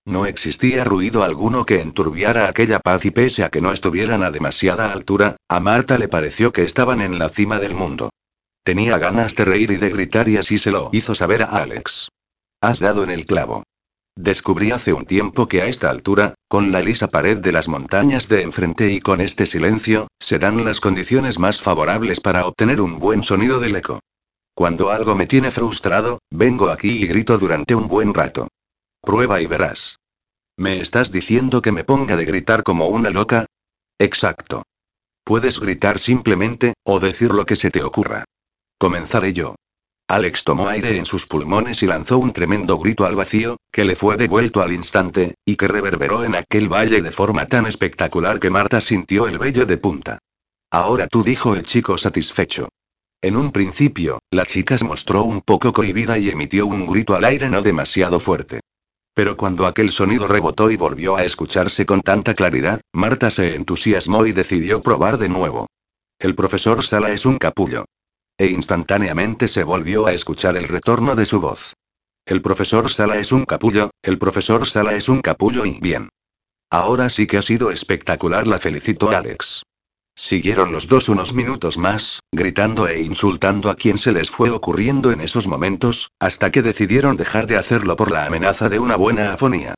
No 0.08 0.24
existía 0.24 0.84
ruido 0.84 1.22
alguno 1.22 1.66
que 1.66 1.82
enturbiara 1.82 2.48
aquella 2.48 2.80
paz 2.80 3.04
y 3.04 3.10
pese 3.10 3.44
a 3.44 3.50
que 3.50 3.60
no 3.60 3.74
estuvieran 3.74 4.22
a 4.22 4.30
demasiada 4.30 4.90
altura, 4.90 5.36
a 5.50 5.60
Marta 5.60 5.98
le 5.98 6.08
pareció 6.08 6.50
que 6.50 6.62
estaban 6.62 7.02
en 7.02 7.18
la 7.18 7.28
cima 7.28 7.58
del 7.58 7.74
mundo. 7.74 8.08
Tenía 8.64 8.96
ganas 8.96 9.34
de 9.34 9.44
reír 9.44 9.70
y 9.70 9.76
de 9.76 9.90
gritar 9.90 10.26
y 10.30 10.38
así 10.38 10.58
se 10.58 10.70
lo 10.70 10.88
hizo 10.94 11.14
saber 11.14 11.42
a 11.42 11.48
Alex. 11.48 12.08
Has 12.62 12.80
dado 12.80 13.04
en 13.04 13.10
el 13.10 13.26
clavo. 13.26 13.64
Descubrí 14.16 14.70
hace 14.70 14.94
un 14.94 15.04
tiempo 15.04 15.46
que 15.46 15.60
a 15.60 15.66
esta 15.66 15.90
altura, 15.90 16.32
con 16.48 16.72
la 16.72 16.80
lisa 16.80 17.08
pared 17.08 17.36
de 17.36 17.52
las 17.52 17.68
montañas 17.68 18.30
de 18.30 18.40
enfrente 18.40 18.90
y 18.90 19.00
con 19.00 19.20
este 19.20 19.44
silencio, 19.44 20.08
se 20.18 20.38
dan 20.38 20.64
las 20.64 20.80
condiciones 20.80 21.38
más 21.38 21.60
favorables 21.60 22.20
para 22.20 22.46
obtener 22.46 22.80
un 22.80 22.98
buen 22.98 23.22
sonido 23.22 23.60
del 23.60 23.76
eco. 23.76 24.00
Cuando 24.54 24.90
algo 24.90 25.14
me 25.14 25.26
tiene 25.26 25.50
frustrado, 25.50 26.20
vengo 26.30 26.70
aquí 26.70 26.92
y 26.92 27.06
grito 27.06 27.36
durante 27.36 27.74
un 27.74 27.88
buen 27.88 28.14
rato. 28.14 28.48
Prueba 29.00 29.40
y 29.40 29.46
verás. 29.46 29.98
¿Me 30.56 30.80
estás 30.80 31.12
diciendo 31.12 31.62
que 31.62 31.72
me 31.72 31.84
ponga 31.84 32.16
de 32.16 32.24
gritar 32.24 32.62
como 32.62 32.88
una 32.88 33.10
loca? 33.10 33.46
Exacto. 33.98 34.64
Puedes 35.24 35.60
gritar 35.60 35.98
simplemente, 35.98 36.74
o 36.84 37.00
decir 37.00 37.32
lo 37.32 37.46
que 37.46 37.56
se 37.56 37.70
te 37.70 37.82
ocurra. 37.82 38.24
Comenzaré 38.78 39.32
yo. 39.32 39.56
Alex 40.08 40.42
tomó 40.42 40.68
aire 40.68 40.96
en 40.96 41.04
sus 41.04 41.26
pulmones 41.26 41.82
y 41.82 41.86
lanzó 41.86 42.18
un 42.18 42.32
tremendo 42.32 42.78
grito 42.78 43.04
al 43.04 43.14
vacío, 43.14 43.58
que 43.70 43.84
le 43.84 43.94
fue 43.94 44.16
devuelto 44.16 44.62
al 44.62 44.72
instante, 44.72 45.34
y 45.44 45.56
que 45.56 45.68
reverberó 45.68 46.24
en 46.24 46.34
aquel 46.34 46.72
valle 46.72 47.02
de 47.02 47.12
forma 47.12 47.46
tan 47.46 47.66
espectacular 47.66 48.40
que 48.40 48.48
Marta 48.48 48.80
sintió 48.80 49.28
el 49.28 49.38
vello 49.38 49.66
de 49.66 49.76
punta. 49.76 50.18
Ahora 50.70 51.08
tú 51.08 51.22
dijo 51.22 51.54
el 51.54 51.66
chico 51.66 51.98
satisfecho. 51.98 52.68
En 53.20 53.36
un 53.36 53.52
principio, 53.52 54.20
la 54.30 54.46
chica 54.46 54.78
se 54.78 54.86
mostró 54.86 55.24
un 55.24 55.42
poco 55.42 55.72
cohibida 55.72 56.18
y 56.18 56.30
emitió 56.30 56.66
un 56.66 56.86
grito 56.86 57.14
al 57.14 57.24
aire 57.24 57.50
no 57.50 57.60
demasiado 57.62 58.18
fuerte. 58.18 58.60
Pero 59.18 59.36
cuando 59.36 59.66
aquel 59.66 59.90
sonido 59.90 60.28
rebotó 60.28 60.70
y 60.70 60.76
volvió 60.76 61.16
a 61.16 61.24
escucharse 61.24 61.84
con 61.84 62.02
tanta 62.02 62.34
claridad, 62.34 62.80
Marta 62.92 63.32
se 63.32 63.56
entusiasmó 63.56 64.26
y 64.26 64.30
decidió 64.30 64.80
probar 64.80 65.18
de 65.18 65.28
nuevo. 65.28 65.66
El 66.20 66.36
profesor 66.36 66.84
Sala 66.84 67.10
es 67.10 67.26
un 67.26 67.36
capullo. 67.36 67.84
E 68.38 68.46
instantáneamente 68.46 69.48
se 69.48 69.64
volvió 69.64 70.06
a 70.06 70.12
escuchar 70.12 70.56
el 70.56 70.68
retorno 70.68 71.16
de 71.16 71.26
su 71.26 71.40
voz. 71.40 71.74
El 72.26 72.42
profesor 72.42 72.90
Sala 72.90 73.16
es 73.16 73.32
un 73.32 73.44
capullo, 73.44 73.90
el 74.02 74.20
profesor 74.20 74.68
Sala 74.68 74.94
es 74.94 75.08
un 75.08 75.20
capullo 75.20 75.66
y 75.66 75.80
bien. 75.80 76.10
Ahora 76.70 77.08
sí 77.08 77.26
que 77.26 77.38
ha 77.38 77.42
sido 77.42 77.72
espectacular, 77.72 78.46
la 78.46 78.60
felicitó 78.60 79.10
Alex. 79.10 79.64
Siguieron 80.18 80.72
los 80.72 80.88
dos 80.88 81.08
unos 81.08 81.32
minutos 81.32 81.78
más, 81.78 82.24
gritando 82.32 82.88
e 82.88 83.00
insultando 83.00 83.70
a 83.70 83.76
quien 83.76 83.98
se 83.98 84.10
les 84.10 84.30
fue 84.30 84.50
ocurriendo 84.50 85.12
en 85.12 85.20
esos 85.20 85.46
momentos, 85.46 86.10
hasta 86.18 86.50
que 86.50 86.60
decidieron 86.60 87.16
dejar 87.16 87.46
de 87.46 87.56
hacerlo 87.56 87.94
por 87.94 88.10
la 88.10 88.26
amenaza 88.26 88.68
de 88.68 88.80
una 88.80 88.96
buena 88.96 89.32
afonía. 89.32 89.74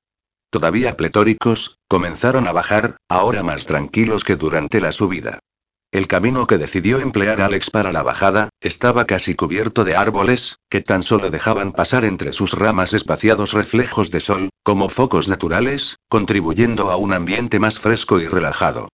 Todavía 0.49 0.97
pletóricos, 0.97 1.77
comenzaron 1.89 2.49
a 2.49 2.53
bajar, 2.53 2.97
ahora 3.07 3.43
más 3.43 3.67
tranquilos 3.67 4.25
que 4.25 4.37
durante 4.37 4.81
la 4.81 4.93
subida. 4.93 5.41
El 5.93 6.09
camino 6.09 6.47
que 6.47 6.57
decidió 6.57 7.01
emplear 7.01 7.43
Alex 7.43 7.69
para 7.69 7.93
la 7.93 8.03
bajada, 8.03 8.49
estaba 8.63 9.05
casi 9.05 9.35
cubierto 9.35 9.85
de 9.85 9.95
árboles, 9.95 10.57
que 10.71 10.81
tan 10.81 11.03
solo 11.03 11.29
dejaban 11.29 11.73
pasar 11.73 12.07
entre 12.07 12.33
sus 12.33 12.55
ramas 12.55 12.95
espaciados 12.95 13.53
reflejos 13.53 14.11
de 14.11 14.21
sol, 14.21 14.49
como 14.63 14.89
focos 14.89 15.29
naturales, 15.29 15.99
contribuyendo 16.09 16.91
a 16.91 16.97
un 16.97 17.13
ambiente 17.13 17.61
más 17.61 17.79
fresco 17.79 18.19
y 18.21 18.27
relajado. 18.27 18.89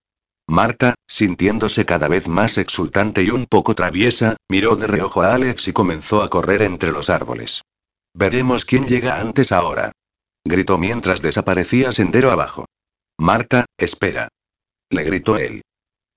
Marta, 0.49 0.95
sintiéndose 1.09 1.85
cada 1.85 2.07
vez 2.07 2.29
más 2.29 2.57
exultante 2.57 3.23
y 3.23 3.31
un 3.31 3.47
poco 3.47 3.75
traviesa, 3.75 4.37
miró 4.49 4.77
de 4.77 4.87
reojo 4.87 5.23
a 5.23 5.35
Alex 5.35 5.67
y 5.69 5.73
comenzó 5.73 6.23
a 6.23 6.31
correr 6.31 6.63
entre 6.63 6.93
los 6.93 7.11
árboles. 7.11 7.63
Veremos 8.15 8.65
quién 8.65 8.87
llega 8.87 9.21
antes 9.21 9.51
ahora. 9.51 9.93
Gritó 10.45 10.79
mientras 10.79 11.21
desaparecía 11.21 11.93
sendero 11.93 12.31
abajo. 12.31 12.67
Marta, 13.19 13.67
espera. 13.77 14.29
Le 14.91 15.03
gritó 15.03 15.37
él. 15.37 15.63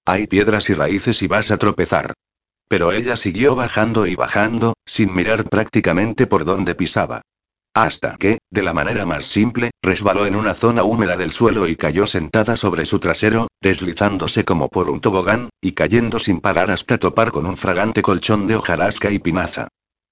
Hay 0.06 0.28
piedras 0.28 0.70
y 0.70 0.76
raíces 0.76 1.22
y 1.24 1.28
vas 1.28 1.50
a 1.50 1.58
tropezar. 1.58 2.14
Pero 2.68 2.92
ella 2.92 3.18
siguió 3.18 3.56
bajando 3.56 4.06
y 4.06 4.16
bajando, 4.16 4.76
sin 4.86 5.14
mirar 5.14 5.50
prácticamente 5.50 6.28
por 6.28 6.46
dónde 6.46 6.76
pisaba. 6.76 7.22
Hasta 7.74 8.18
que, 8.18 8.40
de 8.50 8.64
la 8.64 8.74
manera 8.74 9.06
más 9.06 9.26
simple, 9.26 9.72
resbaló 9.82 10.26
en 10.26 10.36
una 10.36 10.54
zona 10.54 10.84
húmeda 10.84 11.18
del 11.18 11.32
suelo 11.32 11.68
y 11.68 11.76
cayó 11.76 12.08
sentada 12.08 12.58
sobre 12.58 12.86
su 12.86 13.00
trasero, 13.00 13.48
deslizándose 13.62 14.44
como 14.44 14.70
por 14.70 14.90
un 14.90 15.02
tobogán, 15.02 15.50
y 15.62 15.74
cayendo 15.74 16.20
sin 16.20 16.42
parar 16.42 16.72
hasta 16.72 16.98
topar 16.98 17.32
con 17.32 17.46
un 17.46 17.58
fragante 17.58 18.02
colchón 18.02 18.48
de 18.48 18.56
hojarasca 18.56 19.12
y 19.12 19.20
pinaza. 19.20 19.68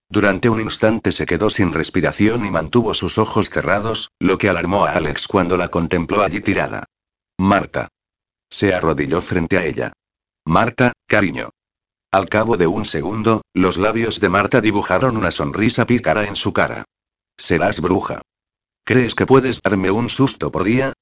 Durante 0.10 0.50
un 0.50 0.62
instante 0.62 1.12
se 1.12 1.26
quedó 1.26 1.50
sin 1.50 1.74
respiración 1.74 2.46
y 2.46 2.52
mantuvo 2.52 2.94
sus 2.94 3.18
ojos 3.18 3.50
cerrados, 3.50 4.12
lo 4.20 4.38
que 4.38 4.50
alarmó 4.50 4.86
a 4.86 4.92
Alex 4.92 5.28
cuando 5.28 5.58
la 5.58 5.68
contempló 5.68 6.24
allí 6.24 6.40
tirada. 6.40 6.86
Marta. 7.38 7.90
Se 8.50 8.74
arrodilló 8.74 9.22
frente 9.22 9.58
a 9.58 9.66
ella. 9.66 9.92
Marta, 10.46 10.94
cariño. 11.08 11.50
Al 12.10 12.30
cabo 12.30 12.56
de 12.56 12.68
un 12.68 12.86
segundo, 12.86 13.42
los 13.54 13.78
labios 13.78 14.22
de 14.22 14.30
Marta 14.30 14.62
dibujaron 14.62 15.18
una 15.18 15.32
sonrisa 15.32 15.86
pícara 15.86 16.26
en 16.26 16.38
su 16.38 16.54
cara. 16.54 16.86
Serás 17.38 17.80
bruja. 17.80 18.22
¿Crees 18.84 19.16
que 19.16 19.26
puedes 19.26 19.62
darme 19.62 19.92
un 19.92 20.10
susto 20.10 20.52
por 20.52 20.64
día? 20.64 20.94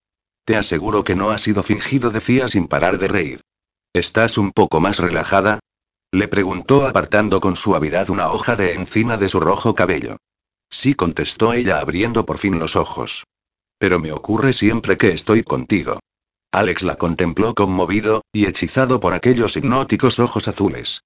Te 0.46 0.58
aseguro 0.58 1.04
que 1.04 1.16
no 1.16 1.32
ha 1.32 1.38
sido 1.38 1.64
fingido, 1.64 2.12
decía 2.12 2.48
sin 2.50 2.68
parar 2.68 2.98
de 3.00 3.08
reír. 3.08 3.42
¿Estás 3.94 4.38
un 4.38 4.52
poco 4.52 4.80
más 4.80 5.00
relajada? 5.00 5.60
Le 6.12 6.28
preguntó 6.28 6.86
apartando 6.86 7.40
con 7.40 7.56
suavidad 7.56 8.10
una 8.10 8.32
hoja 8.32 8.56
de 8.56 8.74
encina 8.74 9.18
de 9.18 9.30
su 9.30 9.40
rojo 9.40 9.74
cabello. 9.74 10.18
Sí, 10.70 10.94
contestó 10.94 11.54
ella 11.54 11.80
abriendo 11.80 12.26
por 12.26 12.38
fin 12.38 12.60
los 12.60 12.76
ojos. 12.76 13.24
Pero 13.78 14.00
me 14.00 14.12
ocurre 14.12 14.54
siempre 14.54 14.98
que 14.98 15.12
estoy 15.12 15.44
contigo. 15.44 16.00
Alex 16.52 16.84
la 16.84 16.96
contempló 16.96 17.54
conmovido, 17.54 18.24
y 18.34 18.46
hechizado 18.46 19.00
por 19.00 19.14
aquellos 19.14 19.58
hipnóticos 19.58 20.20
ojos 20.20 20.48
azules 20.48 21.02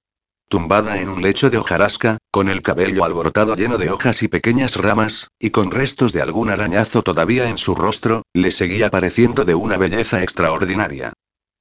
tumbada 0.50 1.00
en 1.00 1.10
un 1.10 1.22
lecho 1.22 1.50
de 1.50 1.60
hojarasca, 1.60 2.18
con 2.32 2.50
el 2.50 2.61
cabello 2.61 3.06
alborotado 3.06 3.56
lleno 3.56 3.78
de 3.78 3.92
hojas 3.92 4.24
y 4.24 4.28
pequeñas 4.28 4.76
ramas, 4.76 5.30
y 5.40 5.52
con 5.52 5.72
restos 5.72 6.11
de 6.11 6.22
algún 6.22 6.50
arañazo 6.50 7.03
todavía 7.03 7.50
en 7.50 7.58
su 7.58 7.76
rostro, 7.76 8.24
le 8.34 8.52
seguía 8.52 8.90
pareciendo 8.90 9.45
de 9.45 9.56
una 9.56 9.78
belleza 9.78 10.24
extraordinaria. 10.24 11.14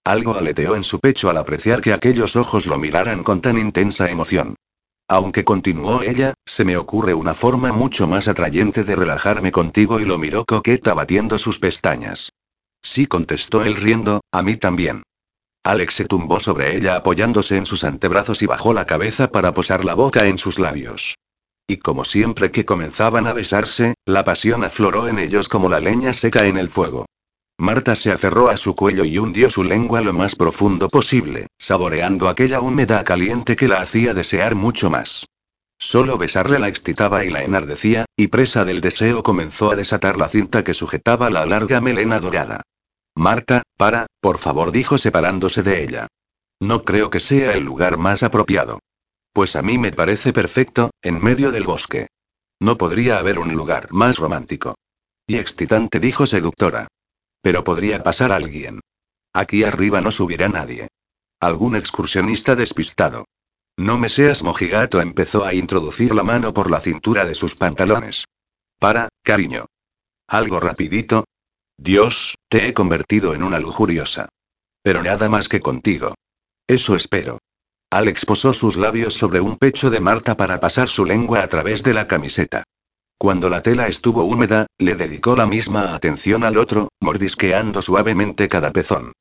Algo 0.05 0.35
aleteó 0.35 0.75
en 0.75 0.85
su 0.85 1.01
pecho 1.01 1.29
al 1.29 1.37
apreciar 1.37 1.83
que 1.83 1.93
aquellos 1.93 2.35
ojos 2.35 2.67
lo 2.67 2.79
miraran 2.79 3.23
con 3.23 3.43
tan 3.43 3.59
intensa 3.59 4.11
emoción. 4.11 4.57
Aunque 5.07 5.45
continuó 5.45 6.03
ella, 6.03 6.35
se 6.47 6.65
me 6.65 6.77
ocurre 6.77 7.13
una 7.13 7.35
forma 7.35 7.73
mucho 7.73 8.09
más 8.09 8.27
atrayente 8.27 8.85
de 8.85 8.97
relajarme 8.97 9.53
contigo 9.53 10.01
y 10.01 10.07
lo 10.07 10.19
miró 10.19 10.45
coqueta 10.47 10.95
batiendo 10.95 11.39
sus 11.39 11.59
pestañas. 11.59 12.31
Sí 12.83 13.07
contestó 13.07 13.65
él 13.65 13.77
riendo, 13.77 14.23
a 14.33 14.43
mí 14.43 14.57
también. 14.57 15.03
Alex 15.65 15.95
se 15.95 16.05
tumbó 16.05 16.41
sobre 16.41 16.77
ella 16.77 16.97
apoyándose 16.97 17.57
en 17.57 17.67
sus 17.67 17.85
antebrazos 17.85 18.43
y 18.43 18.47
bajó 18.47 18.73
la 18.73 18.87
cabeza 18.87 19.31
para 19.31 19.53
posar 19.53 19.85
la 19.85 19.95
boca 19.95 20.27
en 20.27 20.39
sus 20.39 20.59
labios. 20.59 21.17
Y 21.67 21.77
como 21.77 22.05
siempre 22.05 22.51
que 22.51 22.65
comenzaban 22.65 23.27
a 23.27 23.35
besarse, 23.35 23.95
la 24.07 24.25
pasión 24.25 24.65
afloró 24.65 25.09
en 25.09 25.19
ellos 25.19 25.49
como 25.49 25.69
la 25.69 25.81
leña 25.81 26.13
seca 26.15 26.47
en 26.47 26.57
el 26.57 26.71
fuego. 26.71 27.07
Marta 27.59 27.97
se 27.97 28.13
aferró 28.13 28.49
a 28.49 28.57
su 28.57 28.77
cuello 28.77 29.05
y 29.05 29.19
hundió 29.19 29.51
su 29.51 29.65
lengua 29.65 30.01
lo 30.01 30.13
más 30.13 30.37
profundo 30.37 30.89
posible, 30.89 31.49
saboreando 31.59 32.29
aquella 32.29 32.61
humedad 32.61 33.05
caliente 33.05 33.57
que 33.57 33.67
la 33.67 33.81
hacía 33.81 34.15
desear 34.15 34.55
mucho 34.55 34.91
más. 34.91 35.27
Solo 35.77 36.19
besarle 36.19 36.59
la 36.59 36.69
excitaba 36.69 37.25
y 37.25 37.31
la 37.31 37.43
enardecía, 37.43 38.05
y 38.17 38.29
presa 38.29 38.65
del 38.65 38.81
deseo 38.81 39.23
comenzó 39.23 39.73
a 39.73 39.77
desatar 39.77 40.19
la 40.19 40.29
cinta 40.29 40.65
que 40.65 40.73
sujetaba 40.73 41.31
la 41.31 41.47
larga 41.47 41.81
melena 41.81 42.21
dorada. 42.21 42.63
Marta, 43.19 43.63
para, 43.77 44.07
por 44.21 44.39
favor, 44.39 44.71
dijo 44.71 44.97
separándose 44.97 45.65
de 45.65 45.83
ella. 45.83 46.07
No 46.61 46.85
creo 46.85 47.11
que 47.11 47.19
sea 47.19 47.53
el 47.55 47.65
lugar 47.65 47.99
más 47.99 48.23
apropiado. 48.23 48.79
Pues 49.33 49.57
a 49.57 49.63
mí 49.63 49.77
me 49.77 49.91
parece 49.91 50.33
perfecto, 50.33 50.91
en 51.03 51.21
medio 51.21 51.51
del 51.51 51.65
bosque. 51.65 52.07
No 52.61 52.79
podría 52.79 53.19
haber 53.19 53.41
un 53.41 53.55
lugar 53.55 53.93
más 53.93 54.19
romántico. 54.19 54.77
Y 55.27 55.39
excitante, 55.39 55.99
dijo 55.99 56.29
seductora. 56.29 56.87
Pero 57.43 57.65
podría 57.65 58.05
pasar 58.05 58.31
alguien. 58.31 58.79
Aquí 59.33 59.65
arriba 59.65 60.01
no 60.01 60.13
subirá 60.13 60.49
nadie. 60.49 60.87
Algún 61.41 61.75
excursionista 61.75 62.55
despistado. 62.55 63.25
No 63.77 63.99
me 63.99 64.11
seas 64.11 64.45
mojigato, 64.45 65.01
empezó 65.01 65.45
a 65.45 65.55
introducir 65.55 66.15
la 66.15 66.23
mano 66.23 66.55
por 66.55 66.71
la 66.71 66.81
cintura 66.81 67.25
de 67.25 67.35
sus 67.35 67.57
pantalones. 67.57 68.27
Para, 68.79 69.09
cariño. 69.25 69.67
Algo 70.29 70.61
rapidito, 70.61 71.25
Dios, 71.79 72.35
te 72.49 72.67
he 72.67 72.75
convertido 72.75 73.35
en 73.35 73.45
una 73.45 73.61
lujuriosa. 73.61 74.29
Pero 74.83 75.03
nada 75.03 75.29
más 75.29 75.49
que 75.49 75.61
contigo. 75.61 76.15
Eso 76.67 76.97
espero. 76.97 77.39
Alex 77.91 78.27
posó 78.27 78.53
sus 78.53 78.77
labios 78.77 79.15
sobre 79.15 79.41
un 79.41 79.57
pecho 79.57 79.89
de 79.89 80.01
Marta 80.01 80.37
para 80.37 80.61
pasar 80.61 80.89
su 80.89 81.05
lengua 81.05 81.43
a 81.43 81.47
través 81.47 81.85
de 81.85 81.95
la 81.95 82.09
camiseta. 82.09 82.65
Cuando 83.17 83.49
la 83.49 83.63
tela 83.63 83.87
estuvo 83.89 84.25
húmeda, 84.25 84.67
le 84.77 84.97
dedicó 84.97 85.37
la 85.37 85.47
misma 85.47 85.95
atención 85.95 86.45
al 86.45 86.59
otro, 86.59 86.89
mordisqueando 87.01 87.81
suavemente 87.81 88.49
cada 88.49 88.73
pezón. 88.73 89.13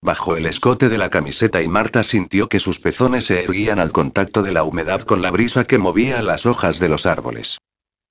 Bajó 0.00 0.36
el 0.36 0.46
escote 0.46 0.88
de 0.88 0.98
la 0.98 1.10
camiseta 1.10 1.62
y 1.62 1.68
Marta 1.68 2.04
sintió 2.04 2.48
que 2.48 2.60
sus 2.60 2.78
pezones 2.78 3.26
se 3.26 3.42
erguían 3.42 3.78
al 3.78 3.92
contacto 3.92 4.42
de 4.42 4.52
la 4.52 4.62
humedad 4.62 5.02
con 5.02 5.20
la 5.20 5.30
brisa 5.30 5.64
que 5.64 5.78
movía 5.78 6.22
las 6.22 6.46
hojas 6.46 6.78
de 6.78 6.88
los 6.88 7.06
árboles. 7.06 7.58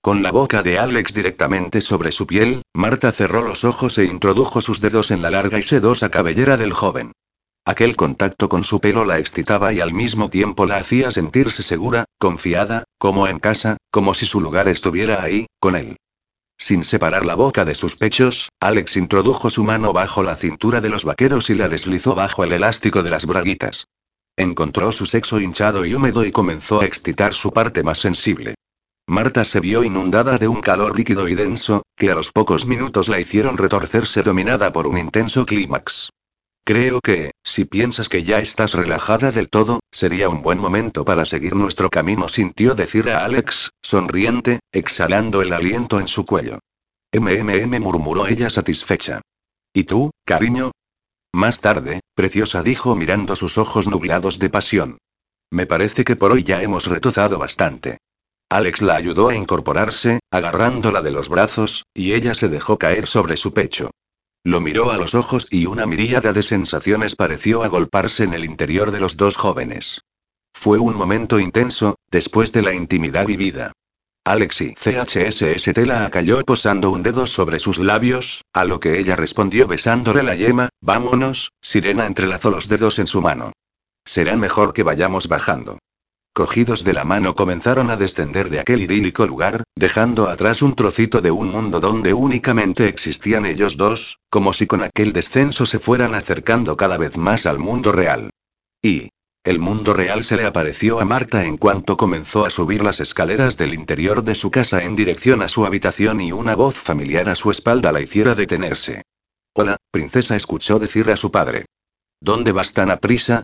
Con 0.04 0.22
la 0.22 0.34
boca 0.34 0.64
de 0.64 0.78
Alex 0.78 1.14
directamente 1.14 1.80
sobre 1.80 2.12
su 2.12 2.28
piel, 2.28 2.64
Marta 2.74 3.14
cerró 3.14 3.42
los 3.42 3.64
ojos 3.64 3.98
e 3.98 4.04
introdujo 4.04 4.60
sus 4.60 4.82
dedos 4.82 5.12
en 5.12 5.22
la 5.22 5.30
larga 5.30 5.60
y 5.60 5.64
sedosa 5.64 6.12
cabellera 6.12 6.58
del 6.58 6.74
joven. 6.74 7.14
Aquel 7.64 7.96
contacto 7.96 8.50
con 8.50 8.66
su 8.66 8.82
pelo 8.82 9.06
la 9.06 9.18
excitaba 9.18 9.72
y 9.72 9.80
al 9.80 9.94
mismo 9.94 10.30
tiempo 10.30 10.66
la 10.66 10.76
hacía 10.76 11.10
sentirse 11.14 11.64
segura, 11.64 12.04
confiada, 12.20 12.84
como 12.98 13.30
en 13.30 13.40
casa, 13.40 13.78
como 13.92 14.14
si 14.14 14.26
su 14.26 14.42
lugar 14.42 14.68
estuviera 14.68 15.24
ahí, 15.24 15.46
con 15.62 15.78
él. 15.78 15.96
Sin 16.58 16.84
separar 16.84 17.24
la 17.24 17.36
boca 17.36 17.64
de 17.64 17.74
sus 17.74 17.96
pechos, 17.96 18.50
Alex 18.60 18.98
introdujo 18.98 19.50
su 19.50 19.64
mano 19.64 19.94
bajo 19.94 20.22
la 20.22 20.36
cintura 20.36 20.82
de 20.82 20.90
los 20.90 21.06
vaqueros 21.06 21.50
y 21.50 21.54
la 21.54 21.70
deslizó 21.70 22.14
bajo 22.14 22.44
el 22.44 22.52
elástico 22.52 23.04
de 23.04 23.10
las 23.10 23.26
braguitas. 23.26 23.88
Encontró 24.36 24.92
su 24.92 25.06
sexo 25.06 25.40
hinchado 25.40 25.86
y 25.86 25.96
húmedo 25.96 26.26
y 26.26 26.34
comenzó 26.34 26.82
a 26.82 26.86
excitar 26.86 27.34
su 27.34 27.54
parte 27.54 27.84
más 27.84 28.00
sensible. 28.00 28.56
Marta 29.08 29.44
se 29.44 29.60
vio 29.60 29.84
inundada 29.84 30.38
de 30.38 30.48
un 30.48 30.62
calor 30.62 30.98
líquido 30.98 31.28
y 31.28 31.36
denso, 31.36 31.84
que 31.98 32.10
a 32.10 32.16
los 32.16 32.32
pocos 32.32 32.66
minutos 32.66 33.10
la 33.10 33.20
hicieron 33.20 33.58
retorcerse 33.58 34.24
dominada 34.24 34.72
por 34.72 34.88
un 34.88 34.98
intenso 34.98 35.46
clímax. 35.46 36.10
Creo 36.66 37.02
que, 37.02 37.32
si 37.44 37.66
piensas 37.66 38.08
que 38.08 38.24
ya 38.24 38.40
estás 38.40 38.74
relajada 38.74 39.34
del 39.34 39.50
todo, 39.50 39.82
sería 39.92 40.30
un 40.30 40.42
buen 40.42 40.58
momento 40.58 41.04
para 41.04 41.26
seguir 41.26 41.54
nuestro 41.54 41.90
camino, 41.90 42.30
sintió 42.30 42.76
decir 42.76 43.10
a 43.10 43.26
Alex, 43.26 43.72
sonriente, 43.82 44.60
exhalando 44.72 45.42
el 45.42 45.52
aliento 45.52 46.00
en 46.00 46.08
su 46.08 46.26
cuello. 46.26 46.60
MMM 47.12 47.82
murmuró 47.82 48.26
ella 48.28 48.50
satisfecha. 48.50 49.22
¿Y 49.74 49.84
tú, 49.84 50.12
cariño? 50.24 50.72
Más 51.34 51.60
tarde, 51.60 52.00
preciosa 52.16 52.64
dijo 52.64 52.96
mirando 52.96 53.36
sus 53.36 53.58
ojos 53.58 53.90
nublados 53.90 54.40
de 54.40 54.50
pasión. 54.50 54.98
Me 55.52 55.66
parece 55.66 56.06
que 56.06 56.16
por 56.16 56.32
hoy 56.32 56.44
ya 56.44 56.64
hemos 56.64 56.88
retozado 56.88 57.38
bastante. 57.38 57.98
Alex 58.54 58.84
la 58.84 58.96
ayudó 58.96 59.30
a 59.30 59.36
incorporarse, 59.36 60.20
agarrándola 60.30 61.02
de 61.02 61.10
los 61.10 61.28
brazos, 61.28 61.88
y 61.92 62.14
ella 62.14 62.36
se 62.36 62.50
dejó 62.50 62.78
caer 62.78 63.08
sobre 63.08 63.36
su 63.36 63.52
pecho. 63.52 63.90
Lo 64.44 64.62
miró 64.62 64.92
a 64.92 64.98
los 64.98 65.16
ojos 65.16 65.48
y 65.50 65.66
una 65.66 65.88
miríada 65.88 66.34
de 66.34 66.44
sensaciones 66.44 67.16
pareció 67.16 67.64
agolparse 67.64 68.24
en 68.24 68.36
el 68.36 68.46
interior 68.46 68.92
de 68.92 69.00
los 69.00 69.18
dos 69.18 69.38
jóvenes. 69.38 70.02
Fue 70.54 70.78
un 70.78 70.96
momento 70.96 71.40
intenso, 71.40 71.96
después 72.12 72.52
de 72.52 72.62
la 72.62 72.76
intimidad 72.76 73.26
vivida. 73.26 73.72
Alex 74.24 74.62
y 74.62 74.76
CHSST 74.76 75.80
la 75.88 76.06
acalló 76.06 76.44
posando 76.44 76.92
un 76.92 77.02
dedo 77.02 77.26
sobre 77.26 77.58
sus 77.58 77.80
labios, 77.80 78.44
a 78.54 78.66
lo 78.66 78.80
que 78.80 79.00
ella 79.00 79.16
respondió 79.16 79.68
besándole 79.68 80.22
la 80.22 80.36
yema, 80.36 80.70
vámonos, 80.80 81.54
Sirena 81.60 82.06
entrelazó 82.06 82.52
los 82.52 82.68
dedos 82.68 83.00
en 83.00 83.08
su 83.08 83.20
mano. 83.20 83.52
Será 84.06 84.38
mejor 84.38 84.74
que 84.74 84.84
vayamos 84.84 85.28
bajando. 85.28 85.80
Cogidos 86.36 86.84
de 86.84 86.94
la 86.94 87.04
mano 87.04 87.36
comenzaron 87.36 87.92
a 87.92 87.96
descender 87.96 88.50
de 88.50 88.60
aquel 88.60 88.82
idílico 88.82 89.28
lugar, 89.28 89.62
dejando 89.76 90.30
atrás 90.30 90.64
un 90.64 90.74
trocito 90.74 91.22
de 91.22 91.30
un 91.30 91.50
mundo 91.50 91.80
donde 91.80 92.16
únicamente 92.16 92.88
existían 92.88 93.46
ellos 93.46 93.78
dos, 93.78 94.18
como 94.32 94.52
si 94.52 94.66
con 94.66 94.82
aquel 94.82 95.14
descenso 95.14 95.68
se 95.68 95.78
fueran 95.78 96.16
acercando 96.16 96.76
cada 96.76 96.98
vez 96.98 97.18
más 97.18 97.46
al 97.46 97.60
mundo 97.60 97.92
real. 97.92 98.32
Y, 98.82 99.10
el 99.44 99.60
mundo 99.60 99.94
real 99.94 100.24
se 100.24 100.36
le 100.36 100.46
apareció 100.46 101.00
a 101.00 101.06
Marta 101.06 101.46
en 101.46 101.56
cuanto 101.56 101.98
comenzó 101.98 102.46
a 102.46 102.50
subir 102.50 102.82
las 102.82 103.00
escaleras 103.00 103.56
del 103.56 103.76
interior 103.76 104.24
de 104.24 104.34
su 104.34 104.50
casa 104.50 104.84
en 104.84 104.96
dirección 104.96 105.44
a 105.44 105.50
su 105.50 105.68
habitación 105.68 106.20
y 106.20 106.32
una 106.32 106.56
voz 106.56 106.74
familiar 106.74 107.30
a 107.30 107.36
su 107.36 107.52
espalda 107.52 107.92
la 107.92 108.02
hiciera 108.02 108.34
detenerse. 108.34 109.04
Hola, 109.54 109.78
princesa, 109.92 110.36
escuchó 110.36 110.80
decir 110.80 111.12
a 111.12 111.16
su 111.16 111.30
padre. 111.30 111.66
¿Dónde 112.20 112.52
vas 112.52 112.74
tan 112.74 112.90
a 112.90 112.98
prisa? 112.98 113.44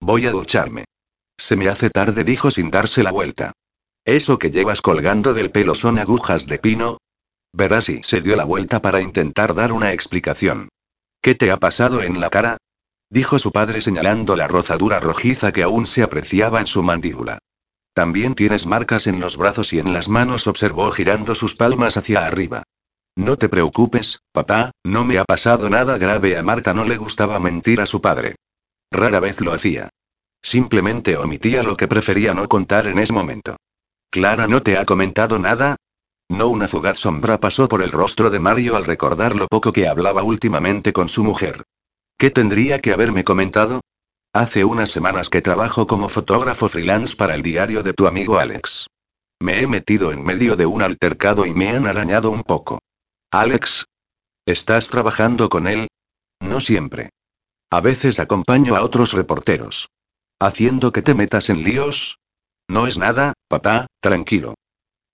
Voy 0.00 0.26
a 0.26 0.30
ducharme. 0.30 0.84
Se 1.38 1.56
me 1.56 1.68
hace 1.68 1.88
tarde, 1.88 2.24
dijo 2.24 2.50
sin 2.50 2.70
darse 2.70 3.02
la 3.02 3.12
vuelta. 3.12 3.52
¿Eso 4.04 4.38
que 4.38 4.50
llevas 4.50 4.82
colgando 4.82 5.34
del 5.34 5.50
pelo 5.50 5.74
son 5.74 5.98
agujas 5.98 6.46
de 6.46 6.58
pino? 6.58 6.98
Verás 7.52 7.88
y 7.88 8.02
se 8.02 8.20
dio 8.20 8.36
la 8.36 8.44
vuelta 8.44 8.82
para 8.82 9.00
intentar 9.00 9.54
dar 9.54 9.72
una 9.72 9.92
explicación. 9.92 10.68
¿Qué 11.22 11.34
te 11.34 11.50
ha 11.50 11.56
pasado 11.56 12.02
en 12.02 12.20
la 12.20 12.28
cara? 12.28 12.58
dijo 13.10 13.38
su 13.38 13.52
padre 13.52 13.80
señalando 13.80 14.36
la 14.36 14.48
rozadura 14.48 15.00
rojiza 15.00 15.52
que 15.52 15.62
aún 15.62 15.86
se 15.86 16.02
apreciaba 16.02 16.60
en 16.60 16.66
su 16.66 16.82
mandíbula. 16.82 17.38
También 17.94 18.34
tienes 18.34 18.66
marcas 18.66 19.06
en 19.06 19.18
los 19.18 19.36
brazos 19.36 19.72
y 19.72 19.78
en 19.78 19.92
las 19.92 20.08
manos, 20.08 20.46
observó 20.46 20.90
girando 20.90 21.34
sus 21.34 21.54
palmas 21.54 21.96
hacia 21.96 22.26
arriba. 22.26 22.62
No 23.16 23.36
te 23.36 23.48
preocupes, 23.48 24.20
papá, 24.32 24.70
no 24.84 25.04
me 25.04 25.18
ha 25.18 25.24
pasado 25.24 25.68
nada 25.68 25.98
grave. 25.98 26.36
A 26.36 26.42
Marta 26.42 26.74
no 26.74 26.84
le 26.84 26.96
gustaba 26.96 27.40
mentir 27.40 27.80
a 27.80 27.86
su 27.86 28.00
padre. 28.00 28.36
Rara 28.92 29.18
vez 29.18 29.40
lo 29.40 29.52
hacía. 29.52 29.88
Simplemente 30.42 31.16
omitía 31.16 31.62
lo 31.62 31.76
que 31.76 31.88
prefería 31.88 32.32
no 32.32 32.48
contar 32.48 32.86
en 32.86 32.98
ese 32.98 33.12
momento. 33.12 33.56
¿Clara 34.10 34.46
no 34.46 34.62
te 34.62 34.78
ha 34.78 34.86
comentado 34.86 35.38
nada? 35.38 35.76
No 36.28 36.48
una 36.48 36.68
fugaz 36.68 36.98
sombra 36.98 37.40
pasó 37.40 37.68
por 37.68 37.82
el 37.82 37.90
rostro 37.90 38.30
de 38.30 38.38
Mario 38.38 38.76
al 38.76 38.84
recordar 38.84 39.34
lo 39.34 39.46
poco 39.48 39.72
que 39.72 39.88
hablaba 39.88 40.22
últimamente 40.22 40.92
con 40.92 41.08
su 41.08 41.24
mujer. 41.24 41.64
¿Qué 42.18 42.30
tendría 42.30 42.80
que 42.80 42.92
haberme 42.92 43.24
comentado? 43.24 43.80
Hace 44.34 44.64
unas 44.64 44.90
semanas 44.90 45.30
que 45.30 45.40
trabajo 45.40 45.86
como 45.86 46.08
fotógrafo 46.08 46.68
freelance 46.68 47.16
para 47.16 47.34
el 47.34 47.42
diario 47.42 47.82
de 47.82 47.94
tu 47.94 48.06
amigo 48.06 48.38
Alex. 48.38 48.86
Me 49.40 49.62
he 49.62 49.66
metido 49.66 50.12
en 50.12 50.22
medio 50.22 50.56
de 50.56 50.66
un 50.66 50.82
altercado 50.82 51.46
y 51.46 51.54
me 51.54 51.70
han 51.70 51.86
arañado 51.86 52.30
un 52.30 52.42
poco. 52.42 52.80
Alex. 53.30 53.86
¿Estás 54.46 54.88
trabajando 54.88 55.48
con 55.48 55.66
él? 55.66 55.88
No 56.40 56.60
siempre. 56.60 57.10
A 57.70 57.80
veces 57.80 58.18
acompaño 58.18 58.76
a 58.76 58.82
otros 58.82 59.12
reporteros. 59.12 59.88
¿Haciendo 60.40 60.92
que 60.92 61.02
te 61.02 61.14
metas 61.14 61.50
en 61.50 61.64
líos? 61.64 62.18
No 62.68 62.86
es 62.86 62.96
nada, 62.96 63.32
papá, 63.48 63.86
tranquilo. 64.00 64.54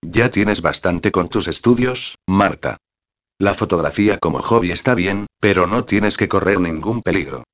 Ya 0.02 0.30
tienes 0.30 0.60
bastante 0.60 1.12
con 1.12 1.28
tus 1.30 1.48
estudios, 1.48 2.16
Marta. 2.26 2.76
La 3.38 3.54
fotografía 3.54 4.18
como 4.18 4.42
hobby 4.42 4.70
está 4.70 4.94
bien, 4.94 5.26
pero 5.40 5.66
no 5.66 5.84
tienes 5.84 6.16
que 6.18 6.28
correr 6.28 6.60
ningún 6.60 7.00
peligro. 7.00 7.44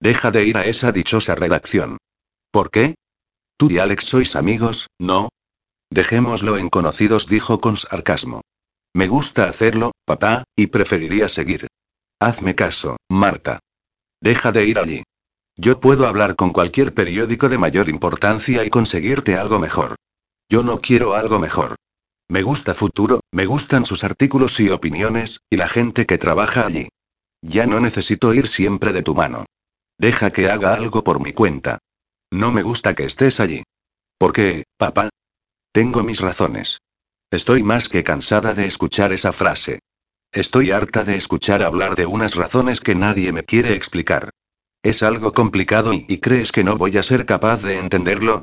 Deja 0.00 0.30
de 0.30 0.44
ir 0.44 0.56
a 0.56 0.64
esa 0.64 0.90
dichosa 0.90 1.34
redacción. 1.34 1.98
¿Por 2.50 2.70
qué? 2.70 2.94
Tú 3.58 3.68
y 3.70 3.78
Alex 3.78 4.04
sois 4.04 4.34
amigos, 4.34 4.86
¿no? 4.98 5.28
Dejémoslo 5.90 6.56
en 6.56 6.70
conocidos, 6.70 7.26
dijo 7.26 7.60
con 7.60 7.76
sarcasmo. 7.76 8.40
Me 8.94 9.06
gusta 9.06 9.44
hacerlo, 9.44 9.92
papá, 10.06 10.44
y 10.56 10.68
preferiría 10.68 11.28
seguir. 11.28 11.66
Hazme 12.20 12.54
caso, 12.54 12.96
Marta. 13.10 13.58
Deja 14.20 14.50
de 14.50 14.64
ir 14.64 14.78
allí. 14.78 15.02
Yo 15.60 15.80
puedo 15.80 16.06
hablar 16.06 16.36
con 16.36 16.50
cualquier 16.50 16.94
periódico 16.94 17.48
de 17.48 17.58
mayor 17.58 17.88
importancia 17.88 18.64
y 18.64 18.70
conseguirte 18.70 19.36
algo 19.36 19.58
mejor. 19.58 19.96
Yo 20.48 20.62
no 20.62 20.80
quiero 20.80 21.14
algo 21.14 21.40
mejor. 21.40 21.74
Me 22.28 22.42
gusta 22.42 22.74
Futuro, 22.74 23.22
me 23.32 23.44
gustan 23.44 23.84
sus 23.84 24.04
artículos 24.04 24.60
y 24.60 24.70
opiniones, 24.70 25.40
y 25.50 25.56
la 25.56 25.68
gente 25.68 26.06
que 26.06 26.16
trabaja 26.16 26.64
allí. 26.64 26.88
Ya 27.42 27.66
no 27.66 27.80
necesito 27.80 28.32
ir 28.34 28.46
siempre 28.46 28.92
de 28.92 29.02
tu 29.02 29.16
mano. 29.16 29.46
Deja 29.98 30.30
que 30.30 30.48
haga 30.48 30.74
algo 30.74 31.02
por 31.02 31.20
mi 31.20 31.32
cuenta. 31.32 31.78
No 32.30 32.52
me 32.52 32.62
gusta 32.62 32.94
que 32.94 33.04
estés 33.04 33.40
allí. 33.40 33.64
¿Por 34.16 34.32
qué, 34.32 34.62
papá? 34.76 35.08
Tengo 35.72 36.04
mis 36.04 36.20
razones. 36.20 36.78
Estoy 37.32 37.64
más 37.64 37.88
que 37.88 38.04
cansada 38.04 38.54
de 38.54 38.66
escuchar 38.66 39.12
esa 39.12 39.32
frase. 39.32 39.80
Estoy 40.30 40.70
harta 40.70 41.02
de 41.02 41.16
escuchar 41.16 41.64
hablar 41.64 41.96
de 41.96 42.06
unas 42.06 42.36
razones 42.36 42.80
que 42.80 42.94
nadie 42.94 43.32
me 43.32 43.42
quiere 43.42 43.74
explicar. 43.74 44.30
Es 44.82 45.02
algo 45.02 45.32
complicado 45.32 45.92
y, 45.92 46.18
crees 46.18 46.52
que 46.52 46.64
no 46.64 46.76
voy 46.76 46.96
a 46.98 47.02
ser 47.02 47.26
capaz 47.26 47.62
de 47.62 47.78
entenderlo. 47.78 48.42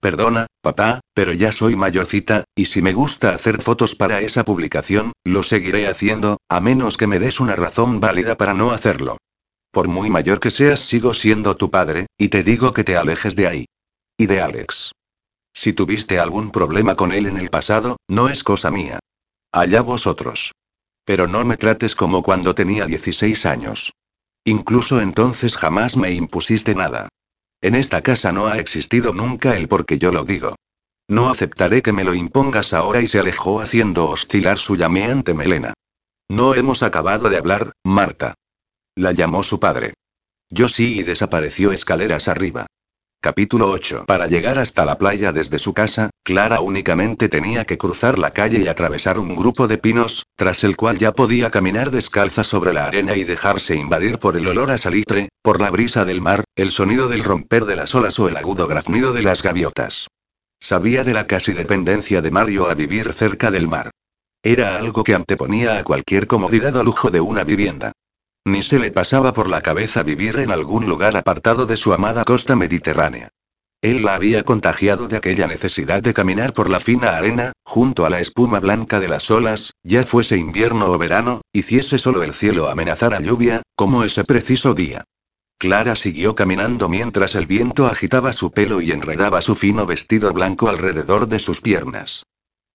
Perdona, 0.00 0.46
papá, 0.60 1.00
pero 1.14 1.32
ya 1.32 1.52
soy 1.52 1.76
mayorcita, 1.76 2.44
y 2.56 2.66
si 2.66 2.82
me 2.82 2.92
gusta 2.92 3.30
hacer 3.30 3.62
fotos 3.62 3.94
para 3.94 4.20
esa 4.20 4.44
publicación, 4.44 5.12
lo 5.24 5.42
seguiré 5.42 5.88
haciendo, 5.88 6.38
a 6.48 6.60
menos 6.60 6.96
que 6.96 7.06
me 7.06 7.18
des 7.18 7.40
una 7.40 7.56
razón 7.56 8.00
válida 8.00 8.36
para 8.36 8.54
no 8.54 8.72
hacerlo. 8.72 9.18
Por 9.70 9.88
muy 9.88 10.10
mayor 10.10 10.40
que 10.40 10.50
seas, 10.50 10.80
sigo 10.80 11.14
siendo 11.14 11.56
tu 11.56 11.70
padre, 11.70 12.06
y 12.18 12.28
te 12.28 12.42
digo 12.42 12.72
que 12.72 12.84
te 12.84 12.96
alejes 12.96 13.36
de 13.36 13.46
ahí. 13.46 13.64
Y 14.16 14.26
de 14.26 14.40
Alex. 14.40 14.92
Si 15.54 15.72
tuviste 15.72 16.18
algún 16.18 16.50
problema 16.50 16.96
con 16.96 17.12
él 17.12 17.26
en 17.26 17.38
el 17.38 17.50
pasado, 17.50 17.96
no 18.08 18.28
es 18.28 18.42
cosa 18.44 18.70
mía. 18.70 18.98
Allá 19.52 19.82
vosotros. 19.82 20.52
Pero 21.04 21.26
no 21.26 21.44
me 21.44 21.56
trates 21.56 21.94
como 21.94 22.22
cuando 22.22 22.54
tenía 22.54 22.86
16 22.86 23.46
años. 23.46 23.92
Incluso 24.44 25.00
entonces 25.00 25.56
jamás 25.56 25.96
me 25.96 26.12
impusiste 26.12 26.74
nada. 26.74 27.08
En 27.60 27.74
esta 27.74 28.02
casa 28.02 28.32
no 28.32 28.48
ha 28.48 28.58
existido 28.58 29.12
nunca 29.12 29.56
el 29.56 29.68
porque 29.68 29.98
yo 29.98 30.10
lo 30.10 30.24
digo. 30.24 30.56
No 31.08 31.30
aceptaré 31.30 31.82
que 31.82 31.92
me 31.92 32.04
lo 32.04 32.14
impongas 32.14 32.72
ahora 32.72 33.00
y 33.00 33.06
se 33.06 33.20
alejó 33.20 33.60
haciendo 33.60 34.08
oscilar 34.08 34.58
su 34.58 34.76
llameante 34.76 35.34
melena. 35.34 35.74
No 36.28 36.54
hemos 36.54 36.82
acabado 36.82 37.28
de 37.28 37.36
hablar, 37.36 37.72
Marta. 37.84 38.34
La 38.96 39.12
llamó 39.12 39.42
su 39.42 39.60
padre. 39.60 39.94
Yo 40.50 40.68
sí 40.68 40.98
y 40.98 41.02
desapareció 41.02 41.72
escaleras 41.72 42.28
arriba. 42.28 42.66
Capítulo 43.24 43.70
8. 43.70 44.06
Para 44.08 44.26
llegar 44.26 44.58
hasta 44.58 44.84
la 44.84 44.98
playa 44.98 45.30
desde 45.30 45.60
su 45.60 45.72
casa, 45.72 46.10
Clara 46.24 46.60
únicamente 46.60 47.28
tenía 47.28 47.64
que 47.64 47.78
cruzar 47.78 48.18
la 48.18 48.32
calle 48.32 48.58
y 48.58 48.66
atravesar 48.66 49.16
un 49.16 49.36
grupo 49.36 49.68
de 49.68 49.78
pinos, 49.78 50.26
tras 50.34 50.64
el 50.64 50.76
cual 50.76 50.98
ya 50.98 51.12
podía 51.12 51.52
caminar 51.52 51.92
descalza 51.92 52.42
sobre 52.42 52.72
la 52.72 52.84
arena 52.84 53.14
y 53.14 53.22
dejarse 53.22 53.76
invadir 53.76 54.18
por 54.18 54.36
el 54.36 54.48
olor 54.48 54.72
a 54.72 54.78
salitre, 54.78 55.28
por 55.40 55.60
la 55.60 55.70
brisa 55.70 56.04
del 56.04 56.20
mar, 56.20 56.42
el 56.56 56.72
sonido 56.72 57.06
del 57.06 57.22
romper 57.22 57.64
de 57.64 57.76
las 57.76 57.94
olas 57.94 58.18
o 58.18 58.26
el 58.26 58.36
agudo 58.36 58.66
graznido 58.66 59.12
de 59.12 59.22
las 59.22 59.40
gaviotas. 59.40 60.08
Sabía 60.58 61.04
de 61.04 61.14
la 61.14 61.28
casi 61.28 61.52
dependencia 61.52 62.22
de 62.22 62.32
Mario 62.32 62.68
a 62.68 62.74
vivir 62.74 63.12
cerca 63.12 63.52
del 63.52 63.68
mar. 63.68 63.92
Era 64.42 64.76
algo 64.76 65.04
que 65.04 65.14
anteponía 65.14 65.78
a 65.78 65.84
cualquier 65.84 66.26
comodidad 66.26 66.74
o 66.74 66.82
lujo 66.82 67.12
de 67.12 67.20
una 67.20 67.44
vivienda. 67.44 67.92
Ni 68.44 68.62
se 68.62 68.78
le 68.78 68.90
pasaba 68.90 69.32
por 69.32 69.48
la 69.48 69.60
cabeza 69.60 70.02
vivir 70.02 70.38
en 70.38 70.50
algún 70.50 70.86
lugar 70.86 71.16
apartado 71.16 71.64
de 71.66 71.76
su 71.76 71.92
amada 71.92 72.24
costa 72.24 72.56
mediterránea. 72.56 73.30
Él 73.80 74.04
la 74.04 74.14
había 74.14 74.44
contagiado 74.44 75.08
de 75.08 75.16
aquella 75.16 75.48
necesidad 75.48 76.02
de 76.02 76.14
caminar 76.14 76.52
por 76.52 76.70
la 76.70 76.78
fina 76.78 77.16
arena, 77.16 77.52
junto 77.64 78.06
a 78.06 78.10
la 78.10 78.20
espuma 78.20 78.60
blanca 78.60 79.00
de 79.00 79.08
las 79.08 79.30
olas, 79.30 79.74
ya 79.82 80.04
fuese 80.04 80.36
invierno 80.36 80.86
o 80.86 80.98
verano, 80.98 81.42
hiciese 81.52 81.98
solo 81.98 82.22
el 82.22 82.32
cielo 82.32 82.68
amenazar 82.68 83.12
a 83.12 83.20
lluvia, 83.20 83.62
como 83.74 84.04
ese 84.04 84.22
preciso 84.22 84.74
día. 84.74 85.04
Clara 85.58 85.94
siguió 85.96 86.34
caminando 86.34 86.88
mientras 86.88 87.34
el 87.34 87.46
viento 87.46 87.86
agitaba 87.86 88.32
su 88.32 88.50
pelo 88.50 88.80
y 88.80 88.90
enredaba 88.90 89.40
su 89.40 89.54
fino 89.54 89.86
vestido 89.86 90.32
blanco 90.32 90.68
alrededor 90.68 91.28
de 91.28 91.38
sus 91.38 91.60
piernas. 91.60 92.24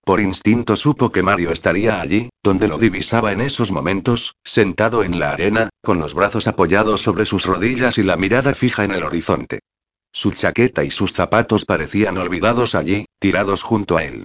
Por 0.08 0.22
instinto 0.22 0.74
supo 0.74 1.12
que 1.12 1.22
Mario 1.22 1.52
estaría 1.52 2.00
allí, 2.00 2.30
donde 2.42 2.66
lo 2.66 2.78
divisaba 2.78 3.30
en 3.30 3.42
esos 3.42 3.70
momentos, 3.70 4.36
sentado 4.42 5.04
en 5.04 5.20
la 5.20 5.32
arena, 5.32 5.68
con 5.84 5.98
los 5.98 6.14
brazos 6.14 6.46
apoyados 6.46 7.02
sobre 7.02 7.26
sus 7.26 7.44
rodillas 7.44 7.98
y 7.98 8.02
la 8.02 8.16
mirada 8.16 8.54
fija 8.54 8.84
en 8.84 8.92
el 8.92 9.02
horizonte. 9.02 9.60
Su 10.10 10.30
chaqueta 10.30 10.82
y 10.82 10.90
sus 10.90 11.12
zapatos 11.12 11.66
parecían 11.66 12.16
olvidados 12.16 12.74
allí, 12.74 13.04
tirados 13.18 13.62
junto 13.62 13.98
a 13.98 14.04
él. 14.04 14.24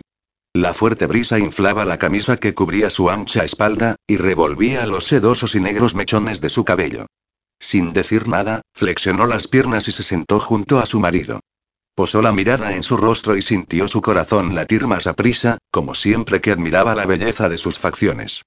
La 0.53 0.73
fuerte 0.73 1.05
brisa 1.05 1.37
inflaba 1.37 1.83
la 1.83 1.99
camisa 1.99 2.37
que 2.37 2.53
cubría 2.53 2.89
su 2.89 3.09
ancha 3.09 3.43
espalda, 3.43 3.97
y 4.07 4.15
revolvía 4.15 4.85
los 4.85 5.07
sedosos 5.07 5.53
y 5.53 5.59
negros 5.59 5.95
mechones 5.95 6.39
de 6.39 6.49
su 6.49 6.63
cabello. 6.63 7.07
Sin 7.59 7.91
decir 7.91 8.29
nada, 8.29 8.61
flexionó 8.73 9.27
las 9.27 9.49
piernas 9.49 9.89
y 9.89 9.91
se 9.91 10.03
sentó 10.03 10.39
junto 10.39 10.79
a 10.79 10.85
su 10.85 11.01
marido. 11.01 11.41
Posó 11.95 12.21
la 12.23 12.33
mirada 12.33 12.75
en 12.75 12.81
su 12.81 12.97
rostro 12.97 13.37
y 13.37 13.41
sintió 13.43 13.87
su 13.87 14.01
corazón 14.01 14.55
latir 14.55 14.87
más 14.87 15.05
a 15.05 15.13
prisa, 15.13 15.59
como 15.69 15.93
siempre 15.93 16.41
que 16.41 16.51
admiraba 16.51 16.95
la 16.95 17.05
belleza 17.05 17.49
de 17.49 17.57
sus 17.57 17.77
facciones. 17.77 18.41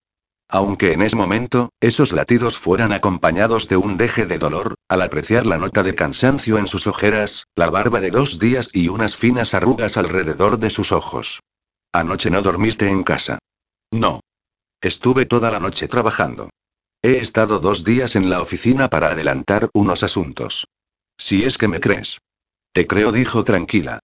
Aunque 0.48 0.92
en 0.92 1.02
ese 1.02 1.16
momento, 1.16 1.70
esos 1.80 2.12
latidos 2.12 2.56
fueran 2.56 2.92
acompañados 2.92 3.68
de 3.68 3.76
un 3.76 3.96
deje 3.96 4.26
de 4.26 4.38
dolor, 4.38 4.74
al 4.88 5.02
apreciar 5.02 5.46
la 5.46 5.58
nota 5.58 5.82
de 5.82 5.94
cansancio 5.94 6.58
en 6.58 6.68
sus 6.68 6.86
ojeras, 6.86 7.46
la 7.56 7.70
barba 7.70 8.00
de 8.00 8.10
dos 8.10 8.38
días 8.38 8.70
y 8.72 8.88
unas 8.88 9.16
finas 9.16 9.54
arrugas 9.54 9.96
alrededor 9.96 10.58
de 10.58 10.70
sus 10.70 10.92
ojos. 10.92 11.40
Anoche 11.92 12.30
no 12.30 12.42
dormiste 12.42 12.88
en 12.88 13.02
casa. 13.02 13.38
No. 13.92 14.20
Estuve 14.80 15.26
toda 15.26 15.50
la 15.50 15.60
noche 15.60 15.88
trabajando. 15.88 16.50
He 17.02 17.18
estado 17.18 17.58
dos 17.58 17.84
días 17.84 18.16
en 18.16 18.28
la 18.28 18.40
oficina 18.40 18.88
para 18.88 19.08
adelantar 19.08 19.68
unos 19.72 20.02
asuntos. 20.02 20.66
Si 21.18 21.44
es 21.44 21.58
que 21.58 21.68
me 21.68 21.80
crees. 21.80 22.18
Te 22.76 22.86
creo, 22.86 23.10
dijo 23.10 23.42
tranquila. 23.42 24.00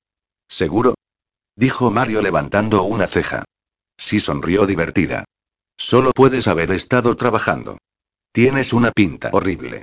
¿Seguro? 0.49 0.94
Dijo 1.55 1.91
Mario 1.91 2.23
levantando 2.23 2.84
una 2.84 3.07
ceja. 3.07 3.44
Sí 3.99 4.18
sonrió 4.18 4.65
divertida. 4.65 5.26
Solo 5.76 6.12
puedes 6.12 6.49
haber 6.49 6.73
estado 6.73 7.15
trabajando. 7.15 7.76
Tienes 8.33 8.73
una 8.73 8.91
pinta 8.91 9.28
horrible. 9.34 9.83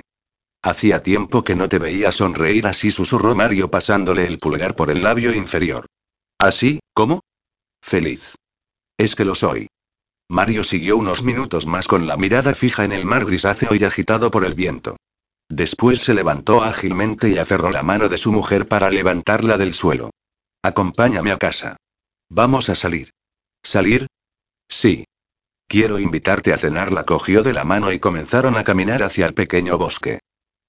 Hacía 0.60 1.04
tiempo 1.04 1.44
que 1.44 1.54
no 1.54 1.68
te 1.68 1.78
veía 1.78 2.10
sonreír 2.10 2.66
así, 2.66 2.90
susurró 2.90 3.36
Mario 3.36 3.70
pasándole 3.70 4.26
el 4.26 4.40
pulgar 4.40 4.74
por 4.74 4.90
el 4.90 5.04
labio 5.04 5.32
inferior. 5.32 5.86
¿Así, 6.36 6.80
cómo? 6.92 7.20
Feliz. 7.80 8.34
Es 8.98 9.14
que 9.14 9.24
lo 9.24 9.36
soy. 9.36 9.68
Mario 10.28 10.64
siguió 10.64 10.96
unos 10.96 11.22
minutos 11.22 11.64
más 11.64 11.86
con 11.86 12.08
la 12.08 12.16
mirada 12.16 12.56
fija 12.56 12.82
en 12.82 12.90
el 12.90 13.06
mar 13.06 13.24
grisáceo 13.24 13.72
y 13.72 13.84
agitado 13.84 14.32
por 14.32 14.44
el 14.44 14.54
viento. 14.54 14.96
Después 15.50 16.00
se 16.00 16.14
levantó 16.14 16.62
ágilmente 16.62 17.28
y 17.28 17.38
aferró 17.38 17.72
la 17.72 17.82
mano 17.82 18.08
de 18.08 18.18
su 18.18 18.30
mujer 18.30 18.68
para 18.68 18.88
levantarla 18.88 19.58
del 19.58 19.74
suelo. 19.74 20.10
Acompáñame 20.62 21.32
a 21.32 21.38
casa. 21.38 21.76
Vamos 22.28 22.68
a 22.68 22.76
salir. 22.76 23.10
¿Salir? 23.60 24.06
Sí. 24.68 25.06
Quiero 25.66 25.98
invitarte 25.98 26.52
a 26.52 26.58
cenar. 26.58 26.92
La 26.92 27.04
cogió 27.04 27.42
de 27.42 27.52
la 27.52 27.64
mano 27.64 27.90
y 27.90 27.98
comenzaron 27.98 28.56
a 28.56 28.62
caminar 28.62 29.02
hacia 29.02 29.26
el 29.26 29.34
pequeño 29.34 29.76
bosque. 29.76 30.20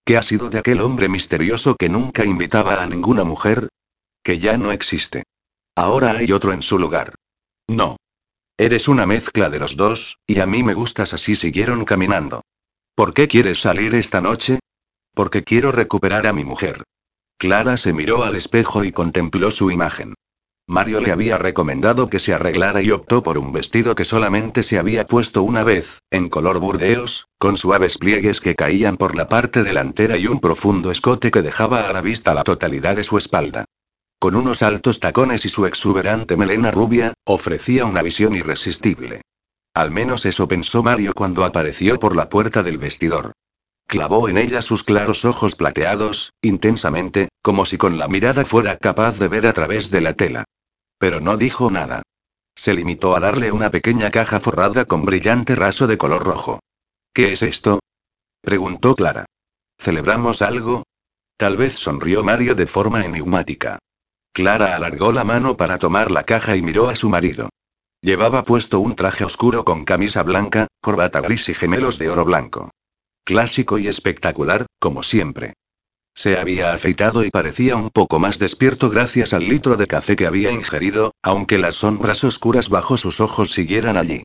¿Qué 0.04 0.18
ha 0.18 0.24
sido 0.24 0.50
de 0.50 0.58
aquel 0.58 0.82
hombre 0.82 1.10
misterioso 1.10 1.76
que 1.76 1.88
nunca 1.88 2.26
invitaba 2.26 2.82
a 2.82 2.88
ninguna 2.88 3.24
mujer? 3.24 3.70
Que 4.24 4.40
ya 4.40 4.58
no 4.58 4.72
existe. 4.72 5.24
Ahora 5.76 6.18
hay 6.18 6.32
otro 6.32 6.54
en 6.54 6.64
su 6.64 6.80
lugar. 6.80 7.14
No. 7.68 7.98
Eres 8.58 8.88
una 8.88 9.06
mezcla 9.06 9.52
de 9.52 9.60
los 9.60 9.78
dos, 9.78 10.18
y 10.26 10.40
a 10.40 10.48
mí 10.48 10.64
me 10.64 10.74
gustas 10.74 11.14
así 11.14 11.36
siguieron 11.36 11.86
caminando. 11.86 12.42
¿Por 12.96 13.14
qué 13.14 13.28
quieres 13.28 13.60
salir 13.60 13.94
esta 13.94 14.22
noche? 14.22 14.60
Porque 15.14 15.44
quiero 15.44 15.72
recuperar 15.72 16.28
a 16.28 16.34
mi 16.34 16.44
mujer. 16.44 16.84
Clara 17.38 17.78
se 17.78 17.94
miró 17.94 18.24
al 18.24 18.36
espejo 18.36 18.84
y 18.84 18.92
contempló 18.92 19.52
su 19.52 19.72
imagen. 19.72 20.14
Mario 20.68 21.02
le 21.02 21.12
había 21.12 21.38
recomendado 21.38 22.10
que 22.10 22.20
se 22.20 22.34
arreglara 22.34 22.82
y 22.82 22.92
optó 22.92 23.24
por 23.24 23.38
un 23.38 23.52
vestido 23.52 23.94
que 23.94 24.06
solamente 24.06 24.64
se 24.64 24.80
había 24.80 25.06
puesto 25.06 25.44
una 25.44 25.64
vez, 25.64 26.00
en 26.12 26.30
color 26.30 26.60
burdeos, 26.60 27.28
con 27.40 27.58
suaves 27.58 27.98
pliegues 27.98 28.40
que 28.40 28.56
caían 28.56 28.96
por 28.96 29.16
la 29.16 29.28
parte 29.28 29.64
delantera 29.64 30.18
y 30.18 30.28
un 30.28 30.40
profundo 30.40 30.92
escote 30.92 31.30
que 31.30 31.42
dejaba 31.42 31.90
a 31.90 31.92
la 31.92 32.02
vista 32.02 32.34
la 32.34 32.44
totalidad 32.44 32.96
de 32.96 33.04
su 33.04 33.18
espalda. 33.18 33.66
Con 34.20 34.36
unos 34.36 34.62
altos 34.62 35.00
tacones 35.00 35.46
y 35.46 35.50
su 35.50 35.66
exuberante 35.66 36.38
melena 36.38 36.72
rubia, 36.72 37.12
ofrecía 37.26 37.86
una 37.86 38.04
visión 38.04 38.36
irresistible. 38.36 39.22
Al 39.74 39.90
menos 39.90 40.26
eso 40.26 40.48
pensó 40.48 40.84
Mario 40.84 41.14
cuando 41.14 41.44
apareció 41.44 42.00
por 42.00 42.16
la 42.16 42.30
puerta 42.30 42.62
del 42.62 42.78
vestidor. 42.78 43.34
Clavó 43.92 44.30
en 44.30 44.38
ella 44.38 44.62
sus 44.62 44.86
claros 44.86 45.26
ojos 45.26 45.56
plateados, 45.56 46.32
intensamente, 46.42 47.28
como 47.42 47.66
si 47.66 47.78
con 47.78 48.00
la 48.00 48.08
mirada 48.08 48.46
fuera 48.46 48.78
capaz 48.78 49.20
de 49.20 49.28
ver 49.28 49.46
a 49.46 49.52
través 49.52 49.92
de 49.92 50.00
la 50.00 50.14
tela. 50.14 50.46
Pero 50.98 51.20
no 51.20 51.36
dijo 51.36 51.70
nada. 51.70 52.02
Se 52.56 52.74
limitó 52.74 53.18
a 53.18 53.20
darle 53.20 53.52
una 53.52 53.70
pequeña 53.70 54.10
caja 54.10 54.40
forrada 54.40 54.86
con 54.86 55.04
brillante 55.04 55.58
raso 55.58 55.88
de 55.88 55.98
color 55.98 56.24
rojo. 56.24 56.62
¿Qué 57.14 57.34
es 57.34 57.42
esto? 57.42 57.82
preguntó 58.40 58.96
Clara. 58.96 59.26
¿Celebramos 59.78 60.42
algo? 60.42 60.84
Tal 61.36 61.58
vez 61.58 61.74
sonrió 61.74 62.24
Mario 62.24 62.56
de 62.56 62.68
forma 62.68 63.04
enigmática. 63.04 63.78
Clara 64.32 64.78
alargó 64.78 65.12
la 65.12 65.26
mano 65.26 65.58
para 65.58 65.80
tomar 65.80 66.12
la 66.12 66.24
caja 66.24 66.56
y 66.56 66.62
miró 66.62 66.88
a 66.88 66.96
su 66.96 67.10
marido. 67.10 67.50
Llevaba 68.02 68.44
puesto 68.44 68.80
un 68.80 68.96
traje 68.96 69.26
oscuro 69.26 69.66
con 69.66 69.84
camisa 69.84 70.24
blanca, 70.24 70.68
corbata 70.80 71.20
gris 71.20 71.50
y 71.50 71.54
gemelos 71.54 72.00
de 72.00 72.10
oro 72.10 72.24
blanco. 72.24 72.70
Clásico 73.24 73.78
y 73.78 73.88
espectacular, 73.88 74.66
como 74.80 75.04
siempre. 75.04 75.54
Se 76.14 76.38
había 76.38 76.74
afeitado 76.74 77.24
y 77.24 77.30
parecía 77.30 77.76
un 77.76 77.90
poco 77.90 78.20
más 78.20 78.40
despierto 78.40 78.90
gracias 78.90 79.34
al 79.34 79.48
litro 79.48 79.78
de 79.78 79.88
café 79.88 80.16
que 80.16 80.26
había 80.26 80.52
ingerido, 80.52 81.14
aunque 81.22 81.58
las 81.58 81.76
sombras 81.76 82.24
oscuras 82.24 82.70
bajo 82.70 82.98
sus 82.98 83.20
ojos 83.22 83.52
siguieran 83.52 83.96
allí. 83.96 84.24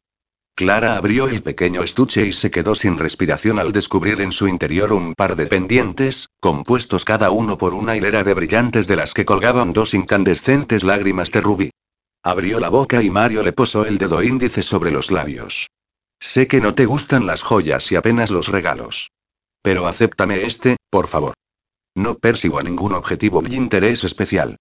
Clara 0.57 0.97
abrió 0.97 1.29
el 1.29 1.43
pequeño 1.43 1.83
estuche 1.83 2.27
y 2.27 2.33
se 2.33 2.51
quedó 2.51 2.75
sin 2.75 2.99
respiración 2.99 3.59
al 3.59 3.73
descubrir 3.73 4.23
en 4.23 4.33
su 4.33 4.49
interior 4.49 4.95
un 4.95 5.15
par 5.15 5.37
de 5.37 5.47
pendientes, 5.47 6.31
compuestos 6.41 7.05
cada 7.05 7.31
uno 7.31 7.59
por 7.59 7.75
una 7.75 7.95
hilera 7.95 8.25
de 8.25 8.33
brillantes 8.33 8.87
de 8.87 8.97
las 8.97 9.13
que 9.13 9.27
colgaban 9.27 9.75
dos 9.75 9.93
incandescentes 9.93 10.83
lágrimas 10.83 11.31
de 11.31 11.43
rubí. 11.43 11.71
Abrió 12.23 12.59
la 12.59 12.71
boca 12.71 13.03
y 13.03 13.11
Mario 13.11 13.43
le 13.43 13.53
posó 13.53 13.85
el 13.85 13.99
dedo 13.99 14.23
índice 14.23 14.63
sobre 14.63 14.91
los 14.91 15.11
labios. 15.11 15.69
Sé 16.21 16.47
que 16.47 16.61
no 16.61 16.75
te 16.75 16.87
gustan 16.87 17.27
las 17.27 17.43
joyas 17.43 17.91
y 17.93 17.97
apenas 17.97 18.31
los 18.31 18.49
regalos. 18.49 19.11
Pero 19.63 19.87
acéptame 19.87 20.45
este, 20.45 20.77
por 20.91 21.09
favor. 21.09 21.35
No 21.95 22.19
persigo 22.19 22.63
ningún 22.63 22.95
objetivo 22.95 23.43
ni 23.43 23.55
interés 23.55 24.05
especial. 24.05 24.57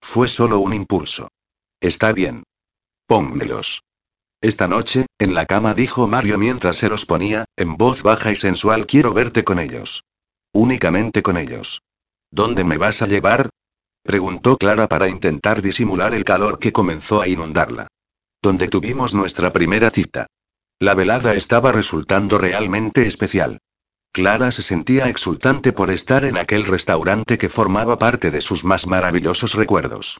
Fue 0.00 0.28
solo 0.28 0.58
un 0.60 0.74
impulso. 0.74 1.28
Está 1.80 2.12
bien. 2.12 2.44
Pónmelos. 3.06 3.82
Esta 4.40 4.68
noche, 4.68 5.06
en 5.18 5.34
la 5.34 5.46
cama 5.46 5.74
dijo 5.74 6.06
Mario 6.06 6.38
mientras 6.38 6.76
se 6.76 6.88
los 6.88 7.06
ponía, 7.06 7.44
en 7.56 7.76
voz 7.76 8.02
baja 8.02 8.30
y 8.30 8.36
sensual 8.36 8.86
quiero 8.86 9.12
verte 9.12 9.42
con 9.44 9.58
ellos. 9.58 10.04
Únicamente 10.52 11.22
con 11.22 11.36
ellos. 11.36 11.82
¿Dónde 12.30 12.64
me 12.64 12.78
vas 12.78 13.02
a 13.02 13.06
llevar? 13.06 13.50
Preguntó 14.02 14.56
Clara 14.56 14.86
para 14.88 15.08
intentar 15.08 15.60
disimular 15.60 16.14
el 16.14 16.24
calor 16.24 16.58
que 16.58 16.72
comenzó 16.72 17.20
a 17.20 17.28
inundarla. 17.28 17.88
Donde 18.40 18.68
tuvimos 18.68 19.12
nuestra 19.12 19.52
primera 19.52 19.90
cita. 19.90 20.26
La 20.80 20.94
velada 20.94 21.34
estaba 21.34 21.72
resultando 21.72 22.38
realmente 22.38 23.04
especial. 23.04 23.58
Clara 24.12 24.52
se 24.52 24.62
sentía 24.62 25.08
exultante 25.08 25.72
por 25.72 25.90
estar 25.90 26.24
en 26.24 26.38
aquel 26.38 26.64
restaurante 26.64 27.36
que 27.36 27.48
formaba 27.48 27.98
parte 27.98 28.30
de 28.30 28.40
sus 28.40 28.64
más 28.64 28.86
maravillosos 28.86 29.54
recuerdos. 29.54 30.18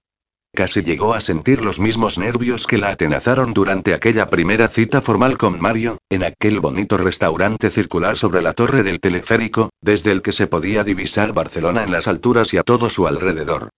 Casi 0.52 0.82
llegó 0.82 1.14
a 1.14 1.20
sentir 1.20 1.62
los 1.62 1.78
mismos 1.78 2.18
nervios 2.18 2.66
que 2.66 2.78
la 2.78 2.88
atenazaron 2.88 3.54
durante 3.54 3.94
aquella 3.94 4.30
primera 4.30 4.66
cita 4.66 5.00
formal 5.00 5.38
con 5.38 5.60
Mario, 5.60 5.98
en 6.10 6.24
aquel 6.24 6.58
bonito 6.58 6.96
restaurante 6.96 7.70
circular 7.70 8.18
sobre 8.18 8.42
la 8.42 8.52
torre 8.52 8.82
del 8.82 8.98
teleférico, 8.98 9.70
desde 9.80 10.10
el 10.10 10.22
que 10.22 10.32
se 10.32 10.48
podía 10.48 10.82
divisar 10.82 11.34
Barcelona 11.34 11.84
en 11.84 11.92
las 11.92 12.08
alturas 12.08 12.52
y 12.52 12.56
a 12.58 12.64
todo 12.64 12.90
su 12.90 13.06
alrededor. 13.06 13.68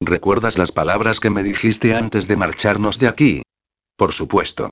¿Recuerdas 0.00 0.58
las 0.58 0.72
palabras 0.72 1.18
que 1.18 1.30
me 1.30 1.42
dijiste 1.42 1.94
antes 1.94 2.28
de 2.28 2.36
marcharnos 2.36 2.98
de 2.98 3.08
aquí? 3.08 3.42
Por 3.96 4.12
supuesto. 4.12 4.68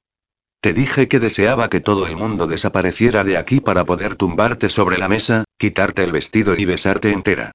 Te 0.64 0.72
dije 0.72 1.08
que 1.08 1.20
deseaba 1.20 1.68
que 1.68 1.80
todo 1.80 2.06
el 2.06 2.16
mundo 2.16 2.46
desapareciera 2.46 3.22
de 3.22 3.36
aquí 3.36 3.60
para 3.60 3.84
poder 3.84 4.16
tumbarte 4.16 4.70
sobre 4.70 4.96
la 4.96 5.10
mesa, 5.10 5.44
quitarte 5.58 6.02
el 6.02 6.10
vestido 6.10 6.56
y 6.56 6.64
besarte 6.64 7.12
entera. 7.12 7.52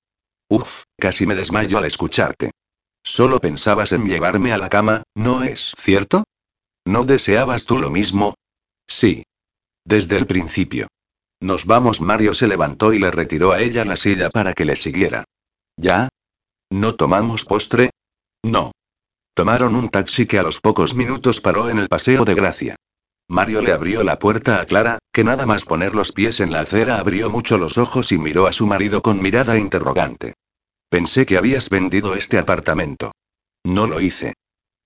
Uf, 0.47 0.83
casi 0.95 1.25
me 1.25 1.33
desmayo 1.33 1.79
al 1.79 1.85
escucharte. 1.85 2.51
Solo 3.03 3.39
pensabas 3.39 3.93
en 3.93 4.05
llevarme 4.05 4.53
a 4.53 4.59
la 4.59 4.69
cama, 4.69 5.01
¿no 5.15 5.41
es 5.41 5.73
cierto? 5.79 6.25
¿No 6.85 7.03
deseabas 7.03 7.65
tú 7.65 7.79
lo 7.79 7.89
mismo? 7.89 8.35
Sí. 8.87 9.23
Desde 9.83 10.15
el 10.15 10.27
principio. 10.27 10.87
Nos 11.39 11.65
vamos. 11.65 12.01
Mario 12.01 12.35
se 12.35 12.45
levantó 12.45 12.93
y 12.93 12.99
le 12.99 13.09
retiró 13.09 13.53
a 13.53 13.59
ella 13.59 13.85
la 13.85 13.95
silla 13.95 14.29
para 14.29 14.53
que 14.53 14.65
le 14.65 14.75
siguiera. 14.75 15.23
¿Ya? 15.77 16.09
¿No 16.69 16.93
tomamos 16.93 17.43
postre? 17.43 17.89
No. 18.43 18.71
Tomaron 19.33 19.75
un 19.75 19.89
taxi 19.89 20.27
que 20.27 20.37
a 20.37 20.43
los 20.43 20.59
pocos 20.59 20.93
minutos 20.93 21.41
paró 21.41 21.71
en 21.71 21.79
el 21.79 21.87
Paseo 21.87 22.23
de 22.23 22.35
Gracia. 22.35 22.75
Mario 23.29 23.61
le 23.61 23.71
abrió 23.71 24.03
la 24.03 24.17
puerta 24.17 24.59
a 24.59 24.65
Clara, 24.65 24.97
que 25.13 25.23
nada 25.23 25.45
más 25.45 25.63
poner 25.63 25.93
los 25.93 26.11
pies 26.11 26.39
en 26.39 26.51
la 26.51 26.61
acera 26.61 26.97
abrió 26.97 27.29
mucho 27.29 27.59
los 27.59 27.77
ojos 27.77 28.11
y 28.11 28.17
miró 28.17 28.47
a 28.47 28.53
su 28.53 28.65
marido 28.65 29.03
con 29.03 29.21
mirada 29.21 29.55
interrogante. 29.55 30.33
Pensé 30.89 31.27
que 31.27 31.37
habías 31.37 31.69
vendido 31.69 32.15
este 32.15 32.39
apartamento. 32.39 33.11
No 33.63 33.85
lo 33.85 34.01
hice. 34.01 34.33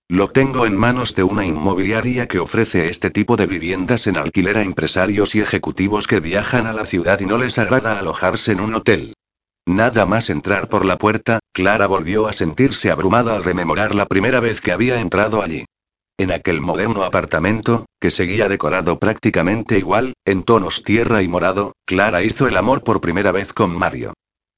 Lo 0.10 0.28
tengo 0.28 0.66
en 0.66 0.76
manos 0.76 1.16
de 1.16 1.24
una 1.24 1.46
inmobiliaria 1.46 2.28
que 2.28 2.40
ofrece 2.40 2.90
este 2.90 3.10
tipo 3.10 3.38
de 3.38 3.48
viviendas 3.48 4.08
en 4.08 4.18
alquiler 4.18 4.58
a 4.58 4.64
empresarios 4.64 5.36
y 5.36 5.40
ejecutivos 5.40 6.06
que 6.06 6.20
viajan 6.20 6.68
a 6.68 6.74
la 6.74 6.86
ciudad 6.86 7.22
y 7.22 7.26
no 7.26 7.38
les 7.38 7.58
agrada 7.58 7.98
alojarse 7.98 8.52
en 8.52 8.60
un 8.60 8.76
hotel. 8.76 9.14
Nada 9.66 10.06
más 10.06 10.30
entrar 10.30 10.68
por 10.68 10.84
la 10.84 10.98
puerta, 10.98 11.40
Clara 11.54 11.88
volvió 11.88 12.28
a 12.28 12.34
sentirse 12.34 12.92
abrumada 12.92 13.38
al 13.38 13.46
rememorar 13.46 13.96
la 13.96 14.06
primera 14.06 14.42
vez 14.42 14.60
que 14.60 14.74
había 14.74 15.00
entrado 15.00 15.42
allí. 15.42 15.64
En 16.18 16.32
aquel 16.32 16.62
moderno 16.62 17.04
apartamento, 17.04 17.88
que 18.00 18.12
seguía 18.12 18.48
decorado 18.48 19.00
prácticamente 19.00 19.80
igual, 19.80 20.14
en 20.26 20.44
tonos 20.44 20.84
tierra 20.84 21.24
y 21.24 21.28
morado, 21.28 21.74
Clara 21.86 22.22
hizo 22.22 22.48
el 22.48 22.56
amor 22.56 22.84
por 22.84 23.02
primera 23.02 23.32
vez 23.32 23.52
con 23.52 23.76
Mario. 23.76 24.14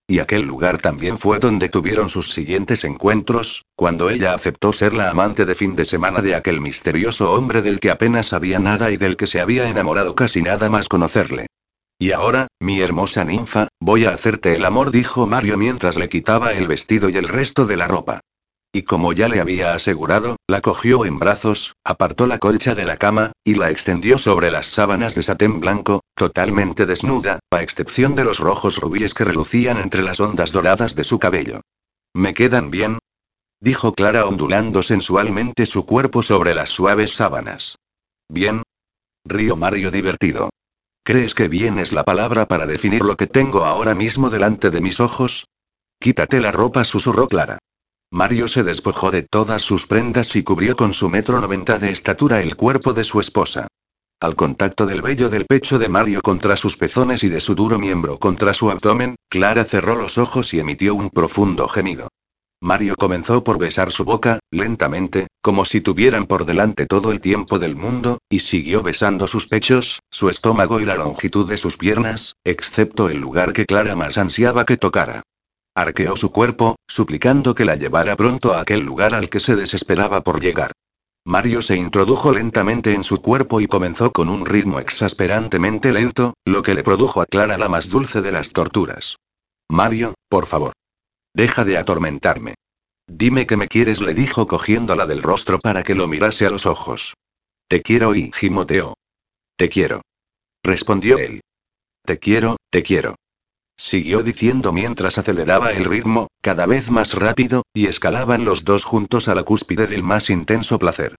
Y 0.08 0.20
aquel 0.20 0.44
lugar 0.44 0.80
también 0.80 1.18
fue 1.18 1.40
donde 1.40 1.70
tuvieron 1.70 2.10
sus 2.10 2.32
siguientes 2.32 2.84
encuentros, 2.84 3.64
cuando 3.76 4.10
ella 4.10 4.34
aceptó 4.34 4.74
ser 4.74 4.94
la 4.94 5.10
amante 5.10 5.46
de 5.46 5.56
fin 5.56 5.76
de 5.76 5.86
semana 5.86 6.22
de 6.22 6.36
aquel 6.36 6.60
misterioso 6.60 7.32
hombre 7.34 7.62
del 7.62 7.80
que 7.80 7.90
apenas 7.90 8.28
sabía 8.28 8.60
nada 8.60 8.92
y 8.92 8.98
del 8.98 9.16
que 9.16 9.26
se 9.26 9.40
había 9.40 9.70
enamorado 9.70 10.14
casi 10.14 10.42
nada 10.42 10.70
más 10.70 10.90
conocerle. 10.90 11.48
Y 11.98 12.12
ahora, 12.12 12.48
mi 12.60 12.82
hermosa 12.82 13.24
ninfa, 13.24 13.70
voy 13.80 14.06
a 14.06 14.10
hacerte 14.10 14.56
el 14.56 14.66
amor, 14.66 14.92
dijo 14.92 15.26
Mario 15.26 15.58
mientras 15.58 15.96
le 15.96 16.10
quitaba 16.10 16.52
el 16.52 16.68
vestido 16.68 17.08
y 17.10 17.16
el 17.16 17.30
resto 17.30 17.66
de 17.66 17.78
la 17.78 17.88
ropa. 17.88 18.20
Y 18.76 18.84
como 18.84 19.14
ya 19.14 19.30
le 19.30 19.40
había 19.40 19.74
asegurado, 19.74 20.36
la 20.48 20.60
cogió 20.60 21.06
en 21.06 21.18
brazos, 21.18 21.78
apartó 21.86 22.28
la 22.28 22.40
colcha 22.40 22.76
de 22.76 22.84
la 22.84 22.98
cama, 22.98 23.32
y 23.42 23.56
la 23.56 23.70
extendió 23.70 24.18
sobre 24.18 24.52
las 24.52 24.66
sábanas 24.66 25.16
de 25.16 25.24
satén 25.24 25.62
blanco, 25.62 26.02
totalmente 26.14 26.86
desnuda, 26.86 27.40
a 27.52 27.62
excepción 27.62 28.16
de 28.16 28.26
los 28.26 28.40
rojos 28.40 28.78
rubíes 28.80 29.14
que 29.14 29.24
relucían 29.24 29.78
entre 29.78 30.04
las 30.04 30.20
ondas 30.20 30.52
doradas 30.52 30.94
de 30.94 31.06
su 31.06 31.20
cabello. 31.20 31.62
¿Me 32.14 32.34
quedan 32.34 32.70
bien? 32.70 33.00
dijo 33.62 33.94
Clara 33.94 34.26
ondulando 34.26 34.84
sensualmente 34.84 35.66
su 35.68 35.86
cuerpo 35.86 36.22
sobre 36.22 36.54
las 36.54 36.70
suaves 36.70 37.16
sábanas. 37.16 37.78
Bien. 38.28 38.62
Río 39.24 39.56
Mario 39.56 39.90
divertido. 39.90 40.50
¿Crees 41.06 41.34
que 41.34 41.48
bien 41.48 41.80
es 41.80 41.94
la 41.94 42.04
palabra 42.04 42.46
para 42.46 42.66
definir 42.66 43.06
lo 43.06 43.16
que 43.16 43.28
tengo 43.28 43.64
ahora 43.64 43.96
mismo 43.96 44.30
delante 44.30 44.70
de 44.70 44.82
mis 44.82 45.00
ojos? 45.00 45.46
Quítate 45.98 46.42
la 46.42 46.52
ropa, 46.52 46.84
susurró 46.84 47.30
Clara. 47.30 47.60
Mario 48.12 48.48
se 48.48 48.64
despojó 48.64 49.12
de 49.12 49.24
todas 49.24 49.62
sus 49.62 49.88
prendas 49.88 50.36
y 50.36 50.44
cubrió 50.44 50.76
con 50.76 50.94
su 50.94 51.10
metro 51.10 51.42
noventa 51.42 51.80
de 51.80 51.90
estatura 51.90 52.42
el 52.42 52.56
cuerpo 52.56 52.94
de 52.94 53.04
su 53.04 53.20
esposa. 53.20 53.68
Al 54.22 54.36
contacto 54.36 54.86
del 54.86 55.02
vello 55.02 55.30
del 55.30 55.46
pecho 55.46 55.78
de 55.78 55.90
Mario 55.90 56.22
contra 56.22 56.56
sus 56.56 56.78
pezones 56.78 57.24
y 57.24 57.30
de 57.30 57.42
su 57.42 57.56
duro 57.56 57.78
miembro 57.78 58.18
contra 58.18 58.54
su 58.54 58.72
abdomen, 58.72 59.16
Clara 59.30 59.66
cerró 59.66 59.96
los 59.96 60.18
ojos 60.18 60.54
y 60.54 60.60
emitió 60.60 60.96
un 60.96 61.10
profundo 61.10 61.68
gemido. 61.68 62.08
Mario 62.62 62.96
comenzó 62.96 63.44
por 63.44 63.60
besar 63.60 63.92
su 63.92 64.06
boca, 64.06 64.40
lentamente, 64.50 65.28
como 65.42 65.66
si 65.66 65.82
tuvieran 65.82 66.26
por 66.26 66.46
delante 66.46 66.86
todo 66.86 67.12
el 67.12 67.20
tiempo 67.20 67.60
del 67.60 67.76
mundo, 67.76 68.20
y 68.30 68.40
siguió 68.40 68.82
besando 68.82 69.28
sus 69.28 69.48
pechos, 69.48 70.00
su 70.10 70.30
estómago 70.30 70.80
y 70.80 70.86
la 70.86 70.96
longitud 70.96 71.48
de 71.48 71.58
sus 71.58 71.76
piernas, 71.76 72.38
excepto 72.46 73.10
el 73.10 73.20
lugar 73.20 73.52
que 73.52 73.66
Clara 73.66 73.96
más 73.96 74.18
ansiaba 74.18 74.64
que 74.66 74.78
tocara. 74.78 75.24
Arqueó 75.76 76.16
su 76.16 76.32
cuerpo, 76.32 76.78
suplicando 76.88 77.54
que 77.54 77.66
la 77.66 77.76
llevara 77.76 78.16
pronto 78.16 78.54
a 78.54 78.62
aquel 78.62 78.80
lugar 78.80 79.14
al 79.14 79.30
que 79.30 79.42
se 79.42 79.58
desesperaba 79.58 80.22
por 80.22 80.42
llegar. 80.42 80.72
Mario 81.26 81.62
se 81.62 81.76
introdujo 81.76 82.32
lentamente 82.32 82.94
en 82.94 83.04
su 83.04 83.22
cuerpo 83.22 83.60
y 83.60 83.68
comenzó 83.68 84.12
con 84.12 84.30
un 84.30 84.46
ritmo 84.46 84.80
exasperantemente 84.80 85.92
lento, 85.92 86.36
lo 86.46 86.62
que 86.62 86.76
le 86.76 86.84
produjo 86.84 87.20
a 87.20 87.26
Clara 87.26 87.58
la 87.58 87.68
más 87.68 87.90
dulce 87.90 88.22
de 88.22 88.32
las 88.32 88.54
torturas. 88.54 89.18
Mario, 89.70 90.14
por 90.30 90.46
favor. 90.46 90.74
Deja 91.34 91.66
de 91.66 91.78
atormentarme. 91.78 92.56
Dime 93.08 93.46
que 93.46 93.58
me 93.58 93.68
quieres, 93.68 94.02
le 94.02 94.14
dijo 94.14 94.48
cogiéndola 94.48 95.06
del 95.06 95.22
rostro 95.22 95.60
para 95.60 95.84
que 95.84 95.96
lo 95.96 96.08
mirase 96.08 96.46
a 96.46 96.52
los 96.52 96.66
ojos. 96.66 97.16
Te 97.68 97.82
quiero 97.82 98.16
y 98.16 98.32
gimoteó. 98.34 98.94
Te 99.58 99.68
quiero. 99.68 100.02
Respondió 100.64 101.18
él. 101.18 101.42
Te 102.06 102.20
quiero, 102.20 102.58
te 102.70 102.82
quiero. 102.82 103.16
Siguió 103.78 104.24
diciendo 104.24 104.72
mientras 104.72 105.18
aceleraba 105.18 105.72
el 105.72 105.86
ritmo, 105.86 106.28
cada 106.42 106.66
vez 106.66 106.90
más 106.90 107.14
rápido, 107.14 107.64
y 107.74 107.88
escalaban 107.88 108.46
los 108.46 108.64
dos 108.64 108.84
juntos 108.86 109.28
a 109.28 109.36
la 109.36 109.44
cúspide 109.44 109.88
del 109.88 110.02
más 110.02 110.30
intenso 110.30 110.80
placer. 110.80 111.16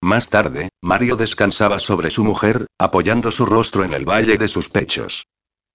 Más 0.00 0.30
tarde, 0.30 0.70
Mario 0.80 1.16
descansaba 1.16 1.78
sobre 1.78 2.10
su 2.10 2.24
mujer, 2.24 2.66
apoyando 2.78 3.30
su 3.30 3.44
rostro 3.44 3.84
en 3.84 3.92
el 3.92 4.08
valle 4.08 4.38
de 4.38 4.48
sus 4.48 4.68
pechos. 4.68 5.26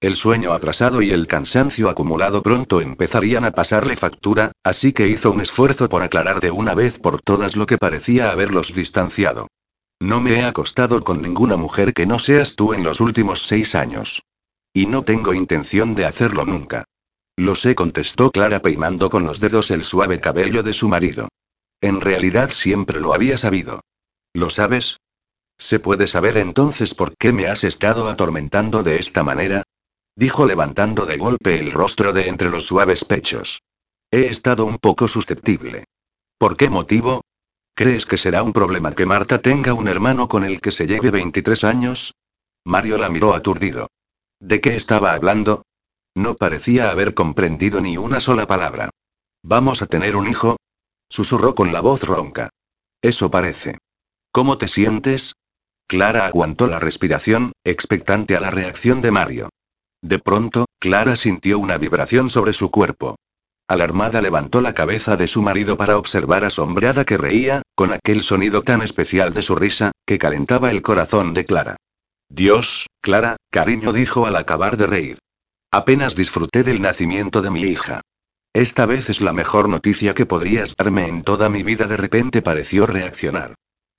El 0.01 0.15
sueño 0.15 0.53
atrasado 0.53 1.01
y 1.01 1.11
el 1.11 1.27
cansancio 1.27 1.89
acumulado 1.89 2.41
pronto 2.41 2.81
empezarían 2.81 3.45
a 3.45 3.51
pasarle 3.51 3.95
factura, 3.95 4.51
así 4.63 4.91
que 4.91 5.07
hizo 5.07 5.31
un 5.31 5.39
esfuerzo 5.39 5.87
por 5.87 6.03
aclarar 6.03 6.41
de 6.41 6.51
una 6.51 6.73
vez 6.73 6.99
por 6.99 7.21
todas 7.21 7.55
lo 7.55 7.65
que 7.65 7.77
parecía 7.77 8.31
haberlos 8.31 8.73
distanciado. 8.73 9.47
No 10.01 10.19
me 10.19 10.39
he 10.39 10.43
acostado 10.43 11.03
con 11.03 11.21
ninguna 11.21 11.55
mujer 11.55 11.93
que 11.93 12.05
no 12.05 12.19
seas 12.19 12.55
tú 12.55 12.73
en 12.73 12.83
los 12.83 12.99
últimos 12.99 13.43
seis 13.43 13.75
años. 13.75 14.23
Y 14.73 14.87
no 14.87 15.03
tengo 15.03 15.33
intención 15.33 15.93
de 15.93 16.05
hacerlo 16.05 16.45
nunca. 16.45 16.85
Lo 17.37 17.55
sé, 17.55 17.75
contestó 17.75 18.31
Clara 18.31 18.59
peinando 18.59 19.09
con 19.09 19.23
los 19.23 19.39
dedos 19.39 19.71
el 19.71 19.83
suave 19.83 20.19
cabello 20.19 20.63
de 20.63 20.73
su 20.73 20.89
marido. 20.89 21.29
En 21.79 22.01
realidad 22.01 22.49
siempre 22.49 22.99
lo 22.99 23.13
había 23.13 23.37
sabido. 23.37 23.81
¿Lo 24.33 24.49
sabes? 24.49 24.97
¿Se 25.57 25.79
puede 25.79 26.07
saber 26.07 26.37
entonces 26.37 26.95
por 26.95 27.15
qué 27.17 27.31
me 27.33 27.47
has 27.47 27.63
estado 27.63 28.07
atormentando 28.07 28.83
de 28.83 28.97
esta 28.97 29.23
manera? 29.23 29.63
Dijo 30.15 30.45
levantando 30.45 31.05
de 31.05 31.17
golpe 31.17 31.59
el 31.59 31.71
rostro 31.71 32.13
de 32.13 32.27
entre 32.27 32.49
los 32.49 32.65
suaves 32.65 33.05
pechos. 33.05 33.61
He 34.11 34.27
estado 34.27 34.65
un 34.65 34.77
poco 34.77 35.07
susceptible. 35.07 35.85
¿Por 36.37 36.57
qué 36.57 36.69
motivo? 36.69 37.21
¿Crees 37.75 38.05
que 38.05 38.17
será 38.17 38.43
un 38.43 38.53
problema 38.53 38.93
que 38.93 39.05
Marta 39.05 39.41
tenga 39.41 39.73
un 39.73 39.87
hermano 39.87 40.27
con 40.27 40.43
el 40.43 40.61
que 40.61 40.71
se 40.71 40.85
lleve 40.85 41.09
23 41.09 41.63
años? 41.63 42.13
Mario 42.63 42.97
la 42.97 43.09
miró 43.09 43.33
aturdido. 43.33 43.87
¿De 44.43 44.59
qué 44.59 44.75
estaba 44.75 45.13
hablando? 45.13 45.63
No 46.15 46.35
parecía 46.35 46.91
haber 46.91 47.13
comprendido 47.13 47.79
ni 47.79 47.95
una 47.95 48.19
sola 48.19 48.45
palabra. 48.45 48.89
¿Vamos 49.41 49.81
a 49.81 49.85
tener 49.85 50.17
un 50.17 50.27
hijo? 50.27 50.57
Susurró 51.09 51.55
con 51.55 51.71
la 51.71 51.79
voz 51.79 52.03
ronca. 52.03 52.49
Eso 53.01 53.31
parece. 53.31 53.77
¿Cómo 54.33 54.57
te 54.57 54.67
sientes? 54.67 55.35
Clara 55.87 56.25
aguantó 56.25 56.67
la 56.67 56.79
respiración, 56.79 57.53
expectante 57.63 58.35
a 58.35 58.41
la 58.41 58.51
reacción 58.51 59.01
de 59.01 59.11
Mario. 59.11 59.49
De 60.01 60.19
pronto, 60.19 60.65
Clara 60.77 61.15
sintió 61.15 61.57
una 61.57 61.77
vibración 61.77 62.29
sobre 62.29 62.51
su 62.51 62.69
cuerpo. 62.69 63.15
Alarmada 63.69 64.21
levantó 64.21 64.59
la 64.59 64.73
cabeza 64.73 65.15
de 65.15 65.27
su 65.27 65.41
marido 65.41 65.77
para 65.77 65.97
observar 65.97 66.43
asombrada 66.43 67.05
que 67.05 67.17
reía, 67.17 67.61
con 67.75 67.93
aquel 67.93 68.23
sonido 68.23 68.61
tan 68.61 68.81
especial 68.81 69.33
de 69.33 69.41
su 69.41 69.55
risa, 69.55 69.93
que 70.05 70.17
calentaba 70.17 70.69
el 70.69 70.81
corazón 70.81 71.33
de 71.33 71.45
Clara. 71.45 71.77
Dios, 72.35 72.87
Clara, 72.99 73.37
cariño 73.51 73.93
dijo 73.93 74.25
al 74.25 74.35
acabar 74.35 74.75
de 74.75 74.87
reír. 74.87 75.19
Apenas 75.71 76.15
disfruté 76.15 76.63
del 76.63 76.81
nacimiento 76.81 77.43
de 77.43 77.51
mi 77.51 77.61
hija. 77.61 78.01
Esta 78.53 78.87
vez 78.87 79.07
es 79.11 79.21
la 79.21 79.33
mejor 79.33 79.69
noticia 79.69 80.15
que 80.15 80.25
podrías 80.25 80.73
darme 80.75 81.07
en 81.07 81.21
toda 81.21 81.47
mi 81.49 81.61
vida. 81.61 81.85
De 81.85 81.95
repente 81.95 82.41
pareció 82.41 82.87
reaccionar. 82.87 83.53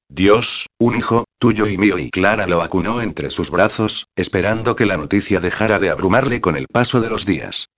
Dios, 0.09 0.67
un 0.81 0.97
hijo, 0.97 1.27
tuyo 1.39 1.69
y 1.69 1.79
mío. 1.79 1.97
Y 1.97 2.11
Clara 2.11 2.49
lo 2.49 2.61
acunó 2.63 3.01
entre 3.03 3.31
sus 3.31 3.53
brazos, 3.53 4.09
esperando 4.17 4.75
que 4.75 4.87
la 4.87 4.97
noticia 4.97 5.39
dejara 5.39 5.79
de 5.79 5.91
abrumarle 5.91 6.41
con 6.41 6.57
el 6.57 6.67
paso 6.67 7.01
de 7.01 7.11
los 7.11 7.27
días. 7.27 7.69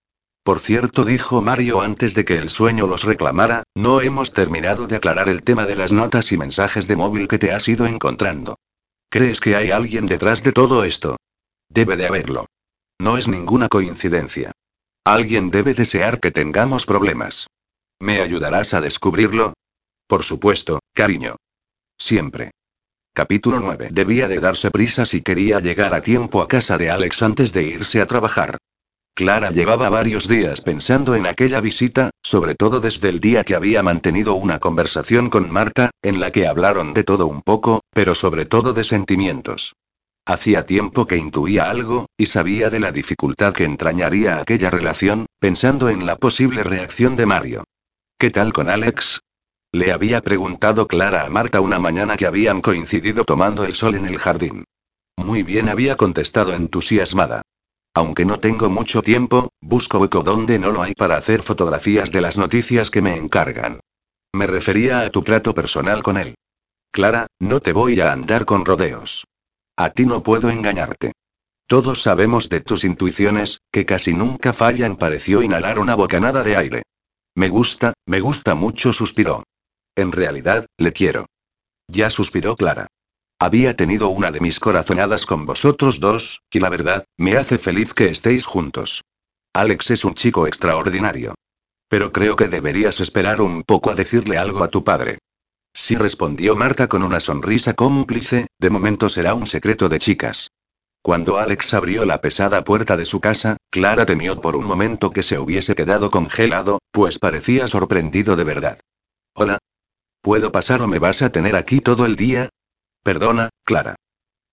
Por 0.43 0.59
cierto, 0.61 1.05
dijo 1.05 1.43
Mario 1.43 1.83
antes 1.83 2.15
de 2.15 2.25
que 2.25 2.39
el 2.39 2.49
sueño 2.49 2.87
los 2.87 3.05
reclamara, 3.05 3.65
no 3.75 4.01
hemos 4.01 4.33
terminado 4.33 4.87
de 4.87 4.97
aclarar 4.97 5.29
el 5.29 5.43
tema 5.43 5.67
de 5.67 5.77
las 5.77 5.93
notas 5.93 6.33
y 6.33 6.39
mensajes 6.39 6.89
de 6.89 6.97
móvil 6.97 7.29
que 7.29 7.39
te 7.39 7.53
has 7.53 7.69
ido 7.69 7.85
encontrando. 7.85 8.57
¿Crees 9.09 9.41
que 9.41 9.57
hay 9.57 9.71
alguien 9.71 10.07
detrás 10.07 10.43
de 10.43 10.53
todo 10.53 10.85
esto? 10.85 11.17
Debe 11.69 11.97
de 11.97 12.07
haberlo. 12.07 12.47
No 12.99 13.19
es 13.19 13.29
ninguna 13.29 13.69
coincidencia. 13.69 14.53
Alguien 15.05 15.51
debe 15.51 15.75
desear 15.75 16.21
que 16.21 16.31
tengamos 16.31 16.87
problemas. 16.87 17.47
¿Me 18.01 18.21
ayudarás 18.21 18.75
a 18.75 18.81
descubrirlo? 18.81 19.55
Por 20.07 20.25
supuesto, 20.25 20.81
cariño. 20.93 21.37
Siempre. 21.99 22.51
Capítulo 23.15 23.61
9. 23.61 23.89
Debía 23.93 24.29
de 24.29 24.41
darse 24.41 24.71
prisa 24.71 25.07
si 25.07 25.23
quería 25.23 25.61
llegar 25.61 25.95
a 25.95 26.03
tiempo 26.03 26.43
a 26.43 26.49
casa 26.49 26.77
de 26.77 26.91
Alex 26.91 27.23
antes 27.23 27.53
de 27.53 27.63
irse 27.63 28.01
a 28.01 28.07
trabajar. 28.07 28.59
Clara 29.15 29.51
llevaba 29.51 29.89
varios 29.89 30.29
días 30.29 30.61
pensando 30.61 31.15
en 31.15 31.27
aquella 31.27 31.63
visita, 31.63 32.11
sobre 32.23 32.55
todo 32.55 32.81
desde 32.81 33.09
el 33.09 33.19
día 33.19 33.45
que 33.45 33.55
había 33.55 33.83
mantenido 33.83 34.35
una 34.35 34.59
conversación 34.59 35.31
con 35.31 35.51
Marta, 35.51 35.91
en 36.03 36.21
la 36.21 36.31
que 36.31 36.47
hablaron 36.47 36.93
de 36.93 37.05
todo 37.05 37.27
un 37.27 37.41
poco, 37.41 37.81
pero 37.97 38.15
sobre 38.15 38.45
todo 38.45 38.75
de 38.75 38.85
sentimientos. 38.85 39.75
Hacía 40.27 40.67
tiempo 40.67 41.07
que 41.07 41.17
intuía 41.17 41.71
algo, 41.71 42.05
y 42.19 42.27
sabía 42.27 42.69
de 42.69 42.79
la 42.79 42.93
dificultad 42.93 43.55
que 43.55 43.65
entrañaría 43.65 44.39
aquella 44.39 44.71
relación, 44.71 45.25
pensando 45.39 45.89
en 45.89 46.05
la 46.05 46.17
posible 46.17 46.63
reacción 46.63 47.17
de 47.17 47.25
Mario. 47.25 47.65
¿Qué 48.19 48.31
tal 48.31 48.53
con 48.53 48.69
Alex? 48.69 49.21
Le 49.73 49.93
había 49.93 50.21
preguntado 50.21 50.87
Clara 50.87 51.25
a 51.25 51.31
Marta 51.31 51.63
una 51.63 51.79
mañana 51.79 52.19
que 52.19 52.27
habían 52.27 52.61
coincidido 52.61 53.25
tomando 53.25 53.65
el 53.65 53.75
sol 53.75 53.95
en 53.95 54.05
el 54.05 54.19
jardín. 54.19 54.65
Muy 55.17 55.43
bien 55.43 55.71
había 55.71 55.97
contestado 55.97 56.53
entusiasmada. 56.53 57.41
Aunque 57.95 58.27
no 58.27 58.39
tengo 58.41 58.69
mucho 58.69 59.01
tiempo, 59.01 59.49
busco 59.63 60.01
hueco 60.01 60.23
donde 60.23 60.59
no 60.59 60.71
lo 60.71 60.83
hay 60.83 60.93
para 60.93 61.17
hacer 61.17 61.41
fotografías 61.41 62.13
de 62.13 62.21
las 62.21 62.37
noticias 62.37 62.91
que 62.91 63.01
me 63.01 63.17
encargan. 63.17 63.81
Me 64.35 64.47
refería 64.47 65.01
a 65.01 65.09
tu 65.09 65.23
trato 65.23 65.55
personal 65.55 66.03
con 66.03 66.19
él. 66.19 66.35
Clara, 66.97 67.27
no 67.39 67.61
te 67.61 67.75
voy 67.75 68.01
a 68.01 68.11
andar 68.11 68.47
con 68.47 68.65
rodeos. 68.65 69.27
A 69.77 69.91
ti 69.91 70.07
no 70.07 70.23
puedo 70.23 70.49
engañarte. 70.49 71.13
Todos 71.67 72.01
sabemos 72.01 72.49
de 72.49 72.63
tus 72.63 72.85
intuiciones, 72.85 73.61
que 73.71 73.85
casi 73.85 74.15
nunca 74.15 74.55
fallan, 74.55 74.97
pareció 74.97 75.43
inhalar 75.43 75.79
una 75.79 75.95
bocanada 75.95 76.43
de 76.43 76.57
aire. 76.57 76.83
Me 77.35 77.51
gusta, 77.51 77.93
me 78.07 78.21
gusta 78.21 78.55
mucho, 78.55 78.95
suspiró. 78.95 79.43
En 79.95 80.11
realidad, 80.11 80.65
le 80.79 80.95
quiero. 80.95 81.27
Ya 81.87 82.09
suspiró 82.09 82.57
Clara. 82.57 82.87
Había 83.39 83.77
tenido 83.77 84.09
una 84.09 84.33
de 84.33 84.41
mis 84.41 84.59
corazonadas 84.59 85.27
con 85.27 85.45
vosotros 85.45 86.01
dos, 86.01 86.41
y 86.51 86.61
la 86.61 86.71
verdad, 86.71 87.05
me 87.19 87.37
hace 87.37 87.59
feliz 87.59 87.93
que 87.93 88.09
estéis 88.09 88.47
juntos. 88.47 89.03
Alex 89.53 89.91
es 89.91 90.03
un 90.07 90.15
chico 90.15 90.47
extraordinario. 90.47 91.35
Pero 91.91 92.11
creo 92.11 92.37
que 92.37 92.49
deberías 92.49 93.01
esperar 93.01 93.43
un 93.43 93.65
poco 93.65 93.91
a 93.91 93.95
decirle 93.95 94.39
algo 94.39 94.65
a 94.65 94.69
tu 94.69 94.83
padre. 94.83 95.19
Sí 95.79 95.95
respondió 95.95 96.57
Marta 96.57 96.89
con 96.89 97.03
una 97.03 97.21
sonrisa 97.21 97.75
cómplice, 97.75 98.47
de 98.59 98.71
momento 98.71 99.11
será 99.11 99.35
un 99.35 99.47
secreto 99.47 99.91
de 99.91 99.99
chicas. 99.99 100.51
Cuando 101.03 101.37
Alex 101.37 101.75
abrió 101.75 102.07
la 102.07 102.23
pesada 102.23 102.65
puerta 102.65 102.97
de 102.97 103.05
su 103.05 103.21
casa, 103.21 103.59
Clara 103.71 104.07
temió 104.07 104.41
por 104.41 104.57
un 104.57 104.65
momento 104.65 105.11
que 105.11 105.23
se 105.23 105.39
hubiese 105.39 105.75
quedado 105.75 106.11
congelado, 106.11 106.79
pues 106.93 107.19
parecía 107.19 107.69
sorprendido 107.69 108.37
de 108.37 108.45
verdad. 108.45 108.81
Hola. 109.35 109.59
¿Puedo 110.23 110.51
pasar 110.51 110.81
o 110.81 110.89
me 110.89 110.99
vas 110.99 111.21
a 111.21 111.29
tener 111.29 111.55
aquí 111.57 111.81
todo 111.81 112.07
el 112.07 112.17
día? 112.17 112.49
Perdona, 113.03 113.51
Clara. 113.63 113.97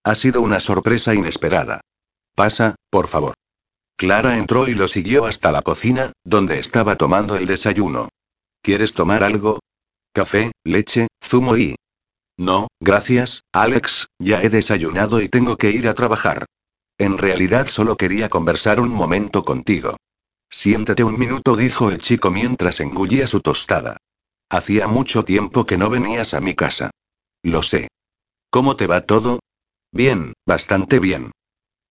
Ha 0.03 0.15
sido 0.15 0.41
una 0.41 0.59
sorpresa 0.59 1.15
inesperada. 1.15 1.79
Pasa, 2.35 2.75
por 2.89 3.07
favor. 3.07 3.33
Clara 3.95 4.37
entró 4.37 4.67
y 4.67 4.75
lo 4.75 4.89
siguió 4.89 5.25
hasta 5.25 5.53
la 5.53 5.61
cocina, 5.61 6.11
donde 6.25 6.59
estaba 6.59 6.97
tomando 6.97 7.37
el 7.37 7.45
desayuno. 7.45 8.09
¿Quieres 8.61 8.93
tomar 8.93 9.23
algo? 9.23 9.59
Café, 10.13 10.51
leche, 10.63 11.07
zumo 11.23 11.57
y... 11.57 11.75
No, 12.37 12.67
gracias, 12.79 13.41
Alex, 13.51 14.07
ya 14.19 14.43
he 14.43 14.49
desayunado 14.49 15.19
y 15.19 15.27
tengo 15.27 15.57
que 15.57 15.71
ir 15.71 15.87
a 15.87 15.95
trabajar. 15.95 16.45
En 16.99 17.17
realidad 17.17 17.65
solo 17.65 17.97
quería 17.97 18.29
conversar 18.29 18.79
un 18.79 18.89
momento 18.89 19.43
contigo. 19.43 19.97
Siéntate 20.51 21.03
un 21.03 21.17
minuto, 21.17 21.55
dijo 21.55 21.89
el 21.89 21.97
chico 21.97 22.29
mientras 22.29 22.79
engullía 22.79 23.25
su 23.25 23.41
tostada. 23.41 23.97
Hacía 24.49 24.87
mucho 24.87 25.25
tiempo 25.25 25.65
que 25.65 25.79
no 25.79 25.89
venías 25.89 26.35
a 26.35 26.41
mi 26.41 26.53
casa. 26.53 26.91
Lo 27.41 27.63
sé. 27.63 27.87
¿Cómo 28.51 28.75
te 28.75 28.85
va 28.85 29.01
todo? 29.01 29.39
Bien, 29.91 30.33
bastante 30.45 30.99
bien. 30.99 31.31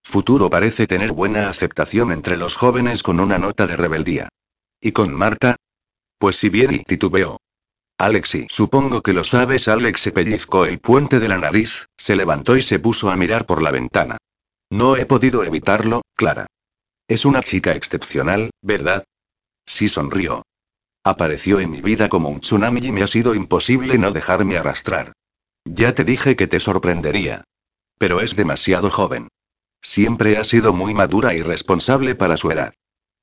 Futuro 0.01 0.49
parece 0.49 0.87
tener 0.87 1.11
buena 1.11 1.49
aceptación 1.49 2.13
entre 2.13 2.37
los 2.37 2.55
jóvenes 2.55 3.03
con 3.03 3.19
una 3.19 3.37
nota 3.37 3.67
de 3.67 3.75
rebeldía. 3.75 4.29
¿Y 4.79 4.93
con 4.93 5.13
Marta? 5.13 5.57
Pues 6.17 6.37
si 6.37 6.47
bien 6.47 6.73
y 6.73 6.79
titubeó. 6.79 7.42
Alexi, 8.05 8.47
supongo 8.49 9.01
que 9.01 9.13
lo 9.13 9.23
sabes. 9.23 9.67
Alex 9.67 10.01
se 10.01 10.11
pellizcó 10.11 10.65
el 10.65 10.79
puente 10.79 11.19
de 11.19 11.27
la 11.29 11.37
nariz, 11.37 11.87
se 11.97 12.15
levantó 12.15 12.57
y 12.57 12.61
se 12.61 12.79
puso 12.79 13.09
a 13.09 13.15
mirar 13.15 13.45
por 13.45 13.61
la 13.61 13.71
ventana. 13.71 14.17
No 14.69 14.97
he 14.97 15.05
podido 15.05 15.43
evitarlo, 15.43 16.01
Clara. 16.15 16.47
Es 17.07 17.25
una 17.25 17.41
chica 17.41 17.73
excepcional, 17.73 18.49
¿verdad? 18.61 19.03
Sí 19.65 19.87
sonrió. 19.87 20.43
Apareció 21.03 21.59
en 21.59 21.69
mi 21.69 21.81
vida 21.81 22.09
como 22.09 22.29
un 22.29 22.41
tsunami 22.41 22.81
y 22.85 22.91
me 22.91 23.03
ha 23.03 23.07
sido 23.07 23.35
imposible 23.35 23.97
no 23.97 24.11
dejarme 24.11 24.57
arrastrar. 24.57 25.13
Ya 25.65 25.93
te 25.93 26.03
dije 26.03 26.35
que 26.35 26.47
te 26.47 26.59
sorprendería. 26.59 27.43
Pero 27.97 28.21
es 28.21 28.35
demasiado 28.35 28.89
joven. 28.89 29.27
Siempre 29.81 30.37
ha 30.37 30.43
sido 30.43 30.73
muy 30.73 30.93
madura 30.93 31.33
y 31.33 31.41
responsable 31.41 32.15
para 32.15 32.37
su 32.37 32.51
edad. 32.51 32.73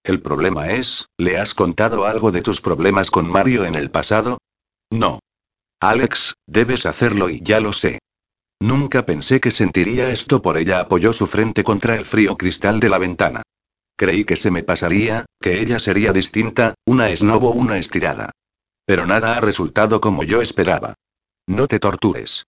El 0.04 0.22
problema 0.22 0.70
es, 0.70 1.06
¿le 1.18 1.38
has 1.38 1.52
contado 1.52 2.06
algo 2.06 2.30
de 2.32 2.42
tus 2.42 2.60
problemas 2.60 3.10
con 3.10 3.28
Mario 3.28 3.64
en 3.64 3.74
el 3.74 3.90
pasado? 3.90 4.38
No. 4.90 5.20
Alex, 5.80 6.34
debes 6.46 6.84
hacerlo 6.84 7.30
y 7.30 7.40
ya 7.42 7.60
lo 7.60 7.72
sé. 7.72 8.00
Nunca 8.60 9.06
pensé 9.06 9.40
que 9.40 9.50
sentiría 9.50 10.10
esto 10.10 10.42
por 10.42 10.58
ella. 10.58 10.80
Apoyó 10.80 11.12
su 11.12 11.26
frente 11.26 11.64
contra 11.64 11.94
el 11.94 12.04
frío 12.04 12.36
cristal 12.36 12.80
de 12.80 12.90
la 12.90 12.98
ventana. 12.98 13.42
Creí 13.96 14.24
que 14.24 14.36
se 14.36 14.50
me 14.50 14.62
pasaría, 14.62 15.26
que 15.40 15.60
ella 15.60 15.78
sería 15.78 16.12
distinta, 16.12 16.74
una 16.86 17.10
esnobo 17.10 17.52
una 17.52 17.78
estirada. 17.78 18.30
Pero 18.84 19.06
nada 19.06 19.36
ha 19.36 19.40
resultado 19.40 20.00
como 20.00 20.24
yo 20.24 20.42
esperaba. 20.42 20.94
No 21.46 21.66
te 21.66 21.78
tortures. 21.78 22.44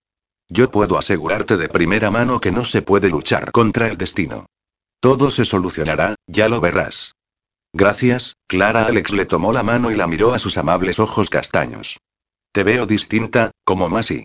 Yo 0.49 0.71
puedo 0.71 0.99
asegurarte 0.99 1.57
de 1.57 1.69
primera 1.69 2.11
mano 2.11 2.41
que 2.41 2.53
no 2.53 2.65
se 2.65 2.83
puede 2.83 3.09
luchar 3.09 3.53
contra 3.53 3.89
el 3.89 3.97
destino. 3.97 4.47
Todo 5.01 5.31
se 5.31 5.45
solucionará, 5.45 6.15
ya 6.27 6.49
lo 6.49 6.61
verás. 6.61 7.15
Gracias, 7.73 8.37
Clara. 8.47 8.87
Alex 8.87 9.13
le 9.13 9.25
tomó 9.25 9.53
la 9.53 9.63
mano 9.63 9.91
y 9.91 9.97
la 9.97 10.07
miró 10.07 10.35
a 10.35 10.39
sus 10.39 10.59
amables 10.59 10.99
ojos 10.99 11.31
castaños. 11.31 11.99
Te 12.55 12.63
veo 12.65 12.85
distinta, 12.85 13.51
como 13.65 13.89
Masi. 13.89 14.21